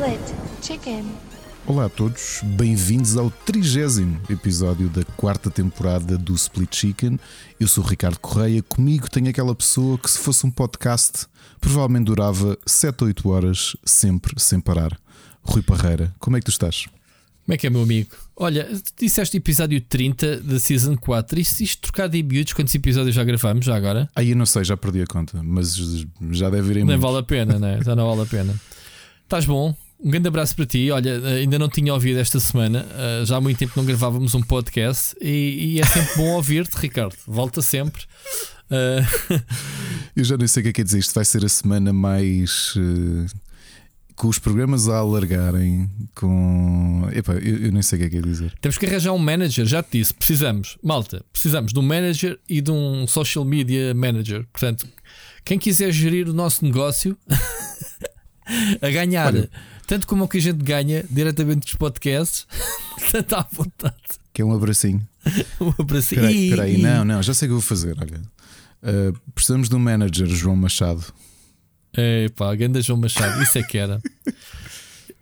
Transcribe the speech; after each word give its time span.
Split 0.00 0.34
Chicken. 0.62 1.04
Olá 1.66 1.84
a 1.84 1.88
todos, 1.90 2.40
bem-vindos 2.42 3.18
ao 3.18 3.30
trigésimo 3.30 4.18
episódio 4.30 4.88
da 4.88 5.04
quarta 5.04 5.50
temporada 5.50 6.16
do 6.16 6.34
Split 6.34 6.74
Chicken. 6.74 7.20
Eu 7.60 7.68
sou 7.68 7.84
o 7.84 7.86
Ricardo 7.86 8.18
Correia, 8.18 8.62
comigo 8.62 9.10
tenho 9.10 9.28
aquela 9.28 9.54
pessoa 9.54 9.98
que, 9.98 10.10
se 10.10 10.18
fosse 10.18 10.46
um 10.46 10.50
podcast, 10.50 11.26
provavelmente 11.60 12.06
durava 12.06 12.56
7 12.64 13.02
ou 13.02 13.08
8 13.08 13.28
horas, 13.28 13.76
sempre 13.84 14.32
sem 14.38 14.58
parar. 14.58 14.98
Rui 15.42 15.60
Parreira, 15.60 16.14
como 16.18 16.34
é 16.34 16.40
que 16.40 16.46
tu 16.46 16.50
estás? 16.50 16.86
Como 17.44 17.54
é 17.54 17.58
que 17.58 17.66
é, 17.66 17.70
meu 17.70 17.82
amigo? 17.82 18.08
Olha, 18.36 18.70
disseste 18.98 19.36
episódio 19.36 19.82
30 19.82 20.38
da 20.40 20.58
Season 20.58 20.96
4. 20.96 21.38
Isto, 21.40 21.60
isto 21.62 21.82
trocado 21.82 22.16
em 22.16 22.22
miúdos, 22.22 22.54
quantos 22.54 22.74
episódios 22.74 23.14
já 23.14 23.22
gravamos 23.22 23.66
já 23.66 23.76
agora? 23.76 24.08
Aí 24.16 24.30
eu 24.30 24.36
não 24.36 24.46
sei, 24.46 24.64
já 24.64 24.78
perdi 24.78 25.02
a 25.02 25.06
conta, 25.06 25.42
mas 25.42 25.76
já 26.30 26.48
deve 26.48 26.70
ir 26.70 26.76
em 26.78 26.84
Nem 26.84 26.86
muitos. 26.86 27.02
vale 27.02 27.18
a 27.18 27.22
pena, 27.22 27.58
né? 27.58 27.80
Já 27.84 27.94
não 27.94 28.08
vale 28.08 28.22
a 28.22 28.26
pena. 28.26 28.54
Estás 29.24 29.44
bom? 29.44 29.76
Um 30.02 30.10
grande 30.10 30.28
abraço 30.28 30.56
para 30.56 30.64
ti. 30.66 30.90
Olha, 30.90 31.18
ainda 31.36 31.58
não 31.58 31.68
tinha 31.68 31.92
ouvido 31.92 32.18
esta 32.18 32.40
semana. 32.40 32.86
uh, 33.22 33.24
Já 33.26 33.36
há 33.36 33.40
muito 33.40 33.58
tempo 33.58 33.72
não 33.76 33.84
gravávamos 33.84 34.34
um 34.34 34.42
podcast 34.42 35.14
e, 35.20 35.74
e 35.74 35.80
é 35.80 35.84
sempre 35.84 36.16
bom 36.16 36.34
ouvir-te, 36.36 36.74
Ricardo. 36.76 37.14
Volta 37.26 37.60
sempre. 37.60 38.02
Uh, 38.70 39.40
Eu 40.16 40.24
já 40.24 40.36
nem 40.36 40.46
sei 40.48 40.60
o 40.60 40.64
que 40.64 40.68
é 40.70 40.72
que 40.72 40.80
é 40.80 40.84
dizer. 40.84 40.98
Isto 40.98 41.14
vai 41.14 41.24
ser 41.24 41.44
a 41.44 41.48
semana 41.48 41.92
mais. 41.92 42.74
eh, 42.76 43.26
com 44.16 44.28
os 44.28 44.38
programas 44.38 44.88
a 44.88 44.98
alargarem, 44.98 45.88
com. 46.14 47.08
Epá, 47.12 47.34
eu, 47.34 47.56
eu 47.66 47.72
nem 47.72 47.80
sei 47.80 47.96
o 47.96 48.00
que 48.00 48.06
é 48.06 48.10
que 48.10 48.16
é 48.18 48.20
dizer. 48.20 48.52
temos 48.60 48.76
que 48.76 48.84
arranjar 48.86 49.12
um 49.12 49.18
manager, 49.18 49.64
já 49.64 49.82
te 49.82 49.98
disse. 49.98 50.12
Precisamos, 50.12 50.76
malta, 50.82 51.24
precisamos 51.32 51.72
de 51.72 51.78
um 51.78 51.82
manager 51.82 52.38
e 52.48 52.60
de 52.60 52.70
um 52.70 53.06
social 53.06 53.44
media 53.44 53.94
manager. 53.94 54.46
Portanto, 54.52 54.86
quem 55.44 55.58
quiser 55.58 55.90
gerir 55.92 56.28
o 56.28 56.32
nosso 56.34 56.64
negócio 56.64 57.16
a 58.82 58.90
ganhar 58.90 59.28
Olha. 59.34 59.50
Tanto 59.90 60.06
como 60.06 60.22
o 60.24 60.28
que 60.28 60.38
a 60.38 60.40
gente 60.40 60.62
ganha 60.62 61.04
diretamente 61.10 61.64
dos 61.66 61.74
podcasts, 61.74 62.46
tanto 63.10 63.34
à 63.34 63.44
vontade. 63.52 63.96
Que 64.32 64.40
é 64.40 64.44
um 64.44 64.52
abracinho. 64.54 65.04
Um 65.60 65.72
abraço. 65.78 66.14
Espera 66.14 66.28
aí, 66.28 66.34
Ih, 66.36 66.44
espera 66.44 66.62
aí. 66.62 66.74
ih. 66.76 66.82
Não, 66.82 67.04
não, 67.04 67.22
já 67.22 67.34
sei 67.34 67.46
o 67.46 67.48
que 67.50 67.52
eu 67.54 67.58
vou 67.60 67.68
fazer. 67.68 67.96
Olha. 68.00 68.22
Eh, 68.82 69.12
precisamos 69.34 69.68
de 69.68 69.74
um 69.74 69.78
manager, 69.80 70.26
João 70.28 70.54
Machado. 70.56 71.04
Epá, 71.92 72.54
ganda 72.54 72.80
João 72.80 72.98
Machado, 73.00 73.42
isso 73.42 73.58
é 73.58 73.62
que 73.64 73.76
era. 73.76 74.00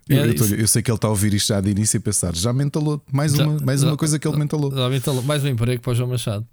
Eu, 0.07 0.17
É, 0.23 0.27
eu 0.29 0.35
tô- 0.35 0.45
eu 0.45 0.67
sei 0.67 0.81
que 0.83 0.89
ele 0.91 0.95
está 0.97 1.07
a 1.07 1.11
ouvir 1.11 1.33
isto 1.33 1.47
já 1.47 1.59
de 1.59 1.69
início 1.71 1.97
e 1.97 1.99
pensar, 1.99 2.35
já 2.35 2.53
mentalou. 2.53 3.01
Mais, 3.11 3.33
Já- 3.33 3.43
uma, 3.47 3.59
mais 3.59 3.81
já- 3.81 3.87
uma 3.87 3.97
coisa 3.97 4.17
que 4.19 4.27
ele 4.27 4.37
mentalou. 4.37 4.71
Já 4.73 4.87
mentalou. 4.89 5.21
Mais 5.23 5.43
um 5.43 5.47
emprego 5.47 5.81
para 5.81 5.91
o 5.91 5.95
João 5.95 6.09
Machado. 6.09 6.45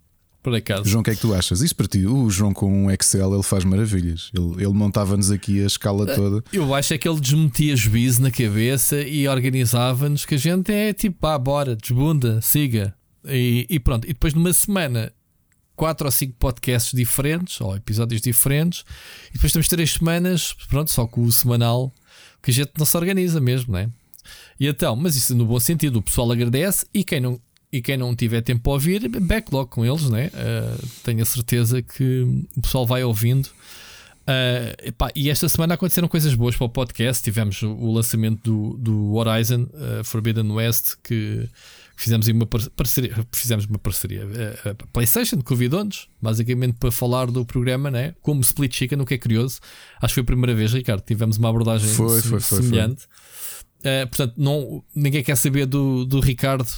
Por 0.46 0.54
acaso. 0.54 0.84
João, 0.84 1.00
o 1.00 1.02
que 1.02 1.10
é 1.10 1.14
que 1.16 1.20
tu 1.20 1.34
achas? 1.34 1.60
Isto 1.60 1.74
para 1.74 1.88
ti, 1.88 2.06
o 2.06 2.30
João 2.30 2.54
com 2.54 2.72
um 2.72 2.88
Excel, 2.88 3.34
ele 3.34 3.42
faz 3.42 3.64
maravilhas. 3.64 4.30
Ele, 4.32 4.62
ele 4.62 4.72
montava-nos 4.72 5.32
aqui 5.32 5.60
a 5.60 5.66
escala 5.66 6.06
toda. 6.06 6.40
Eu 6.52 6.72
acho 6.72 6.94
é 6.94 6.98
que 6.98 7.08
ele 7.08 7.18
desmetia 7.18 7.74
juízo 7.74 8.22
na 8.22 8.30
cabeça 8.30 9.02
e 9.02 9.26
organizava-nos 9.26 10.24
que 10.24 10.36
a 10.36 10.38
gente 10.38 10.70
é 10.70 10.92
tipo, 10.92 11.26
ah, 11.26 11.36
bora, 11.36 11.74
desbunda, 11.74 12.40
siga. 12.40 12.94
E, 13.24 13.66
e 13.68 13.80
pronto. 13.80 14.04
E 14.04 14.12
depois 14.12 14.34
numa 14.34 14.52
semana, 14.52 15.12
quatro 15.74 16.06
ou 16.06 16.12
cinco 16.12 16.34
podcasts 16.38 16.92
diferentes, 16.96 17.60
ou 17.60 17.74
episódios 17.74 18.20
diferentes, 18.20 18.84
e 19.30 19.32
depois 19.32 19.52
temos 19.52 19.66
três 19.66 19.94
semanas, 19.94 20.54
pronto, 20.68 20.92
só 20.92 21.08
com 21.08 21.22
o 21.22 21.32
semanal, 21.32 21.92
que 22.40 22.52
a 22.52 22.54
gente 22.54 22.70
não 22.78 22.86
se 22.86 22.96
organiza 22.96 23.40
mesmo, 23.40 23.72
né? 23.72 23.90
E 24.60 24.68
então, 24.68 24.94
mas 24.94 25.16
isso 25.16 25.34
no 25.34 25.44
bom 25.44 25.58
sentido, 25.58 25.98
o 25.98 26.02
pessoal 26.02 26.30
agradece 26.30 26.86
e 26.94 27.02
quem 27.02 27.18
não. 27.18 27.40
E 27.76 27.82
quem 27.82 27.96
não 27.96 28.14
tiver 28.14 28.40
tempo 28.42 28.62
para 28.62 28.72
ouvir, 28.72 29.08
backlog 29.08 29.70
com 29.70 29.84
eles, 29.84 30.08
né? 30.08 30.30
Ah, 30.34 30.76
tenho 31.02 31.22
a 31.22 31.26
certeza 31.26 31.82
que 31.82 32.44
o 32.56 32.62
pessoal 32.62 32.86
vai 32.86 33.04
ouvindo 33.04 33.48
Uh, 34.26 34.74
epá, 34.88 35.08
e 35.14 35.30
esta 35.30 35.48
semana 35.48 35.74
aconteceram 35.74 36.08
coisas 36.08 36.34
boas 36.34 36.56
para 36.56 36.64
o 36.64 36.68
podcast. 36.68 37.22
Tivemos 37.22 37.62
o, 37.62 37.70
o 37.70 37.92
lançamento 37.94 38.42
do, 38.42 38.76
do 38.76 39.14
Horizon 39.14 39.68
uh, 39.72 40.02
Forbidden 40.02 40.50
West 40.50 40.96
que 41.04 41.48
fizemos 41.96 42.26
uma 42.26 42.44
par- 42.44 42.68
parceria. 42.70 43.14
Fizemos 43.30 43.66
uma 43.66 43.78
parceria. 43.78 44.26
Uh, 44.26 44.88
PlayStation 44.92 45.40
convidou-nos 45.42 46.08
basicamente 46.20 46.74
para 46.74 46.90
falar 46.90 47.30
do 47.30 47.46
programa, 47.46 47.88
né? 47.88 48.16
Como 48.20 48.40
Split 48.40 48.74
Chicken, 48.74 49.00
o 49.00 49.06
que 49.06 49.14
é 49.14 49.18
curioso. 49.18 49.60
Acho 50.02 50.10
que 50.10 50.14
foi 50.14 50.22
a 50.22 50.26
primeira 50.26 50.54
vez, 50.56 50.72
Ricardo. 50.72 51.02
Tivemos 51.02 51.36
uma 51.36 51.48
abordagem 51.48 51.88
Foi, 51.88 52.20
foi, 52.20 52.40
foi, 52.40 52.62
semelhante. 52.62 53.04
Uh, 53.78 54.08
portanto, 54.08 54.34
não, 54.36 54.82
ninguém 54.92 55.22
quer 55.22 55.36
saber 55.36 55.66
do, 55.66 56.04
do 56.04 56.18
Ricardo. 56.18 56.68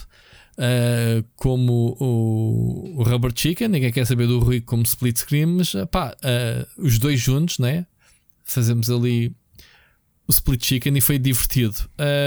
Uh, 0.58 1.24
como 1.36 1.96
o, 2.00 2.94
o 2.96 3.02
Rubber 3.04 3.30
Chicken, 3.32 3.68
ninguém 3.68 3.92
quer 3.92 4.04
saber 4.04 4.26
do 4.26 4.40
Rui 4.40 4.60
como 4.60 4.82
split 4.82 5.16
screen, 5.16 5.46
mas 5.46 5.72
uh, 5.74 5.86
pá, 5.86 6.16
uh, 6.16 6.84
os 6.84 6.98
dois 6.98 7.20
juntos, 7.20 7.60
né? 7.60 7.86
Fazemos 8.42 8.90
ali 8.90 9.32
o 10.26 10.32
split 10.32 10.64
chicken 10.66 10.98
e 10.98 11.00
foi 11.00 11.16
divertido. 11.16 11.76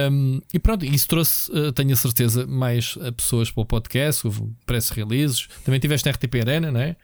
Um, 0.09 0.39
e 0.53 0.59
pronto, 0.59 0.85
isso 0.85 1.09
trouxe, 1.09 1.51
uh, 1.51 1.73
tenho 1.73 1.91
a 1.91 1.95
certeza, 1.97 2.47
mais 2.47 2.97
pessoas 3.17 3.51
para 3.51 3.63
o 3.63 3.65
podcast, 3.65 4.25
houve 4.25 4.41
press 4.65 4.89
releases. 4.89 5.49
Também 5.65 5.79
tiveste 5.81 6.05
na 6.07 6.13
RTP 6.13 6.35
Arena, 6.39 6.71
né? 6.71 6.95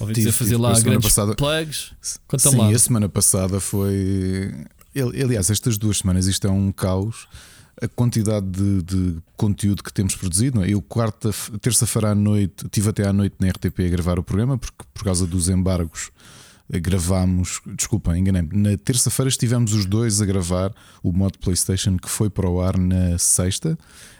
Ouvi 0.00 0.14
dizer 0.14 0.30
fazer 0.30 0.52
tive. 0.52 0.62
lá 0.62 0.78
grandes 0.80 1.08
passada- 1.12 1.34
plugs. 1.34 1.92
Sim, 2.38 2.56
lá. 2.56 2.70
a 2.70 2.78
semana 2.78 3.08
passada 3.08 3.58
foi. 3.58 4.54
Aliás, 4.94 5.50
estas 5.50 5.76
duas 5.76 5.98
semanas 5.98 6.26
isto 6.28 6.46
é 6.46 6.50
um 6.50 6.70
caos. 6.70 7.26
A 7.80 7.88
quantidade 7.88 8.46
de, 8.46 8.82
de 8.82 9.16
conteúdo 9.36 9.82
que 9.82 9.92
temos 9.92 10.14
produzido. 10.14 10.58
Não 10.58 10.64
é? 10.64 10.70
Eu, 10.70 10.82
quarta, 10.82 11.30
terça-feira 11.60 12.10
à 12.10 12.14
noite, 12.14 12.64
estive 12.64 12.90
até 12.90 13.06
à 13.06 13.12
noite 13.12 13.36
na 13.40 13.48
RTP 13.48 13.80
a 13.86 13.88
gravar 13.88 14.18
o 14.18 14.22
programa, 14.22 14.58
porque 14.58 14.84
por 14.92 15.04
causa 15.04 15.26
dos 15.26 15.48
embargos 15.48 16.10
eh, 16.70 16.80
gravámos. 16.80 17.60
Desculpa, 17.76 18.16
enganei-me. 18.16 18.50
Na 18.52 18.76
terça-feira 18.76 19.28
estivemos 19.28 19.72
os 19.72 19.86
dois 19.86 20.20
a 20.20 20.26
gravar 20.26 20.74
o 21.02 21.12
modo 21.12 21.38
PlayStation 21.38 21.96
que 21.96 22.08
foi 22.08 22.30
para 22.30 22.48
o 22.48 22.60
ar 22.60 22.78
na 22.78 23.18
sexta. 23.18 23.78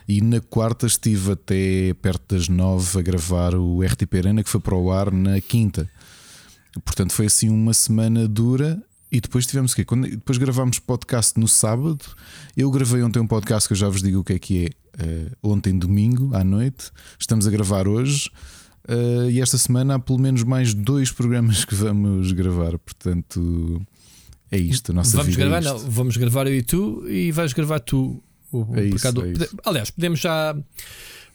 E 0.09 0.21
na 0.21 0.41
quarta 0.41 0.87
estive 0.87 1.33
até 1.33 1.95
perto 1.95 2.35
das 2.35 2.49
nove 2.49 2.99
a 2.99 3.03
gravar 3.03 3.55
o 3.55 3.83
RTP 3.83 4.15
Arena 4.17 4.43
que 4.43 4.51
foi 4.51 4.61
para 4.61 4.75
o 4.75 4.91
ar 4.91 5.13
na 5.13 5.41
quinta. 5.41 5.89
Portanto, 6.85 7.13
foi 7.13 7.27
assim 7.27 7.49
uma 7.49 7.75
semana 7.75 8.27
dura. 8.27 8.83
E 9.13 9.21
depois 9.21 9.47
tivemos 9.47 9.73
o 9.73 9.77
quê? 9.77 9.85
Quando, 9.85 10.09
depois 10.09 10.39
gravámos 10.39 10.79
podcast 10.79 11.39
no 11.39 11.47
sábado. 11.47 12.03
Eu 12.57 12.71
gravei 12.71 13.03
ontem 13.03 13.21
um 13.21 13.27
podcast 13.27 13.69
que 13.69 13.75
eu 13.75 13.77
já 13.77 13.89
vos 13.89 14.03
digo 14.03 14.21
o 14.21 14.25
que 14.25 14.33
é 14.33 14.39
que 14.39 14.65
é. 14.65 14.69
eh, 15.05 15.31
ontem, 15.43 15.79
domingo, 15.79 16.35
à 16.35 16.43
noite. 16.43 16.91
Estamos 17.19 17.47
a 17.47 17.51
gravar 17.51 17.87
hoje. 17.87 18.31
eh, 18.89 19.31
e 19.33 19.41
esta 19.41 19.59
semana 19.59 19.97
há 19.97 19.99
pelo 19.99 20.19
menos 20.19 20.43
mais 20.45 20.73
dois 20.73 21.13
programas 21.13 21.63
que 21.65 21.75
vamos 21.75 22.33
gravar. 22.33 22.79
Portanto, 22.79 23.83
é 24.51 24.57
isto. 24.59 24.95
Nossa 24.95 25.19
Vamos 25.19 25.35
vida 25.37 25.43
é 25.43 25.49
gravar, 25.49 25.63
isto. 25.63 25.85
não, 25.85 25.91
vamos 25.91 26.17
gravar 26.17 26.47
eu 26.47 26.55
e 26.57 26.63
tu 26.63 27.07
e 27.07 27.31
vais 27.33 27.53
gravar 27.53 27.81
tu. 27.81 28.23
O, 28.51 28.67
É 28.77 28.85
isso, 28.85 29.07
é 29.09 29.33
isso. 29.33 29.57
Aliás, 29.65 29.91
podemos 29.91 30.21
já 30.21 30.55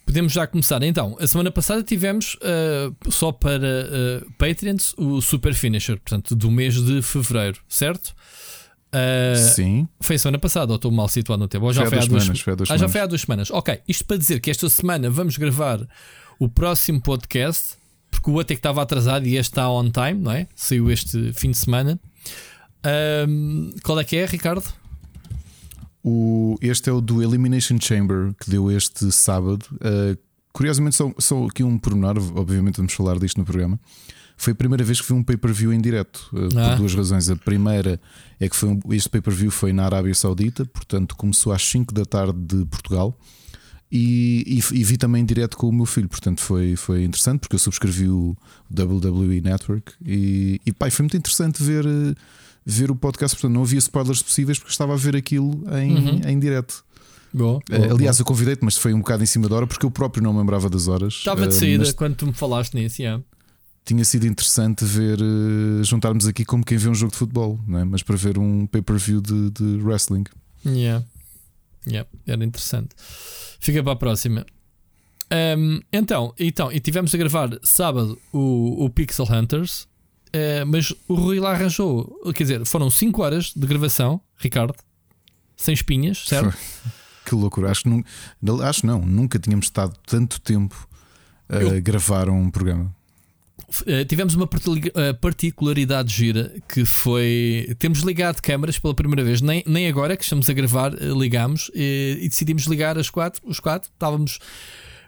podemos 0.07 0.31
já 0.31 0.47
começar. 0.47 0.81
Então, 0.83 1.17
a 1.19 1.27
semana 1.27 1.51
passada 1.51 1.83
tivemos 1.83 2.35
uh, 2.35 3.11
só 3.11 3.31
para 3.31 3.57
uh, 4.23 4.31
Patreons 4.37 4.95
o 4.97 5.21
Super 5.21 5.53
Finisher, 5.53 5.97
portanto, 5.97 6.33
do 6.33 6.49
mês 6.49 6.81
de 6.81 7.01
fevereiro, 7.01 7.59
certo? 7.67 8.15
Uh, 8.87 9.35
Sim, 9.53 9.87
foi 9.99 10.17
semana 10.17 10.39
passada, 10.39 10.71
ou 10.71 10.77
estou 10.77 10.89
mal 10.89 11.09
situado 11.09 11.41
no 11.41 11.47
tempo? 11.47 11.65
Ou 11.65 11.73
já 11.73 11.85
Foi 11.85 11.87
há 11.87 11.89
foi, 11.89 11.99
há 11.99 12.09
duas 12.09 12.23
semanas, 12.23 12.41
foi 12.41 12.53
há 12.53 12.55
duas 12.55 12.69
ah, 12.69 12.73
já 12.73 12.77
semanas. 12.77 12.91
foi 12.93 13.01
há 13.01 13.05
duas 13.05 13.21
semanas. 13.21 13.51
Ok, 13.51 13.81
isto 13.85 14.05
para 14.05 14.17
dizer 14.17 14.39
que 14.39 14.49
esta 14.49 14.69
semana 14.69 15.09
vamos 15.09 15.37
gravar 15.37 15.85
o 16.39 16.47
próximo 16.47 17.01
podcast, 17.01 17.75
porque 18.09 18.29
o 18.31 18.33
outro 18.33 18.53
é 18.53 18.55
que 18.55 18.59
estava 18.59 18.81
atrasado 18.81 19.27
e 19.27 19.35
este 19.35 19.51
está 19.51 19.69
on 19.69 19.91
time, 19.91 20.21
não 20.21 20.31
é? 20.31 20.47
Saiu 20.55 20.89
este 20.89 21.33
fim 21.33 21.51
de 21.51 21.57
semana. 21.57 21.99
Qual 23.83 23.99
é 23.99 24.05
que 24.05 24.15
é, 24.15 24.25
Ricardo? 24.25 24.63
O, 26.09 26.57
este 26.61 26.89
é 26.89 26.93
o 26.93 27.01
do 27.01 27.21
Elimination 27.21 27.77
Chamber 27.81 28.33
que 28.39 28.49
deu 28.49 28.71
este 28.71 29.11
sábado. 29.11 29.65
Uh, 29.73 30.17
curiosamente, 30.53 30.95
só, 30.95 31.11
só 31.19 31.45
aqui 31.47 31.63
um 31.63 31.77
pormenor, 31.77 32.17
obviamente 32.35 32.77
vamos 32.77 32.93
falar 32.93 33.19
disto 33.19 33.37
no 33.37 33.43
programa. 33.45 33.77
Foi 34.37 34.53
a 34.53 34.55
primeira 34.55 34.83
vez 34.85 35.01
que 35.01 35.07
vi 35.07 35.13
um 35.13 35.23
pay-per-view 35.23 35.73
em 35.73 35.81
direto, 35.81 36.29
uh, 36.31 36.47
Ah. 36.57 36.69
por 36.69 36.77
duas 36.77 36.93
razões. 36.95 37.29
A 37.29 37.35
primeira 37.35 37.99
é 38.39 38.47
que 38.47 38.55
foi 38.55 38.69
um- 38.69 38.79
este 38.91 39.09
pay-per-view 39.09 39.51
foi 39.51 39.73
na 39.73 39.83
Arábia 39.85 40.13
Saudita, 40.13 40.65
portanto 40.65 41.15
começou 41.15 41.51
às 41.51 41.61
5 41.67 41.93
da 41.93 42.05
tarde 42.05 42.39
de 42.39 42.63
Portugal. 42.65 43.19
E, 43.91 44.43
e- 44.45 44.79
e 44.79 44.83
vi 44.83 44.97
também 44.97 45.21
em 45.21 45.25
direto 45.25 45.55
com 45.57 45.67
o 45.69 45.73
meu 45.73 45.85
filho, 45.85 46.07
portanto 46.09 46.41
foi, 46.41 46.75
foi 46.75 47.03
interessante 47.03 47.39
porque 47.39 47.55
eu 47.55 47.59
subscrevi 47.59 48.07
o 48.09 48.35
WWE 48.69 49.39
Network 49.41 49.93
e, 50.05 50.59
e 50.65 50.71
pá, 50.73 50.89
foi 50.91 51.03
muito 51.03 51.15
interessante 51.17 51.63
ver, 51.63 51.85
uh, 51.85 52.13
ver 52.69 52.91
o 52.91 52.95
podcast. 52.95 53.35
Portanto, 53.37 53.53
não 53.55 53.63
havia 53.63 53.79
spoilers 53.79 54.21
possíveis 54.21 54.59
porque 54.59 54.71
estava 54.71 54.93
a 54.93 54.97
ver 54.97 55.15
aquilo 55.15 55.63
em, 55.77 55.95
Uhum. 55.95 56.21
em 56.27 56.37
direto. 56.39 56.83
Boa, 57.33 57.59
Eh, 57.69 57.77
boa, 57.79 57.93
aliás, 57.93 58.17
boa. 58.17 58.21
eu 58.21 58.25
convidei-te, 58.25 58.63
mas 58.63 58.77
foi 58.77 58.93
um 58.93 58.99
bocado 58.99 59.23
em 59.23 59.25
cima 59.25 59.47
da 59.49 59.55
hora 59.55 59.67
porque 59.67 59.85
eu 59.85 59.91
próprio 59.91 60.23
não 60.23 60.33
me 60.33 60.39
lembrava 60.39 60.69
das 60.69 60.87
horas. 60.87 61.13
estava 61.15 61.47
de 61.47 61.55
Eh, 61.55 61.59
saída 61.59 61.77
mas 61.85 61.93
quando 61.93 62.15
tu 62.15 62.27
me 62.27 62.33
falaste 62.33 62.73
nisso. 62.73 63.01
Yeah. 63.01 63.23
tinha 63.85 64.03
sido 64.03 64.27
interessante 64.27 64.83
ver 64.83 65.17
eh, 65.21 65.83
juntarmos 65.83 66.27
aqui 66.27 66.43
como 66.43 66.61
quem 66.65 66.77
vê 66.77 66.89
um 66.89 66.93
jogo 66.95 67.11
de 67.13 67.17
futebol, 67.17 67.57
não 67.65 67.79
é? 67.79 67.85
mas 67.85 68.03
para 68.03 68.17
ver 68.17 68.37
um 68.37 68.67
pay-per-view 68.67 69.21
de, 69.21 69.49
de 69.51 69.63
wrestling. 69.81 70.25
Yeah. 70.65 71.05
Yeah, 71.87 72.09
era 72.25 72.43
interessante. 72.43 72.89
Fica 73.61 73.81
para 73.81 73.93
a 73.93 73.95
próxima. 73.95 74.45
Ahm, 75.31 75.79
então, 75.91 76.33
então, 76.39 76.71
e 76.71 76.79
tivemos 76.81 77.13
a 77.13 77.17
gravar 77.17 77.57
sábado 77.63 78.17
o, 78.33 78.83
o 78.85 78.89
Pixel 78.89 79.25
Hunters, 79.29 79.87
eh, 80.37 80.65
mas 80.65 80.93
o 81.07 81.15
Rui 81.15 81.39
lá 81.39 81.51
arranjou, 81.51 82.19
quer 82.35 82.43
dizer, 82.43 82.65
foram 82.65 82.89
5 82.89 83.21
horas 83.21 83.53
de 83.55 83.65
gravação, 83.65 84.21
Ricardo. 84.37 84.75
sem 85.55 85.73
espinhas, 85.73 86.25
certo? 86.27 86.55
que 87.25 87.33
loucura. 87.33 87.71
Acho, 87.71 87.83
que 87.83 88.03
acho 88.63 88.85
não, 88.85 89.01
nunca 89.01 89.39
tínhamos 89.39 89.65
estado 89.65 89.97
tanto 90.05 90.39
tempo 90.39 90.87
a 91.49 91.57
Eu... 91.57 91.81
gravar 91.81 92.29
um 92.29 92.49
programa. 92.51 92.95
Uh, 93.81 94.05
tivemos 94.05 94.33
uma 94.33 94.47
eh, 94.95 95.13
particularidade 95.13 96.13
gira 96.13 96.53
que 96.69 96.85
foi. 96.85 97.75
Temos 97.79 97.99
ligado 97.99 98.41
câmaras 98.41 98.79
pela 98.79 98.93
primeira 98.93 99.25
vez, 99.25 99.41
nem, 99.41 99.61
nem 99.67 99.89
agora 99.89 100.15
que 100.15 100.23
estamos 100.23 100.49
a 100.49 100.53
gravar, 100.53 100.93
uh, 100.93 101.19
ligámos 101.19 101.69
e, 101.75 102.17
e 102.21 102.29
decidimos 102.29 102.63
ligar 102.63 102.97
as 102.97 103.09
quatro, 103.09 103.41
os 103.45 103.59
quatro. 103.59 103.89
Estávamos 103.91 104.39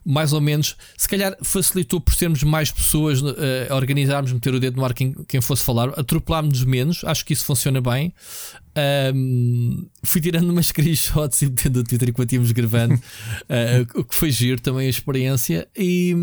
mais 0.09 0.33
ou 0.33 0.41
menos, 0.41 0.75
se 0.97 1.07
calhar 1.07 1.38
facilitou 1.44 2.01
por 2.01 2.15
sermos 2.15 2.41
mais 2.41 2.71
pessoas 2.71 3.21
uh, 3.21 3.35
a 3.69 3.75
organizarmos, 3.75 4.33
meter 4.33 4.56
o 4.56 4.59
dedo 4.59 4.77
no 4.77 4.83
ar 4.83 4.91
quem, 4.91 5.13
quem 5.27 5.39
fosse 5.39 5.63
falar, 5.63 5.89
atropelámos-nos 5.89 6.63
menos, 6.63 7.03
acho 7.03 7.23
que 7.23 7.31
isso 7.31 7.45
funciona 7.45 7.79
bem. 7.79 8.11
Um, 9.13 9.88
fui 10.03 10.19
tirando 10.19 10.50
umas 10.50 10.65
screenshots 10.73 11.44
e 11.44 11.45
metendo 11.45 11.81
o 11.81 11.83
Twitter 11.83 12.09
enquanto 12.09 12.33
íamos 12.33 12.51
gravando, 12.51 12.95
uh, 13.45 14.00
o 14.00 14.03
que 14.03 14.15
foi 14.15 14.31
giro 14.31 14.59
também 14.59 14.88
a 14.88 14.89
experiência. 14.89 15.67
E, 15.77 16.15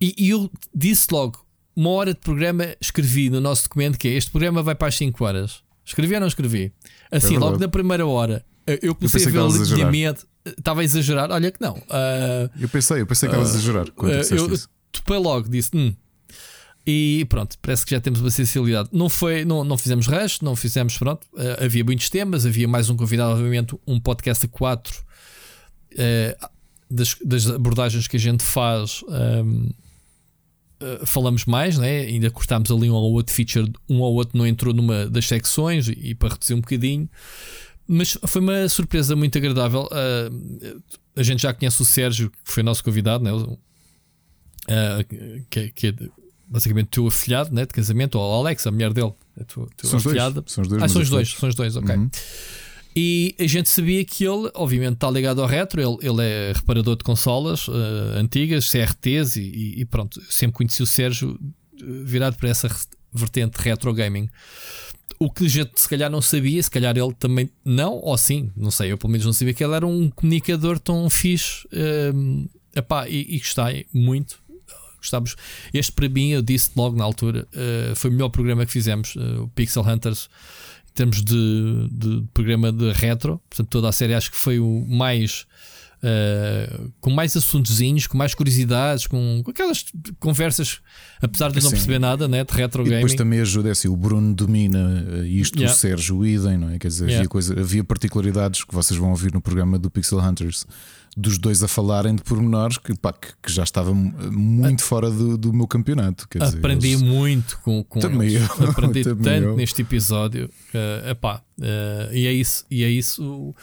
e, 0.00 0.14
e, 0.18 0.30
eu 0.30 0.50
disse 0.74 1.06
logo: 1.12 1.46
uma 1.76 1.90
hora 1.90 2.12
de 2.12 2.18
programa, 2.18 2.74
escrevi 2.80 3.30
no 3.30 3.40
nosso 3.40 3.62
documento 3.62 3.96
que 3.96 4.08
é 4.08 4.14
este 4.14 4.32
programa 4.32 4.60
vai 4.60 4.74
para 4.74 4.88
as 4.88 4.96
5 4.96 5.24
horas. 5.24 5.62
Escrevi 5.84 6.14
ou 6.14 6.20
não 6.20 6.26
escrevi? 6.26 6.72
Assim, 7.12 7.36
é 7.36 7.38
logo 7.38 7.58
na 7.58 7.68
primeira 7.68 8.04
hora, 8.04 8.44
eu 8.66 8.92
comecei 8.92 9.24
eu 9.24 9.28
a 9.28 9.30
ver 9.30 9.38
o 9.38 9.62
alinhamento. 9.62 10.31
Estava 10.44 10.80
a 10.80 10.84
exagerar? 10.84 11.30
Olha 11.30 11.50
que 11.50 11.60
não. 11.60 11.74
Uh, 11.74 12.50
eu 12.60 12.68
pensei, 12.68 13.00
eu 13.00 13.06
pensei 13.06 13.28
que 13.28 13.34
estava 13.34 13.48
a 13.48 13.54
exagerar. 13.54 13.90
Quando 13.92 14.12
uh, 14.12 14.34
eu 14.34 14.52
isso. 14.52 14.68
topei 14.90 15.16
logo, 15.16 15.48
disse. 15.48 15.70
Hum. 15.74 15.94
E 16.84 17.24
pronto, 17.28 17.56
parece 17.62 17.84
que 17.84 17.92
já 17.92 18.00
temos 18.00 18.20
uma 18.20 18.30
sensibilidade. 18.30 18.88
Não 18.92 19.08
foi, 19.08 19.44
não, 19.44 19.62
não 19.62 19.78
fizemos 19.78 20.08
rush, 20.08 20.40
não 20.40 20.56
fizemos. 20.56 20.98
Pronto, 20.98 21.24
uh, 21.34 21.64
havia 21.64 21.84
muitos 21.84 22.10
temas, 22.10 22.44
havia 22.44 22.66
mais 22.66 22.90
um 22.90 22.96
convidado, 22.96 23.32
obviamente, 23.32 23.76
um 23.86 24.00
podcast 24.00 24.46
a 24.46 24.48
quatro 24.48 25.04
das, 26.90 27.16
das, 27.22 27.46
abordagens 27.48 28.08
que 28.08 28.16
a 28.16 28.20
gente 28.20 28.42
faz. 28.42 29.04
Um, 29.08 29.70
falamos 31.06 31.44
mais, 31.44 31.78
né? 31.78 32.00
ainda 32.00 32.28
cortámos 32.28 32.68
ali 32.68 32.90
um 32.90 32.94
ou 32.94 33.12
outro 33.12 33.32
feature, 33.32 33.70
um 33.88 34.00
ou 34.00 34.14
outro 34.14 34.36
não 34.36 34.44
entrou 34.44 34.74
numa 34.74 35.06
das 35.06 35.26
secções 35.28 35.86
e, 35.86 35.92
e 35.92 36.14
para 36.14 36.30
reduzir 36.30 36.54
um 36.54 36.60
bocadinho. 36.60 37.08
Mas 37.92 38.16
foi 38.26 38.40
uma 38.40 38.66
surpresa 38.70 39.14
muito 39.14 39.36
agradável. 39.36 39.82
Uh, 39.82 40.82
a 41.14 41.22
gente 41.22 41.42
já 41.42 41.52
conhece 41.52 41.82
o 41.82 41.84
Sérgio, 41.84 42.30
que 42.30 42.50
foi 42.50 42.62
nosso 42.62 42.82
convidado, 42.82 43.22
né? 43.22 43.30
Uh, 43.30 43.54
que, 45.50 45.70
que, 45.70 45.86
é 45.88 45.94
basicamente 46.46 46.86
teu 46.86 47.06
afilhado 47.06 47.54
né? 47.54 47.66
de 47.66 47.72
casamento, 47.72 48.18
ou 48.18 48.46
Alex, 48.46 48.66
a 48.66 48.70
mulher 48.70 48.94
dele. 48.94 49.12
É 49.38 49.44
tua, 49.44 49.68
tua 49.76 49.90
são, 49.90 49.98
afilhada. 49.98 50.40
Dois. 50.40 50.52
são 50.52 50.62
os 50.62 50.68
dois. 50.68 50.82
Ah, 50.82 50.88
são 50.88 51.02
os 51.02 51.10
dois, 51.10 51.30
são 51.32 51.48
os 51.50 51.54
dois, 51.54 51.76
ok. 51.76 51.94
Uhum. 51.94 52.10
E 52.96 53.34
a 53.38 53.46
gente 53.46 53.68
sabia 53.68 54.02
que 54.06 54.24
ele, 54.24 54.50
obviamente, 54.54 54.94
está 54.94 55.10
ligado 55.10 55.42
ao 55.42 55.46
retro. 55.46 55.78
Ele, 55.78 55.98
ele 56.00 56.22
é 56.22 56.52
reparador 56.54 56.96
de 56.96 57.04
consolas 57.04 57.68
uh, 57.68 57.74
antigas, 58.16 58.70
CRTs, 58.70 59.36
e, 59.36 59.80
e, 59.80 59.84
pronto. 59.84 60.18
Sempre 60.30 60.56
conheci 60.56 60.82
o 60.82 60.86
Sérgio 60.86 61.38
virado 62.04 62.36
para 62.36 62.48
essa 62.48 62.70
vertente 63.12 63.56
retro 63.58 63.92
gaming. 63.92 64.30
O 65.24 65.30
que 65.30 65.46
a 65.46 65.48
gente 65.48 65.80
se 65.80 65.88
calhar 65.88 66.10
não 66.10 66.20
sabia, 66.20 66.60
se 66.60 66.70
calhar 66.70 66.96
ele 66.96 67.14
também 67.14 67.48
não, 67.64 67.94
ou 67.94 68.18
sim, 68.18 68.50
não 68.56 68.72
sei, 68.72 68.90
eu 68.90 68.98
pelo 68.98 69.12
menos 69.12 69.24
não 69.24 69.32
sabia 69.32 69.54
que 69.54 69.62
ele 69.62 69.74
era 69.74 69.86
um 69.86 70.10
comunicador 70.10 70.80
tão 70.80 71.08
fixe 71.08 71.66
um, 72.12 72.48
epá, 72.74 73.08
e, 73.08 73.36
e 73.36 73.38
gostei 73.38 73.86
muito. 73.92 74.42
Gostávamos. 74.98 75.36
Este 75.72 75.92
para 75.92 76.08
mim, 76.08 76.30
eu 76.30 76.42
disse 76.42 76.70
logo 76.76 76.96
na 76.96 77.04
altura, 77.04 77.46
uh, 77.54 77.94
foi 77.94 78.10
o 78.10 78.12
melhor 78.12 78.30
programa 78.30 78.66
que 78.66 78.72
fizemos, 78.72 79.14
uh, 79.14 79.42
o 79.42 79.48
Pixel 79.48 79.84
Hunters, 79.84 80.28
em 80.90 80.94
termos 80.94 81.22
de, 81.22 81.88
de 81.90 82.24
programa 82.34 82.72
de 82.72 82.90
retro. 82.92 83.40
Portanto, 83.48 83.68
toda 83.68 83.88
a 83.88 83.92
série 83.92 84.14
acho 84.14 84.30
que 84.30 84.36
foi 84.36 84.58
o 84.58 84.84
mais 84.88 85.46
Uh, 86.02 86.92
com 87.00 87.10
mais 87.10 87.36
assuntozinhos, 87.36 88.08
com 88.08 88.18
mais 88.18 88.34
curiosidades, 88.34 89.06
com, 89.06 89.40
com 89.44 89.50
aquelas 89.52 89.84
conversas, 90.18 90.80
apesar 91.20 91.52
de 91.52 91.62
não 91.62 91.70
perceber 91.70 92.00
nada 92.00 92.26
né, 92.26 92.42
de 92.42 92.52
retro 92.52 92.82
e 92.82 92.86
gaming. 92.86 92.96
Depois 92.96 93.14
também 93.14 93.40
ajuda, 93.40 93.68
é 93.68 93.72
assim, 93.72 93.86
o 93.86 93.94
Bruno 93.94 94.34
domina 94.34 95.06
eh, 95.08 95.28
isto, 95.28 95.56
yeah. 95.56 95.72
o 95.72 95.78
Sérgio, 95.78 96.26
Idem, 96.26 96.58
não 96.58 96.70
é? 96.70 96.78
Quer 96.80 96.88
dizer, 96.88 97.04
yeah. 97.04 97.20
havia, 97.20 97.28
coisa, 97.28 97.58
havia 97.58 97.84
particularidades 97.84 98.64
que 98.64 98.74
vocês 98.74 98.98
vão 98.98 99.10
ouvir 99.10 99.32
no 99.32 99.40
programa 99.40 99.78
do 99.78 99.88
Pixel 99.88 100.18
Hunters 100.18 100.66
dos 101.16 101.38
dois 101.38 101.62
a 101.62 101.68
falarem 101.68 102.16
de 102.16 102.22
pormenores 102.22 102.78
que, 102.78 102.96
pá, 102.96 103.12
que, 103.12 103.28
que 103.42 103.52
já 103.52 103.62
estava 103.62 103.92
muito 103.94 104.82
fora 104.82 105.10
do, 105.10 105.36
do 105.36 105.52
meu 105.52 105.66
campeonato. 105.66 106.26
Quer 106.28 106.40
dizer, 106.40 106.58
Aprendi 106.58 106.88
eles... 106.88 107.02
muito 107.02 107.58
com, 107.62 107.84
com 107.84 108.00
também 108.00 108.28
eles. 108.34 108.48
Eu, 108.58 108.70
Aprendi 108.70 109.04
também 109.04 109.22
tanto 109.22 109.44
eu. 109.48 109.56
neste 109.56 109.82
episódio. 109.82 110.50
Uh, 110.74 111.10
epá, 111.10 111.42
uh, 111.58 112.12
e 112.12 112.26
é 112.26 112.32
isso. 112.32 112.64
E 112.70 112.82
é 112.82 112.88
isso 112.88 113.54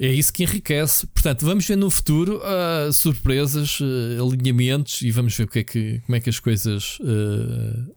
é 0.00 0.12
isso 0.12 0.32
que 0.32 0.42
enriquece. 0.42 1.06
Portanto, 1.08 1.44
vamos 1.44 1.66
ver 1.66 1.76
no 1.76 1.90
futuro 1.90 2.38
uh, 2.38 2.90
surpresas, 2.90 3.78
uh, 3.80 4.26
alinhamentos 4.26 5.02
e 5.02 5.10
vamos 5.10 5.36
ver 5.36 5.44
o 5.44 5.48
que 5.48 5.58
é 5.58 5.64
que, 5.64 6.00
como 6.06 6.16
é 6.16 6.20
que 6.20 6.30
as 6.30 6.40
coisas 6.40 6.98
uh, 7.00 7.94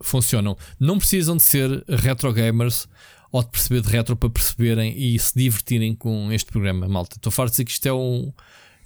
funcionam. 0.00 0.56
Não 0.78 0.96
precisam 0.96 1.36
de 1.36 1.42
ser 1.42 1.84
retro 1.88 2.32
gamers 2.32 2.86
ou 3.32 3.42
de 3.42 3.50
perceber 3.50 3.80
de 3.80 3.88
retro 3.88 4.14
para 4.14 4.30
perceberem 4.30 4.96
e 4.96 5.18
se 5.18 5.36
divertirem 5.36 5.94
com 5.94 6.32
este 6.32 6.50
programa, 6.50 6.88
malta. 6.88 7.16
Estou 7.16 7.32
farto 7.32 7.50
de 7.50 7.54
dizer 7.54 7.64
que 7.64 7.72
isto 7.72 7.86
é 7.86 7.92
um, 7.92 8.32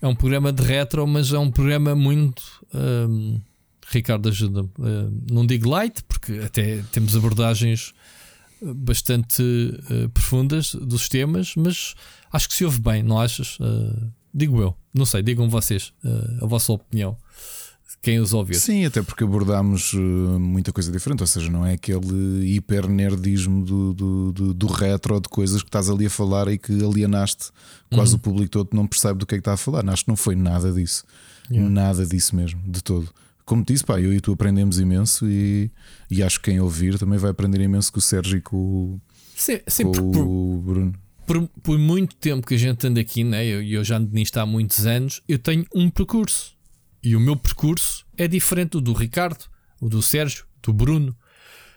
é 0.01 0.07
um 0.07 0.15
programa 0.15 0.51
de 0.51 0.63
retro, 0.63 1.07
mas 1.07 1.33
é 1.33 1.39
um 1.39 1.51
programa 1.51 1.95
muito. 1.95 2.43
Ricardo 3.91 4.29
ajuda. 4.29 4.63
Uh, 4.63 5.23
não 5.31 5.47
digo 5.47 5.69
light, 5.69 6.03
porque 6.05 6.41
até 6.45 6.83
temos 6.93 7.15
abordagens 7.15 7.93
bastante 8.63 9.43
uh, 9.43 10.09
profundas 10.11 10.75
dos 10.75 11.09
temas, 11.09 11.55
mas 11.57 11.95
acho 12.33 12.49
que 12.49 12.55
se 12.55 12.65
ouve 12.65 12.81
bem, 12.81 13.03
não 13.03 13.21
achas? 13.21 13.59
Uh, 13.61 14.11
digo 14.33 14.61
eu, 14.61 14.75
não 14.93 15.07
sei, 15.07 15.23
digam 15.23 15.49
vocês 15.49 15.93
uh, 16.05 16.45
a 16.45 16.47
vossa 16.47 16.73
opinião. 16.73 17.17
Quem 18.03 18.19
os 18.19 18.35
ouvir. 18.35 18.57
Sim, 18.57 18.85
até 18.85 19.01
porque 19.01 19.25
abordámos 19.25 19.95
muita 19.95 20.71
coisa 20.71 20.93
diferente, 20.93 21.23
ou 21.23 21.27
seja, 21.27 21.51
não 21.51 21.65
é 21.65 21.73
aquele 21.73 22.55
hiper 22.55 22.87
nerdismo 22.87 23.65
do, 23.65 23.95
do, 23.95 24.33
do, 24.33 24.55
do, 24.55 24.67
retro 24.67 25.19
de 25.19 25.29
coisas 25.29 25.63
que 25.63 25.69
estás 25.69 25.89
ali 25.89 26.05
a 26.05 26.11
falar 26.11 26.49
e 26.49 26.59
que 26.59 26.85
alienaste 26.85 27.51
quase 27.91 28.13
uhum. 28.13 28.19
o 28.19 28.21
público 28.21 28.51
todo 28.51 28.69
não 28.75 28.87
percebe 28.87 29.19
do 29.19 29.25
que 29.25 29.37
é 29.37 29.39
que 29.39 29.41
está 29.41 29.55
a 29.55 29.57
falar. 29.57 29.89
Acho 29.89 30.05
que 30.05 30.11
não 30.11 30.17
foi 30.17 30.37
nada 30.37 30.71
disso, 30.71 31.03
yeah. 31.51 31.71
nada 31.71 32.05
disso 32.05 32.37
mesmo, 32.37 32.61
de 32.67 32.83
todo 32.83 33.09
como 33.45 33.65
disse, 33.65 33.85
pá, 33.85 34.01
eu 34.01 34.13
e 34.13 34.21
tu 34.21 34.33
aprendemos 34.33 34.79
imenso 34.79 35.29
e, 35.29 35.71
e 36.11 36.23
acho 36.23 36.41
que 36.41 36.51
quem 36.51 36.61
ouvir 36.61 36.99
também 36.99 37.19
vai 37.19 37.31
aprender 37.31 37.61
imenso 37.61 37.93
com 37.93 37.99
o 37.99 38.03
Sérgio 38.03 38.39
e 38.39 38.41
com, 38.41 38.99
sim, 39.37 39.61
sim, 39.67 39.85
com 39.85 39.93
por, 39.93 40.27
o 40.27 40.63
Bruno. 40.65 40.93
Por, 41.27 41.49
por, 41.63 41.79
muito 41.79 42.17
tempo 42.17 42.47
que 42.47 42.55
a 42.55 42.59
gente 42.59 42.87
anda 42.87 43.01
aqui, 43.01 43.25
né? 43.25 43.45
eu, 43.45 43.63
eu 43.63 43.85
já 43.85 43.97
ando 43.97 44.11
nisto 44.13 44.37
há 44.39 44.47
muitos 44.47 44.87
anos, 44.87 45.23
eu 45.29 45.39
tenho 45.39 45.67
um 45.75 45.91
percurso. 45.91 46.55
E 47.03 47.15
o 47.15 47.21
meu 47.21 47.37
percurso 47.37 48.07
é 48.17 48.27
diferente 48.27 48.71
do 48.71 48.81
do 48.81 48.93
Ricardo, 48.95 49.45
o 49.79 49.91
do 49.91 50.01
Sérgio, 50.01 50.47
do 50.63 50.73
Bruno. 50.73 51.15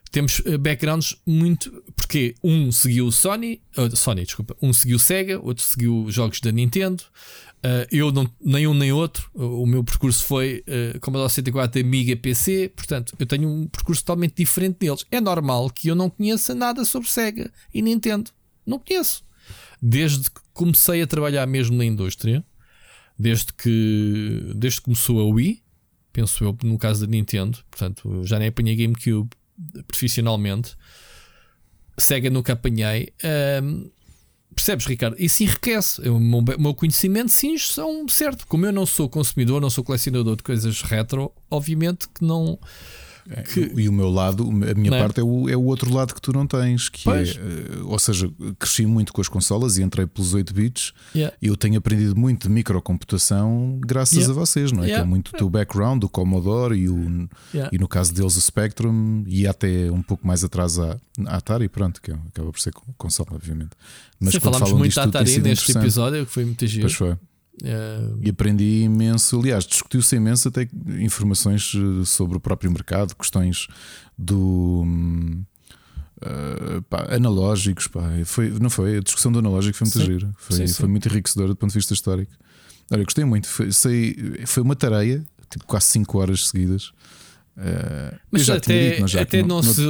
Temos 0.09 0.41
eh, 0.45 0.57
backgrounds 0.57 1.17
muito. 1.25 1.83
Porque 1.93 2.33
um 2.41 2.71
seguiu 2.71 3.07
o 3.07 3.11
Sony, 3.11 3.61
uh, 3.77 3.93
Sony, 3.93 4.23
desculpa, 4.23 4.55
um 4.61 4.71
seguiu 4.71 4.95
o 4.95 4.99
Sega, 4.99 5.37
outro 5.39 5.65
seguiu 5.65 6.05
jogos 6.09 6.39
da 6.39 6.49
Nintendo, 6.49 7.03
Uh, 7.57 7.87
eu 7.91 8.11
não, 8.11 8.29
nem 8.39 8.67
um 8.67 8.73
nem 8.73 8.91
outro. 8.91 9.29
O, 9.33 9.65
meu 9.65 9.83
percurso 9.83 10.23
foi 10.23 10.63
uh, 10.67 10.99
Commodore 10.99 11.29
64 11.29 11.81
Amiga 11.81 12.15
PC, 12.15 12.71
portanto, 12.75 13.15
eu 13.17 13.25
tenho 13.25 13.49
um 13.49 13.67
percurso 13.67 14.03
totalmente 14.03 14.35
diferente 14.35 14.77
deles. 14.79 15.05
É 15.11 15.19
normal 15.19 15.69
que 15.69 15.87
eu 15.87 15.95
não 15.95 16.09
conheça 16.09 16.53
nada 16.53 16.85
sobre 16.85 17.09
Sega 17.09 17.51
e 17.73 17.81
Nintendo. 17.81 18.31
Não 18.65 18.79
conheço. 18.79 19.25
Desde 19.81 20.29
que 20.29 20.41
comecei 20.53 21.01
a 21.01 21.07
trabalhar 21.07 21.45
mesmo 21.47 21.75
na 21.75 21.85
indústria, 21.85 22.45
desde 23.17 23.51
que, 23.53 24.51
desde 24.55 24.79
que 24.79 24.85
começou 24.85 25.19
a 25.19 25.25
Wii, 25.25 25.61
penso 26.13 26.43
eu, 26.43 26.57
no 26.63 26.77
caso 26.77 27.05
da 27.05 27.11
Nintendo, 27.11 27.57
portanto, 27.69 28.23
já 28.23 28.37
nem 28.37 28.49
apanhei 28.49 28.75
GameCube 28.75 29.29
profissionalmente. 29.87 30.75
Sega 31.97 32.29
nunca 32.29 32.53
apanhei. 32.53 33.13
Percebes, 34.57 34.87
Ricardo? 34.87 35.15
Isso 35.19 35.43
enriquece. 35.43 36.01
O 36.09 36.19
meu, 36.19 36.43
meu 36.57 36.73
conhecimento, 36.73 37.31
sim, 37.31 37.55
são 37.59 38.09
certo. 38.09 38.47
Como 38.47 38.65
eu 38.65 38.71
não 38.71 38.87
sou 38.87 39.07
consumidor, 39.07 39.61
não 39.61 39.69
sou 39.69 39.83
colecionador 39.83 40.35
de 40.35 40.41
coisas 40.41 40.81
retro, 40.81 41.31
obviamente 41.49 42.07
que 42.09 42.25
não 42.25 42.57
que... 43.43 43.71
E 43.75 43.89
o 43.89 43.93
meu 43.93 44.09
lado, 44.09 44.43
a 44.43 44.73
minha 44.73 44.95
é? 44.95 44.99
parte 44.99 45.19
é 45.19 45.23
o, 45.23 45.49
é 45.49 45.55
o 45.55 45.63
outro 45.63 45.93
lado 45.93 46.13
que 46.13 46.21
tu 46.21 46.31
não 46.31 46.47
tens, 46.47 46.89
que 46.89 47.09
é, 47.09 47.23
eh, 47.23 47.35
ou 47.83 47.99
seja, 47.99 48.31
cresci 48.57 48.85
muito 48.85 49.11
com 49.11 49.21
as 49.21 49.27
consolas 49.27 49.77
e 49.77 49.83
entrei 49.83 50.05
pelos 50.05 50.33
8 50.33 50.53
bits. 50.53 50.93
Yeah. 51.15 51.35
E 51.41 51.47
eu 51.47 51.57
tenho 51.57 51.77
aprendido 51.77 52.15
muito 52.15 52.47
de 52.47 52.53
microcomputação 52.53 53.79
graças 53.81 54.17
yeah. 54.17 54.33
a 54.33 54.35
vocês, 54.35 54.71
não 54.71 54.83
é? 54.83 54.87
Yeah. 54.87 55.03
Que 55.03 55.07
é 55.07 55.09
muito 55.09 55.29
o 55.29 55.37
teu 55.37 55.49
background, 55.49 56.03
o 56.03 56.09
Commodore 56.09 56.75
e, 56.75 56.89
o, 56.89 57.29
e 57.71 57.77
no 57.77 57.87
caso 57.87 58.13
deles 58.13 58.35
o 58.35 58.41
Spectrum 58.41 59.23
e 59.27 59.47
até 59.47 59.91
um 59.91 60.01
pouco 60.01 60.25
mais 60.25 60.43
atrás 60.43 60.79
a, 60.79 60.97
a 61.25 61.37
Atari, 61.37 61.67
pronto, 61.67 62.01
que 62.01 62.11
é, 62.11 62.15
acaba 62.27 62.51
por 62.51 62.59
ser 62.59 62.73
consola, 62.97 63.29
obviamente. 63.33 63.71
Mas 64.19 64.33
Sim, 64.33 64.39
falámos 64.39 64.71
muito 64.71 64.95
da 64.95 65.03
Atari 65.03 65.39
neste 65.39 65.77
episódio, 65.77 66.25
que 66.25 66.31
foi 66.31 66.45
muito 66.45 66.65
giro. 66.65 66.83
Pois 66.83 66.93
foi. 66.93 67.15
Uh... 67.63 68.19
E 68.21 68.29
aprendi 68.29 68.83
imenso, 68.83 69.39
aliás, 69.39 69.65
discutiu-se 69.65 70.15
imenso 70.15 70.47
até 70.47 70.67
informações 70.99 71.73
eh, 71.75 72.05
sobre 72.05 72.37
o 72.37 72.39
próprio 72.39 72.71
mercado, 72.71 73.15
questões 73.15 73.67
do. 74.17 74.85
Uh, 76.19 76.81
pá, 76.89 77.07
analógicos, 77.13 77.87
pá, 77.87 78.01
foi, 78.25 78.49
não 78.49 78.69
foi? 78.69 78.97
A 78.97 79.01
discussão 79.01 79.31
do 79.31 79.39
analógico 79.39 79.77
foi 79.77 79.87
muito 79.87 79.99
gira, 79.99 80.33
foi, 80.37 80.57
sim, 80.57 80.67
sim. 80.67 80.73
foi 80.73 80.89
muito 80.89 81.07
enriquecedora 81.07 81.49
do 81.49 81.55
ponto 81.55 81.69
de 81.69 81.77
vista 81.77 81.93
histórico. 81.93 82.31
Olha, 82.91 83.03
gostei 83.03 83.25
muito, 83.25 83.47
foi, 83.47 83.71
sei, 83.71 84.15
foi 84.45 84.63
uma 84.63 84.75
tarefa, 84.75 85.23
tipo 85.49 85.65
quase 85.65 85.85
5 85.87 86.17
horas 86.17 86.47
seguidas. 86.47 86.91
Uh, 87.57 88.15
mas 88.31 88.47
até, 88.51 88.91
dito, 88.91 89.01
mas 89.01 89.15
até 89.15 89.41
não, 89.41 89.47
não, 89.47 89.63
se, 89.63 89.81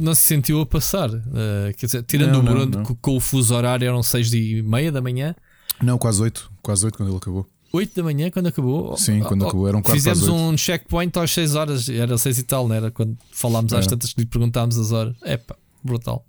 não 0.00 0.14
se 0.14 0.22
sentiu 0.22 0.60
a 0.60 0.66
passar. 0.66 1.10
Uh, 1.10 1.74
quer 1.76 1.86
dizer, 1.86 2.02
tirando 2.04 2.32
não, 2.32 2.40
o 2.40 2.42
Bruno 2.42 2.84
com, 2.84 2.94
com, 2.94 3.16
o 3.16 3.20
fuso 3.20 3.54
horário 3.54 3.86
eram 3.86 4.02
6 4.02 4.32
e 4.32 4.62
meia 4.62 4.92
da 4.92 5.00
manhã. 5.00 5.34
Não, 5.82 5.98
quase 5.98 6.22
8, 6.22 6.50
quase 6.62 6.84
8 6.84 6.96
quando 6.96 7.08
ele 7.08 7.16
acabou. 7.16 7.46
8 7.72 7.94
da 7.94 8.02
manhã 8.02 8.30
quando 8.30 8.48
acabou? 8.48 8.96
Sim, 8.96 9.20
quando 9.20 9.42
oh, 9.42 9.48
acabou, 9.48 9.68
eram 9.68 9.80
quase 9.80 10.00
Fizemos 10.00 10.28
um 10.28 10.56
checkpoint 10.56 11.16
às 11.18 11.30
6 11.32 11.54
horas, 11.54 11.88
era 11.88 12.18
6 12.18 12.38
e 12.38 12.42
tal, 12.42 12.66
não 12.66 12.74
era? 12.74 12.90
Quando 12.90 13.16
falámos 13.30 13.72
às 13.72 13.86
tantas 13.86 14.12
que 14.12 14.20
lhe 14.20 14.26
perguntámos 14.26 14.78
as 14.78 14.92
horas. 14.92 15.14
É 15.22 15.36
pá, 15.36 15.56
brutal. 15.82 16.24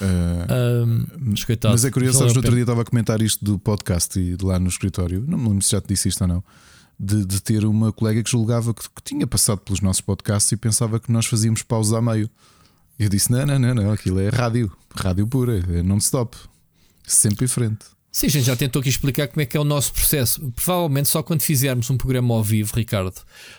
Uh, 0.00 0.84
um, 0.84 1.06
mas 1.70 1.84
é 1.84 1.90
curioso, 1.90 2.18
sabes, 2.18 2.34
no 2.34 2.40
outro 2.40 2.52
dia 2.52 2.62
estava 2.62 2.82
a 2.82 2.84
comentar 2.84 3.22
isto 3.22 3.44
do 3.44 3.58
podcast 3.58 4.18
e 4.18 4.36
lá 4.42 4.58
no 4.58 4.68
escritório, 4.68 5.24
não 5.26 5.38
me 5.38 5.48
lembro 5.48 5.62
se 5.62 5.70
já 5.70 5.80
te 5.80 5.86
disse 5.86 6.08
isto 6.08 6.20
ou 6.22 6.28
não 6.28 6.44
de, 6.98 7.24
de 7.24 7.42
ter 7.42 7.64
uma 7.64 7.92
colega 7.92 8.22
que 8.22 8.30
julgava 8.30 8.72
que, 8.72 8.82
que, 8.82 9.02
tinha 9.02 9.26
passado 9.26 9.58
pelos 9.58 9.80
nossos 9.80 10.00
podcasts 10.00 10.50
e 10.52 10.56
pensava 10.56 11.00
que 11.00 11.10
nós 11.10 11.26
fazíamos 11.26 11.62
pausa 11.62 11.98
a 11.98 12.02
meio. 12.02 12.30
Eu 12.98 13.08
disse: 13.08 13.30
não, 13.30 13.44
não, 13.44 13.58
não, 13.58 13.74
não, 13.74 13.92
aquilo 13.92 14.20
é 14.20 14.28
rádio, 14.28 14.70
rádio 14.94 15.26
pura, 15.26 15.58
é 15.58 15.82
non-stop, 15.82 16.36
sempre 17.04 17.44
em 17.44 17.48
frente. 17.48 17.84
Sim, 18.14 18.28
a 18.28 18.30
gente 18.30 18.44
já 18.44 18.54
tentou 18.54 18.78
aqui 18.78 18.88
explicar 18.88 19.26
como 19.26 19.40
é 19.40 19.44
que 19.44 19.56
é 19.56 19.60
o 19.60 19.64
nosso 19.64 19.92
processo. 19.92 20.40
Provavelmente 20.52 21.08
só 21.08 21.20
quando 21.20 21.42
fizermos 21.42 21.90
um 21.90 21.96
programa 21.96 22.32
ao 22.32 22.44
vivo, 22.44 22.72
Ricardo, 22.76 23.12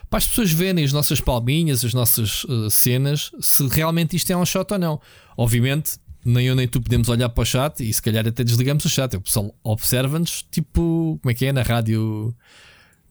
para 0.09 0.17
as 0.17 0.25
pessoas 0.25 0.49
verem 0.49 0.81
as 0.81 0.93
nossas 0.93 1.19
palminhas, 1.19 1.83
as 1.83 1.93
nossas 1.93 2.45
uh, 2.45 2.71
cenas, 2.71 3.31
se 3.41 3.67
realmente 3.67 4.15
isto 4.15 4.31
é 4.31 4.37
um 4.37 4.45
shot 4.45 4.71
ou 4.71 4.79
não. 4.79 5.01
Obviamente, 5.35 5.97
nem 6.23 6.47
eu 6.47 6.55
nem 6.55 6.69
tu 6.69 6.79
podemos 6.81 7.09
olhar 7.09 7.27
para 7.27 7.41
o 7.41 7.45
chat 7.45 7.81
e 7.81 7.93
se 7.93 8.01
calhar 8.01 8.25
até 8.25 8.45
desligamos 8.45 8.85
o 8.85 8.89
chat. 8.89 9.17
O 9.17 9.21
pessoal 9.21 9.53
observa-nos, 9.61 10.45
tipo, 10.49 11.19
como 11.21 11.31
é 11.31 11.33
que 11.33 11.47
é 11.47 11.51
na 11.51 11.61
rádio 11.61 12.33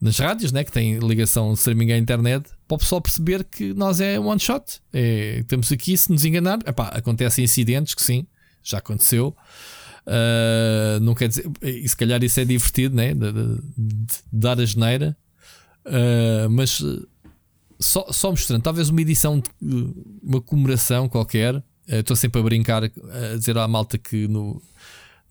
nas 0.01 0.17
rádios, 0.17 0.51
né, 0.51 0.63
que 0.63 0.71
têm 0.71 0.97
ligação 0.97 1.53
streaming 1.53 1.91
à 1.91 1.97
internet, 1.99 2.49
para 2.67 2.75
o 2.75 2.79
pessoal 2.79 2.99
perceber 2.99 3.43
que 3.43 3.71
nós 3.75 4.01
é 4.01 4.19
one 4.19 4.39
shot. 4.39 4.81
É, 4.91 5.43
temos 5.47 5.71
aqui, 5.71 5.95
se 5.95 6.11
nos 6.11 6.25
enganar, 6.25 6.57
epá, 6.65 6.87
acontecem 6.87 7.45
incidentes 7.45 7.93
que 7.93 8.01
sim, 8.01 8.25
já 8.63 8.79
aconteceu. 8.79 9.35
Uh, 10.07 10.99
não 11.01 11.15
quer 11.15 11.27
dizer, 11.27 11.49
e 11.63 11.87
se 11.87 11.97
calhar 11.97 12.23
isso 12.23 12.39
é 12.39 12.45
divertido, 12.45 12.95
né? 12.95 13.13
De, 13.13 13.31
de, 13.31 13.55
de 13.77 14.15
dar 14.31 14.59
a 14.59 14.65
geneira, 14.65 15.17
uh, 15.85 16.49
mas 16.49 16.81
só, 17.79 18.05
só 18.11 18.29
mostrando, 18.29 18.61
talvez 18.61 18.89
uma 18.89 19.01
edição, 19.01 19.41
de, 19.61 19.93
uma 20.21 20.41
comemoração 20.41 21.09
qualquer. 21.09 21.61
Estou 21.87 22.15
sempre 22.15 22.41
a 22.41 22.43
brincar, 22.43 22.83
a 22.83 23.37
dizer 23.37 23.57
à 23.57 23.67
malta 23.67 23.95
que 23.97 24.27
no, 24.27 24.59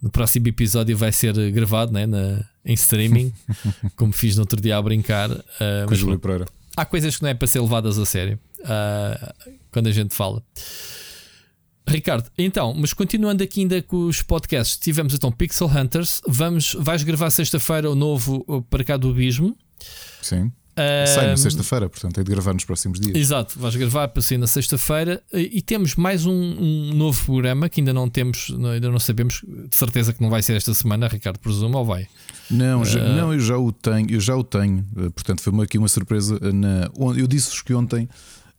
no 0.00 0.11
próximo 0.11 0.47
episódio 0.47 0.97
vai 0.97 1.11
ser 1.11 1.35
gravado 1.50 1.93
né, 1.93 2.07
na, 2.07 2.45
em 2.64 2.75
streaming, 2.75 3.33
como 3.97 4.12
fiz 4.12 4.37
no 4.37 4.43
outro 4.43 4.61
dia 4.61 4.76
a 4.76 4.83
brincar. 4.83 5.31
Uh, 5.31 5.43
mas. 5.88 5.99
Há 6.76 6.85
coisas 6.85 7.16
que 7.16 7.23
não 7.23 7.31
é 7.31 7.35
para 7.35 7.47
ser 7.47 7.61
levadas 7.61 7.99
a 7.99 8.04
sério 8.04 8.38
uh, 8.61 9.35
quando 9.73 9.88
a 9.88 9.93
gente 9.93 10.14
fala. 10.14 10.43
Ricardo, 11.87 12.31
então, 12.38 12.75
mas 12.75 12.93
continuando 12.93 13.43
aqui 13.43 13.61
ainda 13.61 13.83
com 13.83 14.07
os 14.07 14.23
podcasts, 14.23 14.79
tivemos 14.79 15.14
então 15.14 15.31
Pixel 15.31 15.69
Hunters. 15.69 16.21
Vamos, 16.26 16.75
vais 16.79 17.03
gravar 17.03 17.31
sexta-feira 17.31 17.91
o 17.91 17.95
novo 17.95 18.64
para 18.71 18.83
cá 18.83 18.97
do 18.97 19.11
Abismo. 19.11 19.57
Sim. 20.23 20.50
Sai 21.07 21.29
na 21.29 21.37
sexta-feira, 21.37 21.88
portanto, 21.88 22.19
é 22.19 22.25
de 22.25 22.31
gravar 22.31 22.53
nos 22.53 22.64
próximos 22.64 22.99
dias. 22.99 23.17
Exato, 23.17 23.59
vais 23.59 23.76
gravar 23.76 24.09
para 24.09 24.21
sair 24.21 24.38
na 24.38 24.47
sexta-feira 24.47 25.23
e 25.33 25.62
temos 25.62 25.95
mais 25.95 26.26
um, 26.26 26.33
um, 26.33 26.95
novo 26.95 27.25
programa 27.25 27.69
que 27.69 27.81
ainda 27.81 27.93
não 27.93 28.09
temos, 28.09 28.50
ainda 28.50 28.91
não 28.91 28.99
sabemos, 28.99 29.45
de 29.47 29.76
certeza 29.76 30.12
que 30.12 30.21
não 30.21 30.31
vai 30.31 30.43
ser 30.43 30.57
esta 30.57 30.75
semana, 30.75 31.07
Ricardo, 31.07 31.38
presumo, 31.38 31.79
ou 31.79 31.85
vai? 31.85 32.09
Não, 32.50 32.81
uh... 32.81 32.85
já, 32.85 33.00
não, 33.09 33.33
eu 33.33 33.38
já 33.38 33.57
o 33.57 33.71
tenho, 33.71 34.11
eu 34.11 34.21
já 34.21 34.35
o 34.35 34.43
tenho, 34.43 34.85
eh, 34.97 35.11
portanto, 35.11 35.43
foi 35.43 35.64
aqui 35.64 35.79
uma 35.79 35.88
surpresa. 35.88 36.41
Na, 36.53 36.91
eu 37.17 37.26
disse-vos 37.29 37.62
que 37.62 37.73
ontem 37.73 38.09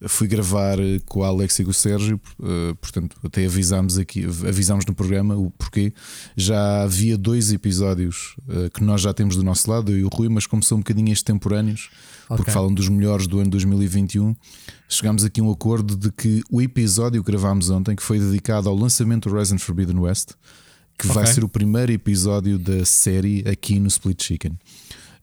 fui 0.07 0.27
gravar 0.27 0.79
eh, 0.79 0.99
com 1.05 1.21
o 1.21 1.23
Alex 1.23 1.59
e 1.59 1.63
com 1.63 1.71
o 1.71 1.73
Sérgio, 1.73 2.19
uh, 2.39 2.75
portanto, 2.75 3.17
até 3.23 3.45
avisámos 3.45 3.97
aqui, 3.97 4.25
avisámos 4.25 4.85
no 4.85 4.93
programa 4.93 5.35
o 5.35 5.49
porquê. 5.51 5.93
Já 6.35 6.83
havia 6.83 7.17
dois 7.17 7.51
episódios 7.53 8.35
uh, 8.47 8.69
que 8.71 8.83
nós 8.83 9.01
já 9.01 9.13
temos 9.13 9.35
do 9.35 9.43
nosso 9.43 9.69
lado, 9.69 9.91
eu 9.91 9.99
e 9.99 10.03
o 10.03 10.09
Rui, 10.09 10.27
mas 10.29 10.45
como 10.45 10.63
são 10.63 10.77
um 10.77 10.81
bocadinho 10.81 11.11
extemporâneos, 11.11 11.89
okay. 12.25 12.37
porque 12.37 12.51
falam 12.51 12.73
dos 12.73 12.89
melhores 12.89 13.25
do 13.25 13.39
ano 13.39 13.49
2021, 13.49 14.35
chegámos 14.89 15.23
aqui 15.23 15.39
a 15.39 15.43
um 15.43 15.51
acordo 15.51 15.95
de 15.95 16.11
que 16.11 16.43
o 16.51 16.61
episódio 16.61 17.23
que 17.23 17.31
gravámos 17.31 17.69
ontem, 17.69 17.95
que 17.95 18.03
foi 18.03 18.19
dedicado 18.19 18.67
ao 18.67 18.75
lançamento 18.75 19.29
do 19.29 19.35
Horizon 19.35 19.57
Forbidden 19.57 19.99
West, 19.99 20.31
que 20.97 21.07
okay. 21.07 21.23
vai 21.23 21.27
ser 21.27 21.43
o 21.43 21.49
primeiro 21.49 21.91
episódio 21.91 22.57
da 22.57 22.85
série 22.85 23.43
aqui 23.47 23.79
no 23.79 23.87
Split 23.87 24.21
Chicken. 24.21 24.57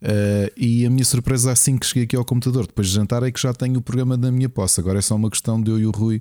Uh, 0.03 0.51
e 0.57 0.85
a 0.85 0.91
minha 0.91 1.05
surpresa 1.05 1.53
assim 1.53 1.79
que 1.79 1.87
cheguei 1.87 2.03
aqui 2.03 2.17
ao 2.17 2.25
computador, 2.25 2.67
depois 2.67 2.89
de 2.89 2.95
jantar, 2.95 3.23
é 3.23 3.31
que 3.31 3.41
já 3.41 3.55
tenho 3.55 3.79
o 3.79 3.83
programa 3.83 4.19
da 4.19 4.33
minha 4.33 4.49
posse. 4.49 4.81
Agora 4.81 4.99
é 4.99 5.03
só 5.03 5.15
uma 5.15 5.31
questão 5.31 5.63
de 5.63 5.71
eu 5.71 5.79
e 5.79 5.87
o 5.87 5.91
Rui 5.91 6.21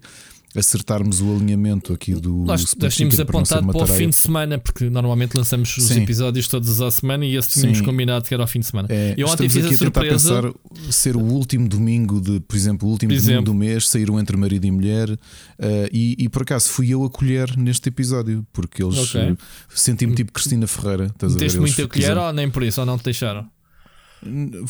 acertarmos 0.56 1.22
o 1.22 1.34
alinhamento 1.34 1.94
aqui 1.94 2.14
do. 2.14 2.44
Nós 2.44 2.76
tínhamos 2.90 3.20
apontado 3.20 3.66
para, 3.68 3.86
para 3.86 3.94
o 3.94 3.98
fim 3.98 4.10
de 4.10 4.16
semana, 4.16 4.60
porque 4.60 4.90
normalmente 4.90 5.34
lançamos 5.36 5.76
os 5.78 5.86
Sim. 5.86 6.04
episódios 6.04 6.48
todos 6.48 6.82
à 6.82 6.92
semana 6.92 7.26
e 7.26 7.36
esse 7.36 7.52
tínhamos 7.52 7.78
Sim. 7.78 7.86
combinado 7.86 8.26
que 8.26 8.34
era 8.34 8.44
ao 8.44 8.48
fim 8.48 8.60
de 8.60 8.66
semana. 8.66 8.88
É, 8.92 9.16
eu 9.18 9.28
ontem 9.28 9.48
fiz 9.48 9.66
a 9.66 9.74
surpresa. 9.74 10.40
A 10.40 10.44
pensar 10.44 10.54
ser 10.92 11.16
o 11.16 11.22
último 11.22 11.68
domingo 11.68 12.20
de, 12.20 12.40
por 12.42 12.56
exemplo, 12.56 12.88
o 12.88 12.92
último 12.92 13.16
domingo 13.16 13.42
do 13.44 13.54
mês, 13.54 13.88
saíram 13.88 14.20
entre 14.20 14.36
marido 14.36 14.66
e 14.66 14.72
mulher. 14.72 15.10
Uh, 15.10 15.18
e, 15.92 16.16
e, 16.20 16.30
por 16.30 16.42
acaso 16.42 16.70
fui 16.70 16.90
eu 16.94 17.04
a 17.04 17.10
colher 17.10 17.56
neste 17.58 17.90
episódio, 17.90 18.46
porque 18.52 18.84
eles 18.84 18.98
okay. 18.98 19.36
senti-me 19.74 20.16
tipo 20.16 20.32
Cristina 20.32 20.68
Ferreira. 20.68 21.14
Meteste 21.22 21.60
muito 21.60 21.82
a 21.82 21.88
colher 21.88 22.18
ou 22.18 22.34
nem 22.34 22.50
por 22.50 22.64
isso, 22.64 22.82
ou 22.82 22.86
não 22.86 22.98
te 22.98 23.06
deixaram? 23.06 23.48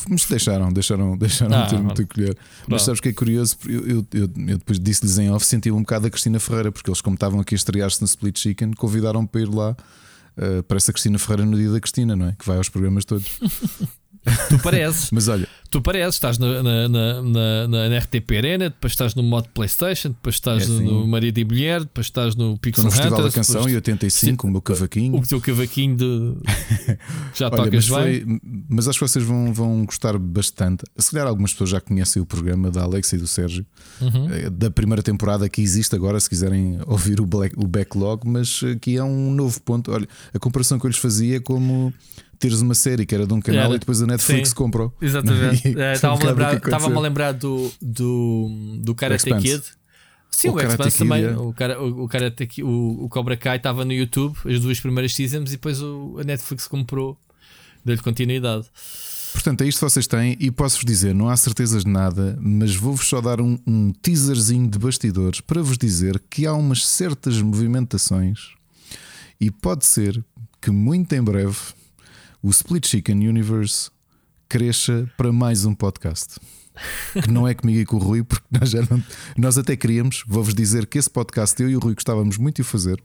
Mas 0.08 0.24
deixaram, 0.26 0.72
deixaram, 0.72 1.16
deixaram 1.16 1.56
ah, 1.56 1.66
ter 1.66 1.78
muito 1.78 2.02
a 2.02 2.06
colher. 2.06 2.36
Mas 2.66 2.82
sabes 2.82 3.00
que 3.00 3.08
é 3.10 3.12
curioso? 3.12 3.56
Eu, 3.66 3.86
eu, 3.86 4.06
eu, 4.12 4.22
eu 4.22 4.58
depois 4.58 4.78
disse-lhes 4.80 5.18
em 5.18 5.30
off, 5.30 5.44
senti 5.44 5.70
um 5.70 5.80
bocado 5.80 6.06
a 6.06 6.10
Cristina 6.10 6.40
Ferreira, 6.40 6.72
porque 6.72 6.88
eles, 6.90 7.00
como 7.00 7.14
estavam 7.14 7.40
aqui 7.40 7.54
a 7.54 7.56
estrear-se 7.56 8.00
no 8.00 8.06
Split 8.06 8.38
Chicken, 8.38 8.72
convidaram-me 8.72 9.28
para 9.28 9.40
ir 9.40 9.48
lá 9.48 9.76
uh, 10.36 10.62
para 10.62 10.76
essa 10.76 10.92
Cristina 10.92 11.18
Ferreira 11.18 11.44
no 11.44 11.56
dia 11.56 11.70
da 11.70 11.80
Cristina, 11.80 12.16
não 12.16 12.26
é? 12.26 12.36
Que 12.38 12.46
vai 12.46 12.56
aos 12.56 12.68
programas 12.68 13.04
todos. 13.04 13.26
Tu 14.48 14.58
pareces. 14.58 15.10
Mas 15.12 15.28
olha, 15.28 15.48
tu 15.72 15.80
pareces, 15.80 16.14
estás 16.14 16.38
na, 16.38 16.62
na, 16.62 16.88
na, 16.88 17.22
na, 17.22 17.88
na 17.88 17.98
RTP 17.98 18.36
Arena, 18.36 18.68
depois 18.68 18.92
estás 18.92 19.14
no 19.14 19.22
modo 19.22 19.48
PlayStation, 19.48 20.10
depois 20.10 20.36
estás 20.36 20.62
é 20.62 20.64
assim. 20.66 20.84
no 20.84 21.06
Marido 21.06 21.38
e 21.38 21.44
Mulher, 21.44 21.80
depois 21.80 22.06
estás 22.06 22.36
no 22.36 22.58
Pixel. 22.58 22.84
No 22.84 22.90
Festival 22.90 23.22
da 23.22 23.30
Canção 23.30 23.68
em 23.68 23.74
85, 23.74 24.46
o 24.46 24.50
meu 24.50 24.60
cavaquinho. 24.60 25.16
O 25.18 25.26
teu 25.26 25.40
cavaquinho 25.40 25.96
de. 25.96 26.34
Já 27.34 27.46
Olha, 27.46 27.64
tocas 27.64 27.88
mas 27.88 28.04
bem. 28.04 28.20
Foi, 28.20 28.40
mas 28.68 28.88
acho 28.88 28.98
que 28.98 29.08
vocês 29.08 29.24
vão, 29.24 29.52
vão 29.52 29.84
gostar 29.84 30.18
bastante. 30.18 30.84
Se 30.98 31.10
calhar 31.10 31.26
algumas 31.26 31.52
pessoas 31.52 31.70
já 31.70 31.80
conhecem 31.80 32.20
o 32.20 32.26
programa 32.26 32.70
da 32.70 32.82
Alex 32.82 33.12
e 33.14 33.16
do 33.16 33.26
Sérgio, 33.26 33.64
uhum. 34.00 34.30
Eh, 34.30 34.50
da 34.50 34.70
primeira 34.70 35.02
temporada 35.02 35.48
que 35.48 35.62
existe 35.62 35.96
agora, 35.96 36.20
se 36.20 36.28
quiserem 36.28 36.78
ouvir 36.86 37.20
o, 37.20 37.26
black, 37.26 37.54
o 37.58 37.66
backlog, 37.66 38.28
mas 38.28 38.60
aqui 38.76 38.98
é 38.98 39.04
um 39.04 39.32
novo 39.32 39.60
ponto. 39.62 39.90
Olha, 39.90 40.06
a 40.34 40.38
comparação 40.38 40.78
que 40.78 40.86
eu 40.86 40.88
lhes 40.88 40.98
fazia 40.98 41.38
é 41.38 41.40
como 41.40 41.92
teres 42.42 42.60
uma 42.60 42.74
série 42.74 43.06
que 43.06 43.14
era 43.14 43.24
de 43.24 43.32
um 43.32 43.40
canal 43.40 43.66
era. 43.66 43.76
e 43.76 43.78
depois 43.78 44.02
a 44.02 44.06
Netflix 44.06 44.48
Sim, 44.48 44.54
comprou. 44.56 44.92
Exatamente. 45.00 45.68
Estava-me 45.94 46.96
a 46.96 47.00
lembrar, 47.00 47.32
do, 47.32 47.70
do, 47.80 48.78
do 48.82 48.94
Karate 48.96 49.32
Kid. 49.36 49.62
Sim, 50.28 50.48
o, 50.48 50.54
o 50.54 50.60
Expanse 50.60 50.98
também. 50.98 51.22
É. 51.22 51.36
O, 51.36 51.52
cara, 51.52 51.80
o, 51.80 52.04
o, 52.04 52.08
Karate, 52.08 52.62
o, 52.64 53.04
o 53.04 53.08
Cobra 53.08 53.36
Kai 53.36 53.58
estava 53.58 53.84
no 53.84 53.92
YouTube, 53.92 54.36
as 54.44 54.58
duas 54.58 54.80
primeiras 54.80 55.14
seasons, 55.14 55.50
e 55.50 55.52
depois 55.52 55.80
o, 55.80 56.16
a 56.18 56.24
Netflix 56.24 56.66
comprou, 56.66 57.16
deu-lhe 57.84 58.02
continuidade. 58.02 58.66
Portanto, 59.32 59.62
é 59.62 59.68
isto 59.68 59.78
que 59.78 59.84
vocês 59.84 60.06
têm, 60.08 60.36
e 60.40 60.50
posso-vos 60.50 60.84
dizer: 60.84 61.14
não 61.14 61.28
há 61.28 61.36
certezas 61.36 61.84
de 61.84 61.90
nada, 61.90 62.36
mas 62.40 62.74
vou-vos 62.74 63.06
só 63.06 63.20
dar 63.20 63.40
um, 63.40 63.56
um 63.64 63.92
teaserzinho 63.92 64.68
de 64.68 64.78
bastidores 64.78 65.40
para 65.40 65.62
vos 65.62 65.78
dizer 65.78 66.20
que 66.28 66.44
há 66.44 66.54
umas 66.54 66.84
certas 66.86 67.40
movimentações, 67.40 68.54
e 69.40 69.48
pode 69.48 69.84
ser 69.86 70.24
que 70.60 70.70
muito 70.72 71.12
em 71.12 71.22
breve 71.22 71.56
o 72.42 72.50
Split 72.50 72.86
Chicken 72.86 73.28
Universe 73.28 73.88
cresça 74.48 75.08
para 75.16 75.32
mais 75.32 75.64
um 75.64 75.74
podcast. 75.74 76.40
Que 77.12 77.30
não 77.30 77.46
é 77.46 77.54
comigo 77.54 77.78
e 77.78 77.84
com 77.84 77.96
o 77.96 77.98
Rui, 77.98 78.24
porque 78.24 78.46
nós, 78.50 78.70
já 78.70 78.80
não, 78.90 79.02
nós 79.36 79.58
até 79.58 79.76
queríamos. 79.76 80.24
Vou-vos 80.26 80.54
dizer 80.54 80.86
que 80.86 80.98
esse 80.98 81.08
podcast 81.08 81.62
eu 81.62 81.70
e 81.70 81.76
o 81.76 81.78
Rui 81.78 81.94
gostávamos 81.94 82.38
muito 82.38 82.56
de 82.56 82.62
fazer, 82.64 83.00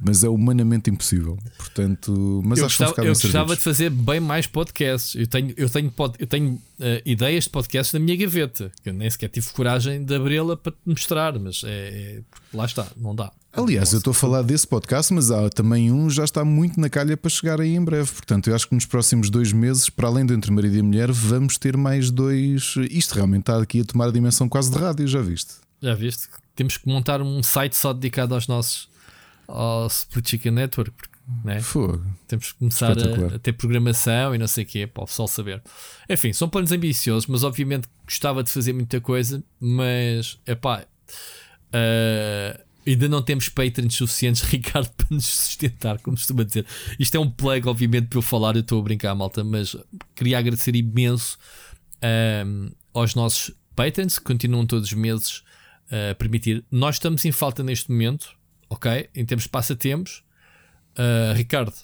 mas 0.00 0.24
é 0.24 0.28
humanamente 0.28 0.90
impossível. 0.90 1.38
Portanto, 1.56 2.42
mas 2.44 2.58
eu 2.58 2.66
acho 2.66 2.78
gostava, 2.78 2.94
que 2.94 3.00
eu 3.08 3.12
gostava 3.12 3.56
de 3.56 3.62
fazer 3.62 3.90
bem 3.90 4.20
mais 4.20 4.46
podcasts. 4.46 5.14
Eu 5.14 5.26
tenho, 5.26 5.54
eu 5.56 5.68
tenho, 5.68 5.90
pod, 5.90 6.16
eu 6.18 6.26
tenho 6.26 6.54
uh, 6.54 6.60
ideias 7.04 7.44
de 7.44 7.50
podcasts 7.50 7.92
na 7.92 8.00
minha 8.00 8.16
gaveta, 8.16 8.72
que 8.82 8.88
eu 8.88 8.94
nem 8.94 9.08
sequer 9.08 9.28
tive 9.28 9.50
coragem 9.50 10.02
de 10.02 10.14
abri-la 10.14 10.56
para 10.56 10.72
te 10.72 10.78
mostrar, 10.86 11.38
mas 11.38 11.62
é, 11.62 11.68
é, 11.68 12.20
lá 12.52 12.64
está, 12.64 12.88
não 12.96 13.14
dá. 13.14 13.30
Aliás, 13.56 13.92
eu 13.92 13.98
estou 13.98 14.10
a 14.10 14.14
falar 14.14 14.42
desse 14.42 14.66
podcast, 14.66 15.12
mas 15.12 15.30
há 15.30 15.48
também 15.48 15.90
um 15.92 16.10
já 16.10 16.24
está 16.24 16.44
muito 16.44 16.80
na 16.80 16.90
calha 16.90 17.16
para 17.16 17.30
chegar 17.30 17.60
aí 17.60 17.74
em 17.74 17.84
breve. 17.84 18.10
Portanto, 18.10 18.48
eu 18.48 18.54
acho 18.54 18.68
que 18.68 18.74
nos 18.74 18.86
próximos 18.86 19.30
dois 19.30 19.52
meses, 19.52 19.88
para 19.88 20.08
além 20.08 20.26
do 20.26 20.34
Entre 20.34 20.50
Marido 20.50 20.76
e 20.76 20.82
Mulher, 20.82 21.12
vamos 21.12 21.56
ter 21.56 21.76
mais 21.76 22.10
dois. 22.10 22.74
Isto 22.90 23.14
realmente 23.14 23.42
está 23.42 23.60
aqui 23.60 23.80
a 23.80 23.84
tomar 23.84 24.08
a 24.08 24.10
dimensão 24.10 24.48
quase 24.48 24.70
de 24.70 24.78
rádio, 24.78 25.06
já 25.06 25.20
viste? 25.20 25.54
Já 25.80 25.94
viste? 25.94 26.28
temos 26.54 26.76
que 26.76 26.88
montar 26.88 27.20
um 27.20 27.42
site 27.42 27.76
só 27.76 27.92
dedicado 27.92 28.34
aos 28.34 28.46
nossos 28.46 28.88
ao 29.46 29.86
Split 29.88 30.30
Chicken 30.30 30.52
Network. 30.52 30.92
Né? 31.42 31.60
Fogo. 31.60 32.04
Temos 32.28 32.52
que 32.52 32.58
começar 32.58 32.96
a, 32.98 33.36
a, 33.36 33.38
ter 33.38 33.54
programação 33.54 34.34
e 34.34 34.38
não 34.38 34.46
sei 34.46 34.64
o 34.64 34.66
quê, 34.66 34.86
para 34.86 35.04
o 35.04 35.06
pessoal 35.06 35.26
saber. 35.26 35.62
Enfim, 36.08 36.32
são 36.32 36.48
planos 36.48 36.70
ambiciosos, 36.70 37.26
mas 37.26 37.42
obviamente 37.42 37.88
gostava 38.04 38.42
de 38.42 38.50
fazer 38.50 38.72
muita 38.72 39.00
coisa, 39.00 39.42
mas 39.58 40.38
é 40.44 40.54
pá. 40.54 40.84
Uh, 41.68 42.62
ainda 42.86 43.08
não 43.08 43.22
temos 43.22 43.48
patrons 43.48 43.94
suficientes, 43.94 44.42
Ricardo, 44.48 44.90
para 44.90 45.06
nos 45.10 45.26
sustentar, 45.26 45.98
como 46.00 46.16
costuma 46.16 46.44
dizer. 46.44 46.66
Isto 46.98 47.16
é 47.16 47.20
um 47.20 47.30
plug, 47.30 47.68
obviamente, 47.68 48.08
para 48.08 48.18
eu 48.18 48.22
falar. 48.22 48.54
Eu 48.56 48.60
estou 48.60 48.80
a 48.80 48.82
brincar, 48.82 49.14
malta, 49.14 49.42
mas 49.42 49.76
queria 50.14 50.38
agradecer 50.38 50.74
imenso 50.76 51.38
um, 52.46 52.70
aos 52.92 53.14
nossos 53.14 53.54
patrons 53.74 54.18
que 54.18 54.24
continuam 54.24 54.66
todos 54.66 54.88
os 54.88 54.94
meses 54.94 55.42
a 55.90 56.14
permitir. 56.14 56.64
Nós 56.70 56.96
estamos 56.96 57.24
em 57.24 57.32
falta 57.32 57.62
neste 57.62 57.90
momento, 57.90 58.36
ok? 58.68 59.08
Em 59.14 59.24
termos 59.24 59.44
de 59.44 59.50
passatempos. 59.50 60.22
Uh, 60.96 61.34
Ricardo, 61.34 61.74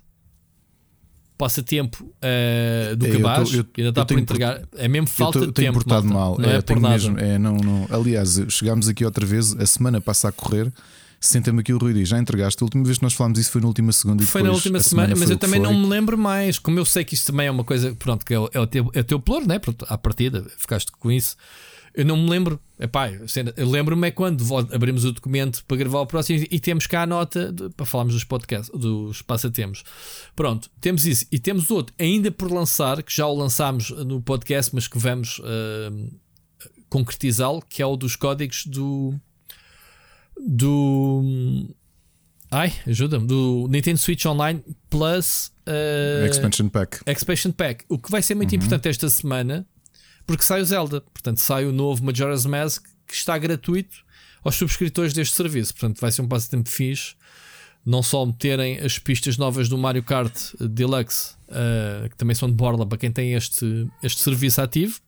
passatempo 1.40 2.04
uh, 2.04 2.96
do 2.96 3.06
é, 3.06 3.10
cabaz, 3.12 3.54
eu 3.54 3.64
tô, 3.64 3.70
eu, 3.80 3.84
ainda 3.86 3.88
está 3.88 4.04
por 4.04 4.18
entregar. 4.18 4.62
É 4.76 4.86
mesmo 4.86 5.06
falta 5.06 5.46
de 5.46 5.52
tempo. 5.52 5.72
portado 5.72 6.06
mal. 6.06 6.36
Não 6.38 6.48
é, 6.48 6.56
é 6.56 6.60
por 6.60 6.78
nada. 6.78 6.92
Mesmo, 6.92 7.18
é, 7.18 7.38
não, 7.38 7.56
não. 7.56 7.86
Aliás, 7.90 8.38
chegámos 8.50 8.88
aqui 8.88 9.06
outra 9.06 9.24
vez, 9.24 9.56
a 9.56 9.64
semana 9.64 10.00
passa 10.02 10.28
a 10.28 10.32
correr. 10.32 10.70
Senta-me 11.18 11.60
aqui 11.60 11.72
o 11.72 11.78
Rui 11.78 11.94
diz: 11.94 12.10
Já 12.10 12.18
entregaste? 12.18 12.62
A 12.62 12.64
última 12.64 12.84
vez 12.84 12.98
que 12.98 13.04
nós 13.04 13.14
falámos 13.14 13.38
isso 13.38 13.50
foi 13.50 13.62
na 13.62 13.68
última 13.68 13.90
segunda. 13.92 14.22
Foi 14.22 14.42
na 14.42 14.50
última 14.50 14.80
semana, 14.80 15.08
semana 15.08 15.20
mas 15.20 15.30
eu 15.30 15.38
também 15.38 15.60
não 15.60 15.72
me 15.72 15.86
lembro 15.86 16.18
mais. 16.18 16.58
Como 16.58 16.78
eu 16.78 16.84
sei 16.84 17.04
que 17.04 17.14
isto 17.14 17.26
também 17.26 17.46
é 17.46 17.50
uma 17.50 17.64
coisa, 17.64 17.94
pronto, 17.94 18.24
que 18.24 18.34
é 18.34 18.38
o, 18.38 18.50
é 18.52 18.60
o 18.60 18.66
teu, 18.66 18.90
é 18.92 19.00
o 19.00 19.04
teu 19.04 19.18
pluro, 19.18 19.46
né? 19.46 19.58
Pronto, 19.58 19.86
à 19.88 19.96
partida, 19.96 20.44
ficaste 20.58 20.92
com 20.92 21.10
isso. 21.10 21.36
Eu 21.94 22.04
não 22.04 22.16
me 22.16 22.28
lembro. 22.28 22.60
Epá, 22.78 23.10
eu 23.10 23.68
lembro-me 23.68 24.08
é 24.08 24.10
quando 24.10 24.44
abrimos 24.72 25.04
o 25.04 25.12
documento 25.12 25.64
para 25.66 25.76
gravar 25.76 26.00
o 26.00 26.06
próximo 26.06 26.46
e 26.50 26.58
temos 26.58 26.86
cá 26.86 27.02
a 27.02 27.06
nota 27.06 27.52
de, 27.52 27.68
para 27.70 27.84
falarmos 27.84 28.14
dos 28.14 28.24
podcasts, 28.24 28.70
dos 28.78 29.20
passatempos. 29.22 29.82
Pronto, 30.34 30.70
temos 30.80 31.04
isso. 31.04 31.26
E 31.30 31.38
temos 31.38 31.70
outro 31.70 31.94
ainda 31.98 32.30
por 32.30 32.50
lançar, 32.50 33.02
que 33.02 33.14
já 33.14 33.26
o 33.26 33.34
lançámos 33.34 33.90
no 33.90 34.22
podcast, 34.22 34.74
mas 34.74 34.88
que 34.88 34.98
vamos 34.98 35.40
uh, 35.40 36.20
concretizá-lo, 36.88 37.62
que 37.68 37.82
é 37.82 37.86
o 37.86 37.96
dos 37.96 38.16
códigos 38.16 38.64
do. 38.66 39.14
Do. 40.38 41.68
Ai, 42.50 42.72
ajuda-me. 42.86 43.26
Do 43.26 43.68
Nintendo 43.68 43.98
Switch 43.98 44.24
Online 44.24 44.62
Plus 44.88 45.52
uh, 45.68 46.26
Expansion 46.26 46.68
Pack. 46.68 47.00
Expansion 47.06 47.52
Pack. 47.52 47.84
O 47.88 47.98
que 47.98 48.10
vai 48.10 48.22
ser 48.22 48.34
muito 48.34 48.50
uhum. 48.50 48.56
importante 48.56 48.88
esta 48.88 49.08
semana 49.10 49.66
porque 50.26 50.44
sai 50.44 50.60
o 50.60 50.64
Zelda. 50.64 51.00
Portanto, 51.00 51.38
sai 51.38 51.64
o 51.66 51.72
novo 51.72 52.04
Majora's 52.04 52.46
Mask 52.46 52.86
que 53.06 53.14
está 53.14 53.36
gratuito 53.36 54.04
aos 54.44 54.54
subscritores 54.54 55.12
deste 55.12 55.34
serviço. 55.34 55.74
Portanto, 55.74 56.00
vai 56.00 56.10
ser 56.10 56.22
um 56.22 56.28
passatempo 56.28 56.68
fixe. 56.68 57.14
Não 57.84 58.02
só 58.02 58.26
meterem 58.26 58.78
as 58.78 58.98
pistas 58.98 59.38
novas 59.38 59.68
do 59.68 59.78
Mario 59.78 60.02
Kart 60.02 60.34
Deluxe, 60.60 61.34
uh, 61.48 62.08
que 62.10 62.16
também 62.16 62.34
são 62.34 62.48
de 62.48 62.54
borla 62.54 62.84
para 62.86 62.98
quem 62.98 63.10
tem 63.10 63.32
este, 63.34 63.88
este 64.02 64.20
serviço 64.20 64.60
ativo. 64.60 65.00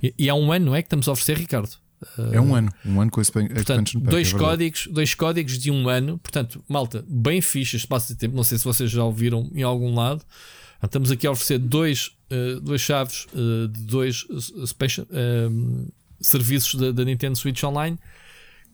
E, 0.00 0.14
e 0.16 0.30
há 0.30 0.34
um 0.34 0.52
ano, 0.52 0.66
não 0.66 0.74
é? 0.74 0.82
Que 0.82 0.86
estamos 0.86 1.08
a 1.08 1.12
oferecer, 1.12 1.36
Ricardo. 1.36 1.72
Uh, 2.16 2.34
é 2.34 2.40
um 2.40 2.54
ano, 2.54 2.72
um 2.84 3.00
ano 3.00 3.10
com 3.10 3.20
esse 3.20 3.30
portanto, 3.30 3.98
dois 4.00 4.32
é 4.32 4.38
códigos, 4.38 4.88
dois 4.88 5.14
códigos 5.14 5.58
de 5.58 5.70
um 5.70 5.88
ano. 5.88 6.18
Portanto, 6.18 6.62
malta, 6.68 7.04
bem 7.08 7.40
fixe 7.40 7.76
este 7.76 7.84
espaço 7.84 8.08
de 8.08 8.16
tempo. 8.16 8.36
Não 8.36 8.44
sei 8.44 8.58
se 8.58 8.64
vocês 8.64 8.90
já 8.90 9.04
ouviram 9.04 9.50
em 9.54 9.62
algum 9.62 9.94
lado. 9.94 10.24
Estamos 10.82 11.10
aqui 11.10 11.26
a 11.26 11.30
oferecer 11.30 11.58
dois, 11.58 12.16
uh, 12.30 12.60
duas 12.60 12.80
chaves 12.80 13.26
uh, 13.32 13.68
de 13.68 13.80
dois 13.84 14.26
special, 14.66 15.06
uh, 15.06 15.92
serviços 16.20 16.74
da, 16.74 16.90
da, 16.90 17.04
Nintendo 17.04 17.36
Switch 17.36 17.62
Online 17.62 17.98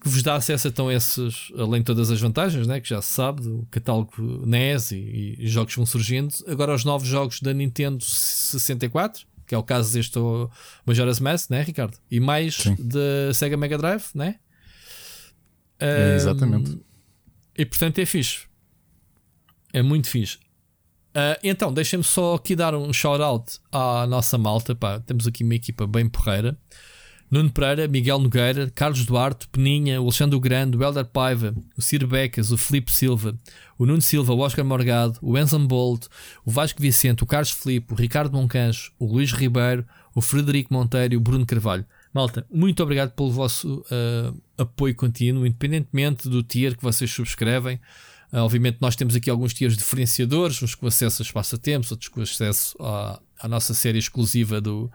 que 0.00 0.08
vos 0.08 0.22
dá 0.22 0.36
acesso 0.36 0.68
então 0.68 0.88
a 0.88 0.94
esses, 0.94 1.50
além 1.58 1.80
de 1.80 1.86
todas 1.86 2.10
as 2.10 2.20
vantagens, 2.20 2.66
né, 2.66 2.80
que 2.80 2.88
já 2.88 3.02
se 3.02 3.10
sabe, 3.10 3.42
do 3.42 3.66
catálogo 3.70 4.46
NES 4.46 4.92
e, 4.92 5.36
e 5.38 5.48
jogos 5.48 5.74
vão 5.74 5.84
surgindo. 5.84 6.32
Agora 6.46 6.74
os 6.74 6.84
novos 6.84 7.08
jogos 7.08 7.40
da 7.40 7.52
Nintendo 7.52 8.04
64, 8.04 9.26
que 9.46 9.54
é 9.54 9.58
o 9.58 9.62
caso 9.62 9.92
deste 9.92 10.18
Majora's 10.86 11.18
Mask, 11.18 11.50
né, 11.50 11.62
Ricardo? 11.62 11.98
E 12.10 12.20
mais 12.20 12.64
da 12.78 13.34
Sega 13.34 13.56
Mega 13.56 13.76
Drive, 13.76 14.04
né? 14.14 14.36
É, 15.80 16.14
exatamente. 16.14 16.78
E 17.56 17.64
portanto 17.64 17.98
é 17.98 18.06
fixe. 18.06 18.46
É 19.72 19.82
muito 19.82 20.08
fixe. 20.08 20.38
Uh, 21.10 21.38
então, 21.42 21.72
deixem-me 21.72 22.04
só 22.04 22.34
aqui 22.34 22.54
dar 22.54 22.74
um 22.74 22.92
shout-out 22.92 23.58
à 23.72 24.06
nossa 24.06 24.38
malta. 24.38 24.74
Pá. 24.74 25.00
Temos 25.00 25.26
aqui 25.26 25.42
uma 25.42 25.54
equipa 25.54 25.86
bem 25.86 26.08
porreira. 26.08 26.56
Nuno 27.30 27.50
Pereira, 27.50 27.86
Miguel 27.86 28.18
Nogueira, 28.18 28.70
Carlos 28.74 29.04
Duarte, 29.04 29.46
Peninha, 29.48 30.00
o 30.00 30.04
Alexandre 30.04 30.40
Grande, 30.40 30.78
o 30.78 30.82
Helder 30.82 31.04
Paiva, 31.04 31.54
o 31.76 31.82
Ciro 31.82 32.06
Becas, 32.06 32.50
o 32.50 32.56
Felipe 32.56 32.90
Silva, 32.90 33.38
o 33.78 33.84
Nuno 33.84 34.00
Silva, 34.00 34.32
o 34.32 34.38
Oscar 34.38 34.64
Morgado, 34.64 35.18
o 35.20 35.36
Enzo 35.36 35.58
Bolt, 35.58 36.06
o 36.42 36.50
Vasco 36.50 36.80
Vicente, 36.80 37.22
o 37.22 37.26
Carlos 37.26 37.50
Felipe, 37.50 37.92
o 37.92 37.96
Ricardo 37.96 38.34
Moncancho, 38.34 38.92
o 38.98 39.04
Luís 39.04 39.30
Ribeiro, 39.32 39.84
o 40.14 40.22
Frederico 40.22 40.72
Monteiro 40.72 41.14
e 41.14 41.16
o 41.18 41.20
Bruno 41.20 41.44
Carvalho. 41.44 41.84
Malta, 42.14 42.46
muito 42.50 42.82
obrigado 42.82 43.10
pelo 43.10 43.30
vosso 43.30 43.84
uh, 43.90 44.34
apoio 44.56 44.94
contínuo, 44.94 45.46
independentemente 45.46 46.30
do 46.30 46.42
tier 46.42 46.74
que 46.76 46.82
vocês 46.82 47.10
subscrevem. 47.10 47.78
Uh, 48.32 48.38
obviamente, 48.38 48.78
nós 48.80 48.94
temos 48.94 49.14
aqui 49.14 49.30
alguns 49.30 49.54
tiers 49.54 49.76
diferenciadores, 49.76 50.62
uns 50.62 50.74
com 50.74 50.86
acesso 50.86 51.22
a 51.22 51.24
espaço-tempos, 51.24 51.90
outros 51.90 52.08
com 52.08 52.20
acesso 52.20 52.76
à, 52.80 53.20
à 53.40 53.48
nossa 53.48 53.74
série 53.74 53.98
exclusiva 53.98 54.60
do. 54.60 54.90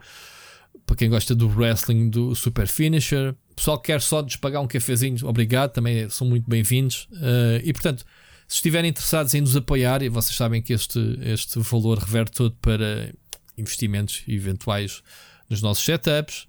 Para 0.86 0.96
quem 0.96 1.08
gosta 1.08 1.34
do 1.34 1.48
wrestling 1.48 2.10
do 2.10 2.34
Super 2.34 2.66
Finisher, 2.66 3.34
pessoal 3.56 3.78
que 3.78 3.86
quer 3.86 4.02
só 4.02 4.20
despagar 4.20 4.60
um 4.60 4.66
cafezinho, 4.66 5.16
obrigado, 5.26 5.72
também 5.72 6.08
são 6.10 6.26
muito 6.26 6.48
bem-vindos. 6.48 7.08
Uh, 7.12 7.60
e 7.62 7.72
portanto, 7.72 8.04
se 8.46 8.56
estiverem 8.56 8.90
interessados 8.90 9.34
em 9.34 9.40
nos 9.40 9.56
apoiar, 9.56 10.02
e 10.02 10.08
vocês 10.08 10.36
sabem 10.36 10.60
que 10.60 10.72
este, 10.72 11.18
este 11.22 11.58
valor 11.60 11.98
reverte 11.98 12.32
todo 12.32 12.54
para 12.60 13.12
investimentos 13.56 14.22
eventuais 14.28 15.02
nos 15.48 15.62
nossos 15.62 15.84
setups. 15.84 16.46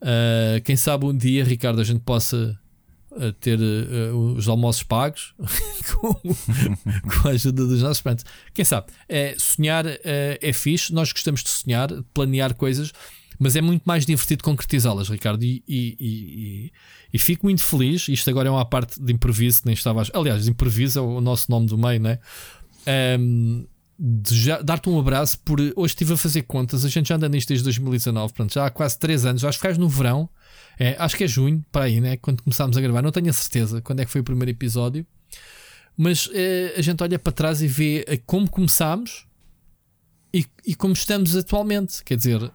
Uh, 0.00 0.60
quem 0.64 0.76
sabe 0.76 1.06
um 1.06 1.16
dia, 1.16 1.44
Ricardo, 1.44 1.80
a 1.80 1.84
gente 1.84 2.00
possa 2.00 2.58
a 3.16 3.32
ter 3.32 3.58
uh, 3.58 4.34
os 4.36 4.48
almoços 4.48 4.82
pagos 4.82 5.34
com, 5.92 6.14
com, 6.14 7.28
a 7.28 7.30
ajuda 7.32 7.66
dos 7.66 7.82
nossos 7.82 8.00
prantos. 8.00 8.24
Quem 8.54 8.64
sabe? 8.64 8.86
É, 9.08 9.34
sonhar 9.38 9.86
uh, 9.86 9.98
é 10.40 10.52
fixe, 10.52 10.92
nós 10.92 11.12
gostamos 11.12 11.42
de 11.42 11.50
sonhar, 11.50 11.88
de 11.88 12.02
planear 12.14 12.54
coisas, 12.54 12.92
mas 13.38 13.56
é 13.56 13.60
muito 13.60 13.82
mais 13.84 14.06
divertido 14.06 14.44
concretizá-las, 14.44 15.08
Ricardo. 15.08 15.42
E, 15.42 15.62
e, 15.66 15.96
e, 15.98 16.72
e, 17.12 17.18
fico 17.18 17.46
muito 17.46 17.62
feliz. 17.62 18.08
Isto 18.08 18.30
agora 18.30 18.48
é 18.48 18.52
uma 18.52 18.64
parte 18.64 19.02
de 19.02 19.12
improviso 19.12 19.60
que 19.60 19.66
nem 19.66 19.74
estava. 19.74 20.02
Aliás, 20.14 20.46
improviso 20.46 20.98
é 21.00 21.02
o 21.02 21.20
nosso 21.20 21.50
nome 21.50 21.66
do 21.66 21.76
meio, 21.76 22.00
né? 22.00 22.18
Um, 23.18 23.66
dar-te 24.64 24.88
um 24.88 24.98
abraço 24.98 25.38
por 25.40 25.60
hoje 25.60 25.72
estive 25.86 26.12
a 26.12 26.16
fazer 26.16 26.42
contas. 26.42 26.84
A 26.84 26.88
gente 26.88 27.08
já 27.08 27.16
anda 27.16 27.28
nisto 27.28 27.48
desde 27.48 27.64
2019, 27.64 28.32
pronto, 28.32 28.52
já 28.52 28.66
há 28.66 28.70
quase 28.70 28.98
3 28.98 29.26
anos. 29.26 29.44
Acho 29.44 29.58
que 29.58 29.66
faz 29.66 29.76
no 29.76 29.88
verão 29.88 30.28
é, 30.82 30.96
acho 30.98 31.16
que 31.16 31.22
é 31.22 31.28
junho, 31.28 31.64
para 31.70 31.84
aí, 31.84 32.00
né? 32.00 32.16
Quando 32.16 32.42
começámos 32.42 32.76
a 32.76 32.80
gravar. 32.80 33.02
Não 33.02 33.12
tenho 33.12 33.30
a 33.30 33.32
certeza 33.32 33.80
quando 33.80 34.00
é 34.00 34.04
que 34.04 34.10
foi 34.10 34.20
o 34.20 34.24
primeiro 34.24 34.50
episódio. 34.50 35.06
Mas 35.96 36.28
é, 36.32 36.74
a 36.76 36.82
gente 36.82 37.00
olha 37.04 37.20
para 37.20 37.30
trás 37.30 37.62
e 37.62 37.68
vê 37.68 38.04
eh, 38.08 38.16
como 38.26 38.50
começámos 38.50 39.24
e, 40.34 40.44
e 40.66 40.74
como 40.74 40.92
estamos 40.92 41.36
atualmente. 41.36 42.02
Quer 42.02 42.16
dizer, 42.16 42.42
uh, 42.42 42.50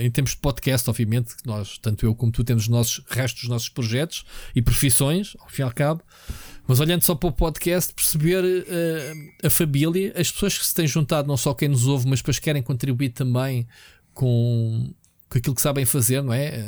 em 0.00 0.08
termos 0.08 0.32
de 0.32 0.36
podcast, 0.36 0.88
obviamente, 0.88 1.34
nós, 1.44 1.78
tanto 1.78 2.06
eu 2.06 2.14
como 2.14 2.30
tu, 2.30 2.44
temos 2.44 2.64
os 2.64 2.68
nossos 2.68 3.04
restos 3.08 3.42
dos 3.42 3.50
nossos 3.50 3.68
projetos 3.68 4.24
e 4.54 4.62
profissões, 4.62 5.36
ao 5.40 5.48
fim 5.48 5.62
e 5.62 5.64
ao 5.64 5.72
cabo. 5.72 6.00
Mas 6.64 6.78
olhando 6.78 7.02
só 7.02 7.16
para 7.16 7.28
o 7.28 7.32
podcast, 7.32 7.92
perceber 7.92 8.44
uh, 8.44 9.46
a 9.46 9.50
família, 9.50 10.12
as 10.16 10.30
pessoas 10.30 10.56
que 10.56 10.64
se 10.64 10.74
têm 10.74 10.86
juntado, 10.86 11.26
não 11.26 11.36
só 11.36 11.52
quem 11.54 11.68
nos 11.68 11.88
ouve, 11.88 12.06
mas 12.06 12.20
depois 12.20 12.38
querem 12.38 12.62
contribuir 12.62 13.08
também 13.08 13.66
com 14.14 14.94
com 15.28 15.38
aquilo 15.38 15.54
que 15.54 15.60
sabem 15.60 15.84
fazer, 15.84 16.22
não 16.22 16.32
é? 16.32 16.64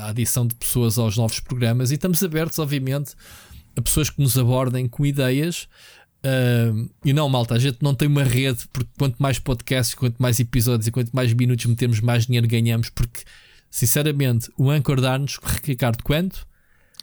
A, 0.00 0.08
adição 0.08 0.46
de 0.46 0.54
pessoas 0.54 0.98
aos 0.98 1.16
novos 1.16 1.40
programas 1.40 1.90
e 1.90 1.94
estamos 1.94 2.22
abertos, 2.22 2.58
obviamente, 2.58 3.14
a 3.76 3.82
pessoas 3.82 4.10
que 4.10 4.20
nos 4.20 4.36
abordem 4.36 4.86
com 4.86 5.04
ideias. 5.04 5.68
Uh, 6.24 6.90
e 7.04 7.12
não, 7.12 7.28
malta, 7.28 7.54
a 7.54 7.58
gente 7.58 7.78
não 7.80 7.94
tem 7.94 8.08
uma 8.08 8.24
rede, 8.24 8.66
porque 8.72 8.90
quanto 8.98 9.16
mais 9.18 9.38
podcasts, 9.38 9.94
quanto 9.94 10.20
mais 10.20 10.40
episódios 10.40 10.86
e 10.88 10.90
quanto 10.90 11.12
mais 11.12 11.32
minutos 11.32 11.64
metemos, 11.66 12.00
mais 12.00 12.26
dinheiro 12.26 12.48
ganhamos. 12.48 12.90
Porque, 12.90 13.22
sinceramente, 13.70 14.50
o 14.58 14.70
Anchor 14.70 15.00
dá-nos, 15.00 15.38
Ricardo, 15.64 16.02
quanto? 16.02 16.46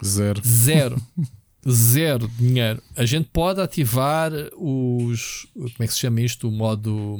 Zero. 0.03 0.41
Zero. 0.45 1.01
Zero 1.69 2.27
dinheiro. 2.37 2.83
A 2.95 3.05
gente 3.05 3.29
pode 3.31 3.61
ativar 3.61 4.31
os. 4.57 5.47
Como 5.53 5.75
é 5.79 5.87
que 5.87 5.93
se 5.93 5.99
chama 5.99 6.19
isto? 6.19 6.49
O 6.49 6.51
modo 6.51 7.17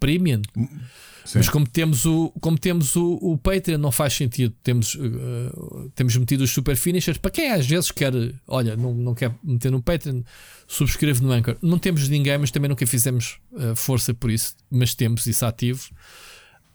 premium. 0.00 0.42
Sim. 1.24 1.38
Mas 1.38 1.48
como 1.48 1.66
temos 1.66 2.04
o, 2.04 2.30
como 2.40 2.58
temos 2.58 2.94
o, 2.96 3.18
o 3.20 3.38
Patreon, 3.38 3.78
não 3.78 3.90
faz 3.90 4.12
sentido. 4.12 4.54
Temos, 4.62 4.94
uh, 4.94 5.90
temos 5.94 6.14
metido 6.16 6.44
os 6.44 6.50
super 6.50 6.76
finishers. 6.76 7.16
Para 7.16 7.30
quem 7.30 7.50
às 7.50 7.66
vezes 7.66 7.90
quer, 7.90 8.12
olha, 8.46 8.76
não, 8.76 8.92
não 8.92 9.14
quer 9.14 9.34
meter 9.42 9.72
no 9.72 9.82
Patreon, 9.82 10.22
subscreve 10.68 11.22
no 11.22 11.32
Anchor. 11.32 11.56
Não 11.62 11.78
temos 11.78 12.08
ninguém, 12.08 12.36
mas 12.36 12.50
também 12.50 12.68
nunca 12.68 12.86
fizemos 12.86 13.38
uh, 13.52 13.74
força 13.74 14.12
por 14.12 14.30
isso. 14.30 14.54
Mas 14.70 14.94
temos 14.94 15.26
isso 15.26 15.46
ativo. 15.46 15.88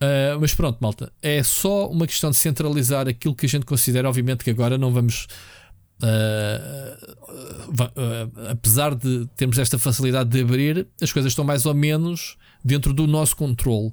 Uh, 0.01 0.39
mas 0.39 0.53
pronto, 0.55 0.79
malta, 0.79 1.11
é 1.21 1.43
só 1.43 1.89
uma 1.89 2.07
questão 2.07 2.31
de 2.31 2.37
centralizar 2.37 3.07
aquilo 3.07 3.35
que 3.35 3.45
a 3.45 3.49
gente 3.49 3.65
considera. 3.65 4.09
Obviamente 4.09 4.43
que 4.43 4.49
agora 4.49 4.77
não 4.77 4.91
vamos 4.91 5.27
Uh, 6.01 6.95
uh, 7.67 8.49
apesar 8.51 8.95
de 8.95 9.27
termos 9.35 9.59
esta 9.59 9.77
facilidade 9.77 10.29
de 10.29 10.39
abrir, 10.39 10.87
as 11.01 11.11
coisas 11.11 11.33
estão 11.33 11.43
mais 11.43 11.65
ou 11.65 11.73
menos 11.73 12.37
dentro 12.63 12.93
do 12.93 13.05
nosso 13.05 13.35
controle. 13.35 13.91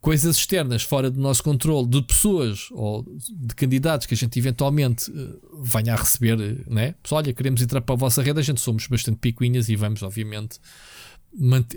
Coisas 0.00 0.36
externas 0.36 0.82
fora 0.82 1.10
do 1.10 1.18
nosso 1.18 1.42
controle, 1.42 1.88
de 1.88 2.02
pessoas 2.02 2.68
ou 2.72 3.06
de 3.30 3.54
candidatos 3.54 4.06
que 4.06 4.14
a 4.14 4.16
gente 4.16 4.38
eventualmente 4.38 5.10
uh, 5.10 5.62
venha 5.62 5.94
a 5.94 5.96
receber, 5.96 6.36
né? 6.68 6.94
Pessoal, 7.02 7.22
olha, 7.22 7.32
queremos 7.32 7.62
entrar 7.62 7.80
para 7.80 7.94
a 7.94 7.98
vossa 7.98 8.22
rede, 8.22 8.38
a 8.38 8.42
gente 8.42 8.60
somos 8.60 8.86
bastante 8.86 9.16
picuinhas 9.16 9.68
e 9.70 9.76
vamos, 9.76 10.02
obviamente, 10.02 10.60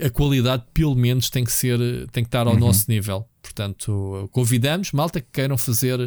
a 0.04 0.10
qualidade 0.10 0.64
pelo 0.74 0.96
menos 0.96 1.30
tem 1.30 1.44
que 1.44 1.52
ser, 1.52 1.80
tem 2.12 2.24
que 2.24 2.28
estar 2.28 2.48
ao 2.48 2.54
uhum. 2.54 2.60
nosso 2.60 2.86
nível. 2.90 3.28
Portanto, 3.42 4.30
convidamos 4.32 4.92
malta 4.92 5.20
que 5.20 5.28
queiram 5.32 5.58
fazer 5.58 6.00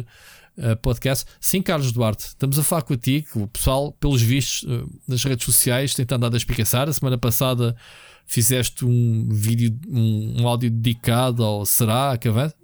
uh, 0.57 0.75
podcast. 0.81 1.25
Sim, 1.39 1.61
Carlos 1.61 1.91
Duarte, 1.91 2.27
estamos 2.27 2.57
a 2.57 2.63
falar 2.63 2.81
contigo, 2.83 3.27
o 3.35 3.47
pessoal, 3.47 3.91
pelos 3.93 4.21
vistos, 4.21 4.63
uh, 4.63 4.89
nas 5.07 5.23
redes 5.23 5.45
sociais, 5.45 5.93
tem 5.93 6.05
andado 6.09 6.33
a 6.33 6.37
espicaçar. 6.37 6.89
A 6.89 6.93
semana 6.93 7.17
passada 7.17 7.75
fizeste 8.25 8.85
um 8.85 9.27
vídeo, 9.29 9.77
um, 9.87 10.41
um 10.41 10.47
áudio 10.47 10.69
dedicado 10.69 11.43
ao 11.43 11.65
Será 11.65 12.17
que 12.17 12.27
avança? 12.27 12.55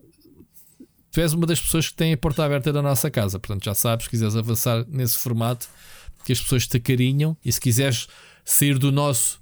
Tu 1.11 1.19
és 1.19 1.33
uma 1.33 1.45
das 1.45 1.59
pessoas 1.59 1.89
que 1.89 1.95
tem 1.95 2.13
a 2.13 2.17
porta 2.17 2.43
aberta 2.43 2.71
da 2.71 2.81
nossa 2.81 3.11
casa, 3.11 3.37
portanto 3.37 3.65
já 3.65 3.73
sabes, 3.73 4.05
se 4.05 4.09
quiseres 4.09 4.35
avançar 4.35 4.85
nesse 4.87 5.17
formato, 5.17 5.67
que 6.23 6.31
as 6.31 6.39
pessoas 6.39 6.65
te 6.65 6.77
acarinham 6.77 7.35
e 7.43 7.51
se 7.51 7.59
quiseres 7.59 8.07
sair 8.45 8.77
do 8.77 8.91
nosso 8.91 9.41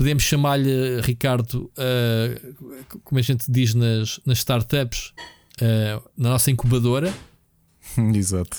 podemos 0.00 0.22
chamar-lhe, 0.22 0.98
Ricardo, 1.02 1.70
uh, 1.76 3.00
como 3.04 3.18
a 3.18 3.22
gente 3.22 3.44
diz 3.52 3.74
nas, 3.74 4.18
nas 4.24 4.38
startups, 4.38 5.12
uh, 5.60 6.02
na 6.16 6.30
nossa 6.30 6.50
incubadora. 6.50 7.12
Exato. 8.14 8.56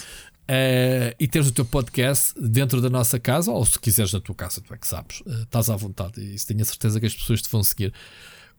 Uh, 0.51 1.15
e 1.17 1.27
teres 1.27 1.47
o 1.47 1.51
teu 1.51 1.63
podcast 1.63 2.33
dentro 2.37 2.81
da 2.81 2.89
nossa 2.89 3.17
casa, 3.17 3.51
ou 3.51 3.65
se 3.65 3.79
quiseres 3.79 4.11
na 4.11 4.19
tua 4.19 4.35
casa, 4.35 4.59
tu 4.59 4.73
é 4.73 4.77
que 4.77 4.87
sabes, 4.87 5.23
estás 5.43 5.69
à 5.69 5.75
vontade. 5.77 6.19
E 6.19 6.35
tenho 6.45 6.61
a 6.61 6.65
certeza 6.65 6.99
que 6.99 7.05
as 7.05 7.15
pessoas 7.15 7.41
te 7.41 7.49
vão 7.49 7.63
seguir. 7.63 7.93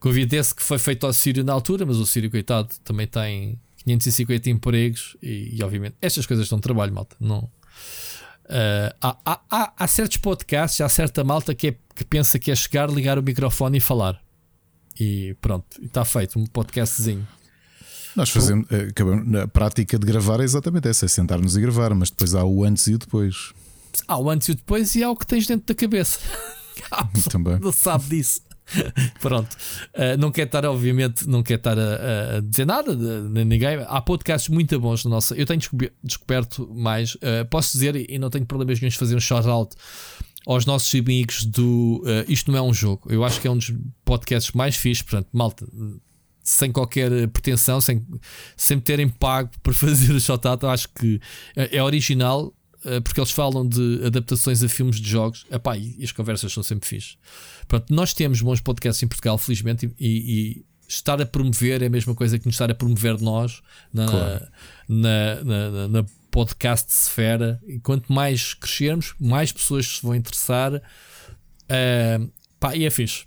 Convite 0.01 0.35
esse 0.37 0.55
que 0.55 0.63
foi 0.63 0.79
feito 0.79 1.07
ao 1.07 1.13
Sírio 1.13 1.45
na 1.45 1.53
altura, 1.53 1.85
mas 1.85 1.99
o 1.99 2.07
Sírio, 2.07 2.31
coitado, 2.31 2.71
também 2.83 3.07
tem 3.07 3.61
550 3.85 4.49
empregos 4.49 5.17
e, 5.23 5.57
e 5.57 5.63
obviamente, 5.63 5.97
estas 6.01 6.25
coisas 6.25 6.49
de 6.49 6.61
trabalho, 6.61 6.95
malta. 6.95 7.15
Não, 7.21 7.51
Uh, 8.45 8.93
há, 9.01 9.41
há, 9.51 9.73
há, 9.79 9.89
certos 9.89 10.19
podcasts, 10.19 10.81
há 10.81 10.89
certa 10.89 11.25
malta 11.25 11.55
que, 11.55 11.69
é, 11.69 11.77
que 11.95 12.05
pensa 12.05 12.39
que 12.39 12.51
é 12.51 12.55
chegar, 12.55 12.91
ligar 12.91 13.19
o 13.19 13.23
microfone 13.23 13.79
e 13.79 13.81
falar. 13.81 14.21
E 14.99 15.35
pronto, 15.41 15.65
está 15.83 16.05
feito 16.05 16.39
um 16.39 16.45
podcastzinho. 16.45 17.27
Nós 18.15 18.31
fazemos, 18.31 18.67
eh, 18.71 18.89
acabamos, 18.91 19.35
a 19.35 19.49
prática 19.49 19.99
de 19.99 20.07
gravar 20.07 20.41
é 20.41 20.45
exatamente 20.45 20.89
essa: 20.89 21.05
é 21.05 21.09
sentar-nos 21.09 21.57
e 21.57 21.61
gravar, 21.61 21.95
mas 21.95 22.11
depois 22.11 22.35
há 22.35 22.45
o 22.45 22.65
antes 22.65 22.87
e 22.87 22.95
o 22.95 22.99
depois. 22.99 23.53
Há 24.07 24.19
o 24.19 24.31
antes 24.31 24.49
e 24.49 24.53
o 24.53 24.55
depois 24.55 24.95
e 24.95 25.03
há 25.03 25.11
o 25.11 25.17
que 25.17 25.27
tens 25.27 25.47
dentro 25.47 25.67
da 25.67 25.75
cabeça. 25.75 26.19
Também. 27.31 27.59
Não 27.59 27.73
sabe 27.73 28.05
disso. 28.05 28.41
Pronto, 29.21 29.55
uh, 29.95 30.17
não 30.19 30.31
quer 30.31 30.47
estar, 30.47 30.65
obviamente, 30.65 31.29
não 31.29 31.43
quer 31.43 31.57
estar 31.57 31.79
a, 31.79 32.37
a 32.37 32.41
dizer 32.41 32.65
nada 32.65 32.97
de, 32.97 33.29
de, 33.29 33.45
ninguém. 33.45 33.85
Há 33.87 34.01
podcasts 34.01 34.49
muito 34.49 34.79
bons 34.81 35.05
na 35.05 35.11
nossa. 35.11 35.35
Eu 35.35 35.47
tenho 35.47 35.61
descoberto 36.03 36.71
mais, 36.75 37.15
uh, 37.17 37.45
posso 37.51 37.73
dizer, 37.73 38.11
e 38.11 38.19
não 38.19 38.31
tenho 38.31 38.47
problemas 38.47 38.81
nenhum 38.81 38.91
de 38.91 38.99
fazer 38.99 39.17
um 39.17 39.21
shout-out 39.21 39.77
aos 40.47 40.67
nossos 40.67 40.93
amigos 40.99 41.45
do 41.45 42.03
uh, 42.05 42.31
Isto 42.31 42.51
Não 42.51 42.59
É 42.59 42.63
um 42.63 42.73
Jogo. 42.73 43.13
Eu 43.13 43.25
acho 43.25 43.41
que 43.41 43.47
é 43.47 43.51
um 43.51 43.57
dos 43.57 43.73
podcasts 44.05 44.53
mais 44.53 44.77
fixos, 44.77 45.03
portanto, 45.03 45.29
malta. 45.33 45.67
Sem 46.43 46.73
qualquer 46.73 47.29
pretensão, 47.29 47.81
sem, 47.81 48.05
sem 48.57 48.81
terem 48.81 49.09
pago 49.09 49.51
por 49.63 49.75
fazer 49.75 50.13
o 50.13 50.21
shout-out, 50.21 50.67
acho 50.67 50.89
que 50.89 51.21
é 51.55 51.83
original 51.83 52.53
porque 53.05 53.21
eles 53.21 53.31
falam 53.31 53.65
de 53.65 54.01
adaptações 54.05 54.61
a 54.61 54.69
filmes 54.69 54.97
de 54.97 55.09
jogos. 55.09 55.47
Epá, 55.51 55.77
e 55.77 56.03
as 56.03 56.11
conversas 56.11 56.53
são 56.53 56.65
sempre 56.65 56.89
fixes. 56.89 57.17
Pronto, 57.69 57.95
nós 57.95 58.13
temos 58.13 58.43
bons 58.43 58.61
podcasts 58.61 59.01
em 59.05 59.07
Portugal, 59.07 59.39
felizmente, 59.39 59.89
e, 60.01 60.09
e, 60.09 60.65
estar 60.89 61.21
a 61.21 61.27
promover 61.27 61.83
é 61.83 61.87
a 61.87 61.91
mesma 61.91 62.15
coisa 62.15 62.39
que 62.39 62.47
nos 62.47 62.55
estar 62.55 62.71
a 62.71 62.75
promover 62.75 63.21
nós 63.21 63.63
na, 63.93 64.07
claro. 64.07 64.47
na, 64.89 65.45
na, 65.45 65.89
na 65.89 66.05
podcast 66.31 66.91
esfera. 66.91 67.61
E 67.67 67.79
quanto 67.79 68.13
mais 68.13 68.55
crescermos, 68.55 69.15
mais 69.21 69.53
pessoas 69.53 69.87
se 69.87 70.03
vão 70.03 70.15
interessar. 70.15 70.75
Uh, 70.75 72.31
pá, 72.59 72.77
e 72.77 72.85
é 72.85 72.91
fixe. 72.91 73.25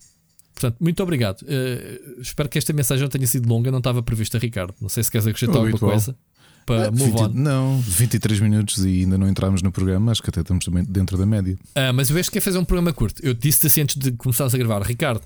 Portanto, 0.56 0.78
muito 0.80 1.04
obrigado. 1.04 1.42
Uh, 1.42 2.22
espero 2.22 2.48
que 2.48 2.58
esta 2.58 2.72
mensagem 2.72 3.04
não 3.04 3.10
tenha 3.10 3.28
sido 3.28 3.48
longa, 3.48 3.70
não 3.70 3.80
estava 3.80 4.02
prevista, 4.02 4.38
Ricardo. 4.38 4.74
Não 4.82 4.88
sei 4.88 5.04
se 5.04 5.12
queres 5.12 5.28
acrescentar 5.28 5.58
alguma 5.58 5.78
coisa 5.78 6.16
para 6.66 6.88
ah, 6.88 6.92
move 6.92 7.12
20, 7.12 7.22
on. 7.22 7.30
Não, 7.30 7.80
23 7.80 8.40
minutos 8.40 8.84
e 8.84 9.02
ainda 9.02 9.18
não 9.18 9.28
entramos 9.28 9.62
no 9.62 9.72
programa, 9.72 10.12
acho 10.12 10.24
que 10.24 10.30
até 10.30 10.42
estamos 10.42 10.66
também 10.66 10.84
dentro 10.84 11.18
da 11.18 11.26
média. 11.26 11.56
Ah, 11.76 11.94
mas 11.94 12.10
eu 12.10 12.18
acho 12.18 12.32
que 12.32 12.40
é 12.40 12.42
fazer 12.42 12.58
um 12.58 12.66
programa 12.66 12.92
curto. 12.92 13.24
Eu 13.24 13.34
disse-te 13.34 13.68
assim 13.68 13.82
antes 13.82 13.98
de 13.98 14.12
começarmos 14.14 14.56
a 14.56 14.58
gravar, 14.58 14.82
Ricardo, 14.82 15.22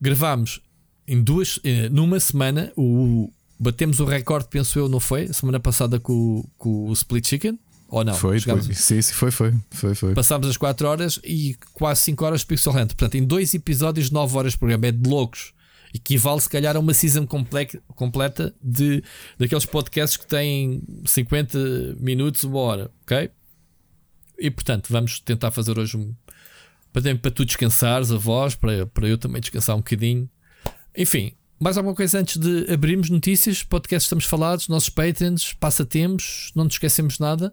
gravámos 0.00 0.60
em 1.06 1.22
duas, 1.22 1.60
eh, 1.64 1.88
numa 1.88 2.18
semana, 2.18 2.72
o, 2.76 3.30
batemos 3.58 4.00
o 4.00 4.04
recorde, 4.04 4.48
penso 4.50 4.78
eu, 4.78 4.88
não 4.88 5.00
foi? 5.00 5.32
Semana 5.32 5.58
passada 5.58 5.98
com, 5.98 6.44
com 6.58 6.88
o 6.88 6.92
Split 6.92 7.26
Chicken. 7.26 7.58
Ou 7.88 8.04
não? 8.04 8.14
Foi, 8.14 8.38
foi. 8.38 8.62
Sim, 8.74 9.00
sim, 9.02 9.12
foi, 9.14 9.30
foi, 9.30 9.54
foi, 9.70 9.94
foi. 9.94 10.14
Passámos 10.14 10.46
as 10.46 10.56
4 10.56 10.86
horas 10.86 11.20
e 11.24 11.56
quase 11.72 12.02
5 12.02 12.24
horas 12.24 12.40
de 12.40 12.46
Pixel 12.46 12.72
Hunt. 12.72 12.88
Portanto, 12.88 13.14
em 13.14 13.24
dois 13.24 13.54
episódios, 13.54 14.10
9 14.10 14.36
horas 14.36 14.52
de 14.52 14.58
programa. 14.58 14.86
É 14.86 14.92
de 14.92 15.08
loucos 15.08 15.52
equivale 15.94 16.40
se 16.40 16.48
calhar 16.50 16.76
a 16.76 16.78
uma 16.78 16.92
season 16.92 17.26
completa 17.26 18.54
de 18.62 19.02
daqueles 19.38 19.64
podcasts 19.64 20.18
que 20.18 20.26
têm 20.26 20.82
50 21.04 21.96
minutos, 21.98 22.44
uma 22.44 22.58
hora, 22.58 22.90
ok? 23.02 23.30
E 24.38 24.50
portanto, 24.50 24.88
vamos 24.90 25.18
tentar 25.20 25.50
fazer 25.50 25.78
hoje 25.78 25.96
um 25.96 26.14
para, 26.92 27.14
para 27.16 27.30
tu 27.30 27.44
descansares 27.44 28.10
a 28.10 28.16
voz, 28.16 28.54
para, 28.54 28.86
para 28.86 29.08
eu 29.08 29.18
também 29.18 29.40
descansar 29.40 29.76
um 29.76 29.80
bocadinho. 29.80 30.28
Enfim, 30.96 31.32
mais 31.58 31.76
alguma 31.76 31.94
coisa 31.94 32.20
antes 32.20 32.36
de 32.36 32.72
abrirmos 32.72 33.10
notícias? 33.10 33.62
Podcasts 33.62 34.06
estamos 34.06 34.24
falados, 34.24 34.68
nossos 34.68 34.88
patrons, 34.88 35.52
passatempos, 35.54 36.52
não 36.54 36.64
nos 36.64 36.74
esquecemos 36.74 37.18
nada, 37.18 37.52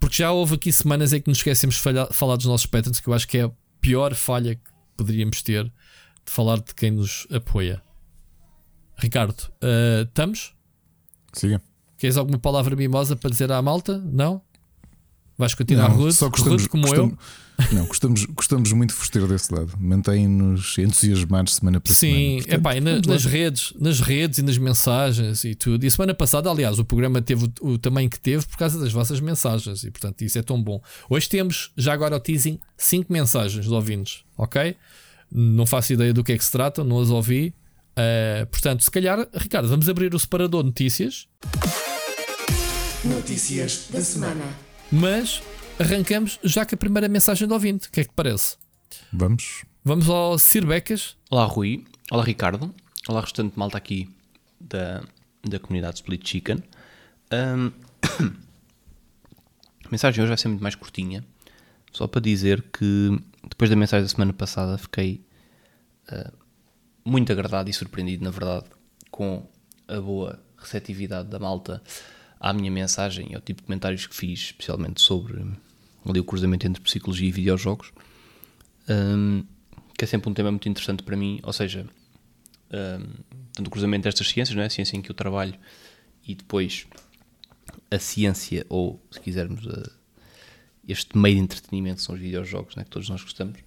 porque 0.00 0.16
já 0.16 0.32
houve 0.32 0.56
aqui 0.56 0.72
semanas 0.72 1.12
em 1.12 1.20
que 1.20 1.28
nos 1.28 1.38
esquecemos 1.38 1.76
de 1.76 1.82
falar 2.14 2.36
dos 2.36 2.46
nossos 2.46 2.66
patrons, 2.66 3.00
que 3.00 3.08
eu 3.08 3.14
acho 3.14 3.28
que 3.28 3.38
é 3.38 3.44
a 3.44 3.50
pior 3.80 4.14
falha 4.14 4.54
que 4.56 4.70
poderíamos 4.96 5.42
ter 5.42 5.64
de 5.64 6.32
falar 6.32 6.58
de 6.58 6.74
quem 6.74 6.90
nos 6.90 7.26
apoia. 7.30 7.82
Ricardo, 8.96 9.40
uh, 9.62 10.02
estamos? 10.02 10.54
Siga. 11.32 11.62
Queres 11.96 12.16
alguma 12.16 12.38
palavra 12.38 12.74
mimosa 12.74 13.14
para 13.14 13.30
dizer 13.30 13.50
à 13.52 13.62
malta? 13.62 13.98
Não? 13.98 14.42
Vais 15.38 15.54
continuar 15.54 15.86
rude, 15.86 16.14
só 16.14 16.28
gostamos, 16.28 16.62
rude 16.62 16.68
como 16.68 16.82
gostamos, 16.82 17.12
eu? 17.12 17.18
Não, 17.72 17.86
gostamos, 17.86 18.24
gostamos 18.24 18.72
muito 18.72 18.90
de 18.92 18.96
vos 18.96 19.08
ter 19.08 19.24
desse 19.26 19.54
lado. 19.54 19.72
Mantém-nos 19.78 20.76
entusiasmados 20.78 21.54
semana 21.54 21.80
para 21.80 21.92
Sim, 21.92 22.40
semana. 22.40 22.42
Sim, 22.42 22.50
epá, 22.50 22.80
na, 22.80 23.00
nas 23.06 23.24
redes, 23.24 23.72
nas 23.78 24.00
redes 24.00 24.38
e 24.38 24.42
nas 24.42 24.58
mensagens 24.58 25.44
e 25.44 25.54
tudo. 25.54 25.84
E 25.84 25.90
semana 25.90 26.12
passada, 26.12 26.50
aliás, 26.50 26.80
o 26.80 26.84
programa 26.84 27.22
teve 27.22 27.44
o, 27.60 27.72
o 27.72 27.78
tamanho 27.78 28.10
que 28.10 28.18
teve 28.18 28.44
por 28.46 28.56
causa 28.56 28.80
das 28.80 28.92
vossas 28.92 29.20
mensagens. 29.20 29.84
E 29.84 29.90
portanto, 29.92 30.22
isso 30.22 30.38
é 30.38 30.42
tão 30.42 30.60
bom. 30.60 30.80
Hoje 31.08 31.28
temos, 31.28 31.70
já 31.76 31.92
agora 31.92 32.16
o 32.16 32.20
teasing, 32.20 32.58
5 32.76 33.12
mensagens 33.12 33.64
de 33.64 33.72
ouvintes, 33.72 34.24
ok? 34.36 34.76
Não 35.30 35.66
faço 35.66 35.92
ideia 35.92 36.12
do 36.12 36.24
que 36.24 36.32
é 36.32 36.38
que 36.38 36.44
se 36.44 36.50
trata, 36.50 36.82
não 36.82 37.00
as 37.00 37.10
ouvi. 37.10 37.54
Uh, 37.92 38.46
portanto, 38.46 38.82
se 38.82 38.90
calhar, 38.90 39.28
Ricardo, 39.34 39.68
vamos 39.68 39.88
abrir 39.88 40.12
o 40.14 40.18
separador 40.18 40.62
de 40.62 40.68
notícias. 40.68 41.28
Notícias 43.04 43.86
da 43.90 44.00
semana. 44.00 44.67
Mas 44.90 45.42
arrancamos 45.78 46.38
já 46.42 46.64
com 46.64 46.74
a 46.74 46.78
primeira 46.78 47.08
mensagem 47.08 47.46
do 47.46 47.52
ouvinte. 47.52 47.88
O 47.88 47.90
que 47.90 48.00
é 48.00 48.04
que 48.04 48.08
te 48.08 48.14
parece? 48.14 48.56
Vamos. 49.12 49.64
Vamos 49.84 50.08
ao 50.08 50.38
Sir 50.38 50.64
Becas. 50.64 51.14
Olá, 51.30 51.44
Rui. 51.44 51.84
Olá, 52.10 52.24
Ricardo. 52.24 52.74
Olá, 53.06 53.20
restante 53.20 53.58
malta 53.58 53.76
aqui 53.76 54.08
da, 54.58 55.04
da 55.46 55.58
comunidade 55.58 55.96
Split 55.96 56.26
Chicken. 56.26 56.62
Um, 57.30 57.70
a 59.84 59.90
mensagem 59.90 60.22
hoje 60.22 60.28
vai 60.28 60.38
ser 60.38 60.48
muito 60.48 60.62
mais 60.62 60.74
curtinha. 60.74 61.22
Só 61.92 62.06
para 62.06 62.22
dizer 62.22 62.62
que 62.72 63.10
depois 63.46 63.68
da 63.68 63.76
mensagem 63.76 64.04
da 64.04 64.08
semana 64.08 64.32
passada 64.32 64.78
fiquei 64.78 65.22
uh, 66.10 66.32
muito 67.04 67.30
agradado 67.30 67.68
e 67.68 67.74
surpreendido, 67.74 68.24
na 68.24 68.30
verdade, 68.30 68.64
com 69.10 69.46
a 69.86 70.00
boa 70.00 70.42
receptividade 70.56 71.28
da 71.28 71.38
malta 71.38 71.82
à 72.40 72.52
minha 72.52 72.70
mensagem 72.70 73.28
e 73.30 73.34
ao 73.34 73.40
tipo 73.40 73.62
de 73.62 73.66
comentários 73.66 74.06
que 74.06 74.14
fiz, 74.14 74.40
especialmente 74.40 75.00
sobre 75.00 75.44
ali, 76.08 76.20
o 76.20 76.24
cruzamento 76.24 76.66
entre 76.66 76.82
psicologia 76.82 77.28
e 77.28 77.32
videojogos, 77.32 77.92
um, 78.88 79.44
que 79.96 80.04
é 80.04 80.06
sempre 80.06 80.30
um 80.30 80.34
tema 80.34 80.50
muito 80.50 80.68
interessante 80.68 81.02
para 81.02 81.16
mim, 81.16 81.40
ou 81.42 81.52
seja, 81.52 81.86
um, 82.70 83.06
tanto 83.52 83.66
o 83.66 83.70
cruzamento 83.70 84.04
destas 84.04 84.28
ciências, 84.28 84.54
não 84.54 84.62
é? 84.62 84.66
a 84.66 84.70
ciência 84.70 84.96
em 84.96 85.02
que 85.02 85.10
eu 85.10 85.14
trabalho 85.14 85.54
e 86.26 86.34
depois 86.34 86.86
a 87.90 87.98
ciência, 87.98 88.64
ou 88.68 89.02
se 89.10 89.20
quisermos, 89.20 89.66
a, 89.66 89.90
este 90.86 91.16
meio 91.18 91.36
de 91.36 91.42
entretenimento 91.42 92.00
são 92.00 92.14
os 92.14 92.20
videojogos, 92.20 92.76
né, 92.76 92.84
que 92.84 92.90
todos 92.90 93.08
nós 93.08 93.22
gostamos. 93.22 93.58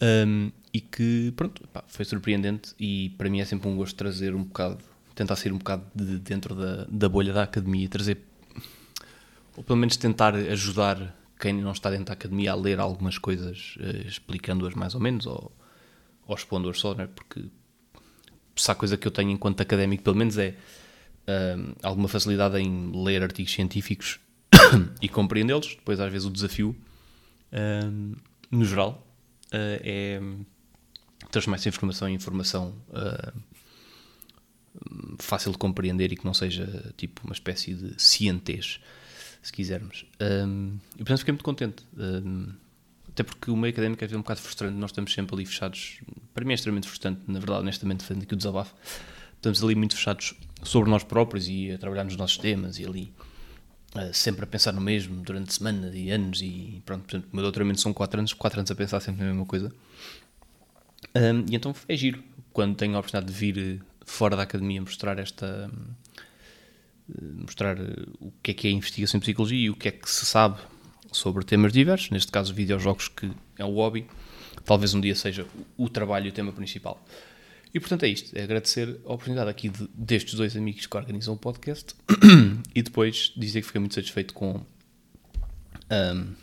Um, 0.00 0.50
e 0.72 0.80
que, 0.80 1.32
pronto, 1.36 1.66
pá, 1.68 1.84
foi 1.86 2.04
surpreendente 2.04 2.74
e 2.78 3.10
para 3.10 3.28
mim 3.28 3.40
é 3.40 3.44
sempre 3.44 3.68
um 3.68 3.76
gosto 3.76 3.94
trazer 3.94 4.34
um 4.34 4.42
bocado, 4.42 4.82
tentar 5.14 5.36
sair 5.36 5.52
um 5.52 5.58
bocado 5.58 5.84
de 5.94 6.18
dentro 6.18 6.54
da, 6.54 6.86
da 6.88 7.08
bolha 7.08 7.32
da 7.32 7.42
academia, 7.42 7.88
trazer, 7.88 8.18
ou 9.56 9.62
pelo 9.62 9.78
menos 9.78 9.96
tentar 9.96 10.34
ajudar 10.34 11.16
quem 11.38 11.52
não 11.54 11.72
está 11.72 11.90
dentro 11.90 12.06
da 12.06 12.12
academia 12.12 12.52
a 12.52 12.54
ler 12.54 12.78
algumas 12.78 13.18
coisas, 13.18 13.76
uh, 13.80 14.06
explicando-as 14.06 14.74
mais 14.74 14.94
ou 14.94 15.00
menos, 15.00 15.26
ou, 15.26 15.52
ou 16.26 16.34
expondo-as 16.34 16.78
só, 16.78 16.94
né? 16.94 17.08
porque 17.14 17.44
se 18.56 18.70
há 18.70 18.74
coisa 18.74 18.96
que 18.96 19.06
eu 19.06 19.10
tenho 19.10 19.30
enquanto 19.30 19.60
académico, 19.60 20.02
pelo 20.02 20.16
menos, 20.16 20.38
é 20.38 20.54
uh, 21.26 21.74
alguma 21.82 22.08
facilidade 22.08 22.58
em 22.58 22.92
ler 23.04 23.22
artigos 23.22 23.52
científicos 23.52 24.20
e 25.00 25.08
compreendê-los. 25.08 25.74
Depois, 25.76 26.00
às 26.00 26.10
vezes, 26.10 26.26
o 26.26 26.30
desafio, 26.30 26.76
uh, 27.52 28.16
no 28.50 28.64
geral, 28.64 29.06
uh, 29.46 29.80
é 29.82 30.20
transformar 31.30 31.56
essa 31.56 31.68
informação 31.68 32.08
em 32.08 32.14
informação 32.14 32.74
fácil 35.18 35.52
de 35.52 35.58
compreender 35.58 36.12
e 36.12 36.16
que 36.16 36.24
não 36.24 36.34
seja 36.34 36.92
tipo 36.96 37.22
uma 37.24 37.32
espécie 37.32 37.74
de 37.74 38.00
cientez, 38.00 38.80
se 39.42 39.52
quisermos. 39.52 40.06
Um, 40.20 40.78
e 40.94 40.98
portanto 40.98 41.18
fiquei 41.18 41.32
muito 41.32 41.44
contente. 41.44 41.84
Um, 41.96 42.48
até 43.08 43.22
porque 43.22 43.50
o 43.50 43.56
meio 43.56 43.72
académico 43.72 44.02
é 44.02 44.08
um 44.16 44.22
bocado 44.22 44.40
frustrante, 44.40 44.74
nós 44.76 44.90
estamos 44.90 45.12
sempre 45.12 45.34
ali 45.34 45.44
fechados. 45.44 46.00
Para 46.32 46.44
mim 46.44 46.52
é 46.52 46.54
extremamente 46.54 46.88
frustrante, 46.88 47.20
na 47.26 47.38
verdade, 47.38 47.60
honestamente, 47.60 48.04
fazendo 48.04 48.22
aqui 48.22 48.32
o 48.32 48.36
desabafo. 48.36 48.74
Estamos 49.36 49.62
ali 49.62 49.74
muito 49.74 49.96
fechados 49.96 50.34
sobre 50.62 50.88
nós 50.88 51.04
próprios 51.04 51.48
e 51.48 51.72
a 51.72 51.78
trabalhar 51.78 52.04
nos 52.04 52.16
nossos 52.16 52.38
temas 52.38 52.78
e 52.78 52.86
ali 52.86 53.12
uh, 53.94 54.14
sempre 54.14 54.44
a 54.44 54.46
pensar 54.46 54.72
no 54.72 54.80
mesmo 54.80 55.20
durante 55.22 55.52
semanas 55.52 55.94
e 55.94 56.10
anos. 56.10 56.40
E 56.40 56.80
pronto, 56.86 57.02
portanto, 57.02 57.28
o 57.30 57.36
meu 57.36 57.42
doutoramento 57.42 57.80
são 57.80 57.92
4 57.92 58.18
anos, 58.18 58.32
4 58.32 58.60
anos 58.60 58.70
a 58.70 58.74
pensar 58.74 59.00
sempre 59.00 59.22
na 59.22 59.28
mesma 59.28 59.44
coisa. 59.44 59.70
Um, 61.14 61.44
e 61.50 61.56
então 61.56 61.74
é 61.88 61.96
giro 61.96 62.22
quando 62.52 62.76
tenho 62.76 62.96
a 62.96 63.00
oportunidade 63.00 63.30
de 63.30 63.38
vir 63.38 63.82
fora 64.12 64.36
da 64.36 64.42
academia 64.42 64.80
mostrar 64.80 65.18
esta 65.18 65.70
mostrar 67.38 67.76
o 68.20 68.32
que 68.42 68.52
é 68.52 68.54
que 68.54 68.68
é 68.68 68.70
investigação 68.70 69.18
em 69.18 69.20
psicologia 69.20 69.58
e 69.58 69.70
o 69.70 69.74
que 69.74 69.88
é 69.88 69.90
que 69.90 70.08
se 70.08 70.24
sabe 70.24 70.60
sobre 71.10 71.44
temas 71.44 71.72
diversos, 71.72 72.10
neste 72.10 72.30
caso 72.30 72.54
videojogos 72.54 73.08
que 73.08 73.30
é 73.58 73.64
um 73.64 73.74
hobby, 73.74 74.06
talvez 74.64 74.94
um 74.94 75.00
dia 75.00 75.14
seja 75.14 75.46
o 75.76 75.88
trabalho 75.88 76.28
o 76.30 76.32
tema 76.32 76.52
principal. 76.52 77.04
E 77.74 77.80
portanto 77.80 78.04
é 78.04 78.08
isto, 78.08 78.36
é 78.36 78.42
agradecer 78.42 79.00
a 79.04 79.12
oportunidade 79.12 79.50
aqui 79.50 79.68
de, 79.68 79.88
destes 79.94 80.34
dois 80.34 80.56
amigos 80.56 80.86
que 80.86 80.96
organizam 80.96 81.34
o 81.34 81.38
podcast 81.38 81.94
e 82.74 82.82
depois 82.82 83.32
dizer 83.36 83.60
que 83.60 83.66
fiquei 83.66 83.80
muito 83.80 83.94
satisfeito 83.94 84.34
com 84.34 84.56
um, 85.90 86.34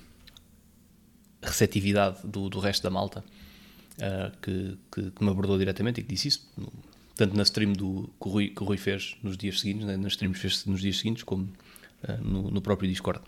a 1.42 1.48
receptividade 1.48 2.26
do, 2.26 2.50
do 2.50 2.60
resto 2.60 2.84
da 2.84 2.90
malta 2.90 3.24
uh, 3.98 4.38
que, 4.42 4.78
que, 4.92 5.12
que, 5.12 5.24
me 5.24 5.30
abordou 5.30 5.58
diretamente 5.58 6.02
e 6.02 6.04
que 6.04 6.10
disse 6.10 6.30
isso, 6.30 6.50
tanto 7.20 7.36
na 7.36 7.44
stream 7.44 7.74
do, 7.74 8.10
que, 8.18 8.28
o 8.30 8.32
Rui, 8.32 8.48
que 8.48 8.64
o 8.64 8.66
Rui 8.66 8.78
fez 8.78 9.18
nos 9.22 9.36
dias 9.36 9.60
seguintes, 9.60 9.86
né, 9.86 9.98
nas 9.98 10.14
streams 10.14 10.40
fez 10.40 10.66
nos 10.66 10.80
dias 10.80 10.98
seguintes, 10.98 11.24
como 11.24 11.44
uh, 11.44 12.24
no, 12.24 12.50
no, 12.50 12.62
próprio 12.62 12.90
Discord. 12.90 13.22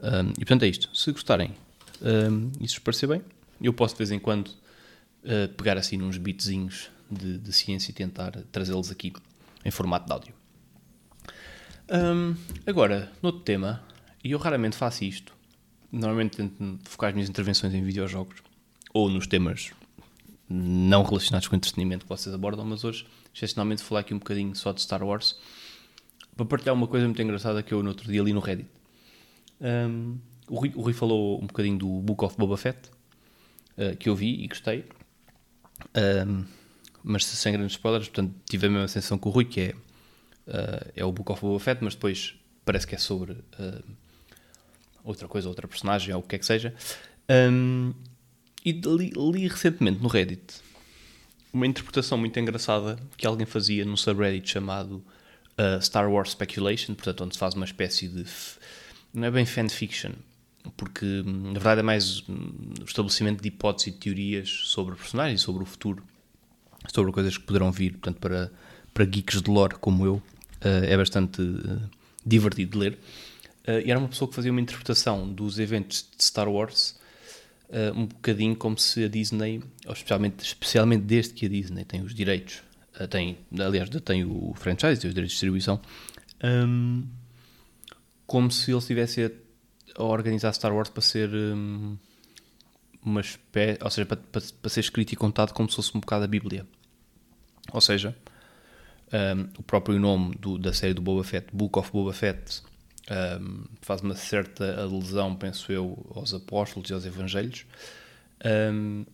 Um, 0.00 0.30
e 0.30 0.44
portanto 0.44 0.62
é 0.62 0.68
isto. 0.68 0.88
Se 0.96 1.10
gostarem 1.10 1.52
um, 2.00 2.52
e 2.60 2.68
se 2.68 2.80
parecer 2.80 3.08
bem, 3.08 3.22
eu 3.60 3.72
posso 3.72 3.94
de 3.94 3.98
vez 3.98 4.12
em 4.12 4.20
quando 4.20 4.46
uh, 4.46 5.48
pegar 5.56 5.76
assim 5.76 6.00
uns 6.00 6.18
beatzinhos 6.18 6.88
de, 7.10 7.38
de 7.38 7.52
ciência 7.52 7.90
e 7.90 7.94
tentar 7.94 8.30
trazê-los 8.52 8.92
aqui 8.92 9.12
em 9.64 9.70
formato 9.72 10.06
de 10.06 10.12
áudio. 10.12 10.34
Um, 11.90 12.36
agora, 12.64 13.10
noutro 13.20 13.40
tema, 13.40 13.82
e 14.22 14.30
eu 14.30 14.38
raramente 14.38 14.76
faço 14.76 15.02
isto, 15.02 15.34
normalmente 15.90 16.36
tento 16.36 16.78
focar 16.84 17.08
as 17.08 17.14
minhas 17.14 17.28
intervenções 17.28 17.74
em 17.74 17.82
videojogos 17.82 18.36
ou 18.94 19.10
nos 19.10 19.26
temas 19.26 19.72
não 20.48 21.02
relacionados 21.02 21.48
com 21.48 21.54
o 21.54 21.56
entretenimento 21.56 22.04
que 22.04 22.08
vocês 22.08 22.34
abordam, 22.34 22.64
mas 22.64 22.84
hoje, 22.84 23.06
excepcionalmente, 23.34 23.82
falar 23.82 24.00
aqui 24.00 24.14
um 24.14 24.18
bocadinho 24.18 24.54
só 24.54 24.72
de 24.72 24.80
Star 24.80 25.02
Wars 25.02 25.38
para 26.36 26.44
partilhar 26.44 26.74
uma 26.74 26.86
coisa 26.86 27.06
muito 27.06 27.20
engraçada 27.20 27.62
que 27.62 27.72
eu 27.72 27.82
no 27.82 27.88
outro 27.88 28.10
dia 28.10 28.22
li 28.22 28.32
no 28.32 28.40
Reddit. 28.40 28.68
Um, 29.60 30.18
o, 30.48 30.56
Rui, 30.56 30.72
o, 30.76 30.82
Rui, 30.82 30.92
falou 30.92 31.42
um 31.42 31.46
bocadinho 31.46 31.78
do 31.78 31.88
Book 32.02 32.24
of 32.24 32.36
Boba 32.36 32.56
Fett, 32.56 32.90
uh, 33.78 33.96
que 33.96 34.08
eu 34.08 34.14
vi 34.14 34.44
e 34.44 34.46
gostei, 34.46 34.84
um, 36.26 36.44
mas 37.02 37.24
sem 37.24 37.52
grandes 37.52 37.72
spoilers, 37.72 38.08
portanto 38.08 38.34
tive 38.48 38.66
a 38.66 38.70
mesma 38.70 38.88
sensação 38.88 39.18
que 39.18 39.26
o 39.26 39.30
Rui, 39.30 39.46
que 39.46 39.60
é, 39.60 39.74
uh, 40.48 40.92
é 40.94 41.04
o 41.04 41.10
Book 41.10 41.32
of 41.32 41.40
Boba 41.40 41.58
Fett, 41.58 41.82
mas 41.82 41.94
depois 41.94 42.34
parece 42.64 42.86
que 42.86 42.94
é 42.94 42.98
sobre 42.98 43.32
uh, 43.32 43.84
outra 45.02 45.26
coisa, 45.26 45.48
outra 45.48 45.66
personagem, 45.66 46.14
ou 46.14 46.20
o 46.20 46.22
que 46.22 46.36
é 46.36 46.38
que 46.38 46.46
seja. 46.46 46.74
Um, 47.30 47.94
e 48.66 48.72
li, 48.72 49.12
li, 49.14 49.46
recentemente 49.46 50.02
no 50.02 50.08
Reddit 50.08 50.66
uma 51.56 51.66
interpretação 51.66 52.18
muito 52.18 52.38
engraçada 52.38 52.98
que 53.16 53.26
alguém 53.26 53.46
fazia 53.46 53.84
num 53.84 53.96
subreddit 53.96 54.50
chamado 54.50 55.02
uh, 55.58 55.80
Star 55.80 56.10
Wars 56.10 56.32
Speculation, 56.32 56.94
portanto, 56.94 57.24
onde 57.24 57.34
se 57.34 57.38
faz 57.38 57.54
uma 57.54 57.64
espécie 57.64 58.08
de. 58.08 58.24
Não 59.12 59.26
é 59.26 59.30
bem 59.30 59.46
fanfiction, 59.46 60.12
porque 60.76 61.22
na 61.24 61.54
verdade 61.54 61.80
é 61.80 61.82
mais 61.82 62.20
o 62.28 62.84
estabelecimento 62.84 63.40
de 63.40 63.48
hipóteses 63.48 63.94
e 63.94 63.96
teorias 63.96 64.48
sobre 64.64 64.94
personagens, 64.94 65.40
sobre 65.40 65.62
o 65.62 65.66
futuro, 65.66 66.04
sobre 66.92 67.10
coisas 67.10 67.38
que 67.38 67.44
poderão 67.44 67.72
vir, 67.72 67.92
portanto, 67.92 68.18
para, 68.18 68.52
para 68.92 69.04
geeks 69.06 69.40
de 69.40 69.50
lore 69.50 69.76
como 69.80 70.04
eu, 70.04 70.14
uh, 70.14 70.84
é 70.84 70.96
bastante 70.96 71.40
uh, 71.40 71.80
divertido 72.24 72.72
de 72.72 72.78
ler. 72.78 72.98
Uh, 73.66 73.80
e 73.84 73.90
era 73.90 73.98
uma 73.98 74.08
pessoa 74.08 74.28
que 74.28 74.34
fazia 74.34 74.50
uma 74.50 74.60
interpretação 74.60 75.26
dos 75.32 75.58
eventos 75.58 76.06
de 76.16 76.22
Star 76.22 76.48
Wars 76.48 76.98
uh, 77.68 77.98
um 77.98 78.06
bocadinho 78.06 78.56
como 78.56 78.78
se 78.78 79.04
a 79.04 79.08
Disney, 79.08 79.62
especialmente, 79.88 80.44
especialmente 80.44 81.02
desde 81.02 81.34
que 81.34 81.46
a 81.46 81.48
Disney 81.48 81.84
tem 81.84 82.02
os 82.02 82.14
direitos, 82.14 82.62
uh, 83.00 83.06
tem, 83.08 83.38
aliás, 83.58 83.88
tem 84.04 84.24
o 84.24 84.52
franchise 84.54 85.04
e 85.04 85.08
os 85.08 85.14
direitos 85.14 85.30
de 85.30 85.34
distribuição, 85.34 85.80
um, 86.42 87.06
como 88.26 88.50
se 88.50 88.70
ele 88.70 88.78
estivesse 88.78 89.24
a, 89.24 89.30
a, 90.00 90.04
organizar 90.04 90.52
Star 90.52 90.74
Wars 90.74 90.90
para 90.90 91.02
ser 91.02 91.30
um, 91.32 91.96
uma 93.04 93.20
espécie, 93.20 93.78
ou 93.82 93.90
seja, 93.90 94.06
para, 94.06 94.16
para, 94.16 94.42
para, 94.60 94.70
ser 94.70 94.80
escrito 94.80 95.12
e 95.12 95.16
contado 95.16 95.52
como 95.52 95.68
se 95.68 95.76
fosse 95.76 95.96
um 95.96 96.00
bocado 96.00 96.24
a 96.24 96.28
Bíblia. 96.28 96.66
Ou 97.72 97.80
seja, 97.80 98.16
um, 99.12 99.48
o 99.58 99.62
próprio 99.62 99.98
nome 99.98 100.34
do, 100.36 100.58
da 100.58 100.72
série 100.72 100.94
do 100.94 101.00
Boba 101.00 101.24
Fett, 101.24 101.48
Book 101.52 101.78
of 101.78 101.90
Boba 101.92 102.12
Fett, 102.12 102.62
um, 103.10 103.64
faz 103.80 104.00
uma 104.00 104.14
certa 104.14 104.80
alusão, 104.80 105.34
penso 105.36 105.70
eu, 105.70 106.06
aos 106.14 106.34
apóstolos 106.34 106.90
e 106.90 106.92
aos 106.92 107.06
evangelhos. 107.06 107.64
Um, 108.44 109.04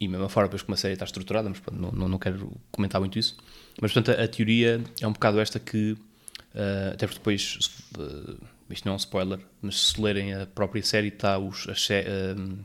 e 0.00 0.06
mesma 0.06 0.28
forma, 0.28 0.48
depois 0.48 0.62
como 0.62 0.74
a 0.74 0.76
série 0.76 0.94
está 0.94 1.04
estruturada, 1.04 1.48
mas 1.48 1.60
não, 1.72 1.90
não, 1.90 2.08
não 2.08 2.18
quero 2.18 2.52
comentar 2.70 3.00
muito 3.00 3.18
isso. 3.18 3.36
Mas, 3.80 3.92
portanto, 3.92 4.16
a, 4.16 4.24
a 4.24 4.28
teoria 4.28 4.82
é 5.00 5.06
um 5.06 5.12
bocado 5.12 5.40
esta 5.40 5.58
que, 5.58 5.92
uh, 5.92 6.92
até 6.92 7.06
porque 7.06 7.18
depois, 7.18 7.58
uh, 7.98 8.38
isto 8.70 8.84
não 8.84 8.92
é 8.92 8.94
um 8.94 8.98
spoiler, 8.98 9.40
mas 9.60 9.88
se 9.88 10.00
lerem 10.00 10.34
a 10.34 10.46
própria 10.46 10.82
série, 10.82 11.08
está 11.08 11.36
os, 11.38 11.66
uh, 11.66 12.64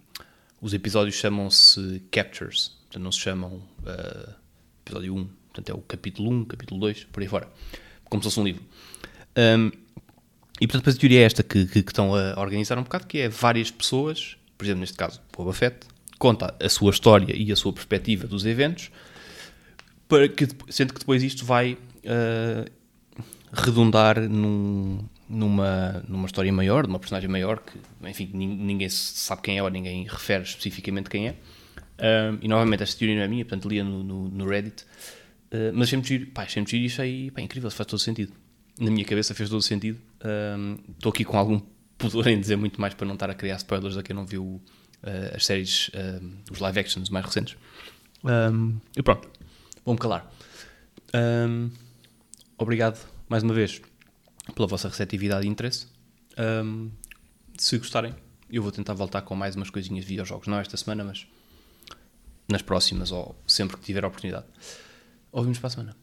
os 0.62 0.74
episódios 0.74 1.16
chamam-se 1.16 2.04
Captures, 2.12 2.70
portanto, 2.84 3.04
não 3.04 3.12
se 3.12 3.20
chamam 3.20 3.62
episódio 4.86 5.16
1, 5.16 5.26
portanto, 5.26 5.70
é 5.70 5.74
o 5.74 5.82
capítulo 5.82 6.32
1, 6.32 6.46
capítulo 6.46 6.80
2, 6.82 7.06
por 7.06 7.24
aí 7.24 7.28
fora, 7.28 7.50
como 8.06 8.22
se 8.22 8.30
fosse 8.30 8.40
um 8.40 8.44
livro. 8.44 8.64
Um, 9.36 9.72
e 10.64 10.68
portanto, 10.68 10.96
a 10.96 10.98
teoria 10.98 11.20
é 11.20 11.24
esta 11.24 11.44
que, 11.44 11.66
que, 11.66 11.84
que, 11.84 11.92
estão 11.92 12.16
a 12.16 12.40
organizar 12.40 12.80
um 12.80 12.84
bocado, 12.84 13.06
que 13.06 13.20
é 13.20 13.28
várias 13.28 13.70
pessoas, 13.70 14.38
por 14.58 14.64
exemplo, 14.64 14.80
neste 14.80 14.96
caso, 14.96 15.20
Boba 15.36 15.52
Fett, 15.52 15.86
conta 16.18 16.56
a 16.58 16.70
sua 16.70 16.90
história 16.90 17.36
e 17.36 17.52
a 17.52 17.56
sua 17.58 17.74
perspectiva 17.74 18.28
dos 18.28 18.46
eventos, 18.46 18.90
para 20.08 20.30
que, 20.30 20.48
sendo 20.70 20.94
que 20.94 21.02
depois 21.02 21.22
isto 21.22 21.44
vai 21.44 21.74
uh, 21.74 22.72
redundar 23.52 24.22
num, 24.22 25.04
numa, 25.28 26.02
numa 26.08 26.28
história 26.28 26.54
maior, 26.54 26.84
de 26.84 26.90
uma 26.92 27.00
personagem 27.00 27.30
maior, 27.30 27.60
que, 27.60 27.78
enfim, 28.08 28.32
ninguém 28.34 28.88
sabe 28.88 29.42
quem 29.42 29.58
é 29.58 29.64
ou 29.64 29.70
ninguém 29.70 30.06
refere 30.06 30.44
especificamente 30.44 31.10
quem 31.10 31.28
é. 31.28 31.36
E 32.42 32.48
novamente, 32.48 32.84
esta 32.84 32.98
teoria 32.98 33.18
não 33.18 33.24
é 33.24 33.28
minha, 33.28 33.44
portanto, 33.44 33.68
lia 33.68 33.84
no, 33.84 34.02
no, 34.02 34.30
no 34.30 34.48
Reddit. 34.48 34.84
Uh, 35.52 35.74
mas 35.74 35.90
sempre 35.90 36.08
giro, 36.08 36.28
pá, 36.28 36.48
sempre 36.48 36.72
giro 36.72 36.84
e 36.84 36.88
achei 36.88 37.32
pá, 37.32 37.42
incrível, 37.42 37.70
faz 37.70 37.86
todo 37.86 38.00
sentido 38.00 38.32
na 38.80 38.90
minha 38.90 39.06
cabeça 39.06 39.34
fez 39.34 39.50
todo 39.50 39.60
o 39.60 39.64
sentido. 39.64 40.00
Estou 40.24 41.10
um, 41.10 41.14
aqui 41.14 41.26
com 41.26 41.38
algum 41.38 41.60
pudor 41.98 42.28
em 42.28 42.40
dizer 42.40 42.56
muito 42.56 42.80
mais 42.80 42.94
para 42.94 43.06
não 43.06 43.14
estar 43.14 43.30
a 43.30 43.34
criar 43.34 43.58
spoilers 43.58 43.98
a 43.98 44.04
quem 44.04 44.16
não 44.16 44.26
viu 44.26 44.44
uh, 45.04 45.36
as 45.36 45.46
séries, 45.46 45.90
uh, 45.90 46.52
os 46.52 46.60
live 46.60 46.80
actions 46.80 47.10
mais 47.10 47.26
recentes. 47.26 47.58
Um, 48.24 48.80
e 48.96 49.04
pronto, 49.04 49.30
vou-me 49.84 50.00
calar. 50.00 50.32
Um, 51.14 51.70
obrigado 52.58 53.06
mais 53.28 53.44
uma 53.44 53.54
vez 53.54 53.82
pela 54.56 54.68
vossa 54.68 54.88
receptividade 54.88 55.46
e 55.46 55.50
interesse. 55.50 55.88
se 57.58 57.78
gostarem, 57.78 58.16
eu 58.50 58.62
vou 58.62 58.72
tentar 58.72 58.94
voltar 58.94 59.22
com 59.22 59.36
mais 59.36 59.56
umas 59.56 59.70
coisinhas 59.70 60.06
de 60.06 60.10
videojogos, 60.10 60.48
não 60.48 60.60
esta 60.60 60.78
semana, 60.78 61.04
mas 61.04 61.28
nas 62.50 62.62
próximas 62.62 63.12
ou 63.12 63.36
sempre 63.48 63.78
que 63.78 63.84
tiver 63.84 64.04
a 64.04 64.08
oportunidade. 64.08 64.46
Ouvimos 65.32 65.60
para 65.60 65.68
a 65.68 65.72
semana. 65.72 65.96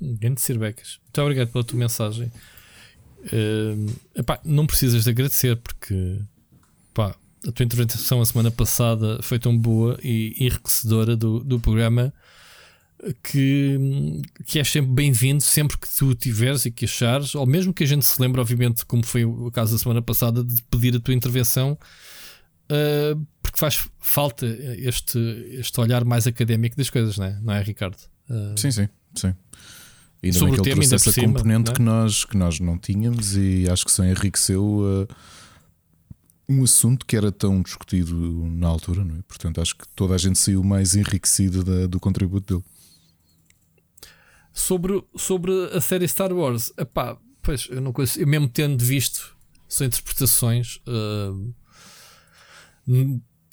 Grande 0.00 0.40
Sirbecas. 0.40 0.98
Muito 1.02 1.20
obrigado 1.20 1.52
pela 1.52 1.64
tua 1.64 1.78
mensagem. 1.78 2.32
Uh, 3.24 3.92
epá, 4.14 4.40
não 4.44 4.66
precisas 4.66 5.04
de 5.04 5.10
agradecer 5.10 5.56
porque 5.56 6.18
epá, 6.90 7.14
a 7.46 7.52
tua 7.52 7.64
intervenção 7.64 8.20
a 8.20 8.24
semana 8.24 8.50
passada 8.50 9.20
foi 9.22 9.38
tão 9.38 9.56
boa 9.56 9.98
e 10.02 10.34
enriquecedora 10.38 11.16
do, 11.16 11.40
do 11.40 11.60
programa 11.60 12.12
que, 13.22 14.22
que 14.46 14.58
és 14.58 14.70
sempre 14.70 14.90
bem-vindo 14.92 15.42
sempre 15.42 15.78
que 15.78 15.88
tu 15.88 16.14
tiveres 16.14 16.64
e 16.64 16.70
que 16.70 16.84
achares, 16.84 17.34
ou 17.34 17.46
mesmo 17.46 17.72
que 17.72 17.84
a 17.84 17.86
gente 17.86 18.04
se 18.04 18.20
lembre, 18.20 18.40
obviamente, 18.40 18.84
como 18.84 19.04
foi 19.04 19.24
o 19.24 19.50
caso 19.50 19.72
da 19.72 19.78
semana 19.78 20.02
passada, 20.02 20.44
de 20.44 20.62
pedir 20.64 20.94
a 20.96 21.00
tua 21.00 21.14
intervenção, 21.14 21.78
uh, 22.70 23.26
porque 23.42 23.58
faz 23.58 23.88
falta 23.98 24.46
este, 24.78 25.18
este 25.52 25.80
olhar 25.80 26.04
mais 26.04 26.26
académico 26.26 26.76
das 26.76 26.90
coisas, 26.90 27.16
não 27.16 27.26
é, 27.26 27.38
não 27.40 27.54
é 27.54 27.62
Ricardo? 27.62 27.98
Uh, 28.28 28.58
sim, 28.58 28.70
sim, 28.70 28.88
sim. 29.14 29.34
Ainda 30.22 30.38
Sobre 30.38 30.52
bem 30.52 30.62
que 30.62 30.68
ele 30.68 30.74
trouxe 30.74 30.94
essa 30.94 31.12
cima, 31.12 31.32
componente 31.32 31.70
é? 31.70 31.74
que, 31.74 31.80
nós, 31.80 32.24
que 32.24 32.36
nós 32.36 32.60
não 32.60 32.76
tínhamos 32.76 33.36
e 33.36 33.66
acho 33.70 33.86
que 33.86 33.92
só 33.92 34.04
enriqueceu 34.04 34.62
uh, 34.62 35.08
um 36.46 36.62
assunto 36.62 37.06
que 37.06 37.16
era 37.16 37.32
tão 37.32 37.62
discutido 37.62 38.14
na 38.50 38.68
altura, 38.68 39.02
não 39.02 39.16
é? 39.16 39.22
Portanto, 39.22 39.60
acho 39.62 39.76
que 39.76 39.88
toda 39.96 40.14
a 40.14 40.18
gente 40.18 40.38
saiu 40.38 40.62
mais 40.62 40.94
enriquecida 40.94 41.64
da, 41.64 41.86
do 41.86 41.98
contributo 41.98 42.54
dele. 42.54 42.64
Sobre, 44.52 45.02
sobre 45.16 45.52
a 45.72 45.80
série 45.80 46.06
Star 46.06 46.32
Wars, 46.32 46.70
epá, 46.76 47.16
pois 47.40 47.68
eu 47.70 47.80
não 47.80 47.92
conheço, 47.92 48.20
eu 48.20 48.26
mesmo 48.26 48.48
tendo 48.48 48.84
visto, 48.84 49.34
são 49.68 49.86
interpretações. 49.86 50.80
Uh, 50.86 51.54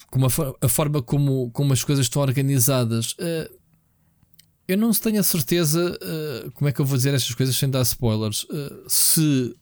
como 0.09 0.25
a, 0.25 0.65
a, 0.65 0.69
forma 0.69 1.01
como, 1.01 1.51
como 1.51 1.73
as 1.73 1.83
coisas 1.83 2.05
estão 2.05 2.21
organizadas. 2.21 3.13
Uh, 3.13 3.56
eu 4.67 4.77
não 4.77 4.91
tenho 4.91 5.19
a 5.19 5.23
certeza 5.23 5.97
uh, 5.97 6.51
como 6.51 6.67
é 6.67 6.73
que 6.73 6.81
eu 6.81 6.85
vou 6.85 6.97
dizer 6.97 7.13
estas 7.13 7.33
coisas 7.33 7.55
sem 7.55 7.69
dar 7.69 7.81
spoilers. 7.83 8.43
Uh, 8.43 8.83
se, 8.87 9.55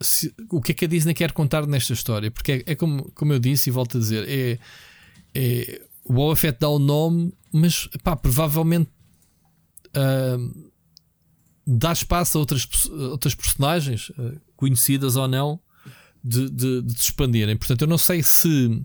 se, 0.00 0.34
o 0.50 0.60
que 0.60 0.72
é 0.72 0.74
que 0.74 0.84
a 0.84 0.88
Disney 0.88 1.14
quer 1.14 1.32
contar 1.32 1.66
nesta 1.66 1.94
história? 1.94 2.30
Porque 2.30 2.52
é, 2.52 2.72
é 2.72 2.74
como, 2.74 3.10
como 3.12 3.32
eu 3.32 3.38
disse 3.38 3.70
e 3.70 3.72
volto 3.72 3.96
a 3.96 4.00
dizer: 4.00 4.28
é, 4.28 4.58
é, 5.34 5.82
o 6.04 6.12
Boba 6.12 6.36
Fett 6.36 6.58
dá 6.60 6.68
o 6.68 6.78
nome, 6.78 7.32
mas 7.50 7.88
pá, 8.02 8.14
provavelmente 8.14 8.90
uh, 9.96 10.70
dá 11.66 11.92
espaço 11.92 12.36
a 12.36 12.40
outras, 12.40 12.68
outras 12.90 13.34
personagens, 13.34 14.12
conhecidas 14.54 15.16
ou 15.16 15.26
não, 15.26 15.58
de, 16.22 16.50
de, 16.50 16.82
de 16.82 16.92
expandirem. 16.92 17.56
Portanto, 17.56 17.80
eu 17.80 17.88
não 17.88 17.96
sei 17.96 18.22
se, 18.22 18.84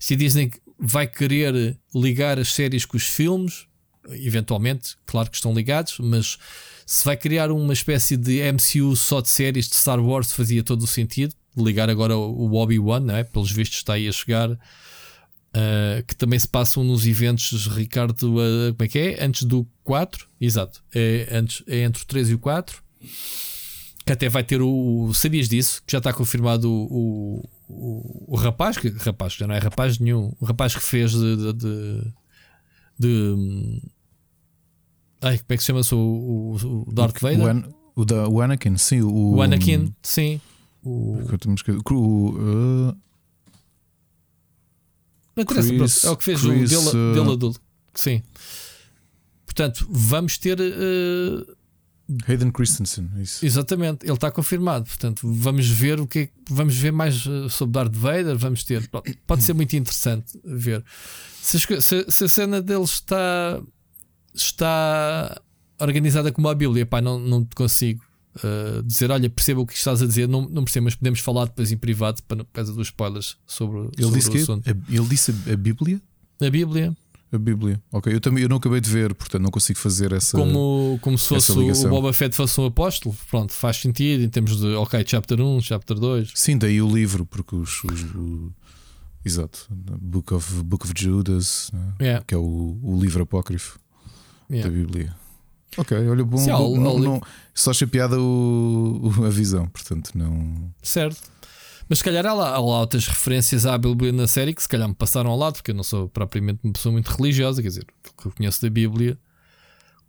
se 0.00 0.14
a 0.14 0.16
Disney 0.16 0.50
vai 0.80 1.06
querer 1.06 1.78
ligar 1.94 2.40
as 2.40 2.52
séries 2.52 2.84
com 2.84 2.96
os 2.96 3.04
filmes 3.04 3.68
eventualmente, 4.10 4.96
claro 5.06 5.30
que 5.30 5.36
estão 5.36 5.52
ligados, 5.52 5.98
mas 5.98 6.38
se 6.86 7.04
vai 7.04 7.16
criar 7.16 7.50
uma 7.50 7.72
espécie 7.72 8.16
de 8.16 8.40
MCU 8.50 8.96
só 8.96 9.20
de 9.20 9.28
séries 9.28 9.68
de 9.68 9.76
Star 9.76 10.00
Wars, 10.00 10.32
fazia 10.32 10.62
todo 10.62 10.82
o 10.82 10.86
sentido. 10.86 11.34
Ligar 11.54 11.90
agora 11.90 12.16
o 12.16 12.54
Obi-Wan, 12.54 13.12
é? 13.12 13.24
pelos 13.24 13.50
vistos, 13.50 13.78
está 13.78 13.94
aí 13.94 14.08
a 14.08 14.12
chegar. 14.12 14.50
Uh, 14.50 16.04
que 16.06 16.14
também 16.14 16.38
se 16.38 16.46
passam 16.46 16.84
nos 16.84 17.06
eventos, 17.06 17.66
Ricardo, 17.66 18.36
uh, 18.36 18.74
como 18.74 18.84
é 18.84 18.88
que 18.88 18.98
é? 18.98 19.24
Antes 19.24 19.42
do 19.44 19.66
4, 19.82 20.28
exato, 20.40 20.82
é, 20.94 21.26
antes, 21.32 21.62
é 21.66 21.78
entre 21.80 22.02
o 22.02 22.06
3 22.06 22.30
e 22.30 22.34
o 22.34 22.38
4. 22.38 22.82
Que 24.06 24.12
até 24.12 24.28
vai 24.28 24.42
ter 24.42 24.62
o. 24.62 25.10
Sabias 25.12 25.48
disso? 25.48 25.82
Que 25.86 25.92
já 25.92 25.98
está 25.98 26.12
confirmado 26.12 26.70
o, 26.70 27.46
o, 27.68 28.34
o, 28.34 28.36
rapaz, 28.36 28.78
que 28.78 28.88
rapaz, 28.88 29.34
já 29.34 29.46
não 29.46 29.54
é 29.54 29.58
rapaz 29.58 29.98
nenhum, 29.98 30.32
o 30.40 30.44
rapaz 30.46 30.74
que 30.74 30.82
fez 30.82 31.12
de, 31.12 31.36
de, 31.36 31.52
de, 31.52 32.12
de 32.98 33.82
Ai, 35.20 35.38
como 35.38 35.46
é 35.50 35.56
que 35.56 35.62
se 35.62 35.66
chama-se 35.66 35.94
o, 35.94 35.98
o, 35.98 36.84
o 36.88 36.92
Darth 36.92 37.20
Vader? 37.20 37.40
O, 37.40 37.46
An, 37.46 37.64
o, 37.96 38.04
da, 38.04 38.28
o 38.28 38.40
Anakin, 38.40 38.76
sim. 38.76 39.00
O, 39.00 39.36
o 39.36 39.42
Anakin, 39.42 39.92
sim. 40.02 40.40
O, 40.82 41.18
o, 41.90 42.30
uh, 42.30 42.96
não 45.38 45.42
interessa, 45.42 45.68
Chris, 45.68 46.04
é 46.04 46.10
o 46.10 46.16
que 46.16 46.24
fez 46.24 46.40
Chris, 46.40 46.72
o 46.72 46.92
dele, 46.92 46.96
uh, 46.96 47.14
dele 47.14 47.32
adulto. 47.32 47.60
Sim. 47.94 48.22
Portanto, 49.46 49.86
vamos 49.88 50.36
ter. 50.36 50.58
Uh, 50.60 51.56
Hayden 52.26 52.50
Christensen, 52.50 53.08
é 53.16 53.22
isso. 53.22 53.44
Exatamente, 53.44 54.04
ele 54.04 54.14
está 54.14 54.30
confirmado. 54.30 54.86
Portanto, 54.86 55.30
vamos 55.32 55.68
ver 55.68 56.00
o 56.00 56.06
que 56.06 56.18
é, 56.18 56.28
vamos 56.48 56.76
ver 56.76 56.90
mais 56.90 57.24
uh, 57.26 57.48
sobre 57.48 57.74
Darth 57.74 57.94
Vader. 57.94 58.36
Vamos 58.36 58.64
ter, 58.64 58.90
pode 59.26 59.42
ser 59.42 59.52
muito 59.52 59.76
interessante 59.76 60.38
ver 60.44 60.84
se, 61.40 61.60
se, 61.60 62.04
se 62.08 62.24
a 62.24 62.28
cena 62.28 62.60
dele 62.60 62.82
está 62.82 63.62
está 64.42 65.40
organizada 65.80 66.32
como 66.32 66.48
a 66.48 66.54
Bíblia. 66.54 66.86
Pá, 66.86 67.00
não, 67.00 67.18
não 67.18 67.44
te 67.44 67.54
consigo 67.54 68.02
uh, 68.36 68.82
dizer, 68.82 69.10
olha, 69.10 69.28
perceba 69.30 69.60
o 69.60 69.66
que 69.66 69.74
estás 69.74 70.02
a 70.02 70.06
dizer, 70.06 70.28
não, 70.28 70.42
não 70.48 70.64
percebo, 70.64 70.84
mas 70.84 70.94
podemos 70.94 71.20
falar 71.20 71.46
depois 71.46 71.72
em 71.72 71.76
privado 71.76 72.22
para, 72.24 72.44
por 72.44 72.52
causa 72.52 72.72
dos 72.72 72.88
spoilers 72.88 73.36
sobre, 73.46 73.80
ele 73.80 74.02
sobre 74.02 74.18
disse 74.18 74.30
o 74.30 74.42
assunto. 74.42 74.62
Que, 74.64 74.96
ele 74.96 75.06
disse 75.06 75.34
a 75.52 75.56
Bíblia? 75.56 76.00
A 76.40 76.50
Bíblia. 76.50 76.96
A 77.30 77.36
Bíblia, 77.36 77.82
ok. 77.92 78.14
Eu 78.14 78.20
também 78.22 78.42
eu 78.42 78.48
não 78.48 78.56
acabei 78.56 78.80
de 78.80 78.88
ver, 78.88 79.14
portanto 79.14 79.42
não 79.42 79.50
consigo 79.50 79.78
fazer 79.78 80.12
essa. 80.12 80.36
Como, 80.36 80.98
como 81.02 81.18
se 81.18 81.28
fosse 81.28 81.52
o 81.52 81.88
Boba 81.90 82.10
Fett 82.12 82.34
fosse 82.34 82.58
um 82.58 82.64
apóstolo, 82.64 83.14
pronto, 83.30 83.52
faz 83.52 83.76
sentido 83.76 84.24
em 84.24 84.30
termos 84.30 84.58
de, 84.58 84.66
ok, 84.68 85.04
chapter 85.06 85.38
1, 85.38 85.60
chapter 85.60 85.98
2. 85.98 86.32
Sim, 86.34 86.56
daí 86.56 86.80
o 86.80 86.88
livro, 86.88 87.26
porque 87.26 87.54
os. 87.54 87.84
os 87.84 88.02
o, 88.14 88.50
exato, 89.22 89.66
Book 89.70 90.32
of, 90.32 90.62
Book 90.62 90.86
of 90.86 90.94
Judas, 90.96 91.70
né? 91.70 91.94
yeah. 92.00 92.24
que 92.24 92.34
é 92.34 92.38
o, 92.38 92.78
o 92.82 92.98
livro 92.98 93.22
apócrifo 93.24 93.78
yeah. 94.50 94.68
da 94.68 94.74
Bíblia. 94.74 95.14
Ok, 95.76 95.96
olha, 96.08 96.24
bom. 96.24 96.38
Sim, 96.38 96.50
não, 96.50 96.98
não, 96.98 97.22
só 97.54 97.70
achei 97.70 97.86
piada 97.86 98.18
o, 98.20 99.12
o, 99.18 99.24
a 99.24 99.30
visão, 99.30 99.68
portanto, 99.68 100.10
não. 100.14 100.72
Certo. 100.82 101.30
Mas 101.88 101.98
se 101.98 102.04
calhar 102.04 102.26
há 102.26 102.34
lá, 102.34 102.48
há 102.50 102.58
lá 102.58 102.80
outras 102.80 103.06
referências 103.06 103.64
à 103.64 103.78
Bíblia 103.78 104.12
na 104.12 104.26
série 104.26 104.52
que 104.52 104.62
se 104.62 104.68
calhar 104.68 104.88
me 104.88 104.94
passaram 104.94 105.30
ao 105.30 105.38
lado, 105.38 105.54
porque 105.54 105.70
eu 105.70 105.74
não 105.74 105.82
sou 105.82 106.08
propriamente 106.08 106.60
uma 106.62 106.72
pessoa 106.72 106.92
muito 106.92 107.08
religiosa, 107.08 107.62
quer 107.62 107.68
dizer, 107.68 107.86
que 108.16 108.26
eu 108.26 108.32
conheço 108.32 108.60
da 108.60 108.68
Bíblia, 108.68 109.18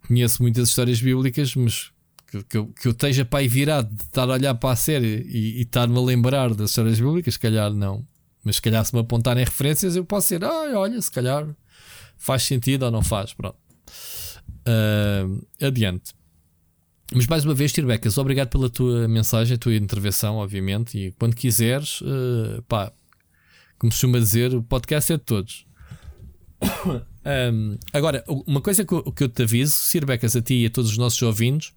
conheço 0.06 0.42
muitas 0.42 0.68
histórias 0.68 1.00
bíblicas, 1.00 1.54
mas 1.54 1.90
que, 2.26 2.42
que, 2.44 2.56
eu, 2.56 2.66
que 2.66 2.88
eu 2.88 2.92
esteja 2.92 3.24
para 3.24 3.38
aí 3.38 3.48
virado 3.48 3.94
de 3.94 4.02
estar 4.02 4.28
a 4.28 4.32
olhar 4.32 4.54
para 4.54 4.72
a 4.72 4.76
série 4.76 5.26
e, 5.28 5.58
e 5.58 5.62
estar-me 5.62 5.96
a 5.96 6.00
lembrar 6.00 6.52
das 6.54 6.70
histórias 6.70 7.00
bíblicas, 7.00 7.34
se 7.34 7.40
calhar 7.40 7.72
não. 7.72 8.06
Mas 8.44 8.56
se 8.56 8.62
calhar 8.62 8.84
se 8.84 8.94
me 8.94 9.00
apontarem 9.00 9.44
referências, 9.44 9.96
eu 9.96 10.04
posso 10.04 10.28
ser, 10.28 10.44
ah, 10.44 10.72
olha, 10.74 11.00
se 11.00 11.10
calhar 11.10 11.46
faz 12.16 12.42
sentido 12.42 12.84
ou 12.84 12.90
não 12.90 13.02
faz, 13.02 13.32
pronto. 13.32 13.56
Uh, 14.66 15.46
adiante. 15.60 16.12
Mas 17.12 17.26
mais 17.26 17.44
uma 17.44 17.54
vez, 17.54 17.72
Tirbecas, 17.72 18.18
obrigado 18.18 18.48
pela 18.48 18.70
tua 18.70 19.08
mensagem, 19.08 19.56
a 19.56 19.58
tua 19.58 19.74
intervenção, 19.74 20.36
obviamente. 20.36 20.96
E 20.96 21.12
quando 21.12 21.34
quiseres, 21.34 22.00
uh, 22.02 22.62
pá, 22.68 22.92
como 23.78 23.90
se 23.90 23.96
costuma 23.98 24.18
dizer, 24.18 24.54
o 24.54 24.62
podcast 24.62 25.12
é 25.12 25.16
de 25.16 25.24
todos. 25.24 25.66
um, 27.52 27.78
agora, 27.92 28.22
uma 28.46 28.60
coisa 28.60 28.84
que 28.84 28.92
eu, 28.92 29.02
que 29.12 29.24
eu 29.24 29.28
te 29.28 29.42
aviso, 29.42 29.72
Sirbecas, 29.72 30.36
a 30.36 30.42
ti 30.42 30.54
e 30.62 30.66
a 30.66 30.70
todos 30.70 30.92
os 30.92 30.98
nossos 30.98 31.20
ouvintes, 31.22 31.72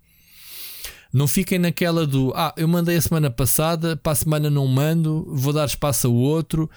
não 1.12 1.28
fiquem 1.28 1.60
naquela 1.60 2.06
do 2.08 2.34
ah, 2.36 2.54
eu 2.58 2.68
mandei 2.68 2.98
a 2.98 3.02
semana 3.02 3.30
passada, 3.30 3.96
para 3.96 4.12
a 4.12 4.16
semana 4.16 4.50
não 4.50 4.68
mando, 4.68 5.26
vou 5.30 5.54
dar 5.54 5.66
espaço 5.66 6.08
a 6.08 6.10
outro. 6.10 6.70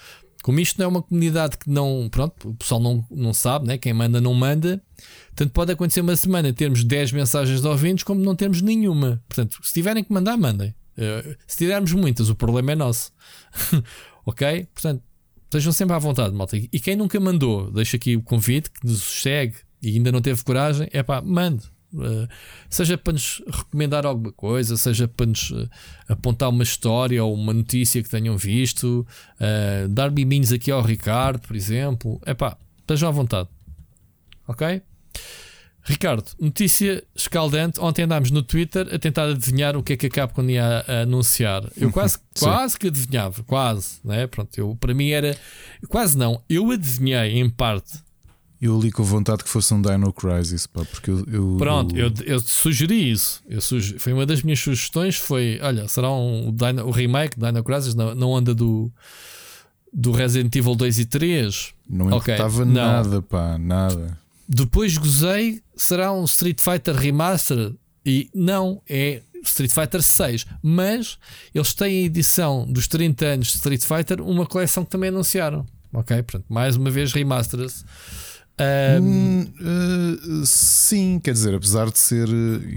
Como 0.47 0.61
isto 0.61 0.79
não 0.79 0.85
é 0.85 0.89
uma 0.89 1.03
comunidade 1.03 1.59
que 1.59 1.69
não, 1.69 2.09
pronto, 2.09 2.51
o 2.51 2.55
pessoal 2.55 2.81
não, 2.81 3.05
não 3.11 3.35
sabe, 3.35 3.67
né? 3.67 3.77
quem 3.77 3.93
manda 3.93 4.21
não 4.21 4.33
manda. 4.33 4.81
Tanto 5.35 5.51
pode 5.53 5.73
acontecer 5.73 6.03
uma 6.03 6.15
semana 6.15 6.53
termos 6.53 6.85
10 6.85 7.11
mensagens 7.11 7.61
de 7.61 7.67
ouvintes, 7.67 8.05
como 8.05 8.23
não 8.23 8.37
termos 8.37 8.63
nenhuma. 8.63 9.21
Portanto, 9.27 9.59
se 9.61 9.75
tiverem 9.75 10.05
que 10.05 10.13
mandar, 10.13 10.37
mandem. 10.37 10.73
Uh, 10.97 11.35
se 11.49 11.57
tivermos 11.57 11.93
muitas, 11.95 12.29
o 12.29 12.37
problema 12.37 12.71
é 12.71 12.75
nosso. 12.77 13.11
ok? 14.25 14.69
Portanto, 14.73 15.03
estejam 15.47 15.73
sempre 15.73 15.97
à 15.97 15.99
vontade, 15.99 16.33
malta. 16.33 16.57
E 16.57 16.79
quem 16.79 16.95
nunca 16.95 17.19
mandou, 17.19 17.69
deixa 17.73 17.97
aqui 17.97 18.15
o 18.15 18.23
convite, 18.23 18.71
que 18.71 18.87
nos 18.87 19.03
segue 19.03 19.57
e 19.83 19.97
ainda 19.97 20.13
não 20.13 20.21
teve 20.21 20.45
coragem, 20.45 20.89
é 20.93 21.03
pá, 21.03 21.21
mande. 21.21 21.65
Uh, 21.95 22.29
seja 22.69 22.99
para 22.99 23.13
nos 23.13 23.43
recomendar 23.47 24.05
alguma 24.05 24.33
coisa, 24.33 24.77
seja 24.77 25.09
para 25.09 25.27
nos 25.27 25.51
uh, 25.51 25.69
apontar 26.09 26.51
uma 26.51 26.63
história 26.63 27.25
ou 27.25 27.33
uma 27.33 27.55
notícia 27.55 28.03
que 28.03 28.09
tenham 28.09 28.37
visto, 28.37 29.07
uh, 29.41 29.89
dar 29.89 30.11
miminhos 30.11 30.53
aqui 30.53 30.71
ao 30.71 30.83
Ricardo, 30.83 31.41
por 31.47 31.57
exemplo. 31.57 32.21
É 32.27 32.35
pá, 32.35 32.57
estejam 32.81 33.09
à 33.09 33.13
vontade. 33.13 33.49
Ok? 34.49 34.83
Ricardo, 35.87 36.25
notícia 36.41 37.03
escaldante. 37.15 37.81
Ontem 37.81 38.03
andámos 38.03 38.33
no 38.33 38.43
Twitter 38.43 38.93
a 38.93 38.99
tentar 38.99 39.29
adivinhar 39.29 39.77
o 39.77 39.83
que 39.85 39.93
é 39.93 39.97
que 39.97 40.07
a 40.07 40.11
Capcom 40.11 40.43
ia 40.51 40.85
a 40.87 41.03
anunciar. 41.03 41.63
Eu 41.77 41.93
quase, 41.93 42.19
quase 42.37 42.77
que 42.77 42.89
adivinhava, 42.89 43.45
quase, 43.45 44.01
né? 44.05 44.27
Pronto, 44.27 44.59
eu, 44.59 44.77
para 44.81 44.93
mim 44.93 45.11
era 45.11 45.39
quase 45.89 46.19
não. 46.19 46.43
Eu 46.49 46.73
adivinhei 46.73 47.39
em 47.39 47.49
parte. 47.49 48.05
Eu 48.61 48.81
li 48.81 48.91
com 48.91 49.03
vontade 49.03 49.45
que 49.45 49.51
fosse 49.51 49.73
um 49.75 49.83
Dino 49.83 50.13
Crisis, 50.13 50.67
pá, 50.67 50.83
porque 50.85 51.11
eu, 51.11 51.25
eu 51.31 51.57
Pronto, 51.59 51.95
eu, 51.97 52.11
eu, 52.25 52.41
sugeri 52.41 53.11
isso. 53.11 53.43
Eu 53.47 53.61
sugeri, 53.61 53.99
foi 53.99 54.13
uma 54.13 54.25
das 54.25 54.43
minhas 54.43 54.61
sugestões. 54.61 55.17
Foi, 55.17 55.59
olha, 55.63 55.87
será 55.89 56.11
um 56.11 56.51
Dino, 56.53 56.87
o 56.87 56.91
remake 56.91 57.39
Dino 57.39 57.63
Crisis 57.63 57.95
na, 57.95 58.15
na 58.15 58.27
onda 58.27 58.55
do 58.55 58.91
do 59.93 60.13
Resident 60.13 60.55
Evil 60.55 60.75
2 60.75 60.99
e 60.99 61.05
3. 61.07 61.75
Não 61.89 62.07
importava 62.07 62.63
okay. 62.63 62.73
nada, 62.75 63.23
pá, 63.23 63.57
nada. 63.57 64.19
Depois 64.47 64.97
gozei, 64.99 65.63
será 65.75 66.13
um 66.13 66.25
Street 66.25 66.61
Fighter 66.61 66.95
Remaster? 66.95 67.73
E 68.05 68.31
não, 68.35 68.83
é 68.89 69.23
Street 69.43 69.73
Fighter 69.73 70.03
6. 70.03 70.47
Mas 70.63 71.19
eles 71.55 71.73
têm 71.73 72.03
a 72.03 72.07
edição 72.07 72.67
dos 72.69 72.87
30 72.87 73.25
anos 73.25 73.47
de 73.49 73.55
Street 73.55 73.83
Fighter, 73.83 74.21
uma 74.21 74.45
coleção 74.45 74.85
que 74.85 74.91
também 74.91 75.09
anunciaram. 75.09 75.65
Ok? 75.93 76.23
Portanto, 76.23 76.45
mais 76.49 76.77
uma 76.77 76.91
vez 76.91 77.13
remasters. 77.13 77.85
Um, 78.59 79.03
hum, 79.03 79.47
Uh, 79.61 80.45
sim, 80.45 81.21
quer 81.23 81.33
dizer, 81.33 81.55
apesar 81.55 81.91
de 81.91 81.99
ser. 81.99 82.29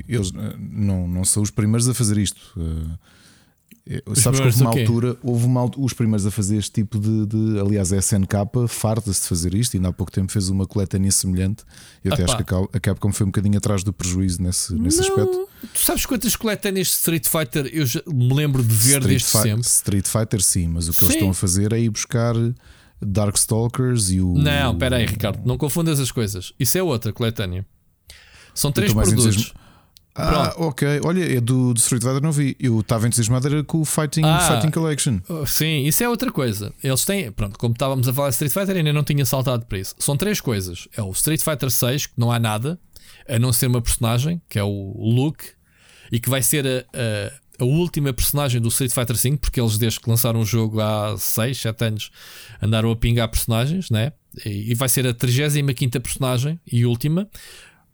Eles 0.07 0.32
não, 0.32 1.07
não 1.07 1.25
são 1.25 1.43
os 1.43 1.51
primeiros 1.51 1.88
a 1.89 1.93
fazer 1.93 2.17
isto. 2.17 2.39
Uh, 2.57 4.15
sabes 4.15 4.39
que 4.39 4.45
houve 4.45 4.61
uma 4.61 4.69
altura, 4.69 5.17
houve 5.23 5.45
uma, 5.45 5.71
os 5.77 5.93
primeiros 5.93 6.25
a 6.25 6.32
fazer 6.32 6.57
este 6.57 6.71
tipo 6.71 6.99
de. 6.99 7.25
de 7.25 7.59
aliás, 7.59 7.91
a 7.91 7.97
SNK 7.97 8.67
farta-se 8.67 9.21
de 9.21 9.27
fazer 9.27 9.53
isto, 9.53 9.73
e 9.73 9.77
ainda 9.77 9.89
há 9.89 9.93
pouco 9.93 10.11
tempo 10.11 10.32
fez 10.32 10.49
uma 10.49 10.65
coletânea 10.65 11.11
semelhante. 11.11 11.63
Eu 12.03 12.13
até 12.13 12.23
acho 12.23 12.38
que 12.38 12.55
a 12.55 12.80
Capcom 12.80 13.11
foi 13.11 13.25
um 13.25 13.30
bocadinho 13.30 13.57
atrás 13.57 13.84
do 13.84 13.91
prejuízo 13.91 14.41
nesse, 14.41 14.73
nesse 14.75 15.01
aspecto. 15.01 15.47
Tu 15.73 15.80
sabes 15.82 16.05
quantas 16.05 16.36
coletâneas 16.36 16.88
de 16.88 16.93
Street 16.93 17.27
Fighter 17.27 17.69
eu 17.73 17.86
me 18.13 18.34
lembro 18.34 18.63
de 18.63 18.73
ver 18.73 18.99
Street 18.99 19.07
desde 19.07 19.27
sempre? 19.27 19.61
Street 19.61 20.07
Fighter, 20.07 20.41
sim, 20.41 20.67
mas 20.67 20.88
o 20.88 20.93
que 20.93 20.99
sim. 20.99 21.05
eles 21.05 21.15
estão 21.15 21.30
a 21.30 21.34
fazer 21.34 21.73
é 21.73 21.80
ir 21.80 21.89
buscar. 21.89 22.36
Darkstalkers 23.02 24.12
e 24.12 24.22
o. 24.22 24.34
Não, 24.34 24.74
espera 24.74 24.97
aí, 24.97 25.06
Ricardo, 25.06 25.41
não 25.45 25.58
confundas 25.58 26.00
as 26.00 26.12
coisas. 26.12 26.54
Isso 26.60 26.78
é 26.78 26.84
outra 26.84 27.14
coletânea. 27.14 27.66
São 28.54 28.72
três 28.72 28.93
produtos. 28.93 29.54
Ah, 30.16 30.54
ok. 30.58 31.02
Olha, 31.06 31.38
é 31.38 31.39
do, 31.39 31.74
do 31.74 31.78
Street 31.78 32.04
Fighter 32.04 32.22
não 32.22 32.32
vi. 32.32 32.56
Eu 32.60 32.80
estava 32.82 33.08
entusiasmado 33.08 33.47
era 33.47 33.64
com 33.64 33.80
o 33.80 33.86
Fighting, 33.86 34.24
ah, 34.26 34.39
Fighting 34.39 34.72
Collection. 34.72 35.20
Oh, 35.30 35.45
sim, 35.45 35.84
isso 35.86 36.04
é 36.04 36.10
outra 36.10 36.32
coisa. 36.32 36.74
Eles 36.84 37.06
têm, 37.06 37.32
pronto, 37.32 37.58
como 37.58 37.74
estávamos 37.74 38.08
a 38.08 38.14
falar 38.14 38.30
de 38.30 38.34
Street 38.34 38.52
Fighter, 38.52 38.76
ainda 38.76 38.91
não 38.91 39.04
tinha 39.04 39.26
saltado 39.26 39.66
para 39.66 39.78
isso. 39.78 39.95
São 39.97 40.18
três 40.18 40.41
coisas: 40.41 40.88
é 40.95 41.02
o 41.02 41.12
Street 41.12 41.41
Fighter 41.41 41.70
6, 41.70 42.08
que 42.08 42.14
não 42.18 42.32
há 42.32 42.39
nada, 42.39 42.78
a 43.28 43.39
não 43.39 43.54
ser 43.54 43.68
uma 43.68 43.82
personagem, 43.82 44.41
que 44.50 44.60
é 44.60 44.64
o 44.64 44.93
Luke, 44.97 45.45
e 46.12 46.20
que 46.20 46.30
vai 46.30 46.41
ser 46.41 46.68
a, 46.68 46.97
a, 46.97 47.32
a 47.60 47.66
última 47.66 48.14
personagem 48.14 48.62
do 48.62 48.70
Street 48.70 48.91
Fighter 48.91 49.18
5, 49.18 49.38
porque 49.39 49.60
eles, 49.60 49.78
desde 49.78 49.99
que 49.99 50.10
lançaram 50.10 50.39
o 50.39 50.45
jogo 50.45 50.80
há 50.80 51.18
6, 51.18 51.57
7 51.57 51.86
anos, 51.86 52.12
andaram 52.62 52.89
a 52.89 52.95
pingar 52.95 53.28
personagens, 53.30 53.89
né? 53.89 54.14
E, 54.45 54.74
vai 54.76 54.88
ser 54.88 55.05
a 55.07 55.14
35 55.14 55.99
personagem 55.99 56.60
e 56.72 56.86
última 56.86 57.28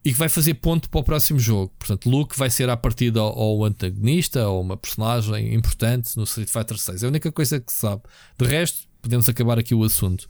e 0.03 0.11
que 0.11 0.19
vai 0.19 0.29
fazer 0.29 0.53
ponto 0.55 0.87
para 0.89 0.99
o 0.99 1.03
próximo 1.03 1.39
jogo. 1.39 1.73
Portanto, 1.79 2.07
Luke 2.07 2.37
vai 2.37 2.49
ser 2.49 2.69
a 2.69 2.77
partida 2.77 3.23
ou 3.23 3.65
antagonista 3.65 4.47
ou 4.47 4.61
uma 4.61 4.77
personagem 4.77 5.55
importante 5.55 6.15
no 6.15 6.25
Street 6.25 6.49
Fighter 6.49 6.77
6. 6.77 7.01
É 7.01 7.05
a 7.07 7.09
única 7.09 7.31
coisa 7.31 7.59
que 7.59 7.71
se 7.71 7.79
sabe. 7.79 8.03
De 8.37 8.45
resto, 8.45 8.87
podemos 9.01 9.27
acabar 9.27 9.57
aqui 9.57 9.73
o 9.73 9.83
assunto. 9.83 10.27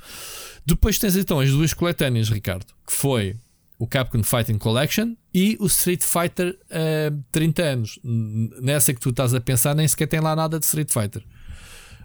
Depois 0.66 0.98
tens 0.98 1.18
então 1.18 1.42
as 1.42 1.50
duas 1.50 1.74
coletâneas, 1.74 2.30
Ricardo, 2.30 2.68
que 2.88 2.94
foi 2.94 3.36
o 3.78 3.86
Capcom 3.88 4.24
Fighting 4.24 4.58
Collection 4.58 5.16
e 5.34 5.58
o 5.60 5.66
Street 5.68 6.02
Fighter 6.02 6.58
uh, 6.72 7.24
30 7.32 7.62
anos. 7.62 8.00
Nessa 8.04 8.94
que 8.94 9.00
tu 9.00 9.10
estás 9.10 9.34
a 9.34 9.42
pensar, 9.42 9.76
nem 9.76 9.88
sequer 9.88 10.08
tem 10.08 10.20
lá 10.20 10.36
nada 10.36 10.60
de 10.60 10.66
Street 10.66 10.92
Fighter. 10.92 11.24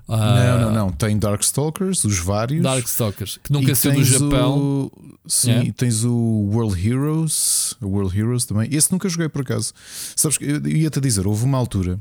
Uh, 0.08 0.16
não, 0.16 0.60
não, 0.60 0.72
não. 0.72 0.92
Tem 0.92 1.16
Darkstalkers, 1.16 2.04
os 2.04 2.18
vários. 2.18 2.62
Darkstalkers, 2.62 3.38
que 3.42 3.52
nunca 3.52 3.72
saiu 3.76 3.94
do 3.94 4.04
Japão. 4.04 4.58
O, 4.58 4.92
sim, 5.24 5.50
yeah. 5.50 5.72
tens 5.76 6.04
o 6.04 6.12
World 6.52 6.88
Heroes. 6.88 7.76
O 7.80 7.86
World 7.86 8.18
Heroes 8.18 8.44
também. 8.44 8.68
Esse 8.72 8.90
nunca 8.90 9.08
joguei 9.08 9.28
por 9.28 9.42
acaso. 9.42 9.72
Sabes 10.16 10.36
que 10.36 10.44
eu 10.44 10.66
ia-te 10.66 11.00
dizer, 11.00 11.28
houve 11.28 11.44
uma 11.44 11.56
altura 11.56 12.00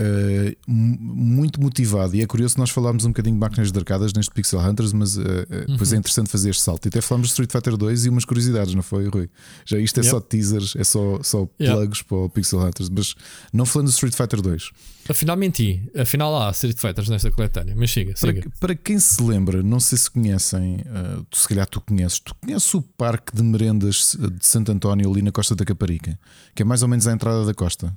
Uh, 0.00 0.56
muito 0.66 1.60
motivado. 1.60 2.16
E 2.16 2.22
é 2.22 2.26
curioso 2.26 2.54
nós 2.56 2.70
falámos 2.70 3.04
um 3.04 3.08
bocadinho 3.08 3.34
de 3.34 3.40
máquinas 3.40 3.70
de 3.70 3.78
arcadas 3.78 4.14
neste 4.14 4.32
Pixel 4.32 4.58
Hunters, 4.58 4.94
mas 4.94 5.18
uh, 5.18 5.20
uhum. 5.20 5.76
pois 5.76 5.92
é 5.92 5.96
interessante 5.96 6.30
fazer 6.30 6.50
este 6.50 6.62
salto. 6.62 6.86
E 6.86 6.88
até 6.88 7.02
falámos 7.02 7.28
de 7.28 7.32
Street 7.32 7.52
Fighter 7.52 7.76
2 7.76 8.06
e 8.06 8.08
umas 8.08 8.24
curiosidades, 8.24 8.74
não 8.74 8.82
foi, 8.82 9.06
Rui? 9.08 9.28
Já 9.66 9.78
isto 9.78 9.98
é 10.00 10.02
yep. 10.02 10.10
só 10.10 10.20
teasers, 10.20 10.74
é 10.76 10.84
só, 10.84 11.22
só 11.22 11.46
yep. 11.60 11.74
plugs 11.74 12.02
para 12.02 12.16
o 12.16 12.30
Pixel 12.30 12.60
Hunters, 12.60 12.88
mas 12.88 13.14
não 13.52 13.66
falando 13.66 13.88
de 13.88 13.92
Street 13.92 14.14
Fighter 14.14 14.40
2. 14.40 14.70
Afinal 15.08 15.36
menti, 15.36 15.82
afinal 15.94 16.40
há 16.40 16.50
Street 16.50 16.78
Fighters 16.78 17.08
nesta 17.08 17.30
coletânea, 17.30 17.74
mas 17.76 17.90
siga, 17.90 18.14
siga. 18.16 18.40
Para, 18.40 18.50
para 18.60 18.74
quem 18.74 18.98
se 18.98 19.22
lembra, 19.22 19.62
não 19.62 19.80
sei 19.80 19.98
se 19.98 20.10
conhecem, 20.10 20.76
uh, 20.76 21.26
se 21.30 21.46
calhar 21.46 21.66
tu 21.66 21.80
conheces, 21.80 22.20
tu 22.20 22.34
conheces 22.40 22.72
o 22.74 22.80
Parque 22.80 23.34
de 23.36 23.42
Merendas 23.42 24.16
de 24.18 24.46
Santo 24.46 24.72
António 24.72 25.10
ali 25.10 25.20
na 25.20 25.32
Costa 25.32 25.54
da 25.54 25.64
Caparica, 25.64 26.18
que 26.54 26.62
é 26.62 26.64
mais 26.64 26.82
ou 26.82 26.88
menos 26.88 27.06
a 27.06 27.12
entrada 27.12 27.44
da 27.44 27.52
costa 27.52 27.94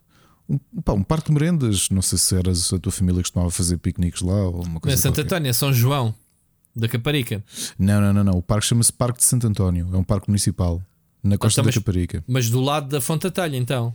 um, 0.48 0.58
pá, 0.82 0.94
um 0.94 1.04
parque 1.04 1.28
de 1.28 1.34
merendas. 1.34 1.90
Não 1.90 2.02
sei 2.02 2.18
se 2.18 2.36
eras 2.36 2.72
a 2.74 2.80
tua 2.80 2.92
família 2.92 3.18
que 3.18 3.24
costumava 3.24 3.52
fazer 3.52 3.78
piqueniques 3.78 4.22
lá 4.22 4.48
ou 4.48 4.64
uma 4.64 4.80
coisa. 4.80 4.96
É 4.96 4.98
Santa 4.98 5.22
Antónia, 5.22 5.54
São 5.54 5.74
João, 5.74 6.14
da 6.76 6.88
Caparica. 6.88 7.44
Não, 7.78 8.02
não, 8.02 8.14
não, 8.14 8.24
não. 8.24 8.38
O 8.38 8.42
parque 8.42 8.68
chama-se 8.68 8.92
Parque 8.92 9.20
de 9.20 9.26
Santo 9.26 9.48
António, 9.48 9.90
é 9.94 9.98
um 9.98 10.04
parque 10.04 10.30
municipal. 10.30 10.82
Na 11.24 11.38
costa 11.38 11.62
então, 11.62 11.72
da 11.72 11.74
Caparica. 11.74 12.22
Mas 12.28 12.50
do 12.50 12.60
lado 12.60 12.90
da 12.90 13.00
Fonte 13.00 13.32
Talha, 13.32 13.56
então? 13.56 13.94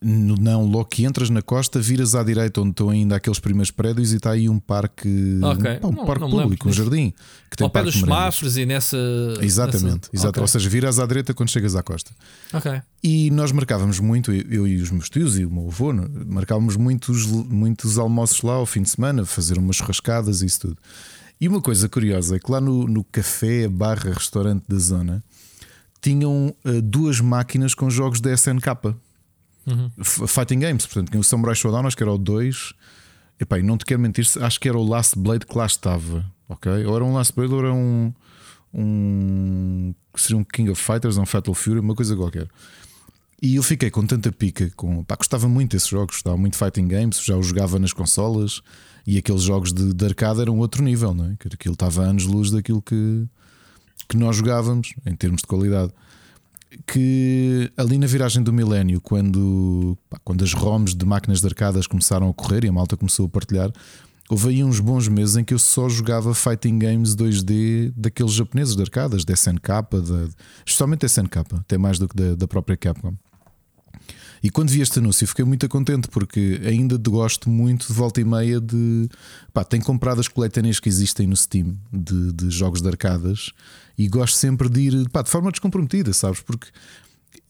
Não, 0.00 0.64
logo 0.64 0.84
que 0.84 1.04
entras 1.04 1.28
na 1.28 1.42
costa, 1.42 1.80
viras 1.80 2.14
à 2.14 2.22
direita, 2.22 2.60
onde 2.60 2.70
estão 2.70 2.88
ainda 2.88 3.16
aqueles 3.16 3.40
primeiros 3.40 3.72
prédios, 3.72 4.12
e 4.12 4.16
está 4.16 4.30
aí 4.30 4.48
um 4.48 4.60
parque, 4.60 5.40
okay. 5.42 5.80
um, 5.82 5.90
não, 5.90 6.06
parque 6.06 6.20
não 6.20 6.30
público, 6.30 6.68
um 6.68 6.72
jardim. 6.72 7.12
Que 7.50 7.56
tem 7.56 7.64
Ao 7.64 7.70
pé 7.70 7.82
dos 7.82 7.96
semáforos 7.96 8.56
e 8.56 8.64
nessa. 8.64 8.96
Exatamente, 9.40 10.08
nessa... 10.12 10.28
Okay. 10.28 10.40
ou 10.40 10.46
seja, 10.46 10.68
viras 10.68 11.00
à 11.00 11.06
direita 11.06 11.34
quando 11.34 11.50
chegas 11.50 11.74
à 11.74 11.82
costa. 11.82 12.12
Ok. 12.52 12.80
E 13.02 13.28
nós 13.32 13.50
marcávamos 13.50 13.98
muito, 13.98 14.32
eu 14.32 14.64
e 14.64 14.80
os 14.80 14.92
meus 14.92 15.10
tios 15.10 15.36
e 15.36 15.44
o 15.44 15.50
meu 15.50 15.66
avô, 15.66 15.92
marcávamos 16.26 16.76
muitos, 16.76 17.26
muitos 17.26 17.98
almoços 17.98 18.40
lá 18.42 18.54
ao 18.54 18.66
fim 18.66 18.82
de 18.82 18.90
semana, 18.90 19.24
fazer 19.24 19.58
umas 19.58 19.80
rascadas 19.80 20.42
e 20.42 20.46
isso 20.46 20.60
tudo. 20.60 20.76
E 21.40 21.48
uma 21.48 21.60
coisa 21.60 21.88
curiosa 21.88 22.36
é 22.36 22.38
que 22.38 22.50
lá 22.50 22.60
no, 22.60 22.86
no 22.86 23.04
café 23.04 23.68
barra 23.68 24.12
restaurante 24.12 24.64
da 24.68 24.76
zona 24.76 25.24
tinham 26.00 26.54
uh, 26.64 26.82
duas 26.82 27.20
máquinas 27.20 27.74
com 27.74 27.90
jogos 27.90 28.20
da 28.20 28.32
SNK. 28.32 28.66
Uhum. 29.66 29.90
Fighting 30.02 30.60
Games, 30.60 30.86
portanto, 30.86 31.10
tinha 31.10 31.20
o 31.20 31.24
Samurai 31.24 31.54
Showdown, 31.54 31.86
acho 31.86 31.96
que 31.96 32.02
era 32.02 32.12
o 32.12 32.18
2. 32.18 32.72
Epá, 33.40 33.58
não 33.58 33.76
te 33.76 33.84
quero 33.84 34.00
mentir, 34.00 34.26
acho 34.40 34.58
que 34.58 34.68
era 34.68 34.78
o 34.78 34.82
Last 34.82 35.18
Blade 35.18 35.46
que 35.46 35.56
lá 35.56 35.66
estava. 35.66 36.24
Ok? 36.48 36.70
Ou 36.86 36.96
era 36.96 37.04
um 37.04 37.14
Last 37.14 37.34
Blade 37.34 37.52
ou 37.52 37.58
era 37.60 37.72
um. 37.72 38.12
um 38.72 39.94
seria 40.16 40.38
um 40.38 40.44
King 40.44 40.70
of 40.70 40.82
Fighters, 40.82 41.16
um 41.18 41.26
Fatal 41.26 41.54
Fury, 41.54 41.80
uma 41.80 41.94
coisa 41.94 42.16
qualquer. 42.16 42.48
E 43.40 43.54
eu 43.54 43.62
fiquei 43.62 43.88
com 43.88 44.04
tanta 44.04 44.32
pica, 44.32 44.68
com, 44.74 45.04
pá, 45.04 45.14
gostava 45.14 45.48
muito 45.48 45.70
desses 45.70 45.88
jogos, 45.88 46.16
gostava 46.16 46.36
muito 46.36 46.56
Fighting 46.56 46.88
Games, 46.88 47.22
já 47.22 47.36
os 47.36 47.46
jogava 47.46 47.78
nas 47.78 47.92
consolas 47.92 48.62
e 49.06 49.16
aqueles 49.16 49.42
jogos 49.42 49.72
de, 49.72 49.94
de 49.94 50.04
arcade 50.04 50.40
eram 50.40 50.58
outro 50.58 50.82
nível, 50.82 51.14
não 51.14 51.26
é? 51.26 51.32
Aquilo 51.32 51.74
estava 51.74 52.02
a 52.02 52.06
anos 52.06 52.24
luz 52.24 52.50
daquilo 52.50 52.82
que, 52.82 53.28
que 54.08 54.16
nós 54.16 54.36
jogávamos 54.36 54.94
em 55.04 55.14
termos 55.14 55.42
de 55.42 55.46
qualidade. 55.46 55.92
Que 56.86 57.70
ali 57.76 57.98
na 57.98 58.06
viragem 58.06 58.42
do 58.42 58.52
milénio, 58.52 59.00
quando, 59.00 59.96
quando 60.24 60.44
as 60.44 60.52
ROMs 60.52 60.94
de 60.94 61.04
máquinas 61.04 61.40
de 61.40 61.46
arcadas 61.46 61.86
começaram 61.86 62.28
a 62.28 62.34
correr 62.34 62.64
e 62.64 62.68
a 62.68 62.72
malta 62.72 62.96
começou 62.96 63.26
a 63.26 63.28
partilhar, 63.28 63.70
houve 64.28 64.48
aí 64.48 64.64
uns 64.64 64.78
bons 64.78 65.08
meses 65.08 65.36
em 65.36 65.44
que 65.44 65.54
eu 65.54 65.58
só 65.58 65.88
jogava 65.88 66.34
fighting 66.34 66.78
games 66.78 67.16
2D 67.16 67.92
daqueles 67.96 68.32
japoneses 68.32 68.76
de 68.76 68.82
arcadas, 68.82 69.24
da 69.24 69.32
SNK, 69.32 69.68
da, 69.68 70.28
especialmente 70.66 71.00
da 71.00 71.06
SNK, 71.06 71.38
até 71.60 71.78
mais 71.78 71.98
do 71.98 72.06
que 72.06 72.14
da, 72.14 72.34
da 72.34 72.46
própria 72.46 72.76
Capcom. 72.76 73.14
E 74.42 74.50
quando 74.50 74.70
vi 74.70 74.80
este 74.80 74.98
anúncio, 74.98 75.26
fiquei 75.26 75.44
muito 75.44 75.68
contente 75.68 76.08
porque 76.08 76.60
ainda 76.64 76.96
gosto 76.96 77.50
muito 77.50 77.88
de 77.88 77.92
volta 77.92 78.20
e 78.20 78.24
meia 78.24 78.60
de. 78.60 79.08
Pá, 79.52 79.64
tenho 79.64 79.82
comprado 79.82 80.20
as 80.20 80.28
coletâneas 80.28 80.78
que 80.78 80.88
existem 80.88 81.26
no 81.26 81.36
Steam 81.36 81.76
de, 81.92 82.32
de 82.32 82.50
jogos 82.50 82.80
de 82.80 82.88
arcadas 82.88 83.50
e 83.98 84.08
gosto 84.08 84.36
sempre 84.36 84.68
de 84.68 84.80
ir 84.82 85.08
pá, 85.10 85.22
de 85.22 85.28
forma 85.28 85.50
descomprometida, 85.50 86.12
sabes? 86.12 86.40
Porque 86.40 86.68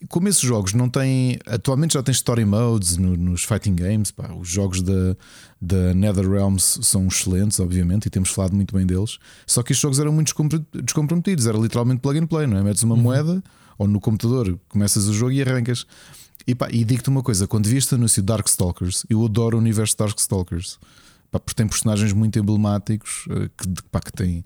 como 0.08 0.28
esses 0.28 0.40
jogos 0.40 0.74
não 0.74 0.88
têm. 0.88 1.38
Atualmente 1.46 1.94
já 1.94 2.02
tem 2.02 2.12
story 2.12 2.44
modes 2.44 2.96
no, 2.96 3.16
nos 3.16 3.44
fighting 3.44 3.74
games, 3.74 4.10
pá, 4.10 4.32
os 4.32 4.48
jogos 4.48 4.80
da, 4.80 5.16
da 5.60 5.94
NetherRealms 5.94 6.78
são 6.82 7.06
excelentes, 7.06 7.58
obviamente, 7.58 8.06
e 8.06 8.10
temos 8.10 8.30
falado 8.30 8.54
muito 8.54 8.74
bem 8.74 8.86
deles. 8.86 9.18
Só 9.46 9.62
que 9.62 9.72
estes 9.72 9.82
jogos 9.82 9.98
eram 9.98 10.12
muito 10.12 10.32
descomprometidos, 10.82 11.46
era 11.46 11.58
literalmente 11.58 12.00
plug 12.00 12.18
and 12.18 12.26
play, 12.26 12.46
não 12.46 12.58
é? 12.58 12.62
Metes 12.62 12.82
uma 12.82 12.94
uhum. 12.94 13.02
moeda 13.02 13.42
ou 13.76 13.88
no 13.88 14.00
computador 14.00 14.58
começas 14.68 15.06
o 15.06 15.12
jogo 15.12 15.32
e 15.32 15.42
arrancas. 15.42 15.84
E, 16.46 16.54
pá, 16.54 16.68
e 16.70 16.84
digo-te 16.84 17.08
uma 17.08 17.22
coisa: 17.22 17.46
quando 17.46 17.66
vi 17.66 17.76
este 17.76 17.94
anúncio 17.94 18.22
Darkstalkers, 18.22 19.04
eu 19.10 19.24
adoro 19.24 19.56
o 19.56 19.60
universo 19.60 19.96
Darkstalkers, 19.98 20.78
pá, 21.30 21.40
porque 21.40 21.54
tem 21.54 21.66
personagens 21.66 22.12
muito 22.12 22.38
emblemáticos 22.38 23.26
eh, 23.30 23.50
que, 23.56 23.82
pá, 23.90 24.00
que 24.00 24.12
têm 24.12 24.42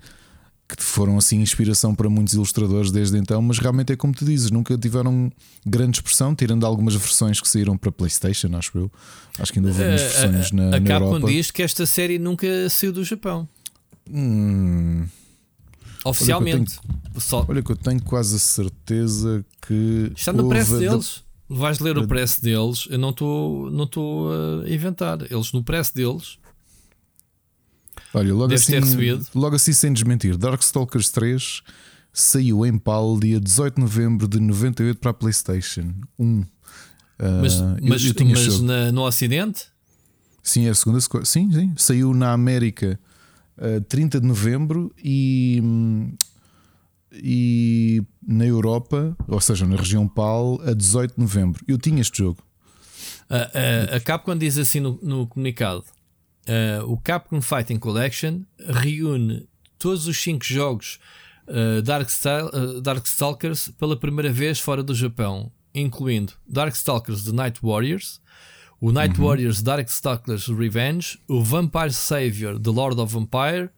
que 0.77 0.83
foram 0.83 1.19
assim 1.19 1.41
inspiração 1.41 1.95
para 1.95 2.09
muitos 2.09 2.35
ilustradores 2.35 2.91
desde 2.91 3.17
então, 3.19 3.41
mas 3.43 3.59
realmente 3.59 3.93
é 3.93 3.97
como 3.97 4.15
tu 4.15 4.25
dizes, 4.25 4.51
nunca 4.51 4.77
tiveram 4.77 5.31
grande 5.65 5.99
expressão, 5.99 6.35
tirando 6.35 6.65
algumas 6.65 6.95
versões 6.95 7.41
que 7.41 7.49
saíram 7.49 7.77
para 7.77 7.91
PlayStation, 7.91 8.49
acho 8.57 8.77
eu. 8.77 8.91
Acho 9.39 9.53
que 9.53 9.59
ainda 9.59 9.71
houve 9.71 9.83
umas 9.83 10.01
eh, 10.01 10.09
versões 10.09 10.51
uh, 10.51 10.57
na, 10.57 10.63
a 10.63 10.71
na 10.71 10.81
Capcom 10.81 11.15
Europa. 11.15 11.27
diz 11.33 11.51
que 11.51 11.63
esta 11.63 11.87
série 11.87 12.19
nunca 12.19 12.47
saiu 12.69 12.93
do 12.93 13.05
Japão. 13.05 13.49
Hum. 14.11 15.07
Oficialmente. 16.05 16.79
Olha 16.79 16.93
que, 16.93 17.09
tenho, 17.09 17.21
Só... 17.21 17.47
olha 17.49 17.63
que, 17.63 17.73
eu 17.73 17.77
tenho, 17.77 18.03
quase 18.03 18.37
a 18.37 18.39
certeza 18.39 19.45
que. 19.67 20.13
Está 20.17 20.33
no 20.33 20.49
preço 20.49 20.79
deles. 20.79 21.23
Vais 21.49 21.79
ler 21.81 21.99
o 21.99 22.07
preço 22.07 22.41
deles, 22.41 22.87
eu 22.89 22.99
não 22.99 23.11
estou 23.11 23.71
não 23.71 23.89
a 24.65 24.69
inventar. 24.69 25.19
Eles 25.31 25.53
no 25.53 25.63
preço 25.63 25.95
deles. 25.95 26.39
Olha, 28.15 28.35
logo 28.35 28.53
assim, 28.53 28.75
logo 29.35 29.57
assim 29.57 29.73
sem 29.73 29.93
desmentir, 29.93 30.37
Darkstalkers 30.37 31.11
3 31.11 31.63
saiu 32.13 32.67
em 32.67 32.77
PAL 32.79 33.19
dia 33.19 33.41
18 33.41 33.77
de 33.77 33.81
novembro 33.81 34.29
de 34.29 34.39
98 34.39 34.99
para 34.99 35.11
a 35.11 35.15
PlayStation 35.15 35.95
1. 36.19 36.45
Mas, 37.41 37.61
uh, 37.61 37.77
mas, 37.81 38.05
eu, 38.05 38.13
eu 38.19 38.27
mas 38.27 38.61
na, 38.61 38.93
no 38.93 39.03
Ocidente? 39.03 39.67
Sim, 40.43 40.67
é 40.67 40.71
a 40.71 40.75
segunda. 40.75 40.99
Sim, 41.25 41.53
sim. 41.53 41.73
Saiu 41.77 42.13
na 42.13 42.33
América 42.33 42.99
uh, 43.57 43.81
30 43.83 44.21
de 44.21 44.27
novembro 44.27 44.93
e. 45.03 45.63
E 47.15 48.03
na 48.27 48.47
Europa, 48.47 49.15
ou 49.29 49.39
seja, 49.39 49.67
na 49.67 49.77
região 49.77 50.09
PAL, 50.09 50.59
a 50.65 50.73
18 50.73 51.15
de 51.15 51.21
novembro. 51.21 51.63
Eu 51.69 51.77
tinha 51.77 52.01
este 52.01 52.17
jogo. 52.17 52.43
A, 53.29 53.37
a, 53.93 53.97
a 53.97 54.01
Capcom 54.01 54.35
diz 54.35 54.57
assim 54.57 54.81
no, 54.81 54.99
no 55.03 55.27
comunicado: 55.27 55.85
uh, 56.49 56.91
o 56.91 56.97
Capcom 56.97 57.41
Fighting 57.41 57.79
Collection 57.79 58.43
reúne 58.59 59.49
todos 59.79 60.07
os 60.07 60.17
5 60.21 60.45
jogos 60.45 60.99
uh, 61.49 61.81
uh, 62.57 62.81
Darkstalkers 62.81 63.73
pela 63.79 63.97
primeira 63.97 64.33
vez 64.33 64.59
fora 64.59 64.83
do 64.83 64.95
Japão, 64.95 65.51
incluindo 65.75 66.33
Darkstalkers 66.47 67.25
The 67.25 67.33
Night 67.33 67.61
Warriors, 67.63 68.21
o 68.81 68.91
Night 68.91 69.19
uhum. 69.19 69.27
Warriors 69.27 69.63
Darkstalkers 69.63 70.49
Revenge, 70.49 71.19
o 71.29 71.43
Vampire 71.43 71.93
Savior 71.93 72.59
The 72.59 72.71
Lord 72.71 73.01
of 73.01 73.13
Vampire 73.15 73.71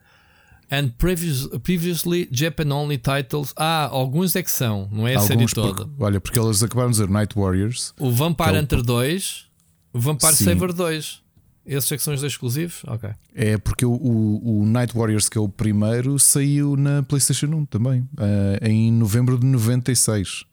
and 0.71 0.91
previous, 0.99 1.47
previously 1.63 2.29
Japan 2.33 2.73
only 2.73 2.99
titles. 2.99 3.53
Ah, 3.57 3.89
alguns 3.91 4.35
é 4.35 4.43
que 4.43 4.51
são, 4.51 4.89
não 4.91 5.07
é 5.07 5.15
a 5.15 5.21
alguns 5.21 5.29
série 5.29 5.47
toda. 5.55 5.87
Porque, 5.87 6.03
olha, 6.03 6.21
porque 6.21 6.39
eles 6.39 6.63
acabaram 6.63 6.91
de 6.91 6.97
dizer 6.97 7.11
Night 7.11 7.35
Warriors. 7.39 7.95
O 7.99 8.11
Vampire 8.11 8.57
é 8.57 8.61
Hunter 8.61 8.79
o... 8.79 8.83
2, 8.83 9.47
o 9.93 10.01
Vampire 10.01 10.33
Sim. 10.35 10.45
Savior 10.45 10.73
2. 10.73 11.24
Esses 11.67 11.91
é 11.93 11.97
que 11.97 12.03
são 12.03 12.13
os 12.13 12.21
dois 12.21 12.33
exclusivos? 12.33 12.83
Ok. 12.87 13.11
É 13.35 13.57
porque 13.57 13.87
o, 13.87 13.93
o, 13.93 14.61
o, 14.61 14.67
Night 14.67 14.95
Warriors, 14.95 15.29
que 15.29 15.39
é 15.39 15.41
o 15.41 15.49
primeiro, 15.49 16.19
saiu 16.19 16.77
na 16.77 17.03
PlayStation 17.03 17.47
1 17.47 17.67
também, 17.67 18.01
uh, 18.01 18.67
em 18.67 18.93
novembro 18.93 19.39
de 19.39 19.47
96. 19.47 20.45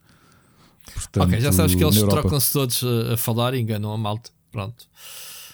Portanto, 0.94 1.28
ok, 1.28 1.42
já 1.42 1.52
sabes 1.52 1.76
que 1.76 1.84
eles 1.84 2.00
trocam-se 2.02 2.54
todos 2.54 2.84
a, 2.84 3.14
a, 3.14 3.18
falar 3.18 3.54
e 3.54 3.60
enganam 3.60 3.92
a 3.92 3.98
malta. 3.98 4.32
Pronto. 4.52 4.88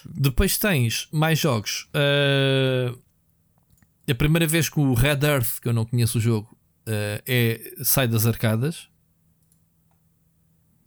Depois 0.08 0.56
tens 0.58 1.08
mais 1.12 1.38
jogos. 1.38 1.88
Uh, 1.94 2.96
a 4.08 4.14
primeira 4.14 4.46
vez 4.46 4.68
que 4.68 4.78
o 4.78 4.94
Red 4.94 5.20
Earth, 5.22 5.60
que 5.60 5.68
eu 5.68 5.72
não 5.72 5.84
conheço 5.84 6.18
o 6.18 6.20
jogo, 6.20 6.56
uh, 6.86 7.22
é, 7.26 7.74
sai 7.82 8.06
das 8.06 8.26
arcadas. 8.26 8.88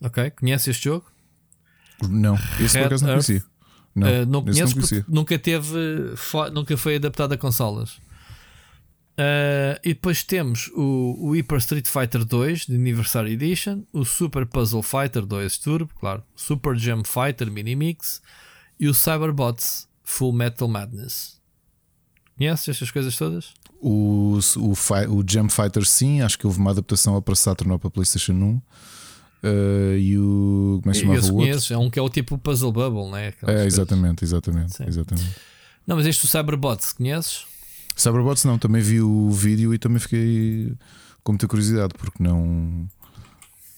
Ok, 0.02 0.32
conhece 0.32 0.72
este 0.72 0.86
jogo? 0.86 1.12
Não, 2.10 2.36
esse 2.60 2.76
Red 2.76 2.84
por 2.84 2.88
acaso 2.88 3.06
não 3.06 3.14
conhecia. 3.14 3.51
Não, 3.94 4.08
uh, 4.08 4.26
não 4.26 4.42
conheço 4.42 4.76
não 4.76 4.82
porque 4.82 5.06
nunca 5.08 5.40
teve, 5.40 5.78
nunca 6.54 6.78
foi 6.78 6.96
adaptado 6.96 7.34
a 7.34 7.38
consolas. 7.38 8.00
Uh, 9.12 9.78
e 9.84 9.94
depois 9.94 10.24
temos 10.24 10.70
o, 10.74 11.16
o 11.20 11.36
Hyper 11.36 11.58
Street 11.58 11.88
Fighter 11.88 12.24
2 12.24 12.66
de 12.66 12.76
Anniversary 12.76 13.34
Edition, 13.34 13.84
o 13.92 14.06
Super 14.06 14.46
Puzzle 14.46 14.82
Fighter 14.82 15.26
2 15.26 15.58
Turbo, 15.58 15.94
claro, 16.00 16.24
Super 16.36 16.76
Jam 16.78 17.04
Fighter 17.04 17.52
Mini 17.52 17.76
Mix 17.76 18.22
e 18.80 18.88
o 18.88 18.94
Cyberbots 18.94 19.88
Full 20.04 20.32
Metal 20.32 20.68
Madness. 20.68 21.40
Conheces 22.38 22.70
estas 22.70 22.90
coisas 22.90 23.16
todas? 23.16 23.54
O, 23.80 24.40
o, 24.58 24.72
o 24.72 25.24
Jam 25.28 25.50
Fighter, 25.50 25.86
sim, 25.86 26.22
acho 26.22 26.40
que 26.40 26.48
houve 26.48 26.60
uma 26.60 26.72
adaptação 26.72 27.22
para 27.22 27.36
Saturn 27.36 27.74
ou 27.74 27.80
para 27.80 27.90
PlayStation 27.90 28.34
1. 28.34 28.62
Uh, 29.44 29.98
e 29.98 30.18
o. 30.20 30.80
Como 30.82 30.92
é 30.92 30.94
que 30.94 31.00
se 31.00 31.06
chamava 31.06 31.34
o 31.34 31.36
outro? 31.36 31.74
É 31.74 31.78
um 31.78 31.90
que 31.90 31.98
é 31.98 32.02
o 32.02 32.10
tipo 32.10 32.38
Puzzle 32.38 32.72
Bubble, 32.72 33.12
né? 33.12 33.34
é, 33.48 33.66
exatamente, 33.66 34.24
exatamente, 34.24 34.84
exatamente. 34.88 35.36
Não, 35.88 35.96
mas 35.96 36.06
este 36.06 36.26
o 36.26 36.28
Cyberbots, 36.28 36.94
conheces? 36.94 37.46
Cyberbots 37.96 38.46
não, 38.46 38.58
também 38.60 38.82
vi 38.82 39.02
o 39.02 39.32
vídeo 39.32 39.74
e 39.74 39.80
também 39.80 40.00
fiquei 40.00 40.74
com 41.24 41.32
muita 41.32 41.48
curiosidade, 41.48 41.94
porque 41.98 42.22
não. 42.22 42.88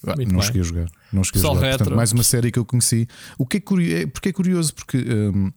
Ah, 0.06 0.14
não 0.30 0.42
cheguei 0.42 0.60
a 0.60 0.64
jogar. 0.64 0.86
Não 1.10 1.24
cheguei 1.24 1.40
Só 1.40 1.52
a 1.52 1.54
jogar. 1.54 1.78
Portanto, 1.78 1.96
mais 1.96 2.12
uma 2.12 2.22
série 2.22 2.52
que 2.52 2.58
eu 2.58 2.64
conheci. 2.64 3.08
O 3.38 3.46
que 3.46 3.56
é 3.56 3.60
curioso, 3.60 4.02
é, 4.02 4.06
porque 4.06 4.28
é 4.28 4.32
curioso, 4.32 4.74
porque 4.74 4.98
um, 4.98 5.50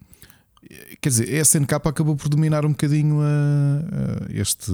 quer 1.02 1.10
dizer, 1.10 1.38
a 1.38 1.42
SNK 1.42 1.74
acabou 1.74 2.16
por 2.16 2.30
dominar 2.30 2.66
um 2.66 2.70
bocadinho 2.70 3.20
a, 3.22 4.26
a 4.26 4.40
este. 4.40 4.72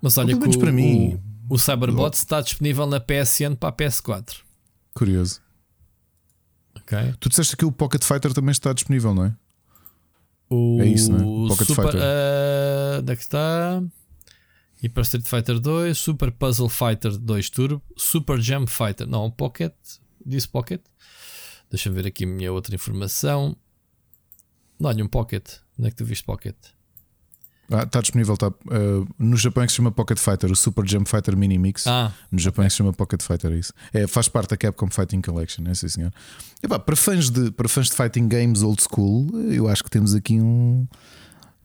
Mas 0.00 0.16
olha, 0.16 0.36
que 0.36 0.48
o, 0.48 0.58
para 0.58 0.72
mim. 0.72 1.14
O 1.14 1.31
Cyberbot 1.58 2.16
está 2.16 2.40
disponível 2.40 2.86
na 2.86 3.00
PSN 3.00 3.54
para 3.58 3.68
a 3.68 3.72
PS4. 3.72 4.38
Curioso. 4.94 5.40
Okay. 6.80 7.14
Tu 7.20 7.28
disseste 7.28 7.56
que 7.56 7.64
o 7.64 7.72
Pocket 7.72 8.02
Fighter 8.04 8.32
também 8.32 8.52
está 8.52 8.72
disponível, 8.72 9.14
não 9.14 9.26
é? 9.26 9.36
O 10.50 10.82
é 10.82 10.86
isso, 10.86 11.10
não 11.10 11.46
é? 11.46 11.48
Pocket 11.48 11.66
Super, 11.66 11.84
Fighter. 11.84 12.00
Uh, 12.00 13.00
onde 13.00 13.12
é 13.12 13.16
que 13.16 13.22
está? 13.22 13.82
Hyper 14.82 15.02
Street 15.02 15.26
Fighter 15.26 15.60
2, 15.60 15.96
Super 15.96 16.32
Puzzle 16.32 16.68
Fighter 16.68 17.16
2 17.16 17.50
Turbo, 17.50 17.82
Super 17.96 18.40
Jam 18.40 18.66
Fighter. 18.66 19.06
Não, 19.06 19.30
Pocket. 19.30 19.72
Disse 20.24 20.48
Pocket. 20.48 20.80
Deixa-me 21.70 21.94
ver 21.94 22.08
aqui 22.08 22.24
a 22.24 22.26
minha 22.26 22.52
outra 22.52 22.74
informação. 22.74 23.56
Dá-lhe 24.78 25.02
um 25.02 25.08
Pocket. 25.08 25.48
Onde 25.78 25.88
é 25.88 25.90
que 25.90 25.96
tu 25.96 26.04
viste 26.04 26.24
Pocket? 26.24 26.56
Ah, 27.72 27.84
está 27.84 28.00
disponível. 28.00 28.36
Tá, 28.36 28.48
uh, 28.48 29.08
no 29.18 29.36
Japão 29.36 29.62
é 29.62 29.66
que 29.66 29.72
se 29.72 29.76
chama 29.76 29.90
Pocket 29.90 30.18
Fighter, 30.18 30.50
o 30.50 30.56
Super 30.56 30.86
Jump 30.86 31.08
Fighter 31.08 31.36
Mini 31.36 31.58
Mix. 31.58 31.86
Ah, 31.86 32.12
no 32.30 32.38
Japão 32.38 32.62
okay. 32.62 32.66
é 32.66 32.68
que 32.68 32.72
se 32.72 32.76
chama 32.76 32.92
Pocket 32.92 33.22
Fighter, 33.22 33.52
é 33.52 33.56
isso. 33.56 33.72
É, 33.92 34.06
faz 34.06 34.28
parte 34.28 34.50
da 34.50 34.56
Capcom 34.56 34.88
Fighting 34.90 35.22
Collection, 35.22 35.64
é 35.66 35.74
sim, 35.74 35.88
senhor. 35.88 36.12
E, 36.62 36.68
pá, 36.68 36.78
para, 36.78 36.94
fãs 36.94 37.30
de, 37.30 37.50
para 37.50 37.68
fãs 37.68 37.88
de 37.88 37.96
fighting 37.96 38.28
games 38.28 38.62
old 38.62 38.82
school, 38.82 39.28
eu 39.50 39.68
acho 39.68 39.82
que 39.82 39.90
temos 39.90 40.14
aqui 40.14 40.38
um. 40.40 40.86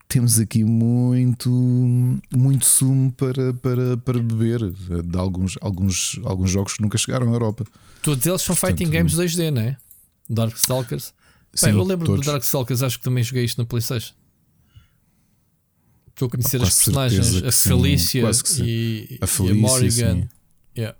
Temos 0.07 0.39
aqui 0.39 0.63
muito, 0.63 1.49
muito 2.33 2.65
sumo 2.65 3.11
para, 3.11 3.53
para, 3.55 3.97
para 3.97 4.19
beber 4.19 4.71
de 4.71 5.17
alguns, 5.17 5.57
alguns, 5.59 6.17
alguns 6.23 6.49
jogos 6.49 6.75
que 6.75 6.81
nunca 6.81 6.97
chegaram 6.97 7.27
à 7.27 7.33
Europa. 7.33 7.65
Todos 8.01 8.25
eles 8.25 8.41
são 8.41 8.55
Portanto, 8.55 8.77
fighting 8.77 8.89
games 8.89 9.15
2D, 9.15 9.51
não 9.51 9.61
é? 9.61 9.75
Darkstalkers. 10.29 11.13
Sim, 11.53 11.65
Bem, 11.65 11.75
eu 11.75 11.83
lembro 11.83 12.05
todos. 12.05 12.25
do 12.25 12.31
Darkstalkers, 12.31 12.83
acho 12.83 12.99
que 12.99 13.03
também 13.03 13.21
joguei 13.21 13.43
isto 13.43 13.57
na 13.57 13.65
PlayStation. 13.65 14.13
Estou 16.17 16.25
a 16.25 16.31
conhecer 16.31 16.63
as 16.63 16.73
personagens, 16.73 17.43
a 17.43 17.51
Felícia 17.51 18.23
e, 18.63 19.19
a 19.21 19.27
Felícia, 19.27 19.43
e 19.43 19.51
a 19.51 19.53
Morrigan. 19.53 20.29
Yeah. 20.75 20.97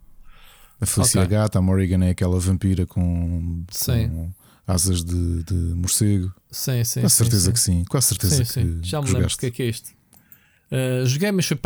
A 0.80 0.86
Felícia 0.86 1.24
okay. 1.24 1.36
gata, 1.36 1.58
a 1.58 1.62
Morrigan 1.62 2.06
é 2.06 2.12
aquela 2.12 2.40
vampira 2.40 2.86
com, 2.86 3.66
com 3.66 4.32
asas 4.68 5.04
de, 5.04 5.44
de, 5.44 5.56
morcego. 5.56 6.32
Sim, 6.52 6.84
sim. 6.84 7.02
Com 7.02 7.10
certeza 7.10 7.46
sim, 7.48 7.52
que 7.52 7.60
sim. 7.60 7.84
Com 7.86 7.98
a 7.98 8.02
certeza 8.02 8.46
sim, 8.46 8.80
que 8.80 8.88
Já 8.88 9.02
me 9.02 9.10
lembro 9.10 9.34
o 9.34 9.38
que 9.40 9.48
é 9.48 9.50
que 9.50 9.64
é 9.64 9.66
isto. 9.66 9.90
Uh, 10.72 11.04
joguei, 11.08 11.32
mas 11.32 11.48
foi 11.48 11.58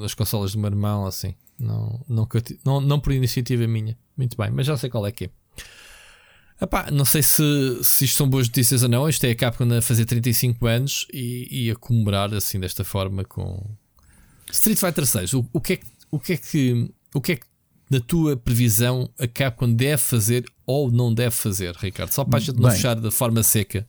nas 0.00 0.14
consolas 0.14 0.50
do 0.50 0.58
meu 0.58 0.68
irmão, 0.68 1.06
assim. 1.06 1.36
Não, 1.60 2.04
não, 2.08 2.28
não, 2.64 2.80
não 2.80 2.98
por 2.98 3.12
iniciativa 3.12 3.64
minha. 3.68 3.96
Muito 4.16 4.36
bem, 4.36 4.50
mas 4.50 4.66
já 4.66 4.76
sei 4.76 4.90
qual 4.90 5.06
é 5.06 5.12
que 5.12 5.26
é. 5.26 5.30
Epá, 6.60 6.90
não 6.90 7.04
sei 7.04 7.22
se, 7.22 7.42
se 7.82 8.04
isto 8.04 8.16
são 8.16 8.28
boas 8.28 8.46
notícias 8.46 8.82
ou 8.82 8.88
não. 8.88 9.08
Isto 9.08 9.24
é 9.24 9.30
a 9.30 9.34
Capcom 9.34 9.72
a 9.72 9.82
fazer 9.82 10.04
35 10.04 10.66
anos 10.66 11.06
e, 11.12 11.48
e 11.50 11.70
a 11.70 11.76
comemorar 11.76 12.32
assim 12.34 12.60
desta 12.60 12.84
forma 12.84 13.24
com 13.24 13.64
Street 14.50 14.78
Fighter 14.78 15.06
6. 15.06 15.34
O, 15.34 15.48
o, 15.52 15.60
que 15.60 15.72
é 15.74 15.76
que, 15.76 15.86
o, 16.10 16.18
que 16.18 16.32
é 16.32 16.36
que, 16.36 16.90
o 17.14 17.20
que 17.20 17.32
é 17.32 17.36
que, 17.36 17.46
na 17.90 18.00
tua 18.00 18.36
previsão, 18.36 19.10
a 19.18 19.26
Capcom 19.26 19.72
deve 19.72 20.00
fazer 20.00 20.44
ou 20.64 20.90
não 20.90 21.12
deve 21.12 21.34
fazer, 21.34 21.74
Ricardo? 21.76 22.12
Só 22.12 22.24
para 22.24 22.38
a 22.38 22.40
gente 22.40 22.58
não 22.58 22.70
fechar 22.70 22.94
da 22.94 23.10
forma 23.10 23.42
seca 23.42 23.86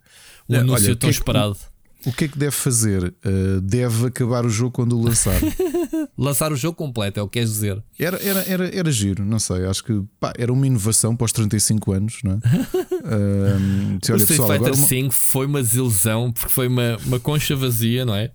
o 0.48 0.56
anúncio 0.56 0.88
olha, 0.88 0.96
tão 0.96 1.10
que 1.10 1.16
esperado. 1.16 1.58
É 2.06 2.10
o 2.10 2.14
que 2.14 2.26
é 2.26 2.28
que 2.28 2.38
deve 2.38 2.52
fazer? 2.52 3.14
Uh, 3.26 3.62
deve 3.62 4.08
acabar 4.08 4.46
o 4.46 4.50
jogo 4.50 4.72
quando 4.72 4.98
o 4.98 5.02
lançar. 5.02 5.40
lançar 6.18 6.52
o 6.52 6.56
jogo 6.56 6.76
completo, 6.76 7.20
é 7.20 7.24
o 7.24 7.28
que 7.28 7.40
queres 7.40 7.50
dizer. 7.52 7.82
Era, 7.98 8.22
era, 8.22 8.44
era, 8.48 8.76
era 8.76 8.92
giro, 8.92 9.24
não 9.26 9.40
sei. 9.40 9.66
Acho 9.66 9.84
que 9.84 10.04
pá, 10.20 10.34
era 10.38 10.52
uma 10.52 10.68
inovação 10.68 11.16
para 11.16 11.26
os 11.26 11.32
35 11.32 11.92
anos, 11.92 12.20
não 12.24 12.34
é? 12.34 12.36
uh, 12.38 14.00
se, 14.02 14.12
olha, 14.12 14.20
o 14.20 14.24
Street 14.24 14.28
pessoal, 14.28 14.50
Fighter 14.50 14.74
uma... 14.74 14.88
5 14.88 15.14
foi 15.14 15.46
uma 15.46 15.62
desilusão 15.62 16.32
porque 16.32 16.50
foi 16.50 16.68
uma, 16.68 16.98
uma 17.06 17.20
concha 17.20 17.56
vazia, 17.56 18.06
não 18.06 18.16
é? 18.16 18.32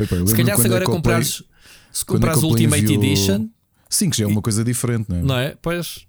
Epa, 0.00 0.26
se 0.26 0.34
calhar 0.34 0.58
se 0.58 0.66
agora 0.66 0.84
comprares, 0.84 1.42
se 1.92 2.04
comprares 2.04 2.42
Ultimate 2.42 2.82
enviou... 2.82 3.02
Edition. 3.02 3.48
Sim, 3.88 4.08
que 4.08 4.16
já 4.16 4.24
é 4.24 4.26
uma 4.26 4.40
coisa 4.40 4.64
diferente, 4.64 5.06
não 5.08 5.16
é? 5.16 5.22
Não 5.22 5.38
é? 5.38 5.56
Pois. 5.60 6.06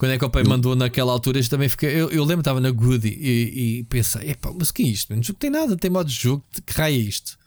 Quando 0.00 0.12
é 0.12 0.18
que 0.18 0.24
o 0.24 0.30
pai 0.30 0.42
eu... 0.42 0.48
mandou 0.48 0.74
naquela 0.74 1.12
altura, 1.12 1.40
eu 1.40 1.48
também 1.50 1.68
fiquei. 1.68 1.90
Eu, 1.90 2.08
eu 2.08 2.24
lembro 2.24 2.40
estava 2.40 2.58
na 2.58 2.70
Goody 2.70 3.10
e, 3.10 3.80
e 3.80 3.84
pensei: 3.84 4.30
epá, 4.30 4.50
mas 4.58 4.70
o 4.70 4.74
que 4.74 4.82
é 4.82 4.86
isto? 4.86 5.14
Não 5.14 5.20
tem 5.20 5.50
nada, 5.50 5.76
tem 5.76 5.90
modo 5.90 6.08
de 6.08 6.14
jogo, 6.14 6.42
que 6.64 6.72
raio 6.72 6.96
é 6.96 6.98
isto? 6.98 7.38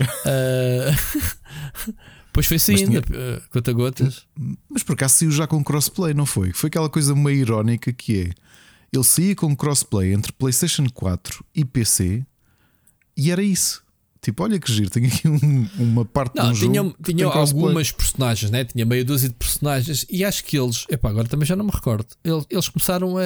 uh... 0.00 1.94
Pois 2.32 2.46
foi 2.46 2.58
sim, 2.58 2.74
tinha... 2.74 2.98
uh, 2.98 3.42
gota 3.52 3.72
gotas. 3.72 4.26
Mas 4.68 4.82
por 4.82 4.94
acaso 4.94 5.18
saiu 5.18 5.30
já 5.30 5.46
com 5.46 5.62
crossplay, 5.62 6.12
não 6.12 6.26
foi? 6.26 6.52
Foi 6.52 6.66
aquela 6.66 6.88
coisa 6.88 7.14
meio 7.14 7.38
irónica 7.38 7.92
que 7.92 8.22
é. 8.22 8.30
Ele 8.92 9.04
saía 9.04 9.36
com 9.36 9.54
crossplay 9.54 10.12
entre 10.12 10.32
PlayStation 10.32 10.88
4 10.92 11.44
e 11.54 11.64
PC 11.64 12.26
e 13.16 13.30
era 13.30 13.42
isso. 13.42 13.84
Tipo, 14.22 14.42
olha 14.42 14.60
que 14.60 14.70
giro, 14.70 14.90
tenho 14.90 15.06
aqui 15.06 15.26
um, 15.26 15.66
uma 15.78 16.04
parte 16.04 16.36
não, 16.36 16.52
de 16.52 16.66
um 16.66 16.72
tinha, 16.72 16.82
jogo 16.82 16.96
tinha 17.02 17.26
algumas 17.26 17.90
personagens, 17.90 18.50
né? 18.50 18.64
tinha 18.64 18.84
meia 18.84 19.02
dúzia 19.02 19.30
de 19.30 19.34
personagens, 19.34 20.04
e 20.10 20.22
acho 20.24 20.44
que 20.44 20.58
eles, 20.58 20.84
epá, 20.90 21.08
agora 21.08 21.26
também 21.26 21.46
já 21.46 21.56
não 21.56 21.64
me 21.64 21.70
recordo. 21.70 22.08
Eles, 22.22 22.44
eles 22.50 22.68
começaram 22.68 23.16
a. 23.16 23.22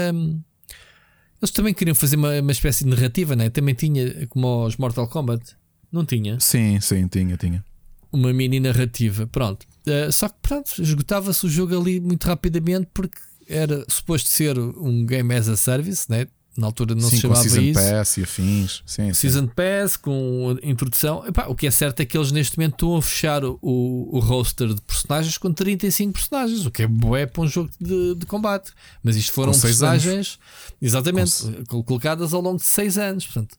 Eles 1.43 1.51
também 1.53 1.75
queriam 1.75 1.97
fazer 1.97 2.17
uma, 2.17 2.41
uma 2.41 2.53
espécie 2.53 2.85
de 2.85 2.91
narrativa, 2.91 3.35
né? 3.35 3.51
Também 3.51 3.75
tinha, 3.75 4.27
como 4.29 4.65
os 4.65 4.77
Mortal 4.77 5.09
Kombat, 5.09 5.57
não 5.91 6.05
tinha? 6.05 6.39
Sim, 6.39 6.81
sim, 6.81 7.09
tinha, 7.09 7.37
tinha. 7.37 7.65
Uma 8.13 8.33
mini 8.33 8.61
narrativa, 8.61 9.27
pronto. 9.27 9.67
Uh, 9.87 10.13
só 10.13 10.29
que, 10.29 10.37
pronto, 10.41 10.81
esgotava-se 10.81 11.45
o 11.45 11.49
jogo 11.49 11.79
ali 11.79 12.01
muito 12.01 12.25
rapidamente 12.25 12.89
porque 12.95 13.19
era 13.49 13.85
suposto 13.89 14.29
ser 14.29 14.59
um 14.59 15.05
game 15.05 15.35
as 15.35 15.49
a 15.49 15.57
service, 15.57 16.09
né? 16.09 16.29
Na 16.57 16.67
altura 16.67 16.95
não 16.95 17.09
sim, 17.09 17.17
se 17.17 17.23
chamava 17.23 17.43
com 17.43 17.49
Season 17.49 17.61
isso. 17.63 17.81
Pass 17.81 18.17
e 18.17 18.23
afins. 18.23 18.83
Sim, 18.87 19.07
sim. 19.09 19.15
Season 19.15 19.47
Pass, 19.49 19.97
com 19.97 20.57
introdução. 20.63 21.27
Epá, 21.27 21.47
o 21.47 21.55
que 21.55 21.67
é 21.67 21.71
certo 21.71 22.01
é 22.01 22.05
que 22.05 22.17
eles 22.17 22.31
neste 22.31 22.57
momento 22.57 22.75
estão 22.75 22.97
a 22.97 23.03
fechar 23.03 23.45
o, 23.45 23.59
o 23.61 24.19
roster 24.21 24.73
de 24.73 24.81
personagens 24.81 25.37
com 25.37 25.53
35 25.53 26.13
personagens, 26.13 26.65
o 26.65 26.71
que 26.71 26.83
é 26.83 26.87
bué 26.87 27.27
para 27.27 27.43
um 27.43 27.49
jogo 27.49 27.71
de, 27.81 28.15
de 28.15 28.27
combate. 28.27 28.73
Mas 29.03 29.17
isto 29.17 29.33
foram 29.33 29.53
Com 29.53 29.61
personagens, 29.61 30.39
exatamente, 30.81 31.33
colocadas 31.67 32.33
ao 32.33 32.41
longo 32.41 32.59
de 32.59 32.67
6 32.67 32.99
anos. 32.99 33.27
Portanto, 33.27 33.57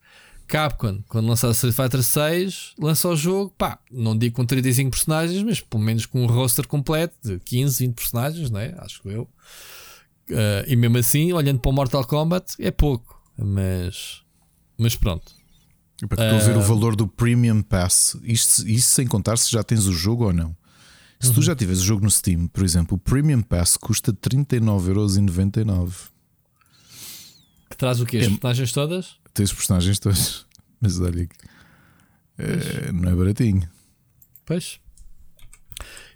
Capcom, 0.48 1.00
quando 1.10 1.28
lançar 1.28 1.50
Street 1.52 1.76
Fighter 1.76 2.04
6, 2.04 2.74
lança 2.80 3.10
o 3.10 3.16
jogo, 3.16 3.54
pá, 3.58 3.80
não 3.92 4.18
digo 4.18 4.36
com 4.36 4.46
35 4.46 4.92
personagens, 4.92 5.44
mas 5.44 5.60
pelo 5.60 5.84
menos 5.84 6.06
com 6.06 6.24
um 6.24 6.28
roster 6.28 6.68
completo 6.68 7.16
de 7.24 7.40
15, 7.40 7.88
20 7.88 7.96
personagens, 7.96 8.50
não 8.50 8.60
é? 8.60 8.74
Acho 8.78 9.02
eu. 9.10 9.28
Uh, 10.30 10.66
e 10.68 10.76
mesmo 10.76 10.98
assim, 10.98 11.32
olhando 11.34 11.60
para 11.60 11.70
o 11.70 11.74
Mortal 11.74 12.04
Kombat, 12.06 12.56
é 12.60 12.72
pouco, 12.72 13.22
mas, 13.38 14.24
mas 14.78 14.96
pronto. 14.96 15.32
Para 16.10 16.24
estou 16.26 16.40
a 16.40 16.44
ver 16.54 16.58
o 16.58 16.62
Ah. 16.62 16.64
valor 16.68 16.96
do 16.96 17.08
Premium 17.08 17.62
Pass. 17.62 18.18
Isto, 18.24 18.68
isso 18.68 18.90
sem 18.90 19.08
contar 19.08 19.38
se 19.38 19.50
já 19.52 19.64
tens 19.64 19.86
o 19.86 19.94
jogo 19.94 20.26
ou 20.26 20.34
não. 20.34 20.56
Se 21.20 21.34
tu 21.34 21.42
já 21.42 21.56
tiveres 21.56 21.82
o 21.82 21.86
jogo 21.86 22.04
no 22.04 22.12
Steam, 22.12 22.48
por 22.48 22.64
exemplo, 22.64 22.96
o 22.98 23.00
Premium 23.00 23.42
Pass 23.42 23.78
custa 23.78 24.12
39,99€. 24.14 26.10
Que 27.70 27.78
traz 27.78 28.00
o 28.02 28.06
quê? 28.06 28.18
As 28.18 28.26
É- 28.26 28.30
personagens 28.30 28.72
todas? 28.72 29.16
Tens 29.34 29.54
personagens 29.54 29.98
todos. 30.00 30.46
Mas 30.82 31.00
olha, 31.00 31.28
é, 32.38 32.92
não 32.92 33.10
é 33.12 33.16
baratinho. 33.16 33.68
Pois. 34.46 34.80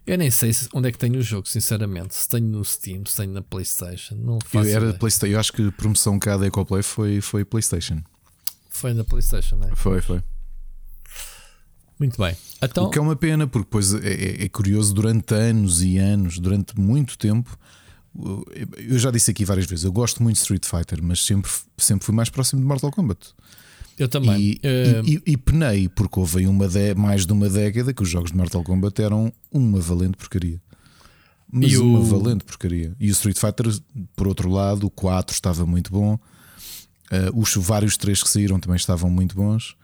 Eu 0.09 0.17
nem 0.17 0.31
sei 0.31 0.51
se- 0.53 0.67
onde 0.73 0.89
é 0.89 0.91
que 0.91 0.97
tenho 0.97 1.19
o 1.19 1.21
jogo, 1.21 1.47
sinceramente. 1.47 2.15
Se 2.15 2.27
tenho 2.27 2.47
no 2.47 2.63
Steam, 2.65 3.05
se 3.05 3.15
tenho 3.17 3.31
na 3.31 3.41
PlayStation. 3.41 4.15
Não 4.15 4.35
Eu, 4.35 4.39
faço 4.45 4.69
era 4.69 4.85
ideia. 4.85 4.93
PlayStation. 4.99 5.33
Eu 5.35 5.39
acho 5.39 5.53
que 5.53 5.67
a 5.67 5.71
promoção 5.71 6.17
cá 6.17 6.35
da 6.37 6.47
Ecoplay 6.47 6.81
foi, 6.81 7.21
foi 7.21 7.45
PlayStation. 7.45 8.01
Foi 8.69 8.93
na 8.93 9.03
PlayStation, 9.03 9.57
não 9.57 9.67
é? 9.69 9.75
Foi, 9.75 10.01
foi. 10.01 10.23
Muito 11.99 12.17
bem. 12.17 12.35
Então, 12.61 12.85
O 12.85 12.89
que 12.89 12.97
é 12.97 13.01
uma 13.01 13.15
pena, 13.15 13.45
porque 13.45 13.65
depois 13.65 13.93
é, 13.93 13.97
é- 14.07 14.43
é 14.45 14.49
curioso, 14.49 14.93
durante 14.93 15.33
anos 15.33 15.81
e 15.83 15.97
anos, 15.97 16.39
durante 16.39 16.79
muito 16.79 17.17
tempo, 17.17 17.57
eu 18.77 18.97
já 18.97 19.11
disse 19.11 19.29
aqui 19.31 19.43
várias 19.45 19.65
vezes, 19.65 19.83
eu 19.85 19.91
gosto 19.91 20.23
muito 20.23 20.35
de 20.37 20.41
Street 20.41 20.65
Fighter, 20.65 21.03
mas 21.03 21.23
sempre, 21.25 21.51
sempre 21.77 22.05
fui 22.05 22.15
mais 22.15 22.29
próximo 22.29 22.61
de 22.61 22.67
Mortal 22.67 22.89
Kombat. 22.91 23.33
Eu 23.99 24.07
também. 24.07 24.41
E, 24.41 24.59
Eh, 24.63 25.01
e, 25.05 25.13
e- 25.15 25.21
e 25.33 25.37
penei, 25.37 25.87
porque 25.89 26.19
houve 26.19 26.47
uma 26.47 26.67
de- 26.67 26.95
mais 26.95 27.25
de 27.25 27.33
uma 27.33 27.47
década 27.49 27.93
que 27.93 28.01
os 28.01 28.09
jogos 28.09 28.31
de 28.31 28.37
Mortal 28.37 28.63
Kombat 28.63 28.99
eram 29.01 29.31
uma 29.51 29.79
valente 29.79 30.17
porcaria. 30.17 30.59
Mas 31.51 31.71
E 31.73 31.77
o- 31.77 31.83
uma 31.85 32.01
valente 32.01 32.43
porcaria. 32.45 32.95
E 32.99 33.09
o 33.09 33.11
Street 33.11 33.37
Fighter, 33.37 33.67
por 34.15 34.27
outro 34.27 34.49
lado, 34.49 34.85
o 34.87 34.89
4 34.89 35.33
estava 35.33 35.65
muito 35.65 35.91
bom. 35.91 36.15
Uh, 37.11 37.39
os 37.39 37.55
vários 37.55 37.97
3 37.97 38.21
que 38.21 38.29
saíram 38.29 38.59
também 38.59 38.75
estavam 38.77 39.09
muito 39.09 39.35
bons. 39.35 39.75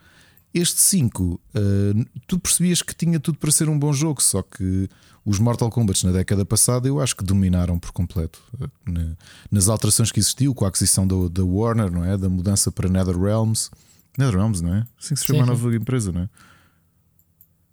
Este 0.54 0.80
5, 0.80 1.40
uh, 1.54 2.06
tu 2.26 2.38
percebias 2.38 2.80
que 2.82 2.94
tinha 2.94 3.18
tudo 3.20 3.36
para 3.38 3.50
ser 3.50 3.68
um 3.68 3.76
bom 3.78 3.92
jogo, 3.92 4.22
só 4.22 4.42
que 4.42 4.88
os 5.24 5.40
Mortal 5.40 5.68
Kombat 5.68 6.06
na 6.06 6.12
década 6.12 6.44
passada 6.46 6.86
eu 6.86 7.00
acho 7.00 7.16
que 7.16 7.24
dominaram 7.24 7.80
por 7.80 7.90
completo. 7.90 8.40
Uh, 8.60 8.70
na- 8.90 9.16
nas 9.50 9.68
alterações 9.68 10.12
que 10.12 10.20
existiu, 10.20 10.54
com 10.54 10.64
a 10.64 10.68
aquisição 10.68 11.04
da, 11.06 11.16
da 11.28 11.44
Warner, 11.44 11.90
não 11.90 12.04
é? 12.04 12.16
Da 12.16 12.28
mudança 12.28 12.70
para 12.70 12.88
NetherRealms. 12.88 13.70
NetherRealms, 14.18 14.60
não 14.60 14.74
é? 14.74 14.84
Assim 14.98 15.14
que 15.14 15.20
se 15.20 15.26
chama 15.26 15.42
a 15.42 15.46
nova 15.46 15.74
empresa, 15.74 16.12
não 16.12 16.22
é? 16.22 16.28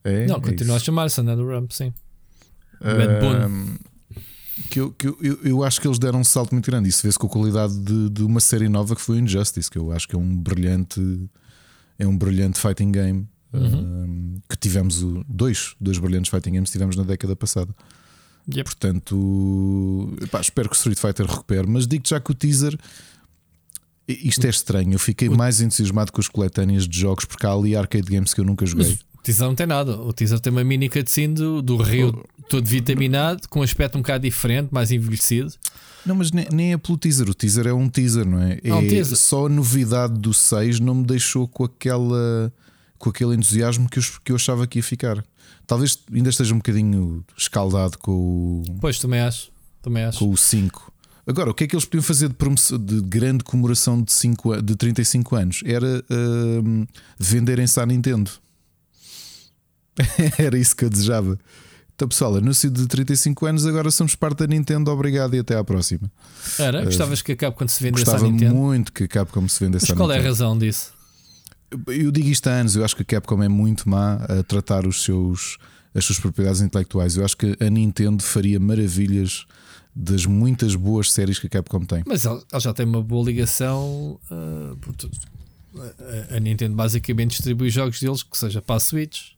É, 0.06 0.26
não, 0.28 0.36
é 0.38 0.42
continua 0.42 0.76
isso. 0.76 0.84
a 0.84 0.86
chamar-se 0.86 1.22
NetherRealm, 1.22 1.66
sim. 1.70 1.94
Um, 2.82 3.78
que 4.70 4.80
eu, 4.80 4.92
que 4.92 5.08
eu, 5.08 5.18
eu, 5.22 5.40
eu 5.44 5.64
acho 5.64 5.80
que 5.82 5.88
eles 5.88 5.98
deram 5.98 6.20
um 6.20 6.24
salto 6.24 6.52
muito 6.52 6.70
grande. 6.70 6.90
Isso 6.90 7.02
vê-se 7.04 7.18
com 7.18 7.28
a 7.28 7.30
qualidade 7.30 7.78
de, 7.80 8.10
de 8.10 8.24
uma 8.24 8.40
série 8.40 8.68
nova 8.70 8.96
que 8.96 9.02
foi 9.02 9.18
o 9.18 9.20
Injustice, 9.20 9.70
que 9.70 9.78
eu 9.78 9.92
acho 9.92 10.08
que 10.08 10.16
é 10.16 10.18
um 10.20 10.36
brilhante, 10.36 11.02
é 11.98 12.06
um 12.06 12.18
brilhante 12.18 12.60
fighting 12.60 12.92
game. 12.92 13.28
Uhum. 13.54 13.80
um, 13.80 14.42
que 14.50 14.56
tivemos 14.58 15.04
o- 15.04 15.24
dois, 15.30 15.76
dois 15.80 16.00
brilhantes 16.00 16.32
fighting 16.32 16.54
games 16.54 16.72
tivemos 16.72 16.96
na 16.96 17.04
década 17.04 17.36
passada. 17.36 17.74
Yep. 18.52 18.64
Portanto, 18.64 20.18
epá, 20.22 20.42
espero 20.42 20.68
que 20.70 20.76
o 20.76 20.78
Street 20.78 20.98
Fighter 20.98 21.26
recupere, 21.28 21.68
mas 21.68 21.86
digo 21.88 22.04
já 22.08 22.20
que 22.20 22.32
o 22.32 22.34
teaser. 22.34 22.76
Isto 24.08 24.46
é 24.46 24.50
estranho. 24.50 24.94
Eu 24.94 25.00
fiquei 25.00 25.30
mais 25.30 25.62
entusiasmado 25.62 26.12
com 26.12 26.20
as 26.20 26.28
coletâneas 26.28 26.88
de 26.88 27.00
jogos 27.00 27.26
porque 27.26 27.46
há 27.46 27.52
ali 27.52 27.76
arcade 27.76 28.12
games 28.12 28.34
que 28.34 28.42
eu 28.42 28.46
nunca 28.46 28.66
joguei. 28.66 29.00
O 29.18 29.22
teaser 29.24 29.48
não 29.48 29.56
tem 29.56 29.66
nada. 29.66 29.98
O 30.00 30.12
teaser 30.12 30.40
tem 30.40 30.52
uma 30.52 30.64
mini 30.64 30.90
cutscene 30.90 31.34
do, 31.34 31.62
do 31.62 31.78
rio 31.78 32.26
todo 32.50 32.66
vitaminado, 32.68 33.48
com 33.48 33.62
um 33.62 33.64
aspecto 33.64 33.98
um 33.98 34.02
bocado 34.02 34.24
diferente, 34.24 34.70
mais 34.72 34.92
envelhecido. 34.92 35.54
Não, 36.06 36.16
mas 36.16 36.32
nem, 36.32 36.46
nem 36.52 36.74
é 36.74 36.78
pelo 36.78 36.98
teaser. 36.98 37.30
O 37.30 37.34
teaser 37.34 37.68
é 37.68 37.74
um 37.74 37.88
teaser, 37.88 38.26
não 38.26 38.42
é? 38.42 38.60
É 38.62 38.74
um 38.74 38.80
É 38.82 38.88
teaser. 38.88 39.18
Só 39.18 39.46
a 39.46 39.50
novidade 39.50 40.20
do 40.20 40.34
6 40.34 40.82
não 40.82 40.96
me 40.96 41.06
deixou 41.06 41.48
com 41.48 41.64
aquela 41.64 42.52
com 42.98 43.10
aquele 43.10 43.36
entusiasmo 43.36 43.90
que 43.90 44.00
eu, 44.00 44.04
que 44.24 44.32
eu 44.32 44.36
achava 44.38 44.66
que 44.66 44.80
ia 44.80 44.84
ficar. 44.84 45.24
Talvez 45.68 46.00
ainda 46.14 46.30
esteja 46.30 46.54
um 46.54 46.58
bocadinho 46.58 47.24
escaldado 47.38 47.98
com 47.98 48.12
o, 48.12 48.64
Pois, 48.80 48.98
também 49.00 49.20
acho. 49.20 49.52
Também 49.82 50.04
acho. 50.04 50.20
com 50.20 50.30
o 50.30 50.38
5. 50.38 50.93
Agora, 51.26 51.52
o 51.52 51.54
que 51.54 51.64
é 51.64 51.68
que 51.68 51.76
eles 51.76 51.86
podiam 51.86 52.04
fazer 52.04 52.30
de, 52.30 52.78
de 52.78 53.02
grande 53.02 53.44
comemoração 53.44 54.02
de, 54.02 54.12
5, 54.12 54.54
a- 54.54 54.62
de 54.62 54.76
35 54.76 55.36
anos? 55.36 55.62
Era 55.66 56.04
hum, 56.10 56.86
venderem-se 57.18 57.80
à 57.80 57.86
Nintendo. 57.86 58.30
Era 60.38 60.58
isso 60.58 60.76
que 60.76 60.86
eu 60.86 60.90
desejava. 60.90 61.38
Então, 61.96 62.08
pessoal, 62.08 62.36
anúncio 62.36 62.70
de 62.72 62.88
35 62.88 63.46
anos, 63.46 63.66
agora 63.68 63.92
somos 63.92 64.16
parte 64.16 64.40
da 64.40 64.48
Nintendo. 64.48 64.90
Obrigado 64.92 65.36
e 65.36 65.40
até 65.40 65.56
à 65.56 65.64
próxima. 65.64 66.12
Era? 66.58 66.84
Gostavas 66.84 67.22
que 67.22 67.34
acabe 67.34 67.56
quando 67.56 67.70
se 67.70 67.82
vendesse 67.84 68.10
à 68.10 68.14
Gostava 68.14 68.32
Nintendo? 68.32 68.56
muito 68.56 68.92
que 68.92 69.04
a 69.04 69.08
Capcom 69.08 69.48
se 69.48 69.60
vendesse 69.64 69.86
Mas 69.86 69.92
à 69.92 69.96
qual 69.96 70.10
é 70.12 70.16
a 70.16 70.18
Nintendo. 70.18 70.30
razão 70.34 70.58
disso? 70.58 70.92
Eu 71.88 72.12
digo 72.12 72.28
isto 72.30 72.48
há 72.48 72.52
anos, 72.54 72.76
eu 72.76 72.84
acho 72.84 72.96
que 72.96 73.04
a 73.04 73.06
Capcom 73.06 73.42
é 73.44 73.48
muito 73.50 73.88
má 73.88 74.16
a 74.16 74.44
tratar 74.44 74.86
os 74.88 75.04
seus, 75.04 75.58
as 75.94 76.04
suas 76.04 76.20
propriedades 76.20 76.62
intelectuais. 76.62 77.16
Eu 77.16 77.24
acho 77.26 77.38
que 77.38 77.56
a 77.60 77.70
Nintendo 77.70 78.24
faria 78.24 78.60
maravilhas 78.60 79.46
das 79.96 80.26
muitas 80.26 80.76
boas 80.76 81.12
séries 81.12 81.38
que 81.38 81.48
a 81.48 81.50
Capcom 81.50 81.86
tem. 81.86 82.04
Mas 82.06 82.26
ele, 82.26 82.42
ele 82.52 82.62
já 82.62 82.74
tem 82.74 82.86
uma 82.86 83.02
boa 83.02 83.26
ligação. 83.26 84.20
puto, 84.82 85.10
a, 86.32 86.38
a 86.38 86.40
Nintendo 86.40 86.76
basicamente 86.76 87.32
distribui 87.32 87.70
jogos 87.70 88.00
deles 88.00 88.24
que 88.24 88.38
seja 88.38 88.62
para 88.62 88.76
a 88.76 88.80
Switch. 88.80 89.32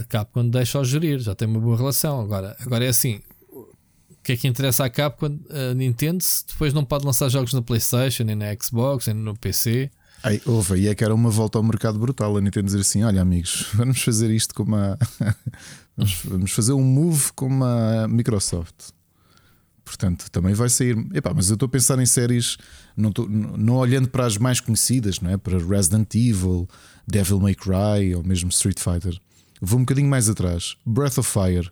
A 0.00 0.04
Capcom 0.04 0.48
deixa-o 0.48 0.84
gerir, 0.84 1.18
já 1.18 1.34
tem 1.34 1.48
uma 1.48 1.60
boa 1.60 1.76
relação. 1.76 2.20
Agora, 2.20 2.56
agora 2.60 2.84
é 2.84 2.88
assim: 2.88 3.20
o 3.50 4.22
que 4.22 4.32
é 4.32 4.36
que 4.36 4.48
interessa 4.48 4.84
à 4.84 4.90
Capcom? 4.90 5.38
A 5.50 5.74
Nintendo 5.74 6.22
se 6.22 6.46
depois 6.46 6.72
não 6.74 6.84
pode 6.84 7.06
lançar 7.06 7.28
jogos 7.28 7.52
na 7.52 7.62
PlayStation, 7.62 8.24
nem 8.24 8.36
na 8.36 8.54
Xbox, 8.60 9.06
nem 9.06 9.16
no 9.16 9.36
PC. 9.36 9.90
Aí, 10.22 10.40
houve, 10.46 10.80
e 10.80 10.88
é 10.88 10.94
que 10.94 11.04
era 11.04 11.14
uma 11.14 11.28
volta 11.28 11.58
ao 11.58 11.62
mercado 11.62 11.98
brutal. 11.98 12.36
A 12.36 12.40
Nintendo 12.40 12.66
dizer 12.66 12.80
assim: 12.80 13.02
olha, 13.02 13.20
amigos, 13.20 13.66
vamos 13.74 14.02
fazer 14.02 14.30
isto 14.30 14.54
como 14.54 14.76
a. 14.76 14.98
vamos, 16.24 16.50
fazer 16.52 16.72
um 16.72 16.82
move 16.82 17.32
como 17.34 17.64
a 17.64 18.06
Microsoft. 18.08 18.90
Portanto, 19.84 20.30
também 20.30 20.54
vai 20.54 20.68
sair. 20.70 20.96
Epá, 21.14 21.32
mas 21.34 21.50
eu 21.50 21.54
estou 21.54 21.66
a 21.66 21.68
pensar 21.68 21.98
em 21.98 22.06
séries, 22.06 22.56
não, 22.96 23.10
estou- 23.10 23.28
não 23.28 23.74
olhando 23.76 24.08
para 24.08 24.24
as 24.24 24.38
mais 24.38 24.58
conhecidas, 24.58 25.20
não 25.20 25.30
é? 25.30 25.36
Para 25.36 25.58
Resident 25.58 26.14
Evil, 26.14 26.66
Devil 27.06 27.38
May 27.38 27.54
Cry 27.54 28.14
ou 28.14 28.24
mesmo 28.24 28.48
Street 28.48 28.78
Fighter. 28.80 29.18
Vou 29.60 29.78
um 29.78 29.82
bocadinho 29.82 30.08
mais 30.08 30.28
atrás. 30.28 30.76
Breath 30.86 31.18
of 31.18 31.30
Fire 31.30 31.70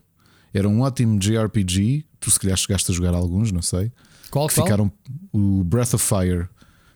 era 0.53 0.69
um 0.69 0.83
ótimo 0.83 1.19
JRPG. 1.19 2.05
Tu, 2.21 2.31
se 2.31 2.39
calhar, 2.39 2.57
chegaste 2.57 2.93
a 2.93 2.95
jogar 2.95 3.15
alguns, 3.15 3.51
não 3.51 3.63
sei. 3.63 3.91
Qual, 4.31 4.47
que 4.47 4.55
qual? 4.55 4.67
ficaram. 4.67 4.93
O 5.33 5.65
Breath 5.65 5.95
of 5.95 6.05
Fire 6.07 6.49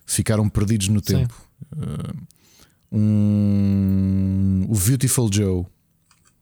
ficaram 0.05 0.49
perdidos 0.51 0.89
no 0.89 1.01
tempo. 1.01 1.35
Uh, 1.74 2.27
um, 2.97 4.66
o 4.68 4.74
Beautiful 4.79 5.31
Joe. 5.33 5.66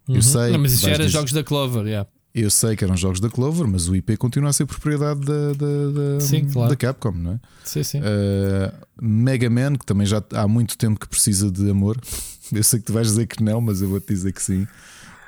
Eu 0.09 0.17
Uhum. 0.17 0.23
sei. 0.23 0.53
Não, 0.53 0.59
mas 0.59 0.73
isso 0.73 0.83
já 0.83 0.89
era 0.91 0.99
dizer- 0.99 1.11
jogos 1.11 1.33
da 1.33 1.43
Clover, 1.45 1.87
yeah. 1.87 2.09
Eu 2.35 2.51
sei 2.51 2.75
que 2.75 2.83
eram 2.83 2.97
jogos 2.97 3.21
da 3.21 3.31
Clover, 3.31 3.65
mas 3.69 3.89
o 3.89 3.95
IP 3.95 4.17
continua 4.17 4.51
a 4.51 4.53
ser 4.53 4.67
propriedade 4.67 5.21
da, 5.21 5.53
da, 5.53 6.15
da, 6.17 6.21
Sim, 6.21 6.47
claro. 6.47 6.69
da 6.69 6.75
Capcom, 6.77 7.13
não 7.13 7.33
é? 7.35 7.41
Sim, 7.65 7.83
sim. 7.85 8.01
Uh, 8.01 8.73
Mega 9.01 9.49
Man, 9.49 9.77
que 9.77 9.87
também 9.87 10.05
já 10.05 10.21
há 10.33 10.49
muito 10.49 10.77
tempo 10.77 10.99
que 10.99 11.07
precisa 11.09 11.49
de 11.51 11.71
amor. 11.71 11.97
Eu 12.53 12.65
sei 12.65 12.81
que 12.81 12.87
tu 12.87 12.93
vais 12.93 13.07
dizer 13.07 13.27
que 13.29 13.43
não, 13.43 13.61
mas 13.61 13.81
eu 13.81 13.89
vou-te 13.89 14.07
dizer 14.09 14.33
que 14.33 14.43
sim. 14.43 14.67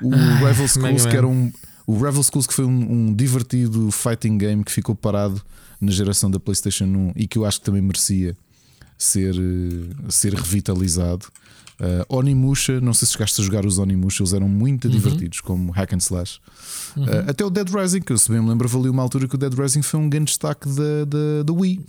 O 0.01 0.11
Rival 0.11 0.53
Schools, 0.67 0.77
Mega 0.77 1.09
que 1.09 1.15
era 1.17 1.25
um. 1.27 1.51
O 1.87 1.93
Rival 1.95 2.21
Schools, 2.23 2.45
que 2.45 2.53
foi 2.53 2.65
um, 2.65 2.91
um 3.07 3.13
divertido 3.15 3.89
fighting 3.89 4.37
game 4.37 4.63
que 4.63 4.71
ficou 4.71 4.93
parado 4.93 5.41
na 5.81 5.91
geração 5.91 6.29
da 6.29 6.39
PlayStation 6.39 6.83
1 6.85 7.13
e 7.15 7.25
que 7.27 7.37
eu 7.39 7.45
acho 7.45 7.59
que 7.59 7.65
também 7.65 7.81
merecia 7.81 8.37
ser, 8.97 9.33
eh, 9.35 9.95
ser 10.09 10.33
revitalizado. 10.33 11.25
Uh, 11.79 12.17
Onimusha, 12.17 12.81
não 12.81 12.91
sei 12.91 13.05
se 13.05 13.13
chegaste 13.13 13.39
a 13.39 13.43
jogar 13.43 13.65
os 13.65 13.77
Onimusha, 13.77 14.23
eles 14.23 14.33
eram 14.33 14.49
muito 14.49 14.89
divertidos, 14.89 15.41
como 15.41 15.71
hack 15.71 15.93
and 15.93 15.97
slash. 15.97 16.39
Uh, 16.97 17.29
até 17.29 17.45
o 17.45 17.51
Dead 17.51 17.69
Rising, 17.69 18.01
que 18.01 18.11
eu 18.11 18.17
se 18.17 18.31
bem 18.31 18.41
me 18.41 18.49
lembro, 18.49 18.67
valia 18.67 18.89
uma 18.89 19.03
altura 19.03 19.27
que 19.27 19.35
o 19.35 19.37
Dead 19.37 19.53
Rising 19.53 19.83
foi 19.83 19.99
um 19.99 20.09
grande 20.09 20.25
destaque 20.25 20.67
da, 20.67 21.05
da, 21.05 21.43
da 21.45 21.53
Wii. 21.53 21.85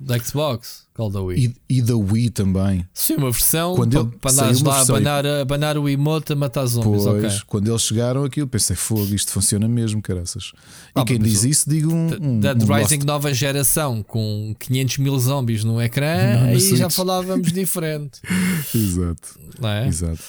da 0.00 0.18
Xbox, 0.18 0.81
Call 0.94 1.10
da 1.10 1.22
Wii. 1.22 1.54
E, 1.68 1.78
e 1.78 1.82
da 1.82 1.96
Wii 1.96 2.28
também. 2.30 2.86
Sim, 2.92 3.16
uma 3.16 3.30
versão 3.30 3.74
Quando 3.74 4.06
para, 4.20 4.30
andares 4.32 4.60
lá 4.60 4.80
a 4.82 5.38
a 5.38 5.40
abanar 5.40 5.78
o 5.78 5.88
emote 5.88 6.34
a 6.34 6.36
matar 6.36 6.66
zombies. 6.66 7.04
Pois, 7.04 7.34
ok. 7.34 7.40
quando 7.46 7.68
eles 7.70 7.82
chegaram 7.82 8.24
aquilo, 8.24 8.46
pensei, 8.46 8.76
fogo, 8.76 9.14
isto 9.14 9.32
funciona 9.32 9.66
mesmo, 9.66 10.02
caraças. 10.02 10.52
E 10.94 11.00
Ah, 11.00 11.04
quem 11.04 11.18
diz 11.18 11.44
isso, 11.44 11.68
diga 11.70 11.88
um. 11.88 12.08
um, 12.20 12.40
Dead 12.40 12.62
um 12.62 12.66
Rising 12.74 12.96
Lost. 12.96 13.06
nova 13.06 13.32
geração 13.32 14.02
com 14.02 14.54
500 14.58 14.98
mil 14.98 15.18
zombies 15.18 15.64
no 15.64 15.80
ecrã, 15.80 16.36
Não, 16.40 16.48
aí 16.48 16.76
já 16.76 16.90
falávamos 16.90 17.50
diferente. 17.52 18.20
Exato, 18.74 19.38
é? 19.62 19.86
exato. 19.88 20.22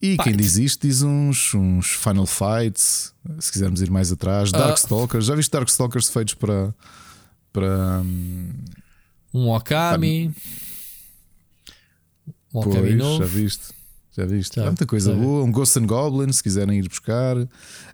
E 0.00 0.16
quem 0.16 0.34
diz 0.34 0.56
isto 0.56 0.86
diz 0.86 1.02
uns, 1.02 1.52
uns 1.54 1.88
Final 1.88 2.24
Fights, 2.24 3.12
se 3.40 3.50
quisermos 3.52 3.82
ir 3.82 3.90
mais 3.90 4.10
atrás, 4.12 4.50
Ah. 4.54 4.58
Darkstalkers. 4.58 5.26
Já 5.26 5.34
viste 5.34 5.50
Darkstalkers 5.50 6.08
feitos 6.08 6.34
para. 6.34 6.72
para 7.52 8.00
hum, 8.00 8.50
Um 9.32 9.48
Okami. 9.50 10.32
Um 12.54 12.60
Okami 12.60 12.74
pois, 12.80 12.96
novo. 12.96 13.18
já 13.18 13.26
viste? 13.26 13.62
Já 14.16 14.24
viste? 14.26 14.58
Há 14.60 14.64
muita 14.66 14.86
coisa 14.86 15.12
boa. 15.14 15.44
Um 15.44 15.52
Ghost 15.52 15.78
and 15.78 15.86
Goblin, 15.86 16.32
se 16.32 16.42
quiserem 16.42 16.78
ir 16.78 16.88
buscar. 16.88 17.36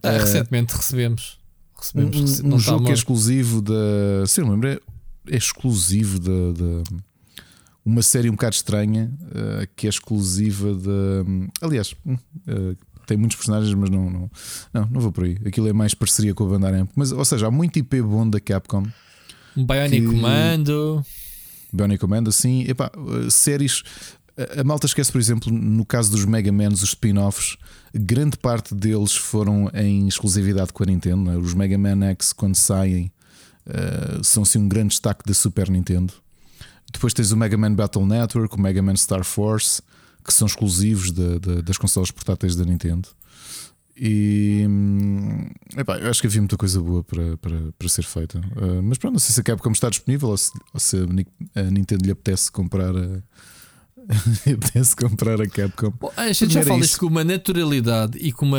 Ah, 0.03 0.13
Eh, 0.13 0.19
recentemente 0.19 0.75
recebemos. 0.75 1.39
Um, 1.77 1.81
Recebemos. 1.81 2.21
rece- 2.21 2.43
um 2.43 2.57
está 2.57 2.59
jogo 2.59 2.85
que 2.87 2.91
é 2.91 2.95
exclusivo 2.95 3.61
da. 3.61 4.27
Se 4.27 4.41
eu 4.41 4.49
lembro, 4.49 4.69
é, 4.69 4.79
é 5.31 5.37
exclusivo 5.37 6.19
da. 6.19 6.53
da- 6.53 7.05
uma 7.85 8.01
série 8.01 8.31
um 8.31 8.33
bocado 8.33 8.55
estranha 8.55 9.13
eh, 9.35 9.69
que 9.77 9.87
é 9.87 9.91
exclusiva 9.91 10.73
da. 10.75 11.67
Aliás, 11.67 11.95
eh, 12.47 12.77
tem 13.07 13.19
muitos 13.19 13.37
personagens, 13.37 13.75
mas 13.75 13.91
não, 13.91 14.09
não, 14.09 14.31
não, 14.73 14.87
não 14.93 15.01
vou 15.03 15.13
por 15.13 15.25
aí. 15.25 15.37
Aquilo 15.45 15.69
é 15.69 15.73
mais 15.75 15.93
parceria 15.93 16.33
com 16.33 16.47
a 16.47 16.49
Bandai 16.49 16.89
Mas, 16.97 17.13
ou 17.13 17.25
seja, 17.27 17.49
há 17.49 17.51
muito 17.51 17.79
IP 17.79 18.01
bom 18.01 18.27
da 18.31 18.41
Capcom. 18.41 18.87
Um 19.55 19.67
Bionic 19.67 20.01
que- 20.01 20.07
Commando. 20.07 21.05
Bionic 21.75 21.99
Command, 22.01 22.25
assim, 22.29 22.63
epá, 22.69 22.91
eh, 22.97 23.31
séries. 23.31 23.83
A 24.57 24.61
a 24.61 24.65
malta 24.65 24.87
esquece, 24.87 25.13
por 25.13 25.21
exemplo, 25.21 25.53
no 25.53 25.85
caso 25.87 26.11
dos 26.11 26.25
Mega 26.25 26.51
Mans, 26.51 26.83
os 26.83 26.89
spin-offs, 26.91 27.57
grande 27.95 28.37
parte 28.37 28.75
deles 28.75 29.15
foram 29.15 29.71
em 29.75 30.09
exclusividade 30.09 30.73
com 30.73 30.83
a 30.83 30.87
Nintendo. 30.87 31.31
é? 31.31 31.37
Os 31.37 31.55
Mega 31.55 31.79
Man 31.79 32.05
X, 32.11 32.33
quando 32.33 32.57
saem, 32.57 33.13
eh, 33.67 34.21
são 34.23 34.43
assim 34.43 34.59
um 34.59 34.69
grande 34.69 34.89
destaque 34.89 35.23
da 35.25 35.33
Super 35.35 35.71
Nintendo. 35.71 36.13
Depois 36.93 37.13
tens 37.15 37.31
o 37.33 37.37
Mega 37.37 37.57
Man 37.57 37.75
Battle 37.75 38.05
Network, 38.07 38.57
o 38.57 38.61
Mega 38.61 38.83
Man 38.83 38.97
Star 38.97 39.25
Force, 39.25 39.81
que 40.25 40.33
são 40.35 40.47
exclusivos 40.47 41.11
da- 41.13 41.39
da- 41.39 41.61
das 41.61 41.77
consoles 41.79 42.11
portáteis 42.11 42.57
da 42.57 42.65
Nintendo. 42.65 43.09
E 43.97 44.65
hum, 44.69 45.47
epá, 45.77 45.99
eu 45.99 46.11
acho 46.11 46.21
que 46.21 46.27
havia 46.27 46.41
muita 46.41 46.57
coisa 46.57 46.81
boa 46.81 47.05
para, 47.05 47.37
para, 47.37 47.57
para 47.79 47.89
ser 47.89 48.03
feita. 48.05 48.39
Uh, 48.57 48.83
mas 48.83 48.99
pronto, 48.99 49.13
não 49.15 49.21
sei 49.21 49.33
se 49.35 49.41
a 49.41 49.45
Capcom 49.45 49.71
está 49.71 49.89
disponível 49.89 50.31
ou 50.31 50.37
se, 50.37 50.51
ou 50.73 50.81
se 50.81 50.97
a 50.97 51.07
Ni- 51.07 51.27
a 51.55 51.63
Nintendo 51.63 52.05
lhe 52.05 52.11
apetece 52.11 52.51
comprar 52.51 52.95
a. 52.97 53.23
apetece 54.53 54.95
comprar 54.97 55.41
a 55.41 55.47
Capcom. 55.49 55.91
Bom, 55.99 56.13
a 56.17 56.31
gente 56.33 56.53
já 56.53 56.63
fala 56.63 56.81
isso. 56.81 56.91
isto 56.91 57.01
com 57.01 57.07
uma 57.07 57.25
naturalidade 57.25 58.19
e 58.19 58.33
com, 58.33 58.45
uma, 58.45 58.59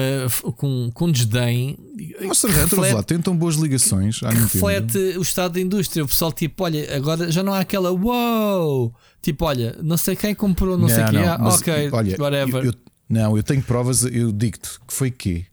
com, 0.55 0.89
com 0.93 1.11
desdém. 1.11 1.77
Nossa, 2.21 2.47
que 2.47 2.53
reflete, 2.53 2.93
lá, 2.95 3.03
tentam 3.03 3.35
boas 3.37 3.55
ligações 3.55 4.19
que 4.19 4.25
Nintendo. 4.25 4.43
reflete 4.47 4.97
o 5.17 5.21
estado 5.21 5.53
da 5.53 5.59
indústria. 5.61 6.03
O 6.03 6.07
pessoal, 6.07 6.31
tipo, 6.31 6.63
olha, 6.63 6.95
agora 6.95 7.31
já 7.31 7.43
não 7.43 7.53
há 7.53 7.59
aquela 7.59 7.91
wow. 7.91 8.91
Tipo, 9.21 9.45
olha, 9.45 9.77
não 9.83 9.97
sei 9.97 10.15
quem 10.15 10.33
comprou, 10.33 10.77
não, 10.77 10.87
sei 10.89 11.03
quem. 11.05 11.19
Ah, 11.23 11.37
mas, 11.37 11.55
ok, 11.61 11.89
olha, 11.91 12.15
whatever. 12.19 12.63
eu- 12.63 12.71
eu- 12.71 12.73
não, 13.09 13.35
eu 13.37 13.43
tenho 13.43 13.61
provas, 13.61 14.03
eu 14.03 14.31
digo-te 14.31 14.79
que 14.87 14.93
foi 14.93 15.11
que 15.11 15.45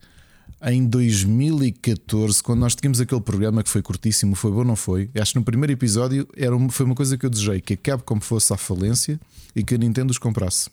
em 0.65 0.85
2014, 0.85 2.41
quando 2.41 2.59
nós 2.61 2.73
tínhamos 2.73 3.01
aquele 3.01 3.19
programa 3.19 3.61
que 3.61 3.69
foi 3.69 3.81
curtíssimo, 3.81 4.33
foi 4.35 4.49
bom 4.51 4.59
ou 4.59 4.65
não 4.65 4.75
foi? 4.77 5.09
Acho 5.19 5.33
que 5.33 5.39
no 5.39 5.43
primeiro 5.45 5.73
episódio 5.73 6.27
era 6.37 6.55
uma- 6.55 6.69
foi 6.71 6.85
uma 6.85 6.95
coisa 6.95 7.17
que 7.17 7.25
eu 7.25 7.29
desejei: 7.29 7.59
que 7.59 7.73
a 7.73 7.77
Capcom 7.77 8.19
fosse 8.21 8.53
à 8.53 8.57
falência 8.57 9.19
e 9.55 9.61
que 9.63 9.75
a 9.75 9.77
Nintendo 9.77 10.11
os 10.11 10.17
comprasse. 10.17 10.69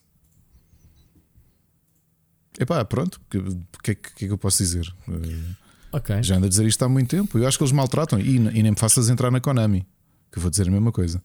Epá, 2.58 2.84
pronto, 2.84 3.16
o 3.16 3.20
que, 3.30 3.40
que, 3.82 3.90
é 3.90 3.94
que- 3.94 4.24
é 4.24 4.28
que 4.28 4.32
eu 4.32 4.38
posso 4.38 4.58
dizer? 4.58 4.86
Eh, 5.08 5.54
ok. 5.92 6.22
Já 6.22 6.36
ando 6.36 6.46
a 6.46 6.48
dizer 6.48 6.66
isto 6.66 6.84
há 6.84 6.88
muito 6.88 7.08
tempo. 7.08 7.38
Eu 7.38 7.46
acho 7.48 7.56
que 7.56 7.64
eles 7.64 7.72
maltratam 7.72 8.20
e, 8.20 8.36
e 8.36 8.38
nem 8.62 8.70
me 8.72 8.76
faças 8.78 9.08
entrar 9.08 9.30
na 9.30 9.40
Konami, 9.40 9.86
que 10.30 10.38
eu 10.38 10.42
vou 10.42 10.50
dizer 10.50 10.68
a 10.68 10.70
mesma 10.70 10.92
coisa. 10.92 11.22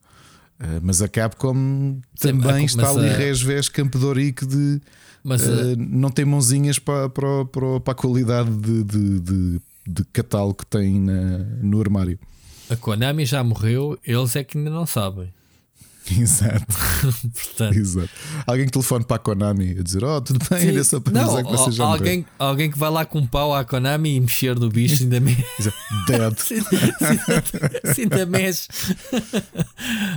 Eh, 0.59 0.79
mas 0.81 1.01
a 1.01 1.07
Capcom 1.09 1.99
Sim, 2.15 2.29
também 2.39 2.63
a- 2.63 2.65
está 2.65 2.89
ali 2.89 3.09
a- 3.09 3.17
resvés 3.17 3.69
Ourique 4.01 4.45
de 4.45 4.79
Mas 5.27 5.41
uh, 5.41 5.75
não 5.77 6.11
tem 6.11 6.23
mãozinhas 6.23 6.77
para, 6.77 7.09
para, 7.09 7.45
para, 7.45 7.79
para 7.79 7.91
a 7.91 7.95
qualidade 7.95 8.51
de, 8.51 8.83
de, 8.83 9.19
de, 9.21 9.61
de 9.87 10.03
catálogo 10.13 10.57
que 10.59 10.65
tem 10.67 10.99
na- 11.01 11.39
no 11.63 11.81
armário. 11.81 12.19
a 12.69 12.75
Konami 12.75 13.25
já 13.25 13.43
morreu, 13.43 13.97
eles 14.05 14.35
é 14.35 14.43
que 14.43 14.55
ainda 14.55 14.69
não 14.69 14.85
sabem. 14.85 15.33
Exato, 16.15 16.63
Portanto, 17.33 17.75
exato. 17.75 18.09
Alguém 18.45 18.67
que 18.67 18.71
telefone 18.73 19.03
para 19.03 19.15
a 19.15 19.19
Konami 19.19 19.79
a 19.79 19.81
dizer: 19.81 20.03
Oh, 20.03 20.21
tudo 20.21 20.37
bem, 20.51 20.59
sim. 20.59 20.67
era 20.67 20.83
só 20.83 20.99
para 20.99 21.13
não, 21.13 21.21
avisar 21.23 21.43
que 21.43 21.51
você 21.51 21.71
já 21.71 21.83
morreu." 21.83 21.97
alguém, 21.99 22.25
alguém 22.37 22.69
que 22.71 22.77
vai 22.77 22.91
lá 22.91 23.03
com 23.05 23.17
um 23.17 23.25
pau 23.25 23.55
à 23.55 23.65
Konami 23.65 24.15
e 24.15 24.19
mexer 24.19 24.55
no 24.59 24.69
bicho 24.69 25.01
ainda 25.01 25.19
mexe. 25.19 25.43
Dead. 26.05 26.37
Se 27.95 28.01
ainda 28.03 28.23
mexe. 28.27 28.67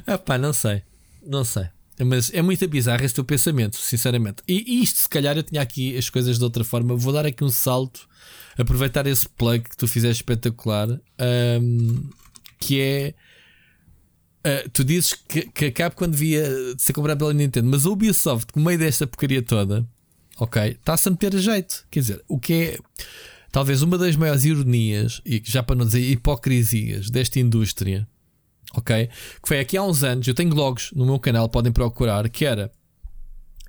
ah, 0.06 0.18
pá, 0.18 0.36
não 0.36 0.52
sei. 0.52 0.82
Não 1.26 1.42
sei. 1.42 1.64
Mas 2.05 2.32
é 2.32 2.40
muito 2.40 2.66
bizarro 2.68 3.05
esse 3.05 3.14
teu 3.14 3.24
pensamento, 3.24 3.76
sinceramente. 3.76 4.42
E, 4.46 4.82
isto, 4.82 5.01
se 5.01 5.09
calhar, 5.09 5.36
eu 5.36 5.42
tinha 5.42 5.61
aqui 5.61 5.96
as 5.96 6.09
coisas 6.09 6.38
de 6.38 6.44
outra 6.44 6.62
forma. 6.62 6.94
Vou 6.94 7.12
dar 7.12 7.26
aqui 7.26 7.42
um 7.42 7.49
salto, 7.49 8.09
aproveitar 8.57 9.07
esse 9.07 9.28
plug 9.28 9.68
que 9.68 9.76
tu 9.76 9.88
fizeste 9.88 10.22
espetacular, 10.22 10.88
ahm, 11.18 12.09
que 12.59 12.80
é. 12.80 13.14
ah, 14.44 14.68
tu 14.72 14.84
dizes 14.84 15.14
que, 15.14 15.42
que 15.51 15.64
a 15.66 15.72
Capcom 15.72 16.09
devia 16.09 16.46
ser 16.78 16.92
comprada 16.92 17.18
pela 17.18 17.34
Nintendo, 17.34 17.68
mas 17.68 17.84
a 17.84 17.90
Ubisoft, 17.90 18.49
no 18.55 18.62
meio 18.62 18.78
desta 18.78 19.07
porcaria 19.07 19.42
toda, 19.42 19.84
ok, 20.38 20.62
está-se 20.70 21.09
a 21.09 21.11
meter 21.11 21.34
a 21.34 21.38
jeito. 21.38 21.84
Quer 21.90 22.01
dizer, 22.01 22.24
o 22.28 22.38
que 22.38 22.53
é 22.53 22.78
talvez 23.51 23.82
uma 23.82 23.99
das 23.99 24.14
maiores 24.14 24.44
ironias, 24.44 25.20
e 25.26 25.42
já 25.44 25.62
para 25.62 25.76
não 25.76 25.84
dizer 25.84 26.01
hipocrisias 26.01 27.11
desta 27.11 27.40
indústria, 27.40 28.07
ok? 28.74 29.06
Que 29.42 29.48
foi 29.48 29.60
aqui 29.60 29.76
há 29.76 29.82
uns 29.82 30.02
anos, 30.02 30.26
eu 30.26 30.34
tenho 30.34 30.54
logs 30.54 30.90
no 30.94 31.06
meu 31.06 31.18
canal, 31.18 31.48
podem 31.48 31.72
procurar, 31.72 32.28
que 32.28 32.44
era 32.44 32.70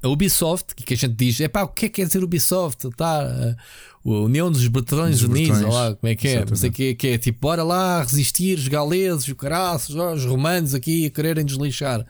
a 0.02 0.08
Ubisoft, 0.08 0.76
que 0.76 0.94
a 0.94 0.98
gente 0.98 1.14
diz, 1.14 1.42
é 1.42 1.48
pá, 1.48 1.64
o 1.64 1.68
que 1.68 1.86
é 1.86 1.90
que 1.90 1.96
quer 1.96 2.08
dizer 2.08 2.24
Ubisoft? 2.24 2.90
Tá, 2.96 3.22
a 3.22 4.10
União 4.10 4.50
dos 4.50 4.66
Bretões 4.68 5.20
Dos 5.20 5.30
Unidos, 5.30 5.60
lá, 5.62 5.94
como 5.94 6.12
é 6.12 6.16
que 6.16 6.28
é? 6.28 6.46
Não 6.46 6.56
sei 6.56 6.70
o 6.70 6.74
que, 6.74 6.96
que 6.96 7.08
é 7.10 7.18
tipo, 7.18 7.40
bora 7.42 7.64
lá 7.64 8.02
resistir 8.02 8.58
os 8.58 8.68
galeses, 8.68 9.28
os 9.28 9.34
caraços, 9.34 9.96
os 9.96 10.26
romanos 10.26 10.74
aqui 10.74 11.06
a 11.06 11.10
quererem 11.10 11.44
deslixar. 11.44 12.06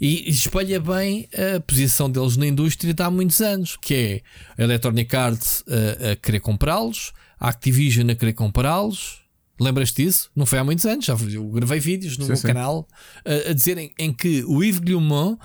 E 0.00 0.28
espalha 0.28 0.80
bem 0.80 1.28
a 1.32 1.60
posição 1.60 2.10
deles 2.10 2.36
na 2.36 2.46
indústria 2.46 2.92
de 2.92 3.02
há 3.02 3.10
muitos 3.10 3.40
anos, 3.40 3.78
que 3.80 3.94
é 3.94 4.62
a 4.62 4.64
Electronic 4.64 5.14
Arts 5.16 5.64
a, 5.68 6.12
a 6.12 6.16
querer 6.16 6.40
comprá-los, 6.40 7.12
a 7.40 7.48
Activision 7.48 8.10
a 8.10 8.14
querer 8.14 8.34
comprá-los. 8.34 9.21
Lembras-te 9.62 10.04
disso? 10.04 10.30
Não 10.34 10.44
foi 10.46 10.58
há 10.58 10.64
muitos 10.64 10.84
anos, 10.84 11.04
já 11.04 11.14
eu 11.14 11.48
gravei 11.50 11.80
vídeos 11.80 12.16
no 12.18 12.24
Sim, 12.24 12.28
meu 12.28 12.36
sim. 12.36 12.46
canal 12.46 12.88
a, 13.24 13.50
a 13.50 13.52
dizerem 13.52 13.92
em 13.98 14.12
que 14.12 14.44
o 14.44 14.62
Yves 14.62 14.80
Guillemot 14.80 15.38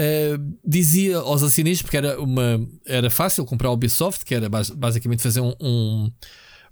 Uh, 0.00 0.56
dizia 0.64 1.16
aos 1.16 1.42
acionistas, 1.42 1.82
porque 1.82 1.96
era, 1.96 2.20
uma, 2.22 2.64
era 2.86 3.10
fácil 3.10 3.44
comprar 3.44 3.68
a 3.68 3.72
Ubisoft, 3.72 4.24
que 4.24 4.32
era 4.32 4.48
bas- 4.48 4.70
basicamente 4.70 5.20
fazer 5.20 5.40
um, 5.40 5.52
um, 5.60 6.12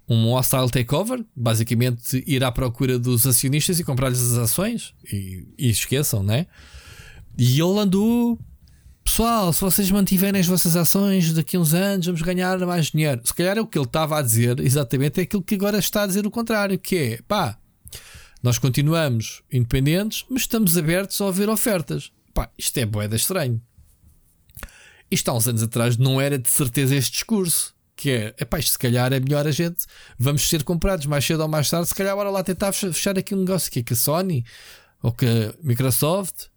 um 0.07 0.31
hostile 0.31 0.69
takeover, 0.69 1.25
basicamente 1.35 2.23
ir 2.25 2.41
à 2.41 2.53
procura 2.53 2.97
dos 2.97 3.27
acionistas 3.27 3.81
e 3.81 3.83
comprar-lhes 3.83 4.21
as 4.21 4.37
ações, 4.37 4.93
e, 5.11 5.45
e 5.57 5.69
esqueçam, 5.69 6.23
né? 6.23 6.47
E 7.37 7.59
ele 7.59 7.77
andou, 7.79 8.39
pessoal, 9.07 9.53
se 9.53 9.61
vocês 9.61 9.89
mantiverem 9.89 10.41
as 10.41 10.47
vossas 10.47 10.75
ações 10.75 11.31
daqui 11.31 11.55
a 11.55 11.59
uns 11.61 11.73
anos, 11.73 12.05
vamos 12.07 12.21
ganhar 12.21 12.59
mais 12.59 12.87
dinheiro. 12.87 13.21
Se 13.23 13.33
calhar 13.33 13.57
é 13.57 13.61
o 13.61 13.65
que 13.65 13.77
ele 13.77 13.85
estava 13.85 14.19
a 14.19 14.21
dizer, 14.21 14.59
exatamente, 14.59 15.21
é 15.21 15.23
aquilo 15.23 15.41
que 15.41 15.55
agora 15.55 15.79
está 15.79 16.03
a 16.03 16.07
dizer 16.07 16.27
o 16.27 16.31
contrário, 16.31 16.77
que 16.77 16.95
é 16.97 17.19
pá, 17.25 17.57
nós 18.43 18.59
continuamos 18.59 19.43
independentes, 19.49 20.25
mas 20.29 20.41
estamos 20.41 20.77
abertos 20.77 21.21
a 21.21 21.25
ouvir 21.25 21.47
ofertas. 21.47 22.11
Pá, 22.33 22.49
isto 22.57 22.77
é 22.79 22.85
boeda 22.85 23.15
estranho. 23.15 23.61
Isto 25.09 25.29
há 25.29 25.33
uns 25.35 25.47
anos 25.47 25.63
atrás 25.63 25.95
não 25.95 26.19
era 26.19 26.37
de 26.37 26.49
certeza 26.49 26.93
este 26.93 27.13
discurso. 27.13 27.73
Que 27.95 28.11
é, 28.11 28.35
epá, 28.39 28.59
isto 28.59 28.73
se 28.73 28.77
calhar 28.77 29.11
é 29.13 29.19
melhor 29.21 29.47
a 29.47 29.51
gente, 29.51 29.85
vamos 30.19 30.47
ser 30.47 30.63
comprados 30.63 31.07
mais 31.07 31.25
cedo 31.25 31.41
ou 31.41 31.47
mais 31.47 31.67
tarde, 31.67 31.87
se 31.87 31.95
calhar 31.95 32.15
bora 32.15 32.29
lá 32.29 32.43
tentar 32.43 32.71
fech- 32.71 32.93
fechar 32.93 33.17
aqui 33.17 33.33
um 33.33 33.39
negócio 33.39 33.71
que 33.71 33.79
é 33.79 33.83
que 33.83 33.93
a 33.93 33.95
Sony 33.95 34.45
ou 35.01 35.11
que 35.13 35.25
a 35.25 35.53
Microsoft. 35.63 36.47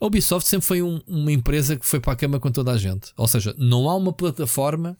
A 0.00 0.06
Ubisoft 0.06 0.48
sempre 0.48 0.66
foi 0.66 0.82
um- 0.82 1.00
uma 1.06 1.32
empresa 1.32 1.76
que 1.76 1.86
foi 1.86 2.00
para 2.00 2.12
a 2.12 2.16
cama 2.16 2.38
com 2.40 2.50
toda 2.50 2.72
a 2.72 2.78
gente. 2.78 3.12
Ou 3.16 3.26
seja, 3.28 3.54
não 3.58 3.88
há 3.88 3.96
uma 3.96 4.12
plataforma 4.12 4.96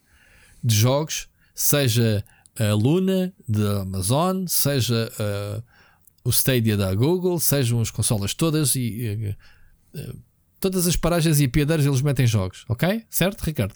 de 0.63 0.75
jogos, 0.75 1.29
seja 1.55 2.25
a 2.59 2.73
Luna 2.75 3.33
da 3.49 3.83
Amazon, 3.83 4.45
seja 4.47 5.11
uh, 5.19 5.63
o 6.25 6.31
Stadia 6.31 6.77
da 6.77 6.95
Google, 6.95 7.41
sejam 7.41 7.81
as 7.81 7.91
consolas 7.91 8.35
todas 8.35 8.75
e 8.77 9.37
uh, 9.95 9.99
uh, 9.99 10.19
todas 10.61 10.87
as 10.87 10.95
paragens 10.97 11.41
e 11.41 11.49
piadeiros 11.49 11.85
eles 11.87 12.03
metem 12.03 12.27
jogos, 12.27 12.65
ok? 12.69 13.05
Certo, 13.11 13.43
Ricardo? 13.43 13.75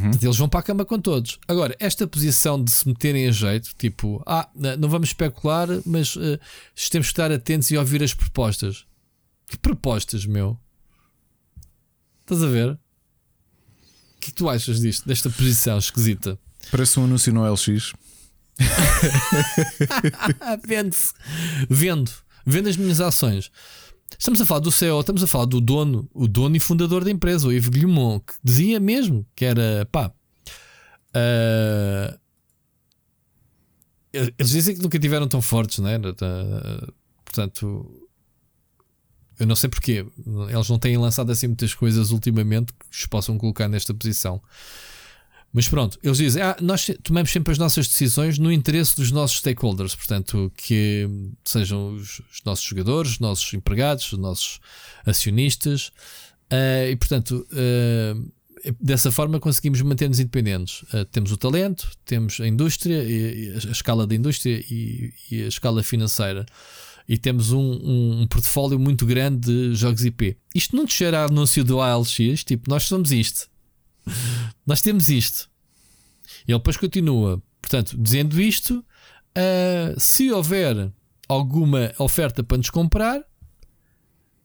Portanto, 0.00 0.22
Eles 0.24 0.38
vão 0.38 0.48
para 0.48 0.60
a 0.60 0.62
cama 0.62 0.82
com 0.86 0.98
todos. 0.98 1.38
Agora, 1.46 1.76
esta 1.78 2.06
posição 2.06 2.62
de 2.64 2.70
se 2.70 2.88
meterem 2.88 3.28
a 3.28 3.30
jeito, 3.30 3.68
tipo, 3.76 4.22
ah, 4.24 4.48
não 4.78 4.88
vamos 4.88 5.10
especular, 5.10 5.68
mas 5.84 6.16
uh, 6.16 6.38
temos 6.90 7.08
que 7.08 7.12
estar 7.12 7.30
atentos 7.30 7.70
e 7.70 7.76
ouvir 7.76 8.02
as 8.02 8.14
propostas. 8.14 8.86
Que 9.46 9.58
propostas, 9.58 10.26
meu? 10.26 10.58
Estás 12.20 12.42
a 12.42 12.48
ver? 12.48 12.70
O 12.70 12.78
que 14.20 14.28
é 14.28 14.30
que 14.30 14.32
tu 14.32 14.48
achas 14.48 14.80
disto, 14.80 15.06
desta 15.06 15.28
posição 15.28 15.78
esquisita? 15.78 16.38
Parece 16.70 16.98
um 16.98 17.04
anúncio 17.04 17.32
no 17.32 17.50
LX. 17.50 17.92
Vende-se. 20.66 21.12
Vendo. 21.68 22.10
Vendo 22.46 22.68
as 22.68 22.76
minhas 22.76 23.00
ações. 23.00 23.50
Estamos 24.18 24.40
a 24.40 24.46
falar 24.46 24.60
do 24.60 24.70
CEO, 24.70 25.00
estamos 25.00 25.22
a 25.22 25.26
falar 25.26 25.46
do 25.46 25.60
dono, 25.60 26.08
o 26.14 26.28
dono 26.28 26.56
e 26.56 26.60
fundador 26.60 27.04
da 27.04 27.10
empresa, 27.10 27.48
o 27.48 27.52
Yves 27.52 27.68
Guillemot, 27.68 28.24
que 28.24 28.34
dizia 28.42 28.78
mesmo 28.78 29.26
que 29.34 29.44
era 29.44 29.86
pá. 29.90 30.12
Uh, 31.10 32.18
eles 34.12 34.50
dizem 34.50 34.76
que 34.76 34.82
nunca 34.82 34.98
tiveram 34.98 35.26
tão 35.26 35.42
fortes, 35.42 35.78
né? 35.78 35.98
Portanto, 37.24 38.03
eu 39.38 39.46
não 39.46 39.56
sei 39.56 39.68
porquê. 39.68 40.04
Eles 40.48 40.68
não 40.68 40.78
têm 40.78 40.96
lançado 40.96 41.30
assim 41.30 41.48
muitas 41.48 41.74
coisas 41.74 42.10
ultimamente 42.10 42.72
que 42.72 42.86
os 42.90 43.06
possam 43.06 43.36
colocar 43.38 43.68
nesta 43.68 43.92
posição. 43.94 44.40
Mas 45.54 45.68
pronto, 45.68 45.96
eles 46.02 46.18
dizem: 46.18 46.42
ah, 46.42 46.56
nós 46.60 46.90
tomamos 47.04 47.30
sempre 47.30 47.52
as 47.52 47.58
nossas 47.58 47.86
decisões 47.86 48.38
no 48.38 48.50
interesse 48.50 48.96
dos 48.96 49.12
nossos 49.12 49.38
stakeholders, 49.38 49.94
portanto, 49.94 50.52
que 50.56 51.08
sejam 51.44 51.94
os, 51.94 52.20
os 52.32 52.42
nossos 52.44 52.64
jogadores, 52.64 53.12
os 53.12 53.18
nossos 53.20 53.54
empregados, 53.54 54.12
os 54.12 54.18
nossos 54.18 54.58
acionistas, 55.06 55.92
uh, 56.50 56.90
e 56.90 56.96
portanto, 56.96 57.46
uh, 57.52 58.32
dessa 58.80 59.12
forma 59.12 59.38
conseguimos 59.38 59.80
manter-nos 59.82 60.18
independentes. 60.18 60.82
Uh, 60.92 61.04
temos 61.12 61.30
o 61.30 61.36
talento, 61.36 61.88
temos 62.04 62.40
a 62.40 62.48
indústria, 62.48 63.04
e, 63.04 63.50
e 63.50 63.68
a 63.68 63.70
escala 63.70 64.08
da 64.08 64.14
indústria 64.16 64.60
e, 64.68 65.12
e, 65.30 65.44
a 65.44 65.46
escala 65.46 65.84
financeira. 65.84 66.44
E 67.08 67.18
temos 67.18 67.52
um, 67.52 67.60
um, 67.60 68.22
um, 68.22 68.26
portfólio 68.26 68.78
muito 68.78 69.04
grande 69.04 69.40
de 69.46 69.74
jogos 69.74 70.04
IP. 70.04 70.36
Isto 70.54 70.74
não 70.74 70.86
te 70.86 70.94
cheira 70.94 71.20
a 71.20 71.24
anúncio 71.26 71.62
do 71.62 71.80
ALX, 71.80 72.44
tipo, 72.44 72.70
nós 72.70 72.84
somos 72.84 73.12
isto 73.12 73.48
nós 74.66 74.80
temos 74.80 75.08
isto. 75.08 75.48
Ele 76.46 76.58
depois 76.58 76.76
continua, 76.76 77.42
portanto, 77.60 77.96
dizendo 77.98 78.40
isto, 78.40 78.84
uh, 79.36 80.00
se 80.00 80.30
houver 80.30 80.92
alguma 81.28 81.92
oferta 81.98 82.42
para 82.42 82.56
nos 82.56 82.70
comprar, 82.70 83.22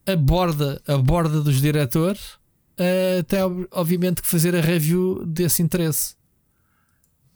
a 0.06 0.16
borda, 0.16 0.80
a 0.86 0.96
borda 0.96 1.40
dos 1.42 1.60
diretores 1.60 2.20
uh, 2.78 3.22
tem 3.26 3.40
obviamente 3.70 4.22
que 4.22 4.28
fazer 4.28 4.54
a 4.56 4.60
review 4.60 5.24
desse 5.26 5.62
interesse. 5.62 6.14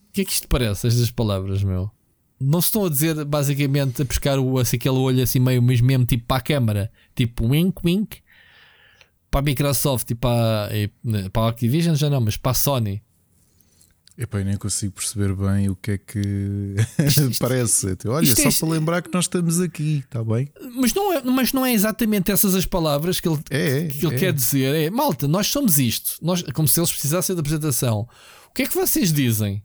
O 0.08 0.12
que 0.14 0.22
é 0.22 0.24
que 0.24 0.32
isto 0.32 0.48
parece, 0.48 0.86
estas 0.86 1.10
palavras, 1.10 1.62
meu? 1.62 1.90
Não 2.40 2.60
se 2.60 2.68
estão 2.68 2.84
a 2.84 2.88
dizer 2.90 3.24
basicamente 3.24 4.02
a 4.02 4.04
pescar 4.04 4.38
o, 4.38 4.58
assim, 4.58 4.76
aquele 4.76 4.96
olho 4.96 5.22
assim 5.22 5.38
meio 5.38 5.62
mesmo 5.62 6.04
tipo 6.04 6.26
para 6.26 6.38
a 6.38 6.40
câmara, 6.40 6.92
tipo 7.14 7.48
wink 7.48 7.80
wink, 7.84 8.18
para 9.30 9.40
a 9.40 9.42
Microsoft 9.42 10.10
e 10.10 10.14
para, 10.14 10.68
e, 10.72 10.90
né, 11.02 11.28
para 11.28 11.42
a 11.46 11.48
Activision 11.48 11.94
já 11.94 12.10
não, 12.10 12.20
mas 12.20 12.36
para 12.36 12.52
a 12.52 12.54
Sony. 12.54 13.02
Epá, 14.16 14.38
eu 14.38 14.44
nem 14.44 14.56
consigo 14.56 14.92
perceber 14.92 15.34
bem 15.34 15.68
o 15.68 15.74
que 15.74 15.90
é 15.92 15.98
que 15.98 16.76
parece. 17.40 17.96
Olha, 18.06 18.36
só 18.36 18.48
é... 18.48 18.52
para 18.52 18.68
lembrar 18.68 19.02
que 19.02 19.12
nós 19.12 19.24
estamos 19.24 19.60
aqui, 19.60 20.04
está 20.04 20.22
bem? 20.22 20.48
Mas 20.76 20.94
não, 20.94 21.12
é, 21.12 21.22
mas 21.22 21.52
não 21.52 21.66
é 21.66 21.72
exatamente 21.72 22.30
essas 22.30 22.54
as 22.54 22.64
palavras 22.64 23.18
que 23.18 23.28
ele, 23.28 23.40
é, 23.50 23.88
que 23.88 24.06
ele 24.06 24.14
é. 24.14 24.18
quer 24.18 24.32
dizer. 24.32 24.72
É, 24.72 24.88
malta, 24.88 25.26
nós 25.26 25.48
somos 25.48 25.80
isto. 25.80 26.16
Nós, 26.22 26.42
como 26.54 26.68
se 26.68 26.78
eles 26.78 26.92
precisassem 26.92 27.34
da 27.34 27.40
apresentação. 27.40 28.08
O 28.48 28.54
que 28.54 28.62
é 28.62 28.66
que 28.68 28.74
vocês 28.74 29.12
dizem? 29.12 29.60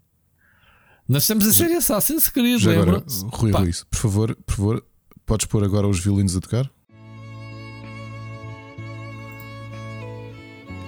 Nós 1.10 1.24
estamos 1.24 1.48
a 1.48 1.52
ser 1.52 1.72
Assassin's 1.72 2.30
Creed, 2.30 2.62
Já 2.62 2.72
agora, 2.72 3.04
Rui 3.34 3.52
Luís, 3.52 3.84
por 3.84 3.98
favor, 3.98 4.36
por 4.46 4.56
favor, 4.56 4.86
podes 5.26 5.48
pôr 5.48 5.64
agora 5.64 5.88
os 5.88 6.00
violinos 6.00 6.38
a 6.38 6.40
tocar? 6.40 6.70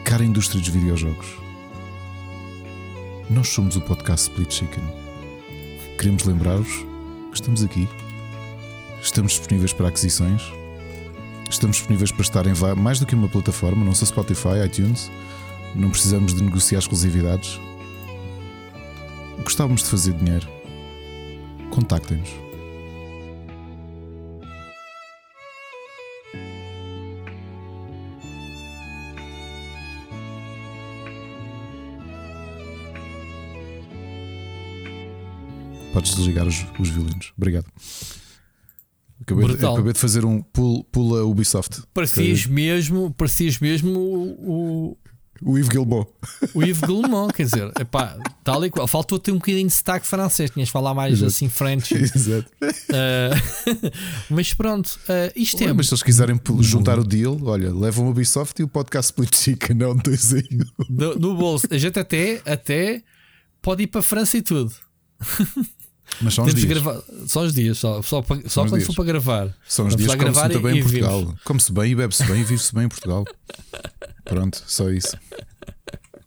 cara 0.06 0.24
indústria 0.24 0.60
dos 0.60 0.70
videojogos. 0.70 1.26
Nós 3.32 3.48
somos 3.48 3.78
o 3.78 3.82
podcast 3.82 4.30
Split 4.30 4.52
Chicken. 4.52 4.84
Queremos 5.98 6.26
lembrar-vos 6.26 6.72
que 7.32 7.36
estamos 7.36 7.64
aqui. 7.64 7.88
Estamos 9.02 9.32
disponíveis 9.32 9.74
para 9.74 9.88
aquisições. 9.88 10.44
Estamos 11.50 11.78
disponíveis 11.78 12.12
para 12.12 12.22
estar 12.22 12.46
em 12.46 12.54
mais 12.76 13.00
do 13.00 13.08
que 13.08 13.16
uma 13.16 13.30
plataforma, 13.30 13.84
não 13.86 13.96
só 13.96 14.06
Spotify, 14.06 14.66
iTunes. 14.66 15.10
Não 15.74 15.90
precisamos 15.90 16.36
de 16.36 16.44
negociar 16.44 16.80
exclusividades. 16.80 17.58
Gostávamos 19.44 19.82
de 19.84 19.90
fazer 19.90 20.14
dinheiro. 20.14 20.48
Contactem-nos. 21.72 22.30
Podes 35.94 36.16
desligar 36.16 36.48
os, 36.48 36.66
os 36.80 36.90
violinos. 36.90 37.34
Obrigado. 37.38 37.66
Acabei 39.22 39.48
de, 39.48 39.66
acabei 39.66 39.94
de, 39.94 40.00
fazer 40.00 40.26
um 40.26 40.42
pull, 40.42 40.84
pula 40.86 41.24
Ubisoft. 41.24 41.84
Parecias 41.94 42.46
mesmo, 42.46 43.14
parecias 43.14 43.60
mesmo 43.60 44.00
o, 44.00 44.98
o 45.44 45.58
Yves 45.58 45.70
Guillemot. 45.70 46.08
O 46.54 46.62
Yves 46.62 46.82
Guillemot, 46.82 47.34
quer 47.34 47.44
dizer, 47.44 47.72
epá, 47.80 48.18
tal 48.44 48.64
e 48.64 48.70
qual. 48.70 48.88
Faltou-te 48.88 49.32
um 49.32 49.36
bocadinho 49.36 49.68
de 49.68 49.74
sotaque 49.74 50.06
francês, 50.06 50.52
tinhas 50.52 50.68
de 50.68 50.72
falar 50.72 50.94
mais 50.94 51.14
Exato. 51.14 51.28
assim 51.28 51.50
French. 51.50 51.94
Exato. 51.98 52.50
Uh, 52.62 53.92
mas 54.30 54.54
pronto, 54.54 55.00
uh, 55.10 55.32
isto 55.36 55.64
é. 55.64 55.74
Mas 55.74 55.88
se 55.88 55.94
eles 55.94 56.04
quiserem 56.04 56.40
juntar 56.60 57.00
o 57.00 57.04
deal, 57.04 57.38
olha, 57.44 57.74
levam 57.74 58.06
o 58.06 58.12
Ubisoft 58.12 58.60
e 58.62 58.64
o 58.64 58.68
podcast 58.68 59.12
Split 59.12 59.36
Chicken, 59.36 59.76
não 59.78 59.96
dois 59.96 60.34
aí. 60.34 60.48
No, 60.90 61.16
no 61.16 61.36
bolso. 61.36 61.68
A 61.72 61.78
gente 61.78 61.98
até, 61.98 62.42
até 62.46 63.02
pode 63.62 63.84
ir 63.84 63.88
para 63.88 64.00
a 64.00 64.04
França 64.04 64.38
e 64.38 64.42
tudo. 64.42 64.72
Mas 66.20 66.34
são 66.34 66.46
os 66.46 66.54
dias. 66.54 66.68
Gravar, 66.68 67.02
só 67.28 67.42
os 67.44 67.54
dias, 67.54 67.78
só, 67.78 68.02
só, 68.02 68.24
só 68.48 68.64
quando 68.64 68.76
dias. 68.76 68.86
for 68.86 68.96
para 68.96 69.06
gravar. 69.06 69.56
São 69.68 69.88
os 69.88 69.96
dias 69.96 70.12
que 70.14 70.18
come-se 70.18 70.42
muito 70.42 70.60
bem 70.62 70.78
em 70.78 70.82
Portugal. 70.82 71.36
Come-se 71.46 71.72
bem 71.72 71.92
e 71.92 71.96
bebe-se 71.96 72.24
bem 72.26 72.42
e 72.42 72.44
vive-se 72.44 72.74
bem 72.74 72.86
em 72.86 72.90
Portugal. 72.90 73.26
Pronto, 74.26 74.62
só 74.68 74.90
isso. 74.90 75.18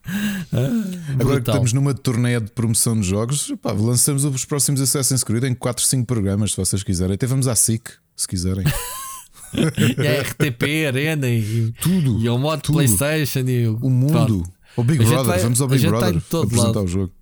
Ah, 0.06 1.14
Agora 1.18 1.40
que 1.40 1.50
estamos 1.50 1.72
numa 1.72 1.94
turnê 1.94 2.38
de 2.38 2.50
promoção 2.50 2.98
de 2.98 3.06
jogos, 3.06 3.52
pá, 3.62 3.72
lançamos 3.72 4.24
os 4.24 4.44
próximos 4.44 4.80
Assassin's 4.80 5.24
Creed 5.24 5.44
em 5.44 5.54
4, 5.54 5.84
5 5.84 6.06
programas, 6.06 6.50
se 6.50 6.56
vocês 6.56 6.82
quiserem. 6.82 7.14
Até 7.14 7.26
vamos 7.26 7.48
à 7.48 7.54
SIC, 7.54 7.90
se 8.14 8.28
quiserem. 8.28 8.64
e 9.54 10.06
a 10.06 10.22
RTP, 10.22 10.86
Arena 10.88 11.28
e 11.28 11.72
tudo. 11.80 12.20
E 12.20 12.28
o 12.28 12.38
modo 12.38 12.60
tudo. 12.60 12.74
PlayStation 12.76 13.40
e 13.40 13.66
o, 13.66 13.78
o 13.80 13.90
mundo. 13.90 14.44
O 14.76 14.82
Big 14.82 15.04
Brother, 15.04 15.24
vai, 15.24 15.38
vamos 15.38 15.60
ao 15.60 15.68
Big 15.68 15.86
Brother 15.86 16.16
apresentar 16.16 16.66
lado. 16.66 16.82
o 16.82 16.86
jogo. 16.86 17.12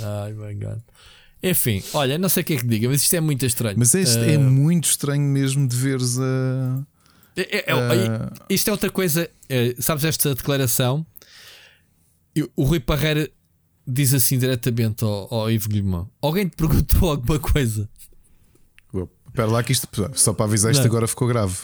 Ai, 0.00 0.32
my 0.32 0.54
God. 0.54 0.78
Enfim, 1.42 1.82
olha, 1.92 2.16
não 2.18 2.28
sei 2.28 2.42
o 2.42 2.44
que 2.46 2.54
é 2.54 2.56
que 2.56 2.66
diga, 2.66 2.88
mas 2.88 3.02
isto 3.02 3.14
é 3.14 3.20
muito 3.20 3.44
estranho. 3.44 3.76
Mas 3.76 3.94
este 3.94 4.18
uh... 4.18 4.30
é 4.30 4.38
muito 4.38 4.84
estranho 4.84 5.22
mesmo 5.22 5.66
de 5.66 5.76
veres 5.76 6.18
a. 6.18 6.82
É, 7.34 7.40
é, 7.40 7.64
é, 7.72 8.30
isto 8.48 8.68
é 8.68 8.72
outra 8.72 8.90
coisa. 8.90 9.28
É, 9.48 9.74
sabes 9.78 10.04
esta 10.04 10.34
declaração? 10.34 11.04
O 12.54 12.64
Rui 12.64 12.78
Parreira 12.78 13.28
diz 13.86 14.14
assim 14.14 14.38
diretamente 14.38 15.02
ao, 15.02 15.32
ao 15.34 15.50
Ivo 15.50 15.68
Guilherme: 15.68 16.06
Alguém 16.20 16.48
te 16.48 16.56
perguntou 16.56 17.10
alguma 17.10 17.38
coisa? 17.38 17.88
Espera 19.32 19.48
lá, 19.48 19.62
que 19.62 19.72
isto, 19.72 19.88
só 20.14 20.34
para 20.34 20.44
avisar, 20.44 20.72
isto 20.72 20.82
não. 20.82 20.88
agora 20.88 21.08
ficou 21.08 21.26
grave. 21.26 21.56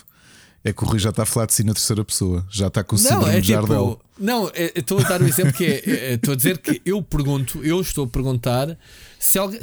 É 0.64 0.72
que 0.72 0.82
o 0.82 0.86
Rui 0.86 0.98
já 0.98 1.10
está 1.10 1.22
a 1.22 1.26
falar 1.26 1.46
de 1.46 1.54
si 1.54 1.62
na 1.62 1.72
terceira 1.72 2.04
pessoa, 2.04 2.44
já 2.50 2.66
está 2.66 2.82
com 2.82 2.96
o 2.96 2.98
síndrome 2.98 3.36
é 3.36 3.40
de 3.40 3.48
Jardel. 3.48 3.90
Tipo, 3.90 4.24
não, 4.24 4.48
é, 4.54 4.72
estou 4.74 4.98
a 4.98 5.02
dar 5.02 5.22
um 5.22 5.26
exemplo 5.26 5.52
que 5.52 5.64
é, 5.64 5.82
é, 5.86 6.14
estou 6.14 6.32
a 6.32 6.36
dizer 6.36 6.58
que 6.58 6.82
eu 6.84 7.00
pergunto, 7.02 7.62
eu 7.62 7.80
estou 7.80 8.06
a 8.06 8.08
perguntar 8.08 8.76
se 9.18 9.38
alguém, 9.38 9.60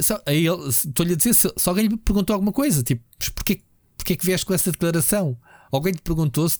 estou-lhe 0.68 1.12
a 1.12 1.16
dizer 1.16 1.34
se, 1.34 1.52
se, 1.56 1.68
alguém 1.68 1.86
lhe 1.86 1.96
perguntou 1.96 2.34
alguma 2.34 2.52
coisa, 2.52 2.82
tipo, 2.82 3.02
porquê, 3.34 3.60
porquê 3.96 4.12
é 4.12 4.16
que 4.16 4.26
vieste 4.26 4.46
com 4.46 4.54
essa 4.54 4.70
declaração? 4.70 5.36
Alguém 5.70 5.92
lhe 5.92 6.00
perguntou 6.00 6.48
se 6.48 6.58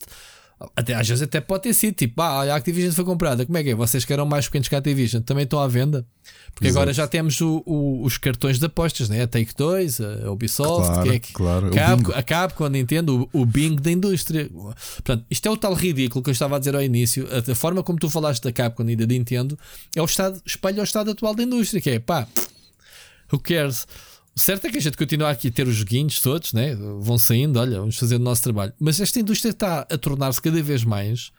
até, 0.75 0.95
às 0.95 1.07
vezes 1.07 1.23
até 1.23 1.39
pode 1.39 1.65
ter 1.65 1.75
sido 1.75 1.95
tipo, 1.95 2.21
ah, 2.23 2.43
a 2.43 2.57
Activision 2.57 2.91
foi 2.93 3.05
comprada, 3.05 3.45
como 3.45 3.59
é 3.59 3.63
que 3.63 3.71
é? 3.71 3.75
Vocês 3.75 4.07
que 4.07 4.13
eram 4.13 4.25
mais 4.25 4.47
pequenos 4.47 4.69
que 4.69 4.75
a 4.75 4.79
Activision 4.79 5.23
também 5.23 5.45
estão 5.45 5.61
à 5.61 5.69
venda? 5.69 6.07
Porque 6.55 6.69
Exato. 6.69 6.81
agora 6.81 6.95
já 6.95 7.07
temos 7.07 7.39
o, 7.43 7.63
o, 7.67 8.03
os 8.03 8.17
cartões 8.17 8.59
de 8.59 8.65
apostas, 8.65 9.11
né? 9.11 9.23
a 9.23 9.27
Take 9.27 9.53
2, 9.55 10.01
a 10.01 10.31
Ubisoft, 10.31 10.95
claro, 10.95 11.13
é 11.13 11.19
que, 11.19 11.33
claro. 11.35 11.71
Cap, 11.71 12.03
a 12.15 12.23
Capcom, 12.23 12.65
a 12.65 12.71
Nintendo, 12.71 13.29
o, 13.35 13.43
o 13.43 13.45
Bing 13.45 13.77
da 13.77 13.93
indústria. 13.93 14.49
Portanto, 14.49 15.27
isto 15.31 15.47
é 15.47 15.51
o 15.51 15.59
tal 15.59 15.75
ridículo 15.75 16.25
que 16.25 16.31
eu 16.31 16.33
estava 16.33 16.57
a 16.57 16.59
dizer 16.59 16.75
ao 16.75 16.83
início. 16.83 17.29
A, 17.31 17.53
a 17.53 17.55
forma 17.55 17.83
como 17.83 17.99
tu 17.99 18.09
falaste 18.09 18.43
da 18.43 18.51
Capcom 18.51 18.89
e 18.89 18.97
da 18.97 19.05
Nintendo 19.05 19.59
é 19.95 20.01
o 20.01 20.07
estado, 20.07 20.41
espelha 20.47 20.81
o 20.81 20.85
estado 20.85 21.11
atual 21.11 21.35
da 21.35 21.43
indústria, 21.43 21.83
que 21.83 21.91
é 21.91 21.99
pá, 21.99 22.27
who 23.33 23.41
cares? 23.41 23.87
O 24.35 24.41
certo 24.41 24.67
é 24.67 24.71
que 24.71 24.79
a 24.79 24.81
gente 24.81 24.97
continua 24.97 25.31
aqui 25.31 25.49
a 25.49 25.51
ter 25.51 25.67
os 25.67 25.77
joguinhos 25.77 26.21
todos, 26.21 26.53
né? 26.53 26.75
vão 26.75 27.17
saindo, 27.17 27.59
olha, 27.59 27.79
vamos 27.81 27.97
fazer 27.97 28.17
o 28.17 28.19
nosso 28.19 28.43
trabalho. 28.43 28.73
Mas 28.79 29.01
esta 29.01 29.19
indústria 29.19 29.51
está 29.51 29.81
a 29.81 29.99
tornar-se 29.99 30.43
cada 30.43 30.63
vez 30.63 30.85
mais 30.85 31.33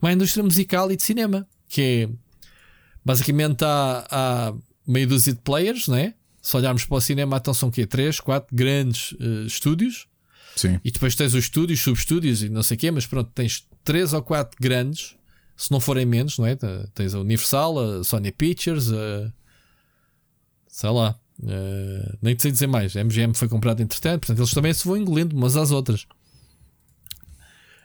uma 0.00 0.12
indústria 0.12 0.44
musical 0.44 0.90
e 0.92 0.96
de 0.96 1.02
cinema, 1.02 1.46
que 1.68 1.82
é 1.82 2.08
basicamente 3.04 3.64
há, 3.64 4.06
há 4.08 4.54
meio 4.86 5.08
dúzia 5.08 5.32
de 5.32 5.40
players, 5.40 5.88
né? 5.88 6.14
se 6.40 6.56
olharmos 6.56 6.84
para 6.84 6.96
o 6.96 7.00
cinema, 7.00 7.38
então 7.38 7.52
são 7.52 7.68
o 7.70 7.72
quê? 7.72 7.84
3, 7.84 8.20
4 8.20 8.54
grandes 8.54 9.10
uh, 9.12 9.46
estúdios 9.46 10.06
Sim. 10.56 10.80
E 10.82 10.90
depois 10.90 11.14
tens 11.14 11.34
os 11.34 11.44
estúdios, 11.44 11.80
subestúdios 11.80 12.42
e 12.42 12.48
não 12.48 12.62
sei 12.62 12.76
o 12.76 12.80
quê, 12.80 12.90
mas 12.90 13.06
pronto, 13.06 13.30
tens 13.34 13.68
três 13.84 14.14
ou 14.14 14.22
quatro 14.22 14.56
grandes, 14.58 15.14
se 15.54 15.70
não 15.70 15.78
forem 15.78 16.06
menos, 16.06 16.38
não 16.38 16.46
é? 16.46 16.56
Tens 16.94 17.14
a 17.14 17.20
Universal, 17.20 17.78
a 17.78 18.04
Sony 18.04 18.32
Pictures, 18.32 18.90
a. 18.90 19.32
sei 20.66 20.90
lá. 20.90 21.18
A- 21.44 22.16
nem 22.22 22.38
sei 22.38 22.50
dizer 22.50 22.66
mais. 22.66 22.96
A 22.96 23.00
MGM 23.00 23.34
foi 23.34 23.48
comprada 23.48 23.82
entretanto, 23.82 24.20
portanto 24.20 24.38
eles 24.38 24.52
também 24.54 24.72
se 24.74 24.86
vão 24.86 24.96
engolindo 24.96 25.36
umas 25.36 25.56
às 25.56 25.70
outras. 25.70 26.06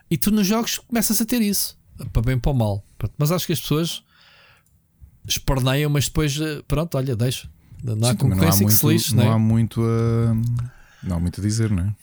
E 0.10 0.18
tu 0.18 0.30
nos 0.32 0.46
jogos 0.48 0.78
começas 0.80 1.22
a 1.22 1.26
ter 1.26 1.42
isso, 1.42 1.78
para 2.12 2.22
bem 2.22 2.38
para 2.40 2.52
o 2.52 2.56
mal. 2.56 2.86
Mas 3.18 3.32
acho 3.32 3.46
que 3.48 3.54
as 3.54 3.62
pessoas 3.62 4.04
esperneiam, 5.28 5.90
mas 5.90 6.06
depois, 6.06 6.40
eh, 6.40 6.62
pronto, 6.68 6.98
olha, 6.98 7.16
deixa. 7.16 7.50
Não 7.84 8.08
há 8.08 8.12
Sim, 8.12 8.18
concorrência 8.18 8.66
que 8.66 8.74
se 8.74 8.86
lixe, 8.88 9.16
não 9.16 9.24
não 9.24 9.32
é? 9.32 9.36
há 9.36 9.40
muito 9.40 9.82
a. 9.82 10.36
Não 11.04 11.16
há 11.16 11.20
muito 11.20 11.42
a 11.42 11.44
dizer, 11.44 11.72
não 11.72 11.84
é? 11.84 11.96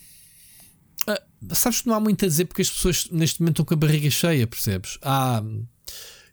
Ah, 1.06 1.22
sabes 1.54 1.82
que 1.82 1.86
não 1.88 1.94
há 1.94 2.00
muito 2.00 2.24
a 2.24 2.28
dizer 2.28 2.46
porque 2.46 2.62
as 2.62 2.70
pessoas 2.70 3.08
neste 3.12 3.40
momento 3.40 3.62
estão 3.62 3.64
com 3.64 3.74
a 3.74 3.76
barriga 3.76 4.10
cheia, 4.10 4.46
percebes? 4.46 4.98
Ah, 5.02 5.42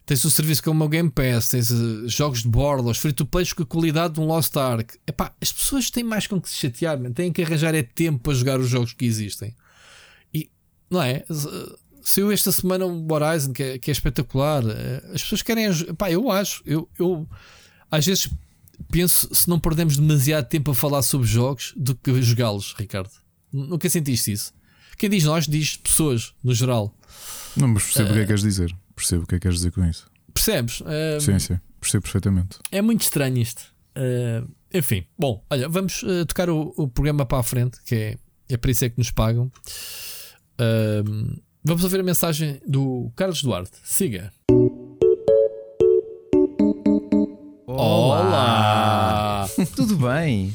tens 0.06 0.24
um 0.24 0.30
serviço 0.30 0.62
como 0.62 0.84
o 0.84 0.88
Game 0.88 1.10
Pass, 1.10 1.48
tens 1.48 1.70
eh, 1.70 1.74
jogos 2.06 2.42
de 2.42 2.48
bordo, 2.48 2.88
os 2.88 2.96
free-to-plays 2.98 3.52
com 3.52 3.64
a 3.64 3.66
qualidade 3.66 4.14
de 4.14 4.20
um 4.20 4.26
Lost 4.26 4.56
Ark. 4.56 4.94
Epá, 5.06 5.34
as 5.42 5.52
pessoas 5.52 5.90
têm 5.90 6.04
mais 6.04 6.26
com 6.28 6.40
que 6.40 6.48
se 6.48 6.56
chatear, 6.56 6.98
man. 6.98 7.12
têm 7.12 7.32
que 7.32 7.42
arranjar 7.42 7.74
é 7.74 7.82
tempo 7.82 8.20
para 8.20 8.32
jogar 8.34 8.60
os 8.60 8.68
jogos 8.68 8.92
que 8.92 9.04
existem. 9.04 9.54
E, 10.32 10.48
não 10.88 11.02
é? 11.02 11.24
Z- 11.30 11.76
Saiu 12.08 12.30
esta 12.30 12.52
semana 12.52 12.86
um 12.86 13.04
Horizon 13.12 13.52
que 13.52 13.62
é, 13.64 13.78
que 13.80 13.90
é 13.90 13.92
espetacular. 13.92 14.62
Eh, 14.64 15.02
As 15.12 15.22
pessoas 15.22 15.42
querem. 15.42 15.66
Epá, 15.66 16.08
eu 16.08 16.30
acho. 16.30 16.62
Eu, 16.64 16.88
eu 16.96 17.28
às 17.90 18.06
vezes 18.06 18.30
penso 18.92 19.28
se 19.34 19.48
não 19.48 19.58
perdemos 19.58 19.96
demasiado 19.96 20.46
tempo 20.48 20.70
a 20.70 20.74
falar 20.74 21.02
sobre 21.02 21.26
jogos 21.26 21.74
do 21.76 21.96
que 21.96 22.22
jogá-los, 22.22 22.74
Ricardo. 22.78 23.10
Nunca 23.52 23.90
sentiste 23.90 24.30
isso? 24.30 24.52
Quem 24.96 25.10
diz 25.10 25.24
nós 25.24 25.48
diz 25.48 25.76
pessoas, 25.76 26.32
no 26.44 26.54
geral. 26.54 26.94
Não, 27.56 27.66
mas 27.66 27.82
percebo 27.82 28.10
o 28.10 28.12
que 28.12 28.18
é 28.18 28.22
que 28.22 28.26
queres 28.28 28.42
dizer. 28.42 28.72
Percebo 28.96 29.24
o 29.24 29.26
que 29.26 29.34
é 29.34 29.38
que 29.38 29.42
queres 29.42 29.58
dizer 29.58 29.70
com 29.72 29.84
isso. 29.84 30.10
Percebes? 30.32 30.82
Ah, 30.84 31.20
Sim, 31.20 31.38
sim. 31.38 31.60
Percebo 31.78 32.02
perfeitamente. 32.02 32.58
É 32.72 32.80
muito 32.80 33.02
estranho 33.02 33.36
isto. 33.36 33.62
Ah, 33.94 34.44
enfim, 34.72 35.06
bom, 35.18 35.44
olha, 35.50 35.68
vamos 35.68 36.02
ah, 36.04 36.24
tocar 36.26 36.48
o, 36.50 36.72
o 36.76 36.88
programa 36.88 37.24
para 37.26 37.38
a 37.38 37.42
frente, 37.42 37.78
que 37.84 37.94
é, 37.94 38.18
é 38.48 38.56
para 38.56 38.70
isso 38.70 38.84
é 38.84 38.88
que 38.88 38.98
nos 38.98 39.10
pagam. 39.10 39.52
Vamos 41.62 41.84
ouvir 41.84 42.00
a 42.00 42.02
mensagem 42.02 42.60
do 42.66 43.12
Carlos 43.14 43.42
Duarte. 43.42 43.76
Siga. 43.84 44.32
Olá! 47.66 49.46
Tudo 49.74 49.96
bem? 49.96 50.54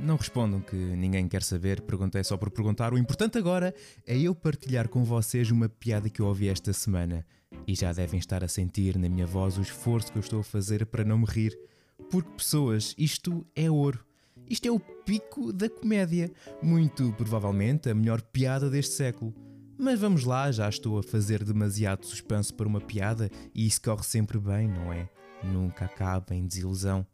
Não 0.00 0.16
respondam 0.16 0.60
que 0.60 0.74
ninguém 0.74 1.28
quer 1.28 1.42
saber, 1.42 1.82
perguntei 1.82 2.24
só 2.24 2.36
por 2.36 2.50
perguntar. 2.50 2.92
O 2.92 2.98
importante 2.98 3.36
agora 3.36 3.74
é 4.06 4.18
eu 4.18 4.34
partilhar 4.34 4.88
com 4.88 5.04
vocês 5.04 5.50
uma 5.50 5.68
piada 5.68 6.08
que 6.08 6.20
eu 6.20 6.26
ouvi 6.26 6.48
esta 6.48 6.72
semana. 6.72 7.24
E 7.66 7.74
já 7.74 7.92
devem 7.92 8.18
estar 8.18 8.42
a 8.42 8.48
sentir 8.48 8.96
na 8.98 9.08
minha 9.08 9.26
voz 9.26 9.58
o 9.58 9.62
esforço 9.62 10.10
que 10.12 10.18
eu 10.18 10.22
estou 10.22 10.40
a 10.40 10.44
fazer 10.44 10.86
para 10.86 11.04
não 11.04 11.18
me 11.18 11.26
rir. 11.26 11.58
Porque, 12.10 12.30
pessoas, 12.30 12.94
isto 12.96 13.46
é 13.54 13.70
ouro. 13.70 14.04
Isto 14.48 14.68
é 14.68 14.70
o 14.70 14.80
pico 14.80 15.52
da 15.52 15.68
comédia. 15.68 16.32
Muito 16.62 17.12
provavelmente 17.12 17.90
a 17.90 17.94
melhor 17.94 18.22
piada 18.22 18.70
deste 18.70 18.94
século. 18.94 19.34
Mas 19.76 20.00
vamos 20.00 20.24
lá, 20.24 20.50
já 20.50 20.68
estou 20.68 20.98
a 20.98 21.02
fazer 21.02 21.44
demasiado 21.44 22.04
suspense 22.04 22.52
para 22.52 22.66
uma 22.66 22.80
piada 22.80 23.30
e 23.54 23.66
isso 23.66 23.80
corre 23.80 24.02
sempre 24.02 24.38
bem, 24.38 24.66
não 24.66 24.92
é? 24.92 25.08
Nunca 25.44 25.84
acaba 25.84 26.34
em 26.34 26.46
desilusão. 26.46 27.06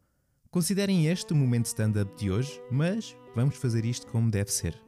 Considerem 0.51 1.09
este 1.09 1.33
o 1.33 1.37
momento 1.37 1.67
stand-up 1.67 2.17
de 2.17 2.31
hoje, 2.31 2.59
mas 2.71 3.15
vamos 3.35 3.57
fazer 3.57 3.85
isto 3.85 4.07
como 4.07 4.31
deve 4.31 4.51
ser. 4.51 4.84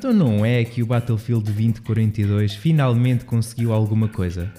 Então 0.00 0.14
não 0.14 0.46
é 0.46 0.64
que 0.64 0.82
o 0.82 0.86
Battlefield 0.86 1.44
2042 1.44 2.54
finalmente 2.54 3.26
conseguiu 3.26 3.70
alguma 3.70 4.08
coisa? 4.08 4.50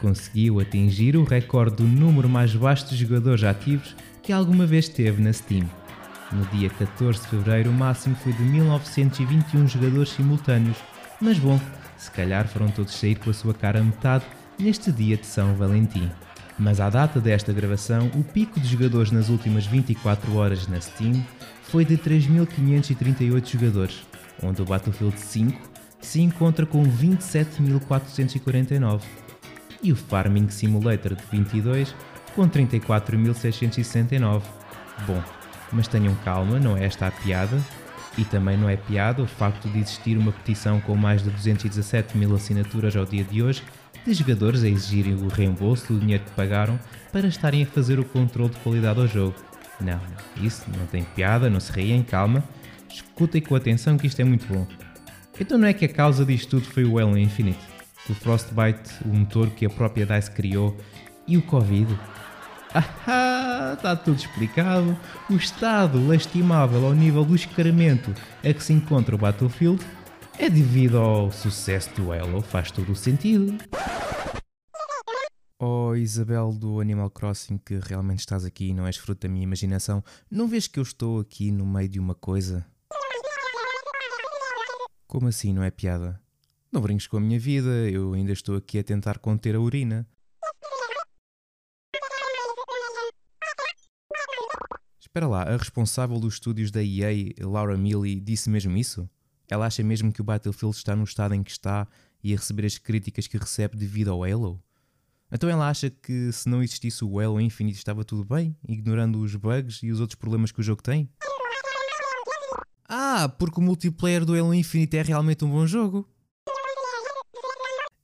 Conseguiu 0.00 0.58
atingir 0.58 1.18
o 1.18 1.22
recorde 1.22 1.76
do 1.76 1.82
número 1.82 2.30
mais 2.30 2.54
baixo 2.54 2.88
de 2.88 2.96
jogadores 2.96 3.44
ativos 3.44 3.94
que 4.22 4.32
alguma 4.32 4.64
vez 4.64 4.88
teve 4.88 5.22
na 5.22 5.30
Steam. 5.34 5.68
No 6.32 6.46
dia 6.46 6.70
14 6.70 7.20
de 7.20 7.26
fevereiro, 7.26 7.68
o 7.68 7.74
máximo 7.74 8.16
foi 8.16 8.32
de 8.32 8.42
1921 8.42 9.68
jogadores 9.68 10.08
simultâneos, 10.08 10.78
mas 11.20 11.38
bom, 11.38 11.60
se 11.98 12.10
calhar 12.10 12.48
foram 12.48 12.68
todos 12.68 12.94
sair 12.94 13.16
com 13.16 13.28
a 13.28 13.34
sua 13.34 13.52
cara 13.52 13.80
a 13.80 13.84
metade 13.84 14.24
neste 14.58 14.90
dia 14.90 15.18
de 15.18 15.26
São 15.26 15.54
Valentim. 15.56 16.10
Mas 16.58 16.80
à 16.80 16.88
data 16.88 17.20
desta 17.20 17.52
gravação, 17.52 18.10
o 18.14 18.24
pico 18.24 18.58
de 18.58 18.66
jogadores 18.66 19.10
nas 19.10 19.28
últimas 19.28 19.66
24 19.66 20.34
horas 20.36 20.66
na 20.66 20.80
Steam 20.80 21.22
foi 21.64 21.84
de 21.84 21.98
3.538 21.98 23.52
jogadores, 23.52 24.06
onde 24.42 24.62
o 24.62 24.64
Battlefield 24.64 25.18
5 25.18 25.70
se 26.00 26.20
encontra 26.20 26.66
com 26.66 26.82
27.449 26.84 29.02
e 29.82 29.92
o 29.92 29.96
Farming 29.96 30.48
Simulator 30.48 31.14
de 31.14 31.22
22 31.30 31.94
com 32.34 32.48
34.669. 32.48 34.42
Bom, 35.06 35.22
mas 35.72 35.88
tenham 35.88 36.14
calma, 36.24 36.58
não 36.58 36.76
é 36.76 36.84
esta 36.84 37.06
a 37.06 37.10
piada. 37.10 37.58
E 38.18 38.24
também 38.24 38.56
não 38.56 38.68
é 38.68 38.76
piada 38.76 39.22
o 39.22 39.26
facto 39.26 39.68
de 39.68 39.78
existir 39.78 40.16
uma 40.16 40.32
petição 40.32 40.80
com 40.80 40.96
mais 40.96 41.22
de 41.22 41.28
217 41.28 42.16
mil 42.16 42.34
assinaturas 42.34 42.96
ao 42.96 43.04
dia 43.04 43.22
de 43.22 43.42
hoje 43.42 43.62
de 44.06 44.14
jogadores 44.14 44.62
a 44.62 44.68
exigirem 44.68 45.14
o 45.14 45.28
reembolso 45.28 45.92
do 45.92 45.98
dinheiro 45.98 46.24
que 46.24 46.30
pagaram 46.30 46.78
para 47.12 47.26
estarem 47.26 47.64
a 47.64 47.66
fazer 47.66 47.98
o 47.98 48.04
controle 48.04 48.50
de 48.50 48.56
qualidade 48.60 49.00
ao 49.00 49.08
jogo. 49.08 49.34
Não, 49.80 50.00
isso 50.40 50.64
não 50.78 50.86
tem 50.86 51.02
piada, 51.02 51.50
não 51.50 51.58
se 51.58 51.72
riem, 51.72 52.04
calma. 52.04 52.42
Escutem 52.96 53.42
com 53.42 53.54
atenção 53.54 53.98
que 53.98 54.06
isto 54.06 54.20
é 54.20 54.24
muito 54.24 54.46
bom. 54.46 54.66
Então 55.38 55.58
não 55.58 55.68
é 55.68 55.74
que 55.74 55.84
a 55.84 55.88
causa 55.88 56.24
disto 56.24 56.48
tudo 56.58 56.72
foi 56.72 56.82
o 56.82 56.98
Halo 56.98 57.18
Infinite, 57.18 57.58
o 58.08 58.14
Frostbite, 58.14 58.90
o 59.04 59.08
motor 59.08 59.50
que 59.50 59.66
a 59.66 59.70
própria 59.70 60.06
DICE 60.06 60.30
criou, 60.30 60.74
e 61.26 61.36
o 61.36 61.42
Covid? 61.42 61.94
Ah, 63.08 63.72
está 63.74 63.96
tudo 63.96 64.18
explicado. 64.18 64.98
O 65.30 65.34
estado 65.34 66.06
lastimável 66.06 66.84
ao 66.84 66.92
nível 66.92 67.24
do 67.24 67.34
escaramento 67.34 68.14
a 68.44 68.52
que 68.52 68.62
se 68.62 68.72
encontra 68.72 69.14
o 69.14 69.18
Battlefield 69.18 69.82
é 70.38 70.50
devido 70.50 70.98
ao 70.98 71.32
sucesso 71.32 71.90
do 71.94 72.12
Halo, 72.12 72.42
faz 72.42 72.70
todo 72.70 72.92
o 72.92 72.96
sentido. 72.96 73.56
Oh 75.58 75.94
Isabel 75.94 76.52
do 76.52 76.80
Animal 76.80 77.08
Crossing, 77.08 77.56
que 77.56 77.78
realmente 77.78 78.20
estás 78.20 78.44
aqui 78.44 78.68
e 78.68 78.74
não 78.74 78.86
és 78.86 78.98
fruto 78.98 79.26
da 79.26 79.32
minha 79.32 79.44
imaginação, 79.44 80.04
não 80.30 80.46
vês 80.46 80.66
que 80.66 80.78
eu 80.78 80.82
estou 80.82 81.20
aqui 81.20 81.50
no 81.50 81.64
meio 81.64 81.88
de 81.88 81.98
uma 81.98 82.14
coisa? 82.14 82.66
Como 85.06 85.28
assim 85.28 85.52
não 85.52 85.62
é 85.62 85.70
piada? 85.70 86.20
Não 86.70 86.80
brinques 86.80 87.06
com 87.06 87.16
a 87.16 87.20
minha 87.20 87.38
vida, 87.38 87.70
eu 87.88 88.12
ainda 88.12 88.32
estou 88.32 88.56
aqui 88.56 88.78
a 88.78 88.84
tentar 88.84 89.18
conter 89.18 89.54
a 89.54 89.60
urina. 89.60 90.06
Espera 95.00 95.28
lá, 95.28 95.44
a 95.44 95.56
responsável 95.56 96.18
dos 96.18 96.34
estúdios 96.34 96.70
da 96.70 96.82
EA, 96.82 97.32
Laura 97.40 97.76
Milley, 97.78 98.20
disse 98.20 98.50
mesmo 98.50 98.76
isso? 98.76 99.08
Ela 99.48 99.66
acha 99.66 99.82
mesmo 99.82 100.12
que 100.12 100.20
o 100.20 100.24
Battlefield 100.24 100.76
está 100.76 100.96
no 100.96 101.04
estado 101.04 101.34
em 101.34 101.42
que 101.42 101.52
está 101.52 101.86
e 102.22 102.34
a 102.34 102.36
receber 102.36 102.66
as 102.66 102.76
críticas 102.76 103.28
que 103.28 103.38
recebe 103.38 103.76
devido 103.76 104.10
ao 104.10 104.24
Halo? 104.24 104.60
Então 105.30 105.48
ela 105.48 105.68
acha 105.68 105.88
que 105.88 106.32
se 106.32 106.48
não 106.48 106.62
existisse 106.62 107.04
o 107.04 107.18
Halo 107.20 107.40
Infinite 107.40 107.78
estava 107.78 108.04
tudo 108.04 108.24
bem, 108.24 108.56
ignorando 108.68 109.20
os 109.20 109.34
bugs 109.36 109.82
e 109.84 109.90
os 109.90 110.00
outros 110.00 110.16
problemas 110.16 110.50
que 110.50 110.60
o 110.60 110.64
jogo 110.64 110.82
tem? 110.82 111.08
Ah, 112.88 113.28
porque 113.28 113.58
o 113.58 113.62
multiplayer 113.62 114.24
do 114.24 114.34
Halo 114.34 114.54
Infinite 114.54 114.96
é 114.96 115.02
realmente 115.02 115.44
um 115.44 115.50
bom 115.50 115.66
jogo? 115.66 116.08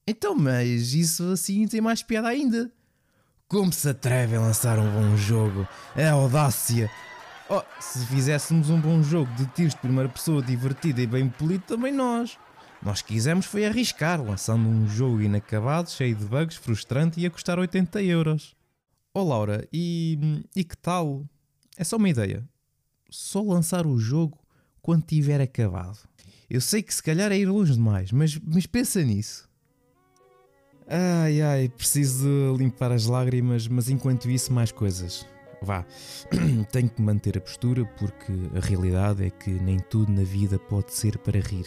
Então, 0.07 0.35
mas 0.35 0.95
isso 0.95 1.31
assim 1.33 1.67
tem 1.69 1.81
mais 1.81 2.03
piada 2.03 2.29
ainda. 2.29 2.71
Como 3.47 3.73
se 3.73 3.89
atreve 3.89 4.35
a 4.35 4.41
lançar 4.41 4.79
um 4.79 4.91
bom 4.91 5.17
jogo? 5.17 5.67
É 5.95 6.09
audácia! 6.09 6.91
Oh, 7.49 7.63
se 7.79 8.05
fizéssemos 8.07 8.71
um 8.71 8.81
bom 8.81 9.03
jogo 9.03 9.33
de 9.35 9.47
tiros 9.47 9.75
de 9.75 9.81
primeira 9.81 10.09
pessoa 10.09 10.43
divertido 10.43 11.01
e 11.01 11.07
bem 11.07 11.29
polido, 11.29 11.63
também 11.67 11.93
nós. 11.93 12.39
Nós 12.83 13.03
quisemos 13.03 13.47
foi 13.47 13.65
arriscar, 13.65 14.21
lançando 14.21 14.69
um 14.69 14.89
jogo 14.89 15.21
inacabado, 15.21 15.91
cheio 15.91 16.17
de 16.17 16.25
bugs, 16.25 16.57
frustrante 16.57 17.21
e 17.21 17.27
a 17.27 17.31
custar 17.31 17.59
80 17.59 18.03
euros. 18.03 18.57
Oh 19.15 19.23
Laura, 19.23 19.69
e, 19.73 20.45
e 20.57 20.65
que 20.65 20.77
tal? 20.77 21.25
É 21.77 21.85
só 21.85 21.97
uma 21.97 22.09
ideia. 22.09 22.43
Só 23.11 23.43
lançar 23.43 23.87
o 23.87 23.99
jogo 23.99 24.39
quando 24.83 25.05
tiver 25.05 25.41
acabado. 25.41 25.99
Eu 26.51 26.61
sei 26.61 26.83
que 26.83 26.93
se 26.93 27.03
calhar 27.03 27.33
é 27.33 27.39
ir 27.39 27.47
longe 27.47 27.73
demais, 27.73 28.13
mas, 28.13 28.39
mas 28.39 28.67
pensa 28.67 29.03
nisso. 29.03 29.49
Ai 30.87 31.41
ai, 31.41 31.69
preciso 31.69 32.55
limpar 32.59 32.93
as 32.93 33.07
lágrimas, 33.07 33.67
mas 33.69 33.89
enquanto 33.89 34.29
isso, 34.29 34.53
mais 34.53 34.73
coisas. 34.73 35.25
Vá, 35.63 35.87
tenho 36.73 36.91
que 36.91 37.01
manter 37.01 37.39
a 37.39 37.41
postura 37.41 37.87
porque 37.99 38.33
a 38.55 38.61
realidade 38.61 39.25
é 39.25 39.31
que 39.31 39.51
nem 39.51 39.79
tudo 39.79 40.13
na 40.13 40.25
vida 40.25 40.59
pode 40.59 40.93
ser 40.93 41.17
para 41.19 41.41
rir. 41.41 41.67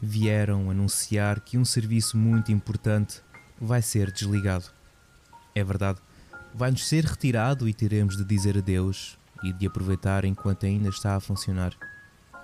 vieram 0.00 0.70
anunciar 0.70 1.40
que 1.40 1.58
um 1.58 1.64
serviço 1.64 2.16
muito 2.16 2.52
importante 2.52 3.22
vai 3.60 3.82
ser 3.82 4.10
desligado. 4.10 4.66
É 5.54 5.64
verdade, 5.64 5.98
vai-nos 6.54 6.86
ser 6.86 7.04
retirado 7.04 7.68
e 7.68 7.74
teremos 7.74 8.16
de 8.16 8.24
dizer 8.24 8.58
adeus 8.58 9.18
e 9.42 9.52
de 9.52 9.66
aproveitar 9.66 10.24
enquanto 10.24 10.66
ainda 10.66 10.88
está 10.88 11.14
a 11.14 11.20
funcionar. 11.20 11.74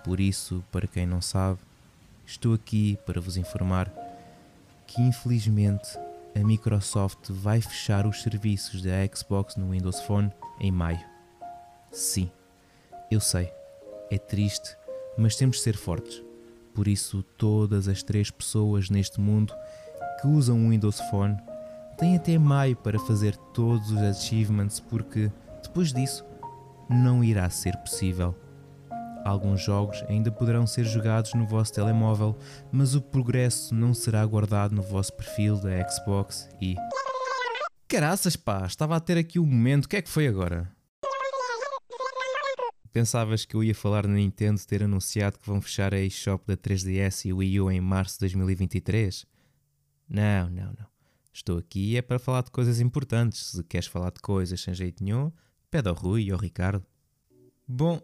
Por 0.05 0.21
isso, 0.21 0.65
para 0.73 0.87
quem 0.87 1.07
não 1.07 1.21
sabe, 1.21 1.59
estou 2.27 2.55
aqui 2.55 2.99
para 3.07 3.21
vos 3.21 3.37
informar 3.37 3.93
que 4.87 5.01
infelizmente 5.01 5.99
a 6.35 6.41
Microsoft 6.41 7.31
vai 7.31 7.61
fechar 7.61 8.07
os 8.07 8.23
serviços 8.23 8.83
da 8.83 8.93
Xbox 9.15 9.57
no 9.57 9.71
Windows 9.71 10.01
Phone 10.01 10.31
em 10.61 10.71
maio. 10.71 11.01
Sim, 11.91 12.31
eu 13.11 13.21
sei, 13.21 13.53
é 14.11 14.19
triste, 14.19 14.77
mas 15.17 15.37
temos 15.37 15.57
de 15.57 15.63
ser 15.63 15.77
fortes. 15.77 16.23
Por 16.75 16.89
isso, 16.89 17.23
todas 17.37 17.87
as 17.87 18.03
três 18.03 18.31
pessoas 18.31 18.89
neste 18.89 19.21
mundo 19.21 19.55
que 20.23 20.29
usam 20.29 20.65
o 20.65 20.71
Windows 20.71 21.01
Phone 21.11 21.37
têm 21.99 22.15
até 22.15 22.39
maio 22.39 22.77
para 22.77 22.99
fazer 23.01 23.37
todos 23.53 23.91
os 23.91 23.99
achievements, 23.99 24.79
porque 24.79 25.33
depois 25.61 25.93
disso 25.93 26.25
não 26.89 27.25
irá 27.25 27.51
ser 27.51 27.77
possível. 27.79 28.33
Alguns 29.25 29.61
jogos 29.61 30.03
ainda 30.09 30.31
poderão 30.31 30.65
ser 30.65 30.85
jogados 30.85 31.35
no 31.35 31.45
vosso 31.45 31.73
telemóvel, 31.73 32.39
mas 32.71 32.95
o 32.95 33.03
progresso 33.03 33.75
não 33.75 33.93
será 33.93 34.25
guardado 34.25 34.75
no 34.75 34.83
vosso 34.83 35.13
perfil 35.13 35.57
da 35.57 35.89
Xbox 35.89 36.49
e. 36.61 36.77
Caraças, 37.89 38.37
pá, 38.37 38.65
estava 38.65 38.97
a 38.97 39.01
ter 39.01 39.19
aqui 39.19 39.41
um 39.41 39.47
momento, 39.47 39.85
o 39.87 39.89
que 39.89 39.97
é 39.97 40.03
que 40.03 40.09
foi 40.09 40.29
agora? 40.29 40.71
Pensavas 42.93 43.45
que 43.45 43.57
eu 43.57 43.65
ia 43.65 43.75
falar 43.75 44.07
na 44.07 44.15
Nintendo 44.15 44.61
ter 44.67 44.83
anunciado 44.85 45.39
que 45.39 45.47
vão 45.47 45.61
fechar 45.61 45.93
a 45.93 46.01
eShop 46.01 46.47
da 46.47 46.57
3DS 46.57 47.27
e 47.27 47.33
Wii 47.33 47.61
U 47.61 47.71
em 47.71 47.81
março 47.81 48.15
de 48.15 48.21
2023? 48.21 49.32
Não, 50.09 50.51
não, 50.51 50.67
não. 50.67 50.87
Estou 51.33 51.59
aqui 51.59 51.97
é 51.97 52.03
para 52.03 52.19
falar 52.19 52.43
de 52.43 52.51
coisas 52.51 52.81
importantes. 52.81 53.53
Se 53.53 53.65
queres 53.65 53.87
falar 53.87 54.11
de 54.11 54.21
coisas 54.21 54.61
sem 54.61 54.75
jeito 54.75 55.03
nenhum, 55.03 55.33
pede 55.71 55.89
ao 55.89 55.95
Rui 55.95 56.25
e 56.25 56.31
ao 56.31 56.39
Ricardo. 56.39 56.85
Bom, 57.67 58.01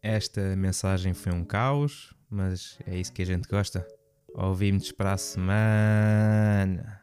esta 0.00 0.54
mensagem 0.54 1.12
foi 1.12 1.32
um 1.32 1.44
caos, 1.44 2.14
mas 2.30 2.78
é 2.86 2.96
isso 2.96 3.12
que 3.12 3.22
a 3.22 3.26
gente 3.26 3.48
gosta. 3.48 3.86
Ouvimos 4.34 4.92
para 4.92 5.14
a 5.14 5.18
semana. 5.18 7.00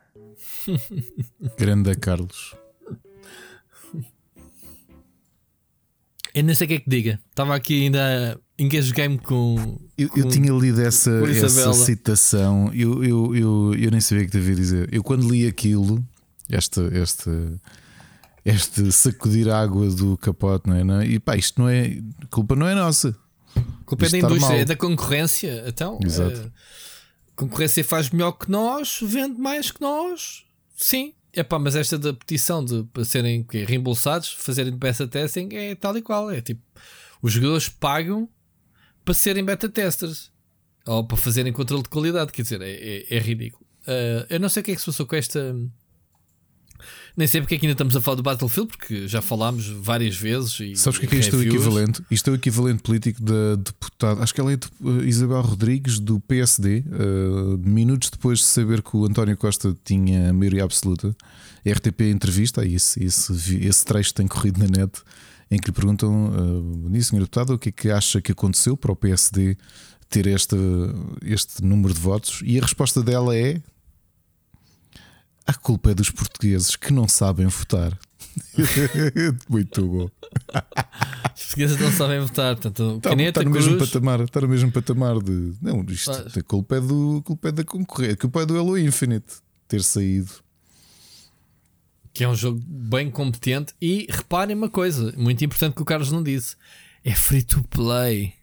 Grande 1.57 1.95
Carlos. 1.95 2.55
Eu 6.35 6.43
nem 6.43 6.53
sei 6.53 6.65
o 6.65 6.67
que 6.67 6.73
é 6.73 6.79
que 6.81 6.89
diga. 6.89 7.19
Estava 7.29 7.55
aqui 7.55 7.83
ainda 7.83 8.37
engage 8.59 8.91
game 8.91 9.17
com. 9.17 9.79
Eu, 9.97 10.09
eu 10.17 10.23
com- 10.23 10.29
tinha 10.29 10.51
lido 10.51 10.81
essa, 10.81 11.09
essa 11.29 11.73
citação, 11.73 12.69
eu, 12.73 13.01
eu, 13.05 13.33
eu, 13.35 13.75
eu 13.75 13.89
nem 13.89 14.01
sabia 14.01 14.23
o 14.23 14.27
que 14.27 14.33
devia 14.33 14.53
dizer. 14.53 14.89
Eu, 14.93 15.01
quando 15.01 15.29
li 15.29 15.47
aquilo, 15.47 16.03
este, 16.49 16.81
este, 16.91 17.29
este 18.43 18.91
sacudir 18.91 19.47
a 19.49 19.61
água 19.61 19.89
do 19.89 20.17
capote, 20.17 20.67
não 20.69 20.75
é? 20.75 20.83
Não 20.83 20.99
é? 20.99 21.07
E 21.07 21.19
pá, 21.19 21.37
isto 21.37 21.61
não 21.61 21.69
é. 21.69 21.99
a 22.21 22.25
culpa 22.27 22.53
não 22.53 22.67
é 22.67 22.75
nossa. 22.75 23.15
Culpa 23.85 24.05
é 24.05 24.09
da 24.09 24.17
indústria, 24.17 24.49
mal. 24.49 24.57
é 24.57 24.65
da 24.65 24.75
concorrência. 24.75 25.63
Então, 25.67 25.97
Exato. 26.03 26.37
eh, 26.37 26.51
concorrência 27.33 27.81
faz 27.81 28.09
melhor 28.09 28.33
que 28.33 28.51
nós, 28.51 28.99
vende 29.01 29.39
mais 29.39 29.71
que 29.71 29.79
nós. 29.79 30.43
Sim. 30.75 31.13
Epá, 31.35 31.59
mas 31.59 31.75
esta 31.75 31.97
da 31.97 32.13
petição 32.13 32.63
de 32.63 32.85
serem 33.05 33.45
reembolsados, 33.67 34.31
fazerem 34.33 34.75
beta 34.75 35.07
testing 35.07 35.49
é 35.53 35.75
tal 35.75 35.97
e 35.97 36.01
qual. 36.01 36.31
É 36.31 36.41
tipo, 36.41 36.61
os 37.21 37.33
jogadores 37.33 37.67
pagam 37.69 38.29
para 39.03 39.13
serem 39.13 39.43
beta 39.43 39.67
testers 39.67 40.31
ou 40.85 41.05
para 41.05 41.17
fazerem 41.17 41.51
controle 41.51 41.83
de 41.83 41.89
qualidade. 41.89 42.31
Quer 42.31 42.43
dizer, 42.43 42.61
é, 42.61 42.71
é- 42.71 43.15
é 43.17 43.19
ridículo. 43.19 43.65
Eh, 43.87 44.25
eu 44.31 44.39
não 44.39 44.49
sei 44.49 44.61
o 44.61 44.63
que 44.63 44.71
é 44.71 44.75
que 44.75 44.79
se 44.81 44.85
passou 44.87 45.05
com 45.05 45.15
esta. 45.15 45.55
Nem 47.17 47.27
sei 47.27 47.39
porque 47.41 47.55
é 47.55 47.57
que 47.57 47.65
ainda 47.65 47.73
estamos 47.73 47.95
a 47.95 48.01
falar 48.01 48.15
do 48.15 48.23
Battlefield, 48.23 48.69
porque 48.69 49.07
já 49.07 49.21
falámos 49.21 49.67
várias 49.67 50.17
vezes. 50.17 50.59
E 50.59 50.75
Sabes 50.75 50.97
o 50.97 50.99
que 50.99 51.05
é, 51.05 51.09
que 51.09 51.15
é 51.15 51.19
isto 51.19 51.35
é 51.35 51.39
o 51.39 51.43
equivalente? 51.43 52.03
Isto 52.11 52.29
é 52.29 52.33
o 52.33 52.35
equivalente 52.35 52.83
político 52.83 53.21
da 53.23 53.55
deputada, 53.55 54.21
acho 54.21 54.33
que 54.33 54.41
ela 54.41 54.51
é 54.51 54.55
eh, 54.55 55.05
Isabel 55.05 55.41
Rodrigues, 55.41 55.97
do 55.99 56.19
PSD, 56.19 56.79
eh, 56.79 56.83
minutos 57.59 58.09
depois 58.09 58.39
de 58.39 58.45
saber 58.45 58.81
que 58.81 58.97
o 58.97 59.05
António 59.05 59.37
Costa 59.37 59.75
tinha 59.83 60.29
a 60.29 60.33
maioria 60.33 60.63
absoluta. 60.63 61.15
RTP 61.65 62.01
entrevista, 62.01 62.65
esse, 62.65 63.03
esse, 63.03 63.65
esse 63.65 63.85
trecho 63.85 64.13
tem 64.13 64.27
corrido 64.27 64.59
na 64.59 64.67
net, 64.67 65.01
em 65.49 65.57
que 65.57 65.67
lhe 65.67 65.73
perguntam, 65.73 66.27
uh, 66.27 66.89
nisso, 66.89 67.09
senhor 67.09 67.21
deputado, 67.21 67.53
o 67.53 67.59
que 67.59 67.69
é 67.69 67.71
que 67.71 67.89
acha 67.89 68.21
que 68.21 68.31
aconteceu 68.31 68.77
para 68.77 68.91
o 68.91 68.95
PSD 68.95 69.57
ter 70.09 70.27
este, 70.27 70.55
este 71.23 71.63
número 71.63 71.93
de 71.93 71.99
votos? 71.99 72.41
E 72.43 72.59
a 72.59 72.61
resposta 72.61 73.01
dela 73.01 73.35
é. 73.35 73.61
A 75.45 75.53
culpa 75.53 75.91
é 75.91 75.93
dos 75.93 76.09
portugueses 76.09 76.75
que 76.75 76.91
não 76.91 77.07
sabem 77.07 77.45
votar. 77.47 77.97
Muito 79.47 79.85
bom. 79.87 80.09
Os 81.35 81.43
portugueses 81.43 81.79
não 81.79 81.91
sabem 81.91 82.19
votar. 82.19 82.55
Portanto, 82.55 82.97
Está, 82.97 83.09
caneta, 83.11 83.39
está 83.41 83.43
no 83.43 83.55
mesmo 83.55 83.77
cruz, 83.77 83.89
patamar, 83.91 84.21
está 84.21 84.41
no 84.41 84.47
mesmo 84.47 84.71
patamar 84.71 85.19
de. 85.21 85.53
Não, 85.61 85.83
isto, 85.89 86.09
Mas- 86.11 86.37
a 86.37 86.43
culpa 86.43 86.75
é 86.77 86.81
do, 86.81 87.17
a 87.19 87.23
culpa 87.23 87.49
é 87.49 87.51
da 87.51 87.63
concorrência, 87.63 88.13
a 88.13 88.17
culpa 88.17 88.41
é 88.41 88.45
do 88.45 88.57
Halo 88.57 88.77
Infinite 88.77 89.25
ter 89.67 89.83
saído. 89.83 90.31
que 92.13 92.23
é 92.23 92.27
um 92.29 92.35
jogo 92.35 92.59
bem 92.65 93.09
competente. 93.11 93.73
E 93.81 94.07
reparem 94.09 94.55
uma 94.55 94.69
coisa 94.69 95.13
muito 95.17 95.43
importante 95.45 95.75
que 95.75 95.81
o 95.81 95.85
Carlos 95.85 96.11
não 96.11 96.23
disse: 96.23 96.55
é 97.03 97.13
free 97.13 97.43
to 97.43 97.63
play. 97.63 98.33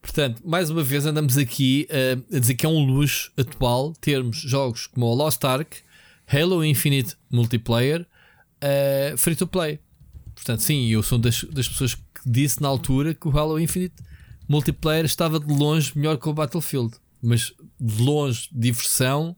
Portanto, 0.00 0.40
mais 0.44 0.70
uma 0.70 0.84
vez 0.84 1.04
andamos 1.04 1.36
aqui 1.36 1.84
eh, 1.90 2.16
a 2.32 2.38
dizer 2.38 2.54
que 2.54 2.64
é 2.64 2.68
um 2.68 2.84
luxo 2.86 3.32
atual 3.36 3.92
termos 4.00 4.36
jogos 4.36 4.86
como 4.86 5.06
o 5.06 5.14
Lost 5.14 5.42
Ark, 5.44 5.78
Halo 6.26 6.64
Infinite 6.64 7.16
Multiplayer, 7.30 8.06
eh, 8.60 9.14
free 9.16 9.36
to 9.36 9.46
play. 9.46 9.80
Portanto, 10.34 10.60
sim, 10.60 10.88
eu 10.88 11.02
sou 11.02 11.18
das, 11.18 11.44
das 11.44 11.68
pessoas 11.68 11.94
que 11.94 12.02
disse 12.24 12.60
na 12.60 12.68
altura 12.68 13.14
que 13.14 13.28
o 13.28 13.38
Halo 13.38 13.58
Infinite 13.58 13.94
Multiplayer 14.48 15.04
estava 15.04 15.40
de 15.40 15.52
longe 15.52 15.92
melhor 15.96 16.18
que 16.18 16.28
o 16.28 16.32
Battlefield, 16.32 16.94
mas 17.22 17.52
de 17.80 18.02
longe, 18.02 18.48
diversão. 18.52 19.36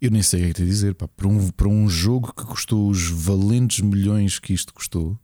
eu 0.00 0.10
nem 0.10 0.22
sei 0.22 0.40
o 0.40 0.44
que 0.44 0.50
é 0.50 0.52
te 0.54 0.64
dizer. 0.64 0.94
Pá, 0.94 1.08
para, 1.08 1.28
um, 1.28 1.50
para 1.50 1.68
um 1.68 1.88
jogo 1.88 2.32
que 2.34 2.44
custou 2.44 2.88
os 2.88 3.08
valentes 3.08 3.80
milhões 3.80 4.38
que 4.38 4.52
isto 4.52 4.72
custou. 4.72 5.18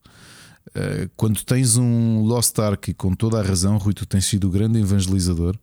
eh, 0.75 1.09
quando 1.17 1.43
tens 1.45 1.77
um 1.77 2.23
Lost 2.23 2.59
Ark 2.59 2.91
e 2.91 2.95
com 2.95 3.15
toda 3.15 3.39
a 3.39 3.43
razão, 3.43 3.77
Rui, 3.79 3.93
tu 3.95 4.07
tens 4.07 4.25
sido 4.27 4.49
o 4.49 4.51
grande 4.51 4.79
evangelizador. 4.81 5.57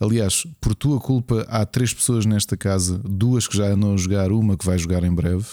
Aliás, 0.00 0.46
por 0.60 0.74
tua 0.74 1.00
culpa, 1.00 1.46
há 1.48 1.64
três 1.64 1.92
pessoas 1.94 2.26
nesta 2.26 2.56
casa, 2.56 3.00
duas 3.04 3.46
que 3.48 3.56
já 3.56 3.66
andam 3.66 3.94
a 3.94 3.96
jogar, 3.96 4.32
uma 4.32 4.56
que 4.56 4.66
vai 4.66 4.76
jogar 4.78 5.02
em 5.04 5.14
breve. 5.14 5.46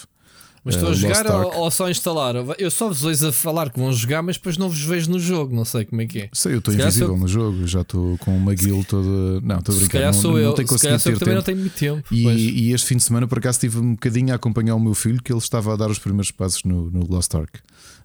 Mas 0.63 0.75
estou 0.75 0.89
Eh, 0.89 0.91
a 0.91 0.95
jogar 0.95 1.25
ou, 1.27 1.55
ou 1.61 1.71
só 1.71 1.88
a 1.88 1.91
instalar? 1.91 2.35
Eu 2.59 2.69
só 2.69 2.88
vos 2.88 3.01
vejo 3.01 3.27
a 3.27 3.31
falar 3.33 3.71
que 3.71 3.79
vão 3.79 3.91
jogar, 3.91 4.21
mas 4.21 4.38
depois 4.38 4.57
não 4.57 4.69
vos 4.69 4.79
vejo 4.79 5.09
no 5.09 5.19
jogo. 5.19 5.55
Não 5.55 5.65
sei 5.65 5.85
como 5.85 6.01
é 6.01 6.05
que 6.05 6.19
é. 6.19 6.29
Sei, 6.33 6.53
eu 6.53 6.59
estou 6.59 6.71
Se 6.73 6.79
invisível 6.79 7.07
sou- 7.07 7.17
no 7.17 7.27
jogo, 7.27 7.65
já 7.65 7.81
estou 7.81 8.15
com 8.19 8.38
uma 8.38 8.53
guild 8.53 8.85
toda. 8.85 9.41
Não, 9.41 9.57
estou 9.57 9.73
a 9.73 9.75
Se 9.75 9.79
brincar, 9.79 9.91
calhar 9.93 10.13
não, 10.13 10.21
sou 10.21 10.31
não 10.33 10.38
eu. 10.39 10.53
tenho 10.53 10.67
Se 10.67 10.77
calhar 10.79 10.99
sou 10.99 11.11
eu 11.13 11.17
também 11.19 11.33
não 11.35 11.41
tenho 11.41 11.57
muito 11.57 11.75
tempo. 11.75 12.03
E, 12.13 12.27
e 12.67 12.73
este 12.73 12.85
fim 12.88 12.97
de 12.97 13.03
semana, 13.03 13.27
por 13.27 13.39
acaso, 13.39 13.55
estive 13.55 13.79
um 13.79 13.93
bocadinho 13.93 14.31
a 14.33 14.35
acompanhar 14.35 14.75
o 14.75 14.79
meu 14.79 14.93
filho, 14.93 15.19
que 15.23 15.31
ele 15.31 15.39
estava 15.39 15.73
a 15.73 15.75
dar 15.75 15.89
os 15.89 15.97
primeiros 15.97 16.29
passos 16.29 16.63
no, 16.63 16.91
no 16.91 17.07
Lost 17.11 17.33
Ark. 17.33 17.59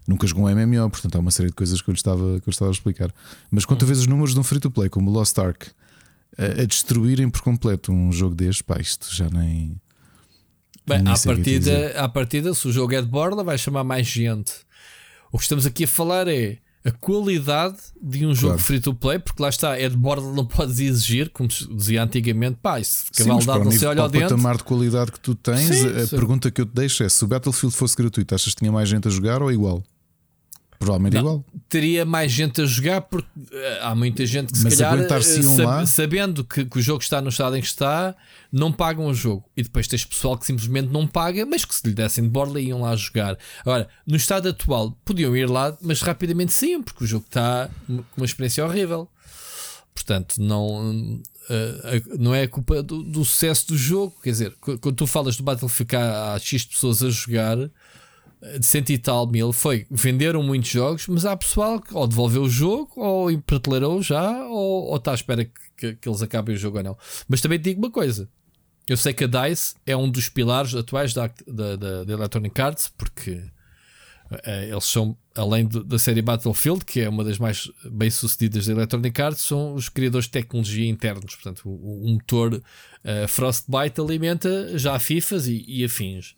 Nunca 0.07 0.25
jogou 0.25 0.45
um 0.45 0.49
MMO, 0.49 0.89
portanto 0.89 1.15
há 1.15 1.19
uma 1.19 1.29
série 1.31 1.49
de 1.49 1.55
coisas 1.55 1.79
que 1.81 1.89
eu 1.89 1.93
lhe 1.93 1.99
estava, 1.99 2.39
que 2.41 2.49
eu 2.49 2.51
estava 2.51 2.71
a 2.71 2.73
explicar. 2.73 3.13
Mas 3.51 3.65
quando 3.65 3.79
tu 3.81 3.83
Hum. 3.85 3.87
vês 3.89 3.99
os 3.99 4.07
números 4.07 4.33
de 4.33 4.39
um 4.39 4.43
free 4.43 4.59
to 4.59 4.71
play 4.71 4.89
como 4.89 5.11
o 5.11 5.13
Lost 5.13 5.37
Ark 5.37 5.67
a, 6.37 6.61
a 6.61 6.65
destruírem 6.65 7.29
por 7.29 7.41
completo 7.41 7.91
um 7.91 8.11
jogo 8.11 8.33
deste, 8.33 8.63
pá, 8.63 8.77
isto 8.79 9.13
já 9.13 9.29
nem. 9.29 9.75
Bem, 10.87 11.01
nem 11.01 11.11
à 11.11 11.15
dizer. 11.15 11.27
partida, 11.35 11.93
à 12.01 12.07
partida, 12.09 12.53
se 12.53 12.67
o 12.67 12.71
jogo 12.71 12.93
é 12.95 13.01
de 13.01 13.07
borla, 13.07 13.43
vai 13.43 13.57
chamar 13.57 13.83
mais 13.83 14.07
gente. 14.07 14.53
O 15.31 15.37
que 15.37 15.43
estamos 15.43 15.65
aqui 15.65 15.83
a 15.83 15.87
falar 15.87 16.27
é 16.27 16.57
a 16.85 16.91
qualidade 16.91 17.75
de 18.01 18.25
um 18.25 18.33
jogo 18.33 18.53
Claro. 18.53 18.63
free 18.63 18.79
to 18.79 18.93
play, 18.93 19.19
porque 19.19 19.41
lá 19.43 19.49
está, 19.49 19.77
é 19.77 19.89
de 19.89 19.97
borda, 19.97 20.25
não 20.31 20.45
podes 20.45 20.79
exigir, 20.79 21.29
como 21.31 21.51
se 21.51 21.67
dizia 21.67 22.01
antigamente, 22.01 22.59
pá, 22.61 22.79
isso 22.79 23.03
o 23.21 23.27
não 23.27 23.71
se 23.71 23.85
olha 23.85 24.01
ao 24.03 24.07
dente. 24.09 24.23
patamar 24.23 24.55
de 24.55 24.63
qualidade 24.63 25.11
que 25.11 25.19
tu 25.19 25.35
tens, 25.35 25.59
Sim, 25.75 25.87
a 25.87 26.05
sim. 26.07 26.15
pergunta 26.15 26.49
que 26.49 26.61
eu 26.61 26.65
te 26.65 26.73
deixo 26.73 27.03
é: 27.03 27.09
se 27.09 27.21
o 27.25 27.27
Battlefield 27.27 27.75
fosse 27.75 27.97
gratuito, 27.97 28.33
achas 28.33 28.53
que 28.53 28.59
tinha 28.59 28.71
mais 28.71 28.87
gente 28.87 29.05
a 29.07 29.11
jogar 29.11 29.41
ou 29.41 29.51
igual? 29.51 29.83
Provavelmente 30.79 31.13
Não. 31.15 31.21
igual. 31.21 31.45
teria 31.67 32.05
mais 32.05 32.31
gente 32.31 32.61
a 32.61 32.65
jogar 32.65 33.01
porque 33.01 33.27
eh, 33.51 33.79
há 33.81 33.95
muita 33.95 34.25
gente 34.25 34.51
que 34.51 34.57
se 34.59 34.63
Mas 34.63 34.75
calhar 34.75 34.99
eh, 34.99 35.21
sab- 35.31 35.65
lá? 35.65 35.85
sabendo 35.87 36.43
que, 36.43 36.65
que 36.65 36.77
o 36.77 36.81
jogo 36.81 37.01
está 37.01 37.19
no 37.19 37.29
estado 37.29 37.55
em 37.57 37.61
que 37.61 37.67
está, 37.67 38.15
não 38.51 38.71
pagam 38.71 39.07
o 39.07 39.13
jogo. 39.13 39.43
E 39.57 39.63
depois 39.63 39.87
tens 39.87 40.05
pessoal 40.05 40.37
que 40.37 40.45
simplesmente 40.45 40.89
não 40.89 41.07
paga, 41.07 41.45
mas 41.47 41.65
que 41.65 41.73
se 41.73 41.87
lhe 41.87 41.93
dessem 41.93 42.23
de 42.25 42.29
borla 42.29 42.61
iam 42.61 42.81
lá 42.81 42.95
jogar. 42.95 43.37
Agora, 43.61 43.87
no 44.05 44.15
estado 44.15 44.49
atual, 44.49 44.91
podiam 45.03 45.35
ir 45.35 45.49
lá, 45.49 45.75
mas 45.81 46.01
rapidamente 46.01 46.53
saíam, 46.53 46.83
porque 46.83 47.03
o 47.03 47.07
jogo 47.07 47.25
está 47.27 47.69
com 47.87 48.03
uma 48.17 48.25
experiência 48.25 48.63
horrível. 48.63 49.09
Portanto, 49.93 50.35
não, 50.39 51.19
eh, 51.49 52.01
não 52.19 52.35
é 52.35 52.43
a 52.43 52.47
culpa 52.47 52.83
do, 52.83 53.01
do 53.01 53.25
sucesso 53.25 53.67
do 53.69 53.77
jogo. 53.77 54.15
Quer 54.21 54.29
dizer, 54.29 54.55
qu- 54.61 54.77
quando 54.77 54.95
tu 54.95 55.07
falas 55.07 55.35
do 55.37 55.43
Battlefield 55.43 55.95
há, 55.95 56.33
há 56.35 56.39
X 56.39 56.65
pessoas 56.65 57.01
a 57.01 57.09
jogar, 57.09 57.57
de 58.59 58.65
cento 58.65 58.91
e 58.91 58.97
tal 58.97 59.27
mil, 59.27 59.51
foi 59.51 59.87
venderam 59.89 60.43
muitos 60.43 60.69
jogos, 60.69 61.07
mas 61.07 61.25
há 61.25 61.35
pessoal 61.35 61.81
que 61.81 61.93
ou 61.93 62.07
devolveu 62.07 62.43
o 62.43 62.49
jogo, 62.49 62.91
ou 62.95 63.31
empratelarou 63.31 64.01
já, 64.01 64.45
ou, 64.45 64.85
ou 64.85 64.95
está 64.97 65.11
à 65.11 65.15
espera 65.15 65.45
que, 65.75 65.95
que, 65.95 66.07
eles 66.07 66.21
acabem 66.21 66.55
o 66.55 66.57
jogo 66.57 66.77
ou 66.77 66.83
não. 66.83 66.97
Mas 67.27 67.41
também 67.41 67.59
digo 67.59 67.79
uma 67.81 67.91
coisa: 67.91 68.29
eu 68.87 68.95
sei 68.95 69.13
que 69.13 69.23
a 69.23 69.27
DICE 69.27 69.75
é 69.85 69.97
um 69.97 70.09
dos 70.09 70.29
pilares 70.29 70.75
atuais 70.75 71.13
da, 71.13 71.31
da, 71.47 71.75
da, 71.75 72.03
da 72.03 72.13
Electronic 72.13 72.61
Arts, 72.61 72.93
porque 72.95 73.43
eh, 74.43 74.69
eles 74.69 74.85
são, 74.85 75.17
além 75.35 75.65
do- 75.65 75.83
da 75.83 75.97
série 75.97 76.21
Battlefield, 76.21 76.85
que 76.85 77.01
é 77.01 77.09
uma 77.09 77.23
das 77.23 77.39
mais 77.39 77.71
bem 77.91 78.09
sucedidas 78.09 78.67
da 78.67 78.73
Electronic 78.73 79.19
Arts, 79.21 79.41
são 79.41 79.73
os 79.73 79.89
criadores 79.89 80.25
de 80.25 80.31
tecnologia 80.31 80.87
internos. 80.87 81.35
Portanto, 81.35 81.67
o, 81.67 82.05
o 82.05 82.09
motor 82.13 82.61
eh, 83.03 83.25
Frostbite 83.27 83.99
alimenta 83.99 84.77
já 84.77 84.97
FIFAs 84.99 85.47
e, 85.47 85.65
e 85.67 85.83
afins. 85.83 86.35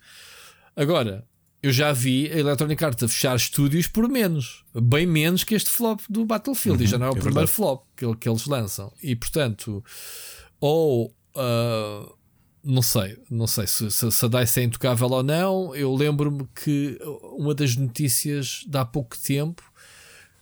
Agora, 0.75 1.27
eu 1.61 1.71
já 1.71 1.91
vi 1.91 2.31
a 2.31 2.37
Electronic 2.37 2.83
Arts 2.83 3.03
a 3.03 3.07
fechar 3.07 3.35
estúdios 3.35 3.87
por 3.87 4.07
menos, 4.07 4.63
bem 4.73 5.05
menos 5.05 5.43
que 5.43 5.55
este 5.55 5.69
flop 5.69 5.99
do 6.09 6.25
Battlefield, 6.25 6.83
e 6.83 6.87
já 6.87 6.97
não 6.97 7.07
é 7.07 7.09
o 7.09 7.11
é 7.11 7.15
primeiro 7.15 7.33
verdade. 7.33 7.51
flop 7.51 7.83
que, 7.95 8.15
que 8.15 8.29
eles 8.29 8.45
lançam. 8.45 8.91
E 9.03 9.15
portanto, 9.15 9.83
ou 10.59 11.13
ah, 11.35 12.11
não 12.63 12.81
sei, 12.81 13.17
não 13.29 13.47
sei 13.47 13.65
se, 13.67 13.89
se, 13.89 14.11
se 14.11 14.25
a 14.25 14.27
DICE 14.27 14.59
é 14.59 14.63
intocável 14.63 15.09
ou 15.09 15.23
não. 15.23 15.75
Eu 15.75 15.93
lembro-me 15.95 16.47
que 16.53 16.99
uma 17.37 17.55
das 17.55 17.75
notícias 17.75 18.65
de 18.67 18.77
há 18.77 18.85
pouco 18.85 19.17
tempo 19.17 19.63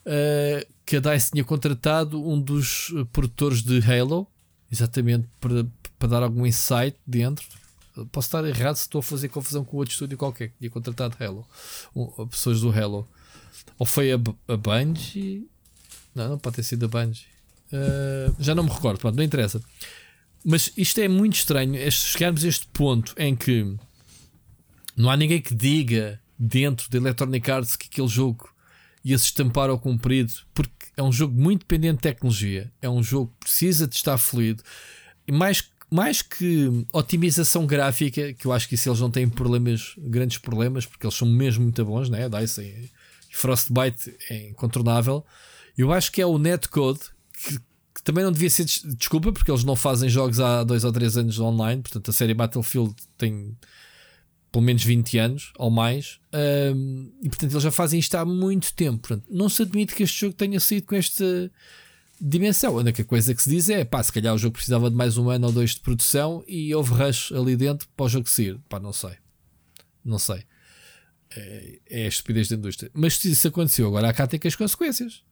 ah, 0.06 0.66
que 0.86 0.98
a 0.98 1.00
DICE 1.00 1.32
tinha 1.32 1.44
contratado 1.44 2.22
um 2.28 2.40
dos 2.40 2.94
produtores 3.12 3.62
de 3.62 3.80
Halo, 3.80 4.28
exatamente 4.72 5.28
para, 5.40 5.66
para 6.00 6.08
dar 6.08 6.24
algum 6.24 6.46
insight 6.46 6.98
dentro. 7.06 7.46
Posso 8.06 8.28
estar 8.28 8.46
errado 8.46 8.76
se 8.76 8.84
estou 8.84 9.00
a 9.00 9.04
fazer 9.04 9.30
confusão 9.30 9.64
com 9.64 9.78
outro 9.78 9.94
estúdio 9.94 10.18
qualquer 10.18 10.50
que 10.50 10.58
tinha 10.58 10.70
contratado 10.70 11.16
Halo, 11.20 11.48
um, 11.96 12.28
pessoas 12.28 12.62
do 12.62 12.72
Halo. 12.72 13.08
Ou 13.80 13.86
foi 13.86 14.12
a, 14.12 14.16
a 14.48 14.58
Bungie? 14.58 15.48
Não, 16.14 16.30
não 16.30 16.40
pode 16.40 16.58
ter 16.58 16.64
sido 16.64 16.86
a 16.86 16.88
Bungie. 16.88 17.26
Ah, 17.72 18.34
já 18.40 18.56
não 18.56 18.64
me 18.64 18.70
recordo, 18.70 19.00
pronto, 19.00 19.16
não 19.16 19.24
interessa. 19.24 19.62
Mas 20.44 20.72
isto 20.78 21.00
é 21.00 21.08
muito 21.08 21.36
estranho. 21.36 21.76
Este, 21.76 22.12
chegarmos 22.12 22.44
a 22.44 22.48
este 22.48 22.68
ponto 22.68 23.14
em 23.18 23.36
que 23.36 23.76
não 24.96 25.10
há 25.10 25.18
ninguém 25.18 25.42
que 25.42 25.54
diga 25.54 26.20
dentro 26.38 26.90
da 26.90 26.98
Electronic 26.98 27.52
Arts 27.52 27.76
que 27.76 27.88
aquele 27.88 28.08
jogo 28.08 28.50
ia 29.04 29.18
se 29.18 29.26
estampar 29.26 29.70
ao 29.70 29.80
comprido, 29.80 30.34
porque 30.54 30.72
é 30.96 31.04
um 31.04 31.12
jogo 31.12 31.40
muito 31.40 31.62
dependente 31.62 31.98
de 31.98 32.02
tecnologia, 32.02 32.72
é 32.82 32.90
um 32.90 33.02
jogo 33.02 33.32
que 33.40 33.46
precisa 33.46 33.88
de 33.88 33.96
estar 33.96 34.18
fluido, 34.18 34.64
e 35.28 35.32
mais, 35.32 35.70
mais 35.90 36.22
que 36.22 36.70
otimização 36.92 37.66
gráfica, 37.66 38.34
que 38.34 38.46
eu 38.46 38.52
acho 38.52 38.68
que 38.68 38.76
isso 38.76 38.90
eles 38.90 39.00
não 39.00 39.10
têm 39.10 39.28
problemas, 39.30 39.94
grandes 39.98 40.38
problemas, 40.38 40.86
porque 40.86 41.06
eles 41.06 41.16
são 41.16 41.28
mesmo 41.28 41.64
muito 41.64 41.84
bons, 41.86 42.10
né? 42.10 42.28
DICE 42.28 42.62
e 42.62 43.36
Frostbite 43.36 44.16
é 44.30 44.50
incontornável. 44.50 45.26
Eu 45.78 45.92
acho 45.94 46.12
que 46.12 46.22
é 46.22 46.26
o 46.26 46.38
netcode 46.38 47.00
que, 47.44 47.58
que 47.94 48.04
também 48.04 48.24
não 48.24 48.32
devia 48.32 48.50
ser 48.50 48.66
des- 48.66 48.84
desculpa, 48.98 49.32
porque 49.32 49.50
eles 49.50 49.64
não 49.64 49.76
fazem 49.76 50.10
jogos 50.10 50.40
há 50.40 50.64
dois 50.64 50.84
ou 50.84 50.92
três 50.92 51.16
anos 51.18 51.40
online, 51.40 51.82
portanto 51.82 52.10
a 52.10 52.14
série 52.14 52.34
Battlefield 52.34 52.94
tem 53.18 53.56
pelo 54.52 54.64
menos 54.64 54.84
20 54.84 55.18
anos 55.20 55.54
ou 55.58 55.70
mais, 55.70 56.20
hum, 56.76 57.12
e 57.22 57.30
portanto 57.30 57.52
eles 57.52 57.64
já 57.64 57.72
fazem 57.72 58.00
isto 58.00 58.16
há 58.16 58.26
muito 58.26 58.74
tempo. 58.74 59.08
Portanto, 59.08 59.26
não 59.30 59.48
se 59.50 59.62
admite 59.62 59.94
que 59.94 60.04
este 60.04 60.22
jogo 60.22 60.34
tenha 60.34 60.60
saído 60.60 60.88
com 60.88 60.96
esta 60.96 61.52
dimensão. 62.20 62.78
A 62.78 62.82
única 62.82 63.04
coisa 63.04 63.34
que 63.34 63.42
se 63.42 63.50
diz 63.50 63.70
é 63.70 63.84
pá, 63.86 64.02
se 64.02 64.12
calhar 64.12 64.34
o 64.34 64.38
jogo 64.38 64.54
precisava 64.54 64.90
de 64.90 64.96
mais 64.96 65.18
um 65.18 65.30
ano 65.30 65.48
ou 65.48 65.54
dois 65.54 65.76
de 65.76 65.82
produção 65.82 66.44
e 66.48 66.74
houve 66.74 66.92
rush 66.94 67.32
ali 67.32 67.56
dentro 67.56 67.88
para 67.96 68.06
o 68.06 68.10
jogo 68.10 68.30
sair. 68.30 68.60
Pá, 68.70 68.80
não 68.80 68.94
sei, 68.94 69.16
não 70.04 70.20
sei. 70.20 70.44
É, 71.36 71.80
é 71.90 72.06
a 72.06 72.08
estupidez 72.08 72.48
da 72.48 72.56
indústria. 72.56 72.90
Mas 72.94 73.18
se 73.18 73.32
isso 73.32 73.48
aconteceu, 73.48 73.88
agora 73.88 74.10
há 74.10 74.14
cá 74.14 74.26
ter 74.28 74.40
que 74.40 74.48
as 74.48 74.56
consequências. 74.56 75.24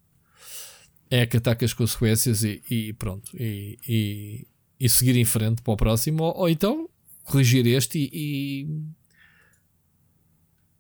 É 1.09 1.25
que 1.25 1.37
ataca 1.37 1.63
as 1.65 1.73
consequências 1.73 2.43
e, 2.43 2.61
e 2.69 2.93
pronto. 2.93 3.31
E, 3.39 3.77
e, 3.87 4.47
e 4.79 4.89
seguir 4.89 5.15
em 5.15 5.25
frente 5.25 5.61
para 5.61 5.73
o 5.73 5.77
próximo, 5.77 6.23
ou, 6.23 6.37
ou 6.37 6.49
então 6.49 6.89
corrigir 7.23 7.65
este 7.65 7.97
e, 8.11 8.67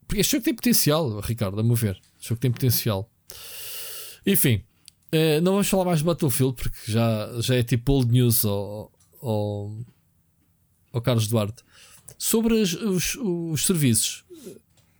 Porque 0.07 0.21
este 0.21 0.33
jogo 0.33 0.45
tem 0.45 0.55
potencial, 0.55 1.19
Ricardo, 1.19 1.59
a 1.59 1.63
meu 1.63 1.75
ver. 1.75 1.99
Este 2.17 2.29
jogo 2.29 2.41
tem 2.41 2.51
potencial. 2.51 3.09
Enfim, 4.25 4.63
eh, 5.15 5.41
não 5.41 5.53
vamos 5.53 5.67
falar 5.67 5.85
mais 5.85 5.99
de 5.99 6.05
Battlefield 6.05 6.55
porque 6.55 6.91
já, 6.91 7.29
já 7.41 7.55
é 7.55 7.63
tipo 7.63 7.93
old 7.93 8.11
news 8.11 8.43
ao, 8.45 8.91
ao, 9.21 9.77
ao 10.93 11.01
Carlos 11.01 11.27
Duarte. 11.27 11.63
Sobre 12.17 12.61
as- 12.61 12.73
os, 12.73 13.15
os 13.15 13.65
serviços, 13.65 14.23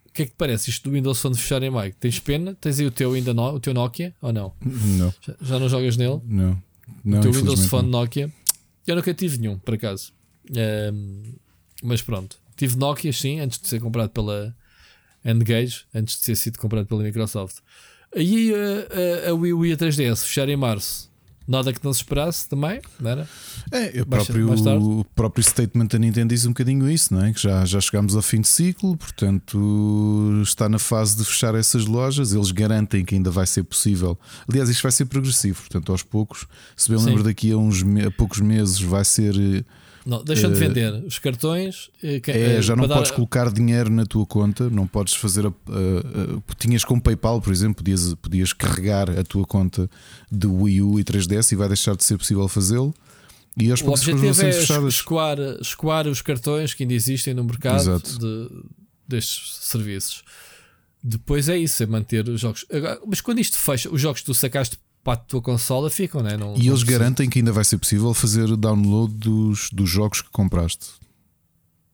o 0.06 0.12
que 0.12 0.22
é 0.22 0.24
que 0.26 0.32
te 0.32 0.36
parece 0.36 0.70
isto 0.70 0.88
do 0.88 0.94
Windows 0.94 1.20
Phone 1.20 1.36
fechar 1.36 1.62
em 1.62 1.70
maio? 1.70 1.94
Tens 2.00 2.18
pena? 2.18 2.54
Tens 2.60 2.78
aí 2.80 2.86
o 2.86 2.90
teu 2.90 3.12
ainda 3.12 3.32
no, 3.34 3.54
o 3.54 3.60
teu 3.60 3.72
Nokia 3.74 4.14
ou 4.20 4.32
não? 4.32 4.52
Não, 4.64 5.12
Já, 5.26 5.34
já 5.40 5.58
não 5.58 5.68
jogas 5.68 5.96
nele? 5.96 6.20
não. 6.24 6.62
Não, 7.04 7.18
o 7.18 7.22
teu 7.22 7.32
Windows 7.32 7.66
Phone 7.66 7.88
não. 7.90 8.00
Nokia. 8.00 8.32
Eu 8.86 8.94
nunca 8.96 9.12
tive 9.12 9.38
nenhum, 9.38 9.58
por 9.58 9.74
acaso. 9.74 10.12
Ehm, 10.54 11.34
mas 11.82 12.00
pronto. 12.00 12.38
Tive 12.56 12.76
Nokia, 12.76 13.12
sim, 13.12 13.40
antes 13.40 13.58
de 13.60 13.66
ser 13.68 13.80
comprado 13.80 14.10
pela 14.10 14.54
Engage, 15.24 15.84
antes 15.92 16.16
de 16.18 16.22
ter 16.22 16.36
sido 16.36 16.58
comprado 16.58 16.86
pela 16.86 17.02
Microsoft. 17.02 17.56
Aí 18.16 18.52
a, 18.54 19.28
a, 19.28 19.30
a 19.30 19.34
Wii 19.34 19.52
U 19.52 19.66
e 19.66 19.72
a 19.72 19.76
3DS 19.76 20.24
fechar 20.24 20.48
em 20.48 20.56
março. 20.56 21.06
Nada 21.46 21.72
que 21.72 21.84
não 21.84 21.92
se 21.92 22.00
esperasse 22.00 22.48
também, 22.48 22.80
não 22.98 23.08
era? 23.08 23.28
É, 23.70 24.02
o 24.02 24.06
próprio, 24.06 24.52
o 24.80 25.04
próprio 25.14 25.44
statement 25.44 25.86
da 25.86 25.98
Nintendo 25.98 26.34
diz 26.34 26.44
um 26.44 26.48
bocadinho 26.48 26.90
isso, 26.90 27.14
não 27.14 27.24
é? 27.24 27.32
Que 27.32 27.40
já, 27.40 27.64
já 27.64 27.80
chegámos 27.80 28.16
ao 28.16 28.22
fim 28.22 28.40
de 28.40 28.48
ciclo, 28.48 28.96
portanto 28.96 30.40
está 30.42 30.68
na 30.68 30.78
fase 30.78 31.16
de 31.16 31.24
fechar 31.24 31.54
essas 31.54 31.86
lojas. 31.86 32.32
Eles 32.32 32.50
garantem 32.50 33.04
que 33.04 33.14
ainda 33.14 33.30
vai 33.30 33.46
ser 33.46 33.62
possível. 33.62 34.18
Aliás, 34.48 34.68
isto 34.68 34.82
vai 34.82 34.90
ser 34.90 35.04
progressivo, 35.04 35.60
portanto, 35.60 35.92
aos 35.92 36.02
poucos, 36.02 36.46
se 36.76 36.90
bem 36.90 37.00
lembro, 37.00 37.22
daqui 37.22 37.52
a 37.52 37.56
uns 37.56 37.84
a 38.04 38.10
poucos 38.10 38.40
meses 38.40 38.80
vai 38.80 39.04
ser. 39.04 39.34
Não, 40.06 40.22
deixam 40.22 40.52
de 40.52 40.56
Eh, 40.56 40.68
vender 40.68 40.92
os 41.04 41.18
cartões. 41.18 41.90
eh, 42.02 42.20
que- 42.20 42.30
É, 42.30 42.58
eh, 42.58 42.62
já 42.62 42.76
não 42.76 42.86
podes 42.86 43.10
dar- 43.10 43.16
colocar 43.16 43.52
dinheiro 43.52 43.90
na 43.90 44.06
tua 44.06 44.24
conta, 44.24 44.70
não 44.70 44.86
podes 44.86 45.14
fazer. 45.14 45.44
A, 45.46 45.48
a- 45.48 45.52
a- 45.52 46.54
tinhas 46.56 46.84
com 46.84 47.00
PayPal, 47.00 47.40
por 47.40 47.52
exemplo, 47.52 47.76
podias, 47.82 48.14
podias 48.14 48.52
carregar 48.52 49.10
a 49.10 49.24
tua 49.24 49.44
conta 49.44 49.90
de 50.30 50.46
Wii 50.46 50.82
U 50.82 51.00
e 51.00 51.04
3DS 51.04 51.50
e 51.52 51.56
vai 51.56 51.66
deixar 51.66 51.96
de 51.96 52.04
ser 52.04 52.16
possível 52.16 52.46
fazê-lo. 52.46 52.94
E 53.58 53.68
O 53.70 53.74
as 53.74 53.82
coisas 53.82 54.06
objetivo 54.06 54.42
é 54.46 54.88
escoar, 54.88 55.38
escoar 55.60 56.06
os 56.06 56.22
cartões 56.22 56.72
que 56.72 56.84
ainda 56.84 56.94
existem 56.94 57.34
no 57.34 57.42
mercado 57.42 58.00
de- 58.00 58.50
destes 59.08 59.56
serviços. 59.62 60.22
Depois 61.02 61.48
é 61.48 61.56
isso, 61.56 61.82
é 61.82 61.86
manter 61.86 62.28
os 62.28 62.40
jogos. 62.40 62.64
Mas 63.06 63.20
quando 63.20 63.38
isto 63.38 63.56
fecha, 63.56 63.88
os 63.92 64.00
jogos 64.00 64.20
que 64.20 64.26
tu 64.26 64.34
sacaste 64.34 64.78
para 65.06 65.12
a 65.12 65.16
tua 65.16 65.40
consola 65.40 65.88
ficam, 65.88 66.20
né? 66.20 66.36
não 66.36 66.56
E 66.56 66.66
eles 66.66 66.82
garantem 66.82 67.30
que 67.30 67.38
ainda 67.38 67.52
vai 67.52 67.64
ser 67.64 67.78
possível 67.78 68.12
fazer 68.12 68.56
download 68.56 69.14
dos, 69.14 69.70
dos 69.70 69.88
jogos 69.88 70.20
que 70.20 70.28
compraste. 70.30 70.86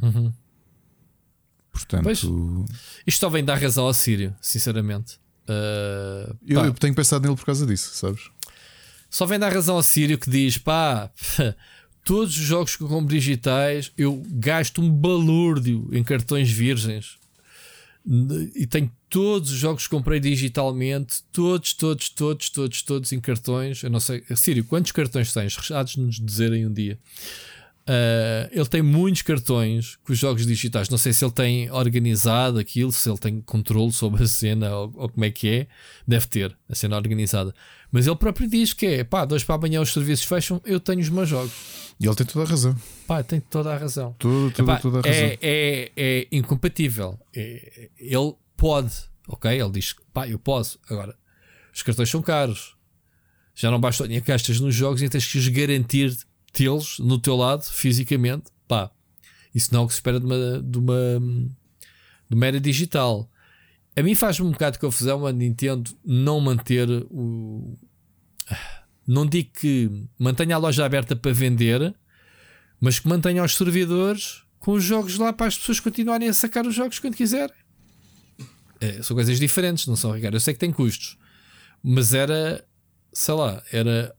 Uhum. 0.01 0.33
Portanto, 1.71 2.05
Pois. 2.05 2.23
Isto 3.07 3.21
só 3.21 3.29
vem 3.29 3.45
dar 3.45 3.61
razão 3.61 3.85
ao 3.85 3.93
Sírio, 3.93 4.35
sinceramente. 4.41 5.21
Uh, 5.47 6.35
eu, 6.47 6.65
eu 6.65 6.73
tenho 6.73 6.95
pensado 6.95 7.27
nele 7.27 7.37
por 7.37 7.45
causa 7.45 7.67
disso, 7.67 7.91
sabes? 7.95 8.31
Só 9.11 9.27
vem 9.27 9.39
dar 9.39 9.53
razão 9.53 9.77
ao 9.77 9.83
Sírio 9.83 10.17
que 10.17 10.31
diz: 10.31 10.57
pá, 10.57 11.11
todos 12.03 12.35
os 12.35 12.43
jogos 12.43 12.77
que 12.77 12.83
eu 12.83 12.89
compro 12.89 13.15
digitais 13.15 13.93
eu 13.99 14.23
gasto 14.27 14.81
um 14.81 14.91
balúrdio 14.91 15.87
em 15.93 16.03
cartões 16.03 16.51
virgens 16.51 17.19
e 18.05 18.67
tenho 18.67 18.91
todos 19.09 19.53
os 19.53 19.59
jogos 19.59 19.85
que 19.85 19.91
comprei 19.91 20.19
digitalmente, 20.19 21.23
todos, 21.33 21.73
todos, 21.73 22.09
todos, 22.09 22.51
todos, 22.51 22.83
todos 22.83 23.13
em 23.13 23.21
cartões. 23.21 23.83
Eu 23.83 23.91
não 23.91 24.01
sei, 24.01 24.25
Sírio, 24.35 24.65
quantos 24.65 24.91
cartões 24.93 25.33
tens? 25.33 25.71
Há 25.71 25.83
de 25.83 26.01
nos 26.01 26.19
dizerem 26.19 26.67
um 26.67 26.73
dia. 26.73 26.99
Uh, 27.83 28.49
ele 28.53 28.67
tem 28.67 28.81
muitos 28.81 29.23
cartões 29.23 29.97
com 30.05 30.13
os 30.13 30.19
jogos 30.19 30.47
digitais. 30.47 30.89
Não 30.89 30.99
sei 30.99 31.13
se 31.13 31.25
ele 31.25 31.33
tem 31.33 31.71
organizado 31.71 32.59
aquilo, 32.59 32.93
se 32.93 33.09
ele 33.11 33.19
tem 33.19 33.41
controle 33.41 33.93
sobre 33.93 34.23
a 34.23 34.27
cena 34.27 34.75
ou, 34.77 34.93
ou, 34.95 35.09
como 35.09 35.25
é 35.25 35.31
que 35.31 35.49
é. 35.49 35.67
Deve 36.07 36.27
ter 36.29 36.57
a 36.69 36.75
cena 36.75 36.97
organizada. 36.97 37.53
Mas 37.91 38.07
ele 38.07 38.17
próprio 38.17 38.49
diz 38.49 38.73
que 38.73 38.87
é 38.87 39.05
pá, 39.05 39.25
dois 39.25 39.43
para 39.43 39.57
amanhã 39.57 39.81
os 39.81 39.93
serviços 39.93 40.25
fecham, 40.25 40.61
eu 40.65 40.79
tenho 40.79 41.01
os 41.01 41.09
meus 41.09 41.29
jogos. 41.29 41.53
E 41.99 42.07
ele 42.07 42.15
tem 42.15 42.27
toda 42.27 42.45
a 42.45 42.49
razão. 42.49 42.77
Pá, 43.07 43.23
tem 43.23 43.41
toda 43.41 43.75
a 43.75 43.77
razão. 43.77 44.15
Tudo, 44.19 44.51
tudo, 44.53 44.71
Epá, 44.71 44.79
toda 44.79 44.99
a 45.01 45.03
razão. 45.03 45.25
é, 45.25 45.39
é, 45.43 45.93
é 45.97 46.29
incompatível. 46.31 47.19
É- 47.35 47.91
ele 47.99 48.35
pode, 48.57 48.93
ok? 49.27 49.51
Ele 49.51 49.71
diz 49.71 49.95
pá, 50.13 50.29
eu 50.29 50.39
posso. 50.39 50.79
Agora, 50.89 51.17
os 51.75 51.83
cartões 51.83 52.09
são 52.09 52.23
caros. 52.23 52.77
Já 53.55 53.71
não 53.71 53.81
basta 53.81 54.07
nem 54.07 54.21
gastas 54.23 54.61
nos 54.61 54.75
jogos 54.75 55.03
e 55.03 55.09
tens 55.09 55.27
que 55.31 55.37
os 55.37 55.49
garantir 55.49 56.17
tê-los 56.53 56.99
no 56.99 57.19
teu 57.19 57.37
lado 57.37 57.65
fisicamente. 57.65 58.45
Pá, 58.69 58.91
isso 59.55 59.73
não 59.73 59.83
é 59.83 59.85
o 59.85 59.87
que 59.87 59.95
se 59.95 59.99
espera 59.99 60.19
de 60.19 60.27
uma, 60.27 60.63
de 60.63 60.79
uma, 60.79 61.21
de 62.29 62.35
uma 62.35 62.47
era 62.47 62.61
digital. 62.61 63.29
A 63.95 64.03
mim 64.03 64.15
faz-me 64.15 64.47
um 64.47 64.53
bocado 64.53 64.75
de 64.75 64.81
confusão 64.81 65.27
a 65.27 65.33
Nintendo 65.33 65.91
não 66.05 66.41
manter 66.41 66.89
o. 67.11 67.79
Não 69.07 69.27
digo 69.27 69.51
que 69.53 69.91
mantenha 70.19 70.55
a 70.55 70.59
loja 70.59 70.85
aberta 70.85 71.17
para 71.17 71.33
vender, 71.33 71.95
mas 72.81 72.99
que 72.99 73.09
mantenha 73.09 73.43
os 73.43 73.57
servidores 73.57 74.43
com 74.59 74.73
os 74.73 74.85
jogos 74.85 75.19
lá 75.19 75.33
para 75.33 75.47
as 75.47 75.59
pessoas 75.59 75.81
continuarem 75.81 76.29
a 76.29 76.33
sacar 76.33 76.67
os 76.67 76.75
jogos 76.75 76.99
quando 76.99 77.17
quiserem. 77.17 77.55
É, 78.81 79.03
são 79.03 79.15
coisas 79.15 79.39
diferentes, 79.39 79.87
não 79.87 79.97
são, 79.97 80.13
Ricardo? 80.13 80.35
Eu 80.35 80.41
sei 80.41 80.55
que 80.55 80.61
tem 80.61 80.73
custos, 80.73 81.19
mas 81.83 82.15
era, 82.15 82.65
sei 83.13 83.35
lá, 83.35 83.63
era. 83.71 84.15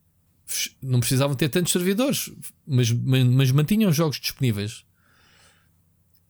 Não 0.82 1.00
precisavam 1.00 1.36
ter 1.36 1.50
tantos 1.50 1.72
servidores, 1.72 2.32
mas, 2.68 2.92
mas, 2.92 3.24
mas 3.26 3.52
mantinham 3.52 3.90
os 3.90 3.96
jogos 3.96 4.20
disponíveis. 4.20 4.84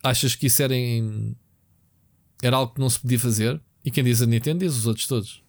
Achas 0.03 0.35
que 0.35 0.47
isso 0.47 0.61
era, 0.61 0.75
em- 0.75 1.35
era 2.41 2.57
algo 2.57 2.73
que 2.73 2.79
não 2.81 2.89
se 2.89 2.99
podia 2.99 3.19
fazer? 3.19 3.61
E 3.85 3.91
quem 3.91 4.03
diz 4.03 4.21
a 4.21 4.25
Nintendo 4.25 4.59
diz 4.65 4.75
os 4.75 4.85
outros 4.85 5.07
todos. 5.07 5.41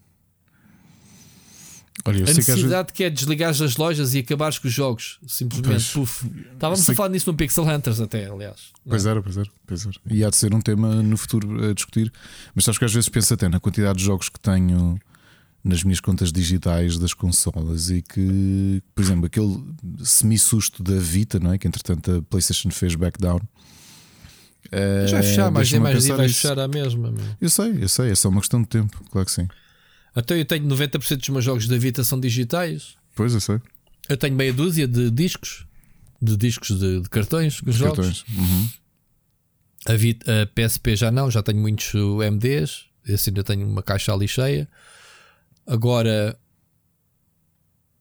Olha, 2.07 2.25
A 2.25 2.27
sei 2.27 2.35
que 2.35 2.41
vezes. 2.41 2.49
necessidade 2.49 2.93
que 2.93 3.05
é 3.05 3.09
desligares 3.11 3.61
as 3.63 3.77
lojas 3.77 4.15
e 4.15 4.19
acabares 4.19 4.59
com 4.59 4.69
os 4.69 4.75
jogos. 4.75 5.19
Simplesmente. 5.27 5.91
Pois. 5.95 6.25
Estávamos 6.53 6.91
a 6.91 6.95
falar 6.95 7.09
nisso 7.09 7.31
no 7.31 7.37
Pixel 7.37 7.65
Hunters, 7.65 8.01
até, 8.01 8.27
aliás. 8.29 8.73
Pois 8.87 9.07
era, 9.07 9.23
pois 9.23 9.37
era, 9.37 9.49
pois 9.67 9.87
era. 9.87 9.95
E 10.11 10.25
há 10.25 10.29
de 10.29 10.37
ser 10.37 10.53
um 10.55 10.61
tema 10.61 11.03
no 11.03 11.17
futuro 11.17 11.65
a 11.71 11.73
discutir. 11.73 12.13
Mas 12.55 12.65
sabes 12.65 12.79
que 12.79 12.85
às 12.85 12.93
vezes 12.93 13.09
penso 13.09 13.33
até 13.33 13.49
na 13.49 13.59
quantidade 13.61 13.99
de 13.99 14.05
jogos 14.05 14.29
que 14.29 14.39
tenho 14.41 14.99
nas 15.65 15.83
minhas 15.83 15.99
contas 15.99 16.31
digitais 16.31 16.99
das 16.99 17.15
consolas 17.15 17.89
e 17.91 18.03
que, 18.03 18.83
por 18.95 19.03
exemplo, 19.03 19.25
aquele 19.27 19.65
semi-susto 20.05 20.83
da 20.83 20.99
Vita, 20.99 21.41
não 21.41 21.53
é? 21.53 21.59
Que 21.59 21.67
entretanto 21.67 22.11
a 22.19 22.23
PlayStation 22.23 22.71
fez 22.71 22.95
back 22.95 23.19
down. 23.19 23.41
Mas 24.71 25.11
vai 25.11 25.23
fechar, 25.23 25.51
deixa-me 25.51 25.81
e 25.81 25.83
mais 25.83 26.07
vai 26.07 26.29
fechar 26.29 26.59
à 26.59 26.69
mesma. 26.69 27.11
meu. 27.11 27.25
Eu 27.41 27.49
sei, 27.49 27.83
eu 27.83 27.89
sei, 27.89 28.11
é 28.11 28.15
só 28.15 28.29
uma 28.29 28.41
questão 28.41 28.61
de 28.61 28.69
tempo, 28.69 29.03
claro 29.11 29.25
que 29.27 29.33
sim. 29.33 29.49
Até 30.15 30.39
eu 30.39 30.45
tenho 30.45 30.67
90% 30.67 31.17
dos 31.17 31.29
meus 31.31 31.45
jogos 31.45 31.67
da 31.67 31.77
Vita 31.79 32.05
são 32.05 32.21
digitais. 32.21 32.95
Pois 33.17 33.33
eu 33.35 33.41
sei. 33.41 33.61
Eu 34.09 34.17
tenho 34.17 34.35
meia 34.37 34.53
dúzia 34.53 34.87
de 34.87 35.11
discos, 35.11 35.67
de 36.21 36.37
discos 36.37 36.79
de, 36.79 37.01
de 37.01 37.09
cartões, 37.09 37.61
Os 37.65 37.75
jogos. 37.75 37.97
cartões. 37.97 38.25
Uhum. 38.37 38.69
A, 39.87 39.95
Vita, 39.95 40.43
a 40.43 40.47
PSP 40.47 40.97
já 40.97 41.11
não, 41.11 41.31
já 41.31 41.43
tenho 41.43 41.59
muitos 41.59 41.93
MDs. 41.95 42.85
Esse 43.07 43.31
ainda 43.31 43.43
tenho 43.45 43.67
uma 43.67 43.83
caixa 43.83 44.13
ali 44.13 44.27
cheia. 44.29 44.69
Agora, 45.67 46.39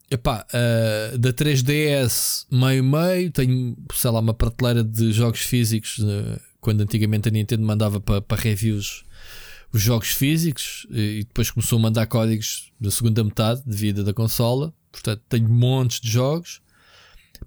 epá, 0.10 0.46
uh, 0.54 1.18
da 1.18 1.34
3DS 1.34 2.46
meio-meio, 2.52 3.32
tenho, 3.32 3.78
sei 3.94 4.12
lá, 4.12 4.20
uma 4.20 4.34
prateleira 4.34 4.84
de 4.84 5.12
jogos 5.12 5.42
físicos. 5.42 6.00
uh, 6.00 6.40
quando 6.60 6.82
antigamente 6.82 7.28
a 7.28 7.32
Nintendo 7.32 7.64
mandava 7.64 8.00
para 8.00 8.22
para 8.22 8.42
reviews 8.42 9.04
os 9.74 9.82
jogos 9.82 10.10
físicos 10.10 10.86
e 10.92 11.24
depois 11.28 11.50
começou 11.50 11.80
a 11.80 11.82
mandar 11.82 12.06
códigos 12.06 12.72
da 12.80 12.92
segunda 12.92 13.24
metade 13.24 13.64
de 13.66 13.76
vida 13.76 14.04
da 14.04 14.14
consola. 14.14 14.72
Portanto, 14.92 15.22
tenho 15.28 15.50
montes 15.50 16.00
de 16.00 16.12
jogos. 16.12 16.62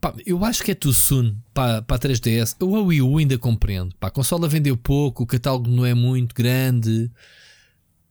Pá, 0.00 0.12
eu 0.26 0.44
acho 0.44 0.64
que 0.64 0.72
é 0.72 0.74
too 0.74 0.92
soon 0.92 1.36
para, 1.54 1.80
para 1.82 1.96
a 1.96 1.98
3DS. 2.00 2.56
Eu 2.60 2.74
a 2.74 2.82
Wii 2.82 3.00
U 3.00 3.18
ainda 3.18 3.38
compreendo. 3.38 3.94
Pá, 4.00 4.08
a 4.08 4.10
consola 4.10 4.48
vendeu 4.48 4.76
pouco, 4.76 5.22
o 5.22 5.26
catálogo 5.26 5.70
não 5.70 5.86
é 5.86 5.94
muito 5.94 6.34
grande. 6.34 7.08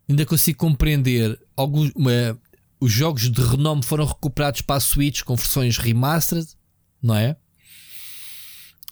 Ainda 0.08 0.26
consigo 0.26 0.58
compreender. 0.60 1.40
Alguns, 1.56 1.92
uma- 1.96 2.40
os 2.80 2.92
jogos 2.92 3.30
de 3.32 3.42
renome 3.42 3.84
foram 3.84 4.06
recuperados 4.06 4.62
para 4.62 4.76
a 4.76 4.80
Switch 4.80 5.24
com 5.24 5.36
versões 5.36 5.78
remastered, 5.78 6.48
não 7.02 7.16
é? 7.16 7.36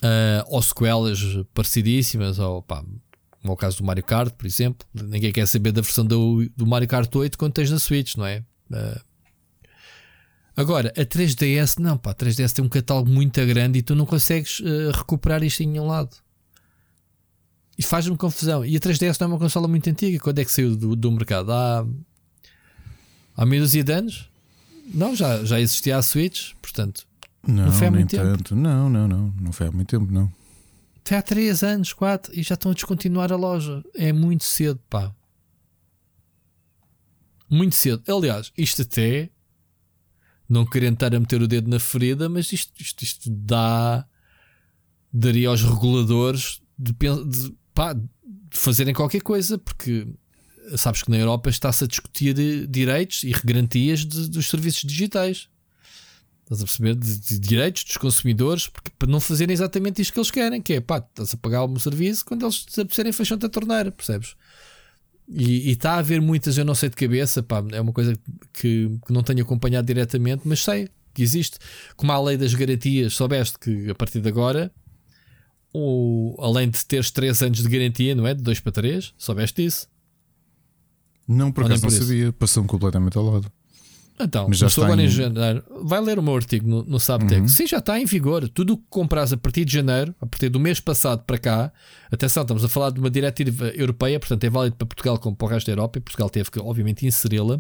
Ah, 0.04 0.44
ou 0.48 0.62
sequelas 0.62 1.20
parecidíssimas, 1.54 2.40
ou 2.40 2.62
pá, 2.62 2.82
como 2.82 3.02
é 3.46 3.52
o 3.52 3.56
caso 3.58 3.78
do 3.78 3.84
Mario 3.84 4.04
Kart, 4.04 4.34
por 4.34 4.46
exemplo. 4.46 4.88
Ninguém 4.94 5.32
quer 5.32 5.46
saber 5.48 5.72
da 5.72 5.82
versão 5.82 6.06
do, 6.06 6.50
do 6.56 6.66
Mario 6.66 6.88
Kart 6.88 7.14
8 7.16 7.38
quando 7.38 7.54
tens 7.54 7.70
na 7.72 7.80
Switch, 7.80 8.16
não 8.16 8.26
é? 8.26 8.44
Ah, 8.72 9.02
Agora, 10.56 10.94
a 10.96 11.02
3DS 11.04 11.80
não, 11.80 11.98
pá, 11.98 12.12
a 12.12 12.14
3DS 12.14 12.54
tem 12.54 12.64
um 12.64 12.70
catálogo 12.70 13.10
muito 13.10 13.44
grande 13.44 13.80
e 13.80 13.82
tu 13.82 13.96
não 13.96 14.06
consegues 14.06 14.62
eh, 14.64 14.92
recuperar 14.96 15.42
isto 15.44 15.64
em 15.64 15.68
nenhum 15.68 15.88
lado. 15.88 16.16
E 17.78 17.84
faz-me 17.84 18.16
confusão. 18.16 18.64
E 18.64 18.76
a 18.76 18.80
3DS 18.80 19.20
não 19.20 19.28
é 19.28 19.30
uma 19.32 19.40
consola 19.40 19.68
muito 19.68 19.90
antiga. 19.90 20.20
Quando 20.20 20.40
é 20.40 20.46
que 20.46 20.52
saiu 20.52 20.76
do, 20.76 20.96
do 20.96 21.12
mercado? 21.12 21.52
Há, 21.52 21.86
há 23.36 23.46
meia 23.46 23.62
dúzia 23.62 23.84
de 23.84 23.92
anos? 23.92 24.30
Não, 24.94 25.16
já, 25.16 25.44
já 25.44 25.60
existia 25.60 25.98
a 25.98 26.02
Switch, 26.02 26.54
portanto, 26.62 27.08
Não, 27.48 27.72
foi 27.72 27.88
há 27.88 27.92
muito 27.92 28.10
tempo. 28.10 28.24
tanto. 28.24 28.56
Não, 28.56 28.90
não, 28.90 29.08
não. 29.08 29.34
Não 29.42 29.52
foi 29.52 29.68
há 29.68 29.72
muito 29.72 29.88
tempo, 29.90 30.12
não. 30.12 30.32
foi 31.04 31.18
há 31.18 31.22
3 31.22 31.64
anos, 31.64 31.94
4 31.94 32.38
e 32.38 32.44
já 32.44 32.54
estão 32.54 32.72
a 32.72 32.76
descontinuar 32.76 33.32
a 33.32 33.36
loja. 33.36 33.84
É 33.96 34.12
muito 34.14 34.44
cedo, 34.44 34.80
pá. 34.90 35.12
Muito 37.50 37.76
cedo. 37.76 38.04
Aliás, 38.08 38.52
isto 38.58 38.82
até 38.82 39.30
não 40.48 40.66
querendo 40.66 40.96
estar 40.96 41.16
a 41.16 41.20
meter 41.20 41.42
o 41.42 41.48
dedo 41.48 41.70
na 41.70 41.80
ferida, 41.80 42.28
mas 42.30 42.52
isto, 42.52 42.72
isto, 42.80 43.04
isto 43.04 43.30
dá 43.30 44.06
daria 45.12 45.48
aos 45.50 45.64
reguladores 45.64 46.62
de, 46.78 46.92
de, 46.92 47.56
pá, 47.74 47.96
fazerem 48.52 48.94
qualquer 48.94 49.22
coisa, 49.22 49.58
porque 49.58 50.08
sabes 50.78 51.04
que 51.04 51.12
na 51.12 51.18
Europa 51.18 51.50
está-se 51.50 51.84
a 51.84 51.88
discutir 51.88 52.34
direitos 52.68 53.24
e 53.24 53.32
garantias 53.44 54.06
de- 54.06 54.30
dos 54.30 54.48
serviços 54.50 54.84
digitais. 54.84 55.50
Estás 56.44 56.62
a 56.62 56.66
perceber? 56.66 56.96
De, 56.96 57.20
de 57.20 57.40
direitos 57.40 57.84
dos 57.84 57.98
consumidores, 57.98 58.68
porque, 58.68 58.92
para 59.00 59.10
não 59.10 59.20
fazerem 59.20 59.54
exatamente 59.54 60.02
isto 60.02 60.14
que 60.14 60.20
eles 60.20 60.32
querem, 60.32 60.62
que 60.62 60.74
é 60.74 60.82
pá, 60.82 60.98
estás 60.98 61.34
a 61.34 61.38
pagar 61.38 61.66
um 61.66 61.80
serviço 61.80 62.26
quando 62.26 62.46
eles 62.46 62.66
desaparecerem 62.66 63.12
fecham-te 63.14 63.46
a 63.46 63.50
torneira, 63.50 63.92
percebes? 63.92 64.36
E 65.28 65.72
está 65.72 65.94
a 65.94 65.98
haver 66.00 66.22
muitas, 66.22 66.58
eu 66.58 66.66
não 66.66 66.76
sei 66.76 66.90
de 66.90 66.98
cabeça, 66.98 67.42
pá, 67.42 67.64
é 67.72 67.80
uma 67.80 67.94
coisa 67.94 68.14
que, 68.52 68.92
que 69.06 69.14
não 69.14 69.24
tenho 69.24 69.42
acompanhado 69.42 69.88
diretamente, 69.88 70.42
mas 70.46 70.62
sei 70.62 70.90
que 71.14 71.24
existe. 71.24 71.58
Como 71.96 72.12
há 72.12 72.16
a 72.16 72.22
lei 72.22 72.36
das 72.38 72.54
garantias, 72.54 73.14
soubeste 73.14 73.58
que 73.58 73.90
a 73.90 73.96
partir 73.96 74.20
de 74.20 74.28
agora, 74.28 74.70
o, 75.74 76.36
além 76.40 76.70
de 76.70 76.86
teres 76.86 77.10
3 77.12 77.42
anos 77.44 77.64
de 77.64 77.68
garantia, 77.70 78.14
não 78.16 78.28
é? 78.28 78.34
De 78.34 78.42
2 78.44 78.60
para 78.60 78.72
3, 78.72 79.14
soubeste 79.18 79.66
isso? 79.66 79.88
Não, 81.28 81.52
por 81.52 81.66
acaso 81.66 81.84
não 81.84 81.90
por 81.90 81.98
sabia. 81.98 82.34
Passou-me 82.34 82.68
completamente 82.70 83.18
ao 83.18 83.24
lado. 83.26 83.52
Então, 84.20 84.48
Mas 84.48 84.60
já 84.60 84.68
está 84.68 84.86
agora 84.86 85.02
em 85.02 85.06
em- 85.06 85.10
janeiro. 85.10 85.64
Vai 85.82 86.00
ler 86.00 86.20
o 86.20 86.24
meu 86.24 86.36
artigo 86.36 86.68
no, 86.68 86.84
no. 86.84 86.98
Uhum. 86.98 87.48
Sim, 87.48 87.66
já 87.66 87.80
está 87.80 88.00
em 88.00 88.06
vigor. 88.06 88.48
Tudo 88.48 88.74
o 88.74 88.78
que 88.78 88.84
compras 88.90 89.34
a 89.34 89.38
partir 89.38 89.66
de 89.66 89.74
janeiro, 89.74 90.14
a 90.22 90.26
partir 90.26 90.50
do 90.50 90.60
mês 90.60 90.80
passado 90.80 91.24
para 91.24 91.38
cá, 91.40 91.74
atenção, 92.12 92.44
estamos 92.44 92.64
a 92.64 92.70
falar 92.70 92.92
de 92.92 93.00
uma 93.00 93.10
diretiva 93.10 93.70
europeia, 93.70 94.20
portanto 94.20 94.44
é 94.44 94.50
válido 94.50 94.76
para 94.76 94.86
Portugal 94.86 95.18
como 95.18 95.36
para 95.36 95.46
o 95.46 95.50
resto 95.50 95.66
da 95.66 95.72
Europa, 95.74 95.98
e 95.98 96.02
Portugal 96.02 96.30
teve 96.30 96.52
que, 96.52 96.60
obviamente, 96.60 97.06
inseri-la. 97.08 97.60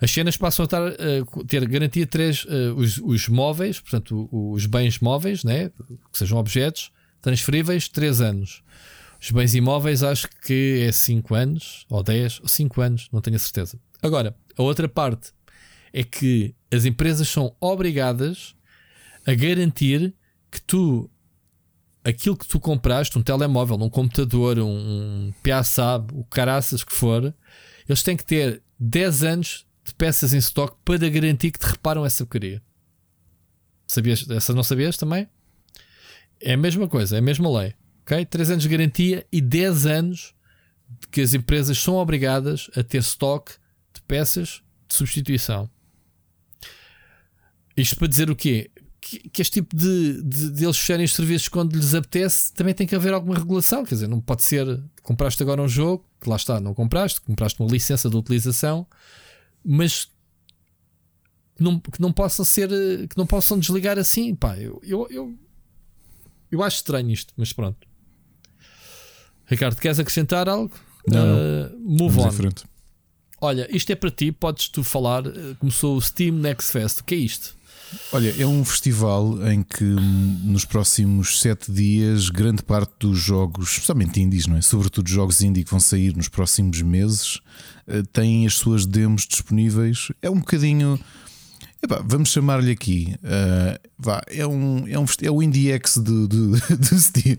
As 0.00 0.10
cenas 0.10 0.36
passam 0.36 0.64
a 0.64 0.66
estar, 0.66 0.82
eh, 0.88 1.22
ter 1.46 1.64
garantia 1.68 2.06
3, 2.06 2.46
os, 2.76 2.98
os 2.98 3.28
móveis, 3.28 3.78
portanto, 3.78 4.28
os 4.32 4.66
bens 4.66 4.98
móveis, 4.98 5.44
né, 5.44 5.70
que 6.10 6.18
sejam 6.18 6.38
objetos, 6.38 6.90
transferíveis, 7.22 7.88
3 7.88 8.20
anos. 8.20 8.62
Os 9.20 9.30
bens 9.30 9.54
imóveis, 9.54 10.02
acho 10.02 10.28
que 10.44 10.84
é 10.86 10.92
5 10.92 11.34
anos, 11.34 11.86
ou 11.88 12.02
10, 12.02 12.40
ou 12.40 12.48
5 12.48 12.80
anos, 12.80 13.08
não 13.12 13.20
tenho 13.20 13.36
a 13.36 13.38
certeza. 13.38 13.78
Agora, 14.02 14.36
a 14.56 14.62
outra 14.62 14.88
parte 14.88 15.32
é 15.92 16.02
que 16.02 16.54
as 16.72 16.84
empresas 16.84 17.28
são 17.28 17.54
obrigadas 17.60 18.54
a 19.24 19.32
garantir 19.32 20.12
que 20.50 20.60
tu 20.60 21.08
aquilo 22.04 22.36
que 22.36 22.48
tu 22.48 22.58
compraste, 22.58 23.16
um 23.16 23.22
telemóvel, 23.22 23.76
um 23.76 23.88
computador, 23.88 24.58
um, 24.58 25.28
um 25.28 25.32
PASAB, 25.42 26.10
o 26.14 26.24
caraças 26.24 26.82
que 26.82 26.92
for, 26.92 27.32
eles 27.88 28.02
têm 28.02 28.16
que 28.16 28.24
ter 28.24 28.60
10 28.78 29.22
anos 29.22 29.66
de 29.84 29.94
peças 29.94 30.34
em 30.34 30.38
stock 30.38 30.76
para 30.84 31.08
garantir 31.08 31.52
que 31.52 31.60
te 31.60 31.66
reparam 31.66 32.04
essa 32.04 32.24
porcaria. 32.24 32.60
Sabias? 33.86 34.28
Essa 34.28 34.52
não 34.52 34.62
sabias 34.62 34.96
também? 34.96 35.28
É 36.42 36.54
a 36.54 36.56
mesma 36.56 36.88
coisa, 36.88 37.16
é 37.16 37.18
a 37.18 37.22
mesma 37.22 37.50
lei. 37.60 37.74
ok? 38.02 38.24
3 38.26 38.50
anos 38.50 38.62
de 38.62 38.68
garantia 38.68 39.26
e 39.30 39.40
10 39.40 39.86
anos 39.86 40.34
de 41.00 41.08
que 41.08 41.20
as 41.20 41.34
empresas 41.34 41.78
são 41.78 41.94
obrigadas 41.94 42.68
a 42.76 42.82
ter 42.82 42.98
stock 42.98 43.52
de 43.94 44.00
peças 44.02 44.62
de 44.88 44.94
substituição. 44.94 45.70
Isto 47.76 47.96
para 47.96 48.08
dizer 48.08 48.30
o 48.30 48.36
quê? 48.36 48.70
Que 48.74 48.82
que, 49.02 49.28
que 49.28 49.42
este 49.42 49.54
tipo 49.54 49.74
de, 49.74 50.22
de, 50.22 50.50
de 50.50 50.64
eles 50.64 50.78
fecharem 50.78 51.04
os 51.04 51.12
serviços 51.12 51.48
quando 51.48 51.74
lhes 51.74 51.92
apetece, 51.92 52.52
também 52.52 52.72
tem 52.72 52.86
que 52.86 52.94
haver 52.94 53.12
alguma 53.12 53.34
regulação. 53.34 53.84
Quer 53.84 53.96
dizer, 53.96 54.08
não 54.08 54.20
pode 54.20 54.44
ser 54.44 54.80
compraste 55.02 55.42
agora 55.42 55.60
um 55.60 55.68
jogo, 55.68 56.06
que 56.20 56.30
lá 56.30 56.36
está, 56.36 56.60
não 56.60 56.72
compraste, 56.72 57.20
compraste 57.20 57.60
uma 57.60 57.68
licença 57.68 58.08
de 58.08 58.16
utilização, 58.16 58.86
mas 59.64 60.04
que 61.56 61.62
não, 61.62 61.80
que 61.80 62.00
não 62.00 62.12
possam 62.12 62.44
ser, 62.44 62.68
que 63.08 63.18
não 63.18 63.26
possam 63.26 63.58
desligar 63.58 63.98
assim. 63.98 64.34
Pá, 64.36 64.56
eu, 64.56 64.80
eu, 64.84 65.08
eu, 65.10 65.36
eu 66.52 66.62
acho 66.62 66.76
estranho 66.76 67.10
isto, 67.10 67.32
mas 67.36 67.52
pronto. 67.52 67.86
Ricardo, 69.46 69.80
queres 69.80 69.98
acrescentar 69.98 70.48
algo? 70.48 70.72
Não. 71.06 71.18
Uh, 71.18 71.78
move 71.80 72.16
Vamos 72.16 72.38
on. 72.40 72.50
Olha, 73.40 73.68
isto 73.74 73.90
é 73.90 73.96
para 73.96 74.10
ti, 74.10 74.30
podes 74.30 74.68
tu 74.68 74.84
falar. 74.84 75.26
uh, 75.26 75.56
Começou 75.58 75.96
o 75.96 76.00
Steam 76.00 76.36
Next 76.36 76.70
Fest. 76.70 77.00
O 77.00 77.04
que 77.04 77.14
é 77.14 77.18
isto? 77.18 77.56
Olha, 78.12 78.34
é 78.40 78.46
um 78.46 78.64
festival 78.64 79.46
em 79.50 79.62
que 79.62 79.84
hum, 79.84 80.40
nos 80.44 80.64
próximos 80.64 81.40
sete 81.40 81.70
dias, 81.70 82.30
grande 82.30 82.62
parte 82.62 82.92
dos 83.00 83.18
jogos, 83.18 83.72
especialmente 83.72 84.20
indies, 84.20 84.46
não 84.46 84.56
é? 84.56 84.62
Sobretudo 84.62 85.08
jogos 85.10 85.42
indie 85.42 85.64
que 85.64 85.70
vão 85.70 85.80
sair 85.80 86.16
nos 86.16 86.28
próximos 86.28 86.80
meses, 86.80 87.40
eh, 87.86 88.02
têm 88.12 88.46
as 88.46 88.54
suas 88.54 88.86
demos 88.86 89.26
disponíveis. 89.26 90.08
É 90.22 90.30
um 90.30 90.38
bocadinho. 90.38 90.98
Epá, 91.82 92.02
vamos 92.04 92.30
chamar-lhe 92.30 92.70
aqui. 92.70 93.14
eh, 93.22 93.80
vá, 93.98 94.22
é, 94.28 94.46
um, 94.46 94.86
é, 94.88 94.98
um, 94.98 95.04
é 95.22 95.30
o 95.30 95.42
IndieX 95.42 95.98
do, 95.98 96.28
do, 96.28 96.50
do 96.76 96.98
Steam. 96.98 97.38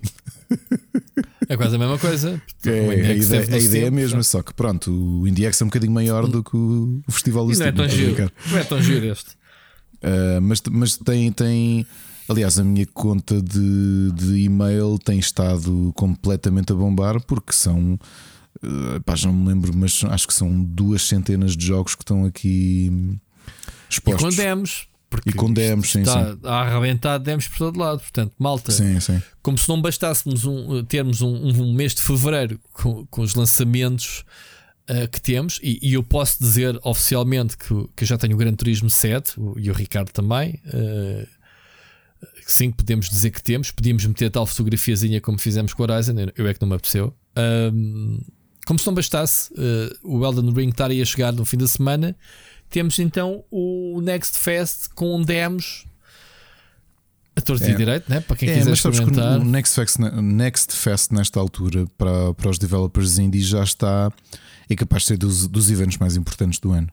É 1.49 1.57
quase 1.57 1.75
a 1.75 1.79
mesma 1.79 1.97
coisa. 1.97 2.41
É, 2.65 2.89
a, 2.89 2.93
ideia, 2.93 3.41
a 3.41 3.43
ideia 3.43 3.53
é 3.53 3.55
a 3.55 3.59
Steam, 3.61 3.91
mesma, 3.91 4.23
só 4.23 4.41
que 4.41 4.53
pronto, 4.53 4.91
o 4.91 5.27
IndieX 5.27 5.61
é 5.61 5.63
um 5.63 5.67
bocadinho 5.67 5.91
maior 5.91 6.27
do 6.27 6.43
que 6.43 6.55
o, 6.55 7.01
festival 7.09 7.45
do 7.45 7.53
E 7.53 7.57
não 7.57 7.65
é 7.65 7.71
Steam. 7.71 7.87
tão 7.87 7.89
giro. 7.89 8.31
Não 8.51 8.57
é 8.57 8.63
tão 8.63 8.81
giro 8.81 9.05
este. 9.05 9.31
Uh, 9.31 10.41
mas, 10.41 10.61
mas 10.69 10.97
tem, 10.97 11.31
tem. 11.31 11.85
Aliás, 12.27 12.57
a 12.59 12.63
minha 12.63 12.85
conta 12.85 13.41
de, 13.41 14.11
de 14.13 14.39
e-mail 14.43 14.97
tem 14.97 15.19
estado 15.19 15.91
completamente 15.95 16.71
a 16.71 16.75
bombar 16.75 17.21
porque 17.21 17.53
são. 17.53 17.93
uh, 18.63 19.01
pá, 19.05 19.15
já 19.15 19.29
não 19.29 19.35
me 19.37 19.47
lembro, 19.47 19.71
mas 19.75 20.03
acho 20.09 20.27
que 20.27 20.33
são 20.33 20.63
duas 20.63 21.03
centenas 21.07 21.55
de 21.55 21.65
jogos 21.65 21.95
que 21.95 22.03
estão 22.03 22.25
aqui 22.25 23.17
E 23.93 23.97
expostos. 23.97 24.35
com 24.35 24.41
demos. 24.41 24.87
Porque 25.09 25.29
E 25.29 25.33
com 25.33 25.53
demos, 25.53 25.91
sim, 25.91 26.01
está 26.01 26.35
a 26.43 26.61
arrebentar 26.61 27.19
demos 27.19 27.47
por 27.47 27.57
todo 27.59 27.77
lado. 27.79 27.99
Portanto, 27.99 28.33
malta, 28.39 28.71
Sim, 28.71 28.99
sim. 28.99 29.21
como 29.43 29.57
se 29.59 29.69
não 29.69 29.79
bastássemos 29.79 30.43
um, 30.43 30.83
termos 30.85 31.21
um, 31.21 31.35
um 31.35 31.71
mês 31.71 31.93
de 31.93 32.01
fevereiro 32.01 32.59
com, 32.73 33.05
com 33.05 33.21
os 33.21 33.35
lançamentos 33.35 34.25
uh, 34.89 35.07
que 35.11 35.21
temos, 35.21 35.59
e, 35.61 35.77
e 35.83 35.93
eu 35.93 36.01
posso 36.01 36.37
dizer 36.41 36.79
oficialmente 36.83 37.55
que, 37.57 37.67
que 37.95 38.03
eu 38.03 38.07
já 38.07 38.17
tenho 38.17 38.33
o 38.33 38.37
Gran 38.37 38.53
Turismo 38.55 38.89
7 38.89 39.39
o- 39.39 39.53
e 39.59 39.69
o 39.69 39.73
Ricardo 39.73 40.09
também. 40.11 40.59
uh, 40.73 41.27
que 42.45 42.51
sim, 42.53 42.71
podemos 42.71 43.07
dizer 43.09 43.29
que 43.29 43.41
temos. 43.43 43.69
Podíamos 43.71 44.05
meter 44.05 44.29
tal 44.31 44.45
fotografiazinha 44.47 45.21
como 45.21 45.37
fizemos 45.37 45.73
com 45.73 45.83
o 45.83 45.85
Horizon, 45.91 46.13
eu- 46.17 46.31
eu 46.37 46.47
é 46.47 46.53
que 46.55 46.61
não 46.61 46.67
me 46.69 46.75
apeteceu. 46.75 47.13
Um, 47.37 48.19
como 48.65 48.79
se 48.79 48.87
não 48.87 48.93
bastasse 48.93 49.53
uh, 49.53 49.93
o 50.03 50.25
Elden 50.25 50.51
Ring 50.53 50.69
estar 50.69 50.89
aí 50.89 51.01
a 51.01 51.05
chegar 51.05 51.31
no 51.33 51.45
fim 51.45 51.57
da 51.57 51.67
semana, 51.67 52.15
temos 52.73 52.97
então 52.99 53.43
o 53.51 54.01
Next 54.01 54.37
Fest 54.39 54.89
com 54.95 55.21
demos 55.21 55.85
a 57.35 57.41
torto 57.41 57.63
e 57.63 57.71
É. 57.71 57.75
direito, 57.75 58.09
né? 58.09 58.19
para 58.19 58.35
quem 58.35 58.49
É, 58.49 58.53
quiser 58.57 58.69
mas 58.71 58.81
sabes 58.81 58.99
que 58.99 59.05
experimentar. 59.05 59.39
o 59.39 59.43
Next 59.45 59.75
Fest, 59.75 59.97
Next 59.99 60.73
Fest 60.75 61.11
nesta 61.11 61.39
altura 61.39 61.85
para, 61.97 62.33
para 62.33 62.49
os 62.49 62.57
developers 62.57 63.17
indie 63.17 63.41
já 63.41 63.63
está. 63.63 64.11
É 64.69 64.75
capaz 64.75 65.03
de 65.03 65.07
ser 65.09 65.17
dos, 65.17 65.47
dos 65.47 65.69
eventos 65.71 65.97
mais 65.97 66.15
importantes 66.15 66.59
do 66.59 66.71
ano. 66.71 66.87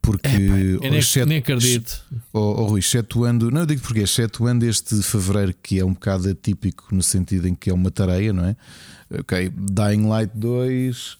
Porque 0.00 0.28
Eu 0.28 0.80
nem, 0.80 0.96
exceto- 0.98 1.26
nem 1.28 1.38
acredito. 1.38 2.04
Oh, 2.32 2.38
oh, 2.60 2.64
Rui, 2.66 2.80
excetuando, 2.80 3.50
não 3.50 3.60
eu 3.62 3.66
digo 3.66 3.80
porque, 3.82 4.00
excetuando 4.00 4.66
este 4.66 5.00
fevereiro 5.02 5.54
que 5.62 5.78
é 5.80 5.84
um 5.84 5.92
bocado 5.94 6.28
atípico 6.28 6.88
no 6.94 7.02
sentido 7.02 7.48
em 7.48 7.54
que 7.54 7.70
é 7.70 7.74
uma 7.74 7.90
tareia, 7.90 8.32
não 8.32 8.44
é? 8.44 8.56
Ok, 9.18 9.50
Dying 9.56 10.06
Light 10.06 10.30
2, 10.34 11.16